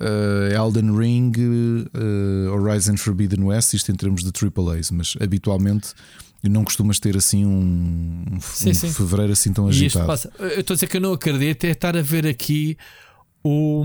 eh, 0.00 0.54
Elden 0.56 0.96
Ring, 0.96 1.32
eh, 1.36 2.48
Horizon 2.50 2.96
Forbidden 2.96 3.44
West, 3.44 3.74
isto 3.74 3.90
em 3.90 3.94
termos 3.94 4.22
de 4.22 4.30
AAAs, 4.30 4.90
mas 4.90 5.16
habitualmente 5.20 5.88
não 6.42 6.62
costumas 6.64 7.00
ter 7.00 7.16
assim 7.16 7.44
um, 7.44 8.24
um, 8.32 8.40
Sim, 8.40 8.70
um 8.70 8.74
sim. 8.74 8.92
fevereiro 8.92 9.32
assim 9.32 9.52
tão 9.52 9.66
agitado. 9.66 10.10
Eu 10.38 10.60
estou 10.60 10.74
a 10.74 10.76
dizer 10.76 10.86
que 10.86 10.96
eu 10.96 11.00
não 11.00 11.12
acredito 11.12 11.64
é 11.64 11.70
estar 11.70 11.96
a 11.96 12.02
ver 12.02 12.26
aqui 12.26 12.76
o, 13.42 13.84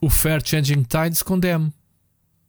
o 0.00 0.08
Fair 0.10 0.40
Changing 0.44 0.82
Tides 0.82 1.22
com 1.22 1.38
demo. 1.38 1.72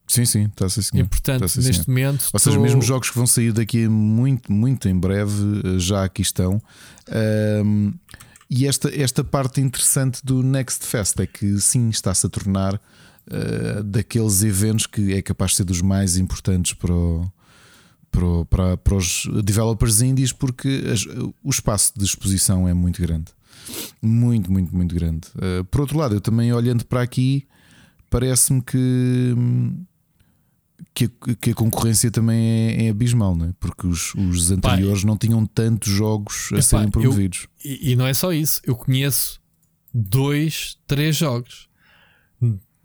Sim, 0.08 0.26
sim, 0.26 0.46
está 0.46 0.66
a 0.66 0.70
ser 0.70 0.82
E 0.96 1.04
portanto, 1.04 1.42
Tá, 1.42 1.48
sim, 1.48 1.62
neste 1.62 1.84
senhor. 1.84 1.88
momento. 1.90 2.30
Ou 2.34 2.40
seja, 2.40 2.52
estou- 2.56 2.64
mesmo 2.64 2.82
jogos 2.82 3.12
que 3.12 3.16
vão 3.18 3.28
sair 3.28 3.52
daqui 3.52 3.88
muito, 3.88 4.52
muito 4.52 4.90
em 4.90 4.98
breve, 4.98 5.34
eh, 5.76 5.80
já 5.80 6.04
aqui 6.04 6.24
estão. 6.24 6.60
Ahm, 7.12 7.92
e 8.50 8.66
esta, 8.68 8.90
esta 8.94 9.24
parte 9.24 9.62
interessante 9.62 10.26
do 10.26 10.42
Next 10.44 10.86
Fest 10.86 11.20
é 11.20 11.28
que 11.28 11.60
sim, 11.60 11.90
está-se 11.90 12.26
a 12.26 12.30
tornar 12.30 12.82
eh, 13.32 13.84
daqueles 13.84 14.42
eventos 14.44 14.88
que 14.88 15.14
é 15.14 15.22
capaz 15.22 15.52
de 15.52 15.58
ser 15.58 15.64
dos 15.66 15.82
mais 15.82 16.18
importantes 16.18 16.74
para, 16.74 16.94
o- 16.94 17.32
para, 18.12 18.26
o- 18.26 18.46
para, 18.46 18.78
para 18.78 18.96
os 18.96 19.28
developers 19.44 20.02
indies, 20.02 20.32
porque 20.34 20.84
as- 20.92 21.06
o 21.44 21.50
espaço 21.50 21.94
de 21.96 22.04
exposição 22.06 22.68
é 22.68 22.74
muito 22.74 23.00
grande. 23.02 23.32
Muito, 24.02 24.52
muito, 24.52 24.76
muito 24.76 24.96
grande. 24.96 25.28
Eh, 25.40 25.64
por 25.70 25.82
outro 25.82 25.98
lado, 26.00 26.16
eu 26.16 26.22
também 26.22 26.52
olhando 26.52 26.84
para 26.86 27.02
aqui, 27.04 27.46
parece-me 28.10 28.62
que. 28.64 29.34
hum, 29.38 29.84
que 30.94 31.06
a, 31.06 31.36
que 31.36 31.50
a 31.52 31.54
concorrência 31.54 32.10
também 32.12 32.38
é, 32.40 32.86
é 32.86 32.90
abismal, 32.90 33.36
não 33.36 33.48
é? 33.48 33.54
Porque 33.60 33.86
os, 33.88 34.14
os 34.16 34.52
anteriores 34.52 35.04
não 35.04 35.18
tinham 35.18 35.46
tantos 35.46 35.92
jogos 35.92 36.50
a 36.52 36.56
Epá, 36.56 36.62
serem 36.62 36.86
eu- 36.86 36.92
promovidos. 36.92 37.48
E, 37.64 37.92
e 37.92 37.96
não 37.96 38.06
é 38.08 38.14
só 38.14 38.32
isso. 38.34 38.62
Eu 38.64 38.76
conheço 38.76 39.40
dois, 39.94 40.78
três 40.88 41.16
jogos. 41.16 41.68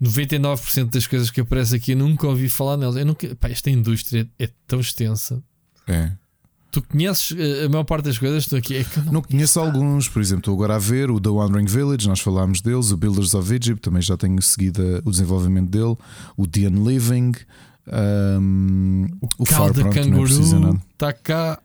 99% 0.03 0.91
das 0.91 1.07
coisas 1.07 1.31
que 1.31 1.41
aparecem 1.41 1.79
aqui 1.79 1.93
eu 1.93 1.97
nunca 1.97 2.27
ouvi 2.27 2.49
falar 2.49 2.77
nelas. 2.77 2.97
Eu 2.97 3.07
nunca, 3.07 3.35
pá, 3.37 3.49
esta 3.49 3.71
indústria 3.71 4.29
é 4.39 4.49
tão 4.67 4.81
extensa. 4.81 5.43
É. 5.87 6.13
Tu 6.71 6.83
conheces 6.83 7.37
eh, 7.39 7.65
a 7.67 7.69
maior 7.69 7.85
parte 7.85 8.07
das 8.07 8.19
coisas? 8.19 8.43
Estou 8.43 8.59
aqui. 8.59 8.77
É 8.77 8.85
que 8.85 8.99
eu 8.99 9.05
não, 9.05 9.13
Não 9.15 9.23
conheço 9.23 9.61
alguns, 9.61 10.09
por 10.09 10.21
exemplo, 10.21 10.41
estou 10.41 10.55
agora 10.55 10.75
a 10.75 10.79
ver 10.79 11.11
o 11.11 11.21
The 11.21 11.29
Wandering 11.29 11.67
Village, 11.67 12.09
nós 12.09 12.19
falámos 12.21 12.61
deles, 12.61 12.91
o 12.91 12.97
Builders 12.97 13.33
of 13.35 13.55
Egypt, 13.55 13.81
também 13.81 14.03
já 14.03 14.17
tenho 14.17 14.41
seguido 14.43 14.83
a- 14.83 15.09
o 15.09 15.11
desenvolvimento 15.13 15.71
dele, 15.71 15.97
o 16.37 16.47
The 16.47 16.67
Unliving, 16.69 17.33
um, 17.87 19.07
o 19.39 19.45
Far 19.45 19.73
pronto, 19.73 19.91
preciso 19.91 20.41
dizer 20.43 20.57
canguru 20.57 20.81
está 20.93 21.13
cá. 21.13 21.61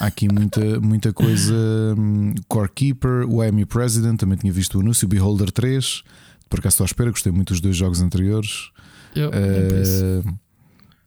Há 0.00 0.06
aqui 0.06 0.32
muita, 0.32 0.80
muita 0.80 1.12
coisa. 1.12 1.54
hum, 1.98 2.32
Core 2.48 2.70
Keeper, 2.74 3.28
o 3.28 3.42
Emmy 3.42 3.64
President, 3.64 4.18
também 4.18 4.36
tinha 4.38 4.52
visto 4.52 4.76
o 4.78 4.80
anúncio, 4.80 5.06
o 5.06 5.08
Beholder 5.08 5.50
3. 5.50 6.02
Por 6.48 6.60
acaso 6.60 6.74
estou 6.74 6.84
à 6.84 6.86
espera, 6.86 7.10
gostei 7.10 7.32
muito 7.32 7.48
dos 7.52 7.60
dois 7.60 7.76
jogos 7.76 8.00
anteriores. 8.00 8.70
Eu. 9.14 9.30
Eh, 9.32 10.22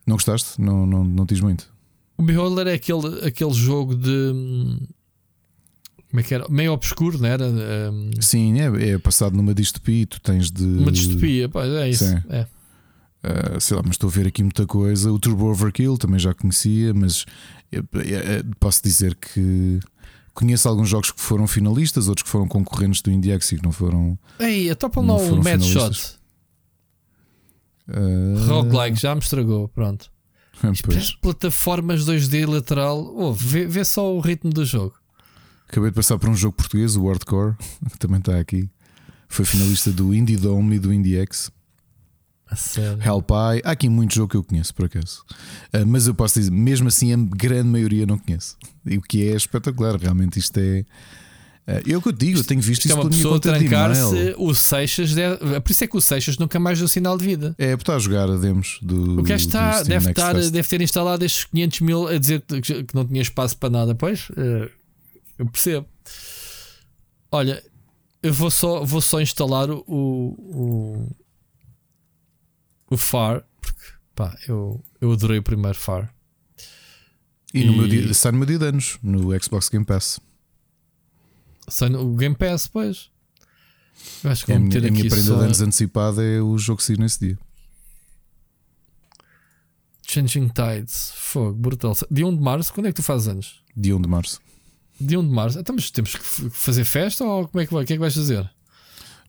não 0.06 0.16
gostaste? 0.16 0.60
Não, 0.60 0.86
não, 0.86 1.04
não 1.04 1.26
diz 1.26 1.40
muito. 1.40 1.70
O 2.18 2.24
Beholder 2.24 2.68
é 2.68 2.74
aquele, 2.74 3.26
aquele 3.26 3.54
jogo 3.54 3.96
de. 3.96 4.10
hum, 4.10 4.78
Como 6.10 6.20
é 6.20 6.24
que 6.24 6.34
era? 6.34 6.46
Meio 6.50 6.74
obscuro, 6.74 7.18
não 7.18 7.28
era? 7.28 7.46
Hum, 7.48 8.12
Sim, 8.20 8.60
é, 8.60 8.92
é 8.92 8.98
passado 9.00 9.36
numa 9.36 9.54
distopia 9.54 10.02
e 10.02 10.06
tu 10.06 10.20
tens 10.20 10.50
de. 10.52 10.64
uma 10.64 10.92
distopia, 10.92 11.50
é 11.84 11.90
isso. 11.90 12.06
Sim. 12.06 12.18
É. 12.30 12.46
eh, 13.56 13.60
sei 13.60 13.76
lá, 13.76 13.84
mas 13.84 13.94
estou 13.96 14.10
a 14.10 14.12
ver 14.12 14.28
aqui 14.28 14.42
muita 14.44 14.66
coisa. 14.66 15.12
O 15.12 15.20
Turbo 15.20 15.46
Overkill 15.46 15.98
também 15.98 16.20
já 16.20 16.34
conhecia, 16.34 16.94
mas 16.94 17.26
eh, 17.72 17.82
eh, 17.94 18.44
posso 18.60 18.82
dizer 18.84 19.16
que 19.16 19.80
conheço 20.34 20.70
alguns 20.70 20.90
jogos 20.90 21.12
que 21.12 21.20
foram 21.20 21.48
finalistas, 21.48 22.08
outros 22.08 22.24
que 22.24 22.30
foram 22.30 22.48
concorrentes 22.48 23.02
do 23.02 23.12
Indiex 23.12 23.52
e 23.52 23.58
que 23.58 23.64
não 23.64 23.72
foram. 23.72 24.18
Ei, 24.40 24.70
a 24.70 24.76
top 24.76 24.98
Não 24.98 25.08
lá 25.08 25.16
o 25.16 25.44
Mad. 25.44 25.62
Shot. 25.62 26.18
eh, 27.90 28.46
Roguelike, 28.48 29.00
já 29.00 29.14
me 29.16 29.22
estragou. 29.22 29.68
Pronto. 29.70 30.12
Parece 30.86 31.16
plataformas 31.22 32.06
2D 32.06 32.48
lateral. 32.48 33.00
Oh, 33.16 33.32
vê, 33.34 33.66
vê 33.68 33.84
só 33.86 34.14
o 34.16 34.20
ritmo 34.20 34.52
do 34.52 34.66
jogo. 34.66 34.96
Acabei 35.70 35.90
de 35.92 35.96
passar 35.96 36.18
por 36.18 36.30
um 36.30 36.36
jogo 36.36 36.56
português, 36.56 36.96
o 36.96 37.08
Hardcore, 37.08 37.56
que 37.92 38.00
também 38.00 38.20
está 38.20 38.40
aqui. 38.40 38.70
Foi 39.28 39.44
finalista 39.44 39.92
do 39.92 40.14
Indie 40.14 40.38
Dome 40.38 40.78
e 40.78 40.80
do 40.80 40.94
IndieX. 40.94 41.52
Hellpie. 43.04 43.62
Há 43.64 43.72
aqui 43.72 43.90
muito 43.90 44.14
jogo 44.14 44.30
que 44.30 44.38
eu 44.38 44.44
conheço, 44.44 44.74
por 44.74 44.86
acaso. 44.86 45.24
Ah, 45.74 45.86
mas 45.86 46.08
eu 46.08 46.14
posso 46.14 46.40
dizer, 46.40 46.52
mesmo 46.52 46.88
assim, 46.88 47.14
a 47.14 47.18
grande 47.18 47.68
maioria 47.68 48.06
não 48.06 48.18
conheço. 48.18 48.58
E 48.86 48.98
o 48.98 49.02
que 49.02 49.28
é 49.28 49.36
espetacular, 49.36 49.96
realmente 49.98 50.40
isto 50.40 50.58
é. 50.58 50.86
ah, 51.68 51.82
eu 51.86 52.02
que 52.02 52.08
eu 52.08 52.12
digo, 52.12 52.40
eu 52.40 52.44
tenho 52.44 52.62
visto 52.62 52.86
Isto 52.86 52.88
é 52.88 52.90
isso 52.90 52.96
uma 52.96 53.10
pela 53.10 53.10
minha 53.10 53.40
pessoa 53.40 53.40
trancar-se. 53.40 54.36
O 54.38 54.54
Seixas. 54.54 55.14
Deve, 55.14 55.60
por 55.60 55.72
isso 55.72 55.84
é 55.84 55.88
que 55.88 55.98
o 55.98 56.02
Seixas 56.02 56.38
nunca 56.38 56.60
mais 56.60 56.80
deu 56.80 56.88
sinal 56.88 57.18
de 57.18 57.26
vida. 57.26 57.56
É, 57.58 57.76
porque 57.76 57.84
está 57.84 57.96
a 57.96 58.00
jogar 58.00 58.30
a 58.30 58.38
demos 58.38 58.80
do. 58.82 59.20
O 59.20 59.22
do 59.22 59.34
está, 59.34 59.74
Steam 59.74 59.88
deve, 59.88 60.10
estar, 60.10 60.36
Fest. 60.36 60.52
deve 60.52 60.68
ter 60.68 60.82
instalado 60.82 61.26
estes 61.26 61.46
500 61.46 61.80
mil 61.82 62.08
a 62.08 62.18
dizer 62.18 62.42
que 62.42 62.62
que 62.62 62.96
não 62.96 63.06
tinha 63.06 63.22
espaço 63.22 63.58
para 63.58 63.70
nada. 63.70 63.96
Pois, 63.96 64.30
eh, 64.38 64.70
eu 65.38 65.46
percebo. 65.46 65.86
Olha, 67.32 67.62
eu 68.24 68.34
vou 68.34 68.50
só, 68.50 68.84
vou 68.84 69.02
só 69.02 69.22
instalar 69.22 69.70
o, 69.70 69.84
o, 69.88 71.10
o 72.90 72.98
FAR, 72.98 73.44
porque 73.62 73.82
pá, 74.16 74.38
eu, 74.48 74.84
eu 75.00 75.12
adorei 75.12 75.40
o 75.40 75.44
primeiro 75.44 75.78
FAR. 75.78 76.14
E, 77.54 77.64
no 77.64 77.74
meu 77.74 77.88
dia, 77.88 78.14
sai 78.14 78.32
no 78.32 78.40
meu 78.40 78.48
dia 78.48 78.60
de 78.60 78.66
anos, 78.66 79.00
no 79.02 79.30
Xbox 79.42 79.70
Game 79.70 79.86
Pass. 79.86 80.20
Sai 81.68 81.90
no 81.90 82.16
Game 82.16 82.36
Pass, 82.36 82.68
pois. 82.68 83.10
Eu 84.24 84.32
acho 84.32 84.46
que 84.46 84.52
É 84.52 84.56
a 84.56 84.58
vou 84.58 84.68
minha, 84.68 84.76
meter 84.76 84.88
a 84.88 84.92
minha 84.92 85.02
aqui 85.04 85.10
prenda 85.10 85.28
só 85.28 85.38
de 85.38 85.44
anos 85.46 85.62
antecipada 85.62 86.24
é 86.24 86.42
o 86.42 86.58
jogo 86.58 86.82
sair 86.82 87.00
nesse 87.00 87.20
dia. 87.20 87.40
Changing 90.08 90.50
Tides. 90.50 91.12
Fogo, 91.16 91.54
brutal. 91.54 91.96
Dia 92.10 92.26
1 92.26 92.36
de 92.38 92.42
março, 92.42 92.74
quando 92.74 92.86
é 92.88 92.90
que 92.90 92.96
tu 92.96 93.04
fazes 93.04 93.28
anos? 93.28 93.62
Dia 93.76 93.96
1 93.96 94.02
de 94.02 94.08
março. 94.08 94.40
Dia 95.00 95.20
1 95.20 95.28
de 95.28 95.34
março. 95.34 95.60
Então, 95.60 95.76
mas 95.76 95.92
temos 95.92 96.16
que 96.16 96.24
fazer 96.50 96.86
festa 96.86 97.24
ou 97.26 97.48
como 97.48 97.62
é 97.62 97.68
que 97.68 97.74
vai? 97.74 97.84
O 97.84 97.88
que 97.88 97.94
é 97.94 97.96
que 97.98 98.00
vais 98.00 98.14
fazer? 98.14 98.50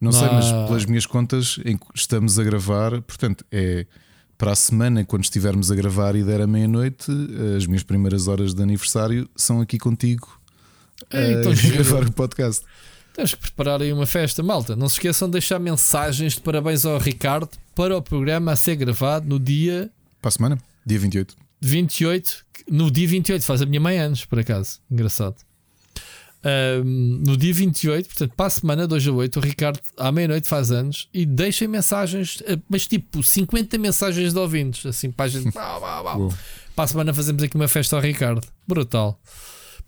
Não, 0.00 0.10
Não 0.10 0.18
sei, 0.18 0.28
mas 0.28 0.50
pelas 0.68 0.84
minhas 0.84 1.06
contas, 1.06 1.58
em 1.64 1.76
que 1.76 1.84
estamos 1.94 2.38
a 2.38 2.44
gravar, 2.44 3.00
portanto, 3.02 3.44
é 3.50 3.86
para 4.36 4.52
a 4.52 4.56
semana, 4.56 5.04
quando 5.04 5.24
estivermos 5.24 5.70
a 5.72 5.74
gravar 5.74 6.14
e 6.14 6.22
der 6.22 6.40
a 6.40 6.46
meia-noite, 6.46 7.10
as 7.56 7.66
minhas 7.66 7.82
primeiras 7.82 8.28
horas 8.28 8.54
de 8.54 8.62
aniversário 8.62 9.28
são 9.34 9.60
aqui 9.60 9.78
contigo 9.78 10.28
É, 11.10 11.18
a 11.34 11.40
então, 11.40 11.54
giro. 11.54 11.74
gravar 11.82 12.04
o 12.06 12.12
podcast. 12.12 12.64
Temos 13.12 13.34
que 13.34 13.40
preparar 13.40 13.82
aí 13.82 13.92
uma 13.92 14.06
festa, 14.06 14.40
malta. 14.44 14.76
Não 14.76 14.88
se 14.88 14.94
esqueçam 14.94 15.26
de 15.26 15.32
deixar 15.32 15.58
mensagens 15.58 16.34
de 16.34 16.40
parabéns 16.40 16.86
ao 16.86 16.98
Ricardo 16.98 17.48
para 17.74 17.96
o 17.96 18.00
programa 18.02 18.52
a 18.52 18.56
ser 18.56 18.76
gravado 18.76 19.26
no 19.28 19.40
dia 19.40 19.90
Para 20.22 20.28
a 20.28 20.32
semana, 20.32 20.58
dia 20.86 21.00
28. 21.00 21.36
28. 21.60 22.44
No 22.70 22.88
dia 22.92 23.08
28 23.08 23.44
faz 23.44 23.60
a 23.60 23.66
minha 23.66 23.80
mãe 23.80 23.98
anos, 23.98 24.24
por 24.24 24.38
acaso. 24.38 24.78
Engraçado. 24.88 25.34
Ahm, 26.42 27.22
no 27.26 27.36
dia 27.36 27.52
28, 27.52 28.06
portanto, 28.06 28.32
para 28.36 28.46
a 28.46 28.50
semana, 28.50 28.86
2 28.86 29.08
a 29.08 29.12
8, 29.12 29.36
o 29.38 29.42
Ricardo 29.42 29.80
à 29.96 30.12
meia-noite 30.12 30.48
faz 30.48 30.70
anos 30.70 31.08
e 31.12 31.26
deixem 31.26 31.66
mensagens, 31.66 32.42
eh, 32.46 32.58
mas 32.68 32.86
tipo 32.86 33.22
50 33.22 33.76
mensagens 33.78 34.32
de 34.32 34.38
ouvintes, 34.38 34.86
assim 34.86 35.10
para 35.10 35.26
a 35.26 35.28
gente. 35.28 35.52
Para 36.74 36.84
a 36.84 36.86
semana 36.86 37.12
fazemos 37.12 37.42
aqui 37.42 37.56
uma 37.56 37.66
festa 37.66 37.96
ao 37.96 38.02
Ricardo. 38.02 38.46
Brutal. 38.64 39.20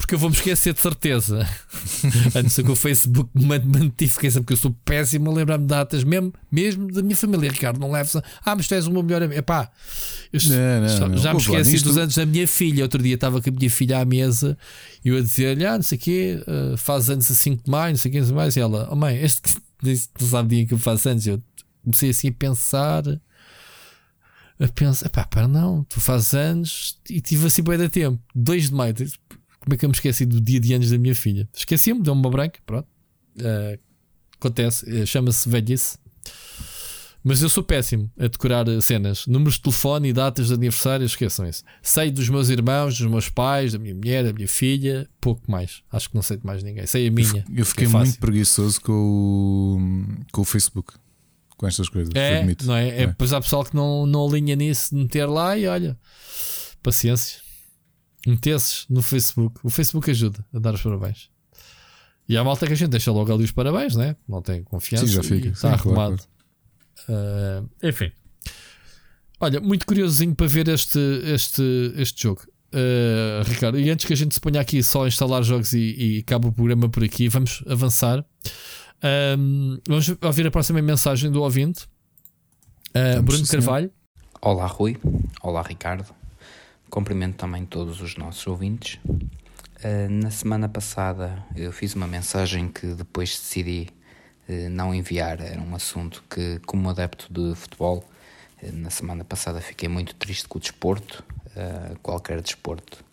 Porque 0.01 0.15
eu 0.15 0.19
vou-me 0.19 0.35
esquecer 0.35 0.73
de 0.73 0.81
certeza. 0.81 1.47
Antes 2.35 2.57
que 2.57 2.63
o 2.71 2.75
Facebook 2.75 3.31
me 3.35 3.59
notificação, 3.59 4.43
porque 4.43 4.55
eu 4.55 4.57
sou 4.57 4.75
péssimo 4.85 5.31
a 5.31 5.35
lembrar-me 5.35 5.65
de 5.65 5.69
datas, 5.69 6.03
mesmo, 6.03 6.33
mesmo 6.51 6.91
da 6.91 7.03
minha 7.03 7.15
família, 7.15 7.51
Ricardo. 7.51 7.79
Não 7.79 7.93
leves 7.93 8.17
a. 8.17 8.23
Ah, 8.45 8.57
mas 8.57 8.67
tu 8.67 8.75
és 8.75 8.87
o 8.87 8.91
meu 8.91 9.03
melhor 9.03 9.23
amigo. 9.23 9.39
Epá, 9.39 9.71
Não, 10.33 10.81
não, 10.81 10.89
já, 10.89 11.09
não. 11.09 11.19
já 11.19 11.33
me 11.35 11.41
esqueci 11.41 11.73
nisto- 11.73 11.89
dos 11.89 11.99
anos 11.99 12.15
da 12.15 12.25
minha 12.27 12.49
filha. 12.49 12.83
Outro 12.83 13.03
dia 13.03 13.15
estava 13.15 13.41
com 13.43 13.51
a 13.51 13.53
minha 13.53 13.71
filha 13.71 13.99
à 14.01 14.05
mesa 14.05 14.57
e 15.05 15.11
eu 15.11 15.19
a 15.19 15.21
dizer-lhe: 15.21 15.67
Ah, 15.67 15.77
não 15.77 15.83
sei 15.83 15.99
o 15.99 16.01
quê, 16.01 16.43
eh, 16.47 16.75
faz 16.79 17.11
anos 17.11 17.31
a 17.31 17.35
5 17.35 17.63
de 17.65 17.71
maio, 17.71 17.93
não 17.93 17.99
sei 17.99 18.09
o 18.09 18.13
quê, 18.13 18.21
não 18.21 18.27
sei 18.27 18.35
mais. 18.35 18.57
E 18.57 18.61
ela: 18.61 18.89
Oh 18.91 18.97
mãe, 18.97 19.17
este 19.23 19.43
não 20.21 20.27
sabe 20.29 20.57
dia 20.57 20.67
que 20.67 20.75
eu 20.75 20.79
faço 20.79 21.09
anos. 21.11 21.27
Eu 21.27 21.41
comecei 21.85 22.11
assim 22.11 22.29
a 22.29 22.33
pensar. 22.33 23.03
A 24.59 24.69
pensar, 24.69 25.07
epá, 25.07 25.25
para 25.25 25.47
não, 25.49 25.85
tu 25.85 26.01
fazes 26.01 26.35
anos 26.35 26.99
e 27.09 27.21
tive 27.21 27.47
assim 27.47 27.63
bem 27.63 27.79
da 27.79 27.89
tempo. 27.89 28.19
2 28.35 28.69
de 28.69 28.75
maio, 28.75 28.95
como 29.61 29.75
é 29.75 29.77
que 29.77 29.85
eu 29.85 29.89
me 29.89 29.95
esqueci 29.95 30.25
do 30.25 30.41
dia 30.41 30.59
de 30.59 30.73
anos 30.73 30.91
da 30.91 30.99
minha 30.99 31.15
filha? 31.15 31.49
Esqueci-me, 31.55 32.03
deu-me 32.03 32.21
uma 32.21 32.31
branca, 32.31 32.59
pronto. 32.65 32.89
Eh, 33.39 33.79
acontece, 34.37 34.91
eh, 34.91 35.05
chama-se 35.05 35.49
velhice. 35.49 35.99
Mas 37.23 37.43
eu 37.43 37.51
sou 37.51 37.63
péssimo 37.63 38.11
a 38.19 38.27
decorar 38.29 38.65
cenas, 38.81 39.27
números 39.27 39.57
de 39.57 39.61
telefone 39.61 40.09
e 40.09 40.13
datas 40.13 40.49
de 40.49 40.55
aniversário, 40.55 41.05
esqueçam 41.05 41.47
isso. 41.47 41.63
Sei 41.83 42.11
dos 42.11 42.31
meus 42.31 42.49
irmãos, 42.49 42.97
dos 42.97 43.07
meus 43.07 43.29
pais, 43.29 43.75
da 43.75 43.79
minha 43.79 43.95
mulher, 43.95 44.25
da 44.25 44.33
minha 44.33 44.49
filha, 44.49 45.07
pouco 45.21 45.43
mais. 45.51 45.83
Acho 45.93 46.09
que 46.09 46.15
não 46.15 46.23
sei 46.23 46.39
de 46.39 46.47
mais 46.47 46.63
ninguém. 46.63 46.87
Sei 46.87 47.09
a 47.09 47.11
minha. 47.11 47.45
Eu 47.55 47.67
fiquei 47.67 47.87
que 47.87 47.95
é 47.95 47.99
muito 47.99 48.19
preguiçoso 48.19 48.81
com 48.81 48.93
o, 48.93 50.33
com 50.33 50.41
o 50.41 50.45
Facebook, 50.45 50.95
com 51.59 51.67
estas 51.67 51.91
coisas. 51.91 52.15
É, 52.15 52.39
admito. 52.39 52.67
não 52.67 52.75
é? 52.75 52.89
é? 52.89 53.03
É. 53.03 53.07
Pois 53.09 53.35
há 53.35 53.41
pessoal 53.41 53.65
que 53.67 53.77
não, 53.77 54.07
não 54.07 54.27
alinha 54.27 54.57
nisso 54.57 54.95
de 54.95 55.03
meter 55.03 55.27
lá 55.27 55.59
e 55.59 55.67
olha, 55.67 55.99
paciência. 56.83 57.50
Metesses 58.27 58.87
no 58.89 59.03
Facebook. 59.03 59.61
O 59.63 59.71
Facebook 59.71 60.11
ajuda 60.11 60.45
a 60.53 60.59
dar 60.59 60.75
os 60.75 60.83
parabéns. 60.83 61.31
E 62.29 62.37
há 62.37 62.45
malta 62.45 62.67
que 62.67 62.73
a 62.73 62.77
gente 62.77 62.91
deixa 62.91 63.11
logo 63.11 63.33
ali 63.33 63.45
os 63.45 63.53
parabéns, 63.53 63.97
né? 63.97 64.15
Não 64.29 64.41
tem 64.41 64.63
confiança. 64.63 65.07
Sim, 65.07 65.13
já 65.15 65.23
fica. 65.23 65.49
Está 65.49 65.77
Sim, 65.77 65.83
claro, 65.83 66.01
arrumado. 66.01 66.23
Ah, 67.09 67.63
enfim. 67.83 68.13
Olha, 69.41 69.61
muito 69.61 69.87
curiosinho 69.87 70.35
para 70.35 70.47
ver 70.47 70.69
este, 70.69 70.99
este, 71.25 71.93
este 71.97 72.23
jogo. 72.23 72.43
Ah, 72.73 73.43
Ricardo, 73.45 73.79
e 73.79 73.91
antes 73.91 74.07
que 74.07 74.13
a 74.13 74.17
gente 74.17 74.35
se 74.35 74.41
ponha 74.41 74.61
aqui 74.61 74.83
só 74.83 75.05
a 75.05 75.09
instalar 75.09 75.43
jogos 75.43 75.73
e, 75.73 75.97
e 75.99 76.19
acabe 76.21 76.47
o 76.47 76.53
programa 76.53 76.89
por 76.89 77.03
aqui, 77.03 77.29
vamos 77.29 77.65
avançar. 77.67 78.25
Ahm, 79.03 79.79
vamos 79.87 80.15
ouvir 80.23 80.47
a 80.47 80.51
próxima 80.51 80.81
mensagem 80.83 81.31
do 81.31 81.43
ouvinte. 81.43 81.89
Vamos, 82.95 83.25
Bruno. 83.25 83.47
Carvalho. 83.47 83.91
Olá 84.43 84.67
Rui, 84.67 84.97
olá 85.43 85.63
Ricardo, 85.63 86.07
cumprimento 86.91 87.37
também 87.37 87.65
todos 87.65 88.01
os 88.01 88.17
nossos 88.17 88.47
ouvintes. 88.47 88.99
Uh, 89.05 90.11
na 90.11 90.31
semana 90.31 90.69
passada 90.69 91.43
eu 91.57 91.73
fiz 91.73 91.95
uma 91.95 92.07
mensagem 92.07 92.69
que 92.69 92.89
depois 92.89 93.31
decidi 93.31 93.89
uh, 94.49 94.69
não 94.69 94.95
enviar, 94.95 95.41
era 95.41 95.61
um 95.61 95.75
assunto 95.75 96.23
que, 96.29 96.61
como 96.67 96.91
adepto 96.91 97.33
de 97.33 97.55
futebol, 97.55 98.05
uh, 98.63 98.73
na 98.73 98.91
semana 98.91 99.25
passada 99.25 99.61
fiquei 99.61 99.89
muito 99.89 100.15
triste 100.17 100.47
com 100.47 100.59
o 100.59 100.61
desporto, 100.61 101.25
qualquer 102.03 102.41
desporto 102.41 103.05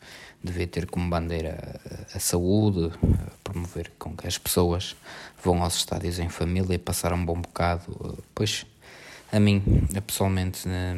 devia 0.43 0.67
ter 0.67 0.85
como 0.85 1.09
bandeira 1.09 1.81
a 2.13 2.19
saúde, 2.19 2.91
promover 3.43 3.91
com 3.97 4.15
que 4.15 4.27
as 4.27 4.37
pessoas 4.37 4.95
vão 5.43 5.63
aos 5.63 5.75
estádios 5.75 6.19
em 6.19 6.29
família 6.29 6.75
e 6.75 6.77
passar 6.77 7.11
um 7.13 7.25
bom 7.25 7.41
bocado, 7.41 8.23
pois 8.35 8.65
a 9.31 9.39
mim, 9.39 9.61
pessoalmente, 10.05 10.67
eh, 10.69 10.95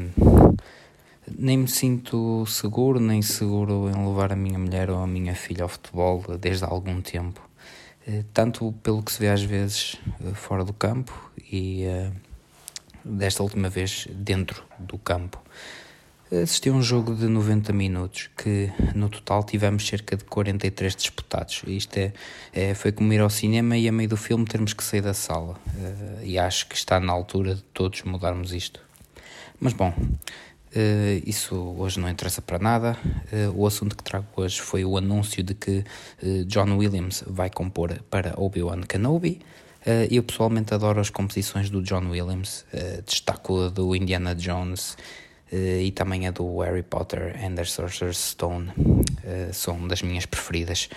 nem 1.37 1.57
me 1.57 1.67
sinto 1.67 2.45
seguro, 2.45 2.99
nem 2.99 3.21
seguro 3.21 3.89
em 3.89 4.07
levar 4.07 4.31
a 4.31 4.35
minha 4.35 4.57
mulher 4.59 4.89
ou 4.89 4.97
a 5.01 5.07
minha 5.07 5.35
filha 5.35 5.63
ao 5.63 5.69
futebol 5.69 6.23
desde 6.39 6.63
há 6.65 6.67
algum 6.67 7.01
tempo. 7.01 7.41
Eh, 8.07 8.23
Tanto 8.33 8.71
pelo 8.83 9.03
que 9.03 9.11
se 9.11 9.19
vê 9.19 9.29
às 9.29 9.41
vezes 9.43 9.97
eh, 10.25 10.33
fora 10.33 10.63
do 10.63 10.73
campo 10.73 11.31
e 11.51 11.83
eh, 11.83 12.11
desta 13.03 13.43
última 13.43 13.69
vez 13.69 14.07
dentro 14.11 14.63
do 14.79 14.97
campo. 14.97 15.41
Assisti 16.31 16.69
a 16.69 16.73
um 16.73 16.81
jogo 16.81 17.15
de 17.15 17.25
90 17.27 17.73
minutos 17.73 18.29
que 18.37 18.71
no 18.93 19.09
total 19.09 19.43
tivemos 19.43 19.87
cerca 19.87 20.15
de 20.15 20.23
43 20.25 20.95
disputados. 20.95 21.63
Isto 21.65 21.97
é, 21.97 22.13
é- 22.53 22.73
foi 22.75 22.91
como 22.91 23.11
ir 23.11 23.19
ao 23.19 23.31
cinema 23.31 23.75
e 23.75 23.87
a 23.87 23.91
meio 23.91 24.09
do 24.09 24.17
filme 24.17 24.45
termos 24.45 24.73
que 24.73 24.83
sair 24.83 25.01
da 25.01 25.13
sala. 25.15 25.55
E 26.21 26.37
acho 26.37 26.67
que 26.67 26.75
está 26.75 26.99
na 26.99 27.11
altura 27.11 27.55
de 27.55 27.63
todos 27.73 28.03
mudarmos 28.03 28.53
isto. 28.53 28.79
Mas 29.59 29.73
bom, 29.73 29.91
eh, 30.73 31.21
isso 31.25 31.55
hoje 31.55 31.99
não 31.99 32.09
interessa 32.09 32.41
para 32.41 32.59
nada. 32.59 32.97
Eh, 33.31 33.49
o 33.53 33.65
assunto 33.65 33.95
que 33.95 34.03
trago 34.03 34.27
hoje 34.35 34.61
foi 34.61 34.85
o 34.85 34.97
anúncio 34.97 35.43
de 35.43 35.53
que 35.53 35.83
eh, 36.21 36.43
John 36.45 36.77
Williams 36.77 37.23
vai 37.27 37.49
compor 37.49 38.01
para 38.09 38.33
Obi-Wan 38.37 38.81
Kenobi. 38.81 39.41
Eu 40.11 40.21
pessoalmente 40.23 40.73
adoro 40.73 40.99
as 40.99 41.09
composições 41.09 41.69
do 41.69 41.81
John 41.81 42.09
Williams, 42.09 42.65
destaco 43.07 43.63
a 43.63 43.69
do 43.69 43.95
Indiana 43.95 44.35
Jones 44.35 44.97
e 45.51 45.89
também 45.91 46.27
a 46.27 46.31
do 46.31 46.59
Harry 46.59 46.83
Potter 46.83 47.33
and 47.41 47.55
the 47.55 47.63
Sorcerer's 47.63 48.17
Stone, 48.17 48.73
são 49.53 49.87
das 49.87 50.01
minhas 50.01 50.25
preferidas. 50.25 50.89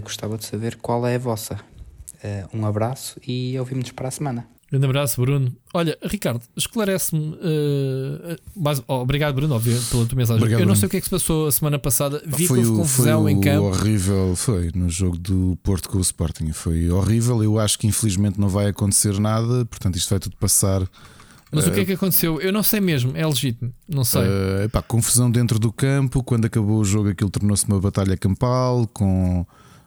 Gostava 0.00 0.38
de 0.38 0.44
saber 0.44 0.76
qual 0.76 1.04
é 1.08 1.16
a 1.16 1.18
vossa. 1.18 1.58
Um 2.52 2.64
abraço 2.64 3.20
e 3.26 3.58
ouvimos-nos 3.58 3.90
para 3.90 4.06
a 4.06 4.12
semana. 4.12 4.53
Grande 4.74 4.86
abraço, 4.86 5.20
Bruno. 5.20 5.52
Olha, 5.72 5.96
Ricardo, 6.02 6.42
esclarece-me. 6.56 7.38
eh, 7.40 8.36
mais- 8.56 8.82
oh, 8.88 8.94
obrigado, 8.94 9.32
Bruno, 9.36 9.54
óbvio, 9.54 9.80
pela 9.88 10.04
tua 10.04 10.16
mensagem. 10.16 10.42
Obrigado, 10.42 10.60
Eu 10.62 10.66
não 10.66 10.72
Bruno. 10.72 10.80
sei 10.80 10.86
o 10.88 10.90
que 10.90 10.96
é 10.96 11.00
que 11.00 11.04
se 11.06 11.10
passou 11.10 11.46
a 11.46 11.52
semana 11.52 11.78
passada. 11.78 12.20
Vi 12.26 12.48
foi 12.48 12.60
que 12.60 12.66
houve 12.66 12.78
confusão 12.80 13.22
foi 13.22 13.32
em 13.32 13.40
campo. 13.40 13.66
horrível, 13.68 14.34
foi 14.34 14.72
no 14.74 14.90
jogo 14.90 15.16
do 15.16 15.56
Porto 15.62 15.88
com 15.88 15.98
o 15.98 16.00
Sporting. 16.00 16.50
Foi 16.50 16.90
horrível. 16.90 17.40
Eu 17.44 17.60
acho 17.60 17.78
que 17.78 17.86
infelizmente 17.86 18.40
não 18.40 18.48
vai 18.48 18.66
acontecer 18.66 19.16
nada, 19.20 19.64
portanto, 19.64 19.94
isto 19.94 20.10
vai 20.10 20.18
tudo 20.18 20.34
passar. 20.38 20.82
Mas 21.52 21.68
o 21.68 21.70
que 21.70 21.78
é 21.78 21.84
que 21.84 21.92
aconteceu? 21.92 22.40
Eu 22.40 22.52
não 22.52 22.64
sei 22.64 22.80
mesmo, 22.80 23.12
é 23.16 23.24
legítimo. 23.24 23.72
Não 23.88 24.02
sei. 24.02 24.22
Eh, 24.22 24.64
epá, 24.64 24.82
confusão 24.82 25.30
dentro 25.30 25.56
do 25.56 25.70
campo. 25.72 26.20
Quando 26.24 26.46
acabou 26.46 26.80
o 26.80 26.84
jogo, 26.84 27.10
aquilo 27.10 27.30
tornou-se 27.30 27.64
uma 27.68 27.78
batalha 27.80 28.16
campal 28.16 28.88
com 28.92 29.46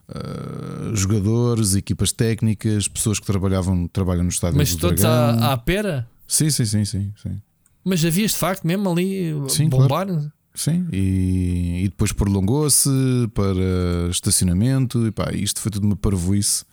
eh, 0.09 0.95
jogadores, 0.95 1.75
equipas 1.75 2.11
técnicas, 2.11 2.87
pessoas 2.87 3.19
que 3.19 3.25
trabalhavam 3.25 3.87
trabalham 3.87 4.23
no 4.23 4.29
estádio 4.29 4.57
Mas 4.57 4.73
do 4.75 4.79
todos 4.79 5.01
Dragão. 5.01 5.43
à, 5.43 5.53
à 5.53 5.57
pera? 5.57 6.07
Sim, 6.27 6.49
sim, 6.49 6.65
sim, 6.65 6.85
sim, 6.85 7.13
sim. 7.21 7.41
Mas 7.83 8.03
havias 8.03 8.31
de 8.31 8.37
facto 8.37 8.65
mesmo 8.65 8.89
ali 8.89 9.33
Sim, 9.49 9.69
bombar? 9.69 10.07
Sim, 10.53 10.87
e, 10.91 11.83
e 11.85 11.89
depois 11.89 12.11
prolongou-se 12.11 12.89
para 13.33 14.09
estacionamento. 14.09 15.05
E 15.07 15.11
pá, 15.11 15.31
isto 15.33 15.61
foi 15.61 15.71
tudo 15.71 15.85
uma 15.85 15.95
parvoíce. 15.95 16.65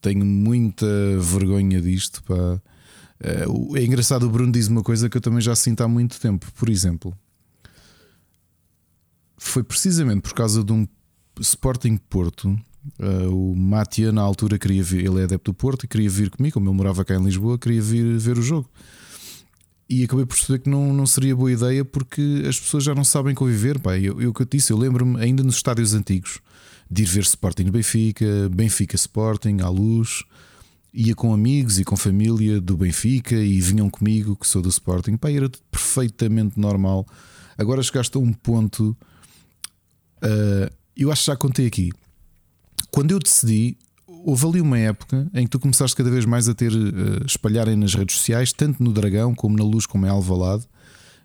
Tenho 0.00 0.24
muita 0.24 0.86
vergonha 1.20 1.80
disto. 1.80 2.22
Pá. 2.24 2.60
Eh, 3.20 3.44
É 3.76 3.84
engraçado, 3.84 4.24
o 4.26 4.30
Bruno 4.30 4.50
diz 4.50 4.66
uma 4.68 4.82
coisa 4.82 5.08
que 5.08 5.16
eu 5.16 5.20
também 5.20 5.40
já 5.40 5.54
sinto 5.54 5.82
há 5.82 5.88
muito 5.88 6.18
tempo. 6.18 6.50
Por 6.54 6.68
exemplo, 6.68 7.14
foi 9.36 9.62
precisamente 9.62 10.22
por 10.22 10.32
causa 10.34 10.64
de 10.64 10.72
um 10.72 10.86
Sporting 11.40 11.96
Porto. 12.08 12.58
Eh, 12.98 13.26
o 13.28 13.54
Matia, 13.54 14.12
na 14.12 14.22
altura, 14.22 14.58
queria 14.58 14.82
vir. 14.82 15.04
Ele 15.04 15.20
é 15.20 15.24
adepto 15.24 15.52
do 15.52 15.54
Porto 15.54 15.84
e 15.84 15.88
queria 15.88 16.08
vir 16.08 16.30
comigo. 16.30 16.54
Como 16.54 16.68
ele 16.68 16.76
morava 16.76 17.04
cá 17.04 17.14
em 17.14 17.24
Lisboa, 17.24 17.58
queria 17.58 17.82
vir 17.82 18.18
ver 18.18 18.38
o 18.38 18.42
jogo. 18.42 18.68
e 19.88 20.04
acabei 20.04 20.26
por 20.26 20.36
perceber 20.36 20.58
que 20.58 20.68
não, 20.68 20.92
não 20.92 21.06
seria 21.06 21.34
boa 21.34 21.50
ideia 21.50 21.82
porque 21.84 22.44
as 22.46 22.60
pessoas 22.60 22.84
já 22.84 22.94
não 22.94 23.04
sabem 23.04 23.34
conviver. 23.34 23.78
Pá. 23.78 23.98
Eu, 23.98 24.20
eu 24.20 24.32
que 24.32 24.42
eu 24.42 24.46
disse, 24.46 24.72
eu 24.72 24.76
lembro-me 24.76 25.20
ainda 25.20 25.42
nos 25.42 25.56
estádios 25.56 25.94
antigos 25.94 26.40
de 26.90 27.02
ir 27.02 27.06
ver 27.06 27.22
Sporting 27.22 27.70
Benfica, 27.70 28.48
Benfica 28.50 28.96
Sporting, 28.96 29.58
à 29.60 29.68
luz, 29.68 30.24
ia 30.92 31.14
com 31.14 31.32
amigos 31.34 31.78
e 31.78 31.84
com 31.84 31.96
família 31.96 32.60
do 32.60 32.76
Benfica 32.76 33.34
e 33.34 33.60
vinham 33.60 33.90
comigo, 33.90 34.36
que 34.36 34.46
sou 34.46 34.62
do 34.62 34.68
Sporting. 34.68 35.16
Pá, 35.16 35.30
era 35.30 35.50
perfeitamente 35.70 36.58
normal. 36.58 37.06
Agora 37.56 37.82
chegaste 37.82 38.16
a 38.16 38.20
um 38.20 38.32
ponto, 38.32 38.96
uh, 40.22 40.72
eu 40.96 41.12
acho 41.12 41.22
que 41.22 41.26
já 41.26 41.36
contei 41.36 41.66
aqui. 41.66 41.92
Quando 42.90 43.12
eu 43.12 43.18
decidi, 43.18 43.76
houve 44.06 44.46
ali 44.46 44.60
uma 44.60 44.78
época 44.78 45.28
em 45.34 45.44
que 45.44 45.50
tu 45.50 45.58
começaste 45.58 45.96
cada 45.96 46.10
vez 46.10 46.24
mais 46.24 46.48
a 46.48 46.54
ter 46.54 46.72
uh, 46.72 47.24
espalharem 47.26 47.76
nas 47.76 47.94
redes 47.94 48.16
sociais, 48.16 48.52
tanto 48.52 48.82
no 48.82 48.92
Dragão 48.92 49.34
como 49.34 49.56
na 49.56 49.64
Luz, 49.64 49.86
como 49.86 50.06
em 50.06 50.08
Alvalade, 50.08 50.64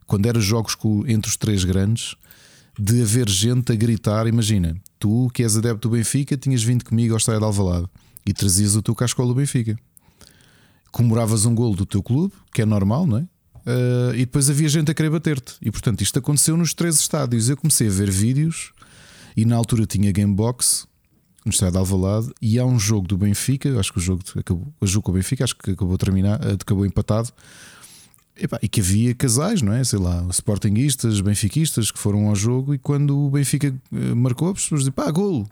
quando 0.05 0.25
eram 0.25 0.41
jogos 0.41 0.75
com, 0.75 1.05
entre 1.07 1.29
os 1.29 1.37
três 1.37 1.63
grandes, 1.63 2.15
de 2.77 3.01
haver 3.01 3.29
gente 3.29 3.71
a 3.71 3.75
gritar. 3.75 4.27
Imagina, 4.27 4.75
tu 4.99 5.29
que 5.33 5.43
és 5.43 5.55
adepto 5.57 5.89
do 5.89 5.95
Benfica, 5.95 6.37
tinhas 6.37 6.63
vindo 6.63 6.83
comigo 6.83 7.13
ao 7.13 7.17
estádio 7.17 7.39
de 7.39 7.45
Alvalade 7.45 7.87
e 8.25 8.33
trazias 8.33 8.75
o 8.75 8.81
teu 8.81 8.95
cascola 8.95 9.29
do 9.29 9.35
Benfica. 9.35 9.77
Comemoravas 10.91 11.45
um 11.45 11.55
golo 11.55 11.75
do 11.75 11.85
teu 11.85 12.03
clube, 12.03 12.33
que 12.53 12.61
é 12.61 12.65
normal, 12.65 13.07
não 13.07 13.17
é? 13.17 13.21
Uh, 13.65 14.13
e 14.13 14.19
depois 14.19 14.49
havia 14.49 14.67
gente 14.67 14.91
a 14.91 14.93
querer 14.93 15.09
bater-te. 15.09 15.55
E 15.61 15.71
portanto, 15.71 16.01
isto 16.01 16.19
aconteceu 16.19 16.57
nos 16.57 16.73
três 16.73 16.99
estádios. 16.99 17.49
Eu 17.49 17.57
comecei 17.57 17.87
a 17.87 17.91
ver 17.91 18.11
vídeos 18.11 18.71
e 19.35 19.45
na 19.45 19.55
altura 19.55 19.85
tinha 19.85 20.11
Gamebox 20.11 20.85
no 21.45 21.51
estádio 21.51 21.73
de 21.73 21.77
Alvalade 21.77 22.31
e 22.41 22.59
há 22.59 22.65
um 22.65 22.79
jogo 22.79 23.07
do 23.07 23.17
Benfica. 23.17 23.79
Acho 23.79 23.91
que 23.91 23.99
o 23.99 24.01
jogo 24.01 24.23
acabou, 24.35 24.73
o 24.79 24.87
jogo 24.87 25.03
com 25.03 25.11
o 25.11 25.15
Benfica, 25.15 25.43
acho 25.43 25.55
que 25.55 25.71
acabou 25.71 25.97
terminar, 25.97 26.39
eh, 26.43 26.53
acabou 26.53 26.85
empatado. 26.85 27.29
E, 28.63 28.67
que 28.67 28.81
havia 28.81 29.13
casais, 29.13 29.61
não 29.61 29.73
é? 29.73 29.83
Sei 29.83 29.99
lá, 29.99 30.25
sportinguistas, 30.31 31.21
benfiquistas 31.21 31.91
que 31.91 31.99
foram 31.99 32.29
ao 32.29 32.35
jogo 32.35 32.73
e 32.73 32.79
quando 32.79 33.15
o 33.15 33.29
Benfica 33.29 33.67
eh, 33.67 34.15
marcou, 34.15 34.49
as 34.49 34.63
pessoas 34.63 34.81
dizem 34.81 34.93
pá, 34.93 35.11
golo. 35.11 35.47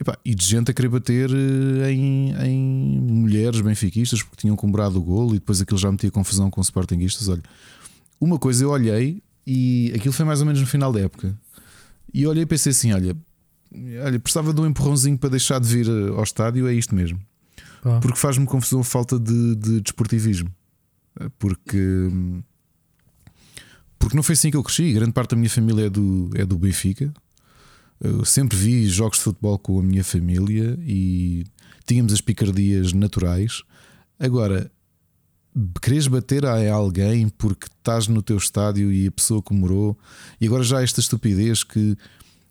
E, 0.00 0.30
e 0.30 0.34
de 0.34 0.44
gente 0.44 0.70
a 0.72 0.74
querer 0.74 0.88
bater 0.88 1.30
eh, 1.30 1.92
em, 1.92 2.34
em 2.44 3.00
mulheres 3.00 3.60
benfiquistas 3.60 4.22
porque 4.22 4.38
tinham 4.38 4.56
comprado 4.56 4.96
o 4.96 5.02
golo 5.02 5.30
e 5.30 5.38
depois 5.38 5.60
aquilo 5.60 5.78
já 5.78 5.90
metia 5.92 6.10
confusão 6.10 6.50
com 6.50 6.60
sportinguistas. 6.60 7.28
Olha, 7.28 7.42
uma 8.20 8.38
coisa 8.38 8.64
eu 8.64 8.70
olhei 8.70 9.22
e 9.46 9.92
aquilo 9.94 10.12
foi 10.12 10.24
mais 10.24 10.40
ou 10.40 10.46
menos 10.46 10.60
no 10.60 10.66
final 10.66 10.92
da 10.92 11.00
época. 11.00 11.36
E 12.12 12.26
olhei 12.26 12.44
e 12.44 12.46
pensei 12.46 12.70
assim: 12.70 12.92
olha, 12.92 13.16
olha, 14.04 14.18
precisava 14.20 14.52
de 14.52 14.60
um 14.60 14.66
empurrãozinho 14.66 15.18
para 15.18 15.30
deixar 15.30 15.60
de 15.60 15.68
vir 15.68 15.88
eh, 15.88 16.08
ao 16.10 16.22
estádio, 16.22 16.66
é 16.68 16.74
isto 16.74 16.94
mesmo. 16.94 17.20
Ah. 17.84 17.98
Porque 18.00 18.18
faz-me 18.18 18.46
confusão 18.46 18.80
a 18.80 18.84
falta 18.84 19.18
de, 19.18 19.56
de 19.56 19.80
desportivismo. 19.80 20.50
Eh, 21.20 21.28
porque. 21.38 22.08
Porque 23.98 24.16
não 24.16 24.22
foi 24.22 24.34
assim 24.34 24.50
que 24.50 24.56
eu 24.56 24.62
cresci. 24.62 24.92
Grande 24.92 25.12
parte 25.12 25.30
da 25.30 25.36
minha 25.36 25.50
família 25.50 25.86
é 25.86 25.90
do, 25.90 26.30
é 26.34 26.44
do 26.44 26.58
Benfica. 26.58 27.12
Eu 28.00 28.24
sempre 28.24 28.56
vi 28.56 28.86
jogos 28.86 29.18
de 29.18 29.24
futebol 29.24 29.58
com 29.58 29.78
a 29.78 29.82
minha 29.82 30.04
família 30.04 30.78
e 30.82 31.44
tínhamos 31.86 32.12
as 32.12 32.20
picardias 32.20 32.92
naturais. 32.92 33.62
Agora, 34.18 34.70
queres 35.80 36.06
bater 36.06 36.44
a 36.44 36.72
alguém 36.72 37.28
porque 37.28 37.66
estás 37.66 38.08
no 38.08 38.22
teu 38.22 38.36
estádio 38.36 38.92
e 38.92 39.06
a 39.06 39.12
pessoa 39.12 39.40
comemorou, 39.40 39.96
e 40.40 40.46
agora 40.46 40.62
já 40.64 40.82
esta 40.82 41.00
estupidez 41.00 41.62
que 41.62 41.96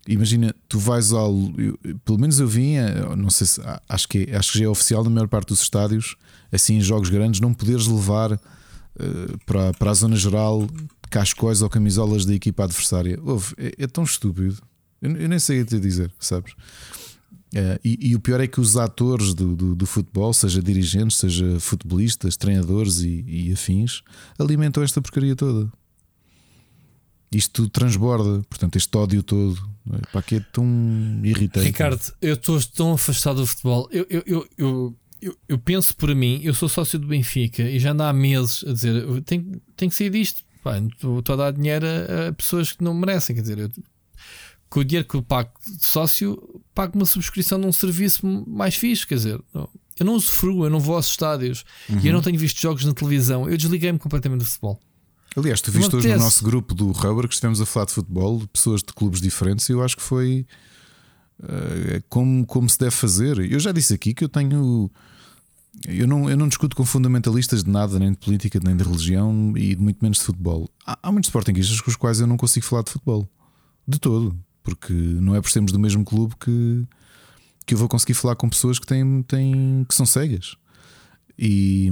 imagina, 0.08 0.54
tu 0.68 0.80
vais 0.80 1.12
ao. 1.12 1.34
Eu, 1.58 1.78
pelo 2.04 2.20
menos 2.20 2.40
eu 2.40 2.48
vinha, 2.48 3.16
não 3.16 3.30
sei 3.30 3.48
se 3.48 3.62
acho 3.88 4.08
que, 4.08 4.30
acho 4.34 4.52
que 4.52 4.60
já 4.60 4.66
é 4.66 4.68
oficial 4.68 5.04
na 5.04 5.10
maior 5.10 5.28
parte 5.28 5.50
dos 5.50 5.62
estádios, 5.62 6.16
assim 6.52 6.76
em 6.76 6.82
jogos 6.82 7.10
grandes, 7.10 7.40
não 7.40 7.54
poderes 7.54 7.88
levar 7.88 8.34
uh, 8.34 8.40
para, 9.46 9.74
para 9.74 9.92
a 9.92 9.94
zona 9.94 10.16
geral 10.16 10.68
cascóis 11.10 11.62
ou 11.62 11.70
camisolas 11.70 12.26
da 12.26 12.34
equipa 12.34 12.64
adversária. 12.64 13.20
Ouve, 13.24 13.54
é, 13.58 13.84
é 13.84 13.88
tão 13.88 14.04
estúpido. 14.04 14.58
Eu, 15.02 15.12
eu 15.12 15.30
nem 15.30 15.40
sei 15.40 15.62
o 15.62 15.66
que 15.66 15.76
te 15.76 15.80
dizer, 15.80 16.12
sabes? 16.20 16.54
Uh, 17.54 17.78
e, 17.84 18.10
e, 18.10 18.16
o 18.16 18.20
pior 18.20 18.42
é 18.42 18.48
que 18.48 18.60
os 18.60 18.78
atores 18.78 19.36
do, 19.36 19.56
do, 19.56 19.76
do, 19.76 19.86
futebol, 19.86 20.34
seja 20.34 20.60
dirigentes, 20.60 21.18
seja 21.18 21.60
futebolistas, 21.60 22.36
treinadores 22.36 23.02
e, 23.02 23.24
e, 23.28 23.54
afins, 23.54 24.02
alimentam 24.40 24.82
esta 24.82 25.00
porcaria 25.00 25.36
toda. 25.36 25.72
Isto 27.32 27.70
transborda, 27.70 28.42
portanto, 28.50 28.76
este 28.76 28.98
ódio 28.98 29.22
todo. 29.22 29.73
É? 29.92 29.98
Para 30.12 30.22
que 30.22 30.36
é 30.36 30.40
tão 30.52 30.66
irritante. 31.24 31.66
Ricardo, 31.66 32.02
eu 32.22 32.36
estou 32.36 32.60
tão 32.74 32.94
afastado 32.94 33.42
do 33.42 33.48
futebol. 33.48 33.90
Eu, 33.92 34.06
eu, 34.10 34.24
eu, 34.26 34.98
eu, 35.22 35.38
eu, 35.50 35.58
penso 35.58 35.96
por 35.96 36.14
mim, 36.16 36.40
eu 36.44 36.54
sou 36.54 36.70
sócio 36.70 36.98
do 36.98 37.08
Benfica 37.08 37.64
e 37.64 37.80
já 37.80 37.92
ando 37.92 38.04
há 38.04 38.14
meses 38.14 38.64
a 38.68 38.72
dizer: 38.72 39.22
tenho, 39.24 39.62
tenho 39.76 39.92
que 39.92 39.96
sair 39.96 40.10
disto. 40.10 40.44
estou 41.18 41.34
a 41.34 41.36
dar 41.36 41.52
dinheiro 41.52 41.86
a, 41.86 42.32
pessoas 42.34 42.72
que 42.72 42.84
não 42.84 42.94
merecem. 42.94 43.36
Quer 43.36 43.42
dizer, 43.42 43.60
eu, 43.60 43.70
com 44.70 44.80
o 44.80 44.86
dinheiro 44.86 45.08
que 45.08 45.16
eu 45.16 45.22
pago 45.22 45.52
de 45.66 45.86
sócio, 45.86 46.62
pago 46.74 46.98
uma 46.98 47.06
subscrição 47.06 47.58
num 47.58 47.72
serviço 47.72 48.26
mais 48.48 48.76
fixe. 48.76 49.06
Quer 49.06 49.16
dizer, 49.16 49.42
eu 49.54 50.06
não 50.06 50.14
usufruo, 50.16 50.66
eu 50.66 50.70
não 50.70 50.80
vou 50.80 50.96
aos 50.96 51.10
estádios 51.10 51.66
uhum. 51.90 52.00
e 52.00 52.08
eu 52.08 52.14
não 52.14 52.22
tenho 52.22 52.40
visto 52.40 52.60
jogos 52.60 52.86
na 52.86 52.94
televisão. 52.94 53.50
Eu 53.50 53.58
desliguei-me 53.58 54.00
completamente 54.00 54.40
do 54.40 54.46
futebol. 54.46 54.80
Aliás, 55.36 55.62
tu 55.62 55.72
viste 55.72 55.96
hoje 55.96 56.08
no 56.10 56.20
nosso 56.20 56.44
grupo 56.44 56.76
do 56.76 56.92
Rubber 56.92 57.28
que 57.28 57.34
estivemos 57.34 57.60
a 57.60 57.66
falar 57.66 57.88
de 57.88 57.94
futebol, 57.94 58.42
pessoas 58.52 58.82
de 58.82 58.94
clubes 58.94 59.20
diferentes, 59.20 59.68
e 59.68 59.72
eu 59.72 59.84
acho 59.84 59.98
que 59.98 60.04
foi 60.04 60.46
uh, 61.42 62.04
como, 62.10 62.46
como 62.46 62.70
se 62.70 62.78
deve 62.78 62.92
fazer. 62.92 63.40
Eu 63.40 63.60
já 63.60 63.72
disse 63.72 63.94
aqui 63.94 64.14
que 64.14 64.24
eu 64.24 64.30
tenho. 64.30 64.90
Eu 65.88 66.08
não, 66.08 66.30
eu 66.30 66.38
não 66.38 66.48
discuto 66.48 66.76
com 66.76 66.86
fundamentalistas 66.86 67.64
de 67.64 67.70
nada, 67.70 67.98
nem 67.98 68.12
de 68.12 68.18
política, 68.18 68.60
nem 68.64 68.76
de 68.76 68.84
religião 68.84 69.54
e 69.58 69.76
muito 69.76 69.98
menos 70.02 70.20
de 70.20 70.24
futebol. 70.24 70.70
Há, 70.86 71.00
há 71.02 71.12
muitos 71.12 71.30
sportinguistas 71.30 71.82
com 71.82 71.90
os 71.90 71.96
quais 71.96 72.20
eu 72.20 72.28
não 72.28 72.38
consigo 72.38 72.66
falar 72.66 72.84
de 72.84 72.92
futebol. 72.92 73.28
De 73.88 74.00
todo 74.00 74.38
porque 74.64 74.94
não 74.94 75.36
é 75.36 75.42
por 75.42 75.52
sermos 75.52 75.72
do 75.72 75.80
mesmo 75.80 76.04
clube 76.04 76.34
que, 76.40 76.88
que 77.66 77.74
eu 77.74 77.78
vou 77.78 77.90
conseguir 77.90 78.14
falar 78.14 78.36
com 78.36 78.50
pessoas 78.50 78.80
que 78.80 78.88
têm, 78.88 79.22
têm 79.24 79.86
que 79.88 79.94
são 79.94 80.06
cegas. 80.06 80.56
E, 81.38 81.92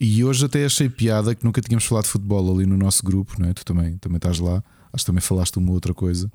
e 0.00 0.24
hoje 0.24 0.44
até 0.44 0.64
achei 0.64 0.88
piada 0.88 1.34
que 1.34 1.44
nunca 1.44 1.60
tínhamos 1.60 1.84
falado 1.84 2.04
de 2.04 2.10
futebol 2.10 2.54
ali 2.54 2.66
no 2.66 2.76
nosso 2.76 3.02
grupo, 3.02 3.34
não 3.38 3.48
é? 3.48 3.52
Tu 3.52 3.64
também, 3.64 3.96
também 3.98 4.16
estás 4.16 4.38
lá, 4.38 4.62
acho 4.92 5.04
que 5.04 5.06
também 5.06 5.20
falaste 5.20 5.56
uma 5.56 5.72
outra 5.72 5.92
coisa. 5.92 6.30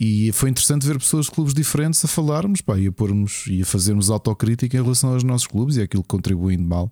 E 0.00 0.30
foi 0.32 0.50
interessante 0.50 0.86
ver 0.86 0.98
pessoas 0.98 1.26
de 1.26 1.32
clubes 1.32 1.52
diferentes 1.52 2.04
a 2.04 2.08
falarmos 2.08 2.60
pá, 2.60 2.78
e 2.78 2.86
a 2.86 2.92
pormos 2.92 3.44
e 3.48 3.62
a 3.62 3.66
fazermos 3.66 4.10
autocrítica 4.10 4.76
em 4.76 4.82
relação 4.82 5.12
aos 5.12 5.24
nossos 5.24 5.46
clubes 5.46 5.76
e 5.76 5.82
aquilo 5.82 6.02
que 6.02 6.08
contribuem 6.08 6.56
de 6.56 6.64
mal. 6.64 6.90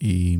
E, 0.00 0.38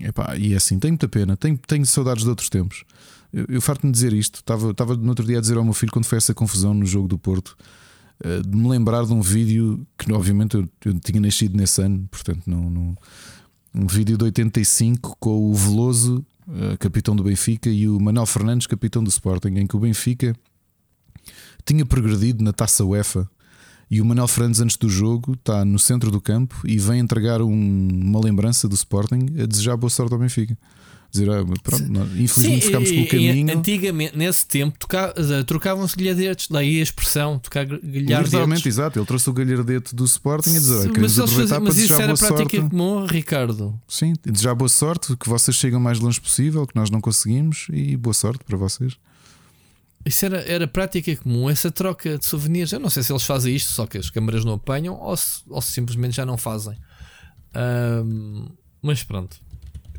epá, 0.00 0.36
e 0.36 0.52
é 0.52 0.56
assim, 0.56 0.78
tenho 0.78 0.92
muita 0.92 1.08
pena, 1.08 1.36
tenho, 1.36 1.56
tenho 1.58 1.86
saudades 1.86 2.24
de 2.24 2.30
outros 2.30 2.48
tempos. 2.48 2.84
Eu, 3.32 3.46
eu 3.48 3.60
farto-me 3.62 3.92
dizer 3.92 4.12
isto. 4.12 4.36
Estava, 4.36 4.72
estava 4.72 4.96
no 4.96 5.08
outro 5.08 5.24
dia 5.24 5.38
a 5.38 5.40
dizer 5.40 5.56
ao 5.56 5.64
meu 5.64 5.72
filho, 5.72 5.92
quando 5.92 6.04
foi 6.04 6.18
essa 6.18 6.34
confusão 6.34 6.74
no 6.74 6.84
jogo 6.84 7.08
do 7.08 7.18
Porto, 7.18 7.56
uh, 8.24 8.42
de 8.42 8.56
me 8.56 8.68
lembrar 8.68 9.04
de 9.04 9.12
um 9.12 9.20
vídeo 9.20 9.86
que, 9.96 10.12
obviamente, 10.12 10.54
eu, 10.56 10.68
eu 10.84 10.98
tinha 11.00 11.20
nascido 11.20 11.56
nesse 11.56 11.82
ano, 11.82 12.06
portanto, 12.10 12.42
não, 12.46 12.70
não, 12.70 12.96
um 13.74 13.86
vídeo 13.86 14.16
de 14.16 14.24
85 14.24 15.16
com 15.18 15.50
o 15.50 15.54
Veloso, 15.54 16.24
uh, 16.46 16.76
capitão 16.78 17.16
do 17.16 17.24
Benfica, 17.24 17.70
e 17.70 17.88
o 17.88 17.98
Manuel 18.00 18.26
Fernandes, 18.26 18.66
capitão 18.66 19.02
do 19.02 19.08
Sporting, 19.08 19.54
em 19.56 19.66
que 19.66 19.76
o 19.76 19.80
Benfica 19.80 20.34
tinha 21.64 21.84
progredido 21.86 22.42
na 22.42 22.52
taça 22.52 22.84
UEFA. 22.84 23.28
E 23.90 24.00
o 24.00 24.04
Manuel 24.04 24.28
Fernandes, 24.28 24.60
antes 24.60 24.76
do 24.76 24.88
jogo, 24.88 25.34
está 25.34 25.64
no 25.64 25.78
centro 25.78 26.10
do 26.10 26.20
campo 26.20 26.58
e 26.64 26.78
vem 26.78 26.98
entregar 26.98 27.42
um, 27.42 27.88
uma 27.92 28.20
lembrança 28.20 28.66
do 28.66 28.74
Sporting 28.74 29.26
a 29.42 29.44
desejar 29.44 29.76
boa 29.76 29.90
sorte 29.90 30.14
ao 30.14 30.18
Benfica 30.18 30.56
dizer, 31.12 31.30
ah, 31.30 31.44
pronto, 31.62 31.84
infelizmente 32.16 32.30
Sim, 32.30 32.60
ficámos 32.60 32.90
pelo 32.90 33.06
caminho. 33.06 33.58
Antigamente, 33.58 34.16
nesse 34.16 34.46
tempo, 34.46 34.78
eh, 34.90 35.42
trocavam-se 35.44 35.94
galhardetes, 35.94 36.48
daí 36.48 36.80
a 36.80 36.82
expressão, 36.82 37.38
tocar 37.38 37.66
galhardetes. 37.66 38.24
Literalmente, 38.24 38.68
exato, 38.68 38.98
ele 38.98 39.06
trouxe 39.06 39.28
o 39.28 39.32
galhardete 39.32 39.94
do 39.94 40.04
Sporting 40.04 40.50
e 40.50 40.54
dizer, 40.54 40.82
Sim, 40.82 40.92
mas, 40.98 41.14
fazem, 41.16 41.60
mas 41.60 41.78
isso 41.78 42.00
era 42.00 42.16
prática 42.16 42.56
sorte. 42.56 42.70
comum, 42.70 43.04
Ricardo. 43.04 43.78
Sim, 43.86 44.14
desejar 44.24 44.54
boa 44.54 44.68
sorte, 44.68 45.14
que 45.16 45.28
vocês 45.28 45.54
cheguem 45.56 45.78
o 45.78 45.80
mais 45.80 46.00
longe 46.00 46.20
possível, 46.20 46.66
que 46.66 46.74
nós 46.74 46.90
não 46.90 47.00
conseguimos 47.00 47.66
e 47.70 47.96
boa 47.96 48.14
sorte 48.14 48.42
para 48.44 48.56
vocês. 48.56 48.96
Isso 50.04 50.24
era, 50.24 50.40
era 50.40 50.66
prática 50.66 51.14
comum, 51.16 51.48
essa 51.48 51.70
troca 51.70 52.18
de 52.18 52.24
souvenirs. 52.24 52.72
Eu 52.72 52.80
não 52.80 52.90
sei 52.90 53.02
se 53.02 53.12
eles 53.12 53.22
fazem 53.22 53.54
isto, 53.54 53.70
só 53.70 53.86
que 53.86 53.98
as 53.98 54.10
câmaras 54.10 54.44
não 54.44 54.54
apanham 54.54 54.94
ou 54.94 55.16
se, 55.16 55.42
ou 55.48 55.60
se 55.62 55.72
simplesmente 55.72 56.16
já 56.16 56.26
não 56.26 56.36
fazem. 56.36 56.76
Um, 57.54 58.48
mas 58.80 59.04
pronto, 59.04 59.36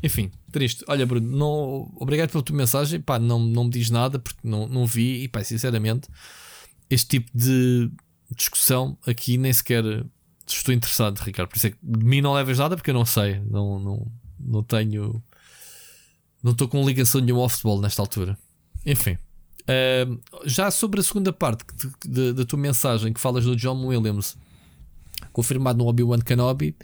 enfim, 0.04 0.30
triste. 0.52 0.84
Olha, 0.86 1.06
Bruno, 1.06 1.26
não, 1.34 1.90
obrigado 1.96 2.30
pela 2.30 2.44
tua 2.44 2.54
mensagem. 2.54 3.00
Pá, 3.00 3.18
não, 3.18 3.38
não 3.38 3.64
me 3.64 3.70
diz 3.70 3.88
nada 3.88 4.18
porque 4.18 4.46
não, 4.46 4.68
não 4.68 4.86
vi. 4.86 5.22
E 5.22 5.28
pá, 5.28 5.42
sinceramente, 5.42 6.10
este 6.90 7.08
tipo 7.08 7.30
de 7.34 7.90
discussão 8.36 8.98
aqui 9.06 9.38
nem 9.38 9.50
sequer 9.50 9.82
estou 10.46 10.74
interessado, 10.74 11.18
Ricardo. 11.20 11.48
Por 11.48 11.56
isso 11.56 11.68
é 11.68 11.70
que 11.70 11.78
de 11.82 12.04
mim 12.04 12.20
não 12.20 12.34
levas 12.34 12.58
nada 12.58 12.76
porque 12.76 12.90
eu 12.90 12.94
não 12.94 13.06
sei. 13.06 13.40
Não, 13.50 13.78
não, 13.78 14.12
não 14.38 14.62
tenho. 14.62 15.24
Não 16.42 16.52
estou 16.52 16.68
com 16.68 16.86
ligação 16.86 17.22
nenhuma 17.22 17.40
ao 17.40 17.48
futebol 17.48 17.80
nesta 17.80 18.02
altura. 18.02 18.36
Enfim. 18.84 19.16
Uh, 19.62 20.20
já 20.44 20.70
sobre 20.70 21.00
a 21.00 21.02
segunda 21.02 21.32
parte 21.32 21.64
da 22.04 22.44
tua 22.44 22.58
mensagem 22.58 23.10
que 23.10 23.18
falas 23.18 23.44
do 23.44 23.56
John 23.56 23.86
Williams 23.86 24.36
confirmado 25.32 25.78
no 25.78 25.86
Obi-Wan 25.86 26.18
Kenobi 26.18 26.76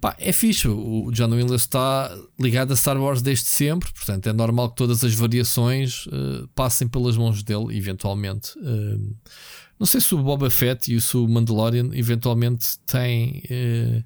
Pá, 0.00 0.16
é 0.18 0.32
fixe. 0.32 0.66
O 0.66 1.10
John 1.12 1.30
Williams 1.30 1.62
está 1.62 2.10
ligado 2.38 2.72
a 2.72 2.76
Star 2.76 2.98
Wars 2.98 3.20
desde 3.20 3.46
sempre, 3.46 3.92
portanto 3.92 4.28
é 4.28 4.32
normal 4.32 4.70
que 4.70 4.76
todas 4.76 5.04
as 5.04 5.12
variações 5.12 6.06
uh, 6.06 6.48
passem 6.54 6.88
pelas 6.88 7.18
mãos 7.18 7.42
dele, 7.42 7.76
eventualmente. 7.76 8.58
Uh, 8.58 9.14
não 9.78 9.86
sei 9.86 10.00
se 10.00 10.14
o 10.14 10.18
Boba 10.18 10.48
Fett 10.48 10.90
e 10.90 10.96
o 10.96 11.28
Mandalorian 11.28 11.90
eventualmente 11.92 12.78
têm. 12.86 13.42
Uh, 13.50 14.02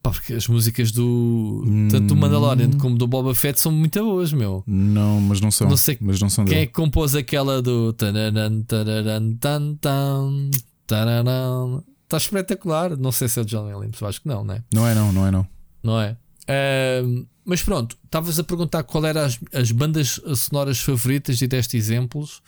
pá, 0.00 0.10
porque 0.12 0.34
as 0.34 0.46
músicas 0.46 0.92
do 0.92 1.64
tanto 1.90 2.06
do 2.08 2.16
Mandalorian 2.16 2.68
hum. 2.68 2.78
como 2.78 2.96
do 2.96 3.08
Boba 3.08 3.34
Fett 3.34 3.58
são 3.58 3.72
muito 3.72 4.04
boas, 4.04 4.32
meu. 4.32 4.62
Não, 4.66 5.20
mas 5.20 5.40
não 5.40 5.50
são. 5.50 5.68
Não 5.68 5.76
sei 5.76 5.98
mas 6.00 6.20
não 6.20 6.30
são 6.30 6.44
quem 6.44 6.54
dele. 6.54 6.62
é 6.62 6.66
que 6.66 6.72
compôs 6.72 7.16
aquela 7.16 7.60
do. 7.60 7.92
Tararan, 7.92 8.62
tararan, 8.62 9.34
tan, 9.40 9.74
tan, 9.80 10.50
tararan, 10.86 11.82
Está 12.14 12.18
espetacular. 12.18 12.96
Não 12.96 13.10
sei 13.10 13.28
se 13.28 13.40
é 13.40 13.42
o 13.42 13.44
John 13.44 13.64
Williams, 13.64 14.00
acho 14.02 14.20
que 14.20 14.28
não, 14.28 14.44
né? 14.44 14.62
Não 14.72 14.86
é, 14.86 14.94
não, 14.94 15.12
não 15.12 15.26
é, 15.26 15.30
não. 15.30 15.48
Não 15.82 16.00
é? 16.00 16.16
Uh, 16.44 17.26
mas 17.44 17.62
pronto, 17.62 17.98
estavas 18.04 18.38
a 18.38 18.44
perguntar 18.44 18.84
qual 18.84 19.04
eram 19.04 19.22
as, 19.22 19.38
as, 19.52 19.70
bandas 19.72 20.20
sonoras 20.36 20.78
favoritas 20.78 21.42
e 21.42 21.46
deste 21.46 21.76
exemplos. 21.76 22.38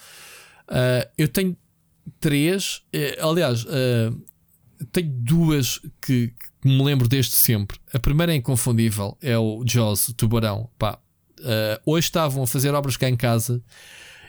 Uh, 0.68 1.09
eu 1.18 1.26
tenho 1.28 1.56
três, 2.20 2.82
uh, 2.94 3.28
aliás, 3.28 3.64
uh, 3.64 4.24
tenho 4.93 5.10
duas 5.10 5.80
que, 6.01 6.28
que, 6.62 6.68
me 6.68 6.82
lembro 6.84 7.09
desde 7.09 7.34
sempre. 7.34 7.78
A 7.93 7.98
primeira 7.98 8.32
é 8.32 8.36
inconfundível, 8.36 9.18
é 9.20 9.36
o 9.36 9.64
Jaws, 9.66 10.09
o 10.09 10.14
Tubarão. 10.14 10.70
Pá, 10.78 10.98
uh, 11.40 11.82
hoje 11.84 12.06
estavam 12.06 12.44
a 12.44 12.47
fazer 12.47 12.72
obras 12.72 12.97
cá 12.97 13.09
em 13.09 13.16
casa 13.16 13.62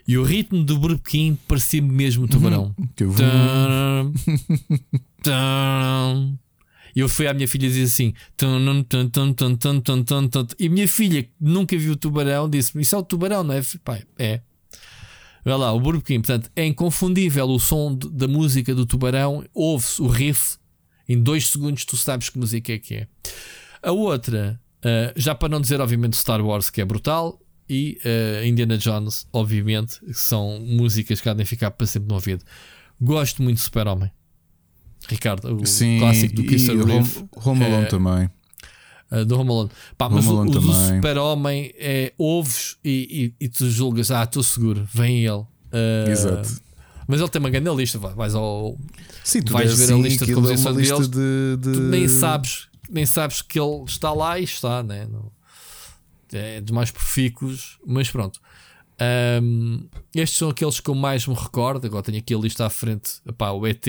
e 0.08 0.18
o 0.18 0.24
ritmo 0.24 0.64
do 0.64 0.78
Burbequim 0.78 1.38
parecia-me 1.48 1.92
mesmo 1.92 2.26
o 2.26 2.28
Tubarão. 2.28 2.74
Uhum. 5.26 6.38
E 6.96 7.00
eu 7.00 7.08
fui 7.08 7.28
à 7.28 7.34
minha 7.34 7.48
filha 7.48 7.68
dizer 7.68 7.84
assim: 7.84 8.14
e 10.58 10.66
a 10.66 10.70
minha 10.70 10.88
filha, 10.88 11.22
que 11.24 11.30
nunca 11.40 11.78
viu 11.78 11.94
o 11.94 11.96
tubarão, 11.96 12.50
disse-me: 12.50 12.82
Isso 12.82 12.96
é 12.96 12.98
o 12.98 13.04
tubarão, 13.04 13.44
não 13.44 13.54
é? 13.54 13.62
Pai, 13.84 14.04
é. 14.18 14.42
Olha 15.46 15.56
lá, 15.58 15.74
o 15.74 15.80
Burbequim, 15.80 16.22
portanto, 16.22 16.50
é 16.56 16.66
inconfundível 16.66 17.48
o 17.48 17.60
som 17.60 17.96
de, 17.96 18.10
da 18.10 18.28
música 18.28 18.74
do 18.74 18.86
tubarão, 18.86 19.46
ouve-se 19.54 20.02
o 20.02 20.08
riff, 20.08 20.58
em 21.08 21.22
dois 21.22 21.48
segundos 21.48 21.86
tu 21.86 21.96
sabes 21.96 22.30
que 22.30 22.40
música 22.40 22.74
é 22.74 22.80
que 22.80 22.96
é. 22.96 23.08
A 23.82 23.92
outra, 23.92 24.60
uh, 24.80 25.14
já 25.16 25.36
para 25.36 25.50
não 25.50 25.62
dizer, 25.62 25.80
obviamente, 25.80 26.18
Star 26.18 26.44
Wars, 26.44 26.70
que 26.70 26.82
é 26.82 26.86
brutal, 26.86 27.40
e 27.70 28.00
uh, 28.06 28.46
Indiana 28.46 28.78
Jones, 28.78 29.28
obviamente, 29.32 30.00
que 30.00 30.14
são 30.14 30.60
músicas 30.60 31.22
que 31.22 31.30
há 31.30 31.34
de 31.34 31.46
ficar 31.46 31.72
para 31.72 31.86
sempre 31.86 32.10
no 32.10 32.16
ouvido. 32.16 32.44
Gosto 33.00 33.42
muito 33.44 33.58
de 33.58 33.64
Super-Homem. 33.64 34.12
Ricardo, 35.08 35.62
o 35.62 35.66
Sim, 35.66 36.00
clássico 36.00 36.36
do 36.36 36.44
Christopher 36.44 36.86
Reeve. 36.86 37.26
Home 37.36 37.66
Alone 37.66 37.84
é, 37.84 37.88
também. 37.88 38.30
Uh, 39.12 39.26
do 39.26 39.40
Home 39.40 39.50
Alone. 39.52 39.70
Pá, 39.98 40.10
mas 40.10 40.28
Home 40.28 40.50
o, 40.50 40.52
o 40.52 40.60
do 40.60 40.74
Super-Homem 40.74 41.74
é 41.78 42.14
ouves 42.18 42.78
e, 42.84 43.34
e, 43.40 43.46
e, 43.46 43.50
tu 43.50 43.70
julgas, 43.70 44.12
ah, 44.12 44.24
estou 44.24 44.44
seguro, 44.44 44.88
vem 44.92 45.26
ele. 45.26 45.38
Uh, 45.38 46.10
Exato. 46.10 46.68
Mas 47.08 47.22
ele 47.22 47.30
tem 47.30 47.40
uma 47.40 47.50
grande 47.50 47.70
lista, 47.74 47.98
vais 47.98 48.36
ao. 48.36 48.78
Sim, 49.24 49.42
tu 49.42 49.54
vais 49.54 49.74
ver 49.78 49.86
assim, 49.86 49.94
a 49.94 50.04
lista 50.04 50.26
de 50.26 50.34
composição 50.34 50.74
é 50.74 50.76
deles. 50.76 51.08
De, 51.08 51.58
de... 51.58 51.72
Tu 51.72 51.80
nem 51.84 52.08
sabes, 52.08 52.68
nem 52.90 53.06
sabes 53.06 53.42
que 53.42 53.58
ele 53.58 53.84
está 53.86 54.12
lá 54.12 54.38
e 54.38 54.44
está, 54.44 54.84
né? 54.84 55.08
É 56.34 56.62
dos 56.62 56.72
mais 56.72 56.92
profícuos, 56.92 57.78
mas 57.86 58.10
pronto. 58.10 58.40
Um, 59.00 59.88
estes 60.16 60.40
são 60.40 60.50
aqueles 60.50 60.80
que 60.80 60.90
eu 60.90 60.96
mais 60.96 61.28
me 61.28 61.36
recordo. 61.36 61.86
Agora 61.86 62.04
tenho 62.04 62.18
aqui 62.18 62.34
a 62.34 62.38
lista 62.38 62.66
à 62.66 62.70
frente: 62.70 63.22
Epá, 63.28 63.52
o 63.52 63.66
ET, 63.68 63.86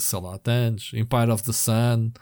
sei 0.00 0.20
lá, 0.20 0.38
tantos, 0.38 0.92
Empire 0.94 1.30
of 1.30 1.42
the 1.42 1.52
Sun, 1.52 2.12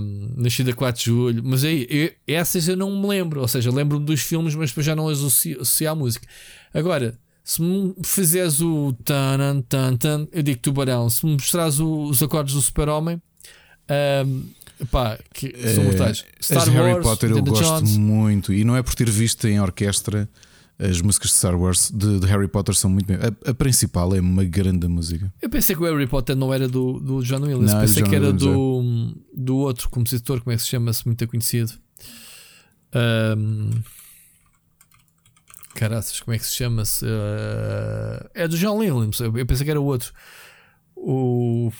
um, 0.00 0.34
Nascida 0.36 0.72
4 0.72 0.98
de 0.98 1.06
Julho. 1.06 1.42
Mas 1.44 1.64
aí, 1.64 1.86
eu, 1.90 2.12
essas 2.26 2.66
eu 2.68 2.76
não 2.76 2.98
me 2.98 3.06
lembro. 3.08 3.40
Ou 3.40 3.48
seja, 3.48 3.70
lembro-me 3.70 4.06
dos 4.06 4.20
filmes, 4.20 4.54
mas 4.54 4.70
depois 4.70 4.86
já 4.86 4.96
não 4.96 5.08
associo, 5.08 5.60
associo 5.60 5.90
à 5.90 5.94
música. 5.94 6.26
Agora, 6.72 7.18
se 7.44 7.62
me 7.62 7.94
fizeres 8.02 8.60
o 8.60 8.92
tan, 9.04 9.60
tan, 9.68 9.96
tan, 9.96 10.26
eu 10.32 10.42
digo 10.42 10.60
tubarão. 10.60 11.08
Se 11.10 11.24
me 11.26 11.32
mostrares 11.32 11.78
os 11.78 12.22
acordes 12.22 12.54
do 12.54 12.60
Super-Homem, 12.60 13.20
um, 14.26 14.42
Pá, 14.90 15.18
que 15.32 15.54
são 15.74 15.82
é, 15.82 15.86
mortais. 15.86 16.24
Star 16.40 16.58
Wars, 16.58 16.68
Harry 16.68 17.02
Potter 17.02 17.30
eu 17.30 17.42
gosto 17.42 17.64
Jones. 17.64 17.96
muito 17.96 18.52
e 18.52 18.62
não 18.64 18.76
é 18.76 18.82
por 18.82 18.94
ter 18.94 19.08
visto 19.08 19.46
em 19.48 19.60
orquestra 19.60 20.28
as 20.78 21.00
músicas 21.00 21.30
de 21.30 21.36
Star 21.36 21.58
Wars 21.58 21.90
de, 21.90 22.20
de 22.20 22.26
Harry 22.26 22.48
Potter 22.48 22.74
são 22.74 22.90
muito 22.90 23.06
bem. 23.06 23.16
A, 23.16 23.50
a, 23.50 23.54
principal 23.54 24.14
é 24.14 24.20
uma 24.20 24.44
grande 24.44 24.86
música. 24.86 25.32
Eu 25.40 25.48
pensei 25.48 25.74
que 25.74 25.82
o 25.82 25.84
Harry 25.86 26.06
Potter 26.06 26.36
não 26.36 26.52
era 26.52 26.68
do, 26.68 27.00
do 27.00 27.22
John 27.22 27.40
Williams, 27.40 27.72
não, 27.72 27.80
pensei 27.80 28.02
John 28.02 28.10
que 28.10 28.14
era 28.14 28.26
Williams, 28.26 28.42
do, 28.42 29.14
é. 29.16 29.40
do 29.40 29.56
outro 29.56 29.88
compositor, 29.88 30.40
como 30.42 30.52
é 30.52 30.56
que 30.56 30.62
se 30.62 30.68
chama-se, 30.68 31.06
muito 31.06 31.26
conhecido. 31.26 31.72
Um, 33.38 33.70
caraças, 35.74 36.20
como 36.20 36.34
é 36.34 36.38
que 36.38 36.44
se 36.44 36.54
chama-se? 36.54 37.06
Uh, 37.06 38.28
é 38.34 38.46
do 38.46 38.58
John 38.58 38.76
Williams, 38.76 39.20
eu 39.20 39.46
pensei 39.46 39.64
que 39.64 39.70
era 39.70 39.80
o 39.80 39.84
outro. 39.84 40.12
O 40.94 41.72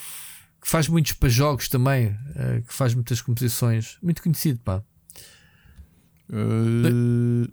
que 0.66 0.72
faz 0.72 0.88
muitos 0.88 1.12
para 1.12 1.28
jogos 1.28 1.68
também, 1.68 2.08
uh, 2.08 2.60
que 2.66 2.74
faz 2.74 2.92
muitas 2.92 3.22
composições, 3.22 3.98
muito 4.02 4.20
conhecido, 4.20 4.58
pá. 4.64 4.82
Uh... 6.28 7.48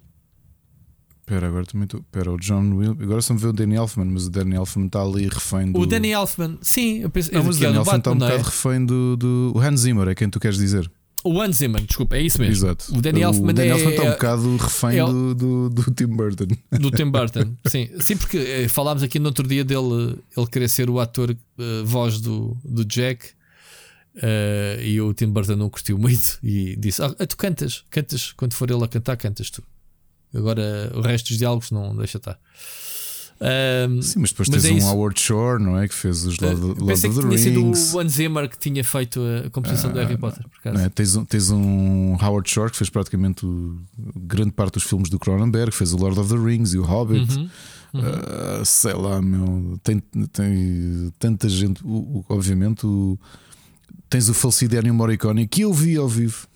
Espera, 1.20 1.48
agora 1.48 1.64
também 1.64 1.84
estou. 1.84 2.00
Espera, 2.00 2.32
o 2.32 2.38
John 2.38 2.74
Will. 2.74 2.98
Agora 3.00 3.22
só 3.22 3.36
me 3.36 3.40
vê 3.40 3.46
o 3.46 3.54
Danny 3.54 3.76
Elfman, 3.76 4.06
mas 4.06 4.26
o 4.26 4.32
Danny 4.32 4.56
Elfman 4.56 4.88
está 4.88 5.04
ali 5.04 5.28
refém 5.28 5.72
do. 5.72 5.80
O 5.80 5.86
Danny 5.86 6.10
Elfman, 6.10 6.58
sim, 6.64 7.02
eu 7.02 7.10
penso. 7.12 7.32
Não, 7.32 7.44
mas 7.44 7.58
o 7.58 7.60
Danny 7.60 7.78
Elfman 7.78 7.98
está 8.00 8.12
um 8.12 8.18
bocado 8.18 8.34
é? 8.34 8.42
refém 8.42 8.84
do, 8.84 9.16
do. 9.16 9.54
O 9.56 9.60
Hans 9.60 9.82
Zimmer, 9.82 10.08
é 10.08 10.16
quem 10.16 10.28
tu 10.28 10.40
queres 10.40 10.58
dizer. 10.58 10.92
O 11.24 11.52
Zimmer, 11.52 11.82
desculpa, 11.82 12.18
é 12.18 12.22
isso 12.22 12.40
mesmo. 12.40 12.68
Exato. 12.68 12.94
O 12.94 13.02
Danny 13.02 13.22
Elfman, 13.22 13.50
o 13.50 13.54
Danny 13.54 13.70
é, 13.70 13.72
Elfman 13.72 13.92
está 13.92 14.04
um 14.04 14.12
bocado 14.12 14.58
refém 14.58 15.00
é, 15.00 15.06
do, 15.06 15.34
do, 15.34 15.70
do, 15.70 15.92
Tim 15.92 16.08
Burton. 16.08 16.48
Do 16.72 16.92
Tim 16.92 17.10
Burton, 17.10 17.56
sim. 17.66 17.90
Sim, 18.00 18.18
porque 18.18 18.38
eh, 18.38 18.68
falámos 18.68 19.04
aqui 19.04 19.20
no 19.20 19.28
outro 19.28 19.48
dia 19.48 19.64
dele 19.64 20.18
ele 20.36 20.48
querer 20.48 20.68
ser 20.68 20.90
o 20.90 21.00
ator 21.00 21.32
uh, 21.32 21.86
voz 21.86 22.20
do, 22.20 22.58
do 22.64 22.84
Jack. 22.84 23.28
Uh, 24.16 24.80
e 24.82 25.02
o 25.02 25.12
Tim 25.14 25.28
Burton 25.28 25.56
não 25.56 25.70
curtiu 25.70 25.98
muito 25.98 26.38
e 26.44 26.76
disse: 26.76 27.02
ah, 27.02 27.10
Tu 27.10 27.38
cantas, 27.38 27.84
cantas, 27.90 28.34
quando 28.34 28.54
for 28.54 28.70
ele 28.70 28.84
a 28.84 28.88
cantar, 28.88 29.16
cantas 29.16 29.50
tu. 29.50 29.64
Agora 30.36 30.92
o 30.94 31.02
resto 31.02 31.30
dos 31.30 31.38
diálogos 31.38 31.72
não 31.72 31.96
deixa 31.96 32.18
estar. 32.18 32.38
Um, 33.42 34.02
Sim, 34.02 34.20
mas 34.20 34.32
depois 34.32 34.50
mas 34.50 34.62
tens 34.62 34.72
é 34.72 34.74
um 34.74 34.78
isso. 34.78 34.88
Howard 34.88 35.20
Shore, 35.20 35.62
não 35.62 35.78
é? 35.78 35.88
Que 35.88 35.94
fez 35.94 36.26
os 36.26 36.38
Lord, 36.40 36.62
uh, 36.62 36.68
Lord 36.80 37.08
of 37.08 37.22
the 37.22 37.28
Rings. 37.28 37.42
sido 37.42 37.96
o 37.96 38.00
Hans 38.00 38.12
Zimmer 38.14 38.50
que 38.50 38.58
tinha 38.58 38.84
feito 38.84 39.22
a 39.46 39.50
composição 39.50 39.90
uh, 39.90 39.94
do 39.94 40.00
Harry 40.00 40.18
Potter. 40.18 40.46
É? 40.64 40.90
Tens, 40.90 41.16
um, 41.16 41.26
tens 41.26 41.50
um 41.50 42.16
Howard 42.22 42.50
Shore 42.50 42.72
que 42.72 42.78
fez 42.78 42.90
praticamente 42.90 43.46
o, 43.46 43.78
grande 44.16 44.52
parte 44.52 44.76
dos 44.76 44.84
filmes 44.84 45.10
do 45.10 45.20
Cronenberg, 45.20 45.72
fez 45.72 45.94
o 45.94 45.98
Lord 45.98 46.20
of 46.20 46.30
the 46.30 46.40
Rings 46.40 46.74
e 46.74 46.78
o 46.78 46.84
Hobbit. 46.84 47.38
Uhum. 47.38 47.50
Uhum. 47.94 48.02
Uh, 48.02 48.66
sei 48.66 48.94
lá, 48.94 49.22
meu. 49.22 49.80
Tem, 49.84 50.00
tem 50.32 51.14
tanta 51.20 51.48
gente. 51.50 51.84
O, 51.84 51.90
o, 51.90 52.26
obviamente, 52.30 52.86
o, 52.86 53.20
tens 54.10 54.30
o 54.30 54.34
falecido 54.34 54.76
Ennio 54.78 54.94
Morricone 54.94 55.48
que 55.48 55.62
eu 55.62 55.74
vi 55.74 55.98
ao 55.98 56.08
vivo. 56.08 56.48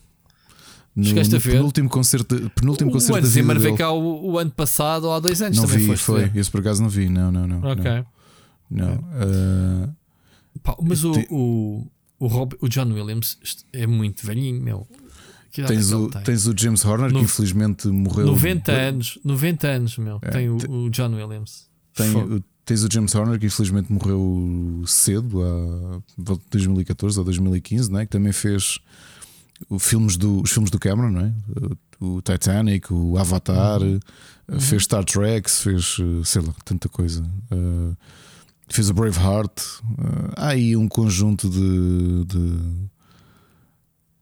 No, 0.97 1.05
Chegaste 1.05 1.31
no 1.31 1.37
a 1.37 1.39
ver? 1.39 1.51
Penúltimo 1.51 1.89
concerto, 1.89 2.51
penúltimo 2.55 2.89
o 2.89 2.93
concerto 2.93 3.21
da 3.21 3.27
vida 3.27 3.59
veio 3.59 3.77
cá 3.77 3.91
o, 3.91 4.31
o, 4.31 4.39
ano 4.39 4.49
passado 4.49 5.03
ou 5.03 5.13
há 5.13 5.19
dois 5.19 5.39
anos. 5.43 5.55
Não 5.55 5.67
também 5.67 5.89
vi, 5.89 5.95
foi. 5.95 6.27
Ver. 6.27 6.37
Esse 6.39 6.49
por 6.49 6.59
acaso 6.59 6.81
não 6.81 6.89
vi. 6.89 7.07
Não, 7.07 7.31
não, 7.31 7.47
não. 7.47 7.61
Ok. 7.61 8.03
Não. 8.71 8.87
não. 8.87 8.95
Uh, 8.95 9.95
Pá, 10.63 10.75
mas 10.81 11.03
o, 11.03 11.11
o, 11.29 11.87
o, 12.17 12.25
Rob, 12.25 12.55
o 12.59 12.67
John 12.67 12.91
Williams 12.91 13.37
é 13.71 13.85
muito 13.85 14.25
velhinho, 14.25 14.59
meu. 14.59 14.87
Tens 15.51 15.91
o, 15.91 16.09
tens 16.09 16.47
o 16.47 16.53
James 16.57 16.83
Horner, 16.83 17.11
no, 17.11 17.19
que 17.19 17.25
infelizmente 17.25 17.87
morreu. 17.89 18.25
90 18.25 18.71
anos, 18.71 19.19
90 19.23 19.67
anos, 19.67 19.97
meu. 19.99 20.17
É, 20.23 20.31
tem 20.31 20.49
o, 20.49 20.55
o, 20.55 20.89
John 20.89 21.13
Williams. 21.13 21.67
Tem 21.93 22.11
Tens 22.65 22.83
o 22.83 22.89
James 22.91 23.13
Horner, 23.15 23.39
que 23.39 23.45
infelizmente 23.45 23.93
morreu 23.93 24.83
cedo, 24.87 25.41
há 25.41 26.01
2014 26.51 27.19
ou 27.19 27.23
2015, 27.23 27.91
né? 27.91 28.05
que 28.05 28.11
também 28.11 28.33
fez 28.33 28.79
os 29.69 29.83
filmes 29.83 30.17
do, 30.17 30.41
os 30.41 30.51
filmes 30.51 30.69
do 30.69 30.79
Cameron, 30.79 31.11
não 31.11 31.21
é? 31.21 31.33
o 31.99 32.21
Titanic, 32.21 32.93
o 32.93 33.17
Avatar, 33.17 33.81
uhum. 33.81 33.99
uhum. 34.49 34.59
fez 34.59 34.83
Star 34.83 35.03
Trek, 35.03 35.49
fez 35.49 35.97
sei 36.23 36.41
lá, 36.41 36.53
tanta 36.63 36.87
coisa. 36.87 37.23
Uh, 37.51 37.95
fez 38.69 38.89
o 38.89 38.93
Braveheart. 38.93 39.59
Uh, 39.83 40.33
há 40.35 40.49
aí 40.49 40.75
um 40.75 40.87
conjunto 40.87 41.49
de, 41.49 42.25
de 42.25 42.59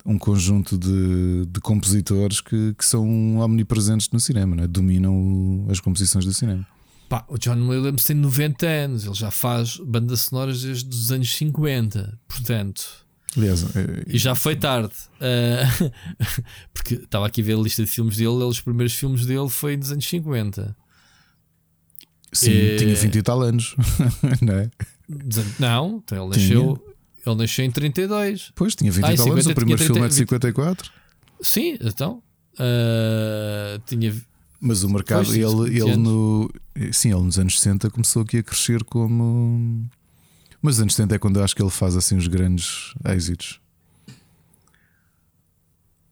um 0.06 0.18
conjunto 0.18 0.78
de, 0.78 1.46
de 1.48 1.60
compositores 1.60 2.40
que, 2.40 2.74
que, 2.76 2.86
são 2.86 3.38
omnipresentes 3.40 4.10
no 4.12 4.20
cinema, 4.20 4.64
é? 4.64 4.68
dominam 4.68 5.66
as 5.70 5.80
composições 5.80 6.26
do 6.26 6.34
cinema. 6.34 6.66
Pá, 7.10 7.26
o 7.28 7.38
John 7.38 7.68
Williams 7.68 8.04
tem 8.04 8.16
90 8.16 8.66
anos, 8.66 9.06
ele 9.06 9.14
já 9.14 9.30
faz 9.30 9.78
bandas 9.78 10.22
sonoras 10.22 10.62
desde 10.62 10.90
os 10.90 11.12
anos 11.12 11.36
50, 11.36 12.20
portanto. 12.28 13.05
Aliás, 13.38 13.64
é... 13.76 14.04
E 14.08 14.18
já 14.18 14.36
foi 14.36 14.56
tarde. 14.56 14.94
Uh, 15.16 15.92
porque 16.74 16.96
estava 16.96 17.28
aqui 17.28 17.42
a 17.42 17.44
ver 17.44 17.54
a 17.54 17.62
lista 17.62 17.84
de 17.84 17.90
filmes 17.90 18.18
dele, 18.18 18.44
os 18.44 18.62
primeiros 18.62 18.94
filmes 18.94 19.26
dele 19.26 19.50
foi 19.50 19.76
nos 19.78 19.92
anos 19.92 20.08
50. 20.08 20.76
Sim, 22.32 22.52
e... 22.52 22.78
tinha 22.78 22.96
20 22.96 23.16
e 23.16 23.22
tal 23.22 23.42
anos, 23.42 23.76
não 24.42 24.54
é? 24.56 24.70
Não, 25.60 26.02
então 26.04 26.18
ele 26.18 26.38
nasceu. 26.38 26.96
Ele 27.26 27.36
nasceu 27.36 27.66
em 27.66 27.72
32. 27.72 28.52
Pois, 28.56 28.76
tinha 28.76 28.92
20 28.92 29.04
Ah, 29.04 29.14
e 29.14 29.18
tal 29.18 29.26
anos, 29.32 29.46
50, 29.46 29.52
o 29.52 29.56
primeiro 29.56 29.78
tinha 29.80 29.88
filme 29.88 30.00
é 30.00 30.10
30, 30.10 30.10
de 30.10 30.16
54. 30.16 30.92
Sim, 31.42 31.78
então. 31.82 32.24
ah, 32.60 33.80
tinha. 33.86 34.14
Mas 34.60 34.84
o 34.84 34.90
mercado, 34.90 35.26
Pois, 35.26 35.38
ele, 35.38 35.70
20 35.70 35.82
ele 35.82 35.98
no. 35.98 36.52
Sim, 36.92 37.14
ele 37.14 37.24
nos 37.24 37.38
anos 37.38 37.60
60 37.60 37.90
começou 37.90 38.24
aqui 38.24 38.38
a 38.38 38.44
crescer 38.44 38.84
como. 38.84 39.88
Mas 40.66 40.76
nos 40.78 40.82
anos 40.82 40.96
70 40.96 41.16
é 41.16 41.20
quando 41.20 41.38
eu 41.38 41.44
acho 41.44 41.56
que 41.56 41.62
ele 41.62 41.70
faz 41.70 41.96
assim 41.96 42.18
os 42.18 42.26
grandes 42.28 42.94
êxitos. 43.08 43.60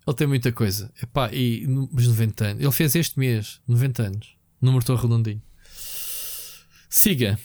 Ele 0.06 0.16
tem 0.16 0.28
muita 0.28 0.52
coisa. 0.52 0.92
Epá, 1.02 1.32
e 1.34 1.66
no- 1.66 1.90
mas 1.92 2.08
90 2.08 2.46
anos. 2.46 2.62
Ele 2.62 2.72
fez 2.72 2.94
este 2.96 3.18
mês, 3.18 3.60
90 3.68 4.04
anos. 4.04 4.36
Número 4.62 4.86
tão 4.86 4.96
redondinho. 4.96 5.42
Siga. 6.90 7.40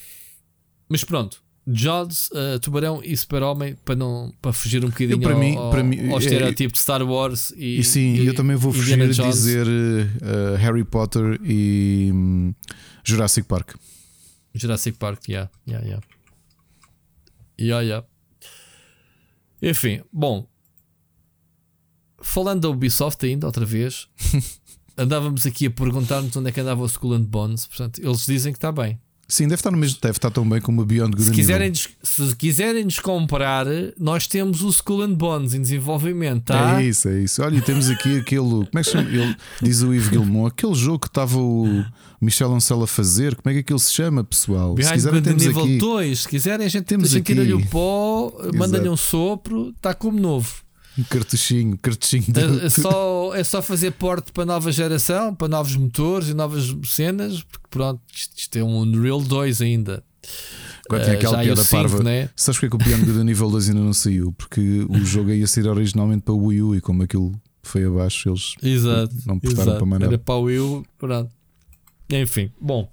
Mas 0.87 1.03
pronto. 1.03 1.41
Jaws, 1.71 2.29
uh, 2.31 2.59
Tubarão 2.59 3.01
e 3.03 3.15
Super-Homem 3.17 3.75
para, 3.85 3.95
não, 3.95 4.31
para 4.41 4.51
fugir 4.53 4.83
um 4.85 4.89
bocadinho 4.89 5.19
para 5.21 5.33
ao, 5.33 5.39
mim- 5.39 5.55
ao, 5.55 5.69
para 5.71 5.83
mim, 5.83 6.09
ao 6.11 6.17
é- 6.17 6.19
estereotipo 6.23 6.73
de 6.73 6.79
Star 6.79 7.01
Wars 7.03 7.51
e, 7.55 7.79
E, 7.79 7.83
sim, 7.83 8.15
e- 8.15 8.25
eu 8.27 8.33
também 8.35 8.55
vou 8.55 8.71
fugir 8.73 8.99
a 9.01 9.05
dizer 9.07 9.67
eh, 9.67 10.57
Harry 10.57 10.83
Potter 10.83 11.39
e 11.43 12.09
hum, 12.13 12.53
Jurassic 13.03 13.47
Park. 13.47 13.75
Jurassic 14.55 14.97
Park, 14.97 15.27
yeah, 15.29 15.49
yeah, 15.67 15.85
yeah. 15.85 16.05
Yeah, 17.59 17.83
yeah. 17.83 18.07
Enfim, 19.61 20.01
bom. 20.11 20.47
Falando 22.21 22.61
da 22.61 22.69
Ubisoft 22.69 23.25
ainda, 23.25 23.47
outra 23.47 23.65
vez, 23.65 24.07
andávamos 24.97 25.45
aqui 25.45 25.65
a 25.65 25.71
perguntar-nos 25.71 26.35
onde 26.35 26.49
é 26.49 26.51
que 26.51 26.59
andava 26.61 26.81
o 26.81 26.85
Skull 26.85 27.15
and 27.15 27.23
Bones. 27.23 27.65
Portanto, 27.65 27.99
eles 28.01 28.25
dizem 28.25 28.53
que 28.53 28.57
está 28.57 28.71
bem. 28.71 28.99
Sim, 29.31 29.43
deve 29.43 29.55
estar 29.59 29.69
no 29.69 29.77
mesmo, 29.77 29.99
deve 30.01 30.17
estar 30.17 30.31
tão 30.31 30.47
bem 30.49 30.59
como 30.59 30.81
a 30.81 30.85
Beyond 30.85 31.11
Good 31.11 31.25
Se 31.25 31.31
quiserem, 31.31 31.71
des- 31.71 31.87
se 32.01 32.35
quiserem 32.35 32.83
nos 32.83 32.99
comprar, 32.99 33.67
nós 33.99 34.25
temos 34.25 34.63
o 34.63 34.69
Skull 34.69 35.03
and 35.03 35.13
Bones 35.13 35.53
em 35.53 35.61
desenvolvimento, 35.61 36.45
tá? 36.45 36.81
É 36.81 36.85
isso, 36.85 37.07
é 37.07 37.21
isso. 37.21 37.43
Olha, 37.43 37.55
e 37.57 37.61
temos 37.61 37.89
aqui 37.91 38.17
aquele. 38.17 38.41
Como 38.41 38.69
é 38.73 38.79
que 38.79 38.83
se 38.85 38.91
chama? 38.91 39.07
Ele, 39.09 39.35
diz 39.61 39.81
o 39.83 39.93
Yves 39.93 40.09
Guillemot, 40.09 40.47
aquele 40.47 40.73
jogo 40.73 40.97
que 40.99 41.07
estava 41.07 41.37
o 41.37 41.85
Michel 42.19 42.51
Ancel 42.53 42.81
a 42.81 42.87
fazer. 42.87 43.35
Como 43.35 43.51
é 43.51 43.53
que 43.53 43.59
aquilo 43.59 43.77
se 43.79 43.93
chama, 43.93 44.23
pessoal? 44.23 44.71
se 44.71 44.75
Behind 44.77 44.93
quiserem, 44.93 45.19
Good 45.19 45.29
and 45.29 45.37
temos 45.37 45.45
Evil 45.45 45.63
aqui. 45.63 45.77
2, 45.77 46.19
se 46.21 46.27
quiserem, 46.27 46.65
a 46.65 46.69
gente 46.69 46.85
Temos 46.85 47.11
deixa 47.11 47.23
tira-lhe 47.23 47.53
aqui. 47.53 47.63
o 47.63 47.65
pó, 47.67 48.33
manda-lhe 48.55 48.89
um 48.89 48.97
sopro, 48.97 49.69
está 49.69 49.93
como 49.93 50.19
novo. 50.19 50.51
Um 50.97 51.03
cartuchinho, 51.03 51.77
cartuchinho 51.77 52.25
de. 52.27 52.65
É, 52.65 52.69
só, 52.69 53.33
é 53.33 53.43
só 53.43 53.61
fazer 53.61 53.91
porte 53.91 54.31
para 54.31 54.45
nova 54.45 54.71
geração, 54.71 55.33
para 55.33 55.47
novos 55.47 55.75
motores 55.75 56.27
e 56.29 56.33
novas 56.33 56.75
cenas, 56.85 57.41
porque 57.43 57.67
pronto, 57.69 58.01
isto, 58.13 58.37
isto 58.37 58.57
é 58.57 58.63
um 58.63 58.79
Unreal 58.79 59.21
2 59.21 59.61
ainda. 59.61 60.03
Agora 60.89 61.03
tinha 61.03 61.15
Eh, 61.15 61.17
aquela 61.17 61.37
já 61.37 61.43
piada 61.43 61.61
o 61.61 61.63
5, 61.63 61.81
parva. 61.81 62.03
né? 62.03 62.29
Sabes 62.35 62.59
porque 62.59 62.65
é 62.65 62.69
que 62.69 62.75
o 62.75 62.97
Good 63.05 63.19
and 63.19 63.29
Evil 63.29 63.49
2 63.51 63.69
ainda 63.69 63.81
não 63.81 63.93
saiu? 63.93 64.33
Porque 64.33 64.59
o 64.89 64.97
jogo 65.05 65.29
ia 65.31 65.47
ser 65.47 65.67
originalmente 65.67 66.23
para 66.23 66.33
o 66.33 66.45
Wii 66.47 66.61
U 66.63 66.75
e 66.75 66.81
como 66.81 67.03
aquilo 67.03 67.31
foi 67.63 67.85
abaixo, 67.85 68.29
eles 68.29 68.55
Exato. 68.61 69.15
não 69.25 69.39
portaram 69.39 69.63
exato. 69.63 69.77
para 69.77 69.85
mais 69.85 69.99
nada. 70.01 70.13
Era 70.13 70.17
para 70.17 70.35
o 70.35 70.41
Will, 70.41 70.85
pronto. 70.97 71.31
Enfim, 72.09 72.51
bom. 72.59 72.91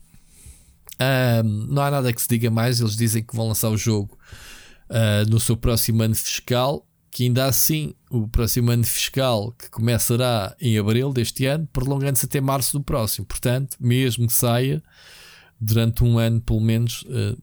Ahm, 1.01 1.66
não 1.68 1.82
há 1.82 1.90
nada 1.90 2.12
que 2.12 2.20
se 2.23 2.28
diga 2.28 2.51
mais. 2.51 2.81
Eles 2.81 2.94
dizem 2.97 3.23
que 3.23 3.35
vão 3.35 3.48
lançar 3.48 3.70
o 3.70 3.77
jogo 3.77 4.16
ah, 4.89 5.24
no 5.28 5.40
seu 5.40 5.56
próximo 5.56 6.02
ano 6.02 6.14
fiscal. 6.14 6.86
Que 7.16 7.24
ainda 7.24 7.47
assim, 7.47 7.94
o 8.10 8.28
próximo 8.28 8.70
ano 8.70 8.84
fiscal 8.84 9.51
que 9.52 9.70
começará 9.70 10.55
em 10.60 10.76
abril 10.76 11.14
deste 11.14 11.47
ano, 11.47 11.66
prolongando-se 11.72 12.26
até 12.26 12.43
março 12.43 12.76
do 12.76 12.84
próximo. 12.84 13.24
Portanto, 13.24 13.74
mesmo 13.80 14.26
que 14.26 14.34
saia 14.34 14.82
durante 15.59 16.05
um 16.05 16.18
ano, 16.18 16.43
pelo 16.43 16.60
menos, 16.60 17.06
ah, 17.09 17.34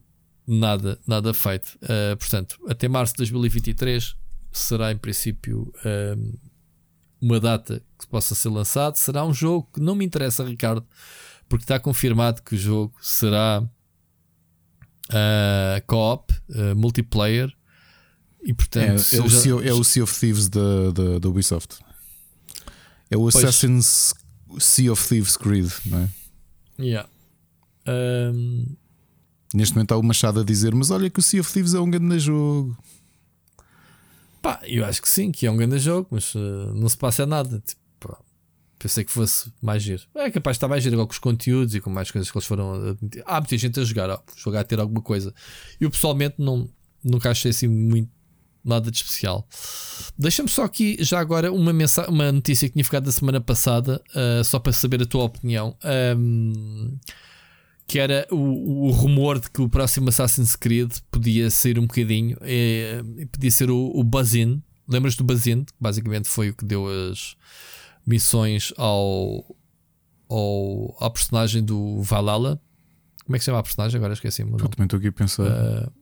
nada, 0.46 0.96
nada 1.04 1.34
feito. 1.34 1.76
Ah, 1.82 2.14
portanto, 2.16 2.56
até 2.68 2.86
março 2.86 3.14
de 3.14 3.16
2023 3.16 4.14
será 4.52 4.92
em 4.92 4.96
princípio 4.96 5.74
ahm, 5.84 6.34
uma 7.20 7.40
data 7.40 7.82
que 7.98 8.06
possa 8.06 8.32
ser 8.36 8.50
lançado. 8.50 8.94
Será 8.94 9.24
um 9.24 9.34
jogo 9.34 9.68
que 9.74 9.80
não 9.80 9.96
me 9.96 10.04
interessa, 10.04 10.44
Ricardo, 10.44 10.86
porque 11.48 11.64
está 11.64 11.80
confirmado 11.80 12.44
que 12.44 12.54
o 12.54 12.58
jogo 12.58 12.94
será 13.00 13.60
ah, 15.10 15.82
co-op, 15.84 16.32
multiplayer. 16.76 17.52
E 18.44 18.50
É, 18.50 18.54
portanto, 18.54 19.02
é, 19.12 19.18
eu 19.18 19.24
o 19.24 19.28
já- 19.28 19.40
sea, 19.40 19.52
é 19.68 19.72
o 19.72 19.82
Sea 19.84 20.04
of 20.04 20.20
Thieves 20.20 20.48
da, 20.48 20.58
Ubisoft. 21.28 21.78
É 23.10 23.16
o 23.16 23.20
Pois. 23.20 23.36
Assassin's 23.36 24.12
Sea 24.58 24.92
of 24.92 25.08
Thieves 25.08 25.36
Creed, 25.36 25.70
não 25.86 25.98
é? 25.98 26.08
Yeah. 26.78 27.08
Ahm, 27.86 28.64
Neste 29.54 29.74
momento 29.76 29.92
há 29.92 29.96
o 29.96 30.02
Machado 30.02 30.40
a 30.40 30.44
dizer: 30.44 30.74
Mas 30.74 30.90
olha 30.90 31.08
que 31.08 31.20
o 31.20 31.22
Sea 31.22 31.40
of 31.40 31.52
Thieves 31.52 31.74
é 31.74 31.80
um 31.80 31.88
grande 31.88 32.18
jogo. 32.18 32.76
pá, 34.42 34.60
eu 34.64 34.84
acho 34.84 35.00
que 35.00 35.08
sim, 35.08 35.30
que 35.32 35.46
é 35.46 35.50
um 35.50 35.56
grande 35.56 35.78
jogo, 35.78 36.08
mas 36.10 36.32
ah, 36.36 36.72
não 36.74 36.88
se 36.88 36.96
passa 36.96 37.24
nada. 37.24 37.62
Tipo, 37.64 38.18
pensei 38.78 39.04
que 39.04 39.12
fosse 39.12 39.50
mais 39.62 39.82
giro. 39.82 40.02
É 40.14 40.30
capaz 40.30 40.54
de 40.54 40.58
estar 40.58 40.68
mais 40.68 40.82
giro 40.82 40.94
agora 40.96 41.06
com 41.06 41.12
os 41.12 41.18
conteúdos 41.18 41.74
e 41.74 41.80
com 41.80 41.88
mais 41.88 42.10
coisas 42.10 42.30
que 42.30 42.36
eles 42.36 42.46
foram. 42.46 42.74
admitir. 42.90 43.22
Há 43.26 43.40
muita 43.40 43.56
gente 43.56 43.78
a 43.80 43.84
jogar, 43.84 44.10
ó, 44.10 44.18
jogar 44.36 44.60
a 44.60 44.64
ter 44.64 44.80
alguma 44.80 45.00
coisa. 45.00 45.32
Eu 45.80 45.88
pessoalmente 45.90 46.34
não, 46.38 46.68
nunca 47.02 47.30
achei 47.30 47.50
assim 47.52 47.68
muito 47.68 48.10
nada 48.64 48.90
de 48.90 48.96
especial. 48.96 49.46
Deixa-me 50.18 50.48
só 50.48 50.64
aqui, 50.64 50.96
já 51.00 51.20
agora, 51.20 51.52
uma, 51.52 51.72
mensa 51.72 52.08
uma 52.08 52.32
notícia 52.32 52.68
que 52.68 52.72
tinha 52.72 52.84
ficado 52.84 53.04
da 53.04 53.12
semana 53.12 53.40
passada, 53.40 54.02
ah, 54.14 54.42
só 54.42 54.58
para 54.58 54.72
saber 54.72 55.02
a 55.02 55.06
tua 55.06 55.24
opinião. 55.24 55.76
Ahm, 55.82 56.98
que 57.86 57.98
era 57.98 58.26
o, 58.30 58.86
o 58.86 58.90
rumor 58.90 59.38
de 59.38 59.50
que 59.50 59.60
o 59.60 59.68
próximo 59.68 60.08
Assassin's 60.08 60.56
Creed 60.56 60.90
podia 61.10 61.50
ser 61.50 61.78
um 61.78 61.86
bocadinho, 61.86 62.36
eh, 62.40 63.02
podia 63.30 63.50
ser 63.50 63.70
o, 63.70 63.90
o 63.94 64.02
Bazin. 64.02 64.62
Lembras 64.88 65.14
do 65.16 65.24
Bazin? 65.24 65.66
Basicamente 65.78 66.28
foi 66.28 66.50
o 66.50 66.54
que 66.54 66.64
deu 66.64 66.86
as 66.88 67.36
missões 68.06 68.72
ao, 68.76 69.44
ao, 70.28 70.96
ao 70.98 71.10
personagem 71.10 71.62
do 71.62 72.00
Valhalla. 72.02 72.60
Como 73.24 73.36
é 73.36 73.38
que 73.38 73.44
se 73.44 73.46
chama 73.46 73.58
a 73.58 73.62
personagem? 73.62 73.98
Agora 73.98 74.12
esqueci-me. 74.12 74.56
também 74.56 74.84
estou 74.84 74.98
aqui 74.98 75.08
a 75.08 75.12
pensar. 75.12 75.44
Uh, 75.44 75.92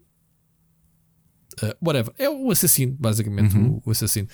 uh, 1.63 1.75
whatever. 1.85 2.13
É 2.19 2.29
o 2.31 2.51
assassino, 2.51 2.97
basicamente. 2.99 3.57
Uhum. 3.57 3.81
O, 3.85 3.89
o 3.89 3.91
assassino. 3.91 4.29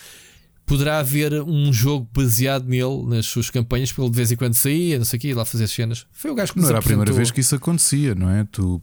Poderá 0.66 0.98
haver 0.98 1.32
um 1.42 1.72
jogo 1.72 2.06
baseado 2.12 2.66
nele 2.68 3.02
nas 3.06 3.24
suas 3.24 3.48
campanhas, 3.48 3.92
ele 3.96 4.10
de 4.10 4.16
vez 4.16 4.30
em 4.30 4.36
quando 4.36 4.52
saía, 4.54 4.98
não 4.98 5.04
sei 5.06 5.16
o 5.16 5.20
quê, 5.20 5.34
lá 5.34 5.44
fazer 5.46 5.66
cenas. 5.66 6.06
Foi 6.12 6.30
o 6.30 6.34
gajo 6.34 6.52
que 6.52 6.60
não 6.60 6.68
era 6.68 6.78
a 6.78 6.82
primeira 6.82 7.02
apresentou- 7.10 7.16
vez 7.16 7.30
que 7.30 7.40
isso 7.40 7.54
acontecia, 7.54 8.14
não 8.14 8.28
é? 8.28 8.44
Tu 8.52 8.82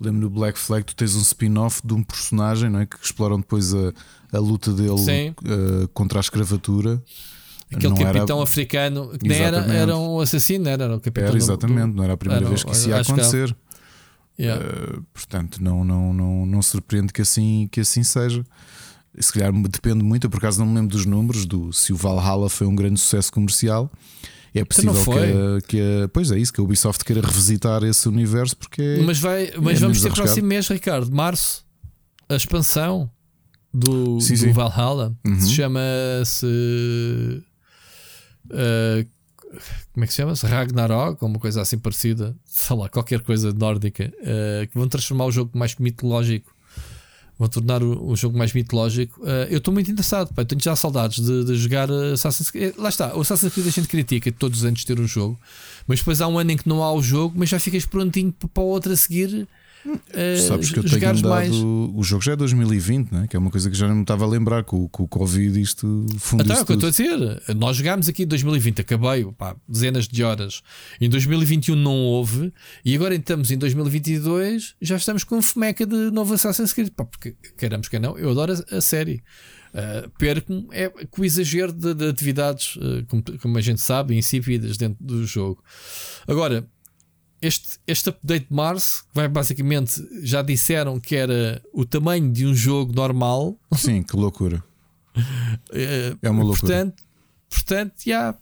lembro 0.00 0.22
no 0.22 0.30
Black 0.30 0.58
Flag, 0.58 0.84
tu 0.84 0.96
tens 0.96 1.14
um 1.14 1.20
spin-off 1.20 1.82
de 1.86 1.94
um 1.94 2.02
personagem, 2.02 2.68
não 2.68 2.80
é? 2.80 2.86
Que 2.86 2.96
exploram 3.00 3.38
depois 3.38 3.72
a, 3.72 3.92
a 4.32 4.38
luta 4.40 4.72
dele 4.72 4.90
uh, 4.90 5.86
contra 5.94 6.18
a 6.18 6.22
escravatura. 6.22 7.00
Aquele 7.72 7.94
Não 7.94 8.00
era- 8.00 8.12
capitão 8.14 8.42
africano 8.42 9.16
que 9.16 9.28
nem 9.28 9.38
era, 9.38 9.58
era 9.72 9.96
um 9.96 10.18
assassino, 10.18 10.68
era, 10.68 10.82
era 10.82 10.96
o 10.96 11.00
capitão 11.00 11.22
Era 11.28 11.32
do- 11.32 11.38
exatamente, 11.38 11.90
do- 11.92 11.96
não 11.98 12.02
era 12.02 12.14
a 12.14 12.16
primeira 12.16 12.42
era- 12.42 12.48
vez 12.48 12.64
que 12.64 12.72
isso 12.72 12.88
ia 12.88 12.94
era- 12.96 13.02
acontecer. 13.02 13.56
Yeah. 14.40 14.64
Uh, 14.64 15.02
portanto, 15.12 15.62
não, 15.62 15.84
não, 15.84 16.14
não, 16.14 16.46
não 16.46 16.62
surpreende 16.62 17.12
que 17.12 17.20
assim, 17.20 17.68
que 17.70 17.80
assim 17.80 18.02
seja. 18.02 18.44
Se 19.18 19.32
calhar 19.32 19.52
depende 19.68 20.02
muito, 20.02 20.26
eu 20.26 20.30
por 20.30 20.38
acaso 20.38 20.60
não 20.60 20.66
me 20.66 20.74
lembro 20.76 20.90
dos 20.96 21.04
números 21.04 21.44
do 21.44 21.72
se 21.72 21.92
o 21.92 21.96
Valhalla 21.96 22.48
foi 22.48 22.66
um 22.66 22.74
grande 22.74 22.98
sucesso 23.00 23.30
comercial. 23.32 23.90
É 24.54 24.64
possível 24.64 24.94
não 24.94 25.04
que, 25.04 25.66
que 25.68 26.08
pois 26.12 26.30
é 26.32 26.38
isso, 26.38 26.52
que 26.52 26.60
a 26.60 26.64
Ubisoft 26.64 27.04
queira 27.04 27.20
revisitar 27.20 27.84
esse 27.84 28.08
universo 28.08 28.56
porque 28.56 28.80
é- 28.82 29.00
Mas, 29.02 29.18
vai, 29.18 29.52
mas 29.60 29.76
é 29.76 29.80
vamos 29.80 30.00
ter 30.00 30.06
arriscado. 30.08 30.14
próximo 30.14 30.48
mês, 30.48 30.66
Ricardo, 30.68 31.14
março, 31.14 31.64
a 32.28 32.34
expansão 32.34 33.10
do, 33.72 34.20
Sim, 34.20 34.34
do 34.34 34.38
sim. 34.40 34.52
Valhalla. 34.52 35.14
Uhum. 35.26 35.40
Se 35.40 35.52
chama-se. 35.52 36.46
uh, 38.46 39.06
como 39.92 40.04
é 40.04 40.06
que 40.06 40.12
se 40.12 40.18
chama-se? 40.18 40.46
Ragnarok, 40.46 41.24
uma 41.24 41.38
coisa 41.38 41.60
assim 41.60 41.78
parecida, 41.78 42.36
sei 42.44 42.76
lá, 42.76 42.88
qualquer 42.88 43.20
coisa 43.20 43.52
nórdica, 43.52 44.12
uh, 44.20 44.66
que 44.66 44.78
vão 44.78 44.88
transformar 44.88 45.26
o 45.26 45.32
jogo 45.32 45.50
mais 45.54 45.74
mitológico. 45.76 46.54
Vão 47.38 47.48
tornar 47.48 47.82
o, 47.82 48.10
o 48.10 48.14
jogo 48.16 48.36
mais 48.36 48.52
mitológico. 48.52 49.20
Uh, 49.22 49.48
eu 49.48 49.58
estou 49.58 49.72
muito 49.72 49.90
interessado, 49.90 50.32
pá, 50.34 50.44
tenho 50.44 50.60
já 50.60 50.76
saudades 50.76 51.24
de, 51.24 51.44
de 51.44 51.54
jogar 51.56 51.90
uh, 51.90 52.12
Assassin's 52.12 52.50
Creed. 52.50 52.74
Lá 52.76 52.90
está, 52.90 53.16
o 53.16 53.22
Assassin's 53.22 53.52
Creed 53.52 53.66
a 53.66 53.70
gente 53.70 53.88
critica 53.88 54.30
todos 54.30 54.58
os 54.60 54.64
anos 54.64 54.84
ter 54.84 55.00
um 55.00 55.06
jogo, 55.06 55.40
mas 55.86 56.00
depois 56.00 56.20
há 56.20 56.28
um 56.28 56.38
ano 56.38 56.52
em 56.52 56.56
que 56.56 56.68
não 56.68 56.82
há 56.82 56.92
o 56.92 57.02
jogo, 57.02 57.34
mas 57.36 57.48
já 57.48 57.58
ficas 57.58 57.86
prontinho 57.86 58.32
para 58.32 58.62
o 58.62 58.66
outro 58.66 58.92
a 58.92 58.96
seguir. 58.96 59.48
Uh, 59.86 60.48
Sabes 60.48 60.70
que 60.70 60.78
eu 60.78 60.84
tenho 60.84 61.10
andado. 61.10 61.28
mais. 61.28 61.54
O 61.54 62.02
jogo 62.02 62.22
já 62.22 62.32
é 62.32 62.36
2020, 62.36 63.10
né? 63.12 63.26
que 63.28 63.36
é 63.36 63.38
uma 63.38 63.50
coisa 63.50 63.70
que 63.70 63.76
já 63.76 63.88
não 63.88 63.96
me 63.96 64.02
estava 64.02 64.24
a 64.24 64.28
lembrar. 64.28 64.64
Com, 64.64 64.88
com 64.88 65.04
o 65.04 65.08
Covid, 65.08 65.60
isto 65.60 66.06
fundiu 66.18 66.44
Então 66.44 66.56
é 66.56 66.60
o 66.62 66.66
que 66.66 66.72
eu 66.72 66.74
estou 66.74 66.88
a 66.88 66.90
dizer. 66.90 67.42
Nós 67.56 67.76
jogámos 67.76 68.08
aqui 68.08 68.24
em 68.24 68.26
2020, 68.26 68.80
acabei, 68.80 69.24
pá, 69.36 69.56
dezenas 69.68 70.06
de 70.06 70.22
horas. 70.22 70.62
Em 71.00 71.08
2021 71.08 71.74
não 71.76 71.96
houve, 71.96 72.52
e 72.84 72.94
agora 72.94 73.14
estamos 73.14 73.50
em 73.50 73.58
2022, 73.58 74.74
já 74.80 74.96
estamos 74.96 75.24
com 75.24 75.40
fomeca 75.40 75.86
de 75.86 76.10
novo 76.10 76.34
Assassin's 76.34 76.72
Creed. 76.72 76.90
Pá, 76.90 77.04
porque 77.04 77.34
queremos 77.56 77.88
que 77.88 77.98
não, 77.98 78.18
eu 78.18 78.30
adoro 78.30 78.52
a, 78.52 78.76
a 78.76 78.80
série. 78.80 79.22
Uh, 79.72 80.10
perco 80.18 80.66
é 80.72 80.88
com 80.88 81.22
o 81.22 81.24
exagero 81.24 81.72
de, 81.72 81.94
de 81.94 82.08
atividades, 82.08 82.74
uh, 82.76 83.06
como, 83.06 83.22
como 83.38 83.56
a 83.56 83.60
gente 83.60 83.80
sabe, 83.80 84.16
insípidas 84.16 84.76
dentro 84.76 84.98
do 85.00 85.24
jogo. 85.24 85.62
Agora, 86.26 86.66
este, 87.42 87.78
este 87.86 88.08
update 88.10 88.46
de 88.48 88.54
março 88.54 89.04
vai 89.14 89.28
basicamente 89.28 90.02
já 90.22 90.42
disseram 90.42 90.98
que 91.00 91.16
era 91.16 91.62
o 91.72 91.84
tamanho 91.84 92.30
de 92.30 92.46
um 92.46 92.54
jogo 92.54 92.92
normal. 92.94 93.58
Sim, 93.76 94.02
que 94.02 94.16
loucura. 94.16 94.62
Eh, 95.72 96.14
É 96.22 96.30
uma 96.30 96.44
loucura. 96.44 96.60
Portanto, 96.60 97.02
portanto 97.48 97.92
já, 98.06 98.34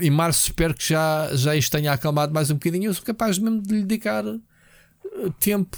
em 0.00 0.10
março 0.10 0.46
espero 0.46 0.74
que 0.74 0.86
já, 0.88 1.30
já 1.34 1.54
isto 1.54 1.70
tenha 1.70 1.92
acalmado 1.92 2.32
mais 2.34 2.50
um 2.50 2.54
bocadinho. 2.54 2.86
Eu 2.86 2.94
sou 2.94 3.04
capaz 3.04 3.38
mesmo 3.38 3.62
de 3.62 3.74
lhe 3.74 3.82
dedicar 3.82 4.24
eh, 4.26 4.38
tempo. 5.38 5.76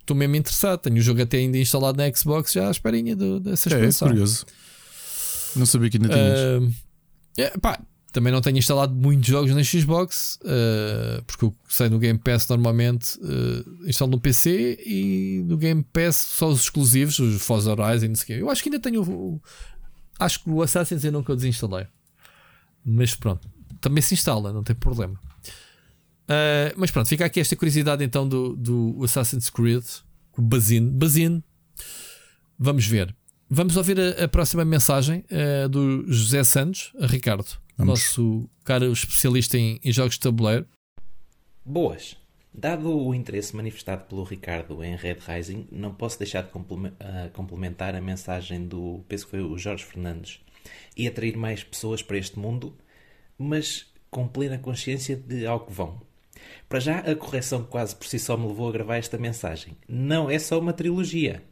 Estou 0.00 0.16
mesmo 0.16 0.36
interessado. 0.36 0.80
Tenho 0.80 0.96
o 0.96 1.00
jogo 1.00 1.20
até 1.22 1.36
ainda 1.38 1.58
instalado 1.58 1.98
na 1.98 2.10
Xbox 2.14 2.52
já 2.52 2.68
à 2.68 2.70
esperinha 2.70 3.14
do, 3.16 3.38
dessa 3.40 3.68
É, 3.68 3.72
é 3.72 3.76
expansão. 3.80 4.08
curioso. 4.08 4.46
Não 5.56 5.66
sabia 5.66 5.90
que 5.90 5.96
ainda 5.98 6.08
tinhas. 6.08 6.38
Ah, 6.38 7.42
é, 7.42 7.58
pá, 7.58 7.78
também 8.16 8.32
não 8.32 8.40
tenho 8.40 8.56
instalado 8.56 8.94
muitos 8.94 9.28
jogos 9.28 9.54
na 9.54 9.62
Xbox, 9.62 10.38
ah, 10.42 11.22
porque 11.26 11.44
eu 11.44 11.54
sei 11.68 11.90
no 11.90 11.98
Game 11.98 12.18
Pass 12.18 12.48
normalmente 12.48 13.18
ah, 13.22 13.86
instalo 13.86 14.12
no 14.12 14.18
PC 14.20 14.78
e 14.86 15.44
no 15.46 15.58
Game 15.58 15.84
Pass 15.92 16.16
só 16.16 16.48
os 16.48 16.62
exclusivos, 16.62 17.18
os 17.18 17.42
Forza 17.42 17.70
Horizon. 17.72 18.08
não 18.08 18.14
sei 18.14 18.22
o 18.24 18.26
quê. 18.38 18.42
Eu 18.44 18.50
acho 18.50 18.62
que 18.62 18.70
ainda 18.70 18.80
tenho. 18.80 19.02
o- 19.02 19.38
acho 20.18 20.42
que 20.42 20.48
o 20.48 20.62
Assassin's 20.62 21.04
eu 21.04 21.12
nunca 21.12 21.36
desinstalei, 21.36 21.86
mas 22.82 23.14
pronto, 23.14 23.46
também 23.82 24.00
se 24.00 24.14
instala, 24.14 24.50
não 24.50 24.62
tem 24.62 24.74
problema. 24.74 25.20
Ah, 26.26 26.72
mas 26.74 26.90
pronto, 26.90 27.06
fica 27.08 27.26
aqui 27.26 27.38
esta 27.38 27.54
curiosidade 27.54 28.02
então 28.02 28.26
do, 28.26 28.56
do 28.56 28.98
Assassin's 29.04 29.50
Creed, 29.50 29.84
o 30.38 30.40
Bazin. 30.40 31.42
Vamos 32.58 32.86
ver. 32.86 33.14
Vamos 33.48 33.76
ouvir 33.76 34.00
a, 34.00 34.24
a 34.24 34.28
próxima 34.28 34.64
mensagem 34.64 35.22
eh, 35.30 35.68
do 35.68 36.10
José 36.10 36.42
Santos, 36.42 36.92
Ricardo, 36.98 37.46
Vamos. 37.76 38.00
nosso 38.00 38.48
caro 38.64 38.90
especialista 38.92 39.58
em, 39.58 39.78
em 39.84 39.92
jogos 39.92 40.14
de 40.14 40.20
tabuleiro. 40.20 40.66
Boas! 41.64 42.16
Dado 42.58 42.90
o 42.90 43.14
interesse 43.14 43.54
manifestado 43.54 44.04
pelo 44.04 44.24
Ricardo 44.24 44.82
em 44.82 44.96
Red 44.96 45.18
Rising, 45.26 45.68
não 45.70 45.92
posso 45.92 46.18
deixar 46.18 46.42
de 46.42 46.50
ah, 47.00 47.28
complementar 47.34 47.94
a 47.94 48.00
mensagem 48.00 48.66
do, 48.66 49.04
penso 49.06 49.26
que 49.26 49.32
foi 49.32 49.42
o 49.42 49.58
Jorge 49.58 49.84
Fernandes, 49.84 50.40
e 50.96 51.06
atrair 51.06 51.36
mais 51.36 51.62
pessoas 51.62 52.00
para 52.02 52.16
este 52.16 52.38
mundo, 52.38 52.74
mas 53.36 53.92
com 54.10 54.26
plena 54.26 54.56
consciência 54.56 55.14
de 55.14 55.44
ao 55.46 55.60
que 55.60 55.72
vão. 55.72 56.00
Para 56.66 56.80
já, 56.80 56.98
a 57.00 57.14
correção 57.14 57.62
quase 57.62 57.94
por 57.94 58.06
si 58.06 58.18
só 58.18 58.38
me 58.38 58.46
levou 58.46 58.70
a 58.70 58.72
gravar 58.72 58.96
esta 58.96 59.18
mensagem. 59.18 59.76
Não 59.86 60.30
é 60.30 60.38
só 60.38 60.58
uma 60.58 60.72
trilogia. 60.72 61.42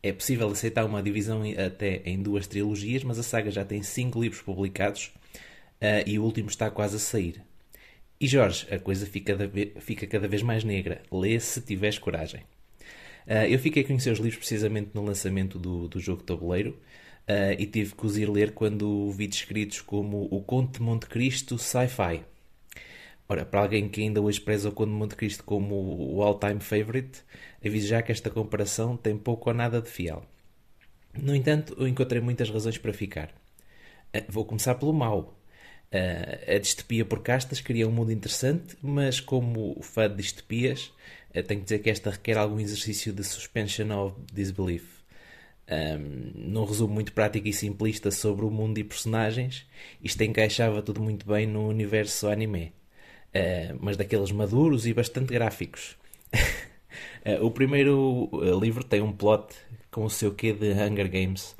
É 0.00 0.12
possível 0.12 0.48
aceitar 0.48 0.84
uma 0.84 1.02
divisão 1.02 1.42
até 1.66 2.00
em 2.04 2.22
duas 2.22 2.46
trilogias, 2.46 3.02
mas 3.02 3.18
a 3.18 3.24
saga 3.24 3.50
já 3.50 3.64
tem 3.64 3.82
cinco 3.82 4.22
livros 4.22 4.42
publicados 4.42 5.10
ah, 5.84 6.02
e 6.06 6.18
o 6.18 6.24
último 6.24 6.48
está 6.48 6.70
quase 6.70 6.96
a 6.96 6.98
sair. 6.98 7.42
E 8.20 8.26
Jorge, 8.26 8.66
a 8.72 8.78
coisa 8.78 9.06
fica, 9.06 9.36
fica 9.80 10.06
cada 10.06 10.28
vez 10.28 10.42
mais 10.42 10.64
negra. 10.64 11.02
Lê 11.12 11.38
se 11.40 11.60
tiveres 11.60 11.98
coragem. 11.98 12.42
Ah, 13.26 13.48
eu 13.48 13.58
fiquei 13.58 13.82
a 13.82 13.86
conhecer 13.86 14.10
os 14.12 14.18
livros 14.18 14.36
precisamente 14.38 14.90
no 14.94 15.04
lançamento 15.04 15.58
do, 15.58 15.88
do 15.88 16.00
jogo 16.00 16.22
tabuleiro 16.22 16.78
ah, 17.28 17.52
e 17.58 17.66
tive 17.66 17.94
que 17.94 18.06
os 18.06 18.16
ir 18.18 18.30
ler 18.30 18.52
quando 18.52 19.10
vi 19.12 19.26
descritos 19.26 19.80
como 19.82 20.28
o 20.30 20.42
Conto 20.42 20.78
de 20.78 20.82
Monte 20.82 21.06
Cristo 21.06 21.58
Sci-Fi. 21.58 22.24
Ora, 23.28 23.44
para 23.44 23.60
alguém 23.60 23.88
que 23.88 24.02
ainda 24.02 24.20
hoje 24.20 24.40
preza 24.40 24.68
o 24.68 24.72
Conde 24.72 24.92
de 24.92 24.98
Monte 24.98 25.16
Cristo 25.16 25.44
como 25.44 25.74
o 26.14 26.22
all-time 26.22 26.60
favorite, 26.60 27.22
aviso 27.64 27.86
já 27.88 28.02
que 28.02 28.12
esta 28.12 28.30
comparação 28.30 28.96
tem 28.96 29.16
pouco 29.16 29.50
ou 29.50 29.54
nada 29.56 29.80
de 29.80 29.88
fiel. 29.90 30.24
No 31.16 31.34
entanto, 31.34 31.74
eu 31.78 31.88
encontrei 31.88 32.20
muitas 32.20 32.50
razões 32.50 32.78
para 32.78 32.92
ficar. 32.92 33.32
Ah, 34.12 34.22
Vou 34.28 34.44
começar 34.44 34.74
pelo 34.76 34.92
mau. 34.92 35.34
Ah, 35.94 36.54
a 36.56 36.58
distopia 36.58 37.04
por 37.04 37.22
castas 37.22 37.60
cria 37.60 37.86
um 37.86 37.92
mundo 37.92 38.10
interessante, 38.10 38.76
mas 38.82 39.20
como 39.20 39.80
fã 39.80 40.10
de 40.10 40.16
distopias, 40.16 40.92
ah, 41.32 41.40
tenho 41.40 41.60
que 41.60 41.64
dizer 41.66 41.78
que 41.78 41.88
esta 41.88 42.10
requer 42.10 42.36
algum 42.36 42.58
exercício 42.58 43.12
de 43.12 43.22
suspension 43.22 43.90
of 43.92 44.16
disbelief. 44.32 44.92
Um, 45.70 46.32
num 46.34 46.64
resumo 46.64 46.92
muito 46.92 47.12
prático 47.12 47.48
e 47.48 47.52
simplista 47.52 48.10
sobre 48.10 48.44
o 48.44 48.50
mundo 48.50 48.76
e 48.78 48.84
personagens, 48.84 49.66
isto 50.02 50.20
encaixava 50.22 50.82
tudo 50.82 51.00
muito 51.00 51.26
bem 51.26 51.46
no 51.46 51.68
universo 51.68 52.28
anime, 52.28 52.72
Uh, 53.36 53.76
mas 53.80 53.96
daqueles 53.96 54.30
maduros 54.30 54.86
e 54.86 54.94
bastante 54.94 55.32
gráficos. 55.32 55.96
Uh, 57.26 57.42
o 57.44 57.50
primeiro 57.50 58.30
livro 58.60 58.84
tem 58.84 59.02
um 59.02 59.10
plot 59.12 59.52
com 59.90 60.04
o 60.04 60.10
seu 60.10 60.32
quê 60.32 60.52
de 60.52 60.70
Hunger 60.70 61.10
Games, 61.10 61.56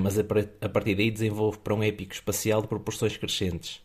mas 0.00 0.18
a, 0.18 0.24
par- 0.24 0.48
a 0.60 0.68
partir 0.68 0.94
daí 0.94 1.10
desenvolve 1.10 1.58
para 1.58 1.74
um 1.74 1.82
épico 1.82 2.12
espacial 2.12 2.62
de 2.62 2.68
proporções 2.68 3.16
crescentes. 3.16 3.76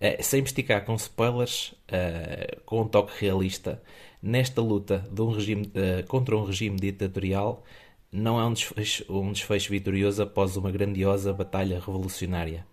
Uh, 0.00 0.22
sem 0.22 0.42
esticar 0.42 0.84
com 0.84 0.94
spoilers, 0.96 1.74
uh, 1.88 2.60
com 2.64 2.82
um 2.82 2.88
toque 2.88 3.12
realista, 3.20 3.82
nesta 4.22 4.60
luta 4.60 5.08
um 5.18 5.30
regime, 5.30 5.70
contra 6.08 6.36
um 6.36 6.44
regime 6.44 6.76
ditatorial, 6.76 7.64
não 8.10 8.38
há 8.38 8.46
um 8.46 8.52
desfecho, 8.52 9.04
um 9.08 9.32
desfecho 9.32 9.70
vitorioso 9.70 10.22
após 10.22 10.56
uma 10.56 10.70
grandiosa 10.70 11.32
batalha 11.32 11.80
revolucionária. 11.80 12.66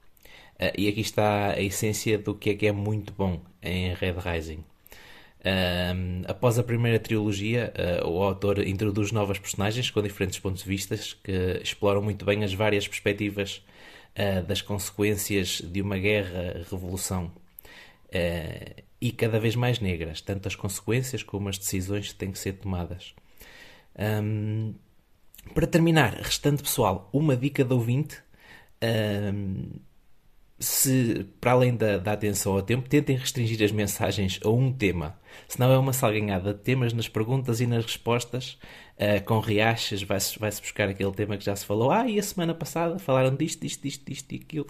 E 0.78 0.90
aqui 0.90 1.02
está 1.02 1.52
a 1.52 1.62
essência 1.62 2.18
do 2.18 2.36
que 2.36 2.50
é 2.50 2.56
que 2.56 2.68
é 2.68 2.72
muito 2.72 3.14
bom 3.14 3.40
em 3.62 3.94
Red 3.94 4.16
Rising. 4.20 4.64
Um, 5.46 6.24
após 6.28 6.60
a 6.60 6.64
primeira 6.64 7.00
trilogia, 7.00 7.74
uh, 8.04 8.08
o 8.10 8.22
autor 8.22 8.60
introduz 8.60 9.12
novas 9.12 9.40
personagens 9.40 9.90
com 9.90 10.02
diferentes 10.02 10.38
pontos 10.38 10.64
de 10.64 10.70
vista 10.70 10.98
que 11.24 11.62
exploram 11.64 12.02
muito 12.02 12.26
bem 12.26 12.44
as 12.44 12.54
várias 12.54 12.88
perspectivas 12.88 13.64
uh, 14.18 14.46
das 14.46 14.62
consequências 14.62 15.62
de 15.62 15.82
uma 15.82 15.98
guerra-revolução 15.98 17.32
uh, 18.08 18.84
e 19.00 19.12
cada 19.14 19.40
vez 19.40 19.56
mais 19.56 19.80
negras, 19.80 20.20
tanto 20.20 20.48
as 20.48 20.56
consequências 20.56 21.24
como 21.24 21.48
as 21.48 21.58
decisões 21.58 22.10
que 22.10 22.16
têm 22.16 22.32
que 22.32 22.40
ser 22.40 22.54
tomadas. 22.54 23.16
Um, 23.98 24.74
para 25.54 25.66
terminar, 25.66 26.16
restante 26.16 26.62
pessoal, 26.62 27.10
uma 27.14 27.36
dica 27.36 27.64
de 27.64 27.74
ouvinte. 27.74 28.22
Um, 28.84 29.72
se, 30.60 31.26
para 31.40 31.52
além 31.52 31.76
da, 31.76 31.98
da 31.98 32.14
atenção 32.14 32.54
ao 32.54 32.62
tempo, 32.62 32.90
tentem 32.90 33.16
restringir 33.16 33.64
as 33.64 33.72
mensagens 33.72 34.40
a 34.44 34.50
um 34.50 34.72
tema. 34.72 35.18
Senão 35.48 35.72
é 35.72 35.78
uma 35.78 35.94
salganhada 35.94 36.54
de 36.54 36.60
temas 36.60 36.92
nas 36.94 37.08
perguntas 37.08 37.62
e 37.62 37.68
nas 37.68 37.86
respostas. 37.86 38.58
Uh, 38.98 39.24
com 39.24 39.40
riachas, 39.40 40.04
vai-se 40.04 40.38
vai 40.38 40.52
-se 40.52 40.62
buscar 40.62 40.90
aquele 40.90 41.12
tema 41.14 41.38
que 41.38 41.46
já 41.46 41.56
se 41.56 41.66
falou. 41.66 41.92
Ah, 41.92 42.08
e 42.10 42.20
a 42.20 42.24
semana 42.24 42.54
passada 42.54 43.00
falaram 43.00 43.34
disto, 43.36 43.62
disto, 43.62 43.84
disto, 43.84 44.06
disto 44.06 44.32
e 44.34 44.36
aquilo. 44.36 44.68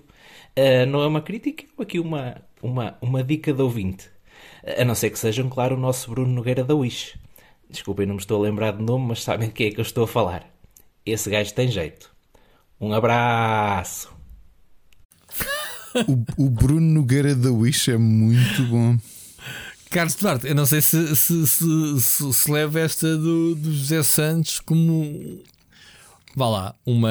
Uh, 0.57 0.85
não 0.87 1.01
é 1.01 1.07
uma 1.07 1.21
crítica, 1.21 1.65
é 1.65 1.81
aqui 1.81 1.99
uma, 1.99 2.41
uma, 2.61 2.97
uma 3.01 3.23
dica 3.23 3.51
de 3.51 3.61
ouvinte. 3.61 4.09
A 4.77 4.85
não 4.85 4.93
ser 4.93 5.09
que 5.09 5.17
sejam, 5.17 5.49
claro, 5.49 5.75
o 5.75 5.79
nosso 5.79 6.11
Bruno 6.11 6.31
Nogueira 6.31 6.63
da 6.63 6.75
Wish. 6.75 7.17
Desculpem, 7.69 8.05
não 8.05 8.15
me 8.15 8.21
estou 8.21 8.37
a 8.39 8.43
lembrar 8.43 8.71
de 8.73 8.83
nome, 8.83 9.07
mas 9.07 9.23
sabem 9.23 9.47
de 9.47 9.53
quem 9.53 9.67
é 9.67 9.71
que 9.71 9.79
eu 9.79 9.83
estou 9.83 10.03
a 10.03 10.07
falar. 10.07 10.47
Esse 11.05 11.29
gajo 11.29 11.53
tem 11.53 11.67
jeito. 11.67 12.11
Um 12.79 12.93
abraço! 12.93 14.18
O, 16.07 16.45
o 16.45 16.49
Bruno 16.49 16.81
Nogueira 16.93 17.35
da 17.35 17.51
Wish 17.51 17.91
é 17.91 17.97
muito 17.97 18.63
bom. 18.65 18.97
Carlos 19.89 20.15
Duarte, 20.15 20.47
eu 20.47 20.53
não 20.55 20.65
sei 20.65 20.81
se 20.81 21.15
se, 21.15 21.47
se, 21.47 22.01
se, 22.01 22.33
se 22.33 22.51
leva 22.51 22.79
esta 22.79 23.17
do, 23.17 23.55
do 23.55 23.73
José 23.73 24.03
Santos 24.03 24.59
como 24.59 25.41
vá 26.35 26.47
lá, 26.47 26.75
uma 26.85 27.09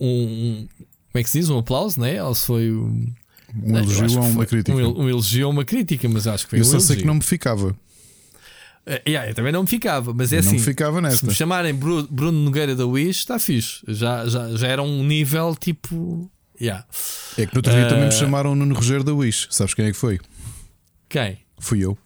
um 0.00 0.66
como 1.12 1.20
é 1.20 1.22
que 1.22 1.30
se 1.30 1.38
diz? 1.40 1.48
Um 1.48 1.58
aplauso, 1.58 1.98
né? 2.00 2.22
Ou 2.22 2.34
se 2.34 2.46
foi 2.46 2.70
um, 2.70 3.10
Um 3.64 3.78
elogio 3.78 4.20
ou 4.20 4.26
uma 4.28 4.44
crítica. 4.44 4.76
Um, 4.76 4.80
el- 4.80 4.98
um 4.98 5.08
elogio 5.08 5.46
ou 5.46 5.52
uma 5.52 5.64
crítica, 5.64 6.06
mas 6.08 6.26
acho 6.26 6.44
que 6.44 6.50
foi 6.50 6.58
Eu 6.58 6.62
um 6.62 6.64
só 6.64 6.72
elogio. 6.72 6.86
sei 6.88 6.96
que 6.98 7.06
não 7.06 7.14
me 7.14 7.22
ficava. 7.22 7.74
Eh, 8.84 9.02
yeah, 9.08 9.30
eu 9.30 9.34
também 9.34 9.50
não 9.52 9.62
me 9.62 9.68
ficava, 9.68 10.12
mas 10.12 10.30
é 10.32 10.36
não 10.36 10.46
assim. 10.48 10.56
me 10.58 10.62
ficava 10.62 10.96
Se 10.98 11.02
nesta. 11.02 11.26
me 11.26 11.34
chamarem 11.34 11.74
Bru- 11.74 12.06
Bruno 12.10 12.38
Nogueira 12.38 12.76
da 12.76 12.84
Wish, 12.86 13.20
está 13.20 13.38
fixe. 13.38 13.80
Já, 13.88 14.26
já, 14.28 14.54
já 14.54 14.66
era 14.68 14.82
um 14.82 15.02
nível 15.02 15.56
tipo. 15.58 16.30
Yeah. 16.60 16.86
É 17.38 17.46
que 17.46 17.54
no 17.54 17.58
outro 17.58 17.72
dia 17.72 17.86
também 17.88 18.04
me 18.04 18.08
Eh, 18.08 18.18
chamaram 18.18 18.54
Nuno 18.54 18.74
Rogério 18.74 19.04
da 19.04 19.12
Wish. 19.14 19.48
Sabes 19.50 19.74
quem 19.74 19.86
é 19.86 19.90
que 19.92 19.96
foi? 19.96 20.18
Quem? 21.08 21.38
Fui 21.58 21.84
eu. 21.84 21.96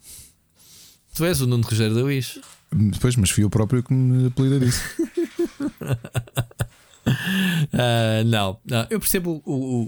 Tu 1.14 1.24
és 1.24 1.40
o 1.40 1.47
Nuno 1.47 1.64
Rogério 1.64 1.94
da 1.94 2.02
Wish. 2.02 2.40
Depois, 2.72 3.16
mas 3.16 3.31
fui 3.31 3.43
eu 3.44 3.51
próprio 3.51 3.82
que 3.82 3.93
me 3.93 4.28
apelida 4.28 4.59
disso. 4.60 4.81
Ah, 7.72 8.22
não, 8.27 8.60
não, 8.64 8.86
eu 8.90 9.01
percebo 9.01 9.43
o, 9.44 9.52
o, 9.52 9.82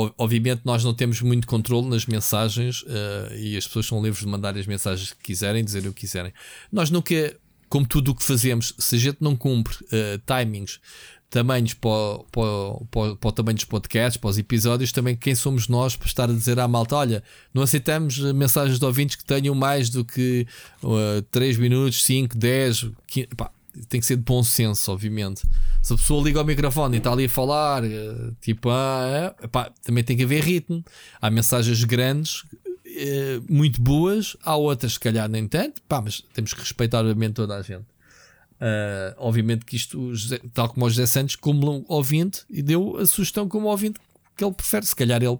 o- 0.00 0.06
o- 0.06 0.14
Obviamente, 0.18 0.62
nós 0.64 0.82
não 0.82 0.94
temos 0.94 1.20
muito 1.20 1.46
controle 1.46 1.88
nas 1.88 2.06
mensagens 2.06 2.84
ah, 2.88 3.34
e 3.36 3.56
as 3.56 3.66
pessoas 3.66 3.86
são 3.86 4.02
livres 4.02 4.20
de 4.24 4.28
mandar 4.28 4.56
as 4.56 4.66
mensagens 4.66 5.12
que 5.12 5.22
quiserem, 5.22 5.64
dizer 5.64 5.86
o 5.86 5.92
que 5.92 6.00
quiserem. 6.00 6.32
Nós 6.72 6.90
nunca, 6.90 7.36
como 7.68 7.86
tudo 7.86 8.10
o 8.12 8.14
que 8.14 8.24
fazemos, 8.24 8.74
se 8.78 8.96
a 8.96 8.98
gente 8.98 9.18
não 9.20 9.36
cumpre 9.36 9.76
ah, 9.92 10.40
timings, 10.44 10.80
tamanhos 11.30 11.74
para, 11.74 11.90
o- 11.90 12.24
para, 12.32 12.86
para, 12.90 13.16
para 13.16 13.28
o 13.28 13.32
tamanho 13.32 13.56
dos 13.56 13.64
podcasts, 13.64 14.16
para 14.16 14.30
os 14.30 14.38
episódios, 14.38 14.92
também 14.92 15.14
quem 15.16 15.34
somos 15.34 15.68
nós 15.68 15.94
para 15.96 16.06
estar 16.06 16.24
a 16.30 16.32
dizer 16.32 16.58
à 16.58 16.66
malta: 16.68 16.96
olha, 16.96 17.22
não 17.52 17.62
aceitamos 17.62 18.24
ah, 18.24 18.32
mensagens 18.32 18.78
de 18.78 18.84
ouvintes 18.84 19.16
que 19.16 19.24
tenham 19.24 19.54
mais 19.54 19.90
do 19.90 20.04
que 20.04 20.46
3 21.30 21.56
minutos, 21.56 22.02
5, 22.04 22.36
10, 22.36 22.86
15. 23.06 23.26
Pá, 23.36 23.50
tem 23.88 24.00
que 24.00 24.06
ser 24.06 24.16
de 24.16 24.22
bom 24.22 24.42
senso, 24.42 24.90
obviamente. 24.90 25.42
Se 25.82 25.92
a 25.92 25.96
pessoa 25.96 26.22
liga 26.24 26.38
ao 26.40 26.44
microfone 26.44 26.96
e 26.96 26.98
está 26.98 27.12
ali 27.12 27.26
a 27.26 27.28
falar, 27.28 27.84
eh, 27.84 28.30
tipo, 28.40 28.70
ah, 28.70 29.34
é, 29.40 29.46
pá, 29.46 29.70
também 29.84 30.02
tem 30.02 30.16
que 30.16 30.24
haver 30.24 30.42
ritmo. 30.42 30.84
Há 31.20 31.30
mensagens 31.30 31.84
grandes. 31.84 32.42
eh, 32.86 33.40
muito 33.48 33.80
boas, 33.80 34.36
há 34.42 34.56
outras, 34.56 34.94
se 34.94 35.00
calhar, 35.00 35.28
nem 35.28 35.46
tanto, 35.46 35.80
pá, 35.86 36.00
mas 36.02 36.22
temos 36.32 36.52
que 36.54 36.60
respeitar, 36.60 37.00
obviamente, 37.00 37.34
toda 37.34 37.56
a 37.56 37.62
gente. 37.62 37.84
Uh, 38.60 39.14
obviamente 39.18 39.64
que 39.64 39.76
isto, 39.76 40.12
tal 40.52 40.68
como 40.68 40.84
o 40.84 40.90
José 40.90 41.06
Santos, 41.06 41.36
como 41.36 41.84
ouvinte, 41.88 42.44
e 42.50 42.60
deu 42.60 42.96
a 42.96 43.06
sugestão 43.06 43.48
como 43.48 43.68
ouvinte 43.68 44.00
que 44.36 44.44
ele 44.44 44.52
prefere. 44.52 44.84
Se 44.84 44.96
calhar 44.96 45.22
ele, 45.22 45.38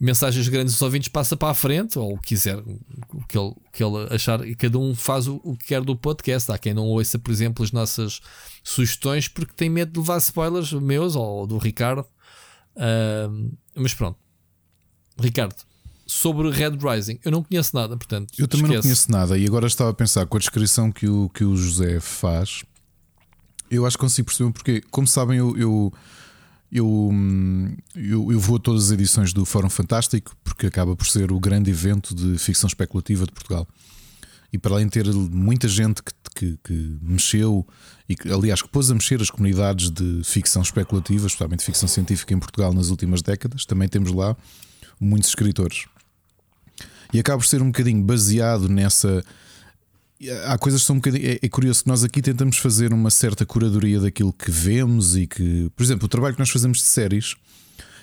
mensagens 0.00 0.48
grandes 0.48 0.74
dos 0.74 0.82
ouvintes, 0.82 1.08
passa 1.08 1.36
para 1.36 1.50
a 1.50 1.54
frente, 1.54 1.98
ou 1.98 2.16
quiser, 2.18 2.56
o 2.58 3.24
que 3.28 3.38
ele, 3.38 3.54
que 3.72 3.84
ele 3.84 4.08
achar, 4.10 4.46
e 4.46 4.54
cada 4.54 4.78
um 4.78 4.94
faz 4.94 5.28
o, 5.28 5.40
o 5.44 5.56
que 5.56 5.66
quer 5.66 5.82
do 5.82 5.94
podcast. 5.94 6.50
Há 6.50 6.58
quem 6.58 6.72
não 6.72 6.86
ouça, 6.88 7.18
por 7.18 7.30
exemplo, 7.30 7.62
as 7.64 7.70
nossas 7.70 8.20
sugestões 8.64 9.28
porque 9.28 9.52
tem 9.54 9.68
medo 9.68 9.92
de 9.92 10.00
levar 10.00 10.18
spoilers 10.18 10.72
meus 10.72 11.14
ou 11.14 11.46
do 11.46 11.58
Ricardo. 11.58 12.06
Uh, 12.74 13.54
mas 13.74 13.92
pronto, 13.92 14.18
Ricardo, 15.20 15.54
sobre 16.12 16.50
Red 16.50 16.76
Rising. 16.76 17.18
Eu 17.24 17.32
não 17.32 17.42
conheço 17.42 17.74
nada, 17.74 17.96
portanto. 17.96 18.32
Eu 18.38 18.46
também 18.46 18.66
esquece. 18.66 18.76
não 18.76 18.82
conheço 18.82 19.10
nada 19.10 19.38
e 19.38 19.46
agora 19.46 19.66
estava 19.66 19.90
a 19.90 19.94
pensar 19.94 20.26
com 20.26 20.36
a 20.36 20.40
descrição 20.40 20.92
que 20.92 21.08
o, 21.08 21.28
que 21.30 21.42
o 21.42 21.56
José 21.56 21.98
faz. 22.00 22.62
Eu 23.70 23.86
acho 23.86 23.96
que 23.96 24.02
consigo 24.02 24.26
perceber 24.26 24.52
porque, 24.52 24.82
como 24.90 25.06
sabem, 25.06 25.38
eu, 25.38 25.56
eu, 25.56 25.92
eu, 26.70 27.10
eu, 27.96 28.32
eu 28.32 28.38
vou 28.38 28.56
a 28.56 28.60
todas 28.60 28.86
as 28.86 28.90
edições 28.90 29.32
do 29.32 29.46
Fórum 29.46 29.70
Fantástico 29.70 30.36
porque 30.44 30.66
acaba 30.66 30.94
por 30.94 31.06
ser 31.06 31.32
o 31.32 31.40
grande 31.40 31.70
evento 31.70 32.14
de 32.14 32.38
ficção 32.38 32.68
especulativa 32.68 33.24
de 33.24 33.32
Portugal. 33.32 33.66
E 34.52 34.58
para 34.58 34.74
além 34.74 34.86
de 34.86 34.92
ter 34.92 35.06
muita 35.06 35.66
gente 35.66 36.02
que, 36.02 36.12
que, 36.34 36.58
que 36.62 36.98
mexeu 37.00 37.66
e 38.06 38.14
que, 38.14 38.30
aliás, 38.30 38.60
que 38.60 38.68
pôs 38.68 38.90
a 38.90 38.94
mexer 38.94 39.22
as 39.22 39.30
comunidades 39.30 39.88
de 39.88 40.20
ficção 40.24 40.60
especulativa, 40.60 41.26
especialmente 41.26 41.64
ficção 41.64 41.88
científica 41.88 42.34
em 42.34 42.38
Portugal 42.38 42.74
nas 42.74 42.90
últimas 42.90 43.22
décadas, 43.22 43.64
também 43.64 43.88
temos 43.88 44.12
lá 44.12 44.36
muitos 45.00 45.30
escritores. 45.30 45.86
E 47.12 47.20
acaba 47.20 47.38
por 47.38 47.46
ser 47.46 47.62
um 47.62 47.66
bocadinho 47.66 48.02
baseado 48.02 48.68
nessa. 48.68 49.22
Há 50.46 50.56
coisas 50.56 50.80
que 50.80 50.86
são 50.86 50.96
um 50.96 50.98
bocadinho. 50.98 51.26
É, 51.26 51.38
é, 51.42 51.48
curioso 51.48 51.82
que 51.82 51.88
nós 51.88 52.04
aqui 52.04 52.22
tentamos 52.22 52.56
fazer 52.56 52.92
uma 52.92 53.10
certa 53.10 53.44
curadoria 53.44 54.00
daquilo 54.00 54.32
que 54.32 54.50
vemos 54.50 55.16
e 55.16 55.26
que. 55.26 55.70
Por 55.76 55.82
exemplo, 55.82 56.06
o 56.06 56.08
trabalho 56.08 56.34
que 56.34 56.40
nós 56.40 56.50
fazemos 56.50 56.78
de 56.78 56.84
séries. 56.84 57.34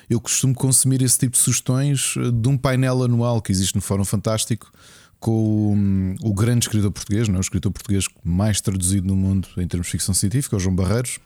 Eu 0.08 0.20
costumo 0.20 0.52
consumir 0.54 1.02
esse 1.02 1.16
tipo 1.16 1.32
de 1.34 1.38
sugestões 1.38 2.14
eh, 2.16 2.32
de 2.32 2.48
um 2.48 2.58
painel 2.58 3.04
anual 3.04 3.40
que 3.40 3.52
existe 3.52 3.76
no 3.76 3.80
Fórum 3.80 4.04
Fantástico 4.04 4.72
com 5.20 6.16
o, 6.22 6.30
o 6.30 6.34
grande 6.34 6.64
escritor 6.64 6.90
português, 6.90 7.28
não 7.28 7.36
é? 7.36 7.38
o 7.38 7.40
escritor 7.42 7.70
português 7.70 8.06
mais 8.24 8.60
traduzido 8.60 9.06
no 9.06 9.14
mundo 9.14 9.46
em 9.58 9.68
termos 9.68 9.86
de 9.86 9.92
ficção 9.92 10.14
científica, 10.14 10.56
o 10.56 10.58
João 10.58 10.74
Barreiros, 10.74 11.20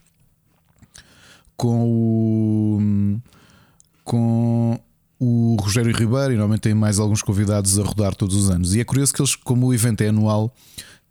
com 1.56 1.89
o, 1.89 3.20
com 4.02 4.78
o 5.24 5.56
Rogério 5.56 5.92
Ribeiro 5.92 6.32
e 6.32 6.36
normalmente 6.36 6.60
tem 6.60 6.74
mais 6.74 6.98
alguns 6.98 7.22
convidados 7.22 7.78
a 7.78 7.82
rodar 7.82 8.14
todos 8.14 8.36
os 8.36 8.51
anos. 8.51 8.74
E 8.74 8.80
é 8.80 8.84
curioso 8.84 9.12
que 9.12 9.22
eles, 9.22 9.34
como 9.34 9.66
o 9.66 9.74
evento 9.74 10.02
é 10.02 10.09
anual, 10.09 10.55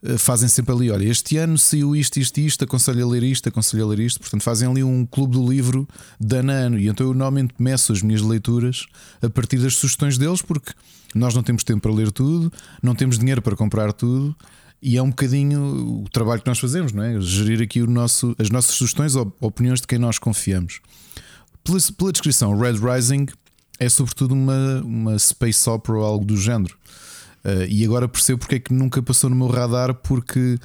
eh, 0.03 0.17
fazem 0.17 0.47
sempre 0.47 0.73
ali: 0.73 0.91
olha, 0.91 1.05
este 1.05 1.37
ano 1.37 1.57
saiu 1.57 1.95
isto, 1.95 2.19
isto, 2.19 2.37
isto, 2.39 2.63
aconselho 2.63 3.05
a 3.05 3.09
ler 3.09 3.23
isto, 3.23 3.49
aconselho 3.49 3.85
a 3.85 3.87
ler 3.87 3.99
isto. 3.99 4.19
Portanto, 4.19 4.43
fazem 4.43 4.69
ali 4.69 4.83
um 4.83 5.05
clube 5.05 5.33
do 5.33 5.49
livro 5.49 5.87
de 6.19 6.37
ano 6.37 6.51
a 6.51 6.55
ano. 6.55 6.79
E 6.79 6.87
então 6.87 7.07
eu 7.07 7.13
normalmente 7.13 7.55
meço 7.57 7.91
as 7.91 8.01
minhas 8.01 8.21
leituras 8.21 8.85
a 9.21 9.29
partir 9.29 9.57
das 9.57 9.75
sugestões 9.75 10.17
deles, 10.17 10.41
porque 10.41 10.71
nós 11.15 11.33
não 11.33 11.41
temos 11.41 11.63
tempo 11.63 11.81
para 11.81 11.93
ler 11.93 12.11
tudo, 12.11 12.51
não 12.81 12.93
temos 12.93 13.17
dinheiro 13.17 13.41
para 13.41 13.55
comprar 13.55 13.91
tudo. 13.93 14.35
E 14.85 14.97
é 14.97 15.01
um 15.01 15.09
bocadinho 15.09 16.03
o 16.03 16.09
trabalho 16.09 16.41
que 16.41 16.47
nós 16.47 16.59
fazemos, 16.59 16.91
não 16.91 17.01
é? 17.01 17.19
Gerir 17.21 17.61
aqui 17.61 17.81
o 17.81 17.87
nosso, 17.87 18.35
as 18.37 18.49
nossas 18.49 18.75
sugestões 18.75 19.15
ou 19.15 19.33
opiniões 19.39 19.79
de 19.79 19.87
quem 19.87 19.97
nós 19.97 20.19
confiamos. 20.19 20.81
Pela, 21.63 21.79
pela 21.97 22.11
descrição, 22.11 22.59
Red 22.59 22.73
Rising 22.73 23.27
é 23.83 23.89
sobretudo 23.89 24.33
uma, 24.33 24.81
uma 24.81 25.19
space 25.19 25.69
opera 25.69 25.97
ou 25.97 26.03
algo 26.03 26.25
do 26.25 26.37
género. 26.37 26.75
Uh, 27.43 27.67
e 27.69 27.83
agora 27.83 28.07
percebo 28.07 28.39
porque 28.39 28.55
é 28.55 28.59
que 28.59 28.73
nunca 28.73 29.01
passou 29.01 29.29
no 29.29 29.35
meu 29.35 29.47
radar, 29.47 29.93
porque 29.93 30.57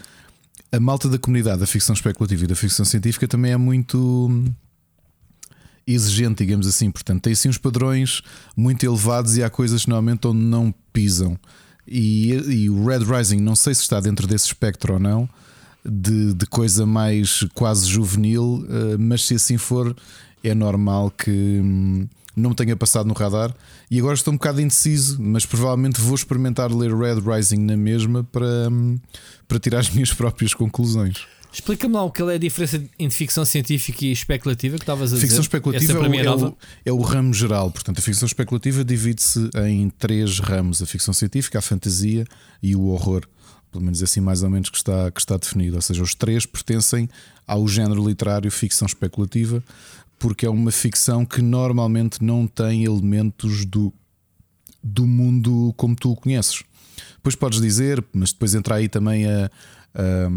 a 0.70 0.78
malta 0.78 1.08
da 1.08 1.18
comunidade 1.18 1.60
da 1.60 1.66
ficção 1.66 1.94
especulativa 1.94 2.44
e 2.44 2.46
da 2.46 2.54
ficção 2.54 2.84
científica 2.84 3.26
também 3.26 3.52
é 3.52 3.56
muito 3.56 4.30
exigente, 5.86 6.44
digamos 6.44 6.66
assim. 6.66 6.90
Portanto, 6.90 7.22
tem 7.22 7.32
assim 7.32 7.48
uns 7.48 7.58
padrões 7.58 8.22
muito 8.56 8.84
elevados 8.84 9.36
e 9.36 9.42
há 9.42 9.50
coisas 9.50 9.86
normalmente 9.86 10.26
onde 10.26 10.40
não 10.40 10.72
pisam. 10.92 11.38
E, 11.86 12.32
e 12.32 12.70
o 12.70 12.84
Red 12.84 12.98
Rising, 12.98 13.38
não 13.38 13.56
sei 13.56 13.74
se 13.74 13.80
está 13.80 13.98
dentro 13.98 14.26
desse 14.26 14.46
espectro 14.46 14.94
ou 14.94 15.00
não, 15.00 15.28
de, 15.84 16.34
de 16.34 16.46
coisa 16.46 16.84
mais 16.84 17.44
quase 17.54 17.88
juvenil, 17.88 18.64
uh, 18.68 18.98
mas 18.98 19.24
se 19.24 19.34
assim 19.34 19.56
for, 19.56 19.96
é 20.44 20.54
normal 20.54 21.10
que. 21.10 22.06
Hum, 22.38 22.42
não 22.42 22.50
me 22.50 22.56
tenha 22.56 22.76
passado 22.76 23.06
no 23.06 23.14
radar 23.14 23.54
e 23.90 23.98
agora 23.98 24.14
estou 24.14 24.32
um 24.32 24.36
bocado 24.36 24.60
indeciso, 24.60 25.20
mas 25.20 25.44
provavelmente 25.44 26.00
vou 26.00 26.14
experimentar 26.14 26.72
ler 26.72 26.94
Red 26.94 27.20
Rising 27.20 27.58
na 27.58 27.76
mesma 27.76 28.24
para, 28.24 28.70
para 29.46 29.58
tirar 29.58 29.80
as 29.80 29.90
minhas 29.90 30.12
próprias 30.14 30.54
conclusões. 30.54 31.26
Explica-me 31.50 31.94
lá 31.94 32.04
o 32.04 32.10
que 32.10 32.22
é 32.22 32.34
a 32.34 32.38
diferença 32.38 32.76
entre 32.98 33.16
ficção 33.16 33.44
científica 33.44 34.04
e 34.04 34.12
especulativa 34.12 34.76
que 34.76 34.82
estavas 34.82 35.12
a 35.12 35.14
dizer. 35.16 35.26
Ficção 35.26 35.40
especulativa 35.40 35.92
é, 35.92 36.16
é, 36.16 36.24
é, 36.24 36.30
o, 36.30 36.56
é, 36.84 36.92
o, 36.92 37.00
ramo 37.00 37.32
geral, 37.32 37.70
portanto, 37.70 37.98
a 37.98 38.02
ficção 38.02 38.26
especulativa 38.26 38.84
divide-se 38.84 39.48
em 39.66 39.88
três 39.88 40.38
ramos: 40.40 40.82
a 40.82 40.86
ficção 40.86 41.14
científica, 41.14 41.58
a 41.58 41.62
fantasia 41.62 42.26
e 42.62 42.76
o 42.76 42.88
horror. 42.88 43.22
Pelo 43.72 43.84
menos 43.84 44.02
assim, 44.02 44.20
mais 44.20 44.42
ou 44.42 44.50
menos, 44.50 44.70
que 44.70 44.76
está, 44.76 45.10
que 45.10 45.20
está 45.20 45.36
definido. 45.36 45.76
Ou 45.76 45.82
seja, 45.82 46.02
os 46.02 46.14
três 46.14 46.46
pertencem 46.46 47.08
ao 47.46 47.66
género 47.66 48.06
literário 48.06 48.50
ficção 48.50 48.86
especulativa, 48.86 49.62
porque 50.18 50.46
é 50.46 50.50
uma 50.50 50.70
ficção 50.70 51.24
que 51.24 51.40
normalmente 51.40 52.22
não 52.22 52.46
tem 52.46 52.84
elementos 52.84 53.64
do, 53.64 53.92
do 54.82 55.06
mundo 55.06 55.72
como 55.76 55.94
tu 55.94 56.12
o 56.12 56.16
conheces. 56.16 56.62
Depois 57.16 57.34
podes 57.34 57.60
dizer, 57.60 58.04
mas 58.12 58.32
depois 58.32 58.54
entra 58.54 58.76
aí 58.76 58.88
também 58.88 59.26
a, 59.26 59.50
a, 59.94 60.30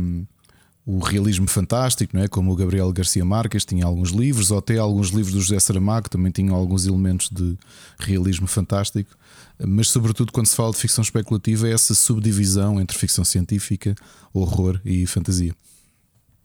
o 0.85 0.99
realismo 0.99 1.47
fantástico, 1.47 2.15
não 2.15 2.23
é? 2.23 2.27
como 2.27 2.51
o 2.51 2.55
Gabriel 2.55 2.91
Garcia 2.91 3.23
Marques 3.23 3.65
tinha 3.65 3.85
alguns 3.85 4.09
livros, 4.09 4.51
ou 4.51 4.57
até 4.57 4.77
alguns 4.77 5.09
livros 5.09 5.33
do 5.33 5.41
José 5.41 5.59
Saramago 5.59 6.09
também 6.09 6.31
tinham 6.31 6.55
alguns 6.55 6.85
elementos 6.85 7.29
de 7.29 7.57
realismo 7.99 8.47
fantástico. 8.47 9.15
Mas, 9.63 9.89
sobretudo, 9.89 10.31
quando 10.31 10.47
se 10.47 10.55
fala 10.55 10.71
de 10.71 10.77
ficção 10.77 11.03
especulativa, 11.03 11.67
é 11.67 11.73
essa 11.73 11.93
subdivisão 11.93 12.81
entre 12.81 12.97
ficção 12.97 13.23
científica, 13.23 13.95
horror 14.33 14.81
e 14.83 15.05
fantasia. 15.05 15.55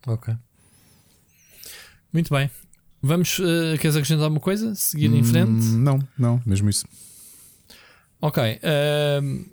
Ok. 0.05 0.35
Muito 2.13 2.33
bem. 2.33 2.49
Vamos, 3.01 3.39
uh, 3.39 3.77
queres 3.79 3.95
acrescentar 3.95 4.25
alguma 4.25 4.39
coisa? 4.39 4.73
Seguir 4.75 5.13
em 5.13 5.23
frente? 5.23 5.49
Hum, 5.49 5.77
não, 5.77 6.07
não, 6.17 6.41
mesmo 6.45 6.69
isso. 6.69 6.85
Ok. 8.21 8.43
Uh, 8.43 9.45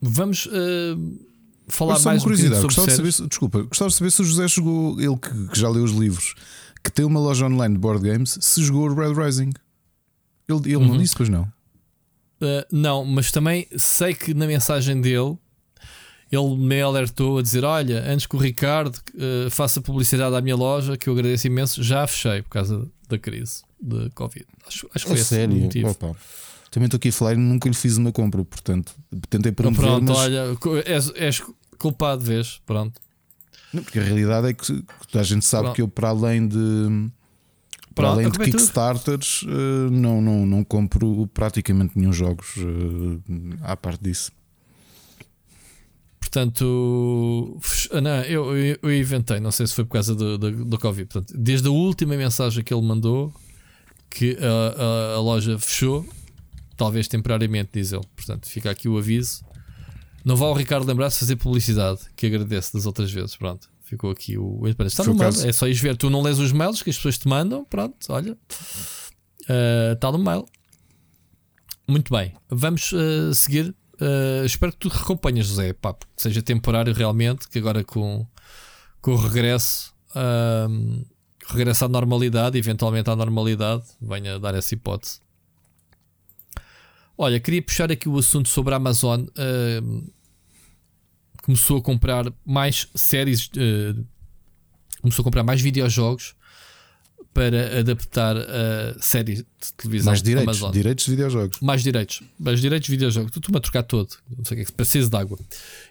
vamos 0.00 0.46
uh, 0.46 0.50
falar 1.68 2.00
mais 2.00 2.06
uma 2.06 2.20
curiosidade. 2.20 2.60
Um 2.60 2.64
gostava 2.64 2.86
de 2.86 2.94
saber, 2.94 3.28
desculpa, 3.28 3.62
gostava 3.62 3.90
de 3.90 3.96
saber 3.96 4.10
se 4.10 4.22
o 4.22 4.24
José 4.24 4.48
jogou, 4.48 5.00
ele 5.00 5.16
que, 5.16 5.48
que, 5.48 5.58
já 5.58 5.68
leu 5.68 5.84
os 5.84 5.92
livros, 5.92 6.34
que 6.82 6.90
tem 6.90 7.04
uma 7.04 7.20
loja 7.20 7.46
online 7.46 7.74
de 7.74 7.80
board 7.80 8.08
games, 8.08 8.38
se 8.40 8.62
jogou 8.62 8.88
o 8.88 8.94
Red 8.94 9.12
Rising. 9.12 9.52
Ele, 10.48 10.60
ele 10.64 10.76
uhum. 10.76 10.88
não 10.88 10.98
disse, 10.98 11.14
pois 11.14 11.28
não. 11.28 11.42
Uh, 12.40 12.64
não, 12.70 13.04
mas 13.04 13.30
também 13.30 13.66
sei 13.76 14.14
que 14.14 14.32
na 14.32 14.46
mensagem 14.46 15.00
dele 15.00 15.36
ele 16.30 16.56
me 16.56 16.80
alertou 16.80 17.38
a 17.38 17.42
dizer: 17.42 17.64
Olha, 17.64 18.04
antes 18.10 18.26
que 18.26 18.36
o 18.36 18.38
Ricardo 18.38 18.96
uh, 18.96 19.50
faça 19.50 19.80
publicidade 19.80 20.34
à 20.34 20.40
minha 20.40 20.56
loja, 20.56 20.96
que 20.96 21.08
eu 21.08 21.12
agradeço 21.12 21.46
imenso, 21.46 21.82
já 21.82 22.06
fechei 22.06 22.42
por 22.42 22.50
causa 22.50 22.88
da 23.08 23.18
crise 23.18 23.62
de 23.80 24.10
Covid. 24.10 24.46
Acho, 24.66 24.88
acho 24.94 25.04
que 25.04 25.10
foi 25.10 25.20
é 25.20 25.24
sério? 25.24 25.56
motivo. 25.56 25.90
Opa. 25.90 26.16
Também 26.70 26.86
estou 26.86 26.98
aqui 26.98 27.08
a 27.08 27.12
falar 27.12 27.34
e 27.34 27.36
nunca 27.36 27.68
lhe 27.68 27.74
fiz 27.74 27.96
uma 27.96 28.12
compra, 28.12 28.44
portanto, 28.44 28.94
tentei 29.30 29.52
promover. 29.52 29.86
Então, 29.86 30.04
pronto, 30.04 30.08
mas... 30.08 30.18
olha, 30.18 30.84
és, 30.84 31.12
és 31.14 31.42
culpado, 31.78 32.22
vês? 32.22 32.60
Pronto. 32.66 33.00
Não, 33.72 33.82
porque 33.82 33.98
a 33.98 34.02
realidade 34.02 34.48
é 34.48 34.52
que 34.52 34.84
a 35.14 35.22
gente 35.22 35.44
sabe 35.44 35.64
pronto. 35.64 35.76
que 35.76 35.82
eu, 35.82 35.88
para 35.88 36.08
além 36.08 36.46
de. 36.46 37.10
Para 37.94 38.08
além 38.08 38.30
de 38.30 38.38
Kickstarters, 38.38 39.42
uh, 39.44 39.90
não, 39.90 40.20
não, 40.20 40.44
não 40.44 40.62
compro 40.62 41.26
praticamente 41.28 41.98
nenhum 41.98 42.12
jogos 42.12 42.54
uh, 42.58 43.22
à 43.62 43.74
parte 43.74 44.02
disso. 44.02 44.30
Portanto, 46.26 47.60
ah, 47.92 48.00
não, 48.00 48.22
eu, 48.24 48.56
eu, 48.56 48.78
eu, 48.82 48.98
inventei, 48.98 49.38
não 49.38 49.52
sei 49.52 49.64
se 49.64 49.74
foi 49.74 49.84
por 49.84 49.92
causa 49.92 50.12
do, 50.12 50.36
do, 50.36 50.64
do 50.64 50.78
Covid. 50.78 51.08
Portanto, 51.08 51.32
desde 51.38 51.68
a 51.68 51.70
última 51.70 52.16
mensagem 52.16 52.64
que 52.64 52.74
ele 52.74 52.82
mandou, 52.82 53.32
que 54.10 54.36
a, 54.40 54.82
a, 54.82 55.14
a, 55.14 55.20
loja 55.20 55.56
fechou, 55.56 56.04
talvez 56.76 57.06
temporariamente, 57.06 57.70
diz 57.74 57.92
ele. 57.92 58.04
Portanto, 58.16 58.48
fica 58.48 58.68
aqui 58.68 58.88
o 58.88 58.98
aviso. 58.98 59.44
Não 60.24 60.34
vá 60.34 60.46
o 60.46 60.52
Ricardo 60.52 60.84
lembrar 60.84 61.08
de 61.08 61.14
fazer 61.14 61.36
publicidade, 61.36 62.00
que 62.16 62.26
agradece 62.26 62.72
das 62.72 62.86
outras 62.86 63.12
vezes. 63.12 63.36
Pronto, 63.36 63.70
ficou 63.84 64.10
aqui 64.10 64.36
o. 64.36 64.66
Está 64.66 65.04
no 65.04 65.14
mail, 65.14 65.28
é 65.28 65.52
só 65.52 65.68
ir 65.68 65.74
ver. 65.74 65.96
Tu 65.96 66.10
não 66.10 66.22
lês 66.22 66.40
os 66.40 66.50
mails 66.50 66.82
que 66.82 66.90
as 66.90 66.96
pessoas 66.96 67.16
te 67.18 67.28
mandam, 67.28 67.64
pronto, 67.64 67.94
olha, 68.08 68.32
uh, 68.32 69.92
está 69.94 70.10
no 70.10 70.18
mail. 70.18 70.44
Muito 71.86 72.12
bem, 72.12 72.34
vamos 72.50 72.90
uh, 72.90 73.32
seguir 73.32 73.72
Uh, 74.00 74.44
espero 74.44 74.72
que 74.72 74.78
tu 74.78 74.88
recompanhas, 74.88 75.46
José, 75.46 75.72
pá, 75.72 75.94
que 75.94 76.22
seja 76.22 76.42
temporário 76.42 76.92
realmente, 76.92 77.48
que 77.48 77.58
agora 77.58 77.82
com, 77.82 78.26
com 79.00 79.12
o 79.12 79.16
regresso, 79.16 79.94
uh, 80.10 81.06
regresso 81.46 81.86
à 81.86 81.88
normalidade, 81.88 82.58
eventualmente 82.58 83.08
à 83.08 83.16
normalidade, 83.16 83.84
venha 84.00 84.38
dar 84.38 84.54
essa 84.54 84.74
hipótese. 84.74 85.20
Olha, 87.16 87.40
queria 87.40 87.62
puxar 87.62 87.90
aqui 87.90 88.08
o 88.08 88.18
assunto 88.18 88.48
sobre 88.50 88.74
a 88.74 88.76
Amazon. 88.76 89.22
Uh, 89.22 90.12
começou 91.42 91.78
a 91.78 91.82
comprar 91.82 92.30
mais 92.44 92.88
séries, 92.94 93.46
uh, 93.46 94.06
começou 95.00 95.22
a 95.22 95.24
comprar 95.24 95.42
mais 95.42 95.62
videojogos 95.62 96.35
para 97.36 97.80
adaptar 97.80 98.34
a 98.34 98.96
série 98.98 99.34
de 99.34 99.44
televisão 99.76 100.10
mais 100.10 100.22
direitos, 100.22 100.48
Amazon. 100.48 100.72
direitos 100.72 101.04
de 101.04 101.10
videojogos. 101.10 101.60
Mais 101.60 101.82
direitos, 101.82 102.22
mais 102.38 102.62
direitos 102.62 102.86
de 102.86 102.92
videojogos. 102.92 103.30
Tu 103.30 103.52
me 103.52 103.58
a 103.58 103.60
trocar 103.60 103.82
todo, 103.82 104.08
não 104.34 104.42
sei 104.42 104.62
o 104.62 104.64
que 104.64 104.72
é, 104.72 104.74
preciso 104.74 105.10
de 105.10 105.16
água. 105.18 105.38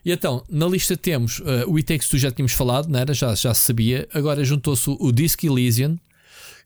E 0.04 0.12
então, 0.12 0.44
na 0.50 0.66
lista 0.66 0.98
temos 0.98 1.38
uh, 1.42 1.68
o 1.68 1.78
It 1.78 1.84
Takes 1.84 2.10
já 2.20 2.32
tínhamos 2.32 2.54
falado, 2.54 2.88
não 2.90 3.00
era? 3.00 3.14
Já, 3.14 3.36
já 3.36 3.54
se 3.54 3.62
sabia. 3.62 4.08
Agora 4.12 4.44
juntou-se 4.44 4.90
o, 4.90 4.98
o 5.00 5.12
Disc 5.12 5.44
Elysian, 5.44 6.00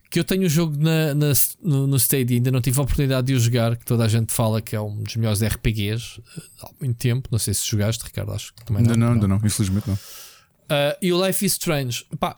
que 0.09 0.17
eu 0.17 0.23
tenho 0.23 0.45
o 0.45 0.49
jogo 0.49 0.77
na, 0.77 1.13
na, 1.13 1.33
no, 1.61 1.85
no 1.85 1.97
Stadia, 1.97 2.37
ainda 2.37 2.49
não 2.49 2.61
tive 2.61 2.79
a 2.79 2.83
oportunidade 2.83 3.27
de 3.27 3.33
o 3.33 3.39
jogar, 3.39 3.75
que 3.75 3.83
toda 3.83 4.05
a 4.05 4.07
gente 4.07 4.31
fala 4.31 4.61
que 4.61 4.77
é 4.77 4.81
um 4.81 5.03
dos 5.03 5.17
melhores 5.17 5.43
RPGs 5.43 6.19
uh, 6.19 6.41
há 6.61 6.69
muito 6.79 6.95
tempo. 6.95 7.27
Não 7.29 7.37
sei 7.37 7.53
se 7.53 7.67
jogaste, 7.67 8.01
Ricardo, 8.05 8.31
acho 8.31 8.53
que 8.53 8.63
também 8.63 8.81
não. 8.81 8.93
Ainda 8.93 9.05
não, 9.05 9.13
ainda 9.13 9.27
não, 9.27 9.39
não, 9.39 9.45
infelizmente 9.45 9.89
não. 9.89 9.95
Uh, 9.95 10.95
e 11.01 11.11
o 11.11 11.25
Life 11.25 11.45
is 11.45 11.53
Strange, 11.53 12.05
pá, 12.17 12.37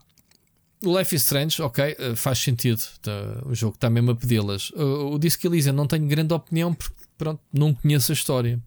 o 0.84 0.98
Life 0.98 1.16
is 1.16 1.22
Strange, 1.22 1.62
ok, 1.62 1.96
uh, 2.00 2.16
faz 2.16 2.40
sentido. 2.40 2.82
Tá, 3.02 3.12
o 3.46 3.54
jogo 3.54 3.76
está 3.76 3.90
mesmo 3.90 4.12
a 4.12 4.16
pedi-las. 4.16 4.72
Uh, 4.72 5.14
o 5.14 5.20
Disco 5.20 5.46
Elysium 5.48 5.74
não 5.74 5.88
tenho 5.88 6.08
grande 6.08 6.34
opinião 6.34 6.74
porque, 6.74 7.04
pronto, 7.18 7.42
não 7.54 7.74
conheço 7.74 8.12
a 8.12 8.14
história. 8.14 8.60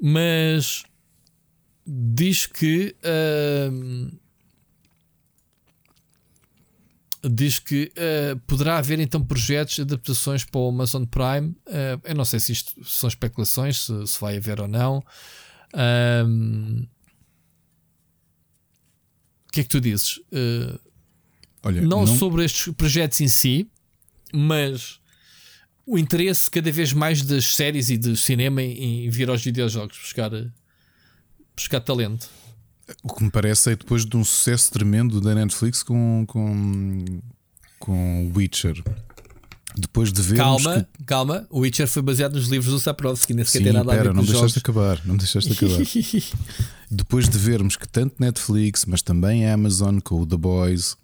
Mas 0.00 0.84
diz 1.86 2.46
que. 2.46 2.96
Uh, 3.04 4.20
diz 7.30 7.60
que 7.60 7.92
uh, 7.92 8.36
poderá 8.48 8.78
haver 8.78 8.98
então 8.98 9.24
projetos 9.24 9.76
de 9.76 9.82
adaptações 9.82 10.44
para 10.44 10.60
o 10.60 10.68
Amazon 10.68 11.04
Prime. 11.04 11.54
Uh, 11.68 12.00
eu 12.02 12.14
não 12.16 12.24
sei 12.24 12.40
se 12.40 12.50
isto 12.50 12.84
são 12.84 13.06
especulações, 13.08 13.84
se, 13.84 14.06
se 14.08 14.20
vai 14.20 14.36
haver 14.36 14.60
ou 14.60 14.66
não. 14.66 14.98
o 14.98 15.02
que 19.52 19.60
é 19.60 19.62
que 19.62 19.68
tu 19.68 19.80
dizes? 19.80 20.18
Olha, 21.62 21.80
não, 21.82 22.04
não, 22.04 22.18
sobre 22.18 22.44
estes 22.44 22.72
projetos 22.74 23.20
em 23.20 23.28
si, 23.28 23.68
mas 24.32 25.00
o 25.86 25.98
interesse 25.98 26.50
cada 26.50 26.70
vez 26.70 26.92
mais 26.92 27.22
das 27.22 27.44
séries 27.54 27.90
e 27.90 27.96
do 27.96 28.16
cinema 28.16 28.62
em, 28.62 29.08
vir 29.10 29.28
aos 29.28 29.42
videojogos 29.42 29.98
buscar, 29.98 30.30
buscar 31.56 31.80
talento. 31.80 32.28
O 33.02 33.14
que 33.14 33.24
me 33.24 33.30
parece 33.30 33.72
é 33.72 33.76
depois 33.76 34.04
de 34.04 34.16
um 34.16 34.24
sucesso 34.24 34.72
tremendo 34.72 35.20
da 35.20 35.34
Netflix 35.34 35.82
com, 35.82 36.24
com, 36.26 37.04
com 37.78 38.32
Witcher. 38.34 38.82
Depois 39.76 40.12
de 40.12 40.20
ver. 40.20 40.36
Calma, 40.36 40.86
que... 40.98 41.04
calma. 41.04 41.46
O 41.48 41.60
Witcher 41.60 41.88
foi 41.88 42.02
baseado 42.02 42.34
nos 42.34 42.48
livros 42.48 42.72
do 42.72 42.78
Saprovski, 42.78 43.32
nem 43.32 43.44
sequer 43.44 43.64
tem 43.64 43.72
nada 43.72 43.90
pera, 43.90 44.00
a 44.00 44.04
ver 44.04 44.14
não 44.14 44.22
deixaste 44.22 44.40
jogos. 44.40 44.56
acabar. 44.58 45.00
Não 45.04 45.16
deixaste 45.16 45.52
acabar. 45.52 45.78
Depois 46.90 47.28
de 47.28 47.38
vermos 47.38 47.76
que 47.76 47.88
tanto 47.88 48.16
Netflix, 48.18 48.84
mas 48.84 49.00
também 49.00 49.46
a 49.46 49.54
Amazon 49.54 49.98
com 49.98 50.20
o 50.20 50.26
The 50.26 50.36
Boys, 50.36 50.94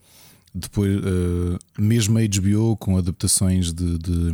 depois 0.55 0.97
uh, 0.97 1.59
mesmo 1.79 2.19
a 2.19 2.23
HBO 2.23 2.77
com 2.77 2.97
adaptações 2.97 3.73
de, 3.73 3.99
de 3.99 4.33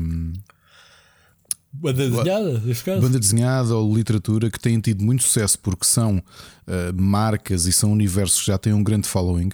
Banda 1.76 2.08
desenhada, 2.08 2.60
neste 2.60 2.84
caso. 2.84 3.00
Banda 3.00 3.18
desenhada 3.18 3.74
ou 3.74 3.96
literatura 3.96 4.48
que 4.48 4.60
têm 4.60 4.78
tido 4.78 5.02
muito 5.02 5.24
sucesso 5.24 5.58
porque 5.58 5.84
são 5.84 6.18
uh, 6.18 6.22
marcas 6.94 7.66
e 7.66 7.72
são 7.72 7.92
universos 7.92 8.40
que 8.40 8.46
já 8.46 8.56
têm 8.56 8.72
um 8.72 8.82
grande 8.82 9.08
following. 9.08 9.50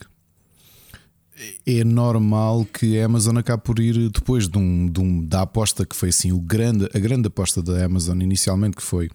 É 1.67 1.83
normal 1.83 2.67
que 2.67 3.01
a 3.01 3.07
Amazon 3.07 3.39
acabe 3.39 3.63
por 3.63 3.79
ir 3.79 4.11
depois 4.11 4.47
de 4.47 4.59
um, 4.59 4.87
de 4.87 5.01
um, 5.01 5.25
da 5.25 5.41
aposta 5.43 5.87
que 5.87 5.97
foi 5.97 6.11
assim 6.11 6.33
o 6.33 6.39
grande, 6.39 6.87
a 6.93 6.99
grande 6.99 7.29
aposta 7.29 7.63
da 7.63 7.83
Amazon 7.83 8.21
inicialmente, 8.21 8.77
que 8.77 8.83
foi 8.83 9.09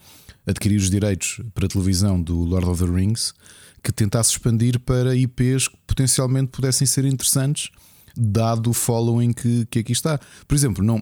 adquirir 0.47 0.77
os 0.77 0.89
direitos 0.89 1.39
para 1.53 1.67
televisão 1.67 2.19
do 2.19 2.35
Lord 2.43 2.67
of 2.67 2.83
the 2.83 2.91
Rings, 2.91 3.33
que 3.85 3.93
tentasse 3.93 4.31
expandir 4.31 4.79
para 4.79 5.15
IPs 5.15 5.67
que 5.67 5.77
potencialmente 5.85 6.47
pudessem 6.47 6.87
ser 6.87 7.05
interessantes, 7.05 7.69
dado 8.17 8.71
o 8.71 8.73
following 8.73 9.31
que, 9.31 9.67
que 9.67 9.77
aqui 9.77 9.91
está. 9.91 10.19
Por 10.47 10.55
exemplo, 10.55 10.83
não, 10.83 10.99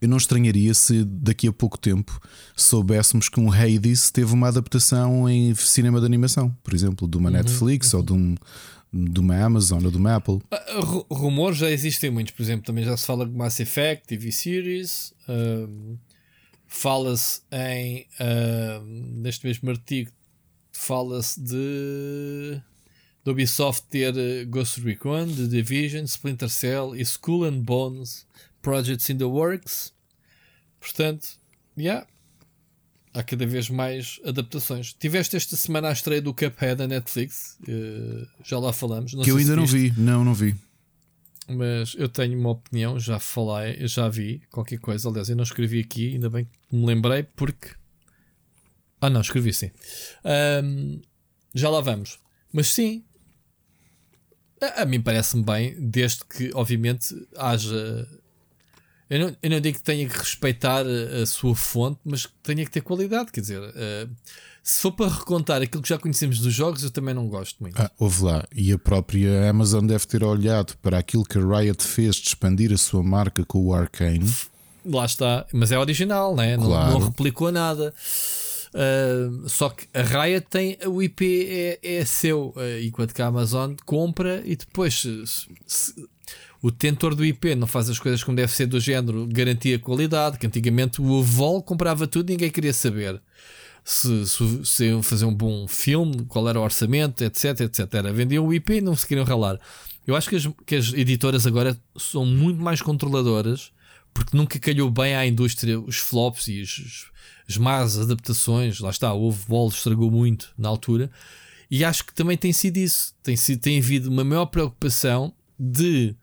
eu 0.00 0.08
não 0.08 0.16
estranharia 0.16 0.72
se 0.72 1.04
daqui 1.04 1.48
a 1.48 1.52
pouco 1.52 1.76
tempo 1.76 2.20
soubéssemos 2.54 3.28
que 3.28 3.40
um 3.40 3.52
Hades 3.52 4.12
teve 4.12 4.32
uma 4.32 4.46
adaptação 4.46 5.28
em 5.28 5.52
cinema 5.56 5.98
de 5.98 6.06
animação, 6.06 6.56
por 6.62 6.74
exemplo, 6.74 7.08
de 7.08 7.16
uma 7.16 7.28
uhum, 7.28 7.36
Netflix 7.36 7.92
uhum. 7.92 7.98
ou 7.98 8.06
de, 8.06 8.12
um, 8.12 8.34
de 8.92 9.18
uma 9.18 9.44
Amazon 9.44 9.84
ou 9.84 9.90
de 9.90 9.96
uma 9.96 10.14
Apple. 10.14 10.36
Uh, 10.36 11.12
rumores 11.12 11.58
já 11.58 11.68
existem 11.68 12.08
muitos, 12.08 12.32
por 12.34 12.42
exemplo, 12.44 12.64
também 12.64 12.84
já 12.84 12.96
se 12.96 13.04
fala 13.04 13.26
de 13.26 13.36
Mass 13.36 13.58
Effect, 13.58 14.06
TV 14.06 14.30
Series, 14.30 15.12
uh, 15.28 15.98
fala-se 16.68 17.40
em 17.50 18.06
neste 19.16 19.44
mesmo 19.44 19.68
artigo 19.70 20.12
fala-se 20.80 21.38
de, 21.38 22.60
de 23.22 23.30
Ubisoft 23.30 23.86
ter 23.90 24.46
Ghost 24.46 24.80
Recon, 24.80 25.26
The 25.26 25.46
Division, 25.46 26.04
Splinter 26.04 26.48
Cell 26.48 26.96
e 26.96 27.02
Skull 27.02 27.44
and 27.44 27.60
Bones 27.60 28.26
projects 28.62 29.10
in 29.10 29.18
the 29.18 29.24
works. 29.24 29.92
Portanto, 30.80 31.28
yeah, 31.76 32.06
há 33.12 33.22
cada 33.22 33.46
vez 33.46 33.68
mais 33.68 34.18
adaptações. 34.24 34.94
Tiveste 34.94 35.36
esta 35.36 35.54
semana 35.54 35.88
a 35.88 35.92
estreia 35.92 36.22
do 36.22 36.32
Cuphead 36.32 36.76
da 36.76 36.88
Netflix, 36.88 37.58
uh, 37.68 38.26
já 38.42 38.58
lá 38.58 38.72
falamos. 38.72 39.12
Não 39.12 39.22
que 39.22 39.30
eu 39.30 39.36
ainda 39.36 39.56
não 39.56 39.66
vi, 39.66 39.92
não, 39.98 40.24
não 40.24 40.32
vi. 40.32 40.56
Mas 41.46 41.94
eu 41.98 42.08
tenho 42.08 42.38
uma 42.38 42.50
opinião, 42.50 42.98
já 42.98 43.18
falei, 43.18 43.86
já 43.86 44.08
vi 44.08 44.40
qualquer 44.50 44.78
coisa. 44.78 45.08
Aliás, 45.08 45.28
eu 45.28 45.36
não 45.36 45.44
escrevi 45.44 45.80
aqui, 45.80 46.14
ainda 46.14 46.30
bem 46.30 46.44
que 46.46 46.74
me 46.74 46.86
lembrei, 46.86 47.22
porque. 47.22 47.68
Ah, 49.00 49.10
não, 49.10 49.20
escrevi 49.20 49.52
sim. 49.52 49.70
Um, 50.62 51.00
já 51.54 51.68
lá 51.70 51.80
vamos. 51.80 52.18
Mas 52.52 52.68
sim, 52.68 53.04
a, 54.60 54.82
a 54.82 54.84
mim 54.84 55.00
parece-me 55.00 55.42
bem, 55.42 55.74
desde 55.78 56.24
que, 56.24 56.50
obviamente, 56.54 57.14
haja 57.36 58.06
eu 59.10 59.18
não, 59.18 59.36
eu 59.42 59.50
não 59.50 59.60
digo 59.60 59.76
que 59.76 59.82
tenha 59.82 60.08
que 60.08 60.16
respeitar 60.16 60.84
a, 60.86 61.22
a, 61.22 61.26
sua 61.26 61.56
fonte, 61.56 61.98
mas 62.04 62.26
que 62.26 62.32
tenha 62.44 62.64
que 62.64 62.70
ter 62.70 62.80
qualidade. 62.80 63.32
Quer 63.32 63.40
dizer, 63.40 63.60
uh, 63.60 64.08
se 64.62 64.80
for 64.80 64.92
para 64.92 65.10
recontar 65.10 65.60
aquilo 65.60 65.82
que 65.82 65.88
já 65.88 65.98
conhecemos 65.98 66.38
dos 66.38 66.54
jogos, 66.54 66.84
eu 66.84 66.92
também 66.92 67.12
não 67.12 67.26
gosto 67.26 67.56
muito. 67.60 67.76
Ah, 67.82 67.90
houve 67.98 68.22
lá. 68.22 68.44
E 68.54 68.72
a 68.72 68.78
própria 68.78 69.50
Amazon 69.50 69.84
deve 69.84 70.06
ter 70.06 70.22
olhado 70.22 70.76
para 70.80 70.96
aquilo 70.96 71.24
que 71.24 71.38
a 71.38 71.40
Riot 71.40 71.82
fez 71.82 72.14
de 72.16 72.28
expandir 72.28 72.72
a 72.72 72.76
sua 72.76 73.02
marca 73.02 73.44
com 73.44 73.66
o 73.66 73.74
Arcane. 73.74 74.32
Lá 74.86 75.04
está. 75.04 75.44
Mas 75.52 75.72
é 75.72 75.78
original, 75.78 76.36
né? 76.36 76.56
Claro. 76.56 76.92
não, 76.92 77.00
não 77.00 77.08
replicou 77.08 77.50
nada. 77.50 77.92
Uh, 78.72 79.48
só 79.48 79.68
que 79.68 79.88
a 79.92 80.02
Riot 80.02 80.46
tem 80.48 80.78
o 80.86 81.02
IP 81.02 81.48
é, 81.50 81.78
é 81.82 82.04
seu, 82.04 82.54
uh, 82.56 82.80
enquanto 82.82 83.12
que 83.12 83.20
a 83.20 83.26
Amazon 83.26 83.74
compra 83.84 84.42
e 84.44 84.54
depois 84.54 84.94
se, 85.00 85.24
se, 85.66 86.08
o 86.62 86.70
detentor 86.70 87.14
do 87.16 87.24
IP 87.24 87.54
não 87.56 87.66
faz 87.66 87.90
as 87.90 87.98
coisas 87.98 88.22
como 88.22 88.36
deve 88.36 88.52
ser 88.52 88.66
do 88.66 88.78
género, 88.78 89.26
garantia 89.26 89.78
qualidade, 89.78 90.38
que 90.38 90.46
antigamente 90.46 91.00
o 91.00 91.18
avó 91.18 91.60
comprava 91.60 92.06
tudo 92.06 92.30
e 92.30 92.32
ninguém 92.34 92.50
queria 92.50 92.72
saber. 92.72 93.20
Se, 93.82 94.26
se, 94.26 94.64
se 94.64 94.84
iam 94.84 95.02
fazer 95.02 95.24
um 95.24 95.34
bom 95.34 95.66
filme, 95.66 96.24
qual 96.28 96.48
era 96.48 96.60
o 96.60 96.62
orçamento, 96.62 97.24
etc, 97.24 97.62
etc. 97.62 97.92
Era, 97.94 98.12
vendiam 98.12 98.46
o 98.46 98.52
IP 98.52 98.74
e 98.74 98.80
não 98.80 98.94
se 98.94 99.06
queriam 99.06 99.24
ralar. 99.24 99.58
Eu 100.06 100.14
acho 100.14 100.28
que 100.28 100.36
as, 100.36 100.46
que 100.66 100.76
as 100.76 100.92
editoras 100.92 101.46
agora 101.46 101.76
são 101.96 102.26
muito 102.26 102.60
mais 102.60 102.82
controladoras 102.82 103.72
porque 104.12 104.36
nunca 104.36 104.58
calhou 104.58 104.90
bem 104.90 105.14
à 105.14 105.26
indústria 105.26 105.80
os 105.80 105.96
flops 105.96 106.48
e 106.48 106.60
as, 106.60 107.06
as 107.50 107.56
más 107.56 107.98
adaptações. 107.98 108.78
Lá 108.78 108.90
está, 108.90 109.12
o 109.12 109.24
Ovo 109.24 109.68
estragou 109.68 110.10
muito 110.10 110.52
na 110.56 110.68
altura. 110.68 111.10
E 111.68 111.84
acho 111.84 112.04
que 112.04 112.14
também 112.14 112.36
tem 112.36 112.52
sido 112.52 112.76
isso. 112.76 113.14
Tem, 113.22 113.36
sido, 113.36 113.60
tem 113.60 113.78
havido 113.78 114.08
uma 114.08 114.24
maior 114.24 114.46
preocupação 114.46 115.32
de 115.58 116.14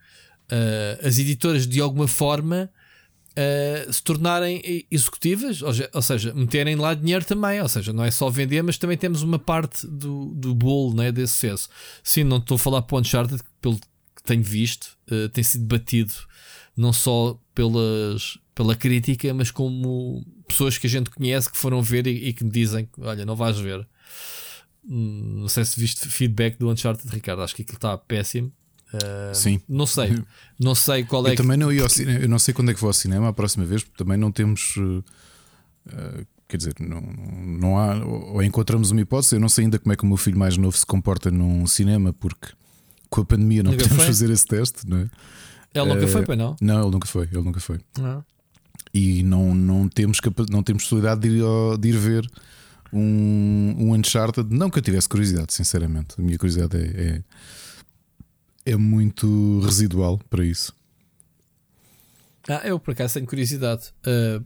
uh, 0.52 1.06
as 1.06 1.20
editoras 1.20 1.68
de 1.68 1.82
alguma 1.82 2.08
forma 2.08 2.70
uh, 3.32 3.94
se 3.94 4.02
tornarem 4.02 4.86
executivas, 4.90 5.62
ou, 5.62 5.72
ou, 5.94 6.02
seja, 6.02 6.34
meterem 6.34 6.76
lá 6.76 6.94
dinheiro 6.94 7.26
também. 7.26 7.62
Ou 7.62 7.68
seja, 7.68 7.92
não 7.92 8.04
é 8.04 8.12
só 8.12 8.30
vender, 8.30 8.62
mas 8.64 8.78
também 8.78 8.98
temos 8.98 9.22
uma 9.22 9.40
parte 9.40 9.86
do, 9.86 10.34
do 10.34 10.56
bolo 10.56 10.96
né, 10.96 11.12
desse 11.12 11.34
sucesso. 11.34 11.70
Sim, 12.02 12.24
não 12.24 12.38
estou 12.38 12.56
a 12.56 12.60
falar 12.60 12.82
para 12.82 12.96
o 12.96 13.00
Uncharted, 13.00 13.42
pelo 13.62 13.78
que 13.78 14.24
tenho 14.24 14.44
visto, 14.44 14.98
uh, 15.12 15.28
tem 15.30 15.44
sido 15.44 15.66
batido 15.66 16.14
não 16.78 16.94
só 16.94 17.38
pelas, 17.56 18.38
pela 18.54 18.76
crítica, 18.76 19.34
mas 19.34 19.50
como 19.50 20.24
pessoas 20.48 20.78
que 20.78 20.86
a 20.86 20.90
gente 20.90 21.10
conhece 21.10 21.52
que 21.52 21.58
foram 21.58 21.82
ver 21.82 22.06
e, 22.06 22.30
e 22.30 22.34
que 22.34 22.44
me 22.44 22.52
dizem: 22.52 22.88
Olha, 23.00 23.26
não 23.26 23.36
vais 23.36 23.58
ver. 23.58 23.86
Hum, 24.88 25.40
não 25.42 25.50
sei 25.50 25.66
se 25.66 25.80
viste 25.80 26.08
feedback 26.08 26.58
do 26.58 26.70
Uncharted, 26.70 27.10
Ricardo. 27.12 27.42
Acho 27.42 27.56
que 27.56 27.64
aquilo 27.64 27.78
está 27.78 27.98
péssimo. 27.98 28.52
Uh, 28.94 29.36
Sim. 29.36 29.60
Não 29.68 29.86
sei. 29.86 30.24
Não 30.58 30.76
sei 30.76 31.04
qual 31.04 31.26
é. 31.26 31.32
Eu 31.32 31.32
que... 31.32 31.42
também 31.42 31.58
não 31.58 31.74
ia 31.74 31.82
ao 31.82 31.90
cinema. 31.90 32.20
Eu 32.20 32.30
não 32.30 32.40
sei 32.40 32.54
quando 32.54 32.72
é 32.72 32.74
que 32.74 32.80
vou 32.80 32.90
ao 32.90 32.94
cinema 32.94 33.28
a 33.28 33.34
próxima 33.34 33.66
vez, 33.66 33.84
porque 33.84 33.98
também 33.98 34.18
não 34.18 34.32
temos. 34.32 34.78
Uh, 34.78 35.04
quer 36.48 36.58
dizer, 36.58 36.76
não, 36.80 37.02
não 37.02 37.78
há. 37.78 37.96
Ou 38.06 38.44
encontramos 38.44 38.92
uma 38.92 39.02
hipótese. 39.02 39.36
Eu 39.36 39.40
não 39.40 39.50
sei 39.50 39.66
ainda 39.66 39.80
como 39.80 39.92
é 39.92 39.96
que 39.96 40.04
o 40.04 40.08
meu 40.08 40.16
filho 40.16 40.38
mais 40.38 40.56
novo 40.56 40.78
se 40.78 40.86
comporta 40.86 41.32
num 41.32 41.66
cinema, 41.66 42.14
porque 42.14 42.50
com 43.10 43.22
a 43.22 43.26
pandemia 43.26 43.64
não 43.64 43.72
podemos 43.72 44.04
fazer 44.06 44.30
esse 44.30 44.46
teste, 44.46 44.88
não 44.88 45.00
é? 45.00 45.10
Ele 45.78 45.94
nunca 45.94 46.08
foi, 46.08 46.26
para 46.26 46.36
não? 46.36 46.56
Não, 46.62 46.82
ele 46.82 46.92
nunca 46.92 47.08
foi. 47.08 47.26
Ele 47.26 47.42
nunca 47.42 47.60
foi. 47.60 47.80
Não. 47.98 48.26
E 48.94 49.24
não, 49.24 49.54
não, 49.54 49.88
temos, 49.88 50.20
não 50.50 50.64
temos 50.64 50.84
possibilidade 50.84 51.22
de 51.22 51.28
ir, 51.30 51.78
de 51.80 51.90
ir 51.90 51.98
ver 51.98 52.28
um, 52.92 53.76
um 53.78 53.94
Uncharted. 53.94 54.54
Não 54.54 54.70
que 54.70 54.80
eu 54.80 54.84
tivesse 54.84 55.08
curiosidade, 55.08 55.54
sinceramente. 55.54 56.16
A 56.18 56.22
minha 56.22 56.38
curiosidade 56.38 56.78
é, 56.78 57.24
é, 58.66 58.72
é 58.72 58.76
muito 58.76 59.60
residual 59.62 60.20
para 60.30 60.46
isso. 60.46 60.74
Ah, 62.48 62.62
eu 62.66 62.80
por 62.80 62.92
acaso 62.92 63.16
tenho 63.16 63.28
curiosidade. 63.28 63.92
Uh, 64.06 64.44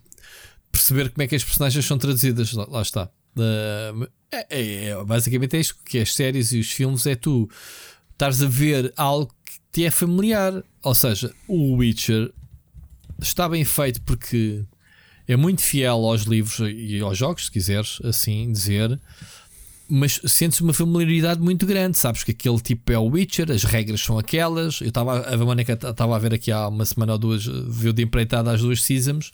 perceber 0.71 1.11
como 1.11 1.23
é 1.23 1.27
que 1.27 1.35
as 1.35 1.43
personagens 1.43 1.85
são 1.85 1.97
traduzidas. 1.97 2.51
Lá, 2.53 2.65
lá 2.67 2.81
está. 2.81 3.09
Uh, 3.35 4.07
é, 4.31 4.87
é, 4.87 5.03
basicamente 5.03 5.57
é 5.57 5.59
isto 5.59 5.75
que 5.85 5.99
as 5.99 6.13
séries 6.13 6.51
e 6.51 6.59
os 6.59 6.71
filmes 6.71 7.05
é 7.05 7.15
tu 7.15 7.49
estares 8.11 8.41
a 8.41 8.47
ver 8.47 8.93
algo 8.95 9.33
te 9.71 9.85
é 9.85 9.91
familiar. 9.91 10.63
Ou 10.83 10.95
seja, 10.95 11.33
o 11.47 11.75
Witcher 11.75 12.31
está 13.21 13.47
bem 13.47 13.63
feito 13.63 14.01
porque 14.01 14.63
é 15.27 15.35
muito 15.35 15.61
fiel 15.61 16.05
aos 16.05 16.23
livros 16.23 16.59
e 16.59 16.99
aos 16.99 17.17
jogos, 17.17 17.45
se 17.45 17.51
quiseres 17.51 17.99
assim 18.03 18.51
dizer. 18.51 18.99
Mas 19.93 20.21
sentes 20.25 20.61
uma 20.61 20.73
familiaridade 20.73 21.41
muito 21.41 21.65
grande, 21.65 21.97
sabes 21.97 22.23
que 22.23 22.31
aquele 22.31 22.59
tipo 22.61 22.93
é 22.93 22.97
o 22.97 23.07
Witcher, 23.07 23.51
as 23.51 23.65
regras 23.65 23.99
são 23.99 24.17
aquelas. 24.17 24.79
Eu 24.79 24.87
estava 24.87 25.21
a 25.21 25.37
Mônica 25.37 25.73
estava 25.73 26.15
a 26.15 26.19
ver 26.19 26.33
aqui 26.33 26.49
há 26.49 26.69
uma 26.69 26.85
semana 26.85 27.13
ou 27.13 27.17
duas, 27.17 27.45
viu 27.45 27.91
de 27.91 28.01
empreitada 28.01 28.51
as 28.51 28.61
duas 28.61 28.81
seasons, 28.81 29.33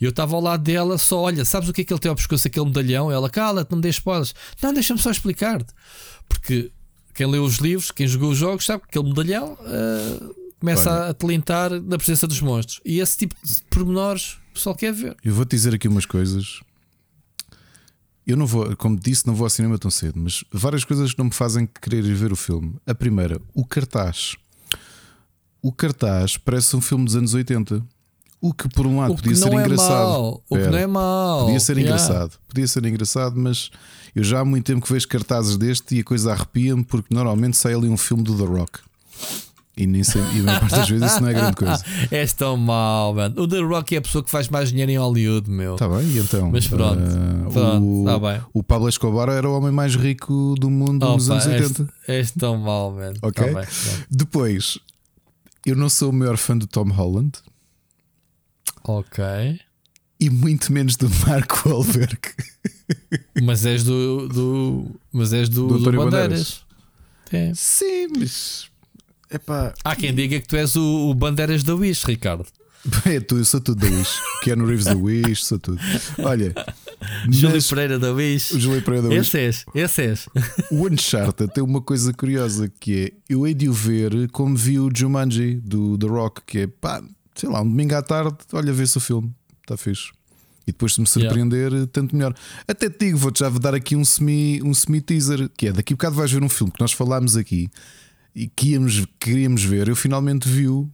e 0.00 0.04
eu 0.04 0.10
estava 0.10 0.34
ao 0.34 0.42
lado 0.42 0.64
dela, 0.64 0.98
só 0.98 1.20
olha, 1.20 1.44
sabes 1.44 1.68
o 1.68 1.72
que 1.72 1.82
é 1.82 1.84
que 1.84 1.92
ele 1.92 2.00
tem 2.00 2.08
ao 2.08 2.16
pescoço, 2.16 2.48
aquele 2.48 2.66
medalhão? 2.66 3.12
Ela, 3.12 3.30
cala-te, 3.30 3.70
não 3.70 3.76
me 3.76 3.82
deixes 3.82 4.00
spoilers. 4.00 4.34
Não, 4.60 4.74
deixa-me 4.74 5.00
só 5.00 5.12
explicar-te. 5.12 5.72
Porque 6.28 6.72
quem 7.14 7.26
leu 7.26 7.44
os 7.44 7.56
livros, 7.56 7.90
quem 7.90 8.06
jogou 8.06 8.30
os 8.30 8.38
jogos, 8.38 8.64
sabe 8.64 8.82
que 8.82 8.88
aquele 8.88 9.08
medalhão 9.08 9.52
uh, 9.54 10.34
começa 10.58 10.90
Olha, 10.90 11.10
a 11.10 11.14
telintar 11.14 11.70
na 11.82 11.96
presença 11.96 12.26
dos 12.26 12.40
monstros. 12.40 12.80
E 12.84 13.00
esse 13.00 13.16
tipo 13.18 13.34
de 13.44 13.62
pormenores 13.70 14.38
o 14.52 14.54
pessoal 14.54 14.76
quer 14.76 14.92
ver. 14.92 15.16
Eu 15.24 15.34
vou-te 15.34 15.50
dizer 15.50 15.74
aqui 15.74 15.88
umas 15.88 16.04
coisas. 16.04 16.60
Eu 18.26 18.36
não 18.36 18.46
vou, 18.46 18.76
como 18.76 19.00
disse, 19.00 19.26
não 19.26 19.34
vou 19.34 19.46
ao 19.46 19.50
cinema 19.50 19.78
tão 19.78 19.90
cedo, 19.90 20.20
mas 20.20 20.44
várias 20.52 20.84
coisas 20.84 21.16
não 21.16 21.24
me 21.24 21.32
fazem 21.32 21.66
querer 21.66 22.04
ir 22.04 22.14
ver 22.14 22.32
o 22.32 22.36
filme. 22.36 22.76
A 22.86 22.94
primeira, 22.94 23.40
o 23.54 23.64
cartaz. 23.64 24.36
O 25.62 25.72
cartaz 25.72 26.36
parece 26.36 26.76
um 26.76 26.80
filme 26.80 27.04
dos 27.04 27.16
anos 27.16 27.34
80. 27.34 27.82
O 28.40 28.52
que 28.52 28.68
por 28.68 28.86
um 28.86 28.98
lado 28.98 29.14
podia 29.14 29.34
ser 29.34 29.52
é 29.52 29.54
engraçado. 29.54 30.08
Mal. 30.08 30.44
O 30.48 30.56
que 30.56 30.66
não 30.66 30.78
é 30.78 30.86
mau. 30.86 31.44
Podia 31.46 31.60
ser 31.60 31.78
yeah. 31.78 31.94
engraçado. 31.94 32.38
Podia 32.46 32.66
ser 32.66 32.84
engraçado, 32.84 33.36
mas 33.36 33.70
eu 34.14 34.22
já 34.22 34.40
há 34.40 34.44
muito 34.44 34.64
tempo 34.66 34.84
que 34.84 34.92
vejo 34.92 35.08
cartazes 35.08 35.56
deste 35.56 35.96
e 35.96 36.00
a 36.00 36.04
coisa 36.04 36.32
arrepia-me 36.32 36.84
porque 36.84 37.14
normalmente 37.14 37.56
sai 37.56 37.74
ali 37.74 37.88
um 37.88 37.96
filme 37.96 38.22
do 38.22 38.36
The 38.36 38.44
Rock. 38.44 38.80
E 39.74 39.86
nem 39.86 40.04
sei, 40.04 40.20
e 40.34 40.46
a 40.46 40.60
parte 40.60 40.76
das 40.76 40.88
vezes 40.90 41.12
isso 41.12 41.22
não 41.22 41.28
é 41.30 41.32
grande 41.32 41.56
coisa. 41.56 41.82
És 42.12 42.34
tão 42.34 42.58
mau, 42.58 43.14
mano. 43.14 43.40
O 43.40 43.48
The 43.48 43.60
Rock 43.60 43.94
é 43.94 43.98
a 43.98 44.02
pessoa 44.02 44.22
que 44.22 44.30
faz 44.30 44.48
mais 44.48 44.68
dinheiro 44.68 44.92
em 44.92 44.98
Hollywood, 44.98 45.50
meu. 45.50 45.74
Está 45.74 45.88
bem, 45.88 46.18
então. 46.18 46.50
Mas 46.50 46.68
pronto, 46.68 47.00
uh, 47.00 47.50
pronto 47.50 48.02
o, 48.02 48.04
tá 48.04 48.18
bem. 48.18 48.42
o 48.52 48.62
Pablo 48.62 48.86
Escobar 48.86 49.30
era 49.30 49.48
o 49.48 49.56
homem 49.56 49.72
mais 49.72 49.96
rico 49.96 50.54
do 50.58 50.68
mundo 50.68 51.04
Opa, 51.04 51.14
nos 51.14 51.30
anos 51.30 51.46
80. 51.46 51.82
És, 52.06 52.18
és 52.18 52.30
tão 52.32 52.58
mau, 52.58 52.92
mano. 52.92 53.18
Tá 53.18 53.28
ok. 53.28 53.46
Tá 53.46 53.60
bem, 53.60 53.68
Depois, 54.10 54.78
eu 55.64 55.74
não 55.74 55.88
sou 55.88 56.10
o 56.10 56.12
maior 56.12 56.36
fã 56.36 56.56
do 56.56 56.66
Tom 56.66 56.90
Holland. 56.90 57.32
Ok. 58.84 59.24
E 60.20 60.28
muito 60.28 60.70
menos 60.70 60.96
do 60.96 61.08
Mark 61.26 61.50
Wahlberg. 61.64 62.20
Mas 63.42 63.66
és 63.66 63.84
do. 63.84 64.28
do 64.28 64.86
mas 65.12 65.32
és 65.32 65.48
do, 65.48 65.66
do, 65.66 65.78
do 65.78 65.92
Bandeiras. 65.92 66.10
Bandeiras. 66.10 66.64
É. 67.32 67.52
Sim, 67.54 68.08
mas 68.18 68.70
Epá, 69.32 69.74
Há 69.82 69.96
quem 69.96 70.14
diga 70.14 70.38
que 70.38 70.46
tu 70.46 70.56
és 70.56 70.76
o, 70.76 71.08
o 71.10 71.14
Bandeiras 71.14 71.62
da 71.62 71.74
Wish, 71.74 72.04
Ricardo. 72.06 72.44
É, 73.06 73.20
tu, 73.20 73.38
eu 73.38 73.44
sou 73.44 73.60
tudo 73.60 73.80
da 73.80 73.96
Wish. 73.96 74.20
Keanu 74.42 74.66
Reeves 74.66 74.84
da 74.84 74.96
Wish, 74.96 75.44
sou 75.44 75.58
tudo. 75.58 75.80
Olha, 76.18 76.52
Júlio 77.30 77.62
Pereira 77.62 77.98
da 77.98 78.12
Wish. 78.12 78.54
O 78.54 78.60
Júlio 78.60 78.82
Pereira 78.82 79.08
da 79.08 79.14
Wish. 79.14 79.28
Esse 79.28 79.38
és, 79.38 79.64
esse 79.74 80.02
és. 80.02 80.28
O 80.70 80.86
Uncharted 80.86 81.50
tem 81.54 81.62
uma 81.64 81.80
coisa 81.80 82.12
curiosa 82.12 82.70
que 82.80 83.04
é: 83.04 83.12
eu 83.32 83.46
hei 83.46 83.54
de 83.54 83.68
o 83.68 83.72
ver 83.72 84.28
como 84.32 84.56
vi 84.56 84.78
o 84.78 84.90
Jumanji 84.94 85.54
do 85.64 85.96
The 85.96 86.06
Rock, 86.08 86.42
que 86.44 86.58
é 86.58 86.66
pá, 86.66 87.02
sei 87.34 87.48
lá, 87.48 87.62
um 87.62 87.68
domingo 87.68 87.94
à 87.94 88.02
tarde, 88.02 88.36
olha, 88.52 88.72
vê-se 88.72 88.98
o 88.98 89.00
filme, 89.00 89.32
está 89.62 89.76
fixe. 89.76 90.10
E 90.66 90.72
depois, 90.72 90.94
se 90.94 91.00
me 91.00 91.06
surpreender, 91.06 91.72
yeah. 91.72 91.90
tanto 91.92 92.14
melhor. 92.14 92.34
Até 92.68 92.88
te 92.88 93.06
digo, 93.06 93.18
vou-te 93.18 93.40
já 93.40 93.48
dar 93.48 93.74
aqui 93.74 93.96
um 93.96 94.04
semi-teaser, 94.04 94.66
um 94.66 94.74
semi 94.74 95.48
que 95.56 95.66
é 95.68 95.72
daqui 95.72 95.92
a 95.92 95.96
bocado 95.96 96.14
vais 96.14 96.30
ver 96.30 96.42
um 96.42 96.48
filme 96.48 96.72
que 96.72 96.80
nós 96.80 96.92
falámos 96.92 97.36
aqui 97.36 97.68
e 98.34 98.46
que 98.46 98.70
íamos, 98.70 99.04
queríamos 99.18 99.62
ver, 99.62 99.88
eu 99.88 99.96
finalmente 99.96 100.48
viu. 100.48 100.90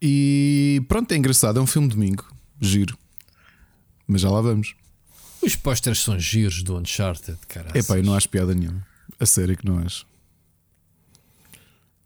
E 0.00 0.82
pronto, 0.88 1.10
é 1.12 1.16
engraçado. 1.16 1.58
É 1.58 1.62
um 1.62 1.66
filme 1.66 1.88
de 1.88 1.94
domingo, 1.94 2.24
giro. 2.60 2.96
Mas 4.06 4.20
já 4.20 4.30
lá 4.30 4.40
vamos. 4.40 4.74
Os 5.42 5.54
posters 5.54 6.00
são 6.00 6.18
giros 6.18 6.62
do 6.62 6.76
Uncharted, 6.76 7.38
cara. 7.48 7.70
É 7.74 7.82
pá, 7.82 7.96
não 7.96 8.14
acho 8.14 8.28
piada 8.28 8.54
nenhuma. 8.54 8.86
A 9.20 9.26
sério 9.26 9.56
que 9.56 9.66
não 9.66 9.78
acho. 9.78 10.06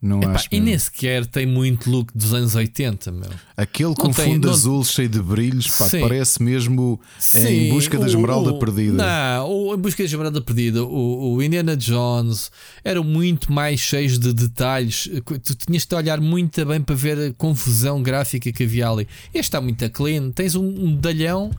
Não 0.03 0.19
Epá, 0.19 0.31
acho 0.33 0.49
e 0.51 0.59
nem 0.59 0.77
sequer 0.77 1.25
tem 1.25 1.45
muito 1.45 1.89
look 1.89 2.11
dos 2.13 2.33
anos 2.33 2.55
80, 2.55 3.09
meu. 3.09 3.29
Aquele 3.55 3.87
não 3.87 3.95
com 3.95 4.11
tem, 4.11 4.33
fundo 4.33 4.47
não... 4.47 4.53
azul 4.53 4.83
cheio 4.83 5.07
de 5.07 5.21
brilhos, 5.21 5.77
pá, 5.77 5.87
parece 6.01 6.43
mesmo 6.43 6.99
Sim, 7.17 7.47
em 7.47 7.69
busca 7.69 7.97
da 7.97 8.05
esmeralda 8.05 8.51
o, 8.51 8.59
perdida. 8.59 8.97
Não, 8.97 9.49
o, 9.49 9.73
em 9.73 9.77
busca 9.77 10.03
da 10.03 10.05
esmeralda 10.05 10.41
perdida, 10.41 10.83
o, 10.83 11.35
o, 11.35 11.41
Indiana 11.41 11.77
Jones 11.77 12.51
eram 12.83 13.01
muito 13.01 13.49
mais 13.49 13.79
cheios 13.79 14.19
de 14.19 14.33
detalhes. 14.33 15.09
Tu 15.41 15.55
tinhas 15.55 15.85
de 15.85 15.95
olhar 15.95 16.19
muito 16.19 16.65
bem 16.65 16.81
para 16.81 16.95
ver 16.95 17.29
a 17.29 17.33
confusão 17.35 18.03
gráfica 18.03 18.51
que 18.51 18.63
havia 18.63 18.89
ali. 18.89 19.07
Este 19.33 19.43
está 19.43 19.61
muito 19.61 19.89
clean, 19.89 20.31
tens 20.31 20.53
um, 20.53 20.65
um 20.65 20.95
medalhão 20.95 21.49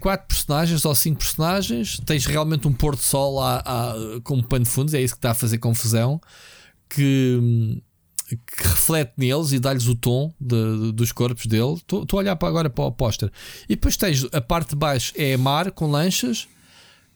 quatro 0.00 0.26
personagens 0.26 0.84
ou 0.84 0.94
cinco 0.96 1.20
personagens, 1.20 2.00
tens 2.04 2.26
realmente 2.26 2.66
um 2.66 2.72
pôr 2.72 2.96
do 2.96 3.02
sol 3.02 3.40
a, 3.40 3.58
a, 3.58 3.94
como 4.24 4.42
pano 4.42 4.64
de 4.64 4.70
fundos, 4.70 4.94
é 4.94 5.00
isso 5.00 5.14
que 5.14 5.18
está 5.18 5.30
a 5.30 5.34
fazer 5.34 5.58
confusão 5.58 6.20
que, 6.94 7.82
que 8.28 8.68
reflete 8.68 9.12
neles 9.16 9.52
e 9.52 9.58
dá-lhes 9.58 9.86
o 9.86 9.94
tom 9.94 10.32
de, 10.40 10.78
de, 10.78 10.92
dos 10.92 11.12
corpos 11.12 11.46
dele. 11.46 11.74
Estou 11.74 12.06
a 12.12 12.16
olhar 12.16 12.36
para 12.36 12.48
agora 12.48 12.70
para 12.70 12.84
o 12.84 12.92
póster. 12.92 13.30
E 13.68 13.74
depois 13.74 13.96
tens 13.96 14.26
a 14.32 14.40
parte 14.40 14.70
de 14.70 14.76
baixo 14.76 15.12
é 15.16 15.36
mar 15.36 15.70
com 15.72 15.90
lanchas, 15.90 16.46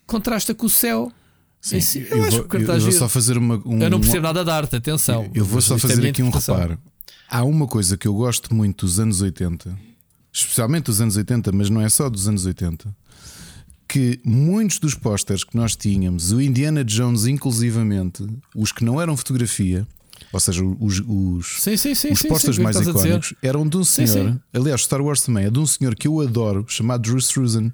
contrasta 0.06 0.54
com 0.54 0.66
o 0.66 0.70
céu. 0.70 1.12
Sim, 1.60 1.80
si, 1.80 2.06
eu, 2.10 2.18
eu, 2.18 2.30
vou, 2.30 2.46
eu 2.52 2.80
vou 2.80 2.92
só 2.92 3.08
fazer 3.08 3.36
uma. 3.36 3.60
Um, 3.66 3.80
eu 3.82 3.90
não 3.90 4.00
percebo 4.00 4.22
nada 4.22 4.44
de 4.44 4.50
arte, 4.50 4.76
atenção. 4.76 5.24
Eu, 5.24 5.30
eu 5.36 5.44
vou 5.44 5.60
só 5.60 5.76
fazer 5.78 6.08
aqui 6.08 6.22
um 6.22 6.30
reparo. 6.30 6.78
Há 7.28 7.42
uma 7.44 7.66
coisa 7.66 7.96
que 7.96 8.08
eu 8.08 8.14
gosto 8.14 8.54
muito 8.54 8.86
dos 8.86 8.98
anos 8.98 9.20
80, 9.20 9.76
especialmente 10.32 10.84
dos 10.84 11.00
anos 11.00 11.16
80, 11.16 11.52
mas 11.52 11.68
não 11.68 11.80
é 11.80 11.88
só 11.88 12.08
dos 12.08 12.26
anos 12.26 12.46
80 12.46 12.94
que 13.88 14.20
muitos 14.22 14.78
dos 14.78 14.94
pósteres 14.94 15.42
que 15.42 15.56
nós 15.56 15.74
tínhamos, 15.74 16.30
o 16.30 16.40
Indiana 16.40 16.84
Jones 16.84 17.26
inclusivamente, 17.26 18.26
os 18.54 18.70
que 18.70 18.84
não 18.84 19.00
eram 19.00 19.16
fotografia, 19.16 19.86
ou 20.30 20.38
seja, 20.38 20.62
os, 20.62 21.02
os, 21.06 21.62
sim, 21.62 21.76
sim, 21.76 21.94
sim, 21.94 22.12
os 22.12 22.22
pósteres 22.22 22.58
mais 22.58 22.76
icónicos, 22.76 23.32
eram 23.42 23.66
de 23.66 23.78
um 23.78 23.84
senhor, 23.84 24.38
aliás, 24.52 24.82
Star 24.82 25.00
Wars 25.00 25.22
também 25.22 25.46
é 25.46 25.50
de 25.50 25.58
um 25.58 25.66
senhor 25.66 25.94
que 25.94 26.06
eu 26.06 26.20
adoro, 26.20 26.66
chamado 26.68 27.02
Drew 27.02 27.18
Struzan. 27.18 27.72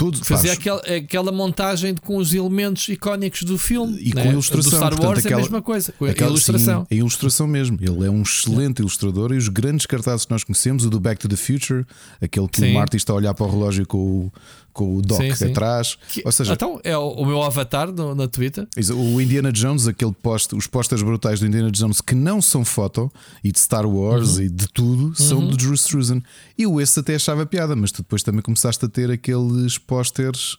Tudo, 0.00 0.24
Fazia 0.24 0.54
aquela, 0.54 0.80
aquela 0.80 1.30
montagem 1.30 1.94
com 1.94 2.16
os 2.16 2.32
elementos 2.32 2.88
icónicos 2.88 3.42
do 3.42 3.58
filme 3.58 3.98
e 4.00 4.14
né? 4.14 4.22
com 4.22 4.28
a 4.30 4.32
ilustração. 4.32 4.70
Do 4.70 4.76
Star 4.76 4.92
Wars 4.92 4.96
portanto, 4.96 5.18
aquela, 5.18 5.34
é 5.34 5.34
a 5.34 5.42
mesma 5.42 5.60
coisa, 5.60 5.92
com 5.92 6.06
aquela, 6.06 6.30
a 6.30 6.30
ilustração. 6.30 6.80
Sim, 6.80 6.86
a 6.90 6.94
ilustração 6.94 7.46
mesmo. 7.46 7.76
Ele 7.82 8.06
é 8.06 8.10
um 8.10 8.22
excelente 8.22 8.78
ilustrador 8.78 9.30
e 9.34 9.36
os 9.36 9.48
grandes 9.48 9.84
cartazes 9.84 10.24
que 10.24 10.30
nós 10.32 10.42
conhecemos, 10.42 10.86
o 10.86 10.90
do 10.90 10.98
Back 10.98 11.20
to 11.20 11.28
the 11.28 11.36
Future, 11.36 11.84
aquele 12.18 12.48
que 12.48 12.60
sim. 12.60 12.70
o 12.70 12.74
Marty 12.74 12.96
está 12.96 13.12
a 13.12 13.16
olhar 13.16 13.34
para 13.34 13.44
o 13.44 13.50
relógio 13.50 13.86
com 13.86 13.98
o, 13.98 14.32
com 14.72 14.96
o 14.96 15.02
dock 15.02 15.22
sim, 15.22 15.34
sim. 15.34 15.50
atrás. 15.50 15.98
Que, 16.08 16.22
Ou 16.24 16.32
seja, 16.32 16.52
então 16.52 16.80
é 16.84 16.96
o, 16.96 17.10
o 17.10 17.26
meu 17.26 17.42
avatar 17.42 17.92
no, 17.92 18.14
na 18.14 18.28
Twitter. 18.28 18.66
O 18.94 19.20
Indiana 19.20 19.52
Jones, 19.52 19.86
aquele 19.86 20.12
post, 20.12 20.54
os 20.54 20.66
posters 20.66 21.02
brutais 21.02 21.40
do 21.40 21.46
Indiana 21.46 21.70
Jones 21.70 22.00
que 22.00 22.14
não 22.14 22.40
são 22.40 22.64
foto 22.64 23.10
e 23.42 23.52
de 23.52 23.58
Star 23.58 23.86
Wars 23.86 24.36
uhum. 24.36 24.42
e 24.42 24.48
de 24.48 24.68
tudo, 24.68 25.14
são 25.14 25.38
uhum. 25.38 25.48
do 25.48 25.56
Drew 25.56 25.74
Struzan. 25.74 26.22
E 26.56 26.66
o 26.66 26.80
esse 26.80 26.98
até 27.00 27.14
achava 27.14 27.46
piada, 27.46 27.74
mas 27.74 27.92
tu 27.92 28.02
depois 28.02 28.22
também 28.22 28.42
começaste 28.42 28.84
a 28.84 28.88
ter 28.88 29.10
aqueles 29.10 29.78
posters. 29.78 30.58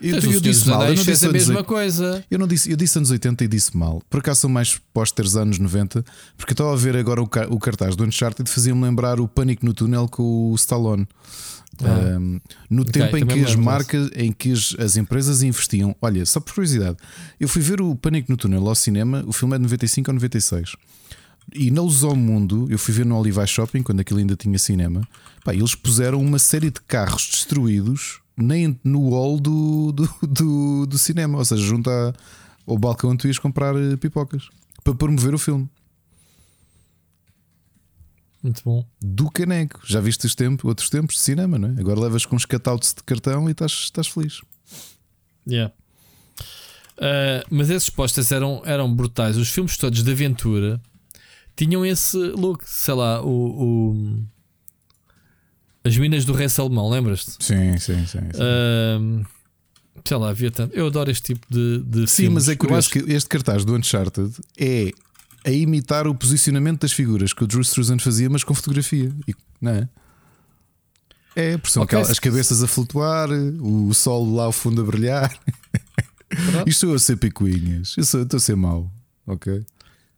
Eu, 0.00 0.16
eu, 0.16 0.32
eu 0.32 0.40
disse 0.40 0.68
mal, 0.68 0.82
eu 0.84 0.94
não 0.94 1.02
disse 1.02 1.26
a 1.26 1.32
mesma 1.32 1.64
coisa. 1.64 2.24
Eu 2.30 2.38
não 2.38 2.46
disse, 2.46 2.70
eu 2.70 2.76
disse 2.76 2.98
anos 2.98 3.10
80 3.10 3.44
e 3.44 3.48
disse 3.48 3.76
mal. 3.76 4.02
Por 4.08 4.18
acaso 4.18 4.40
são 4.40 4.50
mais 4.50 4.80
posters 4.92 5.36
anos 5.36 5.58
90, 5.58 6.04
porque 6.36 6.52
estava 6.52 6.72
a 6.72 6.76
ver 6.76 6.96
agora 6.96 7.20
o, 7.22 7.28
o 7.50 7.58
cartaz 7.58 7.96
do 7.96 8.04
Uncharted 8.04 8.48
fazia-me 8.50 8.82
lembrar 8.82 9.20
o 9.20 9.28
Pânico 9.28 9.64
no 9.64 9.74
Túnel 9.74 10.08
com 10.08 10.52
o 10.52 10.54
Stallone. 10.54 11.06
Ah. 11.82 12.18
Um, 12.18 12.40
no 12.68 12.82
okay, 12.82 12.92
tempo 12.92 13.16
em 13.16 13.26
que 13.26 13.44
as 13.44 13.54
marcas, 13.54 14.10
em 14.14 14.32
que 14.32 14.52
as, 14.52 14.74
as, 14.78 14.96
empresas 14.96 15.42
investiam, 15.42 15.94
olha, 16.00 16.24
só 16.26 16.40
por 16.40 16.54
curiosidade, 16.54 16.96
eu 17.38 17.48
fui 17.48 17.62
ver 17.62 17.80
o 17.80 17.94
Pânico 17.94 18.30
no 18.30 18.36
Túnel 18.36 18.66
ao 18.66 18.74
cinema, 18.74 19.22
o 19.26 19.32
filme 19.32 19.54
é 19.54 19.58
de 19.58 19.62
95 19.64 20.10
ou 20.10 20.14
96. 20.14 20.76
E 21.54 21.70
na 21.70 21.80
Luz 21.80 22.02
ao 22.02 22.16
Mundo, 22.16 22.66
eu 22.68 22.78
fui 22.78 22.92
ver 22.92 23.06
no 23.06 23.16
Olivais 23.16 23.48
Shopping, 23.48 23.82
quando 23.82 24.00
aquilo 24.00 24.18
ainda 24.18 24.36
tinha 24.36 24.58
cinema. 24.58 25.06
Pá, 25.44 25.54
eles 25.54 25.74
puseram 25.74 26.20
uma 26.20 26.38
série 26.38 26.70
de 26.70 26.80
carros 26.80 27.28
destruídos 27.30 28.20
nem 28.36 28.78
no 28.84 29.10
hall 29.10 29.40
do, 29.40 29.92
do, 29.92 30.08
do, 30.22 30.86
do 30.86 30.98
cinema, 30.98 31.38
ou 31.38 31.44
seja, 31.44 31.62
junto 31.62 31.90
à, 31.90 32.12
ao 32.66 32.78
balcão 32.78 33.10
onde 33.10 33.18
tu 33.18 33.26
ias 33.26 33.38
comprar 33.38 33.74
eh, 33.74 33.96
pipocas 33.96 34.48
para 34.84 34.94
promover 34.94 35.34
o 35.34 35.38
filme. 35.38 35.68
Muito 38.48 38.62
bom. 38.64 38.84
Do 39.00 39.30
caneco. 39.30 39.80
Já 39.84 40.00
viste 40.00 40.24
os 40.26 40.34
tempos, 40.34 40.64
outros 40.64 40.88
tempos 40.88 41.16
de 41.16 41.20
cinema, 41.20 41.58
não 41.58 41.68
é? 41.76 41.80
Agora 41.80 42.00
levas 42.00 42.24
com 42.24 42.34
uns 42.34 42.44
cutouts 42.46 42.94
de 42.94 43.02
cartão 43.02 43.46
e 43.48 43.52
estás, 43.52 43.72
estás 43.72 44.08
feliz. 44.08 44.40
Yeah. 45.46 45.72
Uh, 46.96 47.44
mas 47.50 47.68
esses 47.70 47.90
postas 47.90 48.32
eram, 48.32 48.62
eram 48.64 48.92
brutais. 48.94 49.36
Os 49.36 49.48
filmes 49.50 49.76
todos 49.76 50.02
de 50.02 50.10
aventura 50.10 50.80
tinham 51.54 51.84
esse 51.84 52.16
look, 52.16 52.62
sei 52.66 52.94
lá, 52.94 53.20
o, 53.22 53.92
o 53.92 54.24
as 55.84 55.96
minas 55.96 56.24
do 56.24 56.32
Rei 56.32 56.48
Salomão, 56.48 56.88
lembras-te? 56.90 57.32
Sim, 57.44 57.78
sim, 57.78 58.04
sim. 58.06 58.18
sim. 58.32 59.22
Uh, 59.22 59.26
sei 60.04 60.16
lá, 60.16 60.30
havia 60.30 60.50
tanto. 60.50 60.74
Eu 60.74 60.86
adoro 60.88 61.10
este 61.10 61.34
tipo 61.34 61.46
de, 61.50 61.82
de 61.82 62.06
Sim, 62.08 62.24
filmes. 62.24 62.34
mas 62.44 62.48
é 62.48 62.52
Eu 62.52 62.56
curioso 62.58 62.78
acho- 62.90 63.04
que 63.04 63.12
este 63.12 63.28
cartaz 63.28 63.64
do 63.64 63.74
Uncharted 63.74 64.32
é 64.58 64.90
a 65.48 65.52
imitar 65.52 66.06
o 66.06 66.14
posicionamento 66.14 66.80
das 66.82 66.92
figuras 66.92 67.32
que 67.32 67.42
o 67.42 67.46
Drew 67.46 67.62
Struzan 67.62 67.98
fazia, 67.98 68.28
mas 68.28 68.44
com 68.44 68.54
fotografia. 68.54 69.12
E- 69.26 69.34
não 69.60 69.72
é? 69.72 69.88
É, 71.36 71.56
porque 71.56 71.70
são 71.72 71.82
Ok, 71.82 71.96
aquelas- 71.96 72.10
as 72.10 72.18
cabeças 72.18 72.62
a 72.62 72.66
flutuar, 72.66 73.28
o 73.30 73.92
sol 73.94 74.34
lá 74.34 74.44
ao 74.44 74.52
fundo 74.52 74.82
a 74.82 74.84
brilhar. 74.84 75.30
Pronto. 76.28 76.68
Isto 76.68 76.86
estou 76.86 76.94
a 76.94 76.98
ser 76.98 77.16
picuinhas. 77.16 77.94
Eu 77.96 78.04
sou- 78.04 78.22
Estou 78.22 78.36
a 78.38 78.40
ser 78.40 78.56
mau, 78.56 78.90
ok? 79.26 79.64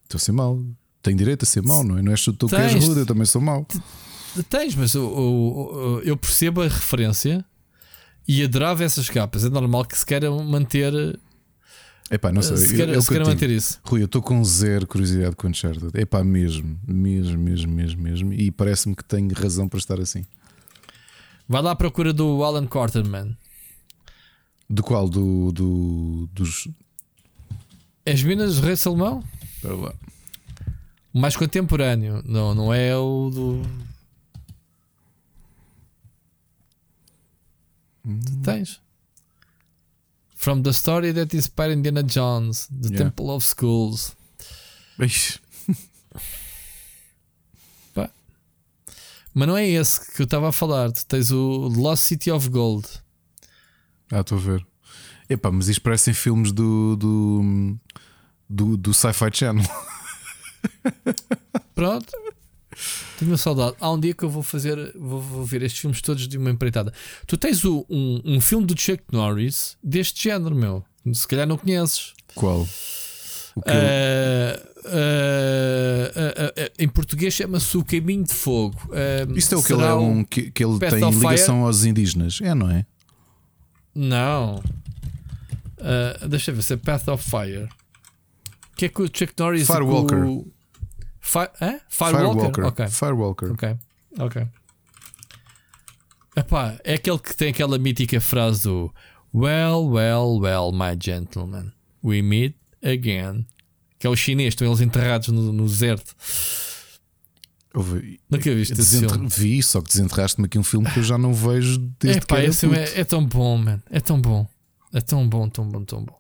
Estou 0.05 0.16
a 0.16 0.19
ser 0.19 0.32
mau. 0.32 0.62
Tenho 1.02 1.16
direito 1.16 1.44
a 1.44 1.47
ser 1.47 1.62
mau, 1.62 1.85
não 1.85 1.98
é? 1.98 2.02
Não 2.02 2.12
és 2.12 2.23
tu 2.24 2.32
que 2.48 2.55
és 2.57 2.74
rude, 2.85 3.01
eu 3.01 3.07
também 3.07 3.24
sou 3.27 3.40
mau. 3.40 3.66
Tens, 4.48 4.74
mas 4.74 4.94
o- 4.94 5.07
o- 5.07 6.01
eu 6.02 6.16
percebo 6.16 6.62
a 6.62 6.65
referência 6.65 7.44
e 8.27 8.43
adorava 8.43 8.82
essas 8.85 9.09
capas. 9.09 9.44
É 9.44 9.48
normal 9.51 9.85
que 9.85 9.97
se 9.98 10.05
queira 10.07 10.31
manter, 10.31 10.93
Epá, 12.11 12.32
não 12.32 12.43
sei. 12.43 12.57
se 12.57 12.73
eu- 12.73 12.77
queira, 12.77 12.93
é 12.95 12.99
o 12.99 13.03
se 13.03 13.09
que 13.09 13.15
eu 13.15 13.19
queira 13.19 13.24
te 13.24 13.35
manter 13.35 13.51
isso. 13.51 13.81
Rui, 13.85 14.01
eu 14.03 14.07
estou 14.07 14.20
com 14.20 14.43
zero 14.45 14.87
curiosidade 14.87 15.37
com 15.37 15.47
Uncharted. 15.49 15.91
Epá, 15.95 16.24
mesmo, 16.24 16.78
mesmo, 16.87 17.39
mesmo, 17.39 17.73
mesmo, 17.73 18.03
mesmo. 18.03 18.32
E 18.32 18.51
parece-me 18.51 18.97
que 18.97 19.05
tenho 19.05 19.32
razão 19.35 19.69
para 19.69 19.78
estar 19.78 20.01
assim. 20.01 20.24
Vai 21.49 21.62
lá 21.62 21.70
à 21.73 21.77
procura 21.77 22.12
do 22.12 22.43
Alan 22.43 22.66
Quarterman. 22.66 23.37
Do 24.69 24.82
qual? 24.82 25.09
Do, 25.09 25.53
do, 25.53 26.28
dos. 26.32 26.69
As 28.07 28.23
minas 28.23 28.57
do 28.57 28.66
Rei 28.66 28.77
Salomão? 28.77 29.23
Espera 29.55 29.74
lá. 29.74 29.95
O 31.12 31.19
mais 31.20 31.37
contemporâneo. 31.37 32.23
Não, 32.24 32.55
não 32.55 32.73
é 32.74 32.97
o 32.97 33.31
do. 33.32 33.62
Tu 38.05 38.37
tens. 38.43 38.81
From 40.41 40.62
the 40.62 40.73
story 40.73 41.12
that 41.12 41.35
inspired 41.37 41.73
Indiana 41.73 42.03
Jones, 42.03 42.67
The 42.73 42.89
Yeah. 42.89 43.05
Temple 43.05 43.31
of 43.31 43.45
Schools. 43.45 44.17
Ixi. 44.99 45.39
Mas 49.35 49.47
não 49.47 49.55
é 49.57 49.69
esse 49.69 50.12
que 50.15 50.23
eu 50.23 50.25
estava 50.25 50.49
a 50.49 50.53
falar. 50.53 50.91
Tu 50.93 51.05
tens 51.07 51.31
o 51.31 51.69
Lost 51.69 52.05
City 52.05 52.31
of 52.31 52.49
Gold. 52.49 52.89
Ah, 54.11 54.21
estou 54.21 54.39
a 54.39 54.41
ver. 54.41 54.67
Epá, 55.29 55.53
mas 55.53 55.69
isto 55.69 55.83
parecem 55.83 56.15
filmes 56.15 56.53
do. 56.53 56.97
do. 56.97 57.77
do, 58.49 58.77
do 58.79 58.95
Sci-Fi 58.95 59.31
Channel. 59.33 59.65
Pronto. 61.77 62.11
Tenho 63.19 63.36
saudade. 63.39 63.77
Há 63.81 63.90
um 63.93 63.98
dia 64.01 64.15
que 64.15 64.23
eu 64.24 64.31
vou 64.31 64.43
fazer, 64.43 64.93
vou, 64.97 65.20
vou 65.20 65.44
ver 65.44 65.62
estes 65.62 65.81
filmes 65.81 66.01
todos 66.01 66.27
de 66.27 66.39
uma 66.39 66.51
empreitada. 66.51 66.93
Tu 67.27 67.36
tens 67.36 67.65
o- 67.65 67.85
um, 67.89 68.20
um 68.24 68.40
filme 68.40 68.66
do 68.66 68.78
Chuck 68.81 69.02
Norris 69.12 69.77
deste 69.82 70.24
género, 70.24 70.55
meu. 70.55 70.85
Se 71.12 71.27
calhar 71.27 71.47
não 71.47 71.57
conheces. 71.59 72.12
Qual? 72.35 72.66
Ah, 73.66 74.61
ah, 74.86 76.52
ah, 76.57 76.70
em 76.78 76.89
português 76.89 77.35
chama-se 77.35 77.77
O 77.77 77.85
Caminho 77.85 78.24
de 78.24 78.32
Fogo. 78.35 78.77
Ah, 78.93 79.27
Isto 79.35 79.55
é 79.55 79.59
o 79.59 79.62
que 79.62 79.73
ele 79.73 79.82
é 79.82 79.94
um. 79.94 80.24
que, 80.24 80.51
que 80.51 80.65
ele 80.65 80.78
Path 80.78 80.90
tem 80.90 81.11
ligação 81.11 81.65
aos 81.65 81.85
indígenas. 81.85 82.39
É, 82.43 82.55
não 82.55 82.70
é? 82.70 82.86
Não. 83.94 84.62
Ah, 85.81 86.27
deixa 86.27 86.51
eu 86.51 86.55
ver 86.57 86.62
se 86.62 86.74
é 86.74 86.77
Path 86.77 87.09
of 87.09 87.28
Fire. 87.28 87.65
O 88.73 88.77
que 88.77 88.86
é 88.86 88.89
que 88.89 89.02
o 89.02 89.07
Chuck 89.07 89.32
Norris. 89.39 89.66
Firewalker. 89.66 90.24
O... 90.27 90.47
Fi... 91.31 91.48
Hã? 91.61 91.81
Firewalker? 91.89 92.65
Ok. 92.65 92.89
Firewalker. 92.89 93.52
Ok, 93.52 93.77
ok. 94.19 94.47
Epá, 96.36 96.78
é 96.85 96.94
aquele 96.94 97.19
que 97.19 97.36
tem 97.36 97.51
aquela 97.51 97.78
mítica 97.78 98.20
frase 98.20 98.62
do 98.65 98.93
Well, 99.35 99.89
well, 99.90 100.39
well, 100.40 100.73
my 100.73 100.97
gentleman, 101.01 101.73
we 102.02 102.23
meet 102.23 102.57
again. 102.82 103.47
Que 103.98 104.07
é 104.07 104.11
o 104.11 104.16
chinês, 104.16 104.48
estão 104.55 104.66
eles 104.66 104.81
enterrados 104.81 105.28
no, 105.28 105.52
no 105.52 105.66
deserto. 105.66 106.15
Houve- 107.74 108.19
Nunca 108.28 108.52
viste 108.55 108.73
esse 108.73 108.82
Desenterra- 108.82 109.12
filme? 109.15 109.28
Vi, 109.28 109.62
só 109.62 109.81
que 109.81 109.89
desenterraste-me 109.89 110.47
aqui 110.47 110.59
um 110.59 110.65
filme 110.65 110.90
que 110.90 110.98
eu 110.98 111.02
já 111.05 111.16
não 111.19 111.32
vejo 111.35 111.78
desde 112.01 112.19
Epá, 112.23 112.27
que 112.27 112.35
era 112.43 112.47
esse 112.51 112.61
filme 112.61 112.78
puto. 112.78 112.90
é, 112.97 113.01
é 113.01 113.05
tão 113.05 113.24
bom, 113.24 113.59
man. 113.59 113.81
É 113.90 114.01
tão 114.01 114.20
bom. 114.20 114.48
É 114.93 115.01
tão 115.01 115.28
bom, 115.28 115.48
tão 115.48 115.69
bom, 115.69 115.85
tão 115.85 116.05
bom. 116.05 116.20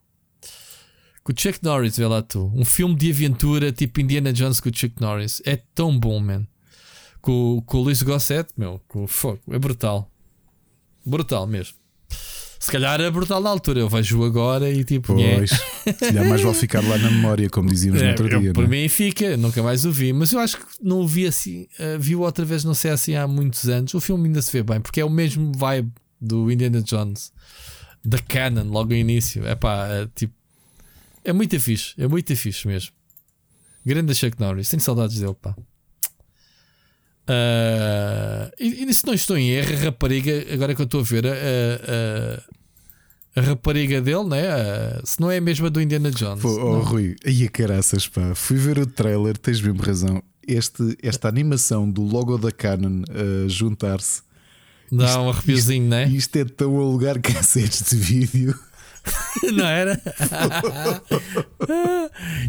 Com 1.30 1.32
o 1.32 1.40
Chuck 1.40 1.60
Norris, 1.62 1.96
vê 1.96 2.06
lá 2.08 2.22
tu. 2.22 2.50
Um 2.56 2.64
filme 2.64 2.96
de 2.96 3.08
aventura 3.12 3.70
tipo 3.70 4.00
Indiana 4.00 4.32
Jones 4.32 4.58
com 4.58 4.68
o 4.68 4.72
Chuck 4.74 5.00
Norris. 5.00 5.40
É 5.46 5.56
tão 5.76 5.96
bom, 5.96 6.18
man. 6.18 6.44
Com, 7.20 7.62
com 7.64 7.78
o 7.78 7.82
Luís 7.82 8.02
Gosset, 8.02 8.48
meu. 8.56 8.80
Com 8.88 9.04
o 9.04 9.06
fogo. 9.06 9.38
É 9.50 9.58
brutal. 9.58 10.10
Brutal 11.06 11.46
mesmo. 11.46 11.74
Se 12.58 12.70
calhar 12.70 13.00
é 13.00 13.08
brutal 13.10 13.40
na 13.40 13.48
altura. 13.48 13.78
Eu 13.78 13.88
vejo 13.88 14.24
agora 14.24 14.68
e 14.68 14.82
tipo. 14.82 15.14
Pois, 15.14 15.50
se 15.50 15.92
calhar 16.06 16.28
mais 16.28 16.40
vale 16.42 16.54
ficar 16.56 16.82
lá 16.82 16.98
na 16.98 17.10
memória, 17.12 17.48
como 17.48 17.70
dizíamos 17.70 18.00
no 18.02 18.08
É, 18.08 18.10
outro 18.10 18.28
eu- 18.28 18.40
dia. 18.40 18.52
por 18.52 18.66
não 18.66 18.74
é? 18.74 18.82
mim 18.82 18.88
fica, 18.88 19.36
nunca 19.36 19.62
mais 19.62 19.84
o 19.84 19.92
vi, 19.92 20.12
mas 20.12 20.32
eu 20.32 20.40
acho 20.40 20.56
que 20.58 20.64
não 20.82 20.98
o 21.00 21.06
vi 21.06 21.26
assim, 21.28 21.68
uh, 21.78 21.96
vi-o 21.98 22.22
outra 22.22 22.44
vez, 22.44 22.64
não 22.64 22.74
sei 22.74 22.90
assim, 22.90 23.14
há 23.14 23.26
muitos 23.28 23.68
anos. 23.68 23.94
O 23.94 24.00
filme 24.00 24.26
ainda 24.26 24.42
se 24.42 24.50
vê 24.52 24.62
bem, 24.64 24.80
porque 24.80 25.00
é 25.00 25.04
o 25.04 25.10
mesmo 25.10 25.52
vibe 25.56 25.92
do 26.20 26.50
Indiana 26.50 26.82
Jones, 26.82 27.32
da 28.04 28.18
Canon, 28.18 28.64
logo 28.64 28.90
no 28.90 28.96
início. 28.96 29.46
É 29.46 29.54
pá, 29.54 29.86
é, 29.88 30.08
tipo, 30.14 30.34
é 31.24 31.32
muito 31.32 31.58
fixe, 31.60 31.94
é 31.98 32.06
muito 32.08 32.34
fixe 32.36 32.66
mesmo. 32.66 32.92
Grande 33.84 34.14
Chuck 34.14 34.38
Norris, 34.40 34.68
tenho 34.68 34.80
saudades 34.82 35.18
dele, 35.18 35.34
pá. 35.40 35.54
Ah, 37.26 38.50
e, 38.58 38.84
e 38.88 38.94
se 38.94 39.06
não 39.06 39.14
estou 39.14 39.36
em 39.38 39.50
erro, 39.50 39.74
a 39.74 39.78
rapariga, 39.84 40.46
agora 40.52 40.74
que 40.74 40.80
eu 40.80 40.84
estou 40.84 41.00
a 41.00 41.04
ver, 41.04 41.26
a, 41.26 41.30
a, 43.36 43.40
a 43.40 43.42
rapariga 43.42 44.00
dele, 44.00 44.24
né? 44.24 44.48
a- 44.48 45.00
se 45.04 45.20
não 45.20 45.30
é 45.30 45.36
a 45.38 45.40
mesma 45.40 45.70
do 45.70 45.80
Indiana 45.80 46.10
Jones. 46.10 46.42
Pô, 46.42 46.48
oh. 46.48 46.80
Rui, 46.80 47.14
aí 47.24 47.44
a 47.44 47.48
caraças, 47.48 48.08
pá. 48.08 48.34
Fui 48.34 48.56
ver 48.56 48.78
o 48.78 48.86
trailer, 48.86 49.36
tens 49.38 49.60
mesmo 49.60 49.80
razão. 49.82 50.22
Este, 50.46 50.96
esta 51.02 51.28
animação 51.28 51.88
do 51.88 52.02
logo 52.02 52.36
da 52.36 52.50
Canon 52.50 53.02
a 53.08 53.48
juntar-se, 53.48 54.22
Dá 54.92 55.04
Isto- 55.04 55.20
um 55.20 55.30
arrepiozinho, 55.30 55.88
né? 55.88 56.08
isto 56.08 56.34
é 56.36 56.44
tão 56.44 56.76
a 56.76 56.82
lugar 56.82 57.20
cassetes 57.20 57.90
de 57.90 57.96
vídeo. 57.96 58.58
Não 59.52 59.66
era? 59.66 60.00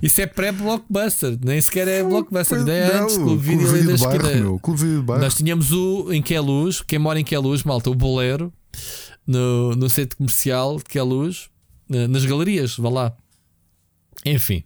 Isso 0.01 0.21
é 0.21 0.27
pré-blockbuster, 0.27 1.37
nem 1.43 1.59
sequer 1.61 1.87
é 1.87 2.03
blockbuster. 2.03 2.59
Ainda 2.59 2.73
é 2.73 2.93
não, 2.97 3.03
antes 3.03 3.17
o 3.17 3.37
vídeo 3.37 3.67
Clube 3.67 3.83
da 3.87 3.93
de 3.93 4.03
bairro, 4.03 4.39
meu. 4.39 4.59
Clube 4.59 5.01
bairro. 5.01 5.23
Nós 5.23 5.35
tínhamos 5.35 5.71
o 5.71 6.11
em 6.11 6.21
Queluz, 6.21 6.81
quem 6.81 6.99
mora 6.99 7.19
em 7.19 7.23
Queluz, 7.23 7.63
malta, 7.63 7.89
o 7.89 7.95
boleiro, 7.95 8.53
no, 9.25 9.71
no 9.75 9.89
centro 9.89 10.17
comercial 10.17 10.77
de 10.77 10.83
Queluz, 10.85 11.49
na- 11.89 12.07
nas 12.07 12.25
galerias, 12.25 12.75
vá 12.77 12.89
lá. 12.89 13.13
Enfim, 14.25 14.63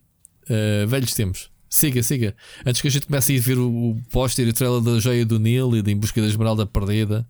eh, 0.50 0.86
velhos 0.88 1.14
tempos. 1.14 1.50
Siga, 1.70 2.02
siga. 2.04 2.36
Antes 2.66 2.82
que 2.82 2.88
a 2.88 2.92
gente 2.92 3.08
comece 3.08 3.34
a 3.34 3.36
ir 3.36 3.40
ver 3.40 3.58
o, 3.58 3.68
o 3.92 4.02
póster 4.10 4.48
e 4.48 4.50
o 4.50 4.54
trailer 4.54 4.82
da 4.82 5.00
Joia 5.00 5.26
do 5.26 5.40
Nilo 5.40 5.76
e 5.76 5.82
de 5.82 5.92
Em 5.92 5.98
Busca 5.98 6.22
da 6.22 6.28
Esmeralda 6.28 6.66
Perdida. 6.66 7.28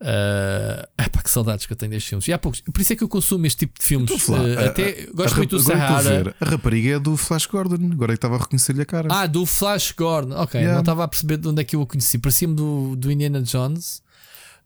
Uh, 0.00 0.86
epá, 1.02 1.20
que 1.22 1.30
saudades 1.30 1.66
que 1.66 1.72
eu 1.72 1.76
tenho 1.76 1.90
destes 1.90 2.08
filmes. 2.08 2.28
E 2.28 2.32
há 2.32 2.38
poucos. 2.38 2.60
Por 2.60 2.80
isso 2.80 2.92
é 2.92 2.96
que 2.96 3.02
eu 3.02 3.08
consumo 3.08 3.46
este 3.46 3.58
tipo 3.66 3.78
de 3.80 3.84
filmes. 3.84 4.10
Uh, 4.28 4.34
a- 4.58 4.66
até 4.66 5.08
a- 5.08 5.12
gosto 5.14 5.34
a 5.34 5.36
muito 5.38 5.56
do 5.56 5.62
Sahara. 5.62 6.34
A 6.40 6.44
rapariga 6.44 6.90
é 6.96 6.98
do 7.00 7.16
Flash 7.16 7.46
Gordon. 7.46 7.90
Agora 7.92 8.12
é 8.12 8.14
que 8.14 8.18
estava 8.18 8.36
a 8.36 8.38
reconhecer-lhe 8.38 8.82
a 8.82 8.86
cara. 8.86 9.08
Ah, 9.10 9.26
do 9.26 9.44
Flash 9.44 9.92
Gordon. 9.92 10.36
Ok, 10.36 10.58
Yeah. 10.60 10.74
não 10.74 10.80
estava 10.82 11.04
a 11.04 11.08
perceber 11.08 11.36
de 11.38 11.48
onde 11.48 11.60
é 11.62 11.64
que 11.64 11.74
eu 11.74 11.80
o 11.80 11.86
conheci. 11.86 12.16
Parecia-me 12.18 12.54
do, 12.54 12.94
do 12.96 13.10
Indiana 13.10 13.42
Jones, 13.42 14.00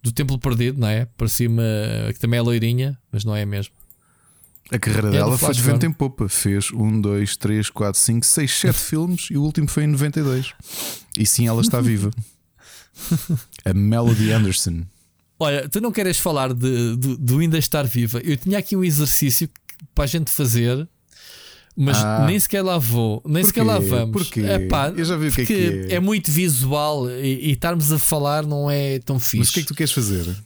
do 0.02 0.12
Templo 0.12 0.38
Perdido, 0.38 0.78
não 0.80 0.88
é? 0.88 1.06
Parecia-me 1.16 1.62
que 2.12 2.18
também 2.20 2.38
é 2.38 2.42
loirinha, 2.42 2.98
mas 3.10 3.24
não 3.24 3.34
é 3.34 3.46
mesmo. 3.46 3.72
A 4.70 4.78
carreira 4.78 5.08
É 5.08 5.12
dela 5.12 5.36
foi 5.38 5.52
de 5.54 5.60
vento 5.62 5.84
em 5.86 5.92
popa. 5.92 6.28
Fez 6.28 6.70
1, 6.72 7.00
2, 7.00 7.36
3, 7.36 7.68
4, 7.70 7.98
5, 8.00 8.24
6, 8.26 8.50
7 8.58 8.78
filmes 8.78 9.28
e 9.30 9.36
o 9.36 9.42
último 9.42 9.68
foi 9.68 9.84
em 9.84 9.86
92. 9.86 10.52
E 11.18 11.24
sim, 11.26 11.46
ela 11.46 11.60
está 11.62 11.80
viva. 11.80 12.10
A 13.64 13.72
Melody 13.74 14.32
Anderson. 14.32 14.82
Olha, 15.42 15.68
tu 15.68 15.80
não 15.80 15.90
queres 15.92 16.18
falar 16.18 16.52
de, 16.54 16.96
do, 16.96 17.16
do 17.18 17.38
ainda 17.40 17.58
estar 17.58 17.84
viva? 17.84 18.20
Eu 18.24 18.36
tinha 18.36 18.58
aqui 18.58 18.76
um 18.76 18.84
exercício 18.84 19.48
para 19.94 20.04
a 20.04 20.06
gente 20.06 20.30
fazer, 20.30 20.88
mas 21.76 21.96
Ah. 21.98 22.24
nem 22.26 22.38
sequer 22.38 22.62
lá 22.62 22.78
vou, 22.78 23.22
nem 23.26 23.42
sequer 23.42 23.64
lá 23.64 23.76
Porquê? 23.76 23.88
vamos. 23.90 24.12
Porquê? 24.12 24.40
Epá, 24.40 24.88
Eu 24.96 25.04
já 25.04 25.16
vi 25.16 25.28
o 25.28 25.32
que 25.32 25.40
é 25.42 25.44
porque 25.46 25.86
que 25.86 25.94
é. 25.94 26.00
muito 26.00 26.30
visual 26.30 27.10
e, 27.10 27.48
e 27.48 27.52
estarmos 27.52 27.92
a 27.92 27.98
falar 27.98 28.46
não 28.46 28.70
é 28.70 28.98
tão 29.00 29.18
fixe. 29.18 29.38
Mas 29.38 29.48
o 29.48 29.52
que 29.54 29.60
é 29.60 29.62
que 29.62 29.68
tu 29.68 29.74
queres 29.74 29.92
fazer? 29.92 30.36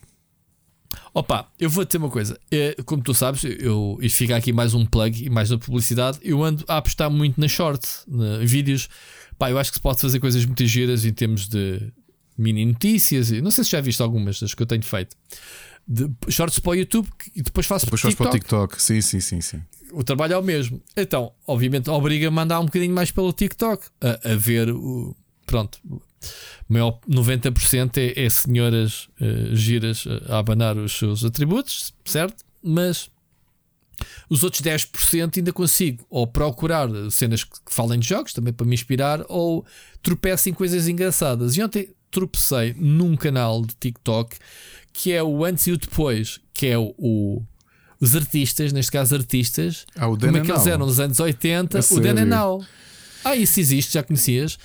Opa, 1.13 1.49
eu 1.59 1.69
vou 1.71 1.85
dizer 1.85 1.99
uma 1.99 2.11
coisa. 2.11 2.39
É, 2.51 2.77
como 2.85 3.03
tu 3.03 3.15
sabes, 3.15 3.43
eu, 3.45 3.99
e 4.03 4.09
fica 4.09 4.37
aqui 4.37 4.53
mais 4.53 4.75
um 4.75 4.85
plug 4.85 5.25
e 5.25 5.31
mais 5.31 5.51
uma 5.51 5.59
publicidade. 5.59 6.19
Eu 6.23 6.45
ando 6.45 6.63
a 6.69 6.77
apostar 6.77 7.11
muito 7.11 7.41
na 7.41 7.49
short, 7.49 7.87
na- 8.07 8.43
em 8.43 8.47
vídeos, 8.47 8.89
Pá, 9.39 9.51
eu 9.51 9.59
acho 9.59 9.71
que 9.71 9.77
se 9.77 9.83
pode 9.83 10.01
fazer 10.01 10.19
coisas 10.19 10.47
muito 10.47 10.65
giras 10.65 11.05
em 11.05 11.13
termos 11.13 11.47
de 11.47 11.93
mini 12.37 12.65
notícias. 12.65 13.31
Não 13.31 13.51
sei 13.51 13.65
se 13.65 13.71
já 13.71 13.81
viste 13.81 14.03
algumas 14.03 14.41
das 14.41 14.55
que 14.55 14.63
eu 14.63 14.67
tenho 14.67 14.83
feito. 14.83 15.17
De 15.89 16.11
shorts 16.29 16.59
para 16.59 16.71
o 16.71 16.75
YouTube 16.75 17.09
e 17.35 17.43
depois 17.43 17.67
faço 17.67 17.87
Depois 17.87 18.01
para 18.01 18.09
o 18.09 18.13
faz 18.13 18.15
para 18.17 18.29
o 18.29 18.33
TikTok. 18.33 18.75
TikTok. 18.75 18.83
Sim, 18.83 19.01
sim, 19.01 19.21
sim, 19.21 19.41
sim. 19.41 19.63
O 19.93 20.03
trabalho 20.03 20.33
é 20.33 20.39
o 20.39 20.43
mesmo. 20.43 20.83
Então, 20.97 21.33
obviamente, 21.47 21.89
obriga 21.89 22.27
a 22.27 22.31
mandar 22.31 22.59
um 22.61 22.65
bocadinho 22.65 22.95
mais 22.95 23.11
pelo 23.11 23.33
TikTok 23.33 23.87
a, 24.01 24.33
a 24.33 24.35
ver 24.35 24.71
o. 24.71 25.15
Pronto, 25.47 25.79
maior 26.69 26.99
90% 27.09 27.99
é, 27.99 28.25
é 28.25 28.29
senhoras 28.29 29.09
eh, 29.21 29.55
giras 29.55 30.05
a 30.29 30.39
abanar 30.39 30.77
os 30.77 30.91
seus 30.93 31.25
atributos, 31.25 31.95
certo? 32.05 32.45
Mas 32.61 33.09
os 34.29 34.43
outros 34.43 34.61
10% 34.63 35.39
ainda 35.39 35.53
consigo 35.53 36.05
ou 36.11 36.27
procurar 36.27 36.89
cenas 37.11 37.45
que 37.45 37.61
que 37.65 37.73
falem 37.73 37.99
de 37.99 38.09
jogos 38.09 38.33
também 38.33 38.53
para 38.53 38.67
me 38.67 38.75
inspirar 38.75 39.25
ou 39.29 39.65
tropeço 40.03 40.49
em 40.49 40.53
coisas 40.53 40.89
engraçadas. 40.89 41.57
E 41.57 41.63
ontem 41.63 41.89
tropecei 42.21 42.75
num 42.79 43.15
canal 43.17 43.61
de 43.65 43.75
TikTok 43.79 44.37
que 44.93 45.13
é 45.13 45.23
o 45.23 45.45
antes 45.45 45.67
e 45.67 45.73
o 45.73 45.77
depois, 45.77 46.41
que 46.55 46.67
é 46.67 46.79
o, 46.79 46.95
o- 46.97 47.43
os 48.01 48.15
artistas, 48.17 48.73
neste 48.73 48.91
caso 48.93 49.15
artistas, 49.15 49.85
Ah, 49.95 50.09
o 50.09 50.17
como 50.19 50.37
é 50.37 50.41
que 50.41 50.51
eles 50.51 50.67
eram 50.67 50.87
nos 50.87 50.99
anos 51.01 51.21
80, 51.21 51.79
A 51.79 51.83
o 51.95 52.01
Dan? 52.01 52.25
Now. 52.25 52.65
Ah, 53.25 53.37
isso 53.37 53.61
existe, 53.61 53.93
já 53.95 54.03
conhecias? 54.03 54.59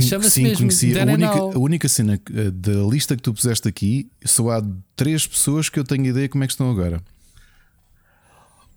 Chama-se 0.00 0.30
Sim, 0.30 0.42
mesmo 0.44 0.58
conhecia. 0.68 0.94
Dan 0.94 1.10
A 1.10 1.14
única, 1.14 1.38
a 1.56 1.58
única 1.58 1.88
cena 1.88 2.20
eh, 2.34 2.50
da 2.50 2.72
lista 2.90 3.16
que 3.16 3.22
tu 3.22 3.32
puseste 3.34 3.66
aqui, 3.68 4.08
só 4.24 4.50
há 4.50 4.62
três 4.94 5.26
pessoas 5.26 5.68
que 5.68 5.78
eu 5.78 5.84
tenho 5.84 6.06
ideia 6.06 6.28
como 6.28 6.44
é 6.44 6.46
que 6.46 6.52
estão 6.52 6.70
agora. 6.70 7.02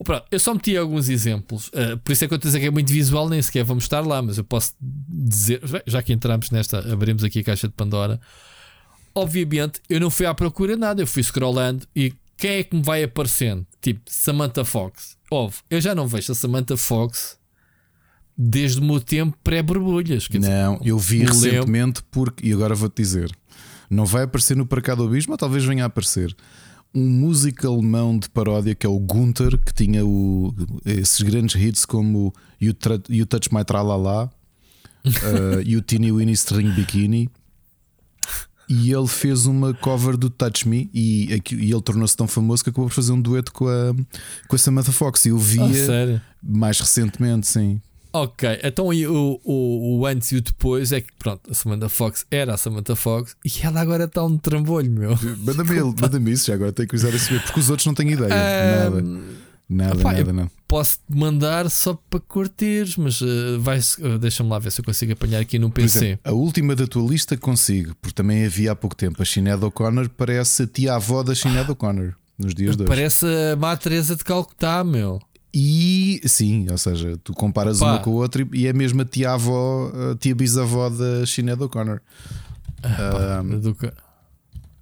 Pronto, 0.03 0.25
eu 0.31 0.39
só 0.39 0.53
meti 0.53 0.77
alguns 0.77 1.09
exemplos, 1.09 1.67
uh, 1.69 1.97
por 2.03 2.13
isso 2.13 2.23
é 2.23 2.27
que 2.27 2.33
eu 2.33 2.37
estou 2.37 2.47
a 2.47 2.51
dizer 2.51 2.59
que 2.61 2.67
é 2.67 2.71
muito 2.71 2.91
visual, 2.91 3.27
nem 3.27 3.41
sequer 3.41 3.63
vamos 3.65 3.83
estar 3.83 3.99
lá, 3.99 4.21
mas 4.21 4.37
eu 4.37 4.43
posso 4.45 4.73
dizer, 4.79 5.61
já 5.85 6.01
que 6.01 6.13
entramos 6.13 6.49
nesta, 6.51 6.79
abrimos 6.93 7.21
aqui 7.23 7.39
a 7.39 7.43
caixa 7.43 7.67
de 7.67 7.73
Pandora. 7.73 8.19
Obviamente, 9.13 9.81
eu 9.89 9.99
não 9.99 10.09
fui 10.09 10.25
à 10.25 10.33
procura 10.33 10.75
de 10.75 10.79
nada, 10.79 11.01
eu 11.01 11.07
fui 11.07 11.21
scrollando 11.21 11.85
e 11.95 12.13
quem 12.37 12.51
é 12.51 12.63
que 12.63 12.75
me 12.75 12.81
vai 12.81 13.03
aparecendo? 13.03 13.65
Tipo, 13.81 13.99
Samantha 14.07 14.63
Fox. 14.63 15.17
Óbvio, 15.29 15.59
eu 15.69 15.81
já 15.81 15.93
não 15.93 16.07
vejo 16.07 16.31
a 16.31 16.35
Samantha 16.35 16.77
Fox 16.77 17.37
desde 18.37 18.79
o 18.79 18.83
meu 18.83 19.01
tempo 19.01 19.37
pré-borbulhas. 19.43 20.27
quer 20.29 20.37
dizer, 20.39 20.49
Não, 20.49 20.79
eu 20.83 20.97
vi 20.97 21.19
lembro- 21.19 21.33
recentemente 21.33 22.01
porque, 22.09 22.47
e 22.47 22.53
agora 22.53 22.73
vou-te 22.73 22.95
dizer, 23.01 23.29
não 23.89 24.05
vai 24.05 24.23
aparecer 24.23 24.55
no 24.55 24.65
Para 24.65 24.81
Cá 24.81 24.95
do 24.95 25.03
Abismo, 25.03 25.33
ou 25.33 25.37
talvez 25.37 25.65
venha 25.65 25.83
a 25.83 25.87
aparecer. 25.87 26.33
Um 26.93 27.07
músico 27.07 27.67
alemão 27.67 28.17
de 28.17 28.27
paródia 28.29 28.73
que 28.73 28.85
é 28.85 28.89
o 28.89 28.99
Gunther, 28.99 29.57
que 29.59 29.73
tinha 29.73 30.05
o- 30.05 30.53
esses 30.85 31.21
grandes 31.21 31.55
hits 31.61 31.85
como 31.85 32.33
You, 32.59 32.73
Tra- 32.73 32.99
you 33.09 33.25
Touch 33.25 33.53
My 33.53 33.63
Tralala, 33.63 34.31
uh, 35.05 35.61
You 35.65 35.81
Teeny 35.81 36.11
Weeny 36.11 36.31
String 36.33 36.71
Bikini. 36.71 37.29
E 38.71 38.91
ele 38.93 39.07
fez 39.07 39.47
uma 39.47 39.73
cover 39.73 40.15
do 40.15 40.29
Touch 40.29 40.67
Me 40.67 40.89
e, 40.93 41.27
e 41.51 41.71
ele 41.71 41.81
tornou-se 41.81 42.15
tão 42.15 42.27
famoso 42.27 42.63
que 42.63 42.69
acabou 42.69 42.87
por 42.87 42.93
fazer 42.93 43.11
um 43.11 43.19
dueto 43.21 43.51
com 43.51 43.67
a, 43.67 43.95
com 44.47 44.55
a 44.55 44.59
Samantha 44.59 44.91
Fox. 44.91 45.25
E 45.25 45.29
eu 45.29 45.39
via 45.39 45.85
sério? 45.85 46.21
mais 46.41 46.79
recentemente, 46.79 47.47
sim. 47.47 47.81
Ok, 48.11 48.59
então 48.63 48.91
e 48.91 49.05
o, 49.05 49.39
o, 49.43 49.99
o 49.99 50.05
antes 50.05 50.31
e 50.31 50.37
o 50.37 50.41
depois 50.41 50.91
é 50.91 50.99
que 50.99 51.09
pronto, 51.19 51.51
a 51.51 51.53
Samantha 51.53 51.87
Fox 51.87 52.25
era 52.31 52.55
a 52.55 52.57
Samantha 52.57 52.95
Fox 52.95 53.35
e 53.45 53.51
ela 53.63 53.79
agora 53.81 54.05
está 54.05 54.23
um 54.23 54.35
trambolho, 54.35 54.91
meu. 54.91 55.17
Manda-me 55.37 55.79
manda-me 56.01 56.31
isso, 56.31 56.47
já 56.47 56.55
agora 56.55 56.71
tenho 56.71 56.87
curiosidade 56.87 57.17
a 57.17 57.19
saber, 57.19 57.43
porque 57.43 57.59
os 57.59 57.69
outros 57.69 57.85
não 57.85 57.93
têm 57.93 58.11
ideia. 58.11 58.29
Nada, 58.29 59.01
nada, 59.69 60.03
nada, 60.03 60.19
eu 60.21 60.33
não. 60.33 60.49
Posso 60.67 60.99
mandar 61.07 61.69
só 61.69 61.93
para 62.09 62.19
curtires, 62.19 62.97
mas 62.97 63.21
uh, 63.21 63.59
vai 63.59 63.79
uh, 63.79 64.17
deixa-me 64.17 64.49
lá 64.49 64.57
ver 64.57 64.71
se 64.71 64.81
eu 64.81 64.85
consigo 64.85 65.13
apanhar 65.13 65.39
aqui 65.39 65.59
no 65.59 65.69
PC. 65.69 65.97
exemplo, 65.97 66.21
a 66.23 66.33
última 66.33 66.75
da 66.75 66.87
tua 66.87 67.07
lista 67.07 67.37
consigo, 67.37 67.95
porque 68.01 68.15
também 68.15 68.43
havia 68.45 68.71
há 68.71 68.75
pouco 68.75 68.95
tempo. 68.95 69.21
A 69.21 69.25
Sinead 69.25 69.63
O'Connor 69.63 70.09
parece 70.09 70.63
a 70.63 70.67
tia-avó 70.67 71.21
da 71.21 71.35
Sinead 71.35 71.69
O'Connor 71.69 72.15
nos 72.39 72.55
dias 72.55 72.75
de 72.75 72.83
hoje. 72.83 72.89
Parece 72.89 73.25
a 73.53 73.55
Má 73.55 73.75
Teresa 73.77 74.15
de 74.15 74.23
Calcutá, 74.23 74.83
meu. 74.83 75.19
E 75.53 76.21
sim, 76.25 76.67
ou 76.69 76.77
seja, 76.77 77.17
tu 77.23 77.33
comparas 77.33 77.79
Pá. 77.79 77.93
uma 77.93 77.99
com 77.99 78.11
a 78.11 78.13
outra 78.13 78.47
e 78.53 78.67
é 78.67 78.69
a 78.69 78.73
mesma 78.73 79.03
tia-avó, 79.03 79.91
a 80.11 80.15
tia-bisavó 80.15 80.89
da 80.89 81.25
Sinead 81.25 81.61
O'Connor. 81.63 81.99
Ah, 82.83 83.41
Do 83.43 83.73
que- 83.73 83.91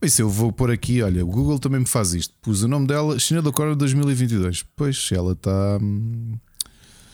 isso 0.01 0.21
eu 0.21 0.29
vou 0.29 0.51
pôr 0.51 0.69
aqui, 0.69 1.01
olha, 1.01 1.23
o 1.25 1.27
Google 1.27 1.57
também 1.57 1.79
me 1.79 1.85
faz 1.87 2.13
isto. 2.13 2.33
Pus 2.41 2.63
o 2.63 2.67
nome 2.67 2.85
dela, 2.85 3.17
Sinead 3.19 3.47
O'Connor 3.47 3.75
2022. 3.75 4.63
Pois, 4.75 5.09
ela 5.11 5.31
está. 5.33 5.77
hum, 5.81 6.37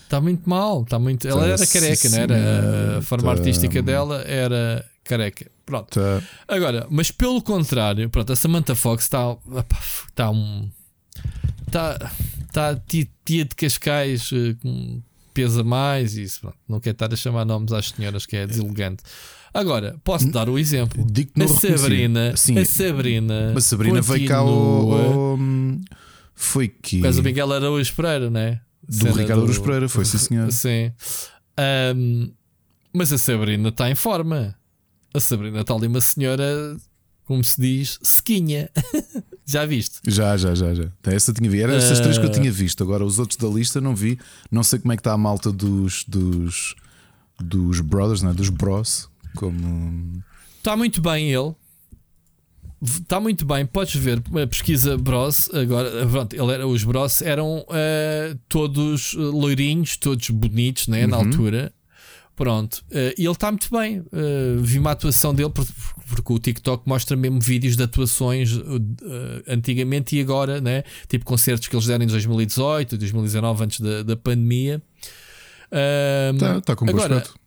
Está 0.03 0.19
muito 0.21 0.47
mal, 0.47 0.83
está 0.83 0.99
muito. 0.99 1.27
Ela 1.27 1.47
era 1.47 1.57
Sim, 1.57 1.79
careca, 1.79 2.09
não 2.09 2.17
era? 2.19 2.97
A 2.99 3.01
forma 3.01 3.23
tá- 3.33 3.39
artística 3.39 3.81
dela 3.81 4.21
era 4.23 4.85
careca. 5.03 5.49
Pronto. 5.65 5.87
tá- 5.89 6.21
Agora, 6.47 6.85
mas 6.89 7.09
pelo 7.09 7.41
contrário, 7.41 8.09
pronto, 8.09 8.31
a 8.31 8.35
Samantha 8.35 8.75
Fox 8.75 9.05
está 9.05 9.35
está 10.09 10.29
um 10.29 10.69
está 11.65 12.11
está 12.53 12.75
tia, 12.75 13.07
tia 13.25 13.45
de 13.45 13.55
Cascais 13.55 14.29
eh, 14.31 14.55
pesa 15.33 15.63
mais 15.63 16.15
e 16.15 16.23
isso, 16.23 16.41
pronto, 16.41 16.57
não 16.69 16.79
quer 16.79 16.91
estar 16.91 17.11
a 17.11 17.15
chamar 17.15 17.43
nomes 17.45 17.73
às 17.73 17.89
senhoras 17.89 18.25
que 18.25 18.35
é 18.35 18.45
deselegante. 18.45 19.03
Agora, 19.51 19.99
posso 20.03 20.29
dar 20.31 20.49
o 20.49 20.57
exemplo. 20.57 21.05
Não 21.35 21.45
A. 21.45 21.49
Sabrina, 21.49 22.37
Sim, 22.37 22.57
a 22.57 22.65
Sabrina, 22.65 23.53
A 23.55 23.61
Sabrina 23.61 24.01
veio 24.01 24.27
cá 24.27 24.37
ao. 24.37 25.37
Foi 26.33 26.67
que. 26.67 27.01
Causa 27.01 27.21
do 27.21 27.25
Miguel 27.25 27.51
Araújo 27.51 27.93
Pereira, 27.93 28.29
né? 28.29 28.61
Do 28.87 28.95
Cena 28.95 29.11
Ricardo 29.11 29.43
Araújo 29.43 29.61
Pereira, 29.61 29.87
foi, 29.87 30.05
sim, 30.05 30.17
senhor. 30.17 30.51
Sim. 30.51 30.91
Ahm, 31.55 32.31
mas 32.91 33.13
a 33.13 33.17
Sabrina 33.17 33.69
está 33.69 33.89
em 33.89 33.95
forma. 33.95 34.55
A 35.13 35.19
Sabrina 35.19 35.61
está 35.61 35.75
ali 35.75 35.85
uma 35.85 36.01
senhora, 36.01 36.75
como 37.25 37.43
se 37.43 37.59
diz, 37.61 37.99
sequinha. 38.01 38.69
Já 39.45 39.65
viste? 39.65 39.99
Já, 40.07 40.37
já, 40.37 40.55
já, 40.55 40.73
já. 40.73 40.85
Essa 41.03 41.33
tinha 41.33 41.49
visto. 41.49 41.63
Eram 41.63 41.73
essas 41.73 41.99
três 41.99 42.17
que 42.17 42.25
eu 42.25 42.31
tinha 42.31 42.49
visto. 42.49 42.81
Agora 42.81 43.03
os 43.03 43.19
outros 43.19 43.37
da 43.37 43.47
lista 43.49 43.81
não 43.81 43.93
vi. 43.93 44.17
Não 44.49 44.63
sei 44.63 44.79
como 44.79 44.93
é 44.93 44.95
que 44.95 45.01
está 45.01 45.11
a 45.11 45.17
malta 45.17 45.51
dos 45.51 46.05
dos, 46.07 46.75
dos 47.37 47.81
brothers, 47.81 48.21
não 48.21 48.31
é? 48.31 48.33
dos 48.33 48.47
bros. 48.47 49.09
Como 49.35 50.23
Está 50.59 50.77
muito 50.77 51.01
bem 51.01 51.29
ele. 51.29 51.53
Está 52.81 53.19
muito 53.19 53.45
bem, 53.45 53.65
podes 53.65 53.95
ver 53.95 54.21
a 54.41 54.47
pesquisa 54.47 54.97
Bros. 54.97 55.49
Agora, 55.53 56.05
pronto, 56.07 56.33
ele 56.33 56.51
era, 56.51 56.65
os 56.67 56.83
Bros 56.83 57.21
eram 57.21 57.65
eh, 57.69 58.35
todos 58.49 59.13
eh, 59.13 59.19
loirinhos, 59.19 59.95
todos 59.97 60.29
bonitos 60.29 60.87
né, 60.87 61.05
na 61.07 61.17
Uhum. 61.17 61.25
altura. 61.25 61.73
Pronto, 62.35 62.83
eh, 62.89 63.13
e 63.17 63.23
ele 63.25 63.31
está 63.31 63.51
muito 63.51 63.69
bem. 63.69 64.03
Eh, 64.11 64.55
vi 64.59 64.79
uma 64.79 64.91
atuação 64.91 65.35
dele, 65.35 65.51
porque, 65.51 65.71
porque 66.07 66.33
o 66.33 66.39
TikTok 66.39 66.87
mostra 66.89 67.15
mesmo 67.15 67.39
vídeos 67.39 67.77
de 67.77 67.83
atuações 67.83 68.57
eh, 68.57 69.43
antigamente 69.47 70.15
e 70.15 70.21
agora, 70.21 70.59
né? 70.59 70.83
tipo 71.07 71.25
concertos 71.25 71.67
que 71.67 71.75
eles 71.75 71.85
deram 71.85 72.03
em 72.03 72.07
2018, 72.07 72.97
2019, 72.97 73.63
antes 73.63 73.79
da, 73.81 74.01
da 74.01 74.15
pandemia. 74.17 74.81
Está 76.33 76.61
tá 76.61 76.75
com 76.75 76.85
bom 76.85 76.91
agora, 76.91 77.17
aspecto. 77.17 77.39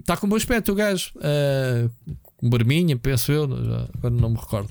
Está 0.00 0.16
com 0.16 0.28
bom 0.28 0.36
aspecto 0.36 0.72
o 0.72 0.74
gajo. 0.74 1.10
Uh, 1.16 1.90
com 2.36 2.48
barminha, 2.48 2.96
penso 2.96 3.32
eu. 3.32 3.48
já- 3.48 3.88
agora 3.96 4.14
não 4.14 4.30
me 4.30 4.36
recordo. 4.36 4.68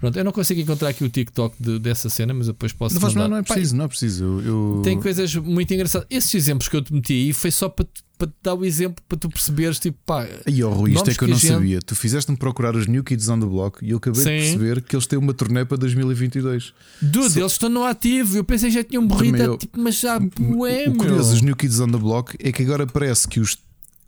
Pronto, 0.00 0.18
eu 0.18 0.24
não 0.24 0.32
consigo 0.32 0.60
encontrar 0.60 0.88
aqui 0.88 1.04
o 1.04 1.08
TikTok 1.10 1.54
de- 1.60 1.78
dessa 1.78 2.08
cena, 2.08 2.32
mas 2.32 2.46
depois 2.46 2.72
posso 2.72 2.94
Não, 2.94 3.00
faz 3.02 3.12
mal, 3.14 3.24
mandar. 3.24 3.34
não 3.36 3.40
é 3.40 3.42
preciso, 3.42 3.76
não 3.76 3.84
é 3.84 3.88
preciso. 3.88 4.24
Eu, 4.24 4.40
eu- 4.76 4.82
tem 4.82 4.98
coisas 4.98 5.34
muito 5.36 5.72
engraçadas. 5.74 6.06
Esses 6.10 6.34
exemplos 6.34 6.68
que 6.68 6.76
eu 6.76 6.82
te 6.82 6.92
meti 6.92 7.12
aí 7.12 7.32
foi 7.34 7.50
só 7.50 7.68
para 7.68 7.84
te, 7.84 8.02
para 8.16 8.26
te 8.28 8.34
dar 8.42 8.54
o 8.54 8.64
exemplo 8.64 9.02
para 9.08 9.18
tu 9.18 9.28
perceberes, 9.28 9.78
tipo, 9.78 9.98
pá, 10.06 10.26
Aí, 10.46 10.62
oh, 10.64 10.70
Rui, 10.70 10.92
isto 10.94 11.10
é 11.10 11.14
que 11.14 11.16
eu 11.16 11.18
que 11.18 11.24
a 11.24 11.28
não 11.28 11.36
gente- 11.38 11.52
sabia. 11.52 11.78
Tu 11.80 11.94
fizeste-me 11.94 12.36
procurar 12.38 12.74
os 12.74 12.86
New 12.86 13.04
Kids 13.04 13.28
on 13.28 13.40
the 13.40 13.46
Block 13.46 13.84
e 13.84 13.90
eu 13.90 13.98
acabei 13.98 14.22
de 14.22 14.24
Sim. 14.24 14.36
perceber 14.58 14.82
que 14.82 14.96
eles 14.96 15.06
têm 15.06 15.18
uma 15.18 15.34
turnê 15.34 15.64
para 15.66 15.76
2022. 15.76 16.72
dude, 17.02 17.30
Se- 17.30 17.38
eles 17.40 17.52
estão 17.52 17.68
no 17.68 17.84
ativo. 17.84 18.36
Eu 18.38 18.44
pensei 18.44 18.70
que 18.70 18.74
já 18.76 18.84
tinham 18.84 19.02
morrido, 19.02 19.32
Também 19.36 19.46
eu- 19.52 19.58
tipo, 19.58 19.78
mas 19.80 20.00
já, 20.00 20.18
ué, 20.40 20.88
o 20.88 20.94
curioso 20.96 21.30
dos 21.32 21.42
New 21.42 21.54
Kids 21.56 21.78
on 21.78 21.88
the 21.90 21.98
Block 21.98 22.36
é 22.40 22.50
que 22.52 22.62
agora 22.62 22.86
parece 22.86 23.28
que 23.28 23.38
os 23.40 23.58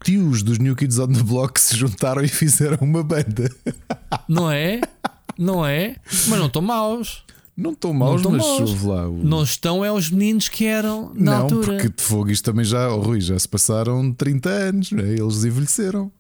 tios 0.05 0.43
dos 0.43 0.59
New 0.59 0.75
Kids 0.75 0.99
on 0.99 1.09
the 1.09 1.23
Block 1.23 1.61
se 1.61 1.77
juntaram 1.77 2.23
e 2.25 2.29
fizeram 2.29 2.79
uma 2.81 3.03
banda. 3.05 3.51
Não 4.29 4.51
é? 4.51 4.81
Não 5.39 5.65
é? 5.67 5.97
Mas 6.29 6.39
não 6.39 6.47
estão 6.47 6.63
maus. 6.63 7.25
Não 7.57 7.73
estão 7.73 7.93
maus, 7.93 8.17
estão 8.21 8.33
mas 8.33 8.43
maus. 8.47 8.83
lá. 8.83 9.09
o- 9.09 9.23
Não 9.23 9.43
estão, 9.43 9.85
é 9.85 9.93
os 9.93 10.09
meninos 10.11 10.49
que 10.49 10.65
eram 10.65 11.13
na 11.15 11.37
não, 11.37 11.43
altura. 11.43 11.67
porque 11.67 11.89
de 11.91 12.03
fogo 12.03 12.31
isto 12.31 12.45
também 12.45 12.65
já, 12.65 12.89
oh, 12.91 13.01
Rui, 13.01 13.21
já 13.21 13.39
se 13.39 13.47
passaram 13.49 14.11
30 14.13 14.49
anos, 14.49 14.91
não 14.91 15.05
é? 15.05 15.13
eles 15.13 15.45
envelheceram. 15.45 16.11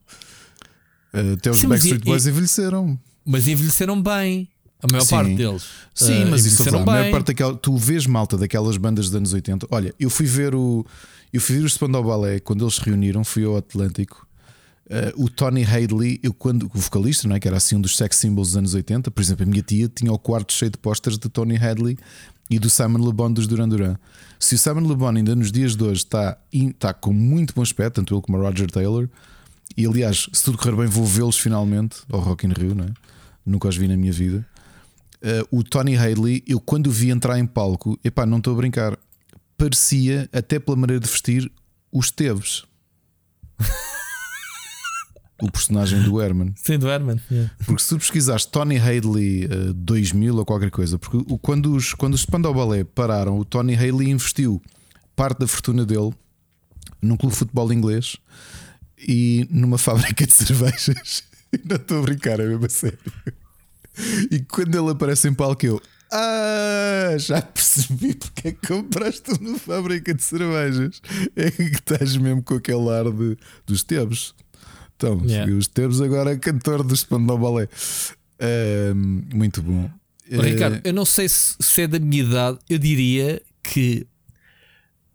Até 1.12 1.50
os 1.50 1.58
Sim, 1.58 1.68
Backstreet 1.68 2.02
e- 2.02 2.04
Boys 2.04 2.26
envelheceram. 2.26 2.98
Mas 3.24 3.46
envelheceram 3.48 4.00
bem. 4.00 4.48
A 4.82 4.90
maior 4.90 5.04
Sim. 5.04 5.10
parte 5.14 5.34
deles. 5.36 5.62
Sim, 5.94 6.22
Ah, 6.24 6.26
mas 6.30 6.44
isso 6.44 6.54
envelheceram 6.62 6.82
a 6.82 6.86
maior 6.86 7.02
bem. 7.04 7.12
parte 7.12 7.26
daquela, 7.28 7.54
tu 7.54 7.76
vês 7.76 8.06
malta 8.06 8.36
daquelas 8.36 8.76
bandas 8.76 9.06
dos 9.06 9.14
anos 9.14 9.32
80. 9.32 9.66
Olha, 9.70 9.94
eu 10.00 10.10
fui 10.10 10.26
ver 10.26 10.54
o 10.54 10.84
eu 11.32 11.40
fui 11.40 11.56
ver 11.58 11.64
o 11.64 11.70
Spandau 11.70 12.02
Ballet 12.04 12.40
quando 12.42 12.62
eles 12.64 12.74
se 12.74 12.80
reuniram, 12.82 13.22
fui 13.24 13.44
ao 13.44 13.56
Atlântico. 13.56 14.26
Ah, 14.92 15.10
o 15.16 15.30
Tony 15.30 15.64
Hadley, 15.64 16.20
eu 16.22 16.34
quando 16.34 16.70
o 16.74 16.78
vocalista, 16.78 17.26
não 17.26 17.34
é, 17.34 17.40
que 17.40 17.48
era 17.48 17.56
assim 17.56 17.76
um 17.76 17.80
dos 17.80 17.96
sex 17.96 18.14
symbols 18.16 18.48
dos 18.48 18.56
anos 18.58 18.74
80, 18.74 19.10
por 19.10 19.22
exemplo, 19.22 19.44
a 19.44 19.46
minha 19.46 19.62
tia 19.62 19.88
tinha 19.88 20.12
o 20.12 20.18
quarto 20.18 20.52
cheio 20.52 20.70
de 20.70 20.76
posters 20.76 21.16
de 21.16 21.30
Tony 21.30 21.56
Hadley 21.56 21.96
e 22.50 22.58
do 22.58 22.68
Simon 22.68 23.02
Le 23.06 23.12
Bon 23.12 23.32
dos 23.32 23.46
Duran 23.46 23.70
Duran. 23.70 23.96
Se 24.38 24.54
o 24.54 24.58
Simon 24.58 24.86
Le 24.86 24.94
Bon 24.94 25.08
ainda 25.08 25.34
nos 25.34 25.50
dias 25.50 25.74
de 25.74 25.82
hoje 25.82 26.00
está, 26.00 26.36
está 26.52 26.92
com 26.92 27.10
muito 27.10 27.54
bom 27.54 27.62
aspecto, 27.62 27.94
tanto 27.94 28.14
ele 28.14 28.20
como 28.20 28.36
o 28.36 28.42
Roger 28.42 28.70
Taylor, 28.70 29.08
E 29.74 29.86
aliás, 29.86 30.28
se 30.30 30.44
tudo 30.44 30.58
correr 30.58 30.76
bem, 30.76 30.86
vou 30.86 31.06
vê-los 31.06 31.38
finalmente 31.38 32.02
ao 32.12 32.20
Rock 32.20 32.46
in 32.46 32.52
Rio, 32.52 32.74
não 32.74 32.84
é? 32.84 32.92
Nunca 33.46 33.68
os 33.68 33.76
vi 33.76 33.88
na 33.88 33.96
minha 33.96 34.12
vida. 34.12 34.46
Uh, 35.22 35.58
o 35.58 35.64
Tony 35.64 35.96
Haley, 35.96 36.44
eu 36.46 36.60
quando 36.60 36.88
o 36.88 36.90
vi 36.90 37.08
entrar 37.08 37.38
em 37.38 37.46
palco, 37.46 37.98
epá, 38.04 38.26
não 38.26 38.38
estou 38.38 38.52
a 38.52 38.56
brincar, 38.56 38.98
parecia, 39.56 40.28
até 40.32 40.58
pela 40.58 40.76
maneira 40.76 41.00
de 41.00 41.08
vestir, 41.08 41.50
os 41.90 42.10
Teves. 42.10 42.64
o 45.42 45.50
personagem 45.50 46.02
do 46.02 46.22
Herman. 46.22 46.54
Sim, 46.62 46.78
do 46.78 46.88
Herman. 46.88 47.20
Yeah. 47.30 47.52
Porque 47.66 47.82
se 47.82 47.88
tu 47.88 47.98
pesquisares 47.98 48.46
Tony 48.46 48.78
Haley 48.78 49.46
uh, 49.46 49.74
2000 49.74 50.36
ou 50.36 50.44
qualquer 50.44 50.70
coisa, 50.70 50.98
porque 50.98 51.16
o, 51.16 51.36
quando 51.36 51.74
os, 51.74 51.92
quando 51.94 52.14
os 52.14 52.20
Spandau 52.22 52.54
Ballet 52.54 52.84
pararam, 52.84 53.38
o 53.38 53.44
Tony 53.44 53.74
Haley 53.74 54.10
investiu 54.10 54.62
parte 55.16 55.40
da 55.40 55.46
fortuna 55.46 55.84
dele 55.84 56.12
num 57.00 57.16
clube 57.16 57.32
de 57.32 57.38
futebol 57.38 57.72
inglês 57.72 58.16
e 58.96 59.46
numa 59.50 59.76
fábrica 59.78 60.26
de 60.26 60.32
cervejas. 60.32 61.24
Não 61.68 61.76
estou 61.76 61.98
a 61.98 62.02
brincar, 62.02 62.40
é 62.40 62.46
mesmo 62.46 62.64
a 62.64 62.68
sério. 62.68 62.98
E 64.30 64.40
quando 64.40 64.74
ele 64.78 64.90
aparece 64.90 65.28
em 65.28 65.34
palco, 65.34 65.66
eu. 65.66 65.82
Ah, 66.10 67.16
já 67.18 67.40
percebi 67.40 68.14
porque 68.14 68.48
é 68.48 68.52
que 68.52 68.66
compraste 68.66 69.32
uma 69.32 69.58
fábrica 69.58 70.14
de 70.14 70.22
cervejas. 70.22 71.00
É 71.34 71.50
que 71.50 71.62
estás 71.62 72.16
mesmo 72.16 72.42
com 72.42 72.54
aquele 72.54 72.88
ar 72.90 73.10
de, 73.10 73.36
dos 73.66 73.82
Tebos. 73.82 74.34
Então, 75.06 75.26
Yeah. 75.26 75.52
os 75.54 75.66
Tebos 75.66 76.00
agora 76.00 76.32
é 76.32 76.36
cantor 76.36 76.82
do 76.82 76.94
Spandau 76.96 77.38
Ballet. 77.38 77.68
Ah, 78.40 78.92
muito 78.94 79.62
bom. 79.62 79.90
Ricardo, 80.30 80.80
eu 80.84 80.92
não 80.92 81.04
sei 81.04 81.28
se, 81.28 81.56
se 81.60 81.82
é 81.82 81.86
da 81.86 81.98
minha 81.98 82.22
idade, 82.22 82.58
eu 82.70 82.78
diria 82.78 83.42
que 83.62 84.06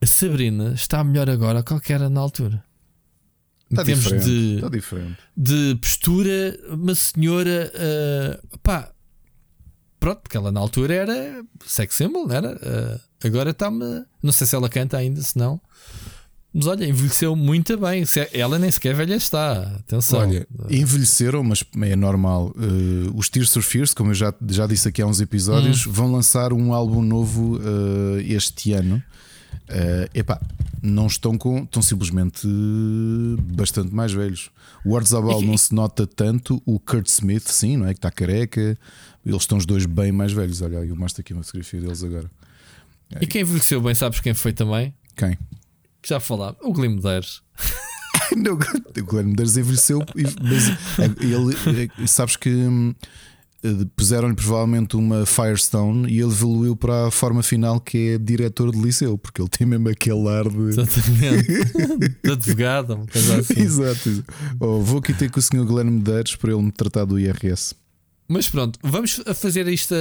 a 0.02 0.06
Sabrina 0.06 0.74
está 0.74 1.04
melhor 1.04 1.30
agora 1.30 1.64
que 1.64 1.80
que 1.80 1.94
era 1.94 2.10
na 2.10 2.20
altura. 2.20 2.64
está 3.72 3.82
em 3.82 3.86
termos 3.86 4.04
diferente. 4.04 4.26
de- 4.26 4.56
Está 4.56 4.70
diferente. 4.70 5.18
De 5.36 5.76
postura, 5.82 6.60
uma 6.70 6.94
senhora, 6.96 7.72
ah, 7.76 8.58
pá, 8.62 8.92
pronto, 10.00 10.22
porque 10.22 10.38
ela 10.38 10.52
na 10.52 10.60
altura 10.60 10.94
era 10.94 11.44
sex 11.66 11.96
symbol, 11.96 12.28
não 12.28 12.36
era? 12.36 12.60
Ah, 12.62 13.28
agora 13.28 13.50
está-me, 13.52 14.06
não 14.22 14.32
sei 14.32 14.46
se 14.46 14.56
ela 14.56 14.70
canta 14.70 14.98
ainda, 14.98 15.22
se 15.22 15.38
não. 15.38 15.60
Mas 16.54 16.66
olha, 16.66 16.86
envelheceu 16.86 17.36
muito 17.36 17.78
bem. 17.78 18.06
Se- 18.06 18.30
Ela 18.34 18.58
nem 18.58 18.72
sequer 18.72 18.96
velha 18.96 19.16
está. 19.16 19.62
Atenção. 19.80 20.20
Olha, 20.22 20.48
envelheceram, 20.70 21.44
mas 21.44 21.64
é 21.82 21.96
normal. 21.96 22.52
Uh, 22.56 23.16
os 23.16 23.30
Tears 23.30 23.54
for 23.54 23.62
Fears, 23.62 23.94
como 23.94 24.10
eu 24.12 24.16
já, 24.16 24.34
já 24.50 24.66
disse 24.66 24.88
aqui 24.88 25.02
há 25.02 25.06
uns 25.06 25.22
episódios, 25.22 25.86
Hum. 25.86 25.92
vão 25.92 26.12
lançar 26.12 26.54
um 26.54 26.74
álbum 26.74 27.02
novo 27.02 27.58
uh, 27.58 28.20
este 28.26 28.74
ano. 28.74 29.04
Uh, 29.70 30.10
epá, 30.14 30.42
não 30.82 31.06
estão 31.08 31.38
com. 31.38 31.64
Estão 31.64 31.82
simplesmente 31.82 32.48
bastante 33.54 33.94
mais 33.94 34.12
velhos. 34.14 34.50
O 34.86 34.94
Orzabal 34.94 35.42
não 35.42 35.58
se 35.58 35.74
nota 35.76 36.08
tanto. 36.08 36.62
O 36.66 36.80
Kurt 36.80 37.08
Smith, 37.08 37.48
sim, 37.50 37.78
não 37.78 37.86
é? 37.88 37.94
Que 37.94 38.00
está 38.00 38.10
careca. 38.10 38.78
Eles 39.26 39.42
estão 39.42 39.58
os 39.58 39.66
dois 39.66 39.86
bem 39.86 40.12
mais 40.12 40.32
velhos. 40.32 40.62
Olha, 40.62 40.78
eu 40.78 40.96
mostro 40.96 41.22
aqui 41.22 41.34
uma 41.34 41.44
fotografia 41.44 41.82
deles 41.82 42.04
agora. 42.04 42.30
E 43.22 43.28
quem 43.28 43.42
envelheceu 43.42 43.82
bem, 43.82 43.94
sabes 43.94 44.20
quem 44.22 44.34
foi 44.34 44.54
também? 44.54 44.94
Quem? 45.16 45.38
Já 46.08 46.22
falava, 46.22 46.56
o 46.62 46.72
Glim 46.72 46.96
Medeiros. 46.96 47.44
Não, 48.36 48.54
o 48.54 48.58
Guilherme 48.58 49.32
Medeiros 49.32 49.58
envelheceu, 49.58 50.02
mas 50.16 50.68
ele, 51.20 51.90
eh, 52.02 52.08
sabes 52.08 52.38
que 52.38 52.50
hum, 52.50 52.96
eh, 53.62 53.86
puseram-lhe 53.94 54.34
provavelmente 54.34 54.96
uma 54.96 55.26
Firestone 55.26 56.10
e 56.10 56.22
ele 56.22 56.32
evoluiu 56.32 56.78
para 56.78 57.08
a 57.08 57.12
forma 57.12 57.44
final 57.44 57.82
que 57.82 58.12
é 58.12 58.18
diretor 58.18 58.72
de 58.72 58.80
liceu, 58.82 59.18
porque 59.18 59.42
ele 59.42 59.50
tem 59.50 59.68
mesmo 59.68 59.90
aquele 59.90 60.28
ar 60.30 60.48
de. 60.48 60.70
Exatamente. 60.70 62.22
de 62.24 62.32
advogado, 62.32 63.06
coisa 63.12 63.40
assim. 63.40 63.60
Exato. 63.60 64.10
exato. 64.10 64.26
Oh, 64.62 64.82
vou 64.82 65.00
aqui 65.00 65.14
ter 65.14 65.30
com 65.30 65.40
o 65.40 65.44
senhor 65.44 65.66
Guilherme 65.66 65.92
Medeiros 65.92 66.38
para 66.38 66.54
ele 66.54 66.62
me 66.62 66.72
tratar 66.72 67.04
do 67.04 67.20
IRS. 67.20 67.76
Mas 68.28 68.50
pronto, 68.50 68.78
vamos 68.84 69.22
fazer 69.36 69.68
esta, 69.72 69.96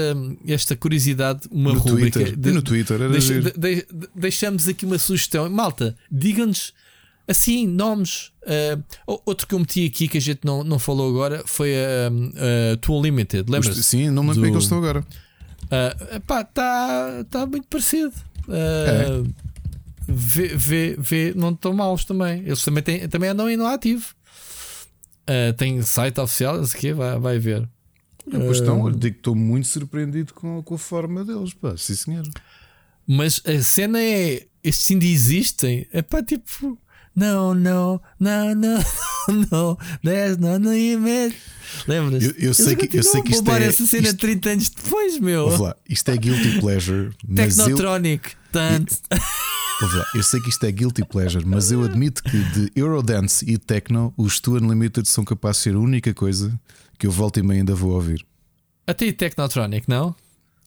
esta 0.48 0.74
curiosidade, 0.74 1.42
uma 1.50 1.72
no 1.72 1.78
rubrica. 1.78 2.18
Twitter. 2.20 2.36
de- 2.36 2.52
no 2.52 2.62
Twitter 2.62 3.00
era 3.00 3.08
deixa- 3.08 3.40
de- 3.40 3.52
de- 3.52 3.76
de- 3.76 4.08
deixamos 4.16 4.66
aqui 4.66 4.84
uma 4.84 4.98
sugestão. 4.98 5.48
Malta, 5.48 5.96
digam-nos 6.10 6.72
assim, 7.28 7.66
nomes. 7.66 8.32
o- 9.06 9.20
outro 9.26 9.46
que 9.46 9.54
eu 9.54 9.58
meti 9.60 9.84
aqui 9.86 10.08
que 10.08 10.18
a 10.18 10.20
gente 10.20 10.40
não, 10.44 10.64
não 10.64 10.78
falou 10.78 11.08
agora 11.08 11.42
foi 11.46 11.74
a, 11.76 12.72
a 12.72 12.76
Tool 12.78 13.02
Limited. 13.02 13.48
Lembras? 13.50 13.76
Sim, 13.86 14.10
não 14.10 14.22
me 14.24 14.30
lembro 14.30 14.34
como 14.34 14.46
é 14.46 14.48
que 14.50 14.54
eles 14.54 14.64
estão 14.64 14.78
agora. 14.78 15.06
está 16.40 17.24
tá 17.30 17.46
muito 17.46 17.66
parecido. 17.68 18.12
Ah, 18.48 19.22
vê, 20.08 20.48
vê, 20.48 20.96
vê, 20.98 21.32
não 21.34 21.50
estão 21.50 21.72
maus 21.72 22.04
também. 22.04 22.42
Eles 22.44 22.64
também, 22.64 22.82
têm, 22.82 23.08
também 23.08 23.30
andam 23.30 23.48
no 23.56 23.66
ativo. 23.66 24.14
Ah, 25.26 25.52
tem 25.56 25.80
site 25.82 26.20
oficial, 26.20 26.56
não 26.56 26.66
sei 26.66 26.78
o 26.78 26.80
quê, 26.80 26.92
vai, 26.92 27.18
vai 27.18 27.38
ver. 27.38 27.68
Pois 28.30 28.58
estão, 28.58 28.84
Ah. 28.86 28.90
eu 28.90 28.92
digo 28.96 29.14
que 29.14 29.20
estou 29.20 29.34
muito 29.34 29.68
surpreendido 29.68 30.34
com, 30.34 30.62
com 30.62 30.74
a 30.74 30.78
forma 30.78 31.24
deles. 31.24 31.54
Pá, 31.54 31.76
sim, 31.76 31.94
senhor. 31.94 32.24
Mas 33.06 33.40
a 33.46 33.62
cena 33.62 34.00
é: 34.02 34.46
estes 34.64 34.90
ainda 34.90 35.04
existem. 35.06 35.86
É 35.92 36.02
pá, 36.02 36.22
tipo, 36.22 36.76
não, 37.14 37.54
não, 37.54 38.00
não, 38.18 38.54
não, 38.54 38.78
não, 39.50 39.78
there's 40.02 40.36
no 40.38 40.56
limit. 40.58 41.36
Lembras? 41.86 42.24
Eu- 42.24 42.34
eu 42.38 42.54
sei 42.54 42.74
que- 42.76 42.96
eu 42.96 43.02
sei 43.02 43.22
que 43.22 43.32
isto 43.32 43.50
é- 43.50 43.64
essa 43.64 43.86
cena 43.86 44.08
isto- 44.08 44.18
30 44.18 44.50
anos 44.50 44.68
depois, 44.70 45.18
meu. 45.18 45.46
Lá, 45.62 45.76
isto 45.88 46.08
é 46.10 46.16
guilty 46.16 46.58
pleasure, 46.60 47.10
mas 47.26 47.58
eu, 47.58 47.64
Technotronic, 47.66 48.32
tanto. 48.50 48.96
Ouve 49.82 49.96
lá, 49.98 50.06
eu 50.14 50.22
sei 50.22 50.40
que 50.40 50.48
isto 50.48 50.64
é 50.64 50.72
guilty 50.72 51.04
pleasure, 51.04 51.44
mas 51.44 51.70
eu 51.70 51.84
admito 51.84 52.22
que 52.22 52.38
de 52.38 52.72
Eurodance 52.74 53.44
e 53.46 53.58
Techno, 53.58 54.12
os 54.16 54.40
Two 54.40 54.54
Unlimited 54.56 55.06
são 55.06 55.22
capazes 55.22 55.58
de 55.58 55.62
ser 55.64 55.74
a 55.74 55.78
única 55.78 56.14
coisa 56.14 56.58
que 56.98 57.06
eu 57.06 57.10
volto 57.10 57.38
e 57.38 57.42
meia 57.42 57.60
ainda 57.60 57.74
vou 57.74 57.92
ouvir. 57.92 58.24
Até 58.86 59.10
Technotronic, 59.12 59.88
não? 59.88 60.14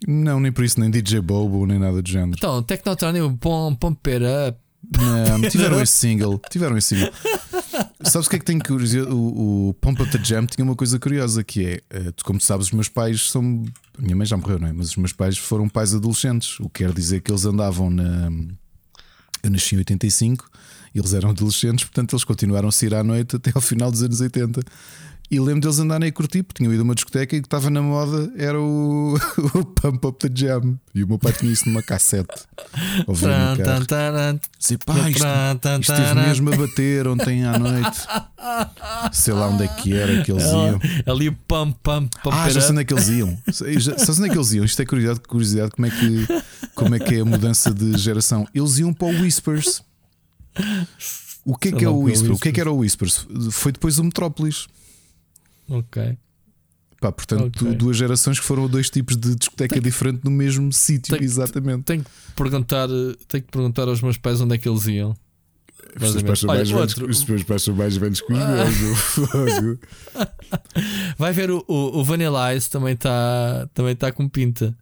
Não, 0.08 0.40
nem 0.40 0.52
por 0.52 0.64
isso, 0.64 0.80
nem 0.80 0.90
DJ 0.90 1.22
Bobo, 1.22 1.66
nem 1.66 1.80
nada 1.80 2.02
do 2.02 2.10
género. 2.10 2.36
Então, 2.38 2.62
Technotronic, 2.64 3.28
bom, 3.42 3.76
pump 3.76 4.10
it 4.10 4.24
up. 4.26 4.60
Não, 4.98 5.42
tiveram 5.50 5.82
esse 5.82 5.94
single. 5.94 6.40
Tiveram 6.50 6.78
esse 6.78 6.96
single. 6.96 7.14
Sabes 8.04 8.28
o 8.28 8.30
que 8.30 8.38
é 8.38 8.40
que 8.40 8.46
tem 8.46 8.60
curiosidade? 8.60 9.12
O, 9.12 9.70
o 9.70 9.74
Pump 9.74 10.02
Up 10.02 10.12
the 10.12 10.24
Jam 10.24 10.46
tinha 10.46 10.64
uma 10.64 10.76
coisa 10.76 10.98
curiosa 10.98 11.44
que 11.44 11.66
é, 11.66 11.82
eh, 11.90 12.12
tu, 12.16 12.24
como 12.24 12.40
sabes, 12.40 12.68
os 12.68 12.72
meus 12.72 12.88
pais 12.88 13.30
são. 13.30 13.64
A 13.98 14.02
minha 14.02 14.16
mãe 14.16 14.26
já 14.26 14.38
morreu, 14.38 14.58
não 14.58 14.68
é? 14.68 14.74
Mas 14.74 14.90
os 14.92 14.96
meus 14.96 15.12
pais 15.12 15.38
foram 15.38 15.68
pais 15.68 15.94
adolescentes, 15.94 16.60
o 16.62 16.70
que 16.70 16.84
quer 16.84 16.94
dizer 16.94 17.22
que 17.22 17.30
eles 17.30 17.46
andavam 17.46 17.90
na. 17.90 18.30
Eu 19.44 19.52
nasci 19.52 19.76
em 19.76 19.80
85, 19.80 20.50
eles 20.96 21.14
eram 21.14 21.30
adolescentes, 21.30 21.86
portanto 21.86 22.14
eles 22.14 22.24
continuaram 22.24 22.70
a 22.70 22.72
sair 22.72 22.94
à 22.96 23.04
noite 23.04 23.36
até 23.36 23.52
ao 23.54 23.62
final 23.62 23.92
dos 23.92 24.02
anos 24.02 24.22
80. 24.22 24.62
E 25.32 25.40
lembro 25.40 25.62
deles 25.62 25.78
andarem 25.78 26.10
a 26.10 26.12
curtir, 26.12 26.42
porque 26.42 26.64
tinham 26.64 26.74
ido 26.74 26.82
a 26.82 26.84
uma 26.84 26.96
discoteca 26.96 27.36
e 27.36 27.40
o 27.40 27.42
que 27.44 27.48
estava 27.48 27.70
na 27.70 27.84
moda 27.84 28.32
era 28.36 28.60
o, 28.60 29.14
o 29.54 29.64
Pump 29.64 30.08
Up 30.08 30.28
the 30.28 30.32
Jam. 30.34 30.80
E 30.96 31.04
o 31.04 31.08
meu 31.08 31.20
pai 31.20 31.32
tinha 31.34 31.52
isso 31.52 31.70
numa 31.70 31.84
cassete. 31.84 32.34
Sim, 34.58 34.78
pá, 34.78 34.94
isto, 35.08 35.24
isto 35.82 35.92
esteve 35.94 36.20
mesmo 36.28 36.52
a 36.52 36.58
bater 36.58 37.08
ontem 37.08 37.46
à 37.46 37.60
noite. 37.60 38.00
Sei 39.12 39.32
lá 39.34 39.50
onde 39.50 39.66
é 39.66 39.68
que 39.68 39.96
era 39.96 40.24
que 40.24 40.32
eles 40.32 40.44
iam. 40.46 40.80
Ali 41.06 41.30
o 41.30 41.34
pump, 41.48 41.78
pump, 41.84 42.12
pump 42.24 42.36
Ah, 42.36 42.50
já 42.50 42.60
sei 42.62 42.72
onde 42.72 42.82
é 42.82 42.84
que 42.86 42.94
eles 42.94 43.08
iam. 43.10 43.38
Sabes 43.52 44.20
onde 44.20 44.30
é 44.30 44.32
que 44.32 44.38
eles 44.38 44.52
iam? 44.54 44.66
Isto 44.66 44.82
é 44.82 44.86
curiosidade, 44.86 45.20
curiosidade 45.28 45.72
como, 45.72 45.86
é 45.86 45.92
que, 45.92 46.28
como 46.74 46.96
é 46.96 47.00
que 47.00 47.16
é 47.16 47.20
a 47.22 47.26
mudança 47.26 47.72
de 47.72 47.96
geração. 48.00 48.48
Eles 48.54 48.80
iam 48.80 48.92
para 48.94 49.08
o 49.08 49.22
Whispers. 49.22 49.84
O 51.46 51.56
que 51.56 51.70
é 51.70 51.72
que 51.72 51.86
é 51.86 51.90
o 51.90 52.00
Whispers? 52.00 52.36
O 52.36 52.40
que 52.40 52.50
é 52.50 52.52
que 52.52 52.60
era 52.60 52.72
o 52.72 52.78
Whispers? 52.78 53.28
Foi 53.52 53.72
depois 53.72 54.00
o 54.00 54.04
Metrópolis. 54.04 54.68
Ok. 55.70 56.18
Pá, 57.00 57.12
portanto, 57.14 57.66
Ok. 57.66 57.76
duas 57.78 57.96
gerações 57.96 58.40
que 58.40 58.46
foram 58.46 58.68
dois 58.68 58.90
tipos 58.90 59.16
de 59.16 59.34
discoteca 59.36 59.80
diferente 59.80 60.20
no 60.26 60.32
mesmo 60.32 60.72
sítio, 60.74 61.16
exatamente. 61.24 61.84
Tenho 61.84 62.04
que 62.04 62.10
perguntar, 62.36 62.90
eh, 62.90 63.16
tenho 63.28 63.44
que 63.44 63.52
perguntar 63.52 63.88
aos 63.88 64.02
meus 64.02 64.18
pais 64.18 64.42
onde 64.42 64.56
é 64.56 64.58
que 64.58 64.68
eles 64.68 64.86
iam. 64.88 65.16
Os 65.96 66.12
teus 66.12 66.24
pais 66.24 66.40
são 66.40 66.48
mais 66.48 66.70
velhos, 66.70 66.82
outro. 66.98 67.10
os 67.10 67.24
teus 67.24 67.44
pais 67.44 67.64
são 67.64 67.74
mais 67.74 67.96
velhos 67.96 68.20
que 68.22 68.34
os 68.34 68.40
meus. 68.40 69.80
Vai 71.18 71.32
ver 71.34 71.50
o, 71.52 71.64
o, 71.68 72.00
o 72.00 72.04
Vanilla 72.04 72.54
Ice 72.54 72.70
também 72.70 72.94
está 72.94 73.68
também 73.74 73.96
tá 73.96 74.12
com 74.12 74.28
pinta. 74.28 74.76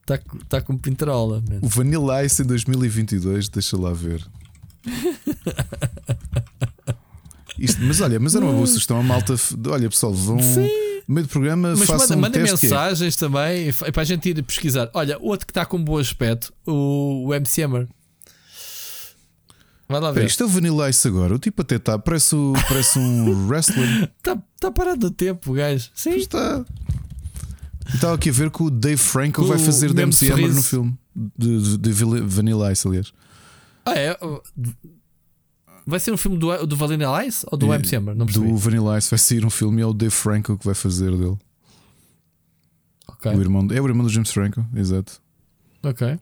Está 0.00 0.18
tá 0.48 0.60
com 0.62 0.78
pintarola. 0.78 1.42
man. 1.48 1.58
O 1.62 1.68
Vanilla 1.68 2.24
Ice 2.24 2.42
em 2.42 2.46
2022, 2.46 3.48
deixa 3.48 3.76
lá 3.76 3.92
ver. 3.92 4.24
Isto, 7.58 7.82
mas 7.82 8.00
olha, 8.00 8.20
mas 8.20 8.34
era 8.34 8.44
uma 8.44 8.54
boa 8.54 8.66
sugestão. 8.66 8.98
A 9.00 9.02
malta, 9.02 9.34
olha 9.68 9.88
pessoal, 9.90 10.14
vão 10.14 10.36
no 10.36 10.42
meio 11.08 11.26
do 11.26 11.28
programa, 11.30 11.70
Mas 11.76 11.86
façam 11.86 12.16
manda, 12.16 12.16
um 12.16 12.20
manda 12.20 12.38
teste. 12.38 12.58
que 12.60 12.66
é- 12.66 12.68
mensagens 12.70 13.16
também 13.16 13.68
e 13.68 13.92
para 13.92 14.02
a 14.02 14.04
gente 14.04 14.28
ir 14.28 14.42
pesquisar. 14.42 14.90
Olha, 14.94 15.18
outro 15.20 15.46
que 15.46 15.50
está 15.50 15.64
com 15.66 15.82
bom 15.82 15.98
aspecto, 15.98 16.52
o, 16.66 17.26
o 17.28 17.34
MC 17.34 17.62
Hammer. 17.62 17.88
Vai 19.88 20.00
lá 20.00 20.12
ver. 20.12 20.26
isto 20.26 20.42
é 20.42 20.46
o 20.46 20.48
Vanilla 20.48 20.88
Ice 20.90 21.08
agora. 21.08 21.34
O 21.34 21.38
tipo 21.38 21.62
até 21.62 21.76
está, 21.76 21.98
parece, 21.98 22.34
o- 22.36 22.52
parece 22.68 22.98
um 22.98 23.30
wrestler. 23.48 24.10
Está 24.18 24.36
tá 24.60 24.70
parado 24.70 25.00
do 25.00 25.10
tempo, 25.10 25.50
o 25.50 25.54
gajo. 25.54 25.88
Sim. 25.94 26.10
Está. 26.16 26.62
Estava 27.94 28.14
aqui 28.14 28.28
a 28.28 28.32
ver 28.32 28.50
que 28.50 28.62
o 28.62 28.68
Dave 28.70 28.98
Franco 29.00 29.42
vai 29.46 29.56
o 29.56 29.60
fazer 29.60 29.94
de 29.94 30.02
MC 30.02 30.30
Hammer 30.30 30.54
no 30.54 30.62
filme 30.62 30.94
de, 31.36 31.78
de- 31.78 31.78
de 31.78 31.90
Vanilla 31.90 32.70
Ice, 32.70 32.86
aliás. 32.86 33.12
Ah, 33.86 33.94
é? 33.98 34.14
Vai 35.90 36.00
ser 36.00 36.12
um 36.12 36.16
filme 36.16 36.38
do, 36.38 36.66
do 36.66 36.76
Vanilla 36.76 37.24
Ice 37.24 37.46
ou 37.50 37.58
do 37.58 37.72
MC 37.72 37.96
Hammer? 37.96 38.14
Não 38.14 38.26
percebi. 38.26 38.48
Do 38.48 38.56
Vanilla 38.56 38.98
Ice 38.98 39.10
vai 39.10 39.18
sair 39.18 39.44
um 39.44 39.50
filme 39.50 39.80
e 39.80 39.82
é 39.82 39.86
o 39.86 39.92
Dave 39.92 40.14
Franco 40.14 40.56
que 40.58 40.64
vai 40.64 40.74
fazer 40.74 41.10
dele. 41.16 41.36
Ok, 43.08 43.32
O 43.32 43.40
irmão, 43.40 43.66
é 43.72 43.80
o 43.80 43.86
irmão 43.86 44.06
do 44.06 44.12
James 44.12 44.30
Franco, 44.30 44.64
exato. 44.74 45.20
ok. 45.82 46.18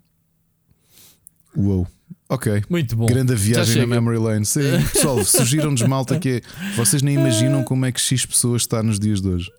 Uou. 1.56 1.86
Ok. 2.28 2.64
Muito 2.68 2.96
bom. 2.96 3.06
Grande 3.06 3.34
viagem 3.34 3.82
na. 3.82 3.86
Memory 3.86 4.18
Lane. 4.18 4.44
Sim, 4.44 4.60
pessoal, 4.92 5.24
surgiram-nos 5.24 5.82
malta 5.82 6.18
que 6.18 6.28
é. 6.28 6.40
Vocês 6.74 7.00
nem 7.02 7.14
imaginam 7.14 7.62
como 7.62 7.86
é 7.86 7.92
que 7.92 8.00
X 8.00 8.26
pessoas 8.26 8.62
está 8.62 8.82
nos 8.82 8.98
dias 8.98 9.20
de 9.20 9.28
hoje. 9.28 9.50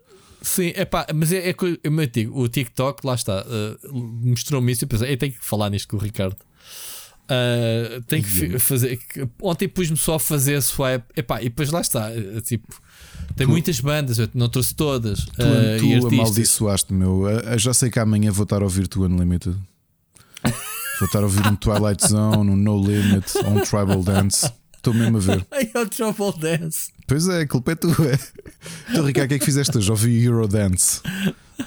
Sim, 0.42 0.72
é 0.76 0.86
pá, 0.86 1.08
mas 1.14 1.32
é, 1.32 1.50
é 1.50 1.53
que 1.53 1.80
eu 1.84 2.06
digo, 2.08 2.40
o 2.40 2.48
TikTok, 2.48 3.06
lá 3.06 3.16
está, 3.16 3.44
eh, 3.50 3.77
mostrou-me 4.24 4.72
isso 4.72 4.84
e 4.84 4.88
pensei, 4.88 5.11
eu 5.11 5.18
tenho 5.18 5.34
que 5.34 5.44
falar 5.44 5.69
nisto 5.69 5.88
com 5.90 5.98
o 5.98 6.00
Ricardo. 6.00 6.38
Uh, 7.30 8.02
tenho 8.08 8.24
que 8.24 8.30
fi- 8.30 8.60
fazer. 8.60 8.96
que- 8.98 9.28
Ontem 9.42 9.68
pus-me 9.68 9.98
só 9.98 10.16
a 10.16 10.20
fazer 10.20 10.62
swipe. 10.62 11.04
Epá, 11.16 11.42
e 11.42 11.46
depois 11.46 11.70
lá 11.72 11.82
está. 11.82 12.10
eh, 12.12 12.40
Tipo, 12.42 12.68
tem 13.36 13.46
muitas 13.46 13.80
bandas, 13.82 14.18
eu 14.18 14.30
não 14.34 14.48
trouxe 14.48 14.74
todas. 14.74 15.26
Tu, 15.26 15.42
eh, 15.42 15.78
tu 15.78 15.86
e 15.86 15.94
artistas. 15.96 16.14
amaldiçoaste, 16.20 16.94
meu. 16.94 17.28
Eu- 17.30 17.40
eu 17.40 17.60
já 17.60 17.74
sei 17.74 17.90
que 17.90 18.00
amanhã 18.00 18.32
vou 18.32 18.44
estar 18.44 18.62
a 18.62 18.64
ouvir 18.64 18.88
tu 18.88 19.04
Unlimited. 19.04 19.58
Vou 21.00 21.06
estar 21.06 21.20
a 21.20 21.24
ouvir 21.24 21.46
um 21.46 21.56
Twilight 21.56 22.08
Zone, 22.08 22.50
um 22.50 22.56
No 22.56 22.80
Limit, 22.82 23.38
ou 23.40 23.50
um 23.58 23.62
Tribal 23.62 24.02
Dance. 24.02 24.50
Estou 24.76 24.94
mesmo 24.94 25.18
a 25.18 25.20
ver. 25.20 25.46
É 25.52 25.80
o 25.80 25.86
Trouble 25.88 26.34
Dance. 26.40 26.92
Pois 27.06 27.28
é, 27.28 27.42
a 27.42 27.48
culpa 27.48 27.74
é 27.74 27.76
tua. 27.76 27.94
Então, 28.90 29.06
Ricardo, 29.06 29.26
o 29.26 29.30
que 29.30 29.34
é 29.36 29.40
que 29.40 29.46
fizeste 29.46 29.78
hoje? 29.78 29.90
Ouvi 29.92 30.24
Eurodance. 30.24 31.02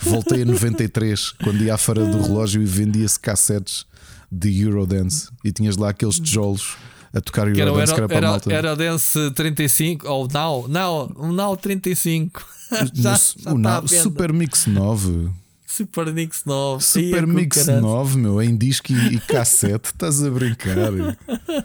Voltei 0.02 0.42
a 0.42 0.44
93, 0.44 1.32
quando 1.32 1.62
ia 1.62 1.74
à 1.74 1.78
feira 1.78 2.06
do 2.06 2.20
relógio 2.22 2.62
e 2.62 2.64
vendia-se 2.66 3.18
cassetes 3.20 3.84
de 4.30 4.60
Eurodance. 4.62 5.28
E 5.44 5.52
tinhas 5.52 5.76
lá 5.76 5.90
aqueles 5.90 6.18
tijolos 6.20 6.76
a 7.12 7.20
tocar 7.20 7.52
Que 7.52 7.60
era, 7.60 7.72
o 7.72 7.74
Eurodance, 7.74 7.92
que 7.94 8.00
era, 8.00 8.04
era 8.04 8.08
para 8.08 8.16
a 8.16 8.18
era, 8.18 8.30
malta. 8.30 8.52
era 8.52 8.72
o 8.72 8.76
Dance 8.76 9.30
35 9.32 10.08
ou 10.08 10.28
Now, 10.28 10.68
Now, 10.68 11.12
o 11.16 11.32
Now 11.32 11.56
35. 11.56 12.44
No- 12.70 12.78
já, 12.94 13.14
o 13.14 13.18
já 13.42 13.54
na- 13.54 13.76
à 13.78 13.80
venda. 13.80 14.02
Super 14.02 14.32
Mix 14.32 14.66
9. 14.66 15.28
Super 15.66 16.12
Mix 16.12 16.44
9. 16.44 16.82
Super 16.84 17.22
Ia, 17.22 17.26
Mix 17.26 17.56
caralho. 17.64 17.82
9, 17.82 18.18
meu, 18.18 18.42
em 18.42 18.56
disco 18.56 18.92
e, 18.92 19.14
e 19.14 19.20
cassete, 19.20 19.86
estás 19.92 20.22
a 20.22 20.28
brincar. 20.30 20.90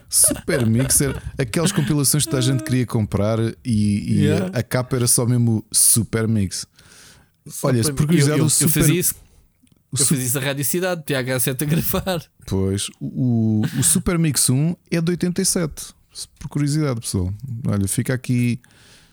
Super 0.09 0.65
Mix 0.65 1.01
era 1.01 1.21
aquelas 1.37 1.71
compilações 1.71 2.23
que 2.23 2.29
toda 2.29 2.39
a 2.41 2.45
gente 2.45 2.63
queria 2.63 2.85
comprar 2.85 3.39
e, 3.39 3.53
e 3.63 4.15
Yeah. 4.25 4.51
a, 4.53 4.59
a 4.59 4.63
capa 4.63 4.95
era 4.95 5.07
só 5.07 5.25
mesmo 5.25 5.63
Super 5.71 6.27
Mix. 6.27 6.65
Olha, 7.63 7.83
Super- 7.83 7.95
por 7.95 8.05
curiosidade, 8.07 8.39
eu, 8.39 8.43
eu, 8.43 8.45
o 8.45 8.47
eu 8.47 8.49
Super- 8.49 8.81
fazia 8.81 8.99
isso, 8.99 9.13
o 9.13 9.24
eu 10.01 10.05
Su- 10.05 10.13
fazia 10.13 10.25
isso 10.25 10.39
na 10.39 10.45
Rádio 10.45 10.65
Cidade, 10.65 11.03
PH7 11.03 11.61
a 11.61 11.65
gravar. 11.65 12.23
Pois, 12.47 12.87
o, 12.99 13.61
o 13.79 13.83
Super 13.83 14.17
Mix 14.19 14.49
1 14.49 14.75
é 14.91 15.01
de 15.01 15.11
87. 15.11 15.93
Por 16.39 16.47
curiosidade, 16.47 16.99
pessoal. 17.01 17.33
Olha, 17.67 17.87
fica 17.87 18.13
aqui, 18.13 18.59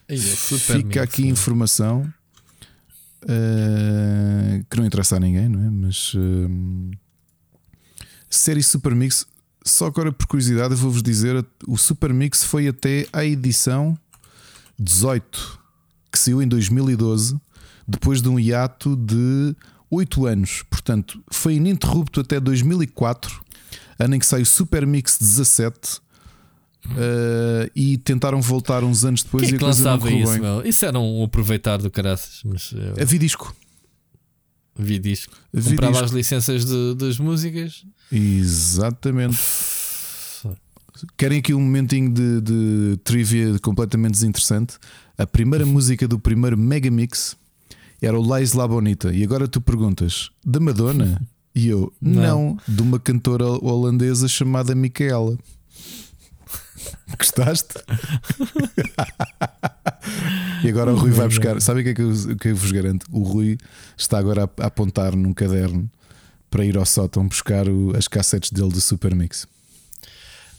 é 0.08 0.16
fica 0.16 0.76
Mix, 0.78 0.96
aqui 0.98 1.22
meu. 1.22 1.30
informação 1.32 2.12
eh, 3.28 4.62
que 4.70 4.76
não 4.76 4.84
interessa 4.86 5.16
a 5.16 5.20
ninguém, 5.20 5.48
não 5.48 5.62
é? 5.64 5.70
Mas 5.70 6.12
eh, 6.16 6.96
série 8.30 8.62
Super 8.62 8.94
Mix, 8.94 9.26
só 9.64 9.86
agora 9.86 10.12
por 10.12 10.26
curiosidade, 10.26 10.74
eu 10.74 10.78
vou-vos 10.78 11.02
dizer: 11.02 11.44
o 11.66 11.76
Super 11.76 12.12
Mix 12.12 12.44
foi 12.44 12.68
até 12.68 13.06
à 13.12 13.24
edição 13.24 13.96
18, 14.78 15.58
que 16.10 16.18
saiu 16.18 16.42
em 16.42 16.48
2012, 16.48 17.36
depois 17.86 18.20
de 18.22 18.28
um 18.28 18.38
hiato 18.38 18.96
de 18.96 19.54
8 19.92 20.26
anos. 20.26 20.64
Portanto, 20.70 21.22
foi 21.30 21.54
ininterrupto 21.54 22.20
até 22.20 22.40
2004, 22.40 23.40
ano 23.98 24.14
em 24.14 24.18
que 24.18 24.26
saiu 24.26 24.46
Super 24.46 24.86
Mix 24.86 25.18
17. 25.18 26.00
eh, 26.96 27.70
e 27.76 27.96
tentaram 27.98 28.40
voltar 28.42 28.82
uns 28.82 29.04
anos 29.04 29.22
depois 29.22 29.44
Quem 29.44 29.52
é 29.52 29.54
e 29.54 29.58
que 29.58 29.64
a 29.64 29.68
coisa 29.68 29.84
não 29.84 29.90
lançava 29.92 30.10
correu 30.10 30.24
isso, 30.24 30.32
bem. 30.32 30.40
meu? 30.40 30.66
Isso 30.66 30.84
era 30.86 30.98
um 30.98 31.22
aproveitar 31.22 31.76
do 31.76 31.88
caraças, 31.90 32.40
mas 32.44 32.72
eu 32.72 33.00
A 33.00 33.04
Vidisco. 33.04 33.54
vi 34.76 34.98
disco. 34.98 35.32
A 35.54 35.60
Comprava 35.62 35.86
Vidisco. 35.92 36.04
as 36.06 36.10
licenças 36.10 36.64
de- 36.64 36.94
das 36.96 37.18
músicas. 37.18 37.84
Exatamente. 38.10 39.38
Querem 41.16 41.38
aqui 41.38 41.54
um 41.54 41.60
momentinho 41.60 42.12
de, 42.12 42.40
de 42.40 42.96
trivia 43.04 43.58
completamente 43.60 44.12
desinteressante? 44.12 44.74
A 45.16 45.26
primeira 45.26 45.64
música 45.64 46.06
do 46.08 46.18
primeiro 46.18 46.56
Megamix 46.58 47.36
era 48.06 48.18
o 48.18 48.26
La 48.26 48.40
Isla 48.40 48.66
Bonita. 48.68 49.12
E 49.12 49.22
agora 49.24 49.48
tu 49.48 49.60
perguntas: 49.60 50.30
da 50.44 50.60
Madonna? 50.60 51.20
E 51.54 51.68
eu: 51.68 51.92
não, 52.00 52.22
Não. 52.22 52.58
de 52.66 52.80
uma 52.80 52.98
cantora 52.98 53.44
holandesa 53.44 54.26
chamada 54.26 54.74
Micaela. 54.74 55.36
Gostaste? 57.18 57.74
e 60.64 60.68
agora 60.68 60.92
o 60.92 60.96
Rui 60.96 61.10
vai 61.10 61.28
buscar. 61.28 61.60
Sabe 61.60 61.80
o 61.80 61.84
que 61.84 61.90
é 61.90 61.94
que 61.94 62.02
eu, 62.02 62.36
que 62.38 62.48
eu 62.48 62.56
vos 62.56 62.72
garanto? 62.72 63.06
O 63.12 63.22
Rui 63.22 63.58
está 63.96 64.18
agora 64.18 64.44
a, 64.58 64.66
apontar 64.66 65.14
num 65.14 65.32
caderno 65.34 65.90
para 66.50 66.64
ir 66.64 66.76
ao 66.76 66.86
sótão 66.86 67.26
buscar 67.28 67.68
o- 67.68 67.96
as 67.96 68.08
cassetes 68.08 68.50
dele 68.50 68.70
de 68.72 68.80
Super 68.80 69.14
Mix. 69.14 69.46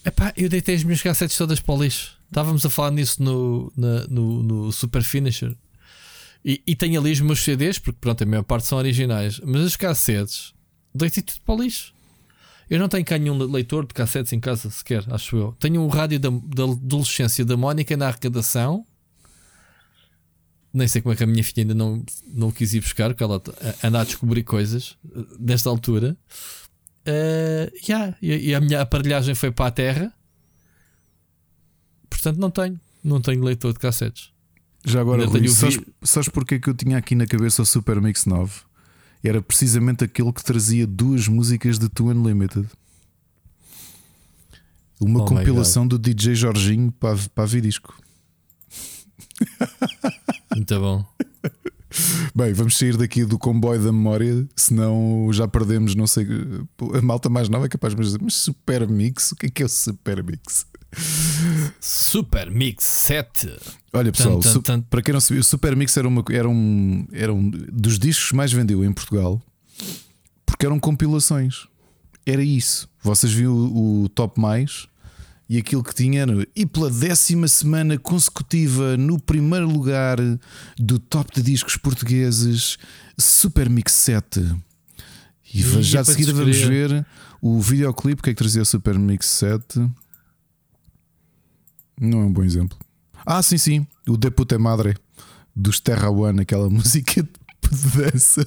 Epá, 0.05 0.33
eu 0.35 0.49
deitei 0.49 0.75
as 0.75 0.83
minhas 0.83 1.01
cassetes 1.01 1.37
todas 1.37 1.59
para 1.59 1.75
o 1.75 1.83
lixo. 1.83 2.17
Estávamos 2.27 2.65
a 2.65 2.69
falar 2.69 2.91
nisso 2.91 3.21
no, 3.23 3.71
na- 3.75 4.05
no, 4.07 4.43
no 4.43 4.71
Super 4.71 5.03
Finisher. 5.03 5.55
E, 6.45 6.61
e 6.67 6.75
tenho 6.75 6.99
ali 6.99 7.11
os 7.11 7.21
meus 7.21 7.43
CDs, 7.43 7.79
porque 7.79 7.99
pronto, 8.01 8.21
a 8.23 8.25
maior 8.25 8.43
parte 8.43 8.67
são 8.67 8.77
originais. 8.77 9.39
Mas 9.43 9.61
as 9.61 9.75
cassetes, 9.75 10.53
deitei 10.93 11.23
tudo 11.23 11.39
para 11.45 11.55
o 11.55 11.61
lixo. 11.63 11.93
Eu 12.69 12.79
não 12.79 12.89
tenho 12.89 13.05
cá 13.05 13.17
nenhum 13.17 13.37
leitor 13.37 13.85
de 13.85 13.93
cassetes 13.93 14.33
em 14.33 14.39
casa 14.39 14.69
sequer, 14.69 15.03
acho 15.09 15.35
eu. 15.37 15.55
Tenho 15.59 15.81
o 15.81 15.87
rádio 15.87 16.19
da, 16.19 16.29
da 16.29 16.63
adolescência 16.63 17.45
da 17.45 17.55
Mónica 17.55 17.95
na 17.95 18.07
arrecadação. 18.07 18.85
Nem 20.73 20.87
sei 20.87 21.01
como 21.01 21.13
é 21.13 21.15
que 21.15 21.23
a 21.23 21.27
minha 21.27 21.43
filha 21.43 21.63
ainda 21.63 21.75
não, 21.75 22.03
não 22.25 22.51
quis 22.51 22.73
ir 22.73 22.79
buscar, 22.79 23.09
porque 23.09 23.23
ela 23.23 23.41
anda 23.83 24.01
a 24.01 24.03
descobrir 24.03 24.43
coisas 24.43 24.97
eh, 25.15 25.19
nesta 25.39 25.69
altura. 25.69 26.17
Eh, 27.05 27.71
yeah, 27.87 28.17
e, 28.21 28.49
e 28.49 28.55
a 28.55 28.59
minha 28.59 28.81
aparelhagem 28.81 29.35
foi 29.35 29.51
para 29.51 29.67
a 29.67 29.71
terra. 29.71 30.13
Portanto, 32.09 32.37
não 32.37 32.49
tenho. 32.49 32.79
Não 33.03 33.21
tenho 33.21 33.43
leitor 33.43 33.73
de 33.73 33.79
cassetes. 33.79 34.32
Já 34.85 35.01
agora, 35.01 35.25
Rui, 35.25 35.47
sabes, 35.49 35.75
vi- 35.77 35.85
sabes 36.03 36.29
porque 36.29 36.55
é 36.55 36.59
que 36.59 36.69
eu 36.69 36.73
tinha 36.73 36.97
aqui 36.97 37.15
na 37.15 37.25
cabeça 37.25 37.61
o 37.61 37.65
Super 37.65 38.01
Mix 38.01 38.25
9? 38.25 38.51
Era 39.23 39.41
precisamente 39.41 40.03
aquele 40.03 40.31
que 40.33 40.43
trazia 40.43 40.85
duas 40.85 41.27
músicas 41.27 41.79
de 41.79 41.87
Two 41.87 42.07
Unlimited. 42.09 42.67
Uma 44.99 45.21
Oh 45.21 45.25
compilação 45.25 45.87
do 45.87 45.97
DJ 45.97 46.35
Jorginho 46.35 46.91
para, 46.91 47.17
para 47.33 47.43
a 47.43 47.47
Vidisco. 47.47 47.93
Muito 50.55 50.79
bom. 50.79 51.05
Bem, 52.35 52.53
vamos 52.53 52.77
sair 52.77 52.97
daqui 52.97 53.23
do 53.23 53.37
comboio 53.37 53.79
da 53.83 53.91
memória, 53.91 54.47
senão 54.55 55.29
já 55.31 55.47
perdemos, 55.47 55.93
não 55.95 56.07
sei. 56.07 56.25
A 56.97 57.01
malta 57.01 57.29
mais 57.29 57.47
nova 57.49 57.65
é 57.65 57.69
capaz 57.69 57.93
de 57.95 58.01
dizer, 58.01 58.19
mas 58.21 58.33
Super 58.33 58.87
Mix? 58.87 59.31
O 59.31 59.35
que 59.35 59.45
é 59.45 59.49
que 59.49 59.61
é 59.63 59.65
o 59.65 59.69
Super 59.69 60.23
Mix? 60.23 60.65
Super 61.79 62.49
Mix 62.51 62.85
7. 62.85 63.49
Olha 63.93 64.11
pessoal, 64.11 64.39
Tan, 64.39 64.53
tan, 64.53 64.61
tan. 64.61 64.81
para 64.81 65.01
quem 65.01 65.13
não 65.13 65.21
sabia, 65.21 65.41
o 65.41 65.43
Super 65.43 65.75
Mix 65.75 65.95
era, 65.97 66.07
uma, 66.07 66.23
era, 66.31 66.49
um, 66.49 67.07
era 67.11 67.33
um 67.33 67.49
dos 67.49 67.99
discos 67.99 68.29
que 68.29 68.35
mais 68.35 68.51
vendeu 68.51 68.83
em 68.83 68.91
Portugal 68.91 69.41
porque 70.45 70.65
eram 70.65 70.79
compilações. 70.79 71.67
Era 72.25 72.43
isso. 72.43 72.89
Vocês 73.01 73.33
viram 73.33 73.53
o, 73.53 74.03
o 74.03 74.09
Top 74.09 74.39
Mais 74.39 74.87
e 75.49 75.57
aquilo 75.57 75.83
que 75.83 75.93
tinha 75.93 76.21
era 76.21 76.47
e 76.55 76.65
pela 76.65 76.89
décima 76.89 77.47
semana 77.47 77.97
consecutiva 77.97 78.95
no 78.95 79.19
primeiro 79.19 79.69
lugar 79.69 80.17
do 80.79 80.97
top 80.97 81.35
de 81.35 81.41
discos 81.41 81.75
portugueses, 81.75 82.77
Super 83.17 83.69
Mix 83.69 83.91
7. 83.93 84.39
E 85.53 85.59
Ih, 85.59 85.83
já 85.83 85.99
é 85.99 86.03
de 86.03 86.11
seguida 86.11 86.33
vamos 86.33 86.57
ver 86.57 87.05
o 87.41 87.59
videoclipe 87.59 88.21
que 88.21 88.29
é 88.29 88.33
que 88.33 88.37
trazia 88.37 88.61
o 88.61 88.65
Super 88.65 88.97
Mix 88.97 89.27
7. 89.27 89.85
Não 92.03 92.21
é 92.21 92.25
um 92.25 92.33
bom 92.33 92.43
exemplo. 92.43 92.77
Ah, 93.25 93.41
sim, 93.41 93.57
sim. 93.57 93.87
O 94.07 94.17
De 94.17 94.29
Puta 94.29 94.59
Madre 94.59 94.97
dos 95.55 95.79
Terra 95.79 96.09
One, 96.09 96.41
aquela 96.41 96.67
música 96.69 97.23
de 97.23 97.89
dança 97.97 98.45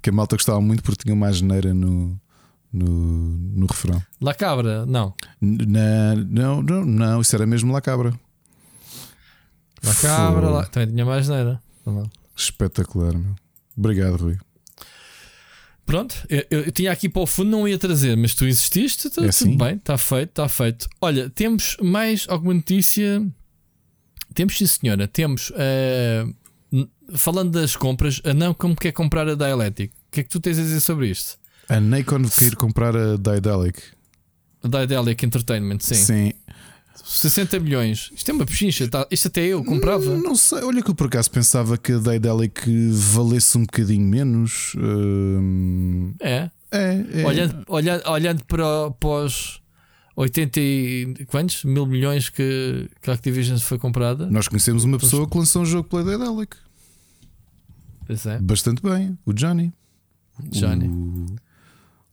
que 0.00 0.10
a 0.10 0.12
malta 0.12 0.36
gostava 0.36 0.60
muito 0.60 0.84
porque 0.84 1.02
tinha 1.02 1.14
uma 1.14 1.32
geneira 1.32 1.74
no, 1.74 2.16
no, 2.72 2.86
no 2.86 3.66
refrão. 3.66 4.00
La 4.20 4.32
Cabra, 4.34 4.86
não. 4.86 5.12
Na, 5.40 6.14
não, 6.14 6.62
não, 6.62 6.84
não, 6.84 7.20
isso 7.20 7.34
era 7.34 7.44
mesmo 7.44 7.72
La 7.72 7.80
Cabra. 7.80 8.12
La 9.82 9.94
Cabra, 9.94 10.48
lá. 10.48 10.66
também 10.66 10.90
tinha 10.90 11.04
mais 11.04 11.28
neira. 11.28 11.60
Não. 11.84 12.08
Espetacular, 12.36 13.14
meu. 13.14 13.34
Obrigado, 13.76 14.16
Rui. 14.16 14.38
Pronto, 15.86 16.14
eu, 16.28 16.44
eu- 16.50 16.72
tinha 16.72 16.90
aqui 16.90 17.08
para 17.08 17.22
o 17.22 17.26
fundo, 17.26 17.48
não 17.50 17.66
ia 17.68 17.78
trazer, 17.78 18.16
mas 18.16 18.34
tu 18.34 18.44
insististe, 18.46 19.02
tu- 19.08 19.20
É 19.20 19.22
tudo 19.22 19.28
assim? 19.28 19.56
bem, 19.56 19.76
está 19.76 19.96
feito, 19.96 20.30
está 20.30 20.48
feito. 20.48 20.88
Olha, 21.00 21.30
temos 21.30 21.76
mais 21.80 22.26
alguma 22.28 22.52
notícia? 22.54 23.24
Temos, 24.34 24.58
sim, 24.58 24.66
senhora. 24.66 25.06
Temos, 25.06 25.52
n- 26.72 26.88
falando 27.14 27.52
das 27.52 27.76
compras, 27.76 28.20
a 28.24 28.34
não 28.34 28.52
como 28.52 28.74
quer 28.74 28.90
comprar 28.92 29.28
a 29.28 29.34
Dialectic. 29.36 29.92
O 29.92 30.10
que 30.10 30.20
é 30.20 30.22
que 30.24 30.28
tu 30.28 30.40
tens 30.40 30.58
a 30.58 30.62
dizer 30.62 30.80
sobre 30.80 31.08
isto? 31.08 31.38
A 31.68 31.78
Nikon 31.80 32.22
quer 32.28 32.54
comprar 32.56 32.96
a 32.96 33.16
Daedalic. 33.16 33.80
A 34.62 34.68
Dialectic 34.86 35.22
Entertainment, 35.22 35.78
sim. 35.80 35.94
Sim. 35.94 36.32
60 37.04 37.58
milhões. 37.60 38.10
Isto 38.14 38.30
é 38.30 38.34
uma 38.34 38.46
pechincha. 38.46 38.88
Tá? 38.88 39.06
Isto 39.10 39.28
até 39.28 39.42
eu 39.46 39.64
comprava. 39.64 40.16
Não 40.16 40.34
sei, 40.36 40.62
olha 40.62 40.82
que 40.82 40.90
eu 40.90 40.94
por 40.94 41.06
acaso 41.06 41.30
pensava 41.30 41.76
que 41.76 41.92
a 41.92 41.98
Daedalic 41.98 42.68
valesse 42.92 43.58
um 43.58 43.62
bocadinho 43.62 44.06
menos. 44.06 44.72
Hum, 44.76 46.14
É. 46.20 46.50
é, 46.70 47.04
é. 47.22 47.26
Olhando, 47.26 47.64
olhando, 47.68 48.08
olhando 48.08 48.44
para, 48.44 48.90
para 48.92 49.08
os 49.24 49.60
80 50.16 50.60
e 50.60 51.26
quantos? 51.26 51.64
Mil 51.64 51.86
milhões 51.86 52.28
que, 52.28 52.88
que 53.02 53.10
a 53.10 53.14
Activision 53.14 53.58
foi 53.58 53.78
comprada. 53.78 54.26
Nós 54.30 54.48
conhecemos 54.48 54.84
uma 54.84 54.98
pessoa 54.98 55.28
que 55.28 55.36
lançou 55.36 55.62
um 55.62 55.66
jogo 55.66 55.88
pela 55.88 56.04
Daedalic. 56.04 56.56
É. 58.08 58.38
Bastante 58.38 58.82
bem, 58.82 59.18
o 59.26 59.32
Johnny. 59.32 59.72
Johnny. 60.50 60.86
O, 60.88 61.26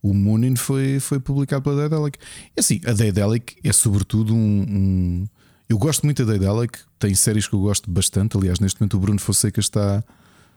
o 0.03 0.13
Moonin 0.13 0.55
foi, 0.55 0.99
foi 0.99 1.19
publicado 1.19 1.63
pela 1.63 1.77
Daedalic. 1.87 2.19
E 2.55 2.59
assim, 2.59 2.79
a 2.85 2.91
Daedalic 2.93 3.55
é 3.63 3.73
sobretudo 3.73 4.35
um, 4.35 4.37
um- 4.69 5.27
Eu 5.69 5.77
gosto 5.79 6.03
muito 6.03 6.23
da 6.25 6.33
Daedalic, 6.33 6.77
tem 6.99 7.15
séries 7.15 7.47
que 7.47 7.55
eu 7.55 7.61
gosto 7.61 7.89
bastante. 7.89 8.37
Aliás, 8.37 8.59
neste 8.59 8.79
momento 8.79 8.97
o 8.97 8.99
Bruno 8.99 9.19
Fonseca 9.19 9.59
está, 9.59 10.03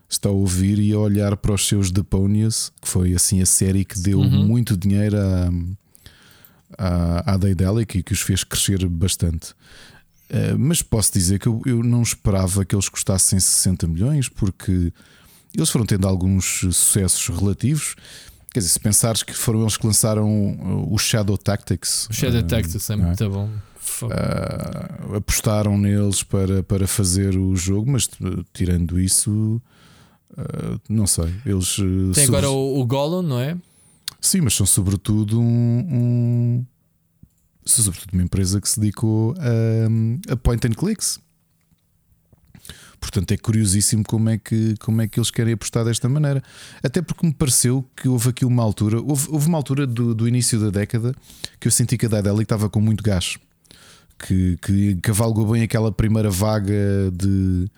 está 0.09 0.29
a 0.29 0.33
ouvir 0.33 0.79
e 0.81 0.93
a 0.93 0.99
olhar 0.99 1.37
para 1.37 1.55
os 1.55 1.67
seus 1.67 1.91
Deponius, 1.93 2.73
que 2.83 2.89
foi 2.89 3.15
assim 3.15 3.41
a 3.41 3.47
série 3.47 3.85
que 3.85 3.99
deu 4.01 4.19
Uhum. 4.19 4.47
muito 4.47 4.77
dinheiro 4.77 5.17
à, 5.17 5.49
à, 6.79 7.35
à 7.35 7.37
Daedalic 7.37 7.99
e 7.99 8.03
que 8.03 8.13
os 8.13 8.21
fez 8.21 8.45
crescer 8.45 8.87
bastante. 8.89 9.51
Uh, 10.29 10.59
mas 10.59 10.83
posso 10.83 11.13
dizer 11.13 11.39
que 11.39 11.47
eu, 11.47 11.63
eu 11.65 11.83
não 11.85 12.03
esperava 12.03 12.65
que 12.65 12.75
eles 12.75 12.89
custassem 12.89 13.39
60 13.39 13.87
milhões, 13.87 14.29
porque 14.29 14.93
eles 15.57 15.71
foram 15.71 15.87
tendo 15.87 16.07
alguns 16.09 16.45
sucessos 16.61 17.29
relativos. 17.29 17.95
Quer 18.57 18.61
dizer, 18.61 18.73
se 18.73 18.81
pensares 18.81 19.23
que 19.23 19.35
foram 19.35 19.61
eles 19.61 19.77
que 19.77 19.87
lançaram 19.87 20.27
uh, 20.27 20.91
o 20.91 20.97
Shadow 20.97 21.37
Tactics, 21.37 22.09
O 22.09 22.13
Shadow 22.15 22.43
Tactics 22.43 22.89
é 22.89 22.95
é? 22.95 22.97
muito 22.97 23.29
bom. 23.29 23.51
Fuck. 23.79 24.11
Uh, 24.15 25.17
apostaram 25.17 25.77
neles 25.77 26.23
para, 26.23 26.63
para 26.63 26.87
fazer 26.87 27.37
o 27.37 27.55
jogo, 27.55 27.91
mas 27.91 28.07
uh, 28.19 28.43
tirando 28.55 28.99
isso, 28.99 29.61
uh, 30.39 30.81
não 30.89 31.07
sei. 31.07 31.31
Eles 31.45 31.77
uh, 31.77 32.13
Tem 32.15 32.25
sobre- 32.25 32.39
agora 32.39 32.51
o, 32.51 32.81
o 32.81 32.87
Gollum, 32.87 33.21
não 33.21 33.39
é? 33.39 33.59
Sim, 34.23 34.41
mas 34.41 34.55
são 34.55 34.65
sobretudo 34.65 35.39
um, 35.39 35.45
um- 35.45 36.67
sobretudo 37.67 38.15
uma 38.15 38.23
empresa 38.23 38.59
que 38.59 38.71
se 38.71 38.81
dedicou 38.81 39.35
a, 39.39 40.33
a 40.33 40.37
point 40.39 40.67
and 40.67 40.73
clicks. 40.73 41.21
Portanto, 43.01 43.33
é 43.33 43.37
curiosíssimo 43.37 44.03
como 44.05 44.29
é, 44.29 44.39
que, 44.39 44.75
como 44.81 45.01
é 45.03 45.09
que 45.09 45.19
eles 45.19 45.31
querem 45.31 45.55
apostar 45.55 45.85
desta 45.85 46.09
maneira. 46.09 46.43
Até 46.83 47.03
porque 47.03 47.27
me 47.27 47.33
pareceu 47.33 47.85
que 47.97 48.09
houve 48.09 48.31
aqui 48.31 48.45
uma 48.45 48.63
altura, 48.63 49.01
houve, 49.01 49.29
houve 49.31 49.47
uma 49.49 49.59
altura 49.59 49.87
do, 49.87 50.15
do 50.15 50.27
início 50.27 50.59
da 50.59 50.71
década 50.71 51.15
que 51.61 51.69
eu 51.69 51.73
senti 51.73 51.97
que 51.97 52.07
a 52.07 52.09
Daedalic 52.09 52.45
estava 52.45 52.69
com 52.69 52.81
muito 52.81 53.03
gás, 53.03 53.37
que, 54.19 54.57
que 54.63 54.97
cavalgou 54.97 55.53
bem 55.53 55.63
aquela 55.63 55.93
primeira 55.93 56.31
vaga 56.31 57.11
de 57.13 57.71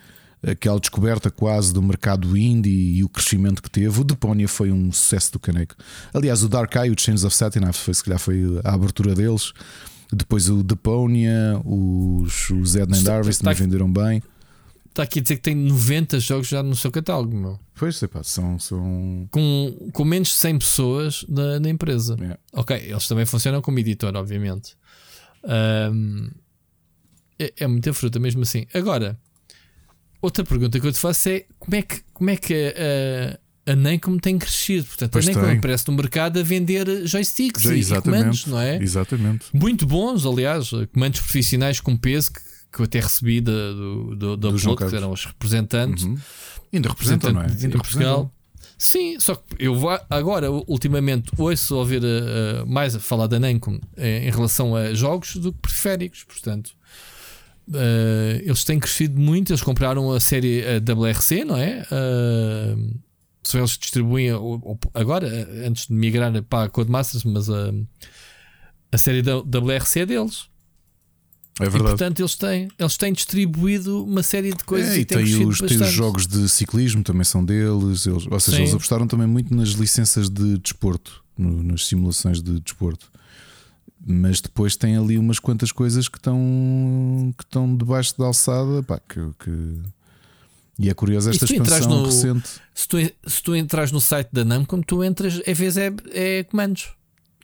aquela 0.43 0.79
descoberta 0.79 1.31
quase 1.31 1.73
do 1.73 1.83
mercado 1.83 2.37
indie 2.37 2.99
e 2.99 3.05
o 3.05 3.09
crescimento 3.09 3.63
que 3.63 3.71
teve. 3.71 4.01
O 4.01 4.05
Deponia 4.05 4.49
foi 4.49 4.71
um 4.71 4.93
sucesso 4.93 5.33
do 5.33 5.39
caneco. 5.39 5.75
Aliás, 6.15 6.43
o 6.43 6.49
Dark 6.49 6.75
Eye, 6.77 6.91
o 6.91 7.01
Chains 7.01 7.25
of 7.25 7.35
Satin, 7.35 7.61
foi, 7.73 7.95
se 7.95 8.05
calhar 8.05 8.19
foi 8.19 8.43
a 8.65 8.75
abertura 8.75 9.15
deles. 9.15 9.53
Depois 10.13 10.49
o 10.49 10.63
Deponia, 10.63 11.61
os, 11.65 12.51
os 12.51 12.77
Ed 12.77 12.93
and 12.93 13.13
Harvest 13.13 13.43
também 13.43 13.57
venderam 13.57 13.93
bem. 13.93 14.23
Está 14.99 15.05
aqui 15.05 15.21
a 15.21 15.23
dizer 15.23 15.37
que 15.37 15.43
tem 15.43 15.55
90 15.55 16.19
jogos 16.19 16.49
já 16.49 16.61
no 16.61 16.75
seu 16.75 16.91
catálogo, 16.91 17.37
meu. 17.37 17.61
Pois, 17.77 17.95
sei 17.95 18.09
pá, 18.09 18.21
são. 18.25 18.59
são... 18.59 19.29
Com, 19.31 19.91
com 19.93 20.05
menos 20.05 20.31
de 20.31 20.35
100 20.35 20.59
pessoas 20.59 21.25
na, 21.29 21.61
na 21.61 21.69
empresa. 21.69 22.17
É. 22.21 22.37
Ok, 22.53 22.77
eles 22.77 23.07
também 23.07 23.25
funcionam 23.25 23.63
como 23.63 23.79
editor, 23.79 24.17
obviamente. 24.17 24.77
Ahm, 25.45 26.31
é, 27.39 27.53
é 27.59 27.67
muita 27.69 27.95
fruta, 27.95 28.19
mesmo 28.19 28.43
assim. 28.43 28.67
Agora, 28.75 29.17
outra 30.21 30.43
pergunta 30.43 30.81
que 30.81 30.87
eu 30.89 30.91
te 30.91 30.99
faço 30.99 31.29
é: 31.29 31.45
como 31.61 31.77
é 31.77 31.83
que, 31.83 32.01
como 32.13 32.31
é 32.31 32.37
que 32.37 32.75
a, 33.67 33.71
a 33.71 33.77
Namco 33.77 34.21
tem 34.21 34.37
crescido? 34.37 34.85
Portanto, 34.85 35.13
Pois 35.13 35.29
a 35.29 35.33
Namco 35.33 35.59
aparece 35.59 35.87
no 35.87 35.95
mercado 35.95 36.41
a 36.41 36.43
vender 36.43 37.07
joysticks 37.07 37.63
Já, 37.63 37.73
e, 37.73 37.83
e 37.83 38.03
comandos, 38.03 38.47
não 38.47 38.61
é? 38.61 38.83
Exatamente. 38.83 39.47
Muito 39.55 39.87
bons, 39.87 40.27
aliás, 40.27 40.71
comandos 40.93 41.21
profissionais 41.21 41.79
com 41.79 41.97
peso 41.97 42.33
que, 42.33 42.41
que 42.73 42.81
eu 42.81 42.85
até 42.85 43.01
recebi 43.01 43.41
da, 43.41 43.53
do, 43.53 44.17
do, 44.17 44.37
Do 44.37 44.49
Upload, 44.49 44.91
que 44.91 44.97
eram 44.97 45.13
os 45.13 45.25
representantes. 45.25 46.05
Uhum. 46.05 46.19
Ainda 46.73 46.89
representam, 46.89 47.33
não 47.33 47.43
é? 47.43 47.47
Ainda 47.47 47.79
Portugal. 47.79 48.33
Sim, 48.79 49.19
só 49.19 49.35
que 49.35 49.57
eu 49.59 49.75
vou 49.75 49.99
agora, 50.09 50.51
ultimamente, 50.51 51.33
ouço 51.37 51.75
ouvir 51.77 52.01
uh, 52.05 52.65
mais 52.65 52.95
a 52.95 53.01
falar 53.01 53.27
da 53.27 53.39
Namco 53.41 53.77
eh, 53.97 54.29
em 54.29 54.31
relação 54.31 54.77
a 54.77 54.95
jogos 54.95 55.35
do 55.35 55.53
que 55.53 55.59
periféricos. 55.63 56.23
Portanto, 56.23 56.69
uh, 57.71 58.41
eles 58.41 58.63
têm 58.63 58.79
crescido 58.79 59.19
muito. 59.21 59.51
Eles 59.51 59.63
compraram 59.63 60.13
a 60.13 60.21
série 60.21 60.63
a 60.63 60.77
WRC, 60.77 61.45
não 61.45 61.57
é? 61.57 61.85
Uh, 61.91 63.01
são 63.43 63.61
eles 63.61 63.77
distribuem 63.77 64.29
agora, 64.95 65.27
antes 65.67 65.89
de 65.89 65.95
migrar 65.95 66.41
para 66.45 66.67
a 66.67 66.69
Codemasters, 66.69 67.25
mas 67.25 67.51
a, 67.51 67.73
a 68.93 68.99
série 68.99 69.23
da 69.23 69.39
WRC 69.39 70.01
é 70.01 70.07
deles. 70.07 70.49
É 71.61 71.65
E 71.65 71.69
verdade. 71.69 71.83
portanto, 71.97 72.21
eles 72.21 72.35
têm, 72.37 72.69
eles 72.79 72.97
têm 72.97 73.13
distribuído 73.13 74.05
uma 74.05 74.23
série 74.23 74.53
de 74.53 74.63
coisas 74.65 74.91
É, 74.95 74.99
e, 74.99 75.01
e 75.01 75.05
têm 75.05 75.25
tem 75.25 75.47
os, 75.47 75.59
tem 75.59 75.81
os 75.81 75.91
jogos 75.93 76.27
de 76.27 76.49
ciclismo 76.49 77.03
também 77.03 77.25
são 77.25 77.45
deles. 77.45 78.07
Eles, 78.07 78.27
ou 78.31 78.41
seja, 78.41 78.57
Sim. 78.59 78.63
eles 78.63 78.75
apostaram 78.75 79.07
também 79.07 79.27
muito 79.27 79.55
nas 79.55 79.71
licenças 79.71 80.31
de 80.31 80.59
desporto, 80.59 81.23
no- 81.37 81.63
nas 81.63 81.87
simulações 81.87 82.41
de 82.43 82.61
desporto. 82.61 83.11
Mas 84.07 84.41
depois 84.41 84.77
tem 84.77 84.97
ali 84.97 85.19
umas 85.19 85.39
quantas 85.41 85.73
coisas 85.73 86.09
que 86.09 86.19
estão, 86.19 87.35
que 87.37 87.43
estão 87.45 87.77
debaixo 87.77 88.17
da 88.17 88.27
alçada. 88.27 88.83
Pá, 88.83 89.01
que, 89.01 89.21
que- 89.43 89.81
E 90.79 90.89
é 90.89 90.95
curiosa 90.95 91.31
esta 91.31 91.45
E 91.45 91.57
expansão 91.57 91.89
no- 91.91 92.07
recente. 92.07 92.49
Se 92.73 92.87
tu, 92.87 92.97
se 93.27 93.43
tu 93.43 93.57
entras 93.57 93.91
no 93.91 94.01
site 94.01 94.29
da 94.33 94.45
Namco, 94.45 94.81
tu 94.87 95.03
entras, 95.03 95.43
às 95.45 95.59
vezes 95.59 95.77
é, 95.77 95.93
é 96.13 96.45
comandos. 96.45 96.91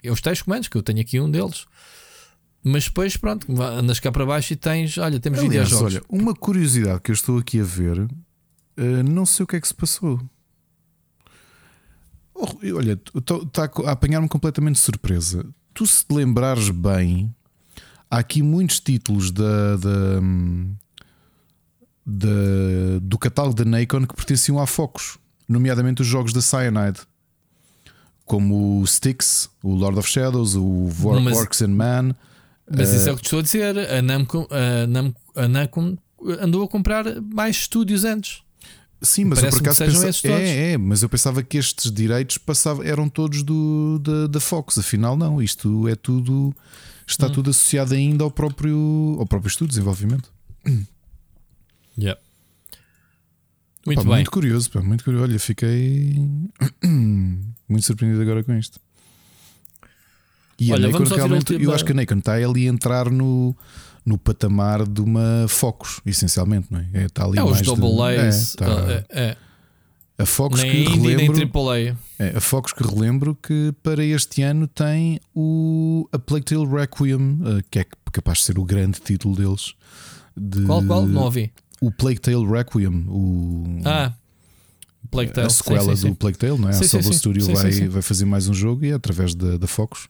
É 0.05 0.13
os 0.13 0.21
tais 0.21 0.41
comandos, 0.41 0.69
que 0.69 0.77
eu 0.77 0.83
tenho 0.85 1.01
aqui 1.01 1.19
um 1.19 1.29
deles. 1.29 1.65
Mas 2.67 2.85
depois, 2.87 3.15
pronto, 3.17 3.47
andas 3.63 4.01
cá 4.01 4.11
para 4.11 4.25
baixo 4.25 4.55
e 4.55 4.57
tens, 4.57 4.97
olha, 4.97 5.21
temos 5.21 5.39
Aliás, 5.41 5.69
videojogos. 5.69 5.97
olha, 5.97 6.05
uma 6.09 6.35
curiosidade 6.35 7.01
que 7.03 7.11
eu 7.11 7.15
estou 7.15 7.37
aqui 7.39 7.61
a 7.61 7.65
ver, 7.65 8.09
eh, 8.79 9.03
não 9.03 9.27
sei 9.27 9.45
o 9.45 9.47
que 9.47 9.57
é 9.57 9.61
que 9.61 9.69
se 9.69 9.75
passou. 9.75 10.19
Oh, 12.35 12.49
olha, 12.77 12.99
está 13.15 13.71
a 13.87 13.91
apanhar-me 13.93 14.29
completamente 14.29 14.77
de 14.77 14.81
surpresa. 14.81 15.47
Tu, 15.75 15.87
se 15.87 16.05
te 16.07 16.15
lembrares 16.15 16.71
bem, 16.71 17.35
há 18.11 18.19
aqui 18.19 18.43
muitos 18.43 18.81
títulos 18.81 19.31
da, 19.31 19.77
da- 19.77 20.21
da- 22.07 22.99
do 23.03 23.19
catálogo 23.19 23.63
da 23.63 23.79
Nikon 23.79 24.07
que 24.07 24.15
pertenciam 24.15 24.59
à 24.59 24.67
Focus, 24.67 25.19
nomeadamente 25.49 26.03
os 26.03 26.09
jogos 26.09 26.33
da 26.33 26.41
Cyanide. 26.41 27.01
Como 28.25 28.81
o 28.81 28.85
Styx, 28.87 29.51
o 29.63 29.75
Lord 29.75 29.99
of 29.99 30.09
Shadows, 30.09 30.55
o 30.57 30.87
Vor- 30.89 31.21
Mas- 31.21 31.37
Orcs 31.37 31.61
and 31.63 31.69
Man. 31.75 32.15
Mas 32.71 32.93
isso 32.93 33.09
é 33.09 33.13
o 33.13 33.17
que 33.17 33.23
te 33.23 33.27
estou 33.27 33.39
a 33.41 33.43
dizer. 33.43 33.79
A 33.91 34.01
Namco, 34.03 34.49
a 34.51 34.87
Namco, 34.87 35.21
a 35.37 35.47
Namco 35.49 35.99
andou 36.41 36.63
a 36.65 36.69
comprar 36.69 37.05
mais 37.21 37.57
estúdios 37.57 38.05
antes. 38.05 38.43
Sim, 39.03 39.25
mas 39.27 39.43
eu 39.43 39.51
por 39.51 39.61
acaso 39.61 39.79
que 39.85 39.91
sejam 39.91 40.01
pensa- 40.01 40.09
esses 40.09 40.23
todos. 40.23 40.39
é, 40.39 40.73
é, 40.73 40.79
mas 40.79 41.03
eu 41.03 41.09
pensava 41.11 41.43
que 41.43 41.59
estes 41.59 41.93
direitos 41.93 42.39
passavam, 42.39 42.83
eram 42.85 43.07
todos 43.09 43.43
do, 43.43 43.99
da, 43.99 44.27
da 44.29 44.41
Fox, 44.41 44.79
afinal 44.79 45.15
não, 45.15 45.43
isto 45.43 45.87
é 45.89 45.95
tudo 45.95 46.55
está 47.07 47.27
Hum. 47.27 47.33
tudo 47.33 47.51
associado 47.51 47.93
ainda 47.93 48.25
ao 48.25 48.31
próprio 48.31 49.17
ao 49.19 49.27
próprio 49.27 49.49
estudo 49.51 49.69
de 49.69 49.75
desenvolvimento. 49.75 50.33
Muito 53.87 53.99
Pá, 53.99 54.05
bem. 54.05 54.13
muito 54.15 54.31
curioso, 54.31 54.71
pá, 54.71 54.81
muito 54.81 55.05
curioso. 55.05 55.27
Olha, 55.27 55.39
fiquei 55.39 56.15
muito 57.69 57.85
surpreendido 57.85 58.23
agora 58.23 58.43
com 58.43 58.55
isto. 58.57 58.81
E 60.59 60.73
Olha, 60.73 60.87
a 60.87 60.91
a 61.03 61.05
realmente, 61.17 61.55
eu 61.63 61.73
acho 61.75 61.85
que 61.85 61.93
a 61.93 61.95
Nikon 61.95 62.19
está 62.19 62.35
ali 62.35 62.69
a 62.69 62.71
entrar 62.71 63.11
no, 63.11 63.57
no 64.07 64.17
patamar 64.17 64.87
de 64.87 65.01
uma 65.01 65.47
Focus, 65.49 66.01
essencialmente, 66.07 66.69
não 66.71 66.79
é? 66.81 66.89
É, 66.95 67.05
está 67.07 67.25
ali 67.25 67.39
É 67.39 67.43
os 67.43 67.51
mais 67.51 67.63
de- 67.63 67.75
Double 67.75 68.03
é, 68.15 68.29
A's. 68.29 68.37
está- 68.37 68.67
é, 68.67 69.05
é. 69.11 69.37
a 70.17 70.25
Focus 70.27 70.63
Nem 70.63 70.71
que 70.85 70.97
nem 70.99 71.17
relembro, 71.17 71.41
AAA. 71.69 71.97
É, 72.19 72.37
a 72.37 72.41
Focus 72.41 72.73
que 72.73 72.85
relembro 72.87 73.35
que 73.35 73.75
para 73.83 74.05
este 74.05 74.43
ano 74.43 74.69
tem 74.69 75.21
o 75.35 76.09
A 76.13 76.19
Plague 76.21 76.45
Tale 76.45 76.67
Requiem, 76.67 77.39
eh, 77.45 77.63
que 77.69 77.81
é 77.81 77.87
capaz 78.13 78.39
de 78.39 78.45
ser 78.45 78.59
o 78.59 78.65
grande 78.65 79.01
título 79.01 79.35
deles. 79.35 79.75
De, 80.37 80.63
Qual, 80.65 80.85
qual? 80.85 81.05
Não 81.07 81.23
ouvi. 81.23 81.53
O 81.81 81.91
Plague 81.91 82.21
Tale 82.21 82.47
Requiem, 82.47 83.05
o, 83.09 83.81
Ah, 83.85 84.13
Plague 85.11 85.33
Tale. 85.33 85.47
a 85.49 85.51
sequela 85.51 85.81
sim, 85.81 85.97
sim, 85.97 86.03
do 86.03 86.09
sim. 86.11 86.15
Plague 86.15 86.39
Tale, 86.39 86.59
não 86.59 86.69
é? 86.69 86.73
Sim, 86.75 86.85
a 86.85 87.03
Solo. 87.03 87.15
Studio 87.15 87.47
vai, 87.55 87.89
vai 87.89 88.03
fazer 88.03 88.25
mais 88.25 88.49
um 88.49 88.55
jogo 88.55 88.85
e 88.85 88.91
é 88.91 88.95
através 88.95 89.35
da, 89.35 89.57
da 89.59 89.67
Focus. 89.67 90.09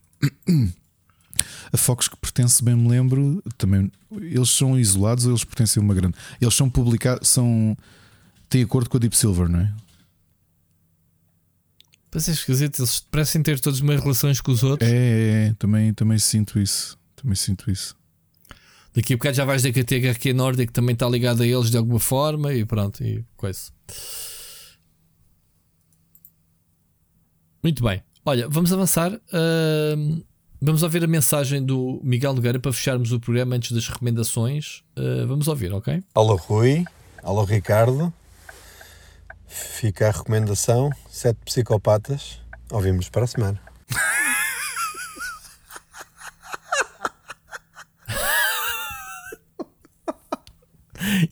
A 1.72 1.76
Focus 1.76 2.08
que 2.08 2.16
pertence, 2.16 2.62
bem 2.62 2.76
me 2.76 2.88
lembro, 2.88 3.42
também 3.58 3.90
eles 4.20 4.50
são 4.50 4.78
isolados 4.78 5.24
ou 5.24 5.32
eles 5.32 5.42
pertencem 5.42 5.80
a 5.80 5.84
uma 5.84 5.94
grande. 5.94 6.16
Eles 6.40 6.54
são 6.54 6.70
publicados, 6.70 7.28
são 7.28 7.76
têm 8.48 8.62
acordo 8.62 8.88
com 8.88 8.96
a 8.96 9.00
Deep 9.00 9.16
Silver, 9.16 9.48
não 9.48 9.60
é? 9.60 9.74
Mas 12.12 12.28
é 12.28 12.32
esquisito, 12.32 12.80
eles 12.80 13.00
parecem 13.00 13.42
ter 13.42 13.58
todos 13.58 13.80
umas 13.80 14.00
relações 14.00 14.40
com 14.40 14.52
os 14.52 14.62
outros. 14.62 14.88
É, 14.88 14.94
é, 14.94 15.46
é, 15.48 15.54
também, 15.58 15.92
também 15.92 16.16
sinto 16.18 16.60
isso. 16.60 16.96
Também 17.16 17.34
sinto 17.34 17.68
isso. 17.68 17.96
Daqui 18.94 19.14
a 19.14 19.16
bocado 19.16 19.34
já 19.34 19.44
vais 19.44 19.62
dizer 19.62 19.72
que 19.72 19.80
a 19.80 20.12
THQ 20.14 20.32
Nordic 20.32 20.72
também 20.72 20.92
está 20.92 21.08
ligada 21.08 21.42
a 21.42 21.46
eles 21.46 21.68
de 21.68 21.76
alguma 21.76 21.98
forma 21.98 22.54
e 22.54 22.64
pronto, 22.64 23.02
e 23.02 23.24
coisa. 23.36 23.72
Muito 27.60 27.82
bem. 27.82 28.00
Olha, 28.26 28.48
vamos 28.48 28.72
avançar. 28.72 29.12
Uh, 29.12 30.24
vamos 30.60 30.82
ouvir 30.82 31.04
a 31.04 31.06
mensagem 31.06 31.62
do 31.62 32.00
Miguel 32.02 32.32
Nogueira 32.32 32.58
para 32.58 32.72
fecharmos 32.72 33.12
o 33.12 33.20
programa 33.20 33.54
antes 33.54 33.72
das 33.72 33.86
recomendações. 33.86 34.82
Uh, 34.98 35.26
vamos 35.26 35.46
ouvir, 35.46 35.74
ok? 35.74 36.02
Alô 36.14 36.36
Rui, 36.36 36.86
alô 37.22 37.44
Ricardo. 37.44 38.10
Fica 39.46 40.08
a 40.08 40.10
recomendação: 40.10 40.90
Sete 41.10 41.36
Psicopatas. 41.44 42.40
Ouvimos 42.72 43.10
para 43.10 43.24
a 43.24 43.26
semana. 43.26 43.60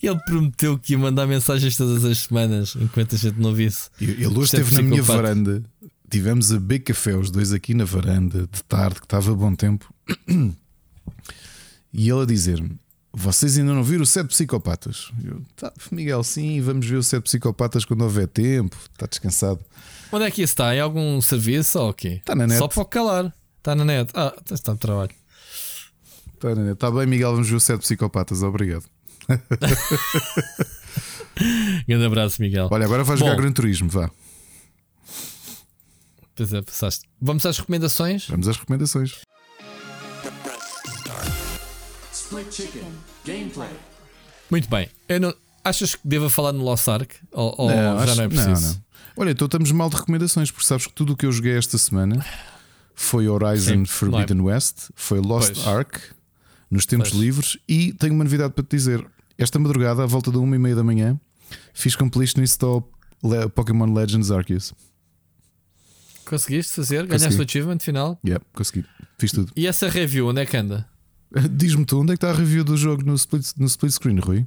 Ele 0.02 0.20
prometeu 0.26 0.78
que 0.78 0.92
ia 0.92 0.98
mandar 0.98 1.26
mensagens 1.26 1.74
todas 1.74 2.04
as 2.04 2.18
semanas 2.18 2.76
enquanto 2.78 3.14
a 3.14 3.18
gente 3.18 3.40
não 3.40 3.54
visse. 3.54 3.88
Ele 3.98 4.26
hoje 4.26 4.42
esteve 4.42 4.74
na 4.74 4.82
minha 4.82 5.02
varanda. 5.02 5.62
Tivemos 6.12 6.52
a 6.52 6.56
beber 6.56 6.80
café, 6.80 7.16
os 7.16 7.30
dois 7.30 7.54
aqui 7.54 7.72
na 7.72 7.86
varanda, 7.86 8.40
de 8.40 8.62
tarde, 8.64 8.96
que 8.96 9.06
estava 9.06 9.34
bom 9.34 9.54
tempo. 9.54 9.90
E 11.90 12.10
ele 12.10 12.20
a 12.20 12.26
dizer-me: 12.26 12.78
Vocês 13.14 13.56
ainda 13.56 13.72
não 13.72 13.82
viram 13.82 14.02
o 14.02 14.06
Sete 14.06 14.28
Psicopatas? 14.28 15.10
Eu, 15.24 15.40
tá, 15.56 15.72
Miguel, 15.90 16.22
sim, 16.22 16.60
vamos 16.60 16.86
ver 16.86 16.96
o 16.96 17.02
Sete 17.02 17.22
Psicopatas 17.22 17.86
quando 17.86 18.02
houver 18.02 18.28
tempo. 18.28 18.76
Está 18.92 19.06
descansado. 19.06 19.60
Onde 20.12 20.26
é 20.26 20.30
que 20.30 20.42
isso 20.42 20.52
está? 20.52 20.76
Em 20.76 20.80
algum 20.80 21.18
serviço 21.22 21.78
ou 21.78 21.88
o 21.88 21.94
quê? 21.94 22.18
Está 22.20 22.34
na 22.34 22.46
net. 22.46 22.58
Só 22.58 22.68
para 22.68 22.82
o 22.82 22.84
calar. 22.84 23.34
Está 23.56 23.74
na 23.74 23.82
net. 23.82 24.12
Ah, 24.14 24.36
está 24.50 24.72
no 24.72 24.78
trabalho. 24.78 25.12
Está 26.34 26.54
na 26.54 26.62
net. 26.62 26.74
Está 26.74 26.90
bem, 26.90 27.06
Miguel, 27.06 27.32
vamos 27.32 27.48
ver 27.48 27.56
o 27.56 27.60
Sete 27.60 27.80
Psicopatas. 27.80 28.42
Obrigado. 28.42 28.84
Grande 31.88 32.04
abraço, 32.04 32.42
Miguel. 32.42 32.68
Olha, 32.70 32.84
agora 32.84 33.02
vais 33.02 33.18
jogar 33.18 33.36
Gran 33.36 33.52
Turismo, 33.52 33.88
vá. 33.88 34.10
Pois 36.34 36.52
é, 36.52 36.62
passaste. 36.62 37.06
Vamos 37.20 37.44
às 37.44 37.58
recomendações? 37.58 38.26
Vamos 38.28 38.48
às 38.48 38.56
recomendações. 38.56 39.20
Split 42.12 42.52
Chicken 42.52 42.92
Gameplay. 43.24 43.70
Muito 44.50 44.68
bem. 44.68 44.88
Não... 45.20 45.34
Achas 45.64 45.94
que 45.94 46.00
devo 46.06 46.28
falar 46.28 46.52
no 46.52 46.64
Lost 46.64 46.88
Ark? 46.88 47.14
Ou, 47.30 47.54
ou 47.56 47.68
não, 47.68 47.76
já 47.76 48.04
acho... 48.04 48.16
não 48.16 48.24
é 48.24 48.28
preciso? 48.28 48.50
Não, 48.50 48.60
não. 48.60 48.82
Olha, 49.16 49.30
então 49.30 49.44
estamos 49.44 49.70
mal 49.70 49.90
de 49.90 49.96
recomendações, 49.96 50.50
porque 50.50 50.66
sabes 50.66 50.86
que 50.86 50.92
tudo 50.92 51.12
o 51.12 51.16
que 51.16 51.26
eu 51.26 51.32
joguei 51.32 51.56
esta 51.56 51.76
semana 51.76 52.24
foi 52.94 53.28
Horizon 53.28 53.80
Sim, 53.80 53.84
Forbidden 53.84 54.38
é. 54.38 54.42
West, 54.42 54.88
foi 54.94 55.20
Lost 55.20 55.52
pois. 55.54 55.66
Ark 55.66 56.00
nos 56.70 56.86
tempos 56.86 57.10
pois. 57.10 57.22
livres 57.22 57.58
e 57.68 57.92
tenho 57.92 58.14
uma 58.14 58.24
novidade 58.24 58.54
para 58.54 58.64
te 58.64 58.76
dizer. 58.76 59.06
Esta 59.36 59.58
madrugada, 59.58 60.02
à 60.02 60.06
volta 60.06 60.30
da 60.30 60.38
uma 60.38 60.56
e 60.56 60.58
meia 60.58 60.74
da 60.74 60.84
manhã, 60.84 61.18
fiz 61.74 61.94
completionist 61.94 62.62
ao 62.62 62.88
Pokémon 63.54 63.92
Legends 63.92 64.30
Arceus. 64.30 64.72
Conseguiste 66.24 66.72
fazer? 66.72 67.06
Consegui. 67.06 67.18
Ganhaste 67.18 67.40
o 67.40 67.44
achievement 67.44 67.78
final? 67.78 68.18
Yeah, 68.24 68.44
consegui. 68.54 68.84
Fiz 69.18 69.32
tudo. 69.32 69.52
E 69.56 69.66
essa 69.66 69.88
review, 69.88 70.28
onde 70.28 70.40
é 70.40 70.46
que 70.46 70.56
anda? 70.56 70.88
Diz-me 71.50 71.84
tu, 71.84 72.00
onde 72.00 72.12
é 72.12 72.16
que 72.16 72.24
está 72.24 72.30
a 72.30 72.36
review 72.36 72.64
do 72.64 72.76
jogo 72.76 73.02
no 73.04 73.14
split, 73.14 73.46
no 73.56 73.66
split 73.66 73.92
screen, 73.92 74.18
Rui? 74.18 74.46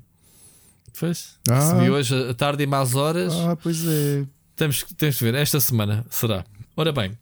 Pois. 1.00 1.38
Ah. 1.50 1.60
Recebi 1.60 1.90
hoje 1.90 2.30
à 2.30 2.34
tarde 2.34 2.64
e 2.64 2.68
mais 2.68 2.96
horas. 2.96 3.34
Ah, 3.34 3.56
pois 3.56 3.86
é. 3.86 4.26
Temos, 4.56 4.84
temos 4.96 5.18
que 5.18 5.24
ver, 5.24 5.36
esta 5.36 5.60
semana 5.60 6.06
será. 6.10 6.46
Ora 6.78 6.92
bem, 6.92 7.18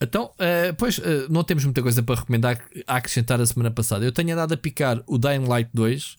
então, 0.00 0.26
uh, 0.26 0.74
pois, 0.76 0.98
uh, 0.98 1.26
não 1.30 1.42
temos 1.42 1.64
muita 1.64 1.82
coisa 1.82 2.02
para 2.02 2.16
recomendar 2.16 2.60
a 2.86 2.96
acrescentar 2.96 3.40
a 3.40 3.46
semana 3.46 3.70
passada. 3.70 4.04
Eu 4.04 4.12
tenho 4.12 4.32
andado 4.32 4.52
a 4.52 4.56
picar 4.56 5.02
o 5.06 5.16
Dying 5.16 5.46
Light 5.46 5.70
2, 5.72 6.16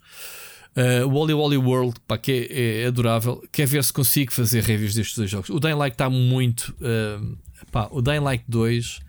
uh, 0.78 1.08
o 1.08 1.20
Wally 1.20 1.34
Wally 1.34 1.58
World, 1.58 2.00
pá, 2.08 2.18
que 2.18 2.32
é, 2.32 2.82
é, 2.84 2.86
adorável. 2.88 3.44
Quer 3.52 3.66
ver 3.66 3.84
se 3.84 3.92
consigo 3.92 4.32
fazer 4.32 4.64
reviews 4.64 4.94
destes 4.94 5.18
dois 5.18 5.30
jogos. 5.30 5.50
O 5.50 5.60
Dying 5.60 5.74
Light 5.74 5.94
está 5.94 6.10
muito. 6.10 6.76
Uh, 6.80 7.38
pá, 7.72 7.90
o 7.92 8.02
Dying 8.02 8.20
Light 8.20 8.44
2, 8.48 9.00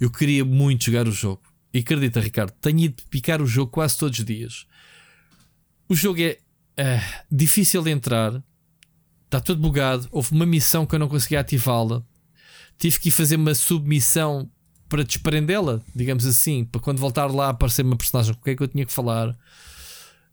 eu 0.00 0.10
queria 0.10 0.44
muito 0.44 0.84
jogar 0.84 1.06
o 1.08 1.12
jogo. 1.12 1.42
E 1.74 1.80
acredita, 1.80 2.20
Ricardo, 2.20 2.52
tenho 2.60 2.78
ido 2.80 3.02
picar 3.10 3.42
o 3.42 3.46
jogo 3.46 3.70
quase 3.70 3.98
todos 3.98 4.18
os 4.18 4.24
dias. 4.24 4.66
O 5.88 5.94
jogo 5.94 6.20
é 6.20 6.38
difícil 7.30 7.82
de 7.82 7.90
entrar, 7.90 8.42
está 9.24 9.40
tudo 9.40 9.60
bugado. 9.60 10.06
Houve 10.10 10.32
uma 10.32 10.46
missão 10.46 10.86
que 10.86 10.94
eu 10.94 10.98
não 10.98 11.08
conseguia 11.08 11.40
ativá-la 11.40 12.02
tive 12.78 13.00
que 13.00 13.10
fazer 13.10 13.36
uma 13.36 13.54
submissão 13.54 14.48
para 14.88 15.04
desprendê-la, 15.04 15.80
digamos 15.94 16.24
assim, 16.24 16.64
para 16.64 16.80
quando 16.80 16.98
voltar 16.98 17.26
lá 17.26 17.50
aparecer 17.50 17.84
uma 17.84 17.96
personagem 17.96 18.32
com 18.32 18.40
quem 18.40 18.52
é 18.52 18.56
que 18.56 18.62
eu 18.62 18.68
tinha 18.68 18.86
que 18.86 18.92
falar. 18.92 19.36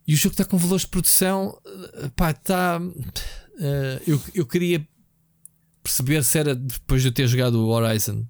E 0.06 0.14
o 0.14 0.16
jogo 0.16 0.34
está 0.34 0.44
com 0.44 0.56
valores 0.56 0.82
de 0.82 0.88
produção, 0.88 1.58
eh, 1.66 2.10
pá, 2.14 2.30
está. 2.30 2.78
Uh, 2.78 4.02
eu, 4.06 4.22
eu 4.34 4.46
queria 4.46 4.86
perceber 5.82 6.22
se 6.22 6.38
era 6.38 6.54
depois 6.54 7.02
de 7.02 7.08
eu 7.08 7.12
ter 7.12 7.26
jogado 7.26 7.54
o 7.56 7.68
Horizon 7.68 8.24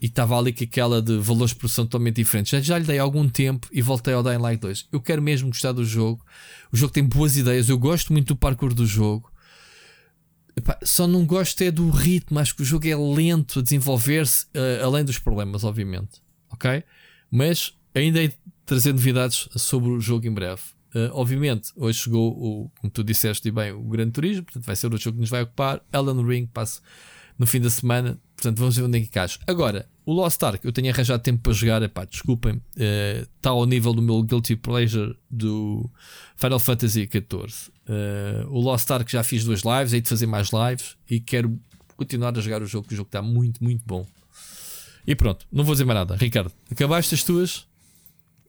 e 0.00 0.06
estava 0.06 0.38
ali 0.38 0.52
com 0.52 0.64
aquela 0.64 1.00
de 1.00 1.16
valores 1.18 1.50
de 1.50 1.56
produção 1.56 1.84
totalmente 1.86 2.16
diferentes. 2.16 2.50
Já, 2.50 2.60
já 2.60 2.78
lhe 2.78 2.84
dei 2.84 2.98
algum 2.98 3.28
tempo 3.28 3.68
e 3.72 3.80
voltei 3.80 4.14
ao 4.14 4.22
Dying 4.22 4.38
Light 4.38 4.60
2. 4.60 4.88
Eu 4.92 5.00
quero 5.00 5.22
mesmo 5.22 5.48
gostar 5.48 5.72
do 5.72 5.84
jogo. 5.84 6.24
O 6.72 6.76
jogo 6.76 6.92
tem 6.92 7.04
boas 7.04 7.36
ideias. 7.36 7.68
Eu 7.68 7.78
gosto 7.78 8.12
muito 8.12 8.28
do 8.28 8.36
parkour 8.36 8.74
do 8.74 8.86
jogo. 8.86 9.32
Epá, 10.56 10.78
só 10.82 11.06
não 11.06 11.24
gosto 11.24 11.62
é 11.62 11.70
do 11.70 11.90
ritmo, 11.90 12.38
acho 12.38 12.54
que 12.54 12.62
o 12.62 12.64
jogo 12.64 12.86
é 12.86 12.94
lento 12.94 13.58
a 13.58 13.62
desenvolver-se, 13.62 14.44
uh, 14.54 14.84
além 14.84 15.04
dos 15.04 15.18
problemas, 15.18 15.64
obviamente. 15.64 16.22
Ok? 16.50 16.84
Mas 17.30 17.74
ainda 17.94 18.20
hei 18.20 18.28
de 18.28 18.36
trazer 18.64 18.92
novidades 18.92 19.48
sobre 19.56 19.90
o 19.90 20.00
jogo 20.00 20.26
em 20.26 20.32
breve. 20.32 20.62
Uh, 20.94 21.10
obviamente, 21.12 21.72
hoje 21.74 22.02
chegou 22.02 22.30
o, 22.30 22.70
como 22.80 22.90
tu 22.90 23.02
disseste 23.02 23.48
e 23.48 23.50
bem, 23.50 23.72
o 23.72 23.82
Grande 23.82 24.12
Turismo, 24.12 24.44
portanto 24.44 24.64
vai 24.64 24.76
ser 24.76 24.92
o 24.92 24.96
jogo 24.96 25.16
que 25.16 25.20
nos 25.22 25.30
vai 25.30 25.42
ocupar. 25.42 25.82
Elden 25.92 26.24
Ring 26.24 26.46
passa 26.46 26.80
no 27.36 27.46
fim 27.46 27.60
da 27.60 27.68
semana, 27.68 28.18
portanto 28.36 28.58
vamos 28.58 28.76
ver 28.76 28.84
onde 28.84 28.98
é 28.98 29.00
que 29.00 29.08
encaixa. 29.08 29.40
Agora, 29.46 29.88
o 30.06 30.12
Lost 30.12 30.40
Ark, 30.42 30.64
eu 30.64 30.72
tenho 30.72 30.92
arranjado 30.92 31.22
tempo 31.22 31.42
para 31.42 31.52
jogar, 31.52 31.82
epá, 31.82 32.04
desculpem, 32.04 32.60
está 32.76 33.52
uh, 33.52 33.58
ao 33.58 33.66
nível 33.66 33.92
do 33.92 34.02
meu 34.02 34.22
Guilty 34.22 34.54
Pleasure 34.54 35.16
do 35.28 35.90
Final 36.36 36.60
Fantasy 36.60 37.08
XIV. 37.10 37.72
Uh, 37.88 38.48
o 38.50 38.60
Lost 38.60 38.88
Ark 38.90 39.10
já 39.10 39.24
fiz 39.24 39.44
duas 39.44 39.62
lives, 39.62 39.92
hei 39.92 40.00
de 40.00 40.08
fazer 40.08 40.26
mais 40.26 40.50
lives 40.52 40.96
e 41.10 41.18
quero 41.18 41.58
continuar 41.96 42.36
a 42.36 42.40
jogar 42.40 42.62
o 42.62 42.66
jogo, 42.66 42.86
que 42.86 42.94
o 42.94 42.96
jogo 42.96 43.08
está 43.08 43.20
muito, 43.20 43.62
muito 43.62 43.82
bom. 43.84 44.06
E 45.06 45.14
pronto, 45.14 45.46
não 45.50 45.64
vou 45.64 45.74
dizer 45.74 45.84
mais 45.84 45.98
nada. 45.98 46.16
Ricardo, 46.16 46.52
acabaste 46.70 47.14
as 47.14 47.24
tuas? 47.24 47.66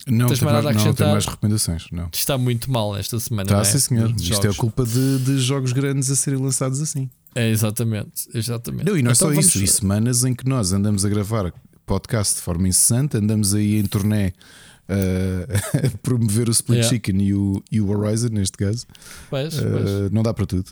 Não, 0.08 0.28
Tens 0.28 0.40
mais, 0.42 0.64
mais, 0.64 0.84
não 0.84 0.94
tenho 0.94 1.12
mais 1.12 1.26
recomendações. 1.26 1.88
Não. 1.92 2.10
Está 2.14 2.38
muito 2.38 2.70
mal 2.70 2.96
esta 2.96 3.20
semana. 3.20 3.50
Está, 3.50 3.62
é? 3.62 3.64
sim, 3.64 3.80
senhor. 3.80 4.12
Isto 4.12 4.24
jogos. 4.24 4.46
é 4.46 4.50
a 4.50 4.54
culpa 4.54 4.86
de, 4.86 5.20
de, 5.20 5.40
jogos 5.40 5.72
grandes 5.72 6.12
a 6.12 6.16
serem 6.16 6.40
lançados 6.40 6.80
assim. 6.80 7.10
É, 7.34 7.50
exatamente. 7.50 8.30
exatamente. 8.34 8.86
Não, 8.86 8.98
e 8.98 9.02
não 9.02 9.10
é 9.10 9.14
então 9.14 9.16
só 9.16 9.30
vamos... 9.30 9.48
isso. 9.48 9.64
E 9.64 9.68
semanas 9.68 10.24
em 10.24 10.34
que 10.34 10.48
nós 10.48 10.72
andamos 10.74 11.04
a 11.04 11.10
gravar 11.10 11.52
podcast 11.86 12.36
de 12.36 12.42
forma 12.42 12.68
incessante, 12.68 13.18
andamos 13.18 13.56
aí 13.56 13.78
em 13.78 13.84
turnê 13.86 14.28
uh, 14.28 15.88
a 15.88 15.98
promover 16.00 16.50
o 16.50 16.52
Split 16.52 16.78
yeah. 16.78 16.96
Chicken 16.96 17.22
e 17.22 17.34
o, 17.34 17.64
e 17.72 17.82
o 17.82 17.90
Horizon, 17.90 18.30
neste 18.30 18.58
caso. 18.58 18.86
Pois, 19.30 19.58
uh, 19.58 19.62
pois. 19.72 20.12
Não 20.12 20.22
dá 20.22 20.34
para 20.34 20.46
tudo. 20.46 20.72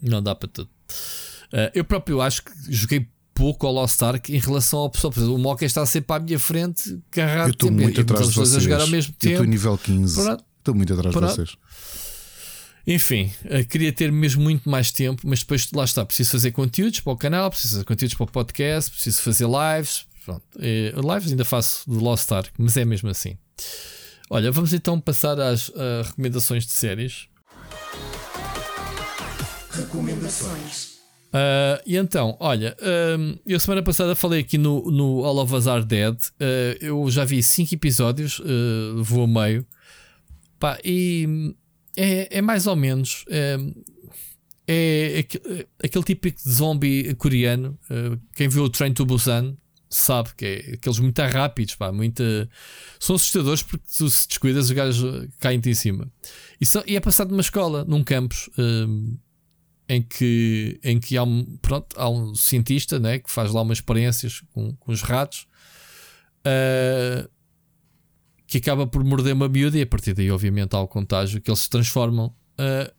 Não 0.00 0.22
dá 0.22 0.34
para 0.34 0.48
tudo. 0.48 0.70
Uh, 1.52 1.70
eu 1.74 1.84
próprio 1.84 2.20
acho 2.20 2.44
que 2.44 2.52
joguei 2.68 3.08
pouco 3.42 3.66
ao 3.66 3.72
Lost 3.72 4.00
Ark 4.00 4.32
em 4.32 4.38
relação 4.38 4.78
ao 4.78 4.90
pessoal. 4.90 5.12
O 5.34 5.36
Mocha 5.36 5.64
está 5.64 5.84
sempre 5.84 6.14
à 6.14 6.20
minha 6.20 6.38
frente, 6.38 6.96
carregado 7.10 7.48
Eu 7.48 7.52
estou 7.52 7.72
muito 7.72 8.00
atrás 8.00 8.28
de 8.28 8.34
vocês. 8.34 8.56
A 8.56 8.60
jogar 8.60 8.80
ao 8.80 8.86
mesmo 8.86 9.12
tempo. 9.14 9.32
Eu 9.34 9.38
estou 9.38 9.46
nível 9.46 9.76
15. 9.78 10.20
Estou 10.58 10.74
muito 10.76 10.94
atrás 10.94 11.12
Pronto. 11.12 11.28
de 11.28 11.34
vocês. 11.34 11.56
Enfim, 12.86 13.32
queria 13.68 13.92
ter 13.92 14.12
mesmo 14.12 14.42
muito 14.42 14.70
mais 14.70 14.92
tempo, 14.92 15.22
mas 15.24 15.40
depois 15.40 15.68
lá 15.72 15.84
está. 15.84 16.04
Preciso 16.04 16.30
fazer 16.30 16.52
conteúdos 16.52 17.00
para 17.00 17.12
o 17.12 17.16
canal, 17.16 17.50
preciso 17.50 17.74
fazer 17.74 17.84
conteúdos 17.84 18.14
para 18.14 18.24
o 18.24 18.26
podcast, 18.28 18.90
preciso 18.92 19.22
fazer 19.22 19.46
lives, 19.46 20.06
Pronto. 20.24 20.42
É, 20.60 20.92
lives 20.96 21.30
ainda 21.32 21.44
faço 21.44 21.90
de 21.90 21.96
Lost 21.96 22.30
Ark, 22.30 22.50
mas 22.56 22.76
é 22.76 22.84
mesmo 22.84 23.08
assim. 23.10 23.36
Olha, 24.30 24.52
vamos 24.52 24.72
então 24.72 25.00
passar 25.00 25.38
às 25.40 25.68
uh, 25.70 26.02
recomendações 26.04 26.64
de 26.64 26.72
séries. 26.72 27.26
Recomendações. 29.72 30.91
Uh, 31.32 31.80
e 31.86 31.96
então, 31.96 32.36
olha, 32.38 32.76
eu 33.46 33.58
semana 33.58 33.82
passada 33.82 34.14
falei 34.14 34.40
aqui 34.40 34.58
no, 34.58 34.90
no 34.90 35.24
All 35.24 35.38
of 35.38 35.54
Us 35.54 35.66
Are 35.66 35.84
Dead. 35.84 36.14
Uh, 36.14 36.76
eu 36.80 37.10
já 37.10 37.24
vi 37.24 37.42
5 37.42 37.74
episódios, 37.74 38.38
uh, 38.40 39.02
vou 39.02 39.24
a 39.24 39.26
meio. 39.26 39.66
Pá, 40.58 40.78
e 40.84 41.54
é, 41.96 42.38
é 42.38 42.42
mais 42.42 42.66
ou 42.66 42.76
menos. 42.76 43.24
É, 43.28 43.56
é, 44.68 45.18
é 45.20 45.66
aquele 45.82 46.04
típico 46.04 46.40
zombie 46.48 47.14
coreano. 47.14 47.78
quem 48.36 48.48
viu 48.48 48.64
o 48.64 48.68
Train 48.68 48.92
to 48.92 49.04
Busan 49.04 49.56
sabe 49.92 50.30
que 50.36 50.44
é 50.44 50.74
aqueles 50.74 50.98
muito 50.98 51.20
rápidos, 51.20 51.74
pá, 51.74 51.92
muito, 51.92 52.22
são 52.98 53.16
assustadores 53.16 53.62
porque 53.62 53.84
tu 53.94 54.08
se 54.08 54.26
descuidas 54.26 54.66
os 54.66 54.70
gajos 54.70 55.28
caem-te 55.38 55.68
em 55.68 55.74
cima. 55.74 56.10
E, 56.60 56.64
e 56.90 56.96
é 56.96 57.00
passado 57.00 57.30
numa 57.30 57.42
escola, 57.42 57.84
num 57.84 58.02
campus, 58.02 58.48
um, 58.56 59.18
em 59.92 60.00
que, 60.00 60.80
em 60.82 60.98
que 60.98 61.18
há, 61.18 61.22
um, 61.22 61.44
pronto, 61.60 61.94
há 61.98 62.08
um 62.08 62.34
cientista 62.34 62.98
né, 62.98 63.18
que 63.18 63.30
faz 63.30 63.52
lá 63.52 63.60
umas 63.60 63.76
experiências 63.76 64.40
com, 64.52 64.74
com 64.76 64.90
os 64.90 65.02
ratos. 65.02 65.46
Uh, 66.46 67.28
que 68.46 68.56
acaba 68.56 68.86
por 68.86 69.04
morder 69.04 69.34
uma 69.34 69.48
miúda 69.48 69.78
e 69.78 69.82
a 69.82 69.86
partir 69.86 70.14
daí, 70.14 70.30
obviamente, 70.30 70.74
há 70.74 70.80
o 70.80 70.88
contágio 70.88 71.42
que 71.42 71.50
eles 71.50 71.60
se 71.60 71.70
transformam. 71.70 72.34
Uh, 72.58 72.90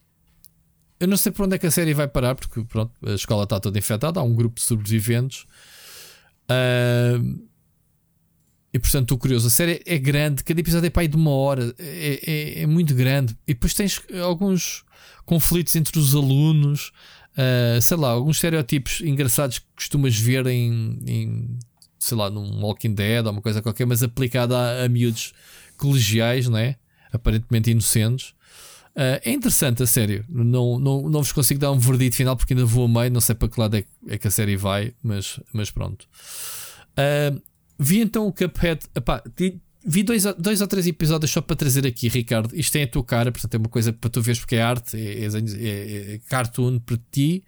eu 0.99 1.07
não 1.07 1.17
sei 1.17 1.31
por 1.31 1.45
onde 1.45 1.55
é 1.55 1.57
que 1.57 1.65
a 1.65 1.72
série 1.72 1.95
vai 1.95 2.07
parar, 2.07 2.35
porque 2.35 2.63
pronto, 2.63 2.91
a 3.03 3.13
escola 3.13 3.43
está 3.43 3.59
toda 3.59 3.77
infectada, 3.77 4.19
há 4.19 4.23
um 4.23 4.35
grupo 4.35 4.55
de 4.55 4.61
sobreviventes. 4.61 5.45
Uh, 6.43 7.43
e 8.72 8.80
portanto, 8.80 9.03
estou 9.03 9.17
curioso. 9.17 9.47
A 9.47 9.51
série 9.51 9.81
é 9.85 9.97
grande, 9.97 10.43
cada 10.43 10.59
episódio 10.59 10.88
é 10.88 10.89
para 10.91 11.01
aí 11.01 11.07
de 11.07 11.15
uma 11.15 11.31
hora, 11.31 11.73
é, 11.80 12.19
é, 12.25 12.61
é 12.61 12.67
muito 12.67 12.93
grande. 12.93 13.35
E 13.47 13.53
depois 13.55 13.73
tens 13.73 13.99
alguns 14.23 14.83
conflitos 15.25 15.75
entre 15.75 15.98
os 15.99 16.15
alunos, 16.15 16.91
uh, 17.38 17.82
sei 17.82 17.98
lá, 17.98 18.09
alguns 18.09 18.38
estereótipos 18.38 19.01
engraçados 19.01 19.59
que 19.59 19.65
costumas 19.75 20.15
ver 20.15 20.45
em, 20.48 20.99
em 21.06 21.59
sei 21.99 22.17
lá, 22.17 22.30
num 22.30 22.61
Walking 22.61 22.93
Dead 22.93 23.25
ou 23.25 23.32
uma 23.32 23.41
coisa 23.41 23.61
qualquer, 23.61 23.85
mas 23.85 24.03
aplicada 24.03 24.57
a, 24.57 24.85
a 24.85 24.90
miúdos 24.90 25.33
colegiais, 25.77 26.48
não 26.48 26.57
é? 26.57 26.75
Aparentemente 27.11 27.72
inocentes. 27.72 28.33
Uh, 28.95 29.17
é 29.23 29.32
interessante, 29.32 29.82
a 29.82 29.88
sério. 29.88 30.23
Não, 30.30 30.77
não, 30.77 31.09
não 31.09 31.23
vos 31.23 31.32
consigo 31.32 31.59
dar 31.59 31.72
um 31.72 31.80
verdito 31.80 32.15
final 32.15 32.35
porque 32.35 32.53
ainda 32.53 32.65
vou 32.65 32.85
a 32.85 32.88
meio, 32.88 33.11
não 33.11 33.22
sei 33.22 33.33
para 33.33 33.48
que 33.48 33.59
lado 33.59 33.75
é, 33.75 33.85
é 34.07 34.17
que 34.17 34.27
a 34.27 34.32
série 34.32 34.56
vai, 34.56 34.93
mas, 35.01 35.40
mas 35.51 35.72
pronto. 35.72 36.07
Uh, 36.91 37.41
vi 37.80 38.01
então 38.01 38.27
o 38.27 38.33
Cuphead. 38.33 38.82
Epá, 38.95 39.23
vi 39.85 40.03
dois, 40.03 40.23
dois 40.37 40.61
ou 40.61 40.67
três 40.67 40.87
episódios 40.87 41.31
só 41.31 41.41
para 41.41 41.55
trazer 41.55 41.85
aqui, 41.85 42.07
Ricardo. 42.07 42.49
Isto 42.53 42.77
é 42.77 42.83
a 42.83 42.87
tua 42.87 43.03
cara, 43.03 43.31
portanto 43.31 43.53
é 43.53 43.57
uma 43.57 43.69
coisa 43.69 43.91
para 43.91 44.09
tu 44.09 44.21
veres 44.21 44.39
porque 44.39 44.55
é 44.55 44.61
arte, 44.61 44.97
é, 44.97 45.25
é, 45.25 45.27
é, 45.27 46.13
é 46.15 46.19
cartoon 46.29 46.79
para 46.79 46.97
ti. 47.11 47.43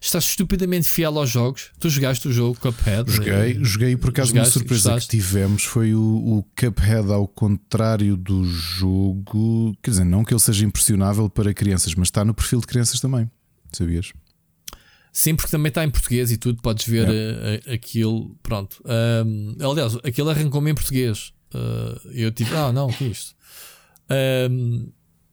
Estás 0.00 0.24
estupidamente 0.24 0.88
fiel 0.88 1.18
aos 1.18 1.30
jogos. 1.30 1.70
Tu 1.78 1.88
jogaste 1.90 2.28
o 2.28 2.32
jogo 2.32 2.58
Cuphead? 2.58 3.10
Joguei, 3.10 3.32
é, 3.32 3.64
joguei 3.64 3.90
e 3.92 3.96
por 3.96 4.10
acaso 4.10 4.32
uma 4.32 4.44
surpresa 4.44 4.98
que 4.98 5.08
tivemos 5.08 5.64
foi 5.64 5.94
o, 5.94 6.00
o 6.00 6.44
Cuphead 6.58 7.12
ao 7.12 7.28
contrário 7.28 8.16
do 8.16 8.44
jogo. 8.44 9.76
Quer 9.82 9.90
dizer, 9.90 10.04
não 10.04 10.24
que 10.24 10.32
ele 10.32 10.40
seja 10.40 10.64
impressionável 10.64 11.28
para 11.28 11.52
crianças, 11.52 11.94
mas 11.94 12.08
está 12.08 12.24
no 12.24 12.34
perfil 12.34 12.60
de 12.60 12.66
crianças 12.66 13.00
também. 13.00 13.30
Sabias? 13.72 14.12
Sim, 15.12 15.36
porque 15.36 15.50
também 15.50 15.68
está 15.68 15.84
em 15.84 15.90
português 15.90 16.32
e 16.32 16.36
tudo, 16.36 16.60
podes 16.60 16.86
ver 16.88 17.06
a, 17.08 17.70
a, 17.70 17.74
aquilo. 17.74 18.36
Pronto. 18.42 18.82
Um, 18.84 19.54
aliás, 19.60 19.96
aquilo 20.02 20.28
arrancou-me 20.28 20.72
em 20.72 20.74
português. 20.74 21.32
Uh, 21.54 22.10
eu 22.12 22.32
tipo, 22.32 22.54
ah, 22.54 22.72
não, 22.72 22.88
o 22.88 22.92
que 22.92 23.04
é 23.04 23.08
isto? 23.08 23.34
Um, 24.50 24.88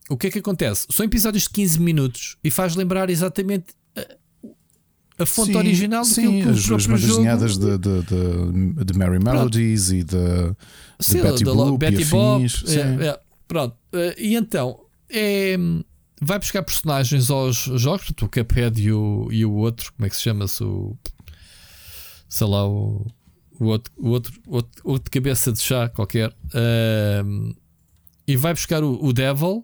o 0.09 0.17
que 0.17 0.27
é 0.27 0.31
que 0.31 0.39
acontece? 0.39 0.87
São 0.89 1.05
episódios 1.05 1.43
de 1.43 1.49
15 1.49 1.79
minutos 1.79 2.37
e 2.43 2.51
faz 2.51 2.75
lembrar 2.75 3.09
exatamente 3.09 3.73
a, 3.95 5.23
a 5.23 5.25
fonte 5.25 5.51
sim, 5.51 5.57
original 5.57 6.03
do 6.03 6.07
sim, 6.07 6.43
que 6.43 6.49
as, 6.49 6.71
as 6.71 7.01
desenhadas 7.01 7.57
de, 7.57 7.77
de, 7.77 8.01
de, 8.03 8.85
de 8.85 8.97
Merry 8.97 9.19
Melodies 9.23 9.87
pronto. 9.87 9.99
e 9.99 10.03
de, 10.03 10.55
sim, 10.99 11.21
Betty 11.21 11.43
Boop 11.43 11.77
Betty 11.77 12.01
e 12.01 12.05
Bob, 12.05 12.45
é, 12.45 13.07
é, 13.07 13.19
pronto. 13.47 13.75
Uh, 13.93 14.13
e 14.17 14.35
então 14.35 14.79
é, 15.09 15.57
vai 16.21 16.39
buscar 16.39 16.61
personagens 16.63 17.29
aos 17.29 17.57
jogos, 17.57 18.09
o 18.09 18.27
Cuphead 18.27 18.81
e 18.81 18.91
o, 18.91 19.27
e 19.31 19.45
o 19.45 19.53
outro, 19.53 19.91
como 19.93 20.05
é 20.05 20.09
que 20.09 20.15
se 20.15 20.23
chama-se? 20.23 20.63
O 20.63 20.97
sei 22.31 22.47
lá, 22.47 22.65
o 22.65 23.05
o 23.61 23.67
outro, 23.67 23.93
o 23.95 24.09
outro, 24.09 24.33
outro, 24.47 24.81
outro 24.83 25.11
cabeça 25.11 25.51
de 25.51 25.59
chá 25.61 25.87
qualquer, 25.87 26.29
uh, 26.29 27.55
e 28.27 28.35
vai 28.35 28.53
buscar 28.53 28.83
o, 28.83 28.97
o 29.03 29.13
Devil. 29.13 29.63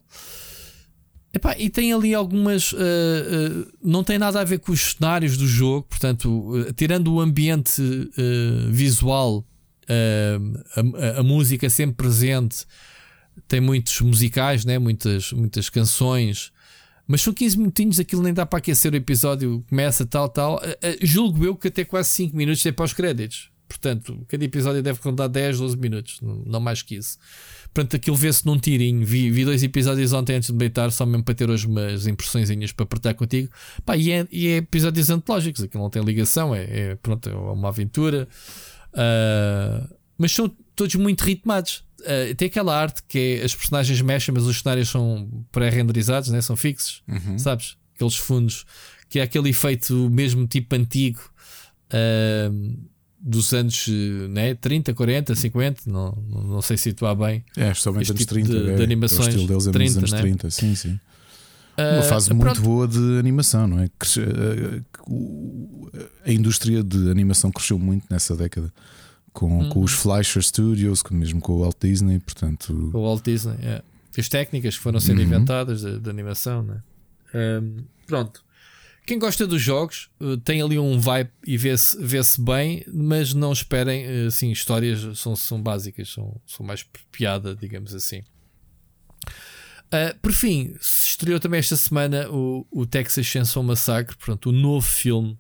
Epá, 1.33 1.55
e 1.57 1.69
tem 1.69 1.91
ali 1.91 2.13
algumas. 2.13 2.73
Uh, 2.73 2.77
uh, 2.77 3.67
não 3.83 4.03
tem 4.03 4.19
nada 4.19 4.39
a 4.39 4.43
ver 4.43 4.59
com 4.59 4.71
os 4.71 4.93
cenários 4.93 5.35
do 5.35 5.47
jogo, 5.47 5.87
portanto, 5.89 6.53
tirando 6.75 7.11
o 7.11 7.19
ambiente 7.19 7.81
visual, 8.69 9.43
a, 9.89 11.19
a, 11.19 11.23
música 11.23 11.69
sempre 11.69 11.95
presente, 11.95 12.65
tem 13.47 13.59
muitos 13.59 13.99
musicais, 14.01 14.63
né? 14.63 14.77
muitas, 14.77 15.31
muitas 15.31 15.69
canções. 15.69 16.51
Mas 17.07 17.21
são 17.21 17.33
15 17.33 17.57
minutinhos, 17.57 17.99
aquilo 17.99 18.21
nem 18.21 18.33
dá 18.33 18.45
para 18.45 18.59
aquecer 18.59 18.91
o 18.91 18.95
episódio, 18.95 19.63
começa 19.69 20.05
tal, 20.05 20.27
tal. 20.27 20.59
julgo 21.01 21.45
eu 21.45 21.55
que 21.55 21.69
até 21.69 21.85
quase 21.85 22.09
5 22.09 22.35
minutos 22.35 22.65
é 22.65 22.71
pós-créditos. 22.71 23.49
Portanto, 23.67 24.25
cada 24.27 24.45
episódio 24.45 24.81
deve 24.81 24.99
contar 24.99 25.27
10, 25.27 25.59
12 25.59 25.77
minutos, 25.77 26.19
não 26.21 26.59
mais 26.59 26.81
que 26.81 26.95
isso. 26.95 27.17
Portanto, 27.73 27.95
aquilo 27.95 28.15
vê-se 28.15 28.45
num 28.45 28.57
tirinho. 28.57 29.05
Vi, 29.05 29.29
vi 29.29 29.43
dois 29.43 29.61
episódios 29.61 30.13
ontem 30.13 30.37
antes 30.37 30.49
de 30.49 30.55
deitar, 30.55 30.91
só 30.91 31.05
mesmo 31.05 31.23
para 31.23 31.35
ter 31.35 31.49
hoje 31.49 31.67
umas 31.67 32.07
impressões 32.07 32.49
para 32.71 32.85
partilhar 32.85 33.15
contigo. 33.15 33.49
Pá, 33.85 33.97
e, 33.97 34.11
é, 34.11 34.27
e 34.31 34.47
é 34.47 34.57
episódios 34.57 35.09
antológicos, 35.09 35.63
aquilo 35.63 35.83
não 35.83 35.89
tem 35.89 36.01
ligação, 36.01 36.55
é, 36.55 36.63
é 36.63 36.95
pronto, 36.95 37.29
é 37.29 37.33
uma 37.35 37.67
aventura. 37.67 38.27
Uh, 38.93 39.95
mas 40.17 40.31
são 40.31 40.49
todos 40.75 40.95
muito 40.95 41.21
ritmados. 41.21 41.85
Uh, 41.99 42.33
tem 42.35 42.47
aquela 42.47 42.79
arte 42.79 43.03
que 43.07 43.39
é 43.41 43.45
as 43.45 43.53
personagens 43.53 44.01
mexem, 44.01 44.33
mas 44.33 44.45
os 44.45 44.59
cenários 44.59 44.89
são 44.89 45.45
pré-renderizados, 45.51 46.29
né? 46.29 46.41
são 46.41 46.55
fixos, 46.55 47.03
uhum. 47.07 47.37
sabes? 47.37 47.75
Aqueles 47.95 48.15
fundos 48.15 48.65
que 49.09 49.19
é 49.19 49.23
aquele 49.23 49.49
efeito 49.49 50.09
mesmo 50.09 50.47
tipo 50.47 50.75
antigo. 50.75 51.19
Uh, 51.91 52.77
dos 53.19 53.53
anos 53.53 53.87
né, 54.29 54.53
30, 54.55 54.93
40, 54.93 55.35
50, 55.35 55.81
não, 55.87 56.11
não 56.29 56.61
sei 56.61 56.77
situar 56.77 57.15
bem. 57.15 57.43
É, 57.55 57.73
somente 57.73 58.11
anos 58.11 58.21
tipo 58.21 58.33
30, 58.33 58.49
de, 58.49 58.71
é, 58.71 58.75
de 58.75 58.83
animações. 58.83 59.27
É 59.27 59.29
o 59.29 59.29
estilo 59.29 59.47
deles 59.47 59.67
é 59.67 59.71
30, 59.71 59.85
nos 59.85 59.97
anos 59.97 60.11
né? 60.11 60.21
30, 60.21 60.51
sim, 60.51 60.75
sim. 60.75 60.99
Uma 61.77 62.03
fase 62.03 62.31
uh, 62.31 62.35
muito 62.35 62.59
boa 62.61 62.87
de 62.87 63.19
animação, 63.19 63.67
não 63.67 63.79
é? 63.79 63.89
A 66.25 66.31
indústria 66.31 66.83
de 66.83 67.11
animação 67.11 67.51
cresceu 67.51 67.77
muito 67.77 68.05
nessa 68.09 68.35
década. 68.35 68.73
Com, 69.31 69.59
hum. 69.59 69.69
com 69.69 69.83
os 69.83 69.91
Fleischer 69.91 70.41
Studios, 70.41 71.03
mesmo 71.11 71.39
com 71.39 71.53
o 71.53 71.59
Walt 71.59 71.75
Disney, 71.79 72.17
portanto. 72.19 72.89
O 72.91 73.03
Walt 73.03 73.23
Disney, 73.23 73.55
é. 73.61 73.83
As 74.17 74.27
técnicas 74.27 74.75
que 74.75 74.81
foram 74.81 74.99
sendo 74.99 75.19
uhum. 75.19 75.25
inventadas 75.25 75.81
de, 75.81 75.99
de, 75.99 76.09
animação, 76.09 76.63
né? 76.63 76.81
Um, 77.35 77.83
pronto. 78.07 78.43
Quem 79.07 79.17
gosta 79.17 79.47
dos 79.47 79.61
jogos 79.61 80.09
uh, 80.19 80.35
tem 80.35 80.61
ali 80.61 80.77
um 80.77 80.99
vibe 80.99 81.31
e 81.45 81.57
vê-se 81.57 81.97
vê 81.97 82.19
bem, 82.39 82.83
mas 82.93 83.33
não 83.33 83.53
esperem, 83.53 84.05
uh, 84.05 84.27
assim, 84.27 84.51
histórias 84.51 85.17
são, 85.17 85.33
são 85.33 85.63
básicas, 85.63 86.09
são, 86.09 86.41
são 86.45 86.65
mais 86.65 86.83
piada, 87.09 87.55
digamos 87.55 87.95
assim. 87.95 88.19
Uh, 89.85 90.13
por 90.21 90.33
fim, 90.33 90.75
se 90.81 91.11
estreou 91.11 91.39
também 91.39 91.59
esta 91.59 91.77
semana 91.77 92.29
o, 92.29 92.67
o 92.69 92.85
Texas 92.85 93.25
Chainsaw 93.25 93.63
Massacre, 93.63 94.17
pronto, 94.17 94.49
o 94.49 94.51
novo 94.51 94.85
filme. 94.85 95.39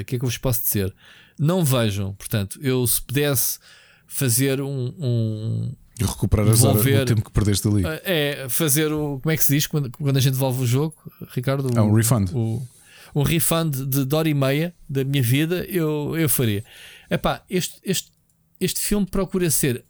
O 0.00 0.04
que 0.04 0.16
é 0.16 0.18
que 0.18 0.24
eu 0.24 0.28
vos 0.28 0.36
posso 0.36 0.62
dizer? 0.62 0.92
Não 1.38 1.64
vejam, 1.64 2.12
portanto, 2.14 2.58
eu 2.60 2.84
se 2.84 3.00
pudesse 3.00 3.60
fazer 4.08 4.60
um, 4.60 4.92
um 4.98 5.72
e 6.00 6.06
recuperar 6.06 6.48
as 6.48 6.64
horas, 6.64 6.84
o 6.84 7.04
tempo 7.04 7.22
que 7.22 7.30
perdeste 7.30 7.68
ali. 7.68 7.82
É, 8.04 8.46
fazer 8.48 8.92
o. 8.92 9.20
Como 9.20 9.32
é 9.32 9.36
que 9.36 9.44
se 9.44 9.54
diz 9.54 9.66
quando, 9.66 9.90
quando 9.90 10.16
a 10.16 10.20
gente 10.20 10.32
devolve 10.32 10.62
o 10.62 10.66
jogo, 10.66 10.94
Ricardo? 11.32 11.70
É 11.76 11.82
um 11.82 11.92
refund. 11.92 12.30
O, 12.34 12.66
um 13.14 13.22
refund 13.22 13.74
de, 13.74 14.14
hora 14.14 14.28
e 14.28 14.34
meia 14.34 14.74
da 14.88 15.04
minha 15.04 15.22
vida, 15.22 15.64
eu, 15.68 16.16
eu 16.16 16.28
faria. 16.28 16.64
Epá, 17.10 17.44
este, 17.50 17.80
este, 17.84 18.10
este 18.58 18.80
filme 18.80 19.06
procura 19.06 19.50
ser 19.50 19.84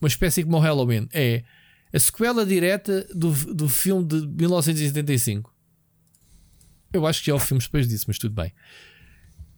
uma 0.00 0.08
espécie 0.08 0.44
como 0.44 0.56
o 0.56 0.60
Halloween. 0.60 1.08
É 1.12 1.42
a 1.92 1.98
sequela 1.98 2.46
direta 2.46 3.06
do, 3.14 3.32
do 3.54 3.68
filme 3.68 4.04
de 4.06 4.26
1975. 4.26 5.52
Eu 6.92 7.06
acho 7.06 7.20
que 7.20 7.26
já 7.26 7.32
houve 7.32 7.46
filmes 7.46 7.64
depois 7.64 7.88
disso, 7.88 8.04
mas 8.08 8.18
tudo 8.18 8.34
bem. 8.34 8.52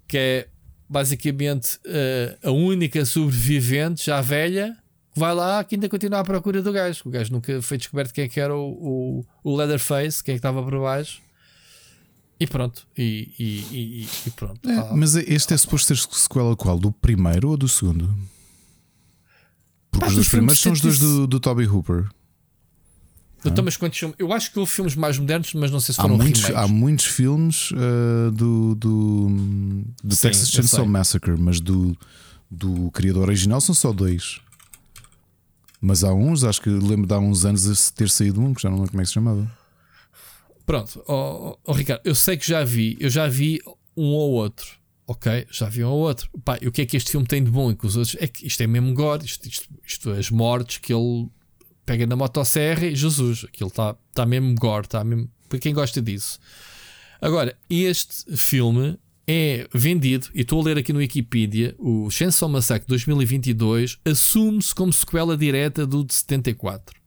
Que 0.07 0.19
é 0.19 0.49
basicamente 0.89 1.77
uh, 1.79 2.49
a 2.49 2.51
única 2.51 3.05
sobrevivente, 3.05 4.07
já 4.07 4.21
velha, 4.21 4.77
vai 5.15 5.35
lá 5.35 5.63
que 5.63 5.77
ainda 5.77 5.89
continua 5.89 6.21
à 6.21 6.25
procura 6.25 6.63
do 6.63 6.73
gajo. 6.73 7.03
O 7.05 7.11
gajo 7.11 7.33
nunca 7.33 7.63
foi 7.63 7.79
descoberto 7.79 8.13
quem 8.13 8.25
é 8.25 8.29
que 8.29 8.41
era 8.41 8.55
o, 8.55 8.71
o, 8.71 9.27
o 9.43 9.57
Leatherface, 9.57 10.23
quem 10.23 10.33
é 10.33 10.37
que 10.37 10.39
estava 10.39 10.63
por 10.63 10.79
baixo. 10.81 11.23
E 12.39 12.47
pronto. 12.47 12.87
E, 12.97 13.33
e, 13.39 13.45
e, 13.71 14.09
e 14.27 14.31
pronto. 14.31 14.69
É, 14.69 14.77
ah, 14.77 14.93
mas 14.95 15.15
este 15.15 15.55
é 15.55 15.57
suposto 15.57 15.95
ser 15.95 16.09
sequela 16.13 16.57
qual? 16.57 16.79
Do 16.79 16.91
primeiro 16.91 17.51
ou 17.51 17.57
do 17.57 17.69
segundo? 17.69 18.15
Porque 19.91 20.07
os 20.07 20.15
dois 20.15 20.29
primeiros 20.29 20.61
são 20.61 20.73
os 20.73 20.81
dois 20.81 20.99
do, 20.99 21.27
do 21.27 21.39
Toby 21.39 21.67
Hooper. 21.67 22.09
Então, 23.45 23.63
mas 23.63 23.77
quantos 23.77 23.99
filmes? 23.99 24.17
Eu 24.19 24.33
acho 24.33 24.51
que 24.51 24.59
houve 24.59 24.73
filmes 24.73 24.95
mais 24.95 25.19
modernos, 25.19 25.53
mas 25.53 25.71
não 25.71 25.79
sei 25.79 25.95
se 25.95 26.01
foram 26.01 26.15
há 26.15 26.19
muitos, 26.19 26.45
Há 26.51 26.67
muitos 26.67 27.05
filmes 27.05 27.71
uh, 27.73 28.31
do, 28.33 28.75
do, 28.75 29.29
do 30.03 30.17
Sim, 30.17 30.29
Texas 30.29 30.51
Chainsaw 30.51 30.87
Massacre, 30.87 31.37
mas 31.39 31.61
do, 31.61 31.97
do 32.51 32.91
criador 32.91 33.29
original 33.29 33.61
são 33.61 33.75
só 33.75 33.93
dois. 33.93 34.41
Mas 35.87 36.03
há 36.03 36.15
uns, 36.15 36.45
acho 36.45 36.63
que 36.63 36.71
lembro 36.71 37.07
de 37.07 37.13
há 37.13 37.19
uns 37.19 37.45
anos 37.45 37.91
ter 37.91 38.09
saído 38.09 38.41
um, 38.41 38.55
que 38.55 38.63
já 38.63 38.71
não 38.71 38.79
lembro 38.79 38.93
como 38.93 39.03
é 39.03 39.05
que 39.05 39.09
se 39.09 39.13
chamava. 39.13 39.47
Pronto, 40.65 41.05
oh, 41.07 41.59
oh, 41.63 41.73
Ricardo, 41.73 42.01
eu 42.07 42.15
sei 42.15 42.39
que 42.39 42.49
já 42.49 42.65
vi, 42.65 42.97
eu 42.99 43.11
já 43.11 43.29
vi 43.29 43.61
um 43.95 44.07
ou 44.07 44.33
outro. 44.33 44.67
Ok, 45.07 45.47
já 45.51 45.69
vi 45.69 45.85
um 45.85 45.91
ou 45.91 45.99
outro. 45.99 46.31
Pá, 46.43 46.59
e 46.63 46.67
o 46.67 46.73
que 46.73 46.81
é 46.81 46.87
que 46.87 46.97
este 46.97 47.11
filme 47.11 47.27
tem 47.27 47.45
de 47.45 47.51
bom 47.51 47.71
e 47.71 47.77
que 47.77 47.87
os 47.87 47.99
outros? 47.99 48.17
É 48.19 48.27
que 48.27 48.47
isto 48.47 48.63
é 48.63 48.67
mesmo 48.67 48.95
gore, 48.95 49.27
isto, 49.27 49.47
isto, 49.47 49.69
isto 49.87 50.11
as 50.11 50.31
mortes 50.31 50.79
que 50.79 50.91
ele 50.91 51.29
pega 51.85 52.07
na 52.07 52.17
motosserra 52.17 52.87
e 52.87 52.97
Jesus, 52.97 53.45
aquilo 53.45 53.69
está 53.69 53.95
tá 54.15 54.25
mesmo 54.25 54.55
gore, 54.55 54.87
está 54.87 55.05
mesmo. 55.05 55.31
Para 55.51 55.59
quem 55.59 55.75
gosta 55.75 56.01
disso. 56.01 56.39
Agora, 57.21 57.55
este 57.69 58.35
filme 58.35 58.99
é 59.27 59.67
vendido, 59.73 60.29
e 60.35 60.43
estou 60.43 60.61
a 60.61 60.65
ler 60.65 60.79
aqui 60.79 60.93
no 60.93 60.99
Wikipedia, 60.99 61.75
o 61.79 62.11
Chainsaw 62.11 62.49
Massacre 62.49 62.87
2022 62.87 63.99
assume-se 64.05 64.75
como 64.75 64.93
sequela 64.93 65.37
direta 65.37 65.87
do 65.87 66.05
de 66.05 66.15
74. 66.15 67.01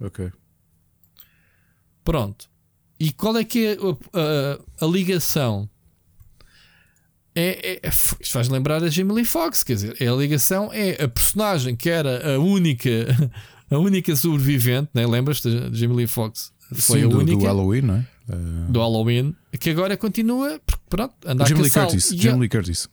Ok. 0.00 0.30
Pronto. 2.02 2.48
E 2.98 3.12
qual 3.12 3.36
é 3.36 3.44
que 3.44 3.66
é 3.66 3.72
a, 3.72 4.82
a, 4.82 4.86
a 4.86 4.88
ligação? 4.88 5.68
É, 7.34 7.78
é, 7.84 7.88
isto 7.88 8.32
faz 8.32 8.48
lembrar 8.48 8.82
a 8.82 8.88
Jamie 8.88 9.14
Lee 9.14 9.24
Fox, 9.24 9.62
quer 9.62 9.74
dizer, 9.74 9.96
é 10.00 10.08
a 10.08 10.14
ligação 10.14 10.70
é 10.72 11.02
a 11.02 11.08
personagem 11.08 11.76
que 11.76 11.88
era 11.88 12.34
a 12.34 12.38
única, 12.38 12.90
a 13.70 13.78
única 13.78 14.16
sobrevivente, 14.16 14.90
né? 14.92 15.06
lembras-te 15.06 15.48
da 15.48 15.70
Jamie 15.72 15.96
Lee 15.96 16.06
Fox? 16.06 16.52
Foi 16.74 17.00
Sim, 17.00 17.06
a 17.06 17.08
do, 17.08 17.18
única 17.18 17.38
do 17.38 17.44
Halloween, 17.44 17.82
não 17.82 17.94
é? 17.96 18.06
Uh... 18.32 18.70
Do 18.70 18.80
Halloween, 18.80 19.34
que 19.58 19.70
agora 19.70 19.96
continua, 19.96 20.60
pronto, 20.88 21.14
anda 21.26 21.44
Jamie 21.46 21.64
Lee 21.64 21.70
Curtis. 21.70 22.12
Jamie 22.16 22.40
Lee 22.40 22.48
Curtis. 22.48 22.88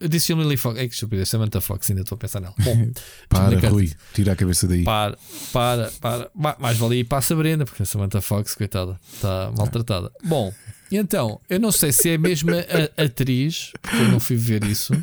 Eu 0.00 0.08
disse 0.08 0.28
Jamie 0.28 0.46
Lee 0.46 0.56
Fox. 0.56 0.78
É 0.78 0.88
que 0.88 0.94
estupidez, 0.94 1.28
Samantha 1.28 1.60
Fox, 1.60 1.90
ainda 1.90 2.00
estou 2.02 2.16
a 2.16 2.18
pensar 2.18 2.40
nela. 2.40 2.54
Bom, 2.58 2.90
para, 3.28 3.68
Rui, 3.68 3.92
tira 4.14 4.32
a 4.32 4.36
cabeça 4.36 4.66
daí. 4.66 4.82
Para, 4.82 5.18
para, 5.52 5.90
para. 6.00 6.30
Mais 6.58 6.78
valia 6.78 7.00
ir 7.00 7.04
para 7.04 7.18
a 7.18 7.22
Sabrina, 7.22 7.66
porque 7.66 7.82
a 7.82 7.86
Samantha 7.86 8.22
Fox, 8.22 8.54
coitada, 8.54 8.98
está 9.12 9.52
maltratada. 9.56 10.10
Bom, 10.24 10.50
então, 10.90 11.38
eu 11.50 11.60
não 11.60 11.70
sei 11.70 11.92
se 11.92 12.08
é 12.08 12.14
a 12.14 12.18
mesma 12.18 12.52
a, 12.96 13.02
atriz, 13.04 13.72
porque 13.82 13.96
eu 13.96 14.08
não 14.08 14.18
fui 14.18 14.36
ver 14.36 14.64
isso. 14.64 14.94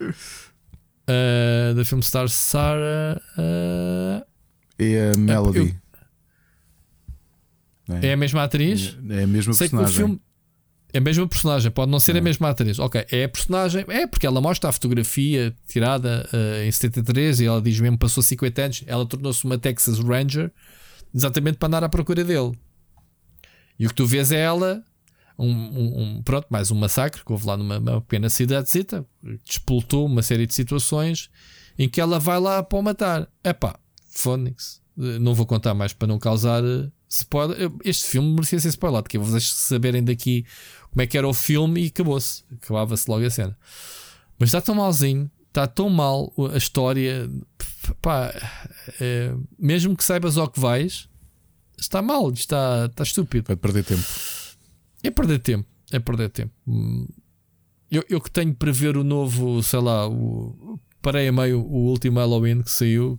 Uh, 0.00 1.74
da 1.76 1.84
filme 1.84 2.02
Star 2.02 2.28
Sarah. 2.28 3.20
Uh, 3.38 4.26
é 4.78 5.12
a 5.12 5.16
Melody. 5.16 5.58
Eu, 5.58 5.74
é. 7.88 8.08
é. 8.08 8.12
a 8.12 8.16
mesma 8.16 8.44
atriz? 8.44 8.96
É 9.08 9.22
a 9.22 9.26
mesma 9.26 9.52
sei 9.52 9.68
personagem. 9.68 9.94
Que 9.94 10.02
o 10.02 10.06
filme, 10.06 10.20
é 10.92 10.98
a 10.98 11.00
mesma 11.00 11.28
personagem, 11.28 11.70
pode 11.70 11.90
não 11.90 12.00
ser 12.00 12.16
a 12.16 12.20
mesma 12.20 12.48
atriz. 12.48 12.78
Ok, 12.78 13.04
é 13.10 13.24
a 13.24 13.28
personagem, 13.28 13.84
é 13.88 14.06
porque 14.06 14.26
ela 14.26 14.40
mostra 14.40 14.70
a 14.70 14.72
fotografia 14.72 15.54
tirada 15.68 16.28
uh, 16.32 16.66
em 16.66 16.70
73 16.70 17.40
e 17.40 17.46
ela 17.46 17.60
diz 17.60 17.78
mesmo 17.78 17.98
passou 17.98 18.22
50 18.22 18.62
anos, 18.62 18.84
ela 18.86 19.04
tornou-se 19.04 19.44
uma 19.44 19.58
Texas 19.58 19.98
Ranger 19.98 20.50
exatamente 21.14 21.58
para 21.58 21.68
andar 21.68 21.84
à 21.84 21.88
procura 21.88 22.24
dele. 22.24 22.52
E 23.78 23.86
o 23.86 23.88
que 23.90 23.94
tu 23.94 24.06
vês 24.06 24.32
é 24.32 24.40
ela, 24.40 24.82
um, 25.38 25.50
um, 25.50 26.02
um 26.02 26.22
pronto, 26.22 26.46
mais 26.50 26.70
um 26.70 26.74
massacre 26.74 27.24
que 27.24 27.32
houve 27.32 27.46
lá 27.46 27.56
numa, 27.56 28.00
pequena 28.00 28.30
cidadezita, 28.30 29.06
despoltou 29.44 30.06
uma 30.06 30.22
série 30.22 30.46
de 30.46 30.54
situações 30.54 31.30
em 31.78 31.88
que 31.88 32.00
ela 32.00 32.18
vai 32.18 32.40
lá 32.40 32.62
para 32.62 32.78
o 32.78 32.82
matar. 32.82 33.28
Epá, 33.44 33.78
Phonics, 34.10 34.82
eh, 34.98 35.18
não 35.20 35.34
vou 35.34 35.46
contar 35.46 35.74
mais 35.74 35.92
para 35.92 36.08
não 36.08 36.18
causar 36.18 36.64
uh, 36.64 36.90
spoiler. 37.08 37.70
Este 37.84 38.04
filme 38.04 38.32
merecia 38.32 38.60
ser 38.60 38.68
spoilado, 38.68 39.08
que 39.08 39.16
é 39.16 39.20
vocês 39.20 39.50
saberem 39.52 40.04
daqui 40.04 40.44
como 40.90 41.02
é 41.02 41.06
que 41.06 41.16
era 41.16 41.28
o 41.28 41.34
filme 41.34 41.84
e 41.84 41.86
acabou-se. 41.88 42.44
Acabava-se 42.52 43.10
logo 43.10 43.24
a 43.24 43.30
cena. 43.30 43.56
Mas 44.38 44.50
está 44.50 44.60
tão 44.60 44.74
malzinho, 44.74 45.30
está 45.48 45.66
tão 45.66 45.90
mal 45.90 46.32
a 46.52 46.56
história. 46.56 47.30
Pá, 48.02 48.32
é, 49.00 49.34
mesmo 49.58 49.96
que 49.96 50.04
saibas 50.04 50.36
ao 50.36 50.48
que 50.48 50.60
vais, 50.60 51.08
está 51.78 52.02
mal, 52.02 52.30
está, 52.30 52.86
está 52.86 53.02
estúpido. 53.02 53.46
Vai 53.48 53.56
perder 53.56 53.84
tempo. 53.84 54.04
É 55.02 55.10
perder 55.10 55.38
tempo. 55.38 55.68
É 55.90 55.98
perder 55.98 56.28
tempo. 56.28 56.52
Eu, 57.90 58.04
eu 58.08 58.20
que 58.20 58.30
tenho 58.30 58.54
para 58.54 58.70
ver 58.70 58.96
o 58.96 59.04
novo, 59.04 59.62
sei 59.62 59.80
lá, 59.80 60.06
o, 60.06 60.78
parei 61.00 61.28
a 61.28 61.32
meio 61.32 61.60
o 61.60 61.88
último 61.88 62.18
Halloween 62.18 62.62
que 62.62 62.70
saiu, 62.70 63.18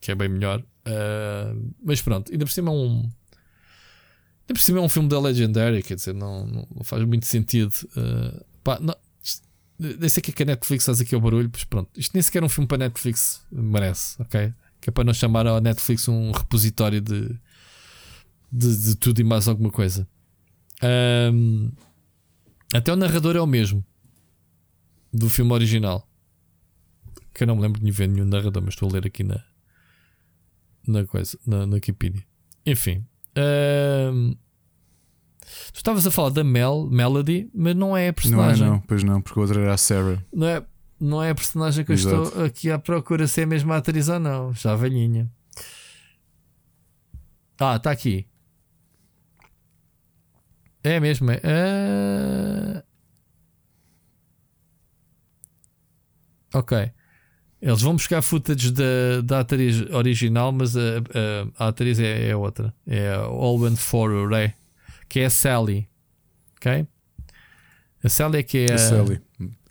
que 0.00 0.12
é 0.12 0.14
bem 0.14 0.28
melhor. 0.28 0.60
Uh, 0.86 1.72
mas 1.82 2.02
pronto, 2.02 2.30
ainda 2.30 2.44
por 2.44 2.50
cima 2.50 2.70
é 2.70 2.74
um 2.74 3.08
por 4.48 4.60
cima 4.60 4.78
é 4.78 4.82
um 4.82 4.88
filme 4.88 5.08
da 5.08 5.20
Legendary, 5.20 5.82
quer 5.82 5.94
dizer, 5.94 6.14
não, 6.14 6.46
não 6.46 6.84
faz 6.84 7.04
muito 7.04 7.26
sentido. 7.26 7.74
Uh, 7.96 8.44
pá, 8.62 8.78
não, 8.80 8.94
nem 9.78 10.08
sei 10.08 10.22
que, 10.22 10.30
é 10.30 10.34
que 10.34 10.42
a 10.42 10.46
Netflix 10.46 10.84
faz 10.84 11.00
aqui 11.00 11.16
o 11.16 11.20
barulho, 11.20 11.50
pois 11.50 11.64
pronto. 11.64 11.90
Isto 11.98 12.12
nem 12.14 12.22
sequer 12.22 12.42
é 12.42 12.46
um 12.46 12.48
filme 12.48 12.68
para 12.68 12.78
Netflix 12.78 13.42
merece, 13.50 14.20
ok? 14.20 14.52
Que 14.80 14.90
é 14.90 14.92
para 14.92 15.04
não 15.04 15.14
chamar 15.14 15.46
a 15.46 15.60
Netflix 15.60 16.08
um 16.08 16.30
repositório 16.30 17.00
de, 17.00 17.28
de, 18.50 18.76
de 18.76 18.96
tudo 18.96 19.20
e 19.20 19.24
mais 19.24 19.48
alguma 19.48 19.70
coisa. 19.70 20.06
Um, 21.32 21.70
até 22.74 22.92
o 22.92 22.96
narrador 22.96 23.36
é 23.36 23.40
o 23.40 23.46
mesmo 23.46 23.84
do 25.12 25.28
filme 25.28 25.52
original. 25.52 26.08
Que 27.34 27.44
eu 27.44 27.46
não 27.46 27.56
me 27.56 27.62
lembro 27.62 27.80
de 27.80 27.90
ver 27.90 28.08
nenhum 28.08 28.26
narrador, 28.26 28.62
mas 28.62 28.74
estou 28.74 28.88
a 28.88 28.92
ler 28.92 29.06
aqui 29.06 29.22
na, 29.24 29.42
na 30.86 31.06
coisa, 31.06 31.38
na, 31.46 31.66
na 31.66 31.74
Wikipedia. 31.74 32.24
Enfim, 32.64 33.04
tu 33.34 34.36
estavas 35.76 36.06
a 36.06 36.10
falar 36.10 36.30
da 36.30 36.44
Mel, 36.44 36.88
Melody, 36.90 37.50
mas 37.54 37.74
não 37.74 37.96
é 37.96 38.08
a 38.08 38.12
personagem. 38.12 38.66
Não 38.66 38.74
é, 38.74 38.76
não, 38.76 38.80
pois 38.80 39.02
não, 39.02 39.20
porque 39.20 39.38
a 39.38 39.42
outra 39.42 39.60
era 39.60 39.74
a 39.74 39.76
Sarah. 39.76 40.22
Não 40.32 40.46
é, 40.46 40.64
não 41.00 41.22
é 41.22 41.30
a 41.30 41.34
personagem 41.34 41.84
que 41.84 41.92
Exato. 41.92 42.14
eu 42.14 42.22
estou 42.24 42.44
aqui 42.44 42.70
à 42.70 42.78
procura 42.78 43.26
se 43.26 43.40
é 43.40 43.44
a 43.44 43.46
mesma 43.46 43.76
atriz 43.76 44.08
ou 44.08 44.20
não, 44.20 44.52
já 44.52 44.76
velhinha. 44.76 45.30
Ah, 47.58 47.76
está 47.76 47.90
aqui. 47.90 48.26
É 50.82 50.98
mesmo, 50.98 51.30
é. 51.30 51.38
Uh... 51.38 52.82
Ok. 56.54 56.92
Eles 57.62 57.80
vão 57.80 57.92
buscar 57.92 58.20
footage 58.22 58.72
da, 58.72 59.20
da 59.24 59.40
atriz 59.40 59.88
original, 59.92 60.50
mas 60.50 60.76
a, 60.76 60.80
a, 61.58 61.66
a 61.66 61.68
atriz 61.68 62.00
é, 62.00 62.30
é, 62.30 62.36
outra. 62.36 62.74
É 62.84 63.12
a 63.12 63.28
Olwen 63.28 63.76
Forer, 63.76 64.52
que 65.08 65.20
é 65.20 65.26
a 65.26 65.30
Sally. 65.30 65.88
Ok? 66.56 66.84
A 68.02 68.08
Sally 68.08 68.38
é 68.38 68.42
que 68.42 68.58
é 68.58 68.72
a. 68.72 68.74
a 68.74 68.78
Sally, 68.78 69.20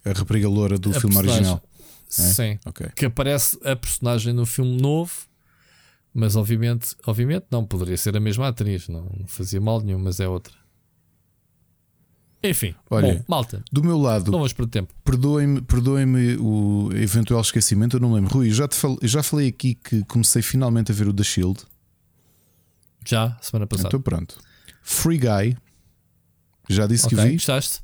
a 0.06 0.12
rapariga 0.14 0.48
loura 0.48 0.78
do 0.78 0.94
filme 0.94 1.18
original. 1.18 1.62
É? 1.66 1.72
Sim. 2.08 2.60
Okay. 2.66 2.88
Que 2.96 3.08
aparece 3.08 3.60
a 3.62 3.76
personagem 3.76 4.32
no 4.32 4.46
filme 4.46 4.82
novo, 4.82 5.12
mas 6.14 6.38
obviamente, 6.38 6.96
obviamente 7.06 7.48
não 7.52 7.66
poderia 7.66 7.98
ser 7.98 8.16
a 8.16 8.22
mesma 8.22 8.48
atriz, 8.48 8.88
não, 8.88 9.04
não 9.18 9.28
fazia 9.28 9.60
mal 9.60 9.82
nenhum, 9.82 10.00
mas 10.00 10.22
é 10.22 10.30
outra. 10.30 10.54
Enfim, 12.44 12.74
Olha, 12.90 13.16
bom, 13.16 13.24
malta. 13.28 13.64
Do 13.72 13.84
meu 13.84 14.00
lado, 14.00 14.32
não 14.32 14.40
vamos 14.40 14.54
perder 14.54 14.72
tempo. 14.72 14.94
Perdoem-me 15.04 15.62
perdoem 15.62 16.38
o 16.40 16.90
eventual 16.94 17.42
esquecimento, 17.42 17.98
eu 17.98 18.00
não 18.00 18.14
lembro. 18.14 18.34
Rui, 18.34 18.50
já, 18.50 18.68
te 18.68 18.76
falei, 18.76 18.98
já 19.04 19.22
falei 19.22 19.48
aqui 19.48 19.76
que 19.76 20.04
comecei 20.06 20.42
finalmente 20.42 20.92
a 20.92 20.96
ver 20.96 21.08
o 21.08 21.14
The 21.14 21.24
Shield. 21.24 21.60
Já, 23.06 23.38
semana 23.42 23.68
passada. 23.68 23.90
Então 23.90 24.02
pronto. 24.02 24.40
Free 24.82 25.20
Guy. 25.20 25.58
Já 26.68 26.88
disse 26.88 27.06
okay, 27.06 27.18
que 27.18 27.24
vi. 27.26 27.34
Gostaste? 27.34 27.80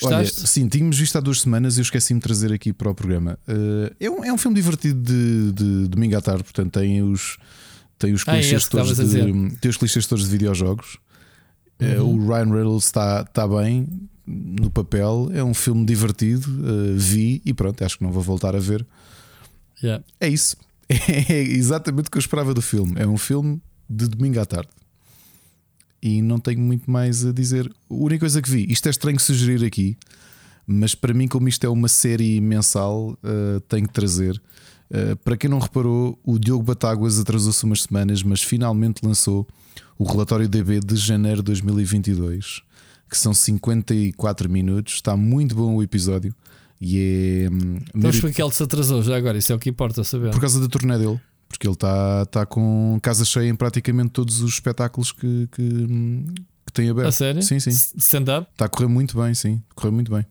Gostaste? 0.00 0.38
Olha, 0.38 0.46
sim, 0.46 0.68
tínhamos 0.68 0.98
visto 0.98 1.16
há 1.16 1.20
duas 1.20 1.40
semanas 1.40 1.76
e 1.76 1.80
eu 1.80 1.82
esqueci-me 1.82 2.20
de 2.20 2.24
trazer 2.24 2.52
aqui 2.52 2.72
para 2.72 2.90
o 2.90 2.94
programa. 2.94 3.38
Uh, 3.48 3.94
é, 3.98 4.10
um, 4.10 4.24
é 4.24 4.32
um 4.32 4.38
filme 4.38 4.54
divertido 4.54 5.00
de, 5.00 5.52
de, 5.52 5.82
de 5.82 5.88
domingo 5.88 6.16
à 6.16 6.20
tarde, 6.20 6.42
portanto 6.42 6.72
tem 6.72 7.02
os, 7.02 7.38
tem 7.98 8.12
os, 8.12 8.24
ah, 8.26 8.32
é 8.32 8.40
clichês, 8.40 8.68
todos 8.68 8.96
de, 8.96 9.56
tem 9.56 9.70
os 9.70 9.76
clichês 9.76 10.06
todos 10.06 10.24
de 10.24 10.30
videojogos. 10.30 10.98
Uhum. 11.80 12.24
o 12.24 12.28
Ryan 12.28 12.52
Reynolds 12.52 12.84
está 12.84 13.24
tá 13.24 13.48
bem 13.48 13.88
no 14.26 14.70
papel, 14.70 15.30
é 15.32 15.42
um 15.42 15.54
filme 15.54 15.84
divertido, 15.84 16.48
uh, 16.48 16.96
vi 16.96 17.42
e 17.44 17.52
pronto, 17.52 17.82
acho 17.84 17.98
que 17.98 18.04
não 18.04 18.12
vou 18.12 18.22
voltar 18.22 18.54
a 18.54 18.60
ver. 18.60 18.86
Yeah. 19.82 20.04
É 20.20 20.28
isso. 20.28 20.56
É 21.28 21.40
exatamente 21.40 22.08
o 22.08 22.10
que 22.10 22.18
eu 22.18 22.20
esperava 22.20 22.52
do 22.52 22.60
filme. 22.60 22.94
É 22.96 23.06
um 23.06 23.16
filme 23.16 23.60
de 23.88 24.08
domingo 24.08 24.40
à 24.40 24.44
tarde. 24.44 24.68
E 26.02 26.20
não 26.20 26.38
tenho 26.38 26.60
muito 26.60 26.90
mais 26.90 27.24
a 27.24 27.32
dizer. 27.32 27.70
A 27.88 27.94
única 27.94 28.20
coisa 28.20 28.42
que 28.42 28.50
vi, 28.50 28.66
isto 28.70 28.86
é 28.86 28.90
estranho 28.90 29.20
sugerir 29.20 29.64
aqui, 29.64 29.96
mas 30.66 30.94
para 30.94 31.12
mim, 31.12 31.28
como 31.28 31.48
isto 31.48 31.64
é 31.64 31.68
uma 31.68 31.88
série 31.88 32.40
mensal, 32.40 33.10
uh, 33.10 33.60
tenho 33.68 33.86
que 33.86 33.92
trazer. 33.92 34.40
Uh, 34.90 35.14
para 35.22 35.36
quem 35.36 35.48
não 35.48 35.58
reparou, 35.58 36.18
o 36.24 36.38
Diogo 36.38 36.64
Batáguas 36.64 37.18
atrasou-se 37.18 37.64
umas 37.64 37.82
semanas, 37.82 38.22
mas 38.22 38.42
finalmente 38.42 39.04
lançou 39.04 39.46
o 40.00 40.04
relatório 40.04 40.48
DB 40.48 40.80
de 40.80 40.96
janeiro 40.96 41.42
de 41.42 41.42
2022, 41.44 42.62
que 43.10 43.18
são 43.18 43.34
54 43.34 44.48
minutos. 44.48 44.94
Está 44.94 45.14
muito 45.14 45.54
bom 45.54 45.76
o 45.76 45.82
episódio. 45.82 46.34
E 46.80 47.44
é. 47.44 47.50
Hum, 47.50 47.78
então, 47.94 48.10
porque 48.18 48.42
ele 48.42 48.50
se 48.50 48.62
atrasou 48.62 49.02
já 49.02 49.14
agora, 49.14 49.36
isso 49.36 49.52
é 49.52 49.54
o 49.54 49.58
que 49.58 49.68
importa 49.68 50.02
saber. 50.02 50.30
Por 50.30 50.40
causa 50.40 50.58
da 50.58 50.68
turnê 50.68 50.96
dele. 50.96 51.20
Porque 51.46 51.66
ele 51.66 51.74
está 51.74 52.24
tá 52.26 52.46
com 52.46 52.98
casa 53.02 53.26
cheia 53.26 53.50
em 53.50 53.54
praticamente 53.54 54.08
todos 54.08 54.40
os 54.40 54.54
espetáculos 54.54 55.12
que, 55.12 55.46
que, 55.52 55.60
hum, 55.60 56.24
que 56.64 56.72
tem 56.72 56.88
aberto. 56.88 57.08
A 57.08 57.12
sério? 57.12 57.42
Sim, 57.42 57.60
sim. 57.60 57.70
Stand-up? 57.70 58.48
Está 58.52 58.64
a 58.64 58.68
correr 58.70 58.88
muito 58.88 59.20
bem, 59.20 59.34
sim. 59.34 59.62
Correu 59.74 59.92
muito 59.92 60.10
bem. 60.10 60.24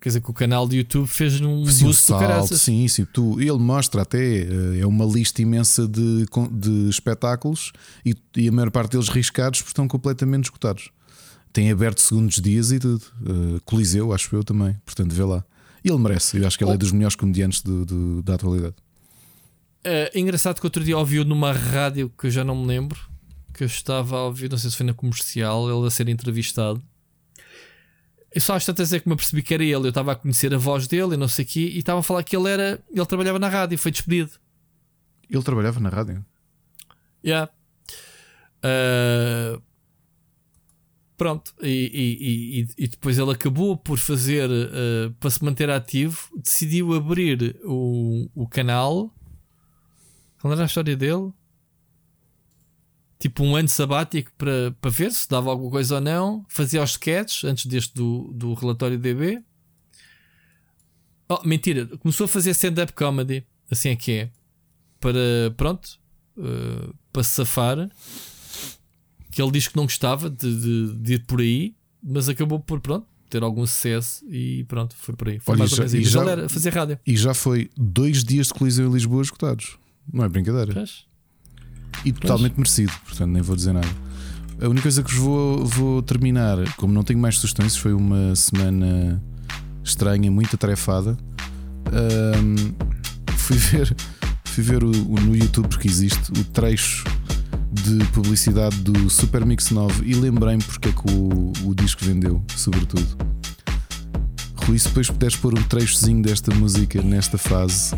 Quer 0.00 0.10
dizer 0.10 0.20
que 0.20 0.30
o 0.30 0.34
canal 0.34 0.68
de 0.68 0.76
YouTube 0.76 1.08
fez 1.08 1.40
um 1.40 1.66
sim, 1.66 1.84
boost 1.84 2.12
um 2.12 2.18
salto, 2.18 2.56
Sim, 2.56 2.86
sim. 2.86 3.04
Tu, 3.04 3.40
ele 3.40 3.58
mostra 3.58 4.02
até, 4.02 4.42
eh, 4.42 4.80
é 4.80 4.86
uma 4.86 5.04
lista 5.04 5.42
imensa 5.42 5.88
de, 5.88 6.24
de 6.52 6.88
espetáculos 6.88 7.72
e, 8.06 8.14
e 8.36 8.48
a 8.48 8.52
maior 8.52 8.70
parte 8.70 8.92
deles 8.92 9.08
riscados 9.08 9.60
porque 9.60 9.70
estão 9.70 9.88
completamente 9.88 10.44
esgotados. 10.44 10.90
Tem 11.52 11.70
aberto 11.70 12.00
segundos 12.00 12.36
dias 12.40 12.70
e 12.70 12.78
tudo. 12.78 13.02
Uh, 13.22 13.60
Coliseu, 13.64 14.12
acho 14.12 14.34
eu 14.36 14.44
também. 14.44 14.76
Portanto, 14.84 15.12
vê 15.12 15.24
lá. 15.24 15.44
E 15.84 15.88
ele 15.88 15.98
merece. 15.98 16.36
Eu 16.36 16.46
acho 16.46 16.56
que 16.56 16.62
ele 16.62 16.72
é 16.72 16.76
dos 16.76 16.92
melhores 16.92 17.16
comediantes 17.16 17.62
de, 17.62 17.84
de, 17.84 18.22
da 18.22 18.34
atualidade. 18.34 18.76
É 19.82 20.20
engraçado 20.20 20.60
que 20.60 20.66
outro 20.66 20.84
dia 20.84 20.96
ouviu 20.96 21.24
numa 21.24 21.52
rádio 21.52 22.12
que 22.16 22.26
eu 22.26 22.30
já 22.30 22.44
não 22.44 22.54
me 22.54 22.66
lembro, 22.66 23.00
que 23.54 23.64
eu 23.64 23.66
estava 23.66 24.16
a 24.16 24.24
ouvir, 24.24 24.50
não 24.50 24.58
sei 24.58 24.70
se 24.70 24.76
foi 24.76 24.84
na 24.84 24.92
comercial, 24.92 25.68
ele 25.68 25.86
a 25.86 25.90
ser 25.90 26.08
entrevistado 26.08 26.82
eu 28.34 28.40
só 28.40 28.54
às 28.54 28.64
tantas 28.64 28.92
é 28.92 29.00
que 29.00 29.08
me 29.08 29.14
apercebi 29.14 29.42
que 29.42 29.54
era 29.54 29.64
ele. 29.64 29.74
Eu 29.74 29.88
estava 29.88 30.12
a 30.12 30.16
conhecer 30.16 30.52
a 30.52 30.58
voz 30.58 30.86
dele 30.86 31.14
e 31.14 31.16
não 31.16 31.28
sei 31.28 31.44
o 31.44 31.48
quê, 31.48 31.60
e 31.60 31.78
estava 31.78 32.00
a 32.00 32.02
falar 32.02 32.22
que 32.22 32.36
ele 32.36 32.48
era. 32.50 32.82
Ele 32.90 33.06
trabalhava 33.06 33.38
na 33.38 33.48
rádio, 33.48 33.78
foi 33.78 33.90
despedido. 33.90 34.32
Ele 35.30 35.42
trabalhava 35.42 35.80
na 35.80 35.88
rádio. 35.88 36.24
Yeah. 37.24 37.50
Uh, 38.58 39.62
pronto, 41.16 41.54
e, 41.62 41.66
e, 41.68 42.60
e, 42.60 42.84
e, 42.84 42.88
depois 42.88 43.18
ele 43.18 43.30
acabou 43.30 43.76
por 43.76 43.98
fazer 43.98 44.48
uh, 44.50 45.12
para 45.20 45.30
se 45.30 45.44
manter 45.44 45.70
ativo, 45.70 46.28
decidiu 46.36 46.94
abrir 46.94 47.58
o, 47.64 48.28
o 48.34 48.48
canal. 48.48 49.12
Qual 50.40 50.52
era 50.52 50.62
a 50.62 50.66
história 50.66 50.96
dele? 50.96 51.32
Tipo 53.18 53.42
um 53.42 53.56
ano 53.56 53.68
sabático 53.68 54.30
para, 54.38 54.70
para 54.80 54.90
ver 54.90 55.10
se 55.12 55.28
dava 55.28 55.50
alguma 55.50 55.70
coisa 55.70 55.96
ou 55.96 56.00
não. 56.00 56.44
Fazia 56.48 56.82
os 56.82 56.90
sketches 56.90 57.44
antes 57.44 57.66
deste 57.66 57.94
do, 57.94 58.30
do 58.32 58.54
relatório 58.54 58.98
DB. 58.98 59.42
Oh, 61.28 61.40
mentira, 61.44 61.86
começou 61.98 62.24
a 62.24 62.28
fazer 62.28 62.50
stand-up 62.52 62.92
comedy, 62.92 63.44
assim 63.70 63.90
é 63.90 63.96
que 63.96 64.12
é. 64.12 64.30
Para 65.00 65.52
pronto, 65.56 65.98
uh, 66.36 66.94
para 67.12 67.22
safar 67.22 67.90
que 69.30 69.42
ele 69.42 69.50
diz 69.50 69.68
que 69.68 69.76
não 69.76 69.84
gostava 69.84 70.30
de, 70.30 70.60
de, 70.60 70.94
de, 70.94 71.14
ir 71.14 71.24
por 71.26 71.40
aí, 71.40 71.74
mas 72.02 72.28
acabou 72.28 72.58
por 72.58 72.80
pronto, 72.80 73.06
ter 73.28 73.42
algum 73.42 73.64
sucesso 73.66 74.24
e 74.28 74.64
pronto, 74.64 74.96
foi 74.96 75.14
por 75.14 75.28
aí. 75.28 75.38
Foi 75.38 75.52
Olha, 75.52 75.58
mais 75.60 75.70
já, 75.70 75.84
ou 75.84 75.90
menos 75.90 76.08
já, 76.08 76.24
era 76.24 76.48
fazer 76.48 76.72
rádio. 76.72 76.98
E 77.06 77.16
já 77.16 77.34
foi 77.34 77.70
dois 77.76 78.24
dias 78.24 78.48
de 78.48 78.54
colisão 78.54 78.86
em 78.86 78.92
Lisboa 78.92 79.22
esgotados. 79.22 79.76
Não 80.12 80.24
é 80.24 80.28
brincadeira. 80.28 80.72
Pois. 80.72 81.04
E 82.04 82.12
totalmente 82.12 82.54
pois. 82.54 82.68
merecido, 82.68 82.92
portanto 83.04 83.30
nem 83.30 83.42
vou 83.42 83.56
dizer 83.56 83.72
nada. 83.72 83.88
A 84.60 84.66
única 84.66 84.82
coisa 84.82 85.02
que 85.02 85.14
vos 85.14 85.20
vou, 85.20 85.66
vou 85.66 86.02
terminar, 86.02 86.58
como 86.76 86.92
não 86.92 87.04
tenho 87.04 87.20
mais 87.20 87.38
sugestões, 87.38 87.76
foi 87.76 87.92
uma 87.92 88.34
semana 88.34 89.22
estranha, 89.84 90.30
muito 90.30 90.56
atarefada. 90.56 91.16
Um, 91.92 92.74
fui 93.36 93.56
ver, 93.56 93.96
fui 94.44 94.64
ver 94.64 94.82
o, 94.82 94.90
o, 94.90 95.20
no 95.20 95.36
YouTube, 95.36 95.68
porque 95.68 95.86
existe, 95.86 96.32
o 96.32 96.44
trecho 96.44 97.04
de 97.70 98.04
publicidade 98.06 98.76
do 98.78 99.08
Super 99.08 99.46
Mix 99.46 99.70
9 99.70 100.04
e 100.04 100.14
lembrei-me 100.14 100.62
porque 100.62 100.88
é 100.88 100.92
que 100.92 101.12
o, 101.12 101.52
o 101.64 101.74
disco 101.74 102.04
vendeu, 102.04 102.42
sobretudo. 102.56 103.06
Rui, 104.56 104.78
se 104.78 104.88
depois 104.88 105.08
puderes 105.08 105.36
pôr 105.36 105.58
um 105.58 105.62
trechozinho 105.62 106.22
desta 106.22 106.54
música 106.54 107.00
nesta 107.00 107.38
fase, 107.38 107.96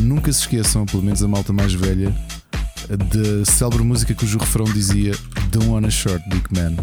nunca 0.00 0.32
se 0.32 0.40
esqueçam, 0.40 0.84
pelo 0.84 1.02
menos 1.02 1.22
a 1.22 1.28
malta 1.28 1.52
mais 1.52 1.72
velha, 1.72 2.14
da 2.96 3.44
célebre 3.44 3.82
música 3.82 4.14
cujo 4.14 4.38
refrão 4.38 4.64
dizia 4.64 5.12
Don't 5.50 5.68
want 5.68 5.86
a 5.86 5.90
short 5.90 6.22
dick 6.30 6.48
man. 6.54 6.74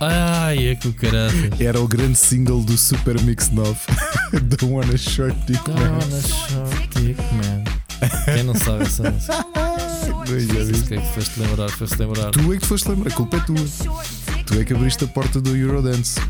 Ai, 0.00 0.68
é 0.68 0.74
que 0.76 0.88
o 0.88 0.92
caralho. 0.92 1.50
Era 1.58 1.80
o 1.80 1.88
grande 1.88 2.16
single 2.16 2.62
do 2.62 2.78
Super 2.78 3.20
Mix 3.22 3.50
9. 3.50 3.74
Don't 4.44 4.72
want 4.72 4.94
a 4.94 4.96
short 4.96 5.34
dick 5.46 5.60
Don't 5.64 5.80
man. 5.80 5.92
want 5.92 6.12
a 6.12 6.28
short 6.28 7.00
dick 7.00 7.20
man. 7.34 7.64
Quem 8.24 8.44
não 8.44 8.54
sabe 8.54 8.84
essa 8.84 9.10
música? 9.10 9.44
O 10.20 10.24
que 10.86 10.94
é 10.94 11.00
que 11.00 11.06
foste 11.14 11.40
lembrar? 11.40 11.68
Foste 11.70 11.96
lembrar. 11.98 12.30
Tu 12.30 12.52
é 12.52 12.56
que 12.58 12.66
foste 12.66 12.88
lembrar, 12.88 13.10
a 13.10 13.14
culpa 13.14 13.38
é 13.38 13.40
tua. 13.40 13.66
Tu 14.46 14.60
é 14.60 14.64
que 14.64 14.72
abriste 14.72 15.04
a 15.04 15.08
porta 15.08 15.40
do 15.40 15.56
Eurodance. 15.56 16.20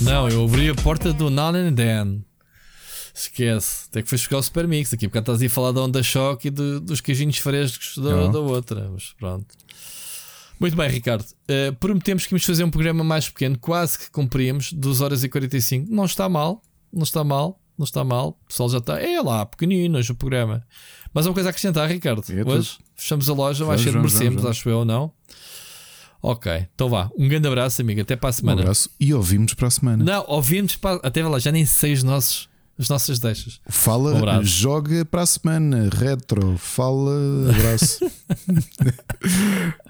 Não, 0.00 0.28
eu 0.28 0.44
abri 0.44 0.68
a 0.70 0.74
porta 0.74 1.12
do 1.12 1.30
Nan 1.30 1.56
and 1.56 1.72
Dan. 1.72 2.18
Esquece. 3.16 3.86
Até 3.88 4.02
que 4.02 4.08
foi 4.10 4.18
buscar 4.18 4.36
o 4.36 4.42
Super 4.42 4.68
Mix 4.68 4.92
aqui, 4.92 5.08
porque 5.08 5.18
estás 5.18 5.42
a 5.42 5.48
falar 5.48 5.72
da 5.72 5.80
onda 5.80 6.02
choque 6.02 6.48
e 6.48 6.50
dos 6.50 7.00
queijinhos 7.00 7.38
frescos 7.38 7.96
da, 7.96 8.28
da, 8.28 8.38
outra. 8.38 8.90
Mas 8.92 9.14
pronto. 9.18 9.46
Muito 10.60 10.76
bem, 10.76 10.88
Ricardo. 10.90 11.24
Uh, 11.24 11.74
prometemos 11.76 12.26
que 12.26 12.34
íamos 12.34 12.44
fazer 12.44 12.62
um 12.62 12.70
programa 12.70 13.02
mais 13.02 13.28
pequeno, 13.28 13.58
quase 13.58 13.98
que 13.98 14.10
cumprimos, 14.10 14.72
2 14.72 15.00
horas 15.00 15.24
e 15.24 15.28
45. 15.30 15.90
Não 15.90 16.04
está 16.04 16.28
mal, 16.28 16.60
não 16.92 17.04
está 17.04 17.24
mal, 17.24 17.58
não 17.78 17.84
está 17.84 18.04
mal. 18.04 18.38
O 18.44 18.48
pessoal 18.48 18.68
já 18.68 18.78
está. 18.78 19.00
É 19.00 19.20
lá, 19.22 19.46
pequenino 19.46 19.96
hoje 19.98 20.12
o 20.12 20.14
programa. 20.14 20.62
Mas 21.12 21.26
uma 21.26 21.32
coisa 21.32 21.48
a 21.48 21.50
acrescentar, 21.50 21.88
Ricardo. 21.88 22.22
É 22.30 22.46
hoje 22.46 22.78
fechamos 22.94 23.30
a 23.30 23.32
loja, 23.32 23.64
mais 23.64 23.80
cedo 23.80 23.98
merecemos, 23.98 24.44
acho 24.44 24.68
eu 24.68 24.78
ou 24.78 24.84
não. 24.84 25.10
Ok, 26.20 26.66
então 26.74 26.90
vá. 26.90 27.10
Um 27.16 27.28
grande 27.28 27.48
abraço, 27.48 27.80
amigo. 27.80 28.00
Até 28.00 28.14
para 28.14 28.28
a 28.28 28.32
semana. 28.32 28.58
Um 28.58 28.62
abraço 28.62 28.90
e 29.00 29.14
ouvimos 29.14 29.54
para 29.54 29.68
a 29.68 29.70
semana. 29.70 30.04
Não, 30.04 30.24
ouvimos 30.28 30.76
para. 30.76 31.00
Até 31.02 31.26
lá, 31.26 31.38
já 31.38 31.50
nem 31.50 31.64
sei 31.64 31.92
os 31.94 32.02
nossos 32.02 32.48
as 32.78 32.88
nossas 32.88 33.18
deixas. 33.18 33.60
Fala, 33.68 34.14
um 34.14 34.44
joga 34.44 35.04
para 35.04 35.22
a 35.22 35.26
semana, 35.26 35.88
retro, 35.92 36.56
fala, 36.58 37.50
abraço. 37.50 38.00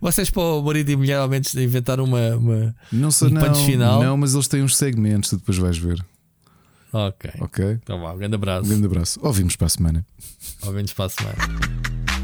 Vocês 0.00 0.28
para 0.30 0.42
o 0.42 0.62
marido 0.62 0.90
e 0.90 0.96
mulher 0.96 1.18
ao 1.18 1.28
menos 1.28 1.54
inventaram 1.54 2.04
uma, 2.04 2.36
uma 2.36 2.74
não 2.92 3.10
sei, 3.10 3.28
um 3.28 3.32
não, 3.32 3.54
final. 3.54 4.02
Não, 4.02 4.16
mas 4.16 4.34
eles 4.34 4.48
têm 4.48 4.62
uns 4.62 4.76
segmentos, 4.76 5.30
tu 5.30 5.36
depois 5.36 5.56
vais 5.58 5.78
ver. 5.78 6.04
Ok. 6.92 7.30
Ok. 7.40 7.78
Então 7.82 8.00
vá, 8.00 8.12
um 8.12 8.18
grande 8.18 8.34
abraço. 8.34 8.66
Um 8.66 8.68
grande 8.68 8.86
abraço. 8.86 9.20
Ouvimos 9.22 9.56
para 9.56 9.66
a 9.66 9.70
semana. 9.70 10.06
Ouvimos 10.62 10.92
para 10.92 11.06
a 11.06 11.08
semana. 11.08 12.19